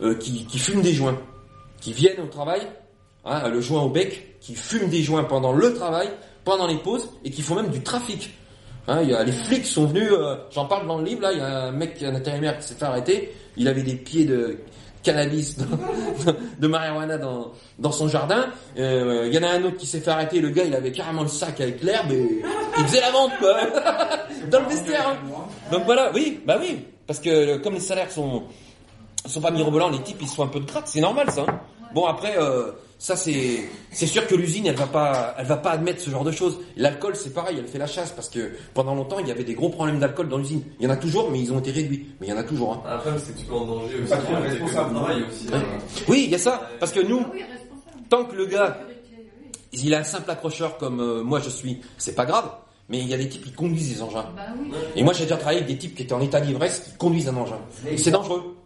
euh, 0.00 0.14
qui, 0.16 0.44
qui 0.46 0.58
fument 0.58 0.82
des 0.82 0.92
joints, 0.92 1.18
qui 1.80 1.92
viennent 1.92 2.20
au 2.20 2.26
travail, 2.26 2.62
hein, 3.24 3.48
le 3.48 3.60
joint 3.60 3.82
au 3.82 3.88
bec, 3.88 4.36
qui 4.40 4.54
fument 4.54 4.88
des 4.88 5.02
joints 5.02 5.24
pendant 5.24 5.52
le 5.52 5.72
travail, 5.74 6.10
pendant 6.44 6.66
les 6.66 6.76
pauses, 6.76 7.08
et 7.24 7.30
qui 7.30 7.42
font 7.42 7.54
même 7.54 7.70
du 7.70 7.82
trafic. 7.82 8.34
Hein, 8.88 9.02
y 9.02 9.14
a, 9.14 9.24
les 9.24 9.32
flics 9.32 9.66
sont 9.66 9.86
venus, 9.86 10.10
euh, 10.12 10.36
j'en 10.52 10.66
parle 10.66 10.86
dans 10.86 10.98
le 10.98 11.04
livre, 11.04 11.22
là, 11.22 11.32
il 11.32 11.38
y 11.38 11.40
a 11.40 11.64
un 11.64 11.72
mec, 11.72 12.00
un 12.02 12.14
intérimaire 12.14 12.56
qui 12.58 12.68
s'est 12.68 12.74
fait 12.74 12.84
arrêter, 12.84 13.32
il 13.56 13.66
avait 13.66 13.82
des 13.82 13.96
pieds 13.96 14.24
de 14.24 14.58
cannabis, 15.02 15.56
de 16.60 16.66
marijuana 16.68 17.18
dans, 17.18 17.52
dans 17.78 17.92
son 17.92 18.08
jardin. 18.08 18.46
Euh, 18.78 19.24
Il 19.28 19.34
y 19.34 19.38
en 19.38 19.42
a 19.42 19.50
un 19.52 19.64
autre 19.64 19.76
qui 19.76 19.86
s'est 19.86 20.00
fait 20.00 20.10
arrêter, 20.10 20.40
le 20.40 20.50
gars, 20.50 20.64
il 20.64 20.74
avait 20.74 20.92
carrément 20.92 21.22
le 21.22 21.28
sac 21.28 21.60
avec 21.60 21.82
l'herbe 21.82 22.12
et 22.12 22.42
il 22.78 22.84
faisait 22.84 23.00
la 23.00 23.10
vente, 23.10 23.32
quoi, 23.40 23.56
dans 24.50 24.60
le 24.60 24.66
vestiaire. 24.68 25.08
hein. 25.08 25.16
Donc 25.72 25.84
voilà, 25.84 26.10
oui, 26.14 26.40
bah 26.46 26.56
oui, 26.60 26.84
parce 27.08 27.18
que 27.20 27.28
euh, 27.30 27.58
comme 27.58 27.74
les 27.74 27.80
salaires 27.80 28.10
sont 28.10 28.44
sont 29.26 29.40
pas 29.40 29.50
mirobolants, 29.50 29.90
les 29.90 30.02
types 30.02 30.18
ils 30.20 30.28
sont 30.28 30.44
un 30.44 30.48
peu 30.48 30.60
de 30.60 30.66
gratte, 30.66 30.86
c'est 30.86 31.00
normal 31.00 31.28
ça. 31.32 31.44
hein. 31.48 31.60
Bon 31.92 32.04
après, 32.06 32.36
euh, 32.38 32.70
ça 32.98 33.16
c'est 33.16 33.68
c'est 33.90 34.06
sûr 34.06 34.26
que 34.26 34.34
l'usine 34.34 34.66
elle 34.66 34.76
va 34.76 34.86
pas 34.86 35.34
elle 35.38 35.46
va 35.46 35.56
pas 35.56 35.70
admettre 35.70 36.00
ce 36.00 36.10
genre 36.10 36.24
de 36.24 36.32
choses. 36.32 36.58
L'alcool 36.76 37.14
c'est 37.16 37.34
pareil, 37.34 37.56
elle 37.58 37.66
fait 37.66 37.78
la 37.78 37.86
chasse 37.86 38.10
parce 38.10 38.28
que 38.28 38.52
pendant 38.74 38.94
longtemps 38.94 39.18
il 39.18 39.28
y 39.28 39.30
avait 39.30 39.44
des 39.44 39.54
gros 39.54 39.68
problèmes 39.68 39.98
d'alcool 39.98 40.28
dans 40.28 40.38
l'usine. 40.38 40.62
Il 40.80 40.84
y 40.84 40.88
en 40.88 40.92
a 40.92 40.96
toujours, 40.96 41.30
mais 41.30 41.40
ils 41.40 41.52
ont 41.52 41.58
été 41.58 41.70
réduits. 41.70 42.06
Mais 42.20 42.28
il 42.28 42.30
y 42.30 42.32
en 42.32 42.38
a 42.38 42.44
toujours. 42.44 42.72
Hein. 42.74 42.82
Après, 42.88 43.10
c'est 43.18 43.34
que 43.34 43.38
tu 43.38 43.44
peux 43.46 43.54
en 43.54 43.66
danger 43.66 43.96
aussi. 44.02 44.10
Pas 44.10 44.16
trop 44.18 44.36
avec 44.36 44.50
responsable, 44.52 44.94
le 44.94 45.00
travail 45.00 45.22
aussi. 45.22 45.46
Hein. 45.52 45.62
Oui, 46.08 46.22
il 46.26 46.30
y 46.30 46.34
a 46.34 46.38
ça, 46.38 46.68
parce 46.80 46.92
que 46.92 47.00
nous, 47.00 47.20
Ah 47.20 47.44
tant 48.08 48.24
que 48.24 48.36
le 48.36 48.46
gars 48.46 48.78
il 49.72 49.94
a 49.94 49.98
un 49.98 50.04
simple 50.04 50.30
accrocheur 50.30 50.78
comme 50.78 51.00
euh, 51.00 51.22
moi 51.22 51.40
je 51.40 51.50
suis, 51.50 51.80
c'est 51.98 52.14
pas 52.14 52.24
grave. 52.24 52.50
Mais 52.88 52.98
il 53.00 53.08
y 53.08 53.14
a 53.14 53.16
des 53.16 53.28
types 53.28 53.44
qui 53.44 53.50
conduisent 53.50 53.94
des 53.96 54.02
engins. 54.02 54.26
Bah 54.36 54.42
oui. 54.60 54.70
Et 54.94 55.02
moi 55.02 55.12
j'ai 55.12 55.24
déjà 55.24 55.36
travaillé 55.36 55.58
avec 55.58 55.68
des 55.68 55.78
types 55.78 55.94
qui 55.96 56.04
étaient 56.04 56.12
en 56.12 56.20
état 56.20 56.40
d'ivresse 56.40 56.80
qui 56.80 56.96
conduisent 56.96 57.28
un 57.28 57.36
engin. 57.36 57.58
Et 57.90 57.98
c'est 57.98 58.12
dangereux. 58.12 58.56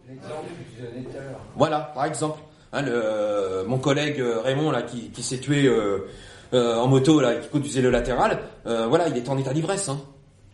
Voilà, 1.55 1.91
par 1.95 2.05
exemple, 2.05 2.39
hein, 2.73 2.81
le, 2.81 2.91
euh, 2.93 3.63
mon 3.65 3.77
collègue 3.77 4.19
euh, 4.19 4.41
Raymond 4.41 4.71
là 4.71 4.81
qui, 4.81 5.09
qui 5.09 5.23
s'est 5.23 5.39
tué 5.39 5.65
euh, 5.67 6.07
euh, 6.53 6.75
en 6.75 6.87
moto 6.87 7.21
là, 7.21 7.35
qui 7.35 7.47
conduisait 7.49 7.81
le 7.81 7.89
latéral, 7.89 8.39
euh, 8.65 8.87
voilà, 8.87 9.07
il 9.07 9.17
était 9.17 9.29
en 9.29 9.37
état 9.37 9.53
d'ivresse. 9.53 9.87
Hein. 9.89 10.01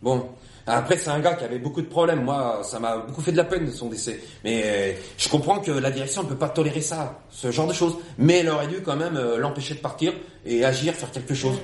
Bon, 0.00 0.26
après 0.66 0.96
c'est 0.96 1.10
un 1.10 1.18
gars 1.20 1.34
qui 1.34 1.44
avait 1.44 1.58
beaucoup 1.58 1.80
de 1.82 1.86
problèmes. 1.86 2.22
Moi, 2.22 2.60
ça 2.62 2.78
m'a 2.78 2.98
beaucoup 2.98 3.20
fait 3.20 3.32
de 3.32 3.36
la 3.36 3.44
peine 3.44 3.70
son 3.70 3.88
décès. 3.88 4.20
Mais 4.44 4.62
euh, 4.64 4.92
je 5.16 5.28
comprends 5.28 5.58
que 5.58 5.70
la 5.72 5.90
direction 5.90 6.22
ne 6.22 6.28
peut 6.28 6.36
pas 6.36 6.50
tolérer 6.50 6.80
ça, 6.80 7.20
ce 7.30 7.50
genre 7.50 7.66
de 7.66 7.72
choses. 7.72 7.96
Mais 8.18 8.38
elle 8.38 8.50
aurait 8.50 8.68
dû 8.68 8.80
quand 8.82 8.96
même 8.96 9.18
l'empêcher 9.38 9.74
de 9.74 9.80
partir 9.80 10.12
et 10.46 10.64
agir, 10.64 10.94
faire 10.94 11.10
quelque 11.10 11.34
chose. 11.34 11.56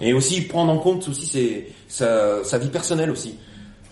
Et 0.00 0.12
aussi 0.12 0.42
prendre 0.42 0.72
en 0.72 0.78
compte 0.78 1.08
aussi 1.08 1.26
ses, 1.26 1.72
sa, 1.88 2.44
sa 2.44 2.58
vie 2.58 2.68
personnelle 2.68 3.10
aussi. 3.10 3.38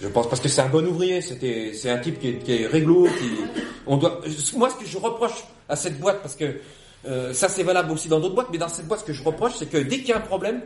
Je 0.00 0.08
pense 0.08 0.28
parce 0.28 0.40
que 0.40 0.48
c'est 0.48 0.62
un 0.62 0.68
bon 0.68 0.86
ouvrier, 0.86 1.20
c'était 1.20 1.72
c'est 1.74 1.90
un 1.90 1.98
type 1.98 2.18
qui 2.18 2.28
est, 2.28 2.38
qui 2.38 2.62
est 2.62 2.66
réglo, 2.66 3.04
qui 3.04 3.60
on 3.90 3.96
doit 3.96 4.20
moi 4.56 4.70
ce 4.70 4.76
que 4.76 4.86
je 4.86 4.96
reproche 4.96 5.44
à 5.68 5.76
cette 5.76 5.98
boîte 5.98 6.22
parce 6.22 6.36
que 6.36 6.60
euh, 7.06 7.34
ça 7.34 7.48
c'est 7.48 7.64
valable 7.64 7.90
aussi 7.90 8.08
dans 8.08 8.20
d'autres 8.20 8.34
boîtes 8.36 8.48
mais 8.52 8.58
dans 8.58 8.68
cette 8.68 8.86
boîte 8.86 9.00
ce 9.00 9.04
que 9.04 9.12
je 9.12 9.22
reproche 9.22 9.52
c'est 9.58 9.66
que 9.66 9.78
dès 9.78 9.98
qu'il 9.98 10.08
y 10.08 10.12
a 10.12 10.18
un 10.18 10.20
problème 10.20 10.62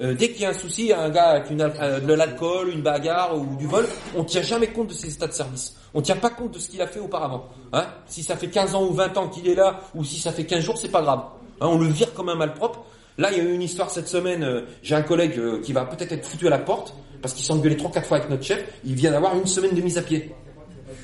euh, 0.00 0.14
dès 0.14 0.30
qu'il 0.30 0.42
y 0.42 0.44
a 0.44 0.50
un 0.50 0.54
souci, 0.54 0.92
un 0.92 1.10
gars 1.10 1.30
avec 1.30 1.50
euh, 1.50 1.98
de 1.98 2.12
l'alcool, 2.14 2.68
une 2.68 2.82
bagarre 2.82 3.36
ou 3.36 3.56
du 3.56 3.66
vol, 3.66 3.84
on 4.16 4.22
tient 4.22 4.42
jamais 4.42 4.68
compte 4.68 4.88
de 4.88 4.92
ses 4.92 5.12
états 5.12 5.26
de 5.26 5.32
service. 5.32 5.74
On 5.92 6.00
tient 6.00 6.14
pas 6.16 6.30
compte 6.30 6.52
de 6.52 6.60
ce 6.60 6.68
qu'il 6.68 6.80
a 6.80 6.86
fait 6.86 7.00
auparavant. 7.00 7.48
Hein 7.72 7.84
si 8.06 8.22
ça 8.22 8.36
fait 8.36 8.46
15 8.46 8.76
ans 8.76 8.84
ou 8.84 8.92
20 8.92 9.16
ans 9.16 9.28
qu'il 9.28 9.48
est 9.48 9.56
là, 9.56 9.80
ou 9.96 10.04
si 10.04 10.20
ça 10.20 10.30
fait 10.30 10.44
15 10.44 10.60
jours, 10.60 10.78
c'est 10.78 10.92
pas 10.92 11.02
grave. 11.02 11.22
Hein, 11.60 11.66
on 11.66 11.78
le 11.78 11.88
vire 11.88 12.14
comme 12.14 12.28
un 12.28 12.36
malpropre. 12.36 12.84
Là, 13.16 13.32
il 13.32 13.38
y 13.38 13.40
a 13.40 13.44
eu 13.44 13.52
une 13.52 13.62
histoire 13.62 13.90
cette 13.90 14.06
semaine. 14.06 14.62
J'ai 14.84 14.94
un 14.94 15.02
collègue 15.02 15.60
qui 15.62 15.72
va 15.72 15.84
peut-être 15.84 16.12
être 16.12 16.24
foutu 16.24 16.46
à 16.46 16.50
la 16.50 16.58
porte 16.58 16.94
parce 17.20 17.34
qu'il 17.34 17.44
s'est 17.44 17.52
engueulé 17.52 17.76
trois 17.76 17.90
quatre 17.90 18.06
fois 18.06 18.18
avec 18.18 18.30
notre 18.30 18.44
chef. 18.44 18.64
Il 18.84 18.94
vient 18.94 19.10
d'avoir 19.10 19.36
une 19.36 19.46
semaine 19.46 19.74
de 19.74 19.80
mise 19.80 19.98
à 19.98 20.02
pied. 20.02 20.32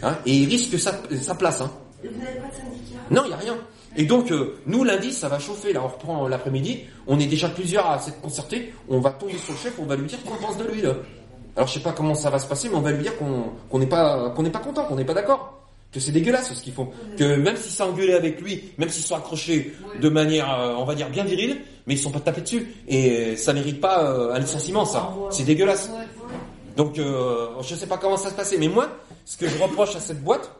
Hein, 0.02 0.16
et 0.26 0.32
il 0.32 0.48
risque 0.48 0.78
sa, 0.78 0.92
sa 1.20 1.34
place. 1.34 1.60
Hein. 1.60 1.70
Et 2.02 2.08
vous 2.08 2.18
n'avez 2.18 2.38
pas 2.38 2.48
de 2.48 2.54
syndicat? 2.54 3.00
Non, 3.10 3.22
il 3.24 3.28
n'y 3.28 3.34
a 3.34 3.38
rien. 3.38 3.56
Et 3.96 4.04
donc, 4.04 4.30
euh, 4.32 4.56
nous, 4.66 4.82
lundi, 4.84 5.12
ça 5.12 5.28
va 5.28 5.38
chauffer. 5.38 5.72
Là, 5.72 5.82
on 5.84 5.88
reprend 5.88 6.26
l'après-midi. 6.26 6.80
On 7.06 7.18
est 7.20 7.26
déjà 7.26 7.48
plusieurs 7.48 7.88
à 7.88 7.98
s'être 7.98 8.20
concertés. 8.20 8.74
On 8.88 8.98
va 8.98 9.10
tomber 9.10 9.38
sur 9.38 9.52
le 9.52 9.58
chef, 9.58 9.74
on 9.78 9.84
va 9.84 9.96
lui 9.96 10.06
dire 10.06 10.18
qu'on 10.24 10.36
pense 10.36 10.58
de 10.58 10.64
lui. 10.64 10.82
Là. 10.82 10.94
Alors, 11.56 11.68
je 11.68 11.74
sais 11.74 11.80
pas 11.80 11.92
comment 11.92 12.14
ça 12.14 12.30
va 12.30 12.38
se 12.40 12.48
passer, 12.48 12.68
mais 12.68 12.74
on 12.74 12.80
va 12.80 12.90
lui 12.90 13.02
dire 13.02 13.12
qu'on 13.16 13.78
n'est 13.78 13.86
pas 13.86 14.30
qu'on 14.30 14.42
n'est 14.42 14.50
pas 14.50 14.58
content, 14.58 14.84
qu'on 14.86 14.96
n'est 14.96 15.04
pas 15.04 15.14
d'accord. 15.14 15.60
Que 15.92 16.00
c'est 16.00 16.10
dégueulasse 16.10 16.52
ce 16.52 16.60
qu'ils 16.60 16.72
font. 16.72 16.90
Que 17.16 17.36
même 17.36 17.56
s'ils 17.56 17.70
sont 17.70 17.84
engueulés 17.84 18.14
avec 18.14 18.40
lui, 18.40 18.72
même 18.78 18.88
s'ils 18.88 19.04
sont 19.04 19.14
accrochés 19.14 19.72
de 20.00 20.08
manière, 20.08 20.52
euh, 20.52 20.74
on 20.76 20.84
va 20.84 20.96
dire, 20.96 21.08
bien 21.08 21.22
virile, 21.22 21.60
mais 21.86 21.94
ils 21.94 21.98
sont 21.98 22.10
pas 22.10 22.18
tapés 22.18 22.40
dessus. 22.40 22.74
Et 22.88 23.36
ça 23.36 23.52
mérite 23.52 23.80
pas 23.80 24.02
euh, 24.02 24.34
un 24.34 24.40
licenciement, 24.40 24.84
ça. 24.84 25.14
C'est 25.30 25.44
dégueulasse. 25.44 25.88
Donc, 26.76 26.96
je 26.96 27.74
sais 27.76 27.86
pas 27.86 27.98
comment 27.98 28.16
ça 28.16 28.30
se 28.30 28.34
passait. 28.34 28.58
Mais 28.58 28.66
moi, 28.66 28.88
ce 29.24 29.36
que 29.36 29.48
je 29.48 29.58
reproche 29.62 29.96
à 29.96 30.00
cette 30.00 30.22
boîte, 30.22 30.50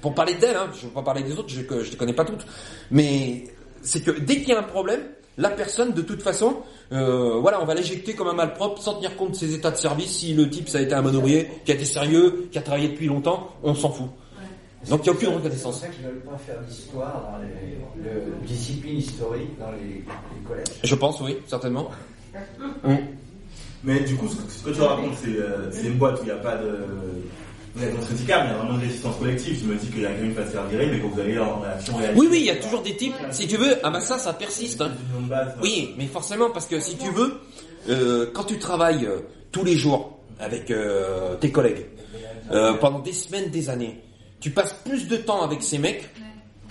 pour 0.00 0.14
parler 0.14 0.34
d'elle, 0.34 0.56
hein, 0.56 0.68
je 0.74 0.82
ne 0.82 0.86
veux 0.88 0.94
pas 0.94 1.02
parler 1.02 1.22
des 1.22 1.32
autres, 1.32 1.48
je 1.48 1.60
ne 1.60 1.82
les 1.82 1.96
connais 1.96 2.12
pas 2.12 2.24
toutes, 2.24 2.46
mais 2.90 3.44
c'est 3.82 4.02
que 4.02 4.10
dès 4.12 4.36
qu'il 4.36 4.48
y 4.50 4.52
a 4.52 4.58
un 4.60 4.62
problème, 4.64 5.00
la 5.38 5.50
personne, 5.50 5.92
de 5.92 6.02
toute 6.02 6.22
façon, 6.22 6.56
euh, 6.92 7.38
voilà, 7.40 7.62
on 7.62 7.64
va 7.64 7.74
l'éjecter 7.74 8.14
comme 8.14 8.26
un 8.28 8.32
malpropre 8.32 8.82
sans 8.82 8.94
tenir 8.94 9.16
compte 9.16 9.30
de 9.32 9.36
ses 9.36 9.54
états 9.54 9.70
de 9.70 9.76
service. 9.76 10.10
Si 10.18 10.34
le 10.34 10.50
type, 10.50 10.68
ça 10.68 10.78
a 10.78 10.80
été 10.80 10.94
un 10.94 11.02
bon 11.02 11.14
ouvrier, 11.14 11.48
qui 11.64 11.70
a 11.70 11.74
été 11.76 11.84
sérieux, 11.84 12.48
qui 12.50 12.58
a 12.58 12.62
travaillé 12.62 12.88
depuis 12.88 13.06
longtemps, 13.06 13.48
on 13.62 13.72
s'en 13.74 13.90
fout. 13.90 14.08
Donc 14.88 15.00
il 15.00 15.02
n'y 15.04 15.08
a 15.10 15.12
aucune 15.12 15.28
reconnaissance. 15.34 15.80
C'est 15.80 15.86
pour 15.86 15.94
ça 15.94 15.96
qu'ils 15.96 16.06
ne 16.06 16.10
veulent 16.10 16.22
pas 16.22 16.38
faire 16.38 16.60
d'histoire 16.62 17.30
dans 17.32 17.38
les, 17.38 18.04
le- 18.10 18.46
discipline 18.46 18.98
historique 18.98 19.58
dans 19.58 19.72
les, 19.72 19.78
les 19.88 20.44
collèges. 20.46 20.66
Je 20.82 20.94
pense, 20.94 21.20
oui, 21.20 21.36
certainement. 21.46 21.90
Mm. 22.84 22.94
Mais 23.84 24.00
du 24.00 24.16
coup, 24.16 24.28
ce 24.28 24.36
que, 24.36 24.50
ce 24.50 24.64
que 24.64 24.70
tu 24.70 24.80
racontes, 24.80 25.14
c'est 25.22 25.36
euh, 25.36 25.70
c'est 25.72 25.86
une 25.86 25.98
boîte 25.98 26.18
où 26.20 26.22
il 26.22 26.26
n'y 26.26 26.30
a 26.32 26.36
pas 26.36 26.56
de 26.56 26.78
il 27.76 27.82
y 28.28 28.32
a 28.32 28.44
vraiment 28.54 28.74
une 28.74 28.80
résistance 28.80 29.16
collective. 29.16 29.58
Je 29.62 29.66
me 29.72 29.76
dis 29.76 29.86
qu'il 29.88 30.02
y 30.02 30.06
a 30.06 30.10
quelqu'un 30.10 30.28
qui 30.28 30.34
va 30.34 30.46
se 30.46 30.50
faire 30.50 30.66
virer, 30.66 30.86
mais 30.86 30.98
vous 30.98 31.20
allez 31.20 31.38
en 31.38 31.60
réaction. 31.60 31.94
Oui, 32.16 32.28
oui, 32.30 32.38
il 32.40 32.46
y 32.46 32.50
a 32.50 32.56
toujours 32.56 32.82
des 32.82 32.96
types. 32.96 33.14
Si 33.30 33.46
tu 33.46 33.56
veux, 33.56 33.76
ah 33.82 33.90
bah 33.90 34.00
ça, 34.00 34.18
ça 34.18 34.32
persiste. 34.32 34.80
hein. 34.80 34.92
Base, 35.28 35.54
Oui, 35.62 35.94
mais 35.96 36.06
forcément, 36.06 36.50
parce 36.50 36.66
que 36.66 36.80
si 36.80 36.96
tu 36.96 37.10
veux, 37.10 37.34
euh, 37.88 38.30
quand 38.34 38.44
tu 38.44 38.58
travailles 38.58 39.06
euh, 39.06 39.20
tous 39.52 39.64
les 39.64 39.76
jours 39.76 40.18
avec 40.40 40.70
euh, 40.70 41.34
tes 41.36 41.50
collègues 41.50 41.86
euh, 42.52 42.74
pendant 42.74 42.98
des 43.00 43.12
semaines, 43.12 43.50
des 43.50 43.68
années, 43.70 44.00
tu 44.40 44.50
passes 44.50 44.74
plus 44.84 45.08
de 45.08 45.16
temps 45.16 45.42
avec 45.42 45.62
ces 45.62 45.78
mecs 45.78 46.08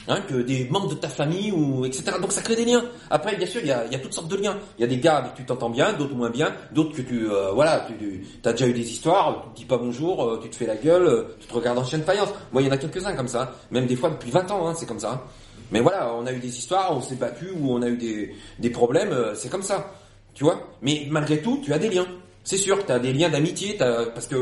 hein, 0.07 0.21
que 0.27 0.35
des 0.35 0.67
membres 0.69 0.89
de 0.89 0.95
ta 0.95 1.09
famille 1.09 1.51
ou 1.51 1.85
etc. 1.85 2.17
Donc 2.21 2.31
ça 2.31 2.41
crée 2.41 2.55
des 2.55 2.65
liens. 2.65 2.83
Après, 3.09 3.35
bien 3.35 3.47
sûr, 3.47 3.61
il 3.61 3.67
y 3.67 3.71
a, 3.71 3.85
y 3.85 3.95
a 3.95 3.99
toutes 3.99 4.13
sortes 4.13 4.29
de 4.29 4.37
liens. 4.37 4.57
Il 4.77 4.81
y 4.81 4.83
a 4.83 4.87
des 4.87 4.97
gars 4.97 5.17
avec 5.17 5.33
qui 5.33 5.41
tu 5.41 5.45
t'entends 5.45 5.69
bien, 5.69 5.93
d'autres 5.93 6.15
moins 6.15 6.29
bien, 6.29 6.53
d'autres 6.71 6.95
que 6.95 7.01
tu 7.01 7.29
euh, 7.29 7.51
voilà, 7.51 7.85
tu, 7.87 8.23
tu 8.41 8.49
as 8.49 8.51
déjà 8.51 8.67
eu 8.67 8.73
des 8.73 8.89
histoires, 8.89 9.43
tu 9.43 9.49
te 9.49 9.57
dis 9.57 9.65
pas 9.65 9.77
bonjour, 9.77 10.23
euh, 10.23 10.39
tu 10.41 10.49
te 10.49 10.55
fais 10.55 10.65
la 10.65 10.75
gueule, 10.75 11.07
euh, 11.07 11.35
tu 11.39 11.47
te 11.47 11.53
regardes 11.53 11.77
en 11.77 11.83
chaîne 11.83 12.03
faïence. 12.03 12.29
Moi, 12.51 12.61
il 12.61 12.67
y 12.67 12.69
en 12.69 12.73
a 12.73 12.77
quelques-uns 12.77 13.15
comme 13.15 13.27
ça, 13.27 13.53
même 13.71 13.85
des 13.85 13.95
fois 13.95 14.09
depuis 14.09 14.31
20 14.31 14.51
ans, 14.51 14.67
hein, 14.67 14.73
c'est 14.75 14.85
comme 14.85 14.99
ça. 14.99 15.23
Mais 15.71 15.81
voilà, 15.81 16.13
on 16.13 16.25
a 16.25 16.31
eu 16.31 16.39
des 16.39 16.57
histoires, 16.57 16.95
on 16.95 17.01
s'est 17.01 17.15
battu 17.15 17.49
ou 17.51 17.73
on 17.73 17.81
a 17.81 17.89
eu 17.89 17.97
des, 17.97 18.33
des 18.59 18.69
problèmes, 18.69 19.11
euh, 19.11 19.35
c'est 19.35 19.49
comme 19.49 19.63
ça. 19.63 19.91
Tu 20.33 20.43
vois? 20.43 20.59
Mais 20.81 21.07
malgré 21.09 21.41
tout, 21.41 21.59
tu 21.63 21.73
as 21.73 21.79
des 21.79 21.89
liens. 21.89 22.07
C'est 22.43 22.57
sûr, 22.57 22.85
tu 22.85 22.91
as 22.91 22.99
des 22.99 23.11
liens 23.11 23.27
d'amitié, 23.27 23.73
parce 23.77 24.27
que 24.27 24.35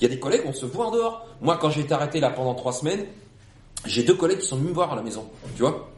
il 0.00 0.02
y 0.02 0.06
a 0.06 0.08
des 0.08 0.18
collègues, 0.18 0.42
on 0.46 0.52
se 0.52 0.66
voit 0.66 0.86
en 0.86 0.90
dehors. 0.90 1.24
Moi, 1.40 1.56
quand 1.60 1.70
j'ai 1.70 1.82
été 1.82 1.94
arrêté 1.94 2.18
là 2.18 2.30
pendant 2.30 2.54
trois 2.54 2.72
semaines, 2.72 3.06
j'ai 3.86 4.02
deux 4.02 4.14
collègues 4.14 4.40
qui 4.40 4.46
sont 4.48 4.56
venus 4.56 4.70
me 4.70 4.74
voir 4.74 4.92
à 4.92 4.96
la 4.96 5.02
maison. 5.02 5.24
Tu 5.56 5.62
vois 5.62 5.88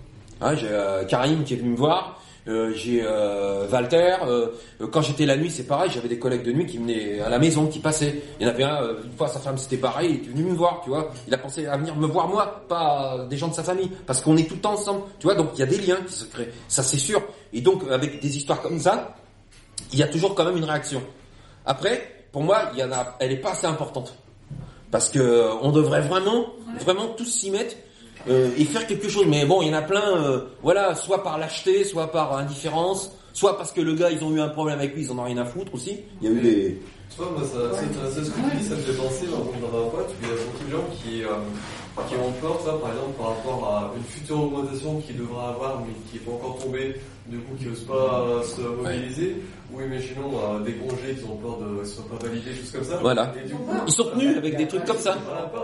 Hein, 0.41 0.55
J'ai 0.55 0.69
euh, 0.71 1.05
Karim 1.05 1.43
qui 1.43 1.55
est 1.55 1.57
venu 1.57 1.71
me 1.71 1.77
voir, 1.77 2.21
euh, 2.47 2.73
j'ai 2.73 3.03
euh, 3.05 3.67
Walter. 3.69 4.15
euh, 4.25 4.47
euh, 4.81 4.87
quand 4.87 5.03
j'étais 5.03 5.27
la 5.27 5.37
nuit, 5.37 5.51
c'est 5.51 5.65
pareil, 5.67 5.91
j'avais 5.93 6.07
des 6.09 6.21
collègues 6.21 6.45
de 6.45 6.53
nuit 6.53 6.65
qui 6.65 6.79
venaient 6.79 7.19
à 7.21 7.29
la 7.29 7.41
maison, 7.41 7.67
qui 7.67 7.81
passaient. 7.81 8.23
Il 8.39 8.47
y 8.47 8.49
en 8.49 8.53
avait 8.53 8.63
un, 8.63 8.83
euh, 8.85 9.03
une 9.05 9.13
fois 9.17 9.27
sa 9.27 9.41
femme 9.41 9.59
c'était 9.59 9.77
pareil, 9.79 10.11
il 10.11 10.17
était 10.19 10.31
venu 10.31 10.45
me 10.45 10.55
voir, 10.55 10.81
tu 10.85 10.91
vois. 10.91 11.11
Il 11.27 11.35
a 11.35 11.39
pensé 11.39 11.67
à 11.67 11.77
venir 11.77 11.97
me 11.97 12.07
voir 12.07 12.29
moi, 12.29 12.63
pas 12.69 13.27
des 13.29 13.37
gens 13.37 13.49
de 13.49 13.55
sa 13.55 13.65
famille, 13.65 13.91
parce 14.07 14.21
qu'on 14.21 14.37
est 14.37 14.49
tout 14.49 14.55
le 14.55 14.61
temps 14.61 14.75
ensemble, 14.75 15.03
tu 15.19 15.27
vois. 15.27 15.35
Donc 15.35 15.49
il 15.55 15.59
y 15.59 15.63
a 15.65 15.67
des 15.67 15.79
liens 15.79 15.99
qui 16.07 16.13
se 16.15 16.25
créent, 16.27 16.53
ça 16.69 16.85
c'est 16.85 16.99
sûr. 16.99 17.21
Et 17.53 17.61
donc 17.61 17.83
avec 17.91 18.21
des 18.21 18.37
histoires 18.37 18.63
comme 18.63 18.79
ça, 18.79 19.17
il 19.93 19.99
y 19.99 20.05
a 20.05 20.09
toujours 20.09 20.37
quand 20.37 20.45
même 20.45 20.57
une 20.57 20.65
réaction. 20.65 21.03
Après, 21.67 22.27
pour 22.31 22.43
moi, 22.43 22.71
il 22.75 22.79
y 22.79 22.85
en 22.85 22.93
a, 22.93 23.17
elle 23.19 23.33
est 23.33 23.39
pas 23.39 23.51
assez 23.51 23.67
importante. 23.67 24.15
Parce 24.91 25.11
que 25.11 25.19
euh, 25.19 25.55
on 25.63 25.73
devrait 25.73 26.01
vraiment, 26.01 26.47
vraiment 26.81 27.09
tous 27.09 27.27
s'y 27.27 27.51
mettre 27.51 27.77
euh, 28.29 28.51
et 28.57 28.65
faire 28.65 28.87
quelque 28.87 29.09
chose. 29.09 29.27
Mais 29.27 29.45
bon, 29.45 29.63
il 29.63 29.69
y 29.69 29.71
en 29.71 29.75
a 29.79 29.83
plein, 29.83 30.17
euh, 30.17 30.41
voilà, 30.63 30.95
soit 30.95 31.23
par 31.23 31.39
lâcheté, 31.39 31.85
soit 31.85 32.11
par 32.11 32.37
indifférence, 32.37 33.13
soit 33.33 33.57
parce 33.57 33.73
que 33.73 33.81
le 33.81 33.95
gars, 33.95 34.11
ils 34.11 34.25
ont 34.25 34.35
eu 34.35 34.41
un 34.41 34.49
problème 34.49 34.79
avec 34.79 34.95
lui, 34.95 35.03
ils 35.03 35.13
en 35.13 35.19
ont 35.19 35.25
rien 35.25 35.39
à 35.39 35.45
foutre 35.45 35.75
aussi. 35.75 36.01
Il 36.21 36.29
y 36.29 36.33
a 36.33 36.35
eu 36.35 36.41
des... 36.41 36.83
Tu 37.11 37.17
vois, 37.25 37.31
moi, 37.33 37.43
ça, 37.43 37.59
c'est, 37.75 38.15
c'est 38.15 38.25
ce 38.25 38.31
que 38.31 38.41
tu 38.51 38.57
dis, 38.57 38.65
ça 38.65 38.75
me 38.77 38.81
fait 38.81 38.93
penser, 38.93 39.27
par 39.27 39.41
exemple, 39.41 39.59
dans 39.73 39.79
un 39.87 39.91
pote, 39.91 40.11
il 40.23 40.29
y 40.29 40.31
a 40.31 40.35
beaucoup 40.37 40.65
de 40.65 40.71
gens 40.71 40.87
qui, 41.03 41.25
euh, 41.25 42.07
qui 42.09 42.15
ont 42.15 42.31
peur, 42.41 42.61
ça, 42.65 42.73
par 42.79 42.91
exemple, 42.93 43.17
par 43.19 43.29
rapport 43.29 43.61
à 43.75 43.93
une 43.97 44.05
future 44.05 44.45
augmentation 44.45 45.01
qu'ils 45.01 45.17
devraient 45.17 45.47
avoir, 45.49 45.81
mais 45.81 45.93
qui 46.11 46.19
n'est 46.19 46.25
pas 46.25 46.33
encore 46.33 46.59
tombée, 46.63 46.95
du 47.27 47.39
coup, 47.39 47.55
qui 47.59 47.67
n'osent 47.67 47.81
pas 47.89 48.23
euh, 48.29 48.43
se 48.43 48.61
mobiliser, 48.61 49.37
ou 49.73 49.81
imaginons 49.81 50.31
euh, 50.39 50.61
des 50.61 50.75
congés 50.75 51.15
qui 51.19 51.25
ont 51.25 51.37
peur 51.37 51.57
de 51.59 51.81
ne 51.81 51.85
soient 51.85 52.05
pas 52.07 52.25
validés, 52.25 52.55
choses 52.55 52.71
comme 52.71 52.85
ça. 52.85 52.99
Voilà. 53.01 53.33
Et 53.43 53.49
du 53.49 53.55
coup, 53.55 53.67
Ils 53.87 53.93
sont 53.93 54.05
tenus 54.15 54.37
avec 54.37 54.57
des 54.57 54.69
trucs 54.69 54.85
comme 54.85 54.99
ça. 54.99 55.17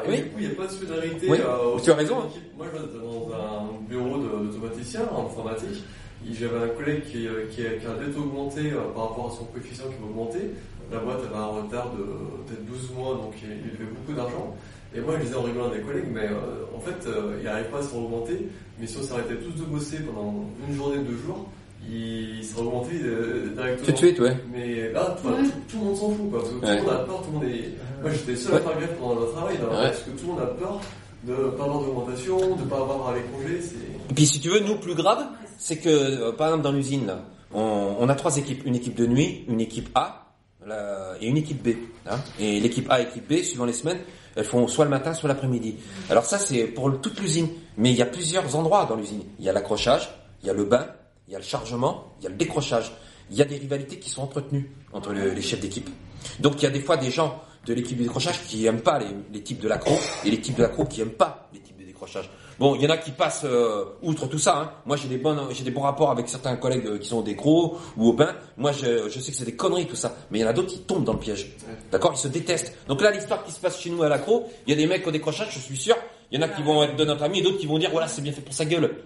Et 0.07 0.11
Oui. 0.11 0.17
du 0.17 0.23
coup, 0.25 0.37
il 0.41 0.47
n'y 0.49 0.53
a 0.53 0.57
pas 0.57 0.67
de 0.67 0.73
solidarité. 0.73 1.27
Oui, 1.29 1.39
euh, 1.41 1.77
au 1.77 1.81
tu 1.81 1.91
as 1.93 1.95
raison, 1.95 2.17
hein. 2.19 2.29
Moi, 2.57 2.67
je 2.73 2.99
dans 2.99 3.31
un 3.37 3.69
bureau 3.89 4.17
de- 4.19 4.47
d'automaticien 4.51 5.03
en 5.15 5.27
informatique. 5.27 5.85
J'avais 6.33 6.57
un 6.57 6.69
collègue 6.69 7.03
qui, 7.05 7.27
euh, 7.29 7.45
qui, 7.51 7.61
a, 7.67 7.73
qui 7.77 7.85
a 7.85 8.19
augmenté 8.19 8.73
euh, 8.73 8.81
par 8.95 9.11
rapport 9.11 9.31
à 9.31 9.37
son 9.37 9.45
coefficient 9.45 9.85
qui 9.89 10.01
va 10.03 10.09
augmenter. 10.09 10.41
La 10.95 11.01
boîte 11.01 11.21
avait 11.27 11.37
un 11.37 11.47
retard 11.47 11.91
de 11.93 12.03
peut-être 12.47 12.65
12 12.67 12.91
mois, 12.97 13.15
donc 13.15 13.35
il, 13.43 13.51
il 13.51 13.77
fait 13.77 13.85
beaucoup 13.93 14.13
d'argent. 14.13 14.55
Et 14.97 15.01
moi, 15.01 15.15
je 15.19 15.25
disais 15.25 15.35
en 15.37 15.43
rigolant 15.43 15.71
à 15.71 15.75
des 15.75 15.83
collègues, 15.83 16.07
mais 16.13 16.27
euh, 16.31 16.65
en 16.77 16.79
fait, 16.81 17.09
euh, 17.09 17.37
il 17.41 17.45
n'arrive 17.45 17.67
pas 17.67 17.79
à 17.79 17.83
se 17.83 17.89
faire 17.89 17.99
augmenter. 17.99 18.47
Mais 18.79 18.87
si 18.87 18.97
on 18.99 19.03
s'arrêtait 19.03 19.35
tous 19.37 19.61
de 19.61 19.67
bosser 19.67 19.99
pendant 20.01 20.45
une 20.69 20.77
journée, 20.77 20.99
deux 20.99 21.17
jours, 21.27 21.49
il 21.91 22.45
serait 22.45 22.63
augmenté 22.63 22.93
euh, 23.03 23.49
directement. 23.55 23.87
Tout 23.87 23.93
de 23.93 23.97
suite, 23.97 24.21
ouais. 24.21 24.37
Mais 24.53 24.93
là, 24.93 25.17
tout, 25.21 25.29
Ouais. 25.29 25.35
tout, 25.43 25.51
tout 25.69 25.79
le 25.79 25.85
monde 25.85 25.97
s'en 25.97 26.11
fout, 26.11 26.31
quoi. 26.31 26.39
Parce 26.41 26.51
que 26.53 26.59
tout 26.61 26.65
Ouais. 26.67 26.77
le 26.77 26.83
monde 26.83 26.91
a 26.93 26.99
peur, 26.99 27.23
tout 27.23 27.31
le 27.33 27.39
monde 27.39 27.45
est. 27.49 27.71
Moi, 28.03 28.11
j'étais 28.13 28.37
seul 28.37 28.55
à 28.55 28.61
faire 28.61 28.77
grève 28.77 28.97
pendant 29.01 29.21
le 29.21 29.27
travail, 29.27 29.57
là, 29.59 29.65
Ouais. 29.69 29.87
parce 29.91 30.01
que 30.01 30.11
tout 30.11 30.27
le 30.27 30.33
monde 30.33 30.41
a 30.43 30.47
peur 30.47 30.81
de 31.25 31.33
ne 31.33 31.51
pas 31.51 31.65
avoir 31.65 31.81
d'augmentation, 31.81 32.39
de 32.57 32.63
ne 32.63 32.69
pas 32.69 32.77
avoir 32.77 33.15
les 33.15 33.23
congés. 33.23 33.61
Et 34.11 34.15
puis 34.15 34.27
si 34.27 34.41
tu 34.41 34.49
veux, 34.51 34.61
nous, 34.61 34.77
plus 34.77 34.95
grave, 34.95 35.27
c'est 35.59 35.79
que, 35.79 35.89
euh, 35.89 36.33
par 36.33 36.49
exemple, 36.49 36.63
dans 36.65 36.73
l'usine, 36.73 37.07
là, 37.07 37.23
on, 37.53 37.97
on 37.99 38.09
a 38.09 38.15
trois 38.15 38.37
équipes. 38.37 38.65
Une 38.65 38.77
équipe 38.77 38.95
de 38.95 39.07
nuit, 39.07 39.45
une 39.49 39.61
équipe 39.61 39.89
A 39.97 40.24
la- 40.67 41.15
et 41.21 41.27
une 41.27 41.37
équipe 41.37 41.63
B. 41.63 41.75
hein. 42.07 42.19
Et 42.39 42.61
l'équipe 42.61 42.91
A 42.91 43.01
et 43.01 43.05
l'équipe 43.05 43.27
B, 43.29 43.43
suivant 43.43 43.65
les 43.65 43.73
semaines, 43.73 43.99
elles 44.37 44.45
font 44.45 44.67
soit 44.67 44.85
le 44.85 44.91
matin, 44.91 45.15
soit 45.15 45.29
l'après-midi. 45.29 45.77
Alors 46.11 46.25
ça, 46.25 46.39
c'est 46.39 46.65
pour 46.65 47.01
toute 47.01 47.21
l'usine. 47.21 47.49
Mais 47.77 47.91
il 47.91 47.97
y 47.97 48.03
a 48.03 48.07
plusieurs 48.07 48.55
endroits 48.57 48.85
dans 48.87 48.97
l'usine. 48.97 49.23
Il 49.39 49.45
y 49.45 49.49
a 49.49 49.53
l'accrochage, 49.53 50.09
il 50.43 50.47
y 50.47 50.51
a 50.51 50.53
le 50.53 50.65
bain, 50.65 50.87
il 51.29 51.33
y 51.33 51.37
a 51.37 51.39
le 51.39 51.45
chargement, 51.45 52.13
il 52.21 52.25
y 52.25 52.27
a 52.27 52.31
le 52.31 52.37
décrochage. 52.37 52.93
Il 53.31 53.37
y 53.37 53.43
a 53.43 53.45
des 53.45 53.57
rivalités 53.57 53.99
qui 53.99 54.11
sont 54.11 54.23
entretenues 54.23 54.71
entre 54.93 55.13
le- 55.13 55.31
les 55.33 55.43
chefs 55.43 55.61
d'équipe. 55.61 55.89
Donc 56.41 56.55
il 56.61 56.65
y 56.65 56.67
a 56.67 56.71
des 56.71 56.81
fois 56.81 56.97
des 56.97 57.11
gens 57.11 57.41
de 57.67 57.73
l'équipe 57.75 57.97
de 57.97 58.03
décrochage 58.03 58.43
qui 58.47 58.67
aiment 58.67 58.83
pas 58.83 58.99
les, 58.99 59.07
les 59.33 59.43
types 59.43 59.61
de 59.61 59.69
l'accro 59.69 59.97
et 60.25 60.31
les 60.31 60.41
types 60.41 60.57
de 60.57 60.63
l'accro 60.63 60.85
qui 60.85 61.01
aiment 61.01 61.11
pas 61.11 61.49
les 61.55 61.61
types 61.61 61.79
de 61.79 61.85
décrochage. 61.85 62.29
Bon, 62.59 62.75
il 62.75 62.83
y 62.83 62.87
en 62.87 62.91
a 62.91 62.97
qui 62.97 63.11
passent 63.11 63.45
euh, 63.45 63.85
outre 64.03 64.27
tout 64.27 64.39
ça. 64.39 64.59
Hein. 64.59 64.71
Moi, 64.87 64.97
j'ai 64.97 65.09
des 65.09 65.19
bonnes, 65.19 65.41
j'ai 65.53 65.65
des 65.65 65.71
bons 65.71 65.83
rapports 65.83 66.11
avec 66.11 66.29
certains 66.29 66.57
collègues 66.57 66.87
euh, 66.87 66.99
qui 66.99 67.09
sont 67.09 67.23
des 67.23 67.35
gros 67.35 67.79
ou 67.97 68.09
au 68.09 68.13
bain. 68.13 68.35
Moi, 68.57 68.73
je, 68.73 69.09
je 69.09 69.21
sais 69.21 69.33
que 69.33 69.37
c'est 69.37 69.45
des 69.45 69.57
conneries 69.57 69.87
tout 69.87 69.97
ça, 69.97 70.15
mais 70.31 70.39
il 70.39 70.43
y 70.43 70.45
en 70.45 70.49
a 70.49 70.53
d'autres 70.53 70.69
qui 70.69 70.81
tombent 70.81 71.05
dans 71.05 71.13
le 71.15 71.19
piège. 71.19 71.57
D'accord? 71.91 72.13
Ils 72.15 72.19
se 72.19 72.29
détestent. 72.29 72.73
Donc 72.89 73.03
là, 73.03 73.11
l'histoire 73.11 73.43
qui 73.45 73.53
se 73.53 73.61
passe 73.61 73.81
chez 73.81 73.91
nous 73.91 74.03
à 74.03 74.09
l'accro, 74.09 74.49
il 74.67 74.71
y 74.71 74.73
a 74.73 74.77
des 74.77 74.87
mecs 74.87 75.07
au 75.07 75.11
décrochage, 75.11 75.49
je 75.51 75.59
suis 75.59 75.77
sûr. 75.77 75.97
Il 76.31 76.41
y 76.41 76.43
en 76.43 76.47
a 76.47 76.49
qui 76.49 76.63
vont 76.63 76.83
être 76.83 76.97
de 76.97 77.05
notre 77.05 77.23
ami 77.23 77.41
et 77.41 77.43
d'autres 77.43 77.59
qui 77.59 77.67
vont 77.67 77.79
dire 77.79 77.91
voilà, 77.91 78.09
c'est 78.09 78.23
bien 78.23 78.33
fait 78.33 78.41
pour 78.41 78.55
sa 78.55 78.65
gueule. 78.65 78.97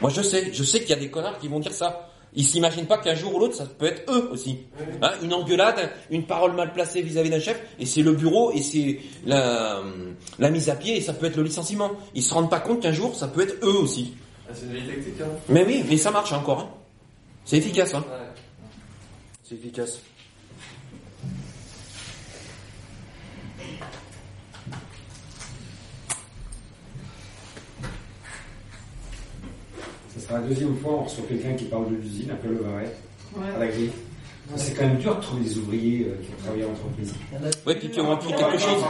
Moi, 0.00 0.10
je 0.10 0.22
sais, 0.22 0.52
je 0.52 0.62
sais 0.62 0.80
qu'il 0.80 0.90
y 0.90 0.94
a 0.94 0.96
des 0.96 1.10
connards 1.10 1.38
qui 1.38 1.48
vont 1.48 1.58
dire 1.58 1.72
ça. 1.72 2.07
Ils 2.34 2.44
s'imaginent 2.44 2.86
pas 2.86 2.98
qu'un 2.98 3.14
jour 3.14 3.34
ou 3.34 3.38
l'autre, 3.38 3.54
ça 3.54 3.66
peut 3.66 3.86
être 3.86 4.10
eux 4.12 4.28
aussi. 4.30 4.58
Hein, 5.02 5.12
une 5.22 5.32
engueulade, 5.32 5.90
une 6.10 6.26
parole 6.26 6.52
mal 6.52 6.72
placée 6.72 7.02
vis-à-vis 7.02 7.30
d'un 7.30 7.40
chef, 7.40 7.60
et 7.78 7.86
c'est 7.86 8.02
le 8.02 8.12
bureau, 8.12 8.52
et 8.52 8.62
c'est 8.62 9.00
la, 9.24 9.82
la 10.38 10.50
mise 10.50 10.68
à 10.68 10.76
pied, 10.76 10.96
et 10.96 11.00
ça 11.00 11.14
peut 11.14 11.26
être 11.26 11.36
le 11.36 11.44
licenciement. 11.44 11.90
Ils 12.14 12.22
se 12.22 12.34
rendent 12.34 12.50
pas 12.50 12.60
compte 12.60 12.80
qu'un 12.80 12.92
jour, 12.92 13.14
ça 13.14 13.28
peut 13.28 13.42
être 13.42 13.56
eux 13.64 13.78
aussi. 13.78 14.14
Ah, 14.48 14.52
c'est 14.54 14.66
une 14.66 14.86
tactique, 14.86 15.20
hein. 15.20 15.28
Mais 15.48 15.64
oui, 15.64 15.84
mais 15.88 15.96
ça 15.96 16.10
marche 16.10 16.32
encore. 16.32 16.60
Hein. 16.60 16.68
C'est 17.44 17.56
efficace. 17.56 17.94
Hein. 17.94 18.04
Ouais. 18.08 18.26
C'est 19.42 19.54
efficace. 19.54 20.00
La 30.30 30.38
deuxième 30.40 30.76
fois 30.76 30.98
on 31.00 31.04
reçoit 31.04 31.24
quelqu'un 31.28 31.52
qui 31.54 31.64
parle 31.64 31.90
de 31.90 31.96
l'usine 31.96 32.30
après 32.30 32.48
le 32.48 32.56
Varet, 32.56 32.92
Ouais. 33.36 33.42
à 33.54 33.58
la 33.58 33.66
grille. 33.68 33.90
C'est 34.56 34.72
quand 34.74 34.86
même 34.86 34.96
dur 34.96 35.14
de 35.14 35.20
trouver 35.20 35.42
des 35.44 35.58
ouvriers 35.58 36.06
euh, 36.08 36.14
qui 36.24 36.30
ont 36.32 36.42
travaillé 36.42 36.64
en 36.64 36.70
entreprise. 36.70 37.12
Ouais, 37.66 37.74
puis 37.74 37.90
qui 37.90 38.00
ont 38.00 38.10
appris 38.12 38.30
quelque 38.32 38.56
chose. 38.58 38.80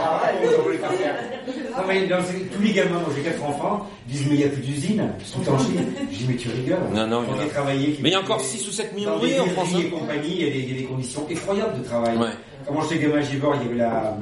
Non, 1.77 1.83
mais 1.85 2.07
dans 2.07 2.23
ces- 2.23 2.39
tous 2.45 2.61
les 2.61 2.71
gamins, 2.71 2.99
moi 2.99 3.09
j'ai 3.13 3.21
quatre 3.23 3.43
enfants, 3.43 3.85
ils 4.07 4.13
disent 4.13 4.27
mais 4.29 4.35
il 4.35 4.37
n'y 4.39 4.43
a 4.45 4.47
plus 4.47 4.61
d'usine, 4.61 5.03
ils 5.19 5.25
sont 5.25 5.51
en 5.51 5.59
Chine. 5.59 5.83
Je 6.11 6.17
dis 6.17 6.25
mais 6.29 6.35
tu 6.37 6.47
rigoles. 6.49 6.77
Non, 6.93 7.05
non, 7.07 7.23
il 7.27 7.35
y 7.35 7.39
en 7.39 7.43
a- 7.43 7.49
travaillé, 7.49 7.97
Mais 8.01 8.09
il 8.09 8.11
y 8.13 8.15
a 8.15 8.21
encore 8.21 8.39
6 8.39 8.65
ou 8.69 8.71
7 8.71 8.95
millions 8.95 9.15
d'ouvriers 9.15 9.39
en 9.41 9.45
France. 9.47 9.69
hein. 9.75 9.79
et 9.81 9.89
compagnie, 9.89 10.29
il 10.35 10.41
y, 10.45 10.47
a 10.47 10.51
des, 10.53 10.59
il 10.59 10.71
y 10.71 10.75
a 10.77 10.77
des 10.81 10.85
conditions 10.87 11.25
effroyables 11.29 11.77
de 11.79 11.83
travail. 11.83 12.17
Ouais. 12.17 12.27
Quand 12.65 12.73
moi 12.73 12.85
j'étais 12.89 13.03
gamin 13.05 13.17
à 13.17 13.21
Givor, 13.21 13.55
il 13.55 13.63
y 13.63 13.69
avait 13.69 13.77
la, 13.79 14.17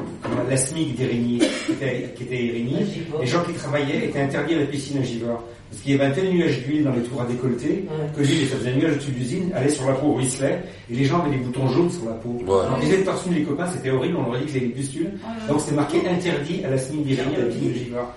la 0.49 0.57
SMIC 0.57 0.95
d'Érigny, 0.95 1.39
qui 1.39 1.71
était, 1.73 2.13
qui 2.17 2.23
était 2.23 2.35
à 2.35 2.39
Érigny. 2.39 2.77
Les 3.19 3.27
gens 3.27 3.43
qui 3.43 3.53
travaillaient 3.53 4.05
étaient 4.05 4.21
interdits 4.21 4.55
à 4.55 4.59
la 4.59 4.65
piscine 4.65 4.97
à 4.97 5.03
Givor. 5.03 5.43
Parce 5.69 5.81
qu'il 5.81 5.91
y 5.91 5.95
avait 5.95 6.05
un 6.05 6.11
tel 6.11 6.29
nuage 6.29 6.63
d'huile 6.63 6.83
dans 6.83 6.93
les 6.93 7.01
tours 7.01 7.21
à 7.21 7.25
décolleter 7.25 7.85
que 8.15 8.21
l'huile, 8.21 8.47
ça 8.47 8.55
faisait 8.55 8.71
un 8.71 8.75
nuage 8.77 8.93
au-dessus 8.93 9.11
de 9.11 9.17
l'usine, 9.17 9.51
allait 9.53 9.69
sur 9.69 9.85
la 9.85 9.93
peau, 9.95 10.13
ruisselait, 10.13 10.63
et 10.89 10.95
les 10.95 11.03
gens 11.03 11.21
avaient 11.21 11.35
des 11.35 11.43
boutons 11.43 11.67
jaunes 11.67 11.91
sur 11.91 12.05
la 12.05 12.13
peau. 12.13 12.37
Voilà. 12.45 12.69
Donc 12.69 12.79
ils 12.83 12.93
étaient 12.93 13.03
torse 13.03 13.25
les 13.29 13.43
copains, 13.43 13.67
c'était 13.67 13.89
horrible, 13.89 14.15
on 14.17 14.31
leur 14.31 14.39
dit 14.39 14.45
que 14.45 14.51
c'était 14.51 14.65
des 14.67 14.73
pustules. 14.73 15.11
Donc 15.49 15.59
c'était 15.59 15.75
marqué 15.75 16.07
interdit 16.07 16.63
à 16.63 16.69
la 16.69 16.77
d'Érigny, 16.77 17.35
à 17.35 17.45
la 17.45 17.51
Givor. 17.51 18.13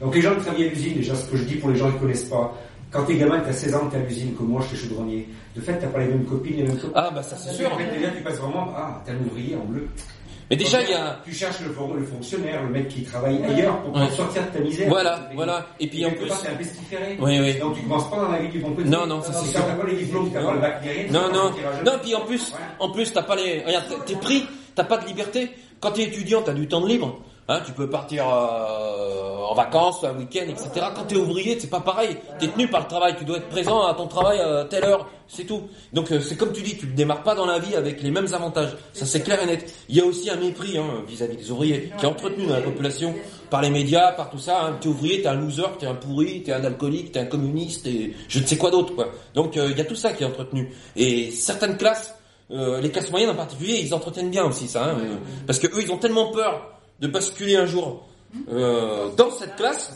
Donc 0.00 0.14
les 0.14 0.22
gens 0.22 0.34
qui 0.34 0.40
travaillaient 0.40 0.68
à 0.68 0.70
l'usine, 0.70 0.94
déjà 0.94 1.14
ce 1.14 1.30
que 1.30 1.36
je 1.36 1.44
dis 1.44 1.56
pour 1.56 1.70
les 1.70 1.76
gens 1.76 1.88
qui 1.88 1.96
ne 1.96 2.00
connaissent 2.00 2.24
pas, 2.24 2.54
quand 2.94 3.02
t'es 3.02 3.16
gamin, 3.16 3.40
t'as 3.40 3.52
16 3.52 3.74
ans, 3.74 3.88
t'es 3.90 3.96
à 3.96 4.00
l'usine, 4.00 4.34
comme 4.34 4.48
moi, 4.48 4.62
je 4.62 4.76
suis 4.76 4.86
chaudronnier. 4.86 5.28
De 5.56 5.60
fait, 5.60 5.76
t'as 5.80 5.88
pas 5.88 5.98
les 5.98 6.06
mêmes 6.06 6.24
copines, 6.24 6.56
les 6.56 6.62
mêmes 6.62 6.78
copains. 6.78 6.92
Ah, 6.94 7.10
bah 7.12 7.24
ça 7.24 7.36
c'est 7.36 7.52
sûr. 7.52 7.72
En 7.72 7.76
fait, 7.76 7.90
déjà, 7.92 8.10
tu 8.10 8.22
passes 8.22 8.38
vraiment, 8.38 8.72
ah, 8.76 9.02
t'es 9.04 9.10
un 9.10 9.16
ouvrier 9.16 9.56
en 9.56 9.64
bleu. 9.64 9.88
Mais 10.56 10.64
déjà, 10.64 10.82
il 10.82 10.90
y 10.90 10.94
a. 10.94 11.18
Tu 11.24 11.32
cherches 11.34 11.60
le, 11.60 11.72
fon- 11.72 11.94
le 11.94 12.04
fonctionnaire, 12.04 12.62
le 12.62 12.68
mec 12.68 12.86
qui 12.88 13.02
travaille 13.02 13.42
ailleurs 13.44 13.82
pour 13.82 13.94
Ouais. 13.96 14.08
sortir 14.10 14.42
de 14.46 14.56
ta 14.58 14.62
misère. 14.62 14.88
Voilà, 14.88 15.28
voilà. 15.34 15.66
Et 15.80 15.88
puis 15.88 16.06
en 16.06 16.10
plus. 16.10 16.28
t'es 16.28 16.48
un 16.48 16.54
pestiféré. 16.54 17.16
Oui, 17.20 17.38
oui. 17.40 17.54
Donc 17.58 17.74
tu 17.74 17.82
commences 17.82 18.08
pas 18.08 18.16
dans 18.16 18.30
la 18.30 18.38
vie 18.38 18.48
du 18.48 18.60
bon 18.60 18.70
côté. 18.72 18.88
Non, 18.88 19.04
non, 19.06 19.20
ça, 19.20 19.32
c'est 19.32 19.50
sûr. 19.50 19.60
T'as 19.66 19.74
pas 19.74 19.86
les 19.88 19.96
diplômes, 19.96 20.30
t'as 20.32 20.44
pas 20.44 20.52
le 20.54 20.60
bac 20.60 20.80
rien. 20.82 21.04
Non, 21.10 21.32
non, 21.32 21.50
non, 21.84 21.92
puis 22.02 22.14
en 22.14 22.20
plus, 22.20 22.52
en 22.78 22.90
plus, 22.90 23.12
t'as 23.12 23.22
pas 23.22 23.34
les, 23.36 23.64
regarde, 23.64 23.84
t'es- 23.88 24.12
t'es 24.14 24.20
pris, 24.20 24.46
t'as 24.76 24.84
pas 24.84 24.98
de 24.98 25.06
liberté. 25.06 25.50
Quand 25.80 25.90
t'es 25.90 26.04
étudiant, 26.04 26.40
t'as 26.42 26.54
du 26.54 26.68
temps 26.68 26.80
de 26.80 26.88
libre. 26.88 27.20
Hein, 27.46 27.60
tu 27.66 27.72
peux 27.72 27.90
partir 27.90 28.26
euh, 28.26 29.44
en 29.44 29.54
vacances, 29.54 30.02
un 30.02 30.16
week-end, 30.16 30.46
etc. 30.48 30.86
Quand 30.94 31.04
t'es 31.04 31.16
ouvrier, 31.16 31.58
c'est 31.60 31.68
pas 31.68 31.80
pareil. 31.80 32.16
T'es 32.38 32.48
tenu 32.48 32.68
par 32.68 32.80
le 32.80 32.86
travail. 32.86 33.16
Tu 33.18 33.26
dois 33.26 33.36
être 33.36 33.50
présent 33.50 33.86
à 33.86 33.92
ton 33.92 34.06
travail 34.06 34.40
à 34.40 34.64
telle 34.64 34.84
heure, 34.84 35.10
c'est 35.28 35.44
tout. 35.44 35.64
Donc 35.92 36.10
euh, 36.10 36.20
c'est 36.20 36.36
comme 36.36 36.52
tu 36.52 36.62
dis, 36.62 36.78
tu 36.78 36.86
ne 36.86 36.92
démarres 36.92 37.22
pas 37.22 37.34
dans 37.34 37.44
la 37.44 37.58
vie 37.58 37.76
avec 37.76 38.02
les 38.02 38.10
mêmes 38.10 38.32
avantages. 38.32 38.74
Ça 38.94 39.04
c'est 39.04 39.20
clair 39.20 39.42
et 39.42 39.46
net. 39.46 39.74
Il 39.90 39.96
y 39.96 40.00
a 40.00 40.06
aussi 40.06 40.30
un 40.30 40.36
mépris 40.36 40.78
hein, 40.78 41.02
vis-à-vis 41.06 41.36
des 41.36 41.50
ouvriers 41.50 41.92
qui 41.98 42.06
est 42.06 42.08
entretenu 42.08 42.46
dans 42.46 42.54
la 42.54 42.62
population 42.62 43.14
par 43.50 43.60
les 43.60 43.70
médias, 43.70 44.12
par 44.12 44.30
tout 44.30 44.38
ça. 44.38 44.64
Hein. 44.64 44.78
T'es 44.80 44.88
ouvrier, 44.88 45.20
t'es 45.20 45.28
un 45.28 45.34
loser, 45.34 45.68
t'es 45.78 45.86
un 45.86 45.96
pourri, 45.96 46.42
t'es 46.42 46.52
un 46.52 46.64
alcoolique, 46.64 47.12
t'es 47.12 47.20
un 47.20 47.26
communiste, 47.26 47.84
t'es 47.84 48.14
je 48.26 48.38
ne 48.38 48.46
sais 48.46 48.56
quoi 48.56 48.70
d'autre. 48.70 48.94
Donc 49.34 49.58
euh, 49.58 49.68
il 49.70 49.76
y 49.76 49.82
a 49.82 49.84
tout 49.84 49.96
ça 49.96 50.14
qui 50.14 50.22
est 50.22 50.26
entretenu. 50.26 50.72
Et 50.96 51.30
certaines 51.30 51.76
classes 51.76 52.14
euh, 52.50 52.80
les 52.80 52.90
classes 52.90 53.10
moyennes 53.10 53.30
en 53.30 53.34
particulier, 53.34 53.80
ils 53.82 53.94
entretiennent 53.94 54.30
bien 54.30 54.44
aussi 54.44 54.68
ça, 54.68 54.84
hein, 54.84 54.96
euh, 55.00 55.16
parce 55.46 55.58
que 55.58 55.66
eux, 55.66 55.82
ils 55.82 55.90
ont 55.90 55.96
tellement 55.96 56.30
peur 56.30 56.74
de 57.00 57.06
basculer 57.08 57.56
un 57.56 57.66
jour 57.66 58.06
euh, 58.50 59.08
dans 59.16 59.30
cette 59.30 59.56
classe 59.56 59.92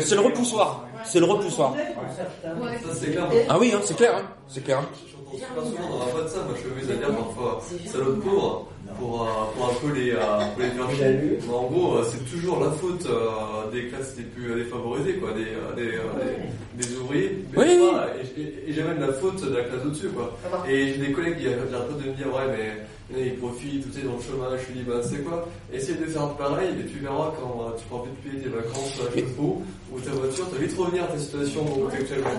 c'est 0.00 0.14
le 0.14 0.20
repoussoir. 0.20 0.86
C'est 1.04 1.18
le 1.18 1.26
repoussoir. 1.26 1.74
Ça, 1.74 2.94
c'est 2.94 3.10
clair. 3.10 3.24
Ah 3.48 3.58
oui, 3.58 3.72
hein, 3.74 3.80
c'est 3.84 3.96
clair, 3.96 4.16
hein, 4.16 4.22
c'est 4.48 4.62
clair. 4.62 4.78
hein. 4.78 4.88
Je 5.32 5.38
suis 5.38 5.46
pas 5.46 5.64
souvent 5.64 5.88
dans 5.98 6.04
la 6.04 6.12
voie 6.12 6.22
de 6.22 6.28
ça, 6.28 6.36
moi 6.46 6.54
je 6.62 6.68
m'amuse 6.68 6.90
à 6.90 6.94
dire 6.94 7.16
parfois 7.16 7.62
salaud 7.90 8.12
de 8.12 8.20
pauvre 8.20 8.68
pour, 8.98 9.26
pour 9.56 9.66
un 9.70 9.74
peu 9.80 9.98
les, 9.98 10.10
pour 10.12 10.62
les 10.62 10.68
faire 10.70 10.90
chier. 10.94 11.38
Mais 11.48 11.54
en 11.54 11.62
gros, 11.64 11.96
c'est 12.04 12.30
toujours 12.30 12.60
la 12.60 12.70
faute 12.70 13.06
euh, 13.06 13.70
des 13.72 13.88
classes 13.88 14.14
les 14.18 14.24
plus 14.24 14.54
défavorisées, 14.54 15.14
quoi, 15.14 15.30
des, 15.32 15.46
des, 15.82 15.92
des, 15.92 16.86
des 16.86 16.96
ouvriers. 16.98 17.44
Mais 17.56 17.58
Oui, 17.64 17.90
pas- 17.92 18.08
Et, 18.36 18.40
et, 18.42 18.64
et 18.68 18.72
j'ai 18.74 18.82
même 18.82 19.00
la 19.00 19.12
faute 19.14 19.42
de 19.42 19.56
la 19.56 19.64
classe 19.64 19.80
au-dessus, 19.86 20.08
quoi. 20.08 20.36
Et 20.68 20.88
j'ai 20.92 20.98
des 20.98 21.12
collègues 21.12 21.38
qui 21.38 21.46
arrêtent 21.46 21.70
de 21.70 22.10
me 22.10 22.14
dire, 22.14 22.26
ouais, 22.26 22.46
mais 22.54 22.86
a, 23.14 23.26
ils 23.26 23.34
profitent, 23.36 23.84
tu 23.92 24.00
sais, 24.00 24.06
dans 24.06 24.16
le 24.16 24.22
chômage. 24.22 24.60
Je 24.68 24.72
lui 24.72 24.80
dis, 24.80 24.84
bah, 24.84 25.00
c'est 25.02 25.22
quoi 25.24 25.48
Essaye 25.72 25.96
de 25.96 26.06
faire 26.06 26.28
pareil, 26.34 26.68
et 26.80 26.86
tu 26.90 26.98
verras 27.00 27.32
quand 27.40 27.62
euh, 27.68 27.76
tu 27.78 27.84
pourras 27.86 28.04
vite 28.04 28.14
payer 28.32 28.42
tes 28.42 28.48
vacances 28.48 28.98
à 29.00 29.14
Château 29.14 29.62
ou 29.92 30.00
ta 30.00 30.10
voiture, 30.10 30.48
tu 30.50 30.56
vas 30.60 30.66
vite 30.66 30.76
revenir 30.78 31.04
à 31.04 31.06
ta 31.08 31.18
situation 31.18 31.64
actuellement. 31.92 32.30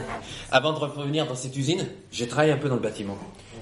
Avant 0.52 0.74
de 0.74 0.80
revenir 0.80 1.28
dans 1.28 1.36
cette 1.36 1.56
usine, 1.56 1.86
j'ai 2.12 2.28
travaillé 2.28 2.52
un 2.54 2.58
peu 2.58 2.70
dans 2.70 2.76
le 2.76 2.82
bâtiment. 2.82 3.18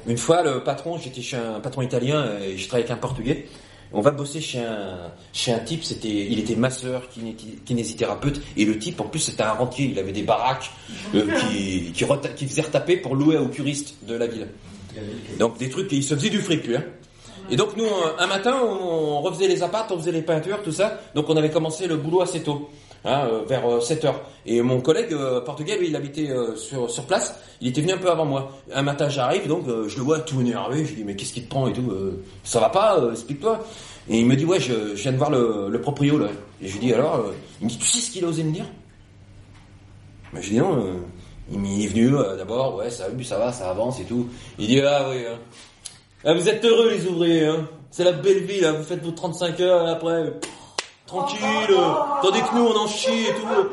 Une 0.08 0.18
fois, 0.18 0.42
le 0.44 0.64
patron, 0.64 0.98
j'étais 0.98 1.22
chez 1.22 1.38
un 1.38 1.60
patron 1.60 1.82
italien 1.84 2.38
et 2.42 2.58
je 2.58 2.68
travaillais 2.68 2.86
avec 2.90 2.98
un 2.98 3.02
portugais. 3.02 3.48
On 3.94 4.00
va 4.00 4.12
bosser 4.12 4.40
chez 4.40 4.60
un, 4.60 5.12
chez 5.34 5.52
un 5.52 5.60
type, 5.60 5.84
c'était, 5.84 6.08
il 6.08 6.40
était 6.40 6.56
masseur, 6.56 7.10
kiné- 7.14 7.36
kinésithérapeute, 7.66 8.42
et 8.56 8.64
le 8.64 8.80
type, 8.80 9.02
en 9.02 9.04
plus, 9.04 9.20
c'était 9.20 9.44
un 9.44 9.52
rentier, 9.52 9.88
il 9.92 10.00
avait 10.00 10.14
des 10.14 10.24
baraques, 10.24 10.72
euh, 11.14 11.28
qui, 11.52 11.92
qui, 11.92 12.06
reta- 12.06 12.34
qui 12.34 12.48
faisait 12.48 12.62
retaper 12.62 12.96
pour 12.96 13.16
louer 13.16 13.38
aux 13.38 13.50
curistes 13.50 13.96
de 14.08 14.16
la 14.16 14.28
ville. 14.28 14.48
Donc 15.40 15.58
des 15.58 15.70
trucs, 15.70 15.92
il 15.92 16.04
se 16.04 16.16
faisait 16.16 16.30
du 16.30 16.40
fric, 16.40 16.66
lui, 16.68 16.76
hein. 16.76 16.84
Et 17.50 17.56
donc 17.56 17.76
nous, 17.76 17.88
un 18.18 18.28
matin, 18.28 18.56
on 18.64 19.22
refaisait 19.22 19.48
les 19.48 19.62
apparts, 19.62 19.88
on 19.92 19.98
faisait 19.98 20.12
les 20.12 20.22
peintures, 20.22 20.62
tout 20.64 20.72
ça. 20.72 21.00
Donc 21.16 21.30
on 21.30 21.36
avait 21.36 21.50
commencé 21.50 21.88
le 21.88 21.98
boulot 21.98 22.22
assez 22.22 22.42
tôt, 22.42 22.70
hein, 23.04 23.26
euh, 23.26 23.42
vers 23.46 23.66
euh, 23.70 23.82
7 23.82 24.06
heures. 24.06 24.22
Et 24.46 24.62
mon 24.62 24.80
collègue 24.80 25.12
euh, 25.12 25.42
portugais, 25.42 25.78
lui, 25.78 25.90
il 25.90 25.96
habitait 25.96 26.30
euh, 26.30 26.56
sur, 26.56 26.90
sur 26.90 27.06
place. 27.06 27.36
Il 27.60 27.68
était 27.68 27.82
venu 27.82 27.94
un 27.94 27.98
peu 27.98 28.10
avant 28.10 28.26
moi. 28.26 28.58
Un 28.74 28.82
matin, 28.82 29.08
j'arrive, 29.08 29.48
donc 29.48 29.68
euh, 29.68 29.88
je 29.88 29.98
le 29.98 30.04
vois 30.04 30.20
tout 30.20 30.42
énervé. 30.42 30.84
Je 30.84 30.90
lui 30.90 30.96
dis 30.98 31.04
mais 31.04 31.16
qu'est-ce 31.16 31.34
qui 31.34 31.44
te 31.44 31.50
prend 31.50 31.68
et 31.68 31.74
tout 31.74 31.92
euh, 31.92 32.24
Ça 32.44 32.60
va 32.60 32.70
pas 32.70 32.98
euh, 33.00 33.12
Explique-toi. 33.12 33.64
Et 34.10 34.20
il 34.20 34.26
me 34.26 34.36
dit 34.36 34.46
ouais, 34.46 34.60
je, 34.60 34.94
viens 34.94 35.12
de 35.12 35.18
voir 35.18 35.30
le, 35.30 35.68
le 35.70 35.82
proprio 35.82 36.18
là. 36.18 36.28
Et 36.62 36.68
je 36.68 36.74
lui 36.74 36.88
dis 36.88 36.94
alors, 36.94 37.16
euh, 37.16 37.34
il 37.60 37.66
me 37.66 37.70
dit 37.70 37.78
tu 37.78 37.86
sais 37.86 38.00
ce 38.00 38.10
qu'il 38.10 38.26
a 38.26 38.28
osé 38.28 38.44
me 38.44 38.52
dire? 38.52 38.66
Mais 40.34 40.42
je 40.42 40.50
dis 40.50 40.58
non. 40.58 41.02
Il 41.52 41.60
m'est 41.60 41.88
venu 41.88 42.16
euh, 42.16 42.36
d'abord, 42.38 42.76
ouais, 42.76 42.90
ça, 42.90 43.06
ça 43.24 43.38
va, 43.38 43.52
ça 43.52 43.70
avance 43.70 44.00
et 44.00 44.06
tout. 44.06 44.28
Il 44.58 44.68
dit 44.68 44.82
ah 44.82 45.08
oui. 45.10 45.18
hein. 45.28 45.38
Ah, 46.24 46.34
vous 46.34 46.48
êtes 46.48 46.64
heureux 46.64 46.92
les 46.92 47.06
ouvriers, 47.08 47.46
hein 47.48 47.68
C'est 47.90 48.04
la 48.04 48.12
belle 48.12 48.44
vie 48.44 48.62
vous 48.78 48.84
faites 48.84 49.04
vos 49.04 49.12
35 49.12 49.60
heures 49.62 49.88
après, 49.88 50.34
tranquille, 51.06 51.40
tandis 52.22 52.42
que 52.42 52.56
nous 52.56 52.64
on 52.68 52.76
en 52.76 52.88
chie 52.88 53.10
et 53.28 53.34
tout. 53.34 53.68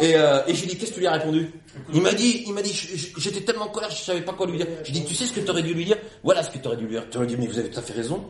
Et, 0.00 0.14
euh, 0.16 0.40
et 0.46 0.54
j'ai 0.54 0.66
dit 0.66 0.76
qu'est-ce 0.76 0.90
que 0.90 0.94
tu 0.94 1.00
lui 1.00 1.06
as 1.06 1.12
répondu? 1.12 1.50
Il 1.92 2.00
m'a 2.02 2.12
dit, 2.12 2.44
il 2.46 2.52
m'a 2.52 2.62
dit, 2.62 2.72
je- 2.72 2.96
je- 2.96 3.08
j'étais 3.18 3.40
tellement 3.42 3.64
en 3.66 3.68
colère, 3.68 3.90
je 3.90 3.96
savais 3.96 4.20
pas 4.22 4.32
quoi 4.32 4.46
lui 4.46 4.56
dire. 4.56 4.66
J'ai 4.84 4.92
dit 4.92 5.04
tu 5.04 5.14
sais 5.14 5.26
ce 5.26 5.32
que 5.32 5.40
tu 5.40 5.50
aurais 5.50 5.62
dû 5.62 5.74
lui 5.74 5.84
dire? 5.84 5.96
Voilà 6.22 6.42
ce 6.42 6.50
que 6.50 6.58
tu 6.58 6.66
aurais 6.66 6.76
dû 6.76 6.84
lui 6.84 6.92
dire. 6.92 7.04
Tu 7.10 7.16
aurais 7.18 7.26
dit 7.26 7.36
mais 7.38 7.46
vous 7.46 7.58
avez 7.58 7.70
tout 7.70 7.78
à 7.78 7.82
fait 7.82 7.92
raison. 7.92 8.24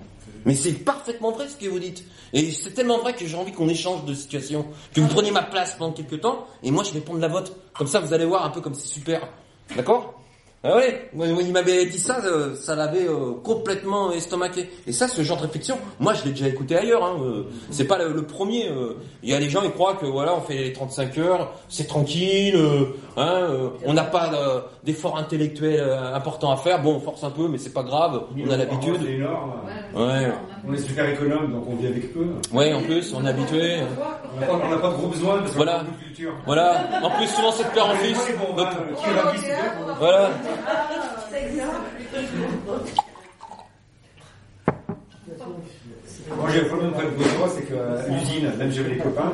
Mais 0.44 0.54
c'est 0.54 0.72
parfaitement 0.72 1.32
vrai 1.32 1.48
ce 1.48 1.56
que 1.56 1.68
vous 1.68 1.78
dites. 1.78 2.04
Et 2.32 2.50
c'est 2.52 2.70
tellement 2.70 2.98
vrai 2.98 3.14
que 3.14 3.26
j'ai 3.26 3.36
envie 3.36 3.52
qu'on 3.52 3.68
échange 3.68 4.04
de 4.04 4.14
situation, 4.14 4.66
que 4.92 5.00
vous 5.00 5.08
preniez 5.08 5.30
ma 5.30 5.42
place 5.42 5.74
pendant 5.78 5.92
quelques 5.92 6.20
temps, 6.20 6.46
et 6.62 6.70
moi 6.70 6.84
je 6.84 6.92
vais 6.92 7.00
prendre 7.00 7.20
la 7.20 7.28
vôtre. 7.28 7.52
Comme 7.76 7.86
ça 7.86 8.00
vous 8.00 8.12
allez 8.12 8.24
voir 8.24 8.44
un 8.44 8.50
peu 8.50 8.60
comme 8.60 8.74
c'est 8.74 8.88
super. 8.88 9.28
D'accord? 9.76 10.23
Ah 10.64 10.76
ouais, 10.76 11.10
il 11.14 11.52
m'avait 11.52 11.84
dit 11.86 11.98
ça, 11.98 12.18
euh, 12.24 12.54
ça 12.56 12.74
l'avait 12.74 13.06
euh, 13.06 13.32
complètement 13.42 14.10
estomaqué. 14.12 14.70
Et 14.86 14.92
ça, 14.92 15.08
ce 15.08 15.20
genre 15.22 15.36
de 15.36 15.42
réflexion, 15.42 15.76
moi 16.00 16.14
je 16.14 16.24
l'ai 16.24 16.30
déjà 16.30 16.48
écouté 16.48 16.76
ailleurs. 16.76 17.04
Hein, 17.04 17.16
euh, 17.22 17.42
c'est 17.70 17.84
pas 17.86 17.98
le, 17.98 18.12
le 18.12 18.22
premier. 18.22 18.68
euh. 18.70 18.94
Il 19.22 19.28
y 19.30 19.34
a 19.34 19.38
des 19.38 19.50
gens, 19.50 19.60
ils 19.62 19.70
croient 19.72 19.94
que 19.94 20.06
voilà, 20.06 20.34
on 20.34 20.40
fait 20.40 20.54
les 20.56 20.72
35 20.72 21.18
heures, 21.18 21.52
c'est 21.68 21.86
tranquille, 21.86 22.56
euh, 22.56 22.86
hein, 23.16 23.40
euh, 23.42 23.68
on 23.84 23.92
n'a 23.92 24.04
pas 24.04 24.30
euh, 24.34 24.60
d'effort 24.84 25.18
intellectuel 25.18 25.80
euh, 25.80 26.14
important 26.14 26.50
à 26.50 26.56
faire. 26.56 26.80
Bon, 26.82 26.94
on 26.96 27.00
force 27.00 27.22
un 27.24 27.30
peu, 27.30 27.46
mais 27.48 27.58
c'est 27.58 27.72
pas 27.74 27.82
grave, 27.82 28.22
on 28.36 28.50
a 28.50 28.56
l'habitude. 28.56 29.00
Ouais, 29.94 30.32
On 30.66 30.72
est 30.72 30.78
super 30.78 31.08
économe, 31.10 31.52
donc 31.52 31.64
on 31.68 31.76
vit 31.76 31.86
avec 31.88 32.12
peu. 32.14 32.24
ouais, 32.52 32.72
en 32.72 32.82
plus, 32.82 33.12
on 33.14 33.24
est 33.26 33.28
habitué. 33.28 33.76
On 34.36 34.40
n'a 34.70 34.76
pas, 34.78 34.88
de 34.88 34.94
gros 34.94 35.08
besoins 35.08 35.38
parce 35.38 35.50
qu'on 35.50 35.56
Voilà. 35.56 35.80
a 35.80 35.84
beaucoup 35.84 35.98
de 36.00 36.04
culture. 36.04 36.32
Voilà. 36.46 36.84
En 37.02 37.10
plus, 37.10 37.26
souvent 37.28 37.52
c'est 37.52 37.64
de 37.64 37.68
père 37.68 37.86
en 37.86 37.94
fils. 37.94 38.18
Voilà. 39.98 40.30
Moi 46.36 46.50
j'ai 46.52 46.60
le 46.60 46.66
problème 46.66 46.92
près 46.92 47.04
de 47.04 47.10
c'est 47.54 47.62
qu'à 47.62 48.08
l'usine, 48.08 48.50
même 48.58 48.70
j'avais 48.70 48.90
des 48.90 48.98
copains, 48.98 49.32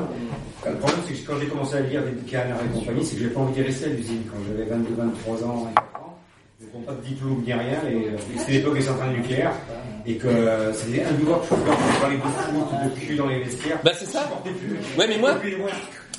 le 0.65 0.75
problème 0.75 0.99
c'est 1.07 1.13
que 1.13 1.27
quand 1.27 1.39
j'ai 1.39 1.47
commencé 1.47 1.75
à 1.75 1.79
lire 1.81 2.03
des 2.03 2.11
bouquins 2.11 2.41
et 2.41 2.79
compagnie, 2.79 3.05
c'est 3.05 3.15
que 3.15 3.23
j'ai 3.23 3.29
pas 3.29 3.39
envie 3.39 3.53
d'y 3.53 3.61
rester 3.61 3.85
à 3.85 3.89
l'usine 3.89 4.23
quand 4.29 4.37
j'avais 4.47 4.69
22, 4.69 4.93
23 4.95 5.43
ans, 5.43 5.67
24 5.75 5.95
ans. 5.95 6.17
Ils 6.59 6.79
n'ont 6.79 6.85
pas 6.85 6.93
de 6.93 7.01
diplôme 7.01 7.43
ni 7.45 7.53
rien, 7.53 7.79
et 7.89 8.07
euh, 8.07 8.17
c'était 8.37 8.51
l'époque 8.53 8.75
des 8.75 8.81
centrales 8.81 9.11
nucléaires, 9.11 9.53
et 10.05 10.15
que 10.15 10.27
euh, 10.27 10.73
c'était 10.73 11.03
un 11.03 11.13
devoir 11.13 11.41
de 11.41 11.47
chauffeur 11.47 11.77
parler 11.99 12.17
de 12.17 12.21
foot, 12.21 12.95
de 12.95 12.99
cul 12.99 13.15
dans 13.15 13.27
les 13.27 13.39
vestiaires. 13.39 13.79
Bah 13.83 13.91
c'est 13.97 14.05
ça. 14.05 14.29
Je 14.45 14.51
plus. 14.51 14.77
Ouais, 14.97 15.07
mais 15.07 15.17
moi. 15.17 15.33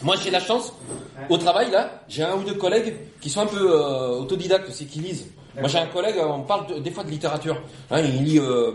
Moi, 0.03 0.17
j'ai 0.23 0.31
la 0.31 0.41
chance, 0.41 0.73
au 1.29 1.37
travail, 1.39 1.71
là, 1.71 2.03
j'ai 2.09 2.23
un 2.25 2.35
ou 2.37 2.43
deux 2.43 2.55
collègues 2.55 2.95
qui 3.21 3.31
sont 3.31 3.41
un 3.43 3.47
peu 3.47 3.71
euh, 3.71 4.19
autodidactes 4.21 4.69
aussi, 4.69 4.87
qui 4.87 4.99
lisent. 5.01 5.27
Moi, 5.59 5.69
j'ai 5.69 5.79
un 5.79 5.87
collègue, 5.87 6.17
euh, 6.19 6.27
on 6.27 6.43
parle 6.43 6.67
de- 6.69 6.79
des 6.81 6.91
fois 6.91 7.05
de 7.05 7.11
littérature. 7.11 7.61
Hein, 7.91 8.01
il 8.01 8.25
lit 8.25 8.39
euh, 8.39 8.73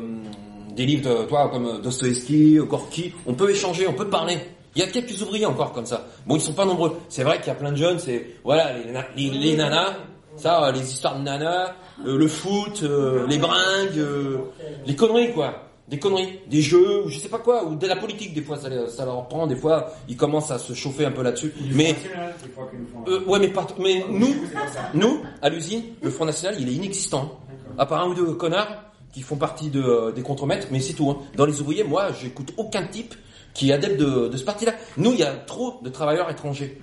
des 0.75 0.85
livres, 0.85 1.09
de, 1.09 1.25
toi, 1.25 1.49
comme 1.51 1.81
Dostoevsky, 1.81 2.57
Gorky. 2.67 3.13
On 3.25 3.33
peut 3.33 3.49
échanger, 3.49 3.87
on 3.87 3.93
peut 3.93 4.07
parler. 4.09 4.37
Il 4.75 4.79
y 4.81 4.83
a 4.83 4.87
quelques 4.87 5.19
ouvriers 5.21 5.45
encore 5.47 5.73
comme 5.73 5.87
ça. 5.87 6.05
Bon, 6.27 6.35
ils 6.35 6.41
sont 6.41 6.53
pas 6.53 6.65
nombreux. 6.65 6.97
C'est 7.09 7.23
vrai 7.23 7.37
qu'il 7.39 7.47
y 7.47 7.51
a 7.51 7.55
plein 7.55 7.71
de 7.71 7.77
jeunes, 7.77 7.97
c'est 7.99 8.35
voilà 8.43 8.77
les, 8.77 8.91
na- 8.91 9.07
les, 9.15 9.29
les 9.31 9.55
nanas, 9.57 9.95
ça, 10.35 10.65
euh, 10.67 10.71
les 10.71 10.81
histoires 10.93 11.17
de 11.17 11.23
nanas, 11.23 11.73
euh, 12.05 12.15
le 12.15 12.27
foot, 12.27 12.81
euh, 12.83 13.25
les 13.27 13.39
bringues, 13.39 13.97
euh, 13.97 14.37
les 14.85 14.95
conneries 14.95 15.33
quoi. 15.33 15.63
Des 15.88 15.99
conneries, 15.99 16.39
des 16.47 16.61
jeux, 16.61 17.05
ou 17.05 17.09
je 17.09 17.18
sais 17.18 17.30
pas 17.30 17.39
quoi, 17.39 17.64
ou 17.65 17.76
de 17.76 17.88
la 17.88 17.95
politique 17.95 18.34
des 18.34 18.41
fois, 18.41 18.57
ça, 18.57 18.68
ça 18.89 19.05
leur 19.05 19.26
prend, 19.30 19.47
des 19.47 19.55
fois 19.55 19.89
ils 20.09 20.18
commencent 20.18 20.51
à 20.51 20.59
se 20.59 20.73
chauffer 20.73 21.05
un 21.05 21.11
peu 21.11 21.23
là-dessus. 21.23 21.53
Mais 21.73 21.93
font. 22.93 23.05
euh, 23.07 23.23
ouais, 23.26 23.39
mais 23.39 23.47
pas, 23.47 23.65
mais 23.80 24.03
nous, 24.09 24.35
nous, 24.93 25.22
à 25.41 25.47
l'usine, 25.49 25.84
le 26.01 26.09
Front 26.09 26.26
National, 26.26 26.59
il 26.59 26.68
est 26.68 26.73
inexistant. 26.73 27.39
À 27.77 27.85
part 27.85 28.03
un 28.03 28.09
ou 28.09 28.14
deux 28.15 28.34
connards 28.34 28.68
qui 29.14 29.22
font 29.22 29.38
partie 29.38 29.69
de, 29.69 29.81
euh, 29.81 30.11
des 30.11 30.23
contremaîtres, 30.23 30.68
mais 30.72 30.81
c'est 30.81 30.93
tout. 30.93 31.09
hein. 31.09 31.18
Dans 31.38 31.45
les 31.45 31.61
ouvriers, 31.61 31.85
moi, 31.85 32.07
j'écoute 32.22 32.51
aucun 32.57 32.85
type 32.85 33.15
qui 33.53 33.69
est 33.69 33.73
adepte 33.73 33.97
de, 33.97 34.27
de 34.27 34.35
ce 34.38 34.43
parti-là. 34.43 34.73
Nous, 34.97 35.14
il 35.14 35.19
y 35.19 35.23
a 35.23 35.31
trop 35.34 35.80
de 35.84 35.89
travailleurs 35.89 36.30
étrangers 36.30 36.81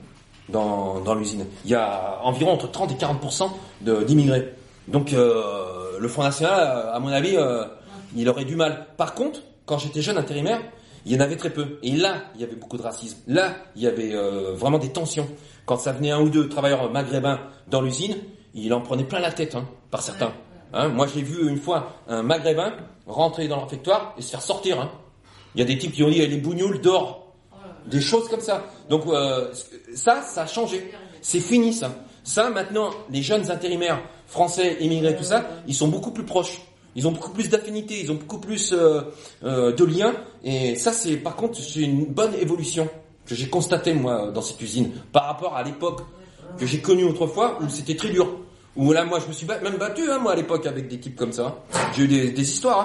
dans, 0.49 1.01
dans 1.01 1.15
l'usine. 1.15 1.45
Il 1.67 1.71
y 1.71 1.75
a 1.75 2.21
environ 2.23 2.53
entre 2.53 2.71
30 2.71 2.91
et 2.93 2.95
40% 2.95 3.51
de- 3.83 4.03
d'immigrés. 4.03 4.53
Donc, 4.89 5.13
euh, 5.13 5.99
le 5.99 6.09
Front 6.09 6.23
National, 6.23 6.89
à 6.93 6.99
mon 7.01 7.09
avis, 7.09 7.37
euh, 7.37 7.65
il 8.15 8.29
aurait 8.29 8.45
du 8.45 8.57
mal. 8.57 8.87
Par 8.97 9.15
contre, 9.15 9.41
quand 9.67 9.79
j'étais 9.79 10.03
jeune 10.03 10.19
intérimaire, 10.19 10.61
il 11.07 11.13
y 11.13 11.17
en 11.17 11.21
avait 11.21 11.37
très 11.37 11.51
peu. 11.51 11.79
Et 11.83 11.93
là, 11.93 12.23
il 12.35 12.41
y 12.41 12.45
avait 12.45 12.57
beaucoup 12.57 12.77
de 12.77 12.83
racisme. 12.83 13.19
Là, 13.27 13.55
il 13.77 13.83
y 13.83 13.87
avait 13.87 14.15
euh, 14.15 14.55
vraiment 14.55 14.79
des 14.79 14.91
tensions. 14.91 15.29
Quand 15.67 15.77
ça 15.77 15.93
venait 15.93 16.11
un 16.11 16.21
ou 16.21 16.29
deux 16.29 16.49
travailleurs 16.49 16.91
maghrébins 16.91 17.41
dans 17.69 17.81
l'usine, 17.81 18.17
il 18.55 18.73
en 18.73 18.81
prenait 18.81 19.05
plein 19.05 19.21
la 19.21 19.33
tête, 19.33 19.55
hein, 19.55 19.67
par 19.91 20.03
certains. 20.03 20.33
Hein, 20.73 20.89
moi, 20.89 21.07
j'ai 21.13 21.23
vu 21.23 21.49
une 21.49 21.59
fois 21.59 21.93
un 22.09 22.23
maghrébin 22.23 22.75
rentrer 23.07 23.49
dans 23.49 23.57
le 23.57 23.63
réfectoire 23.65 24.15
et 24.19 24.23
se 24.23 24.31
faire 24.31 24.43
sortir. 24.43 24.81
Hein. 24.81 24.91
Il 25.55 25.61
y 25.61 25.63
a 25.63 25.67
des 25.67 25.79
types 25.79 25.93
qui 25.93 26.03
ont 26.03 26.11
dit 26.11 26.21
eh, 26.21 26.27
les 26.27 26.39
bougnoules 26.39 26.81
dehors. 26.81 27.33
Des 27.87 28.01
choses 28.01 28.29
comme 28.29 28.41
ça. 28.41 28.65
Donc 28.89 29.07
euh, 29.07 29.53
ça, 29.95 30.23
ça 30.23 30.43
a 30.43 30.47
changé. 30.47 30.91
C'est 31.21 31.41
fini 31.41 31.73
ça. 31.73 31.91
Ça, 32.23 32.49
maintenant, 32.49 32.91
les 33.11 33.21
jeunes 33.21 33.51
intérimaires 33.51 34.01
français, 34.27 34.79
immigrés, 34.81 35.15
tout 35.15 35.25
ça, 35.25 35.45
ils 35.67 35.75
sont 35.75 35.89
beaucoup 35.89 36.11
plus 36.11 36.25
proches. 36.25 36.61
Ils 36.97 37.09
ont 37.09 37.13
beaucoup 37.13 37.31
plus 37.31 37.49
d'affinités, 37.49 38.01
ils 38.01 38.11
ont 38.13 38.17
beaucoup 38.17 38.39
plus 38.39 38.73
euh, 38.73 39.03
euh, 39.43 39.73
de 39.73 39.85
liens. 39.85 40.15
Et 40.45 40.77
ça, 40.77 40.93
c'est 40.93 41.17
par 41.17 41.37
contre, 41.37 41.59
c'est 41.59 41.81
une 41.81 42.07
bonne 42.07 42.35
évolution 42.35 42.89
que 43.27 43.35
j'ai 43.35 43.49
constatée 43.49 43.95
moi 43.95 44.31
dans 44.31 44.43
cette 44.43 44.61
usine 44.61 44.93
par 45.13 45.25
rapport 45.27 45.57
à 45.57 45.63
l'époque 45.63 46.03
que 46.59 46.67
j'ai 46.67 46.81
connue 46.81 47.05
autrefois 47.05 47.59
où 47.63 47.69
c'était 47.69 47.97
très 47.97 48.11
dur. 48.11 48.29
Où 48.77 48.93
là, 48.93 49.05
moi, 49.05 49.21
je 49.21 49.29
me 49.29 49.33
suis 49.33 49.47
même 49.47 49.77
battu, 49.77 50.11
hein, 50.11 50.19
moi, 50.19 50.33
à 50.33 50.37
l'époque, 50.37 50.67
avec 50.67 50.89
des 50.89 50.99
types 50.99 51.17
comme 51.17 51.33
ça. 51.33 51.63
J'ai 51.97 52.05
eu 52.05 52.09
des, 52.09 52.43
histoires. 52.43 52.81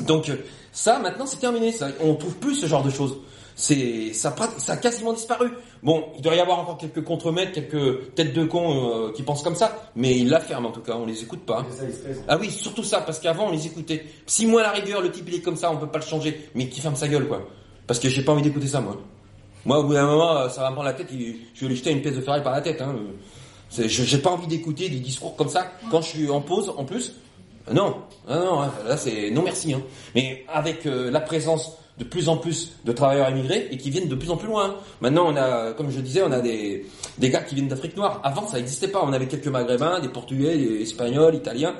hein. 0.00 0.04
Donc 0.04 0.30
ça, 0.72 0.98
maintenant, 0.98 1.26
c'est 1.26 1.40
terminé. 1.40 1.72
Ça, 1.72 1.88
on 2.00 2.14
trouve 2.14 2.36
plus 2.36 2.54
ce 2.54 2.66
genre 2.66 2.84
de 2.84 2.90
choses. 2.90 3.16
C'est 3.56 4.12
ça 4.14 4.34
a 4.68 4.76
quasiment 4.76 5.12
disparu. 5.12 5.50
Bon, 5.82 6.04
il 6.16 6.22
doit 6.22 6.34
y 6.34 6.40
avoir 6.40 6.58
encore 6.58 6.76
quelques 6.76 7.02
contremaîtres, 7.02 7.52
quelques 7.52 8.14
têtes 8.14 8.34
de 8.34 8.44
cons 8.44 9.06
euh, 9.06 9.12
qui 9.12 9.22
pensent 9.22 9.42
comme 9.42 9.54
ça, 9.54 9.90
mais 9.96 10.16
ils 10.18 10.28
la 10.28 10.40
ferment 10.40 10.68
en 10.68 10.72
tout 10.72 10.82
cas. 10.82 10.94
On 10.94 11.06
les 11.06 11.22
écoute 11.22 11.40
pas. 11.46 11.64
C'est 11.70 11.76
ça, 11.78 11.86
l'espèce. 11.86 12.18
Ah 12.28 12.36
oui, 12.38 12.50
surtout 12.50 12.82
ça, 12.82 13.00
parce 13.00 13.18
qu'avant 13.18 13.48
on 13.48 13.52
les 13.52 13.66
écoutait. 13.66 14.04
Si 14.26 14.46
moi 14.46 14.60
à 14.60 14.64
la 14.64 14.70
rigueur, 14.72 15.00
le 15.00 15.10
type 15.10 15.24
il 15.28 15.36
est 15.36 15.40
comme 15.40 15.56
ça, 15.56 15.72
on 15.72 15.78
peut 15.78 15.86
pas 15.86 15.98
le 15.98 16.04
changer, 16.04 16.50
mais 16.54 16.68
qui 16.68 16.80
ferme 16.80 16.96
sa 16.96 17.08
gueule 17.08 17.26
quoi. 17.26 17.42
Parce 17.86 17.98
que 17.98 18.08
j'ai 18.10 18.22
pas 18.22 18.32
envie 18.32 18.42
d'écouter 18.42 18.66
ça 18.66 18.80
moi. 18.80 18.96
Moi 19.64 19.78
au 19.78 19.84
bout 19.84 19.94
d'un 19.94 20.06
moment, 20.06 20.36
euh, 20.36 20.48
ça 20.50 20.60
va 20.60 20.70
me 20.70 20.74
prendre 20.74 20.88
la 20.88 20.94
tête, 20.94 21.08
je 21.10 21.60
vais 21.60 21.68
lui 21.68 21.76
jeter 21.76 21.90
une 21.92 22.02
pièce 22.02 22.16
de 22.16 22.20
ferraille 22.20 22.42
par 22.42 22.52
la 22.52 22.60
tête. 22.60 22.82
Hein. 22.82 22.94
J'ai 23.70 24.18
pas 24.18 24.30
envie 24.30 24.48
d'écouter 24.48 24.88
des 24.90 25.00
discours 25.00 25.34
comme 25.36 25.48
ça 25.48 25.72
quand 25.90 26.02
je 26.02 26.08
suis 26.08 26.30
en 26.30 26.40
pause 26.40 26.72
en 26.76 26.84
plus. 26.84 27.14
Non, 27.72 27.96
non, 28.28 28.44
non, 28.44 28.60
hein, 28.62 28.72
là 28.86 28.96
c'est 28.96 29.30
non 29.30 29.42
merci. 29.42 29.72
Hein. 29.72 29.82
Mais 30.14 30.44
avec 30.48 30.86
euh, 30.86 31.10
la 31.10 31.20
présence 31.20 31.76
de 32.00 32.04
plus 32.04 32.28
en 32.28 32.38
plus 32.38 32.72
de 32.84 32.92
travailleurs 32.92 33.28
immigrés 33.30 33.68
et 33.70 33.76
qui 33.76 33.90
viennent 33.90 34.08
de 34.08 34.14
plus 34.14 34.30
en 34.30 34.36
plus 34.36 34.48
loin. 34.48 34.76
Maintenant, 35.02 35.26
on 35.28 35.36
a, 35.36 35.72
comme 35.74 35.90
je 35.90 36.00
disais, 36.00 36.22
on 36.22 36.32
a 36.32 36.40
des, 36.40 36.86
des 37.18 37.28
gars 37.28 37.42
qui 37.42 37.54
viennent 37.54 37.68
d'Afrique 37.68 37.94
noire. 37.96 38.20
Avant, 38.24 38.46
ça 38.48 38.56
n'existait 38.56 38.88
pas. 38.88 39.02
On 39.04 39.12
avait 39.12 39.26
quelques 39.26 39.48
Maghrébins, 39.48 40.00
des 40.00 40.08
Portugais, 40.08 40.56
des 40.56 40.82
Espagnols, 40.82 41.34
Italiens. 41.34 41.74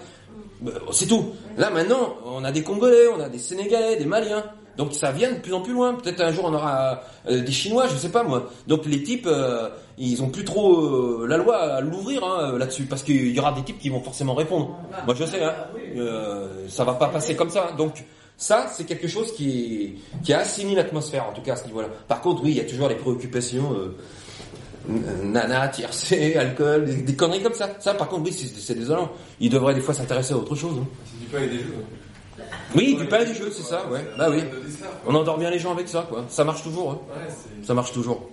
Ben, 0.61 0.73
C'est 0.93 1.07
tout. 1.07 1.31
Là, 1.57 1.71
maintenant, 1.71 2.17
on 2.27 2.45
a 2.45 2.53
des 2.53 2.62
Congolais, 2.62 3.09
on 3.17 3.21
a 3.21 3.31
des 3.31 3.39
Sénégalais, 3.39 3.97
des 3.97 4.05
Maliens. 4.05 4.45
Donc 4.77 4.95
ça 4.95 5.13
vient 5.13 5.33
de 5.33 5.39
plus 5.39 5.53
en 5.53 5.61
plus 5.61 5.73
loin. 5.73 5.95
Peut-être 5.95 6.21
un 6.21 6.33
jour 6.33 6.45
on 6.47 6.55
aura 6.55 7.03
euh, 7.29 7.43
des 7.43 7.53
Chinois, 7.53 7.87
je 7.89 7.97
sais 7.97 8.09
pas 8.11 8.23
moi. 8.23 8.51
Donc 8.67 8.87
les 8.87 9.03
types, 9.03 9.27
euh, 9.27 9.69
ils 9.99 10.23
ont 10.23 10.29
plus 10.29 10.45
trop 10.45 11.23
euh, 11.23 11.27
la 11.29 11.37
loi 11.37 11.57
à 11.57 11.81
l'ouvrir 11.81 12.25
hein, 12.25 12.57
là-dessus, 12.59 12.85
parce 12.85 13.03
qu'il 13.03 13.35
y 13.35 13.39
aura 13.39 13.53
des 13.53 13.63
types 13.63 13.79
qui 13.79 13.89
vont 13.89 14.01
forcément 14.01 14.35
répondre. 14.35 14.77
Moi 15.07 15.15
je 15.15 15.25
sais, 15.25 15.43
hein, 15.43 15.55
ça 16.69 16.85
va 16.85 16.95
pas 16.95 17.09
passer 17.09 17.37
comme 17.37 17.51
ça. 17.51 17.73
Donc 17.77 18.05
ça, 18.37 18.69
c'est 18.73 18.85
quelque 18.85 19.09
chose 19.09 19.33
qui, 19.35 19.97
qui 20.23 20.33
a 20.33 20.41
assaini 20.41 20.75
l'atmosphère, 20.75 21.27
en 21.29 21.33
tout 21.33 21.43
cas 21.43 21.53
à 21.53 21.57
ce 21.57 21.67
niveau-là. 21.67 21.89
Par 22.09 22.23
contre, 22.23 22.43
oui, 22.43 22.53
il 22.53 22.57
y 22.57 22.61
a 22.61 22.65
toujours 22.65 22.89
les 22.89 22.95
préoccupations. 22.95 23.77
Nana, 24.89 25.69
tiercé, 25.69 26.37
alcool, 26.37 27.05
des, 27.05 27.15
conneries 27.15 27.43
comme 27.43 27.53
ça. 27.53 27.69
Ça, 27.81 27.93
par 27.93 28.09
contre, 28.09 28.23
oui, 28.25 28.33
c'est 28.33 28.75
désolant. 28.75 29.11
Ils 29.39 29.51
devraient 29.51 29.75
des 29.75 29.83
fois 29.83 29.93
s'intéresser 29.93 30.33
à 30.33 30.39
autre 30.39 30.55
chose. 30.55 30.79
hein. 30.81 31.39
Oui, 32.75 32.97
du 32.97 33.07
pain 33.07 33.21
et 33.21 33.27
du 33.27 33.35
jeu, 33.35 33.51
c'est 33.51 33.62
ça, 33.62 33.87
ouais. 33.89 34.07
Bah 34.17 34.29
oui. 34.31 34.43
On 35.07 35.15
endort 35.15 35.39
bien 35.39 35.51
les 35.51 35.59
gens 35.59 35.73
avec 35.73 35.89
ça, 35.89 36.07
quoi. 36.09 36.25
Ça 36.29 36.45
marche 36.45 36.62
toujours, 36.62 36.93
hein. 36.93 36.99
Ça 37.62 37.75
marche 37.75 37.93
toujours. 37.93 38.29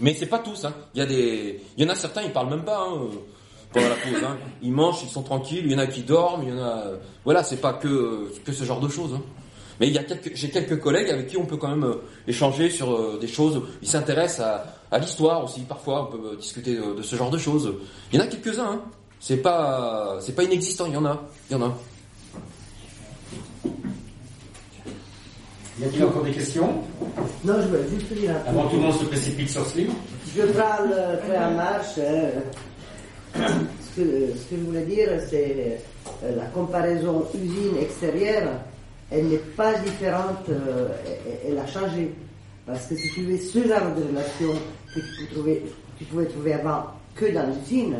Mais 0.00 0.14
c'est 0.14 0.26
pas 0.26 0.38
tous, 0.38 0.64
hein. 0.64 0.74
Il 0.94 0.98
y 0.98 1.02
a 1.02 1.06
des, 1.06 1.60
il 1.76 1.84
y 1.84 1.86
en 1.86 1.90
a 1.90 1.94
certains, 1.94 2.22
ils 2.22 2.32
parlent 2.32 2.50
même 2.50 2.64
pas, 2.64 2.78
hein, 2.78 2.94
euh, 2.94 3.16
pendant 3.72 3.88
la 3.88 3.96
pause, 3.96 4.24
hein. 4.24 4.36
Ils 4.62 4.72
mangent, 4.72 5.02
ils 5.02 5.08
sont 5.08 5.22
tranquilles, 5.22 5.64
il 5.64 5.72
y 5.72 5.74
en 5.74 5.78
a 5.78 5.86
qui 5.86 6.02
dorment, 6.02 6.42
il 6.44 6.50
y 6.50 6.52
en 6.52 6.62
a, 6.62 6.86
euh, 6.86 6.96
voilà, 7.24 7.42
c'est 7.42 7.60
pas 7.60 7.72
que, 7.72 8.32
que 8.44 8.52
ce 8.52 8.64
genre 8.64 8.80
de 8.80 8.88
choses, 8.88 9.14
hein. 9.14 9.22
Mais 9.80 9.92
quelques, 9.92 10.34
j'ai 10.34 10.50
quelques 10.50 10.80
collègues 10.80 11.10
avec 11.10 11.28
qui 11.28 11.36
on 11.36 11.46
peut 11.46 11.56
quand 11.56 11.68
même 11.68 11.84
euh, 11.84 12.02
échanger 12.26 12.70
sur 12.70 12.92
euh, 12.92 13.18
des 13.20 13.28
choses. 13.28 13.62
Ils 13.80 13.88
s'intéressent 13.88 14.46
à, 14.90 14.98
l'histoire 14.98 15.44
aussi. 15.44 15.60
Parfois, 15.60 16.08
on 16.08 16.16
peut 16.16 16.30
euh, 16.32 16.36
discuter 16.36 16.74
de, 16.74 16.94
de 16.94 17.02
ce 17.02 17.16
genre 17.16 17.30
de 17.30 17.38
choses. 17.38 17.74
Il 18.12 18.18
y 18.18 18.22
en 18.22 18.24
a 18.24 18.28
quelques-uns. 18.28 18.72
Hein. 18.72 18.82
C'est 19.20 19.36
pas, 19.36 20.18
c'est 20.20 20.34
pas 20.34 20.44
inexistant. 20.44 20.86
Il 20.86 20.94
y 20.94 20.96
en 20.96 21.04
a. 21.04 21.22
Il 21.50 21.56
y 21.56 21.56
en 21.56 21.62
a. 21.62 21.74
Y 25.80 25.84
a-t-il 25.84 26.04
encore 26.04 26.22
des 26.24 26.32
questions? 26.32 26.68
Non, 27.44 27.54
je 27.62 27.68
voulais 27.68 27.88
juste 27.96 28.12
dire 28.12 28.30
un 28.32 28.50
Avant 28.50 28.62
truc. 28.62 28.70
tout 28.72 28.76
le 28.78 28.82
monde 28.82 28.98
se 29.00 29.04
précipite 29.04 29.48
sur 29.48 29.64
ce 29.66 29.78
livre. 29.78 29.94
Je 30.36 30.42
parle 30.42 30.90
très 31.26 31.38
en 31.38 31.50
marche. 31.52 31.98
hein. 31.98 32.40
Ce, 33.36 34.00
que, 34.00 34.06
ce 34.36 34.50
que 34.50 34.56
je 34.60 34.64
voulais 34.64 34.84
dire, 34.84 35.08
c'est 35.28 35.78
euh, 36.24 36.36
la 36.36 36.44
comparaison 36.46 37.24
usine-extérieure, 37.34 38.48
elle 39.10 39.26
n'est 39.26 39.36
pas 39.56 39.74
différente, 39.74 40.48
euh, 40.50 40.88
elle, 41.44 41.52
elle 41.52 41.58
a 41.58 41.66
changé. 41.66 42.12
Parce 42.66 42.86
que 42.86 42.96
si 42.96 43.08
tu 43.12 43.22
veux 43.22 43.38
ce 43.38 43.58
genre 43.66 43.94
de 43.96 44.02
relation 44.08 44.58
que 44.94 45.00
tu, 45.00 45.06
peux 45.26 45.34
trouver, 45.34 45.62
tu 45.98 46.04
pouvais 46.04 46.26
trouver 46.26 46.52
avant 46.54 46.84
que 47.14 47.26
dans 47.32 47.46
l'usine, 47.46 47.96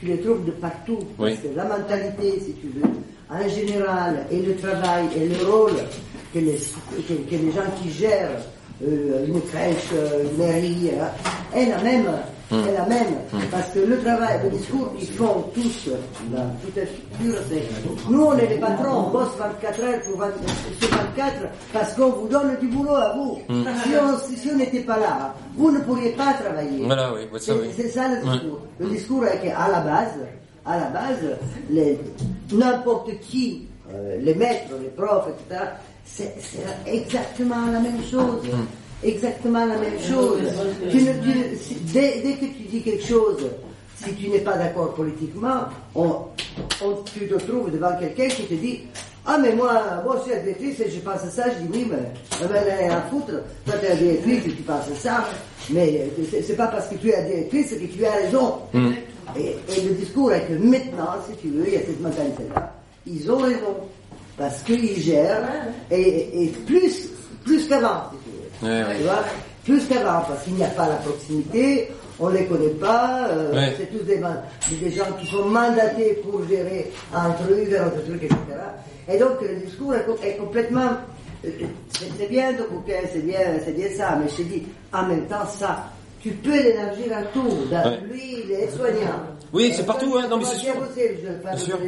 tu 0.00 0.06
les 0.06 0.18
trouves 0.20 0.44
de 0.44 0.52
partout. 0.52 0.98
Oui. 1.18 1.30
Parce 1.34 1.40
que 1.40 1.56
la 1.56 1.64
mentalité, 1.64 2.40
si 2.44 2.52
tu 2.54 2.68
veux, 2.68 2.88
en 3.30 3.48
général, 3.48 4.26
et 4.30 4.40
le 4.40 4.54
travail 4.56 5.06
et 5.16 5.26
le 5.28 5.44
rôle 5.50 5.72
que 6.36 6.44
les, 6.44 6.58
que, 7.08 7.14
que 7.30 7.42
les 7.42 7.52
gens 7.52 7.70
qui 7.82 7.90
gèrent 7.90 8.30
euh, 8.86 9.26
une 9.26 9.40
crèche, 9.42 9.90
une 9.92 10.36
mairie, 10.38 10.90
est 11.54 11.66
la 11.66 11.78
même. 11.82 12.06
Mm. 12.50 12.54
Est 12.68 12.72
la 12.74 12.86
même. 12.86 13.14
Parce 13.50 13.70
que 13.70 13.80
le 13.80 13.98
travail, 14.00 14.38
le 14.44 14.50
discours 14.50 14.92
qu'ils 14.96 15.08
font 15.08 15.44
tous 15.54 15.88
dans 16.30 16.48
toute 16.62 16.74
structure, 16.74 17.40
c'est 17.48 18.10
nous 18.10 18.22
on 18.22 18.36
est 18.38 18.46
les 18.46 18.58
patrons, 18.58 19.06
on 19.06 19.10
bosse 19.10 19.30
24 19.38 19.80
heures 19.82 20.00
pour 20.02 20.18
20 20.18 20.26
sur 20.78 20.88
24 20.90 21.32
parce 21.72 21.94
qu'on 21.94 22.10
vous 22.10 22.28
donne 22.28 22.56
du 22.60 22.68
boulot 22.68 22.94
à 22.94 23.14
vous. 23.16 23.38
Mm. 23.48 23.64
Si 24.36 24.50
on 24.52 24.56
n'était 24.56 24.80
pas 24.80 24.98
là, 24.98 25.34
vous 25.56 25.70
ne 25.72 25.80
pourriez 25.80 26.10
pas 26.10 26.34
travailler. 26.34 26.84
Voilà, 26.84 27.12
oui, 27.14 27.22
C'est 27.40 27.52
oui. 27.52 27.90
ça 27.90 28.08
le 28.08 28.16
discours. 28.30 28.60
Le 28.78 28.86
discours 28.90 29.26
est 29.26 29.40
qu'à 29.40 29.68
la 29.72 29.80
base, 29.80 30.18
à 30.66 30.78
la 30.78 30.86
base, 30.90 31.98
n'importe 32.52 33.18
qui, 33.20 33.66
euh, 33.92 34.18
les 34.20 34.34
maîtres, 34.34 34.74
les 34.82 34.88
profs, 34.90 35.28
etc., 35.28 35.62
c'est 36.06 36.34
exactement 36.86 37.66
la 37.72 37.80
même 37.80 38.02
chose. 38.10 38.42
Mm. 38.44 39.06
Exactement 39.06 39.66
la 39.66 39.76
même 39.76 39.98
chose. 40.08 40.40
Tu 40.90 40.96
ne- 41.02 41.12
tu 41.22 41.28
ne- 41.28 41.56
si- 41.60 41.74
dès, 41.92 42.20
dès 42.22 42.32
que 42.34 42.46
tu 42.46 42.62
dis 42.70 42.80
quelque 42.82 43.04
chose, 43.06 43.46
si 44.02 44.14
tu 44.14 44.28
n'es 44.30 44.38
pas 44.38 44.56
d'accord 44.56 44.94
politiquement, 44.94 45.64
on, 45.94 46.14
on- 46.82 46.96
tu 47.12 47.28
te 47.28 47.34
trouves 47.34 47.70
devant 47.70 47.96
quelqu'un 47.98 48.28
qui 48.28 48.44
te 48.44 48.54
dit 48.54 48.80
Ah, 49.28 49.38
mais 49.42 49.52
moi, 49.54 49.82
moi, 50.04 50.22
je 50.24 50.30
suis 50.32 50.40
directrice 50.40 50.80
et 50.80 50.90
je 50.90 51.00
pense 51.00 51.22
à 51.24 51.30
ça. 51.30 51.44
Je 51.50 51.64
dis 51.66 51.68
Oui, 51.72 51.86
mais 51.90 52.46
ben, 52.48 52.62
elle 52.80 52.90
à 52.92 53.02
foutre. 53.10 53.32
Toi, 53.66 53.74
tu 53.80 53.86
es 53.86 53.96
directrice 53.96 54.46
et 54.46 54.56
tu 54.56 54.62
penses 54.62 54.88
à 54.90 54.94
ça. 54.96 55.24
Mais 55.70 56.08
c'est- 56.30 56.42
c'est 56.42 56.54
pas 56.56 56.68
parce 56.68 56.86
que 56.88 56.94
tu 56.94 57.10
es 57.10 57.24
directrice 57.24 57.70
que 57.70 57.84
tu 57.86 58.06
as 58.06 58.12
raison. 58.12 58.54
Mm. 58.72 58.90
Et, 59.36 59.56
et 59.76 59.80
le 59.82 59.94
discours 59.94 60.32
est 60.32 60.42
que 60.46 60.52
maintenant, 60.54 61.16
si 61.28 61.36
tu 61.38 61.48
veux, 61.48 61.66
il 61.66 61.74
y 61.74 61.76
a 61.76 61.80
cette 61.80 62.00
mentalité-là. 62.00 62.72
Ils 63.06 63.30
ont 63.30 63.38
raison. 63.38 63.74
Parce 64.36 64.62
qu'ils 64.62 65.00
gèrent, 65.00 65.48
et, 65.90 66.44
et 66.44 66.48
plus, 66.66 67.08
plus 67.44 67.66
qu'avant, 67.68 68.10
si 68.12 68.18
tu 68.30 68.66
veux. 68.66 68.70
Ouais, 68.72 68.82
ouais. 68.88 68.96
Tu 68.98 69.02
vois 69.04 69.24
Plus 69.64 69.84
qu'avant, 69.88 70.20
parce 70.28 70.44
qu'il 70.44 70.54
n'y 70.54 70.64
a 70.64 70.68
pas 70.68 70.88
la 70.88 70.96
proximité, 70.96 71.88
on 72.20 72.28
les 72.28 72.44
connaît 72.46 72.68
pas, 72.70 73.28
euh, 73.30 73.52
Ouais. 73.54 73.74
c'est 73.78 73.86
tous 73.96 74.04
des, 74.04 74.20
des 74.76 74.90
gens 74.90 75.04
qui 75.20 75.26
sont 75.26 75.44
mandatés 75.46 76.20
pour 76.22 76.46
gérer 76.48 76.90
un 77.14 77.30
truc, 77.32 77.68
un 77.78 77.86
autre 77.86 78.04
truc, 78.04 78.22
etc. 78.22 78.36
Et 79.08 79.18
donc 79.18 79.40
le 79.42 79.56
discours 79.66 79.94
est, 79.94 80.04
co- 80.04 80.18
est 80.22 80.36
complètement... 80.36 80.90
euh, 81.44 81.48
C'est 82.18 82.28
bien 82.28 82.52
de 82.52 82.62
bouquin, 82.64 83.00
c'est 83.12 83.24
bien, 83.24 83.38
c'est 83.64 83.72
bien 83.74 83.88
ça, 83.96 84.18
mais 84.20 84.28
je 84.30 84.36
te 84.36 84.42
dis, 84.42 84.62
en 84.92 85.04
même 85.06 85.26
temps, 85.26 85.46
ça, 85.46 85.84
tu 86.22 86.30
peux 86.30 86.50
l'élargir 86.62 87.16
à 87.16 87.22
tout. 87.32 87.48
Dans-. 87.70 87.96
Lui, 88.10 88.42
il 88.44 88.52
est 88.52 88.70
soignant. 88.76 89.20
Oui, 89.56 89.72
c'est 89.74 89.86
partout, 89.86 90.14
hein. 90.18 90.26
Non, 90.30 90.36
mais 90.38 90.44
c'est 90.44 90.56
sûr. 90.56 90.74
Bien 90.74 91.56
sûr. 91.56 91.78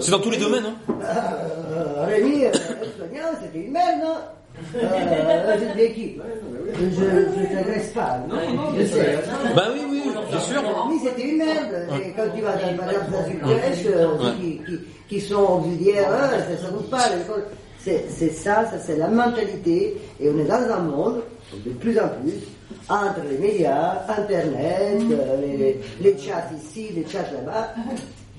C'est 0.00 0.10
dans 0.10 0.18
tous 0.20 0.30
les 0.30 0.38
domaines, 0.38 0.64
hein. 0.66 0.92
euh, 1.02 2.06
Rémi, 2.06 2.44
euh, 2.46 2.52
soignant, 2.96 3.28
c'était 3.42 3.66
une 3.66 3.72
merde, 3.72 4.00
non? 4.02 4.14
Euh, 4.74 5.56
je 5.58 7.04
ne 7.04 7.54
t'agresse 7.54 7.90
pas. 7.90 8.18
Non, 8.28 8.36
non, 8.54 8.62
je 8.78 8.84
sais. 8.86 9.18
Bah 9.54 9.66
oui, 9.72 9.80
oui, 9.90 10.02
bien 10.30 10.40
sûr. 10.40 10.60
Rémi, 10.62 11.00
c'était 11.04 11.28
une 11.28 11.36
merde. 11.38 11.74
Et 12.04 12.10
quand 12.16 12.24
tu 12.34 12.42
vas 12.42 12.52
dans, 12.56 13.16
dans 13.16 13.30
une 13.30 13.38
crèche, 13.40 13.84
Ouais. 13.84 13.92
euh, 13.94 14.32
qui, 14.40 14.60
qui, 14.66 14.78
qui 15.08 15.20
sont 15.20 15.36
auxiliaires, 15.64 16.08
hein, 16.10 16.30
ça 16.60 16.70
ne 16.70 16.76
roule 16.76 16.86
pas. 16.88 17.04
c'est 17.84 18.30
ça, 18.32 18.64
ça 18.70 18.78
c'est 18.84 18.96
la 18.96 19.08
mentalité. 19.08 19.96
Et 20.20 20.30
on 20.30 20.38
est 20.38 20.44
dans 20.44 20.54
un 20.74 20.80
monde, 20.80 21.22
de 21.64 21.70
plus 21.70 21.98
en 22.00 22.08
plus, 22.08 22.34
entre 22.88 23.20
les 23.30 23.38
médias, 23.38 24.02
Internet, 24.08 25.02
euh, 25.12 25.40
les, 25.40 25.80
les 26.00 26.18
chats 26.18 26.48
ici, 26.56 26.88
les 26.94 27.06
chats 27.06 27.22
là-bas, 27.32 27.74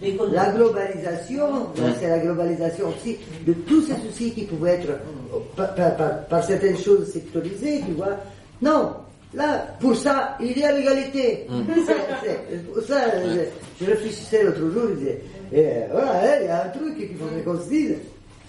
la 0.31 0.51
globalisation, 0.51 1.67
ben, 1.75 1.93
c'est 1.99 2.07
la 2.09 2.19
globalisation 2.19 2.87
aussi 2.89 3.17
de 3.45 3.53
tous 3.53 3.81
ces 3.83 3.95
soucis 4.07 4.31
qui 4.31 4.45
pouvaient 4.45 4.75
être 4.75 4.89
euh, 4.89 5.37
par, 5.55 5.75
par- 5.75 5.95
par- 5.97 6.25
par 6.25 6.43
certaines 6.43 6.77
choses 6.77 7.11
sectorisées, 7.11 7.81
tu 7.85 7.91
vois. 7.93 8.17
Non, 8.61 8.93
là, 9.33 9.67
pour 9.79 9.95
ça, 9.95 10.37
il 10.41 10.57
y 10.57 10.63
a 10.63 10.71
l'égalité. 10.71 11.45
Pour 12.73 12.83
ça, 12.83 12.95
je, 13.25 13.85
je 13.85 13.91
réfléchissais 13.91 14.43
l'autre 14.43 14.59
jour, 14.59 14.83
je 14.89 14.95
disais, 14.95 15.21
eh, 15.53 15.69
voilà, 15.91 16.11
hein, 16.21 16.37
il 16.41 16.45
y 16.47 16.49
a 16.49 16.63
un 16.65 16.69
truc 16.69 16.97
qu'il 16.97 17.15
faudrait 17.17 17.41
qu'on 17.41 17.59
se 17.59 17.69
dise, 17.69 17.95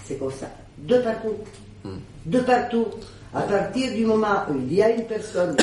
c'est 0.05 0.19
comme 0.19 0.31
ça, 0.33 0.47
de 0.79 0.99
partout, 0.99 1.35
de 2.27 2.39
partout. 2.41 2.87
À 3.33 3.43
partir 3.43 3.93
du 3.93 4.05
moment 4.07 4.43
où 4.51 4.55
il 4.57 4.75
y 4.75 4.83
a 4.83 4.91
une 4.91 5.05
personne 5.05 5.57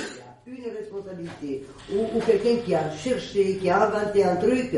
responsabilité, 0.72 1.64
ou, 1.94 2.18
ou 2.18 2.22
quelqu'un 2.26 2.56
qui 2.66 2.76
a 2.76 2.90
cherché, 2.98 3.58
qui 3.58 3.70
a 3.70 3.84
inventé 3.88 4.24
un 4.24 4.36
truc, 4.38 4.72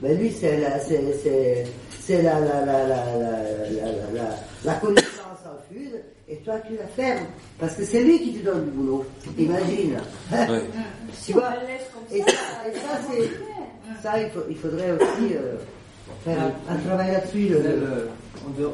ben 0.00 0.18
lui, 0.18 0.30
c'est 0.30 0.58
la, 0.58 0.78
c'est, 0.78 1.00
c'est, 1.22 1.64
c'est 2.00 2.22
la, 2.22 2.38
la, 2.40 2.64
la, 2.64 2.86
la, 2.86 2.86
la, 2.86 3.16
la, 3.18 3.92
la, 3.92 4.10
la- 4.22 4.36
la 4.64 4.74
connaissance 4.74 5.40
en 5.46 5.72
fuse, 5.72 5.94
et 6.28 6.36
toi, 6.38 6.54
tu 6.66 6.76
la 6.76 6.86
fermes. 6.88 7.26
Parce 7.58 7.74
que 7.76 7.84
c'est 7.84 8.02
lui 8.02 8.20
qui 8.20 8.34
te 8.34 8.44
donne 8.44 8.64
du 8.64 8.70
boulot. 8.70 9.04
Imagine. 9.38 9.96
Ouais. 10.32 10.60
tu 11.24 11.32
vois 11.32 11.54
Et 12.12 12.20
ça, 12.20 12.26
et 12.68 12.72
ça, 12.72 13.00
c'est, 13.10 14.02
ça 14.02 14.20
il, 14.20 14.30
faut- 14.30 14.44
il 14.50 14.56
faudrait 14.56 14.90
aussi 14.92 15.34
euh, 15.34 15.54
faire 16.24 16.38
un, 16.68 16.74
un 16.74 16.76
travail 16.78 17.12
là-dessus. 17.12 17.48
le- 17.48 17.56
euh, 17.56 18.06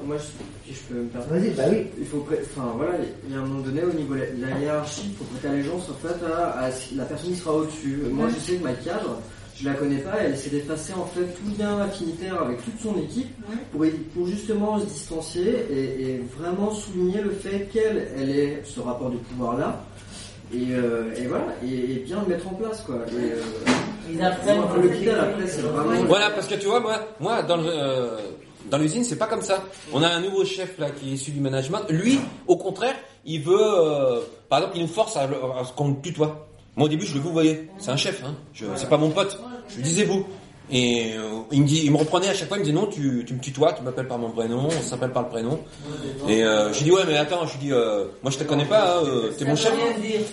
moi, 0.06 0.16
je, 0.18 0.70
si 0.72 0.78
je 0.78 0.80
peux 0.94 1.00
me 1.00 1.08
permettre. 1.08 1.32
Vas-y, 1.32 1.50
bah 1.50 1.62
oui. 1.70 1.86
Il 1.98 2.06
faut, 2.06 2.26
enfin 2.56 2.72
voilà, 2.76 2.92
il 3.26 3.32
y 3.32 3.36
a 3.36 3.38
un 3.40 3.42
moment 3.46 3.60
donné 3.60 3.82
au 3.82 3.92
niveau 3.92 4.14
de 4.14 4.20
la, 4.40 4.58
hiérarchie, 4.58 5.02
il 5.10 5.16
faut 5.16 5.24
prêter 5.24 5.48
allégeance 5.48 5.88
en 5.88 5.94
fait 6.06 6.24
à, 6.26 6.66
à 6.66 6.70
la 6.94 7.04
personne 7.04 7.30
qui 7.30 7.36
sera 7.36 7.54
au-dessus. 7.54 8.02
Moi, 8.10 8.28
je 8.34 8.38
sais 8.40 8.56
que 8.58 8.64
ma 8.64 8.72
cadre, 8.74 9.18
je 9.56 9.64
la 9.64 9.74
connais 9.74 9.98
pas, 9.98 10.16
elle 10.20 10.34
essaie 10.34 10.50
d'effacer 10.50 10.92
en 10.94 11.06
fait 11.06 11.20
tout 11.22 11.58
lien 11.58 11.78
affinitaire 11.80 12.42
avec 12.42 12.62
toute 12.64 12.78
son 12.80 12.98
équipe 12.98 13.28
pour, 13.72 13.84
pour 14.14 14.26
justement 14.26 14.78
se 14.80 14.84
distancier 14.86 15.54
et, 15.70 16.02
et 16.10 16.20
vraiment 16.38 16.70
souligner 16.72 17.22
le 17.22 17.30
fait 17.30 17.68
qu'elle, 17.72 18.08
elle 18.16 18.30
est 18.30 18.62
ce 18.64 18.80
rapport 18.80 19.10
de 19.10 19.16
pouvoir 19.16 19.56
là. 19.56 19.82
Et, 20.54 20.74
euh, 20.74 21.14
et 21.16 21.26
voilà, 21.26 21.46
et, 21.64 21.92
et 21.92 21.98
bien 22.00 22.20
le 22.20 22.34
mettre 22.34 22.46
en 22.48 22.54
place 22.54 22.82
quoi. 22.82 22.96
Et, 23.08 23.32
euh, 23.32 23.40
Ils 24.10 24.22
apprennent 24.22 24.58
moi, 24.58 24.68
après 24.68 25.46
c'est 25.46 25.62
vraiment. 25.62 26.04
Voilà, 26.06 26.30
parce 26.30 26.46
que 26.46 26.54
tu 26.56 26.66
vois, 26.66 26.80
moi, 26.80 27.00
moi 27.20 27.42
dans 27.42 27.56
le, 27.56 27.68
euh, 27.68 28.18
dans 28.70 28.78
l'usine, 28.78 29.02
c'est 29.04 29.16
pas 29.16 29.26
comme 29.26 29.42
ça. 29.42 29.62
On 29.92 30.02
a 30.02 30.08
un 30.08 30.20
nouveau 30.20 30.44
chef 30.44 30.78
là 30.78 30.90
qui 30.90 31.10
est 31.10 31.14
issu 31.14 31.30
du 31.30 31.40
management. 31.40 31.80
Lui, 31.88 32.18
au 32.46 32.56
contraire, 32.56 32.94
il 33.24 33.40
veut, 33.42 33.56
euh, 33.58 34.20
par 34.48 34.58
exemple, 34.60 34.76
il 34.76 34.82
nous 34.82 34.88
force 34.88 35.16
à, 35.16 35.22
à 35.22 35.64
ce 35.64 35.72
qu'on 35.72 35.88
le 35.88 36.00
tutoie. 36.02 36.46
Moi, 36.76 36.86
au 36.86 36.88
début, 36.88 37.06
je 37.06 37.14
le 37.14 37.20
vous 37.20 37.32
voyez. 37.32 37.68
C'est 37.78 37.90
un 37.90 37.96
chef, 37.96 38.22
hein. 38.24 38.34
Je, 38.52 38.66
c'est 38.76 38.88
pas 38.88 38.96
mon 38.98 39.10
pote. 39.10 39.38
Je 39.68 39.76
lui 39.76 39.82
disais 39.82 40.04
vous. 40.04 40.26
Et 40.70 41.12
euh, 41.16 41.40
il 41.50 41.62
me 41.62 41.66
dit, 41.66 41.82
il 41.84 41.90
me 41.90 41.98
reprenait 41.98 42.28
à 42.28 42.34
chaque 42.34 42.48
fois, 42.48 42.56
il 42.56 42.60
me 42.60 42.64
disait 42.64 42.76
non, 42.76 42.86
tu, 42.86 43.24
tu 43.26 43.34
me 43.34 43.40
tutoies, 43.40 43.72
tu 43.74 43.82
m'appelles 43.82 44.08
par 44.08 44.18
mon 44.18 44.30
prénom, 44.30 44.66
on 44.66 44.82
s'appelle 44.82 45.10
par 45.10 45.24
le 45.24 45.28
prénom. 45.28 45.60
Et 46.28 46.42
euh, 46.42 46.72
je 46.72 46.78
lui 46.78 46.84
dis 46.84 46.90
ouais, 46.92 47.02
mais 47.06 47.16
attends, 47.18 47.46
je 47.46 47.52
lui 47.58 47.66
dis, 47.66 47.72
euh, 47.72 48.06
moi 48.22 48.30
je 48.30 48.38
te 48.38 48.44
connais 48.44 48.64
pas, 48.64 48.98
hein, 48.98 49.02
euh, 49.04 49.32
t'es 49.36 49.44
mon 49.44 49.56
chef. 49.56 49.72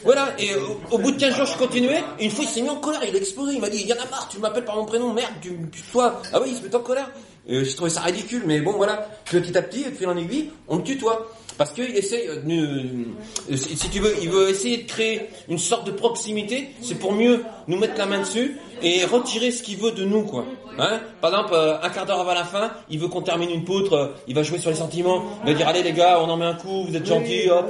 Voilà. 0.04 0.30
Et 0.40 0.54
euh, 0.54 0.60
au 0.92 0.98
bout 0.98 1.12
de 1.12 1.18
15 1.18 1.36
jours, 1.36 1.46
je 1.46 1.58
continuais. 1.58 2.02
Et 2.20 2.26
une 2.26 2.32
fois, 2.32 2.46
il 2.46 2.50
s'est 2.50 2.62
mis 2.62 2.70
en 2.70 2.78
colère, 2.78 3.02
il 3.08 3.14
a 3.14 3.18
explosé. 3.18 3.56
Il 3.56 3.62
m'a 3.62 3.70
dit, 3.70 3.80
il 3.82 3.88
y 3.88 3.94
en 3.94 3.98
a 3.98 4.10
marre, 4.10 4.30
tu 4.32 4.40
m'appelles 4.40 4.66
par 4.66 4.76
mon 4.76 4.86
prénom, 4.86 5.14
merde, 5.14 5.34
tu 5.42 5.52
me 5.52 5.68
tutoies. 5.70 6.22
Ah 6.32 6.40
oui, 6.42 6.50
il 6.52 6.58
se 6.58 6.64
met 6.64 6.74
en 6.74 6.80
colère. 6.80 7.10
Et 7.48 7.66
j'ai 7.66 7.76
trouvé 7.76 7.90
ça 7.90 8.02
ridicule, 8.02 8.44
mais 8.46 8.62
bon, 8.62 8.74
voilà. 8.74 9.10
Petit 9.26 9.58
à 9.58 9.62
petit, 9.62 9.84
de 9.84 9.90
fil 9.90 10.08
en 10.08 10.16
aiguille, 10.16 10.52
on 10.68 10.78
le 10.78 10.84
tutoie. 10.84 11.28
Parce 11.60 11.72
qu'il 11.72 11.94
essaye, 11.94 12.26
euh, 12.30 12.40
euh, 13.52 13.58
si 13.58 13.90
tu 13.90 14.00
veux, 14.00 14.16
il 14.22 14.30
veut 14.30 14.48
essayer 14.48 14.78
de 14.78 14.88
créer 14.88 15.24
une 15.50 15.58
sorte 15.58 15.86
de 15.86 15.92
proximité. 15.92 16.70
C'est 16.82 16.98
pour 16.98 17.12
mieux 17.12 17.44
nous 17.68 17.78
mettre 17.78 17.98
la 17.98 18.06
main 18.06 18.20
dessus 18.20 18.58
et 18.82 19.04
retirer 19.04 19.52
ce 19.52 19.62
qu'il 19.62 19.76
veut 19.76 19.92
de 19.92 20.06
nous, 20.06 20.24
quoi. 20.24 20.46
Hein? 20.78 21.02
Par 21.20 21.32
exemple, 21.32 21.54
euh, 21.54 21.82
un 21.82 21.90
quart 21.90 22.06
d'heure 22.06 22.22
avant 22.22 22.34
la 22.34 22.46
fin, 22.46 22.72
il 22.90 22.98
veut 22.98 23.10
qu'on 23.10 23.22
termine 23.22 23.50
une 23.50 23.66
poutre, 23.66 23.92
euh, 23.92 24.08
il 24.26 24.36
va 24.36 24.44
jouer 24.44 24.58
sur 24.58 24.70
les 24.70 24.78
sentiments, 24.78 25.22
il 25.44 25.52
va 25.52 25.58
dire 25.58 25.68
allez 25.68 25.84
les 25.84 25.92
gars, 25.92 26.22
on 26.22 26.30
en 26.30 26.38
met 26.38 26.46
un 26.46 26.54
coup, 26.54 26.86
vous 26.86 26.96
êtes 26.96 27.06
gentils, 27.06 27.50
hop, 27.50 27.66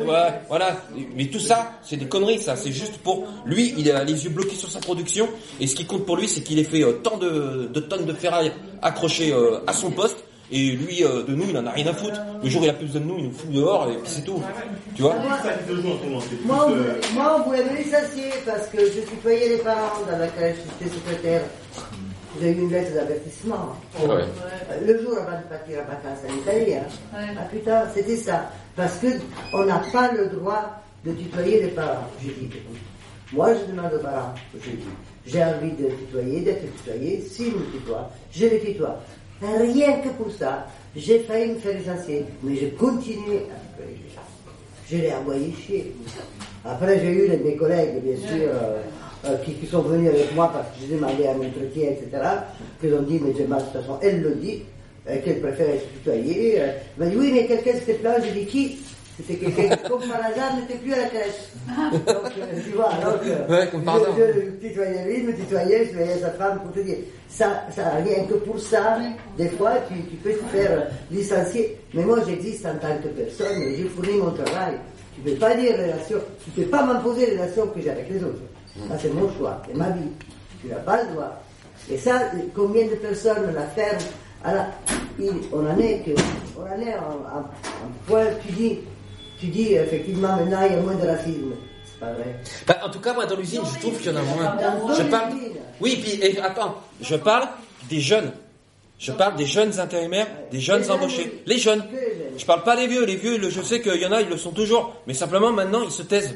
voilà. 0.48 0.78
Mais 1.16 1.26
tout 1.26 1.40
ça, 1.40 1.72
c'est 1.82 1.98
des 1.98 2.06
conneries, 2.06 2.40
ça. 2.44 2.56
C'est 2.56 2.72
juste 2.72 3.00
pour 3.00 3.26
lui, 3.44 3.74
il 3.76 3.90
a 3.90 4.04
les 4.04 4.24
yeux 4.24 4.30
bloqués 4.30 4.56
sur 4.56 4.70
sa 4.70 4.82
production 4.82 5.28
et 5.60 5.66
ce 5.66 5.76
qui 5.76 5.86
compte 5.86 6.06
pour 6.06 6.16
lui, 6.16 6.28
c'est 6.28 6.42
qu'il 6.42 6.60
ait 6.60 6.64
fait 6.64 6.86
tant 7.02 7.18
de, 7.18 7.72
de 7.74 7.80
tonnes 7.80 8.06
de 8.06 8.14
ferraille 8.14 8.52
accrochées 8.84 9.34
à 9.66 9.74
son 9.74 9.90
poste. 9.90 10.24
Et 10.52 10.72
lui, 10.72 11.04
euh, 11.04 11.24
de 11.24 11.36
nous, 11.36 11.46
il 11.50 11.58
en 11.58 11.66
a 11.68 11.72
rien 11.72 11.86
à 11.88 11.94
foutre. 11.94 12.20
Le 12.42 12.50
jour 12.50 12.62
où 12.62 12.66
il 12.66 12.70
a 12.70 12.74
plus 12.74 12.88
besoin 12.88 13.02
de 13.02 13.06
nous, 13.06 13.18
il 13.20 13.26
nous 13.26 13.32
fout 13.32 13.52
dehors 13.52 13.90
et 13.90 13.96
puis 13.98 14.10
c'est 14.10 14.24
tout. 14.24 14.42
Tu 14.96 15.02
vois 15.04 15.16
Moi, 16.46 16.68
on, 16.68 17.14
moi, 17.16 17.38
on 17.40 17.44
voulait 17.50 17.64
me 17.66 17.78
licencier 17.78 18.32
parce 18.46 18.68
que 18.68 18.80
je 18.80 19.02
tutoyais 19.02 19.50
les 19.50 19.58
parents 19.58 20.02
dans 20.10 20.18
la 20.18 20.28
crèche, 20.28 20.58
j'étais 20.80 20.94
secrétaire. 20.96 21.42
J'ai 22.42 22.52
eu 22.52 22.60
une 22.62 22.72
lettre 22.72 22.94
d'avertissement. 22.94 23.76
Ouais. 24.02 24.08
Euh, 24.10 24.86
Le 24.86 25.02
jour 25.02 25.18
avant 25.18 25.38
de 25.40 25.44
partir 25.50 25.80
en 25.80 25.88
vacances 25.88 26.24
en 26.30 26.36
Italie. 26.38 26.76
hein. 26.76 26.86
Ah 27.38 27.44
putain, 27.52 27.84
c'était 27.94 28.18
ça. 28.18 28.50
Parce 28.76 28.96
que 29.00 29.08
on 29.54 29.66
n'a 29.66 29.82
pas 29.92 30.12
le 30.14 30.28
droit 30.30 30.82
de 31.06 31.12
tutoyer 31.14 31.62
les 31.64 31.68
parents. 31.70 32.08
J'ai 32.24 32.30
dit, 32.30 32.46
écoute, 32.46 32.78
moi 33.34 33.50
je 33.54 33.72
demande 33.72 33.94
aux 33.94 34.00
parents, 34.04 34.34
je 34.54 34.70
dis, 34.72 34.78
j'ai 35.26 35.44
envie 35.44 35.72
de 35.72 35.90
tutoyer, 35.90 36.42
d'être 36.42 36.76
tutoyé, 36.78 37.22
s'ils 37.22 37.54
me 37.54 37.66
tutoient, 37.72 38.10
je 38.32 38.46
les 38.46 38.60
tutoie. 38.62 39.00
Rien 39.42 40.00
que 40.00 40.10
pour 40.10 40.32
ça, 40.32 40.68
j'ai 40.96 41.20
failli 41.20 41.54
me 41.54 41.60
faire 41.60 41.78
licencier, 41.78 42.26
mais 42.44 42.56
j'ai 42.56 42.72
continué 42.72 43.46
à. 43.50 43.82
Je 44.92 44.98
l'ai 44.98 45.14
envoyé 45.14 45.54
chier. 45.54 45.96
Après, 46.66 47.00
j'ai 47.00 47.12
eu 47.12 47.30
mes 47.44 47.56
collègues, 47.56 48.02
bien 48.04 48.18
sûr, 48.18 48.50
euh, 48.50 48.82
euh, 49.26 49.38
qui, 49.46 49.54
qui 49.54 49.68
sont 49.68 49.82
venus 49.82 50.10
avec 50.10 50.34
moi 50.36 50.50
parce 50.52 50.68
que 50.70 50.82
j'ai 50.82 50.96
demandé 50.96 51.28
un 51.28 51.36
entretien, 51.36 51.92
etc., 51.92 52.10
qui 52.82 52.88
ont 52.88 53.04
dit, 53.04 53.20
mais 53.24 53.34
Gemma, 53.38 53.58
de 53.58 53.64
toute 53.64 53.74
façon, 53.74 54.00
elle 54.02 54.22
le 54.22 54.32
dit, 54.36 54.64
euh, 55.08 55.18
qu'elle 55.24 55.40
préfère 55.42 55.70
être 55.70 55.88
tutoyée. 55.94 56.56
Elle 56.56 56.76
m'a 56.98 57.06
dit, 57.06 57.16
oui, 57.16 57.30
mais 57.32 57.46
quelqu'un 57.46 57.74
s'était 57.74 57.94
plaint, 57.94 58.22
j'ai 58.24 58.32
dit, 58.32 58.46
qui? 58.48 58.80
C'était 59.28 59.36
quelqu'un 59.46 59.76
qui, 59.76 59.90
comme 59.90 60.02
par 60.08 60.26
hasard, 60.26 60.56
n'était 60.56 60.80
plus 60.80 60.94
à 60.94 60.98
la 60.98 61.04
crèche. 61.10 61.52
Donc, 61.92 62.08
euh, 62.08 62.60
tu 62.64 62.72
vois, 62.72 62.90
alors 62.90 63.20
que 63.20 63.52
Ouais, 63.52 63.68
comme 63.70 63.84
par 63.84 64.00
je, 64.00 64.06
je 64.18 64.40
le 64.40 64.58
tutoyais 64.60 65.04
lui, 65.06 65.18
il 65.20 65.24
me 65.28 65.34
tutoyait, 65.36 65.86
je 65.88 65.98
voyais 65.98 66.18
sa 66.20 66.30
femme 66.32 66.60
pour 66.62 66.72
te 66.72 66.80
dire. 66.80 66.98
Ça, 67.28 67.64
ça, 67.76 67.90
rien 68.04 68.24
que 68.26 68.36
pour 68.36 68.58
ça, 68.60 68.98
des 69.38 69.50
fois, 69.50 69.72
tu, 69.90 69.96
tu 70.10 70.16
peux 70.18 70.32
te 70.32 70.44
faire 70.56 70.72
euh, 70.72 70.86
licencier. 71.12 71.78
Mais 71.94 72.04
moi, 72.04 72.20
j'existe 72.26 72.66
en 72.66 72.76
tant 72.76 72.96
que 73.04 73.10
personne, 73.10 73.62
et 73.62 73.76
j'ai 73.78 73.84
fourni 73.90 74.14
mon 74.18 74.32
travail. 74.32 74.76
Tu 75.16 75.22
ne 75.30 75.34
peux 75.34 75.40
pas 75.40 75.54
dire 75.56 75.74
relation, 75.74 76.18
tu 76.46 76.50
ne 76.62 76.64
peux 76.66 76.72
pas 76.72 76.84
m'imposer 76.86 77.26
les 77.26 77.38
relations 77.38 77.68
que 77.68 77.82
j'ai 77.82 77.90
avec 77.90 78.10
les 78.10 78.24
autres. 78.24 78.42
Ça, 78.88 78.96
c'est 79.02 79.14
mon 79.14 79.30
choix, 79.38 79.62
c'est 79.68 79.76
ma 79.76 79.90
vie. 79.90 80.10
Tu 80.62 80.68
n'as 80.68 80.76
pas 80.78 81.04
le 81.04 81.10
droit. 81.14 81.42
Et 81.92 81.98
ça, 81.98 82.22
combien 82.56 82.86
de 82.86 82.96
personnes 82.96 83.54
la 83.54 83.64
ferment? 83.64 84.00
Alors, 84.46 84.66
il- 85.20 85.32
on 85.52 85.66
en 85.68 85.78
est 85.78 86.00
que, 86.06 86.12
on 86.58 86.62
en 86.62 86.82
est 86.82 86.94
en, 86.96 87.38
en- 87.38 87.42
en 87.42 87.90
point, 88.08 88.24
tu 88.46 88.54
dis, 88.54 88.80
tu 89.40 89.48
dis 89.48 89.74
effectivement 89.74 90.36
maintenant 90.36 90.62
il 90.66 90.74
y 90.74 90.76
a 90.76 90.82
moins 90.82 90.96
de 90.96 91.08
racisme. 91.08 91.54
C'est 91.86 92.00
pas 92.00 92.14
vrai. 92.14 92.36
Bah, 92.68 92.78
en 92.84 92.90
tout 92.90 93.00
cas, 93.00 93.14
moi, 93.14 93.26
dans 93.26 93.36
l'usine, 93.36 93.62
je 93.74 93.80
trouve 93.80 93.98
qu'il 93.98 94.12
y 94.12 94.16
en 94.16 94.18
a 94.18 94.22
moins. 94.22 94.58
Je 94.98 95.04
parle. 95.04 95.34
Oui, 95.82 96.00
puis 96.02 96.20
et, 96.22 96.40
attends, 96.40 96.76
je 97.02 97.16
parle 97.16 97.48
des 97.90 98.00
jeunes. 98.00 98.32
Je 99.00 99.14
parle 99.14 99.38
des 99.38 99.46
jeunes 99.46 99.80
intérimaires, 99.80 100.28
des 100.52 100.60
jeunes 100.60 100.90
embauchés. 100.92 101.42
Les 101.46 101.58
jeunes. 101.58 101.84
Je 102.38 102.46
parle 102.46 102.64
pas 102.64 102.76
des 102.76 102.88
vieux. 102.88 103.06
Les 103.06 103.16
vieux, 103.16 103.40
je 103.50 103.62
sais 103.62 103.82
qu'il 103.82 103.96
y 103.96 104.06
en 104.06 104.12
a, 104.12 104.22
ils 104.22 104.30
le 104.30 104.38
sont 104.38 104.52
toujours. 104.52 104.94
Mais 105.08 105.14
simplement, 105.14 105.52
maintenant, 105.54 105.84
ils 105.84 105.92
se 105.92 106.04
taisent. 106.04 106.36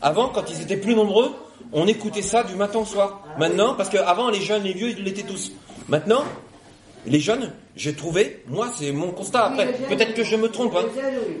Avant, 0.00 0.28
quand 0.28 0.48
ils 0.50 0.62
étaient 0.62 0.76
plus 0.76 0.94
nombreux, 0.94 1.32
on 1.72 1.86
écoutait 1.88 2.22
ça 2.22 2.44
du 2.44 2.54
matin 2.54 2.80
au 2.80 2.84
soir. 2.84 3.22
Maintenant, 3.38 3.74
parce 3.74 3.88
qu'avant, 3.88 4.30
les 4.30 4.40
jeunes, 4.40 4.62
les 4.62 4.74
vieux, 4.74 4.90
ils 4.90 5.02
l'étaient 5.02 5.22
tous. 5.22 5.50
Maintenant, 5.88 6.24
les 7.06 7.20
jeunes, 7.20 7.52
j'ai 7.76 7.94
trouvé, 7.94 8.42
moi, 8.48 8.68
c'est 8.76 8.92
mon 8.92 9.10
constat. 9.10 9.46
Après, 9.46 9.66
peut-être 9.88 10.14
que 10.14 10.24
je 10.24 10.36
me 10.36 10.48
trompe, 10.48 10.74
hein, 10.76 10.84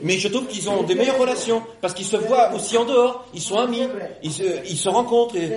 mais 0.02 0.18
je 0.18 0.28
trouve 0.28 0.46
qu'ils 0.46 0.68
ont 0.68 0.82
des 0.82 0.94
meilleures 0.94 1.18
relations 1.18 1.62
parce 1.80 1.94
qu'ils 1.94 2.06
se 2.06 2.16
voient 2.16 2.52
aussi 2.54 2.76
en 2.76 2.84
dehors. 2.84 3.26
Ils 3.34 3.40
sont 3.40 3.56
amis, 3.58 3.82
ils 4.22 4.32
se, 4.32 4.42
ils 4.68 4.76
se 4.76 4.88
rencontrent. 4.88 5.36
Et... 5.36 5.48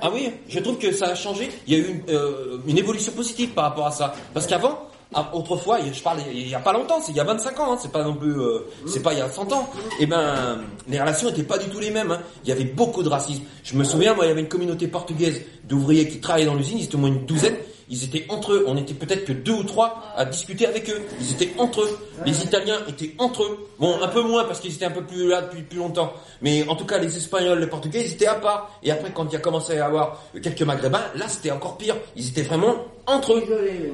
Ah 0.00 0.10
oui, 0.12 0.30
je 0.48 0.58
trouve 0.60 0.78
que 0.78 0.92
ça 0.92 1.06
a 1.06 1.14
changé. 1.14 1.48
Il 1.66 1.72
y 1.74 1.76
a 1.76 1.78
eu 1.80 1.88
une, 1.88 2.02
euh, 2.14 2.58
une 2.66 2.78
évolution 2.78 3.12
positive 3.12 3.50
par 3.50 3.64
rapport 3.64 3.86
à 3.86 3.90
ça. 3.90 4.14
Parce 4.34 4.46
qu'avant, 4.46 4.78
ah, 5.14 5.30
autrefois, 5.32 5.78
je 5.90 6.02
parle, 6.02 6.18
il 6.30 6.46
y 6.48 6.54
a 6.54 6.58
pas 6.58 6.74
longtemps, 6.74 7.00
c'est 7.00 7.12
il 7.12 7.16
y 7.16 7.20
a 7.20 7.24
25 7.24 7.58
ans, 7.60 7.72
hein, 7.72 7.78
c'est 7.80 7.90
pas 7.90 8.04
non 8.04 8.14
plus, 8.14 8.38
euh, 8.38 8.60
c'est 8.86 9.02
pas 9.02 9.14
il 9.14 9.18
y 9.18 9.22
a 9.22 9.28
100 9.30 9.50
ans. 9.54 9.70
Et 9.98 10.04
ben, 10.06 10.60
les 10.86 11.00
relations 11.00 11.30
étaient 11.30 11.42
pas 11.42 11.56
du 11.56 11.70
tout 11.70 11.80
les 11.80 11.90
mêmes. 11.90 12.10
hein. 12.10 12.20
Il 12.44 12.50
y 12.50 12.52
avait 12.52 12.64
beaucoup 12.64 13.02
de 13.02 13.08
racisme. 13.08 13.42
Je 13.64 13.74
me 13.74 13.84
souviens, 13.84 14.12
moi, 14.14 14.26
il 14.26 14.28
y 14.28 14.30
avait 14.32 14.42
une 14.42 14.48
communauté 14.48 14.86
portugaise 14.86 15.40
d'ouvriers 15.64 16.06
qui 16.08 16.20
travaillaient 16.20 16.44
dans 16.46 16.54
l'usine. 16.54 16.76
Ils 16.78 16.84
étaient 16.84 16.96
au 16.96 16.98
moins 16.98 17.08
une 17.08 17.24
douzaine. 17.24 17.56
Ils 17.90 18.04
étaient 18.04 18.26
entre 18.28 18.52
eux. 18.52 18.64
On 18.66 18.76
était 18.76 18.94
peut-être 18.94 19.24
que 19.24 19.32
deux 19.32 19.52
ou 19.52 19.62
trois 19.64 20.02
à 20.16 20.24
discuter 20.24 20.66
avec 20.66 20.88
eux. 20.90 21.00
Ils 21.20 21.32
étaient 21.32 21.52
entre 21.58 21.82
eux. 21.82 21.98
Les 22.26 22.42
Italiens 22.42 22.78
étaient 22.88 23.14
entre 23.18 23.44
eux. 23.44 23.68
Bon, 23.78 24.00
un 24.02 24.08
peu 24.08 24.22
moins 24.22 24.44
parce 24.44 24.60
qu'ils 24.60 24.74
étaient 24.74 24.84
un 24.84 24.90
peu 24.90 25.04
plus 25.04 25.28
là 25.28 25.42
depuis 25.42 25.62
plus 25.62 25.78
longtemps. 25.78 26.12
Mais 26.42 26.66
en 26.68 26.76
tout 26.76 26.84
cas, 26.84 26.98
les 26.98 27.16
Espagnols, 27.16 27.60
les 27.60 27.66
Portugais, 27.66 28.02
ils 28.04 28.12
étaient 28.12 28.26
à 28.26 28.34
part. 28.34 28.70
Et 28.82 28.90
après, 28.90 29.10
quand 29.12 29.24
il 29.26 29.32
y 29.32 29.36
a 29.36 29.40
commencé 29.40 29.72
à 29.72 29.76
y 29.76 29.80
avoir 29.80 30.22
quelques 30.42 30.62
Maghrébins, 30.62 31.04
là, 31.14 31.28
c'était 31.28 31.50
encore 31.50 31.78
pire. 31.78 31.96
Ils 32.16 32.28
étaient 32.28 32.42
vraiment 32.42 32.76
entre 33.06 33.34
eux. 33.34 33.44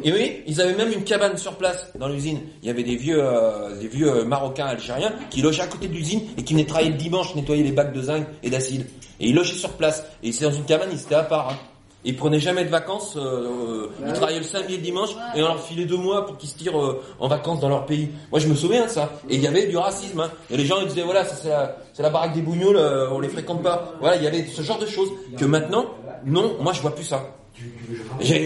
Et 0.03 0.13
oui, 0.13 0.43
ils 0.47 0.61
avaient 0.61 0.75
même 0.75 0.93
une 0.93 1.05
cabane 1.05 1.37
sur 1.37 1.55
place 1.55 1.87
dans 1.99 2.09
l'usine. 2.09 2.41
Il 2.63 2.67
y 2.67 2.71
avait 2.71 2.83
des 2.83 2.97
vieux, 2.97 3.19
euh, 3.21 3.79
des 3.79 3.89
vieux 3.89 4.11
euh, 4.11 4.25
Marocains, 4.25 4.67
Algériens 4.67 5.13
qui 5.31 5.41
logeaient 5.41 5.63
à 5.63 5.67
côté 5.69 5.87
de 5.87 5.95
l'usine 5.95 6.23
et 6.37 6.43
qui 6.43 6.65
travailler 6.67 6.91
le 6.91 6.97
dimanche, 6.97 7.35
nettoyer 7.35 7.63
les 7.63 7.73
bacs 7.73 7.93
de 7.93 8.03
zinc 8.03 8.27
et 8.43 8.51
d'acide. 8.51 8.87
Et 9.21 9.29
ils 9.29 9.35
logeaient 9.35 9.55
sur 9.55 9.71
place. 9.71 10.05
Et 10.23 10.33
c'est 10.33 10.45
dans 10.45 10.53
une 10.53 10.65
cabane, 10.65 10.89
ils 10.93 11.01
étaient 11.01 11.15
à 11.15 11.23
part. 11.23 11.51
Hein. 11.51 11.74
Ils 12.05 12.17
prenaient 12.17 12.41
jamais 12.41 12.65
de 12.65 12.71
vacances. 12.71 13.17
euh, 13.17 13.21
euh, 13.21 13.89
ils 14.07 14.13
travaillaient 14.13 14.41
le 14.41 14.45
samedi 14.45 14.75
et 14.75 14.77
le 14.77 14.83
dimanche 14.83 15.11
et 15.35 15.43
on 15.43 15.47
leur 15.47 15.61
filait 15.63 15.87
deux 15.87 15.97
mois 15.97 16.27
pour 16.27 16.37
qu'ils 16.37 16.49
se 16.49 16.57
tirent 16.57 16.79
euh, 16.79 17.03
en 17.19 17.29
vacances 17.29 17.61
dans 17.61 17.69
leur 17.69 17.87
pays. 17.87 18.11
Moi, 18.31 18.41
je 18.41 18.49
me 18.49 18.55
souviens 18.55 18.85
de 18.85 18.91
ça. 18.91 19.13
Et 19.29 19.37
il 19.37 19.41
y 19.43 19.47
avait 19.47 19.67
du 19.67 19.77
racisme. 19.77 20.21
Hein. 20.21 20.31
Et 20.51 20.57
les 20.57 20.67
gens 20.67 20.77
ils 20.81 20.89
disaient 20.89 21.03
voilà, 21.03 21.25
ça 21.25 21.35
c'est 21.93 22.03
la, 22.03 22.11
baraque 22.11 22.35
des 22.35 22.43
bougnoules, 22.43 22.77
euh, 22.77 23.11
on 23.11 23.21
les 23.21 23.29
fréquente 23.29 23.63
pas. 23.63 23.95
Voilà, 24.01 24.17
il 24.17 24.23
y 24.23 24.27
avait 24.27 24.45
ce 24.47 24.63
genre 24.63 24.79
de 24.79 24.87
choses 24.87 25.11
que 25.39 25.45
maintenant, 25.45 25.87
non, 26.25 26.57
moi 26.61 26.73
je 26.73 26.81
vois 26.83 26.95
plus 26.95 27.05
ça. 27.05 27.23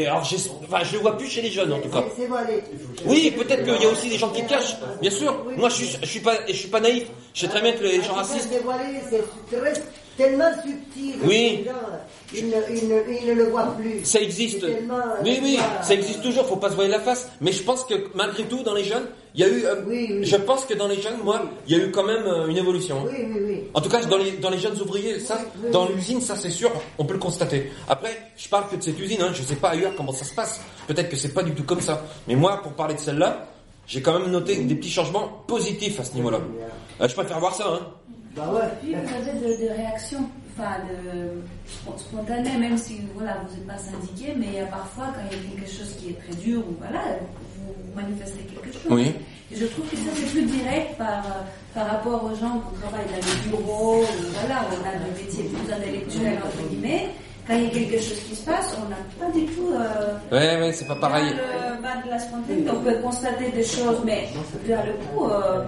Alors, 0.05 0.19
enfin, 0.21 0.85
je 0.85 0.93
le 0.93 0.99
vois 0.99 1.17
plus 1.17 1.27
chez 1.29 1.41
les 1.41 1.51
jeunes 1.51 1.73
en 1.73 1.81
tout 1.81 1.89
cas. 1.89 2.05
Oui, 3.07 3.33
peut-être 3.37 3.65
qu'il 3.65 3.83
y 3.83 3.87
a 3.87 3.91
aussi 3.91 4.09
des 4.11 4.19
gens 4.19 4.29
qui 4.29 4.45
cachent, 4.47 4.77
bien 5.01 5.11
sûr. 5.11 5.35
Moi, 5.57 5.69
je 5.71 5.75
suis, 5.75 5.99
je 6.03 6.07
suis 6.07 6.21
pas, 6.21 6.35
je 6.47 6.53
suis 6.53 6.69
pas 6.69 6.81
naïf. 6.81 7.07
Je 7.35 7.41
sais 7.41 7.49
très 7.49 7.63
bien 7.63 7.73
que 7.73 7.83
les 7.83 8.03
gens 8.03 8.13
racistes. 8.15 8.49
Tellement 10.19 10.51
subtil. 10.63 11.15
Oui. 11.25 11.65
Gens, 11.65 11.73
Ils 12.35 12.47
ne, 12.49 12.57
ils 12.77 12.89
ne- 12.89 13.21
ils 13.23 13.27
ne 13.29 13.33
le 13.33 13.45
voient 13.45 13.75
plus. 13.79 14.05
Ça 14.05 14.21
existe. 14.21 14.63
Oui, 14.63 14.71
euh, 14.91 15.23
oui, 15.25 15.57
voilà. 15.57 15.83
ça 15.83 15.95
existe 15.95 16.21
toujours. 16.23 16.45
Faut 16.47 16.57
pas 16.57 16.69
se 16.69 16.75
voiler 16.75 16.91
la 16.91 17.01
face. 17.01 17.27
Mais 17.41 17.53
je 17.53 17.63
pense 17.63 17.85
que 17.85 17.95
malgré 18.15 18.43
tout, 18.45 18.63
dans 18.63 18.75
les 18.75 18.85
jeunes, 18.85 19.07
il 19.35 19.41
y 19.41 19.45
a 19.45 19.49
eu. 19.49 19.65
euh, 19.65 20.21
Je 20.23 20.37
pense 20.37 20.67
que 20.67 20.75
dans 20.75 20.89
les 20.89 21.01
jeunes, 21.01 21.17
moi, 21.25 21.41
il 21.67 21.75
y 21.79 21.81
a 21.81 21.85
eu 21.85 21.91
quand 21.91 22.03
même 22.05 22.27
euh, 22.27 22.49
une 22.49 22.59
évolution. 22.59 23.03
Oui, 23.07 23.17
oui, 23.19 23.41
oui. 23.49 23.61
En 23.73 23.81
tout 23.81 23.89
cas, 23.89 24.05
dans 24.05 24.19
les, 24.19 24.33
dans 24.33 24.51
les 24.51 24.59
jeunes 24.59 24.79
ouvriers, 24.79 25.21
ça, 25.21 25.39
dans 25.73 25.89
l'usine, 25.89 26.21
ça 26.21 26.37
c'est 26.37 26.51
sûr, 26.51 26.71
on 26.99 27.07
peut 27.07 27.15
le 27.15 27.19
constater. 27.21 27.73
Après, 27.89 28.11
je 28.37 28.47
parle 28.51 28.69
que 28.69 28.77
de 28.77 28.83
cette 28.83 29.01
usine, 29.01 29.23
hein, 29.23 29.31
je 29.33 29.43
sais 29.43 29.57
pas 29.57 29.71
ailleurs 29.71 29.93
comment 29.97 30.13
ça 30.13 30.27
se 30.27 30.35
passe. 30.35 30.61
Peut-être 30.87 31.09
que 31.09 31.17
c'est 31.17 31.33
pas 31.33 31.43
du 31.43 31.53
tout 31.53 31.65
comme 31.65 31.81
ça. 31.81 32.03
Mais 32.27 32.35
moi, 32.35 32.61
pour 32.63 32.73
parler 32.73 32.95
de 32.95 33.01
celle-là, 33.01 33.47
j'ai 33.87 34.03
quand 34.03 34.19
même 34.19 34.31
noté 34.31 34.57
des 34.57 34.75
petits 34.75 34.91
changements 34.91 35.45
positifs 35.47 35.99
à 35.99 36.05
ce 36.05 36.13
niveau-là. 36.15 36.41
Euh, 37.01 37.09
je 37.09 37.15
préfère 37.15 37.41
voir 37.41 37.55
ça, 37.55 37.69
hein. 37.73 37.81
Bah 38.39 38.53
ouais. 38.55 38.69
Puis 38.81 38.95
vous 38.95 39.15
avez 39.31 39.39
de, 39.41 39.63
de 39.65 39.69
réactions, 39.77 40.25
enfin 40.57 40.77
de 40.89 41.43
spon- 41.69 41.99
spontanées, 41.99 42.57
même 42.59 42.79
si 42.79 43.01
voilà, 43.15 43.39
vous 43.47 43.55
n'êtes 43.55 43.67
pas 43.67 43.79
syndiqué, 43.79 44.33
mais 44.37 44.47
il 44.47 44.55
y 44.55 44.61
a 44.61 44.67
parfois 44.67 45.07
quand 45.15 45.21
il 45.31 45.37
y 45.37 45.41
a 45.41 45.57
quelque 45.61 45.71
chose 45.71 45.95
qui 45.99 46.11
est 46.11 46.19
très 46.25 46.35
dur, 46.43 46.61
ou 46.61 46.75
voilà, 46.79 47.03
vous 47.57 47.75
manifestez 48.01 48.43
quelque 48.45 48.73
chose. 48.73 48.91
Oui. 48.91 49.13
Et 49.51 49.57
je 49.57 49.65
trouve 49.67 49.89
que 49.89 49.97
ça 49.97 50.11
c'est 50.15 50.27
plus 50.31 50.43
direct 50.45 50.97
par, 50.99 51.25
euh, 51.25 51.43
par 51.75 51.87
rapport 51.87 52.23
aux 52.25 52.35
gens 52.37 52.61
qui 52.61 52.81
travaillent 52.81 53.07
dans 53.07 53.17
les 53.27 53.51
bureaux, 53.51 54.03
ou 54.03 54.25
voilà, 54.41 54.63
on 54.71 54.87
a 54.87 54.93
des 55.05 55.23
métiers 55.25 55.45
plus 55.45 55.73
intellectuels 55.73 56.39
entre 56.45 56.69
guillemets. 56.69 57.09
Quand 57.49 57.55
il 57.55 57.65
y 57.65 57.67
a 57.67 57.71
quelque 57.71 57.97
chose 58.03 58.21
qui 58.29 58.37
se 58.37 58.45
passe, 58.45 58.77
on 58.77 58.89
n'a 58.91 58.97
pas 59.19 59.33
du 59.33 59.47
tout 59.47 59.71
euh, 59.73 60.19
Ouais, 60.37 60.61
ouais, 60.61 60.73
c'est 60.73 60.85
pas 60.87 60.97
pareil. 60.97 61.31
le 61.31 61.83
bas 61.83 61.97
de 62.05 62.11
la 62.11 62.19
spontanéité. 62.19 62.71
On 62.71 62.81
peut 62.85 62.99
constater 63.03 63.49
des 63.51 63.65
choses, 63.65 64.01
mais 64.05 64.29
vers 64.67 64.85
le 64.85 64.93
coup, 64.93 65.25
euh, 65.25 65.63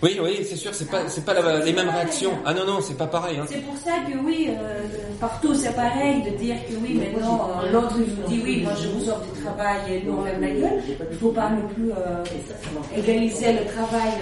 Oui, 0.00 0.16
oui, 0.22 0.46
c'est 0.48 0.54
sûr, 0.54 0.72
c'est 0.72 0.88
pas, 0.88 1.08
c'est 1.08 1.24
pas 1.24 1.34
la- 1.34 1.58
les 1.58 1.72
mêmes 1.72 1.88
réactions. 1.88 2.30
Ah 2.46 2.54
non, 2.54 2.64
non, 2.64 2.80
c'est 2.80 2.96
pas 2.96 3.08
pareil. 3.08 3.36
Hein. 3.38 3.46
C'est 3.48 3.62
pour 3.66 3.76
ça 3.78 3.94
que 4.08 4.16
oui, 4.24 4.50
euh, 4.50 4.84
partout 5.20 5.54
c'est 5.54 5.74
pareil 5.74 6.22
de 6.22 6.30
dire 6.38 6.54
que 6.68 6.74
oui, 6.80 6.94
maintenant 6.94 7.50
euh, 7.64 7.72
l'autre 7.72 7.96
il 7.98 8.14
vous 8.14 8.28
dit 8.28 8.40
oui, 8.44 8.62
moi 8.62 8.72
je 8.80 8.86
vous 8.88 9.08
offre 9.08 9.22
du 9.34 9.40
travail 9.42 9.80
et 9.90 10.02
nous 10.06 10.18
on 10.20 10.24
lève 10.24 10.40
la 10.40 10.50
gueule. 10.50 10.82
Il 10.86 11.14
ne 11.14 11.18
faut 11.18 11.30
pas 11.32 11.50
non 11.50 11.66
plus 11.74 11.90
euh, 11.90 12.22
égaliser 12.96 13.54
le 13.54 13.64
travail. 13.66 14.12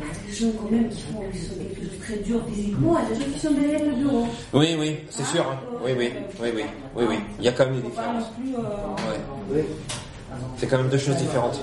Euh, 0.00 0.28
des 0.28 0.34
gens 0.34 0.50
quand 0.58 0.70
même 0.70 0.88
qui 0.88 1.02
font 1.02 1.20
qui 1.32 1.38
sont 1.38 1.54
quelque 1.54 1.80
chose 1.80 1.90
de 1.98 2.02
très 2.04 2.16
dur 2.18 2.40
physiquement 2.48 2.96
et 2.98 3.14
des 3.14 3.20
gens 3.20 3.30
qui 3.32 3.38
sont 3.38 3.50
derrière 3.52 3.84
le 3.84 3.92
bureau. 3.92 4.26
Oui, 4.54 4.76
oui, 4.78 4.96
c'est 5.10 5.24
sûr. 5.26 5.42
hein. 5.42 5.58
Oui, 5.84 5.92
oui, 5.96 6.10
oui, 6.40 6.48
oui, 6.54 6.62
oui, 6.96 7.04
oui. 7.08 7.16
Il 7.38 7.44
y 7.44 7.48
a 7.48 7.52
quand 7.52 7.66
même 7.66 7.76
des 7.76 7.88
différences. 7.88 8.24
euh, 8.54 9.54
Ouais. 9.54 9.64
C'est 10.56 10.66
quand 10.66 10.78
même 10.78 10.88
deux 10.88 10.98
choses 10.98 11.16
différentes. 11.16 11.60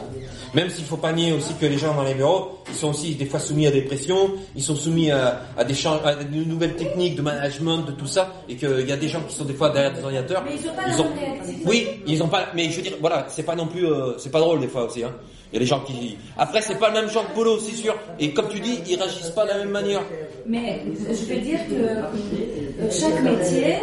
Même 0.53 0.69
s'il 0.69 0.85
faut 0.85 0.97
pas 0.97 1.11
nier 1.13 1.33
aussi 1.33 1.53
que 1.55 1.65
les 1.65 1.77
gens 1.77 1.93
dans 1.93 2.03
les 2.03 2.13
bureaux, 2.13 2.59
ils 2.69 2.75
sont 2.75 2.89
aussi 2.89 3.15
des 3.15 3.25
fois 3.25 3.39
soumis 3.39 3.67
à 3.67 3.71
des 3.71 3.81
pressions, 3.81 4.31
ils 4.55 4.63
sont 4.63 4.75
soumis 4.75 5.11
à, 5.11 5.41
à 5.57 5.63
des 5.63 5.75
à 5.87 6.15
de 6.15 6.43
nouvelles 6.43 6.75
techniques 6.75 7.15
de 7.15 7.21
management, 7.21 7.79
de 7.79 7.91
tout 7.91 8.07
ça, 8.07 8.33
et 8.49 8.55
qu'il 8.55 8.87
y 8.87 8.91
a 8.91 8.97
des 8.97 9.09
gens 9.09 9.21
qui 9.27 9.35
sont 9.35 9.45
des 9.45 9.53
fois 9.53 9.69
derrière 9.69 9.93
des 9.93 10.03
ordinateurs. 10.03 10.43
Mais 10.45 10.55
ils 10.55 10.67
ont 10.69 10.73
pas 10.73 10.87
la 10.87 10.97
même 10.97 11.19
réactivité. 11.19 11.63
Oui, 11.65 11.87
ils 12.07 12.23
ont 12.23 12.27
pas. 12.27 12.47
Mais 12.55 12.69
je 12.69 12.77
veux 12.77 12.81
dire, 12.81 12.93
voilà, 12.99 13.25
c'est 13.29 13.43
pas 13.43 13.55
non 13.55 13.67
plus, 13.67 13.85
euh, 13.85 14.17
c'est 14.17 14.31
pas 14.31 14.39
drôle 14.39 14.59
des 14.59 14.67
fois 14.67 14.85
aussi. 14.85 15.03
Hein. 15.03 15.13
Il 15.51 15.55
y 15.55 15.57
a 15.57 15.59
des 15.59 15.65
gens 15.65 15.79
qui. 15.81 16.17
Après, 16.37 16.61
c'est 16.61 16.77
pas 16.77 16.89
le 16.89 16.95
même 17.01 17.09
genre 17.09 17.25
de 17.29 17.33
boulot, 17.33 17.57
c'est 17.59 17.75
sûr. 17.75 17.95
Et 18.19 18.33
comme 18.33 18.49
tu 18.49 18.59
dis, 18.59 18.79
ils 18.87 18.97
réagissent 18.97 19.29
pas 19.29 19.43
de 19.45 19.49
la 19.49 19.57
même 19.59 19.69
manière. 19.69 20.01
Mais 20.45 20.81
je 21.09 21.33
veux 21.33 21.39
dire 21.41 21.59
que 21.67 21.73
euh, 21.73 22.91
chaque 22.91 23.21
métier 23.21 23.75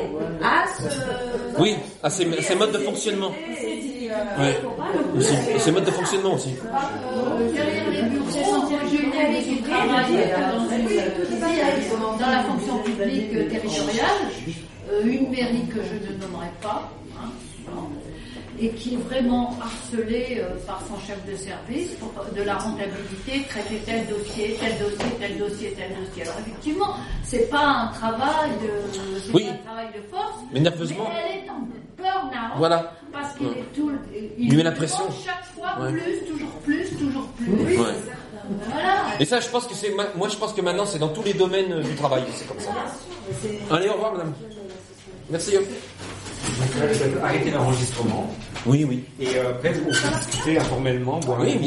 a 0.42 0.64
ce. 0.76 1.60
Oui, 1.60 1.74
ces, 2.08 2.42
ces 2.42 2.54
modes 2.54 2.72
de 2.72 2.78
fonctionnement. 2.78 3.30
C'est 4.14 4.40
Ouais. 4.40 4.60
Aussi, 5.16 5.34
ces 5.58 5.72
modes 5.72 5.84
de 5.84 5.90
fonctionnement 5.90 6.34
aussi. 6.34 6.54
Dans, 12.20 12.30
la 12.30 12.42
fonction 12.44 12.78
publique 12.78 13.48
territoriale, 13.48 14.30
euh, 14.90 15.02
une 15.04 15.30
mairie 15.30 15.66
que 15.68 15.80
je 15.82 16.12
ne 16.12 16.18
nommerai 16.20 16.46
pas, 16.62 16.90
hein, 17.18 17.30
et 18.60 18.70
qui 18.70 18.94
est 18.94 18.98
vraiment 18.98 19.56
harcelée 19.60 20.38
euh, 20.40 20.54
par 20.66 20.80
son 20.88 20.98
chef 21.06 21.18
de 21.26 21.36
service 21.36 21.90
pour 22.00 22.12
de 22.36 22.42
la 22.42 22.56
rentabilité, 22.56 23.44
traiter 23.48 23.80
tel 23.84 24.06
dossier, 24.06 24.56
tel 24.60 24.78
dossier, 24.78 25.06
tel 25.18 25.38
dossier, 25.38 25.74
tel 25.76 25.96
dossier. 25.96 26.22
Alors 26.22 26.34
effectivement, 26.40 26.94
c'est 27.24 27.50
pas 27.50 27.64
un 27.66 27.86
travail 27.88 28.50
de, 28.62 29.18
c'est 29.20 29.32
Oui. 29.34 29.44
pas 29.44 29.50
un 29.52 29.56
travail 29.66 29.86
de 29.96 30.00
force, 30.14 30.34
Mais 30.52 30.60
nerveusement. 30.60 31.06
mais 31.08 31.20
elle 31.40 31.44
est 31.46 31.50
en 31.50 31.60
burn-out 31.96 32.52
Voilà. 32.58 32.92
parce 33.12 33.34
qu'il 33.36 33.46
Ouais. 33.48 33.58
est 33.58 33.74
tout, 33.74 33.90
il 34.38 34.48
Lui 34.50 34.56
met 34.58 34.62
la 34.62 34.72
pression. 34.72 35.04
chaque 35.24 35.44
fois 35.54 35.80
Ouais. 35.84 35.92
plus, 35.92 36.26
toujours 36.32 36.50
plus, 36.64 36.90
toujours 36.96 37.26
plus. 37.36 37.50
Ouais. 37.78 37.86
Voilà. 38.72 38.94
Et 39.18 39.24
ça, 39.24 39.40
je 39.40 39.48
pense 39.48 39.66
que 39.66 39.74
c'est, 39.74 39.90
ma- 39.94 40.08
moi, 40.16 40.28
je 40.28 40.36
pense 40.36 40.52
que 40.52 40.60
maintenant, 40.60 40.84
c'est 40.86 40.98
dans 40.98 41.08
tous 41.08 41.22
les 41.22 41.32
domaines 41.34 41.72
euh, 41.72 41.82
du 41.82 41.94
travail, 41.94 42.22
c'est 42.34 42.46
comme 42.46 42.60
ça. 42.60 42.70
Allez, 43.70 43.88
au 43.88 43.94
revoir, 43.94 44.12
madame. 44.12 44.34
Merci. 45.30 45.56
Donc 46.58 47.22
arrêter 47.22 47.50
l'enregistrement. 47.50 48.32
Oui, 48.66 48.84
oui. 48.88 49.04
Et 49.20 49.36
euh, 49.36 49.50
après, 49.50 49.72
on 49.80 49.90
peut 49.90 50.18
discuter 50.18 50.58
informellement, 50.58 51.20
boire 51.20 51.40
Oui, 51.40 51.46
bien 51.56 51.60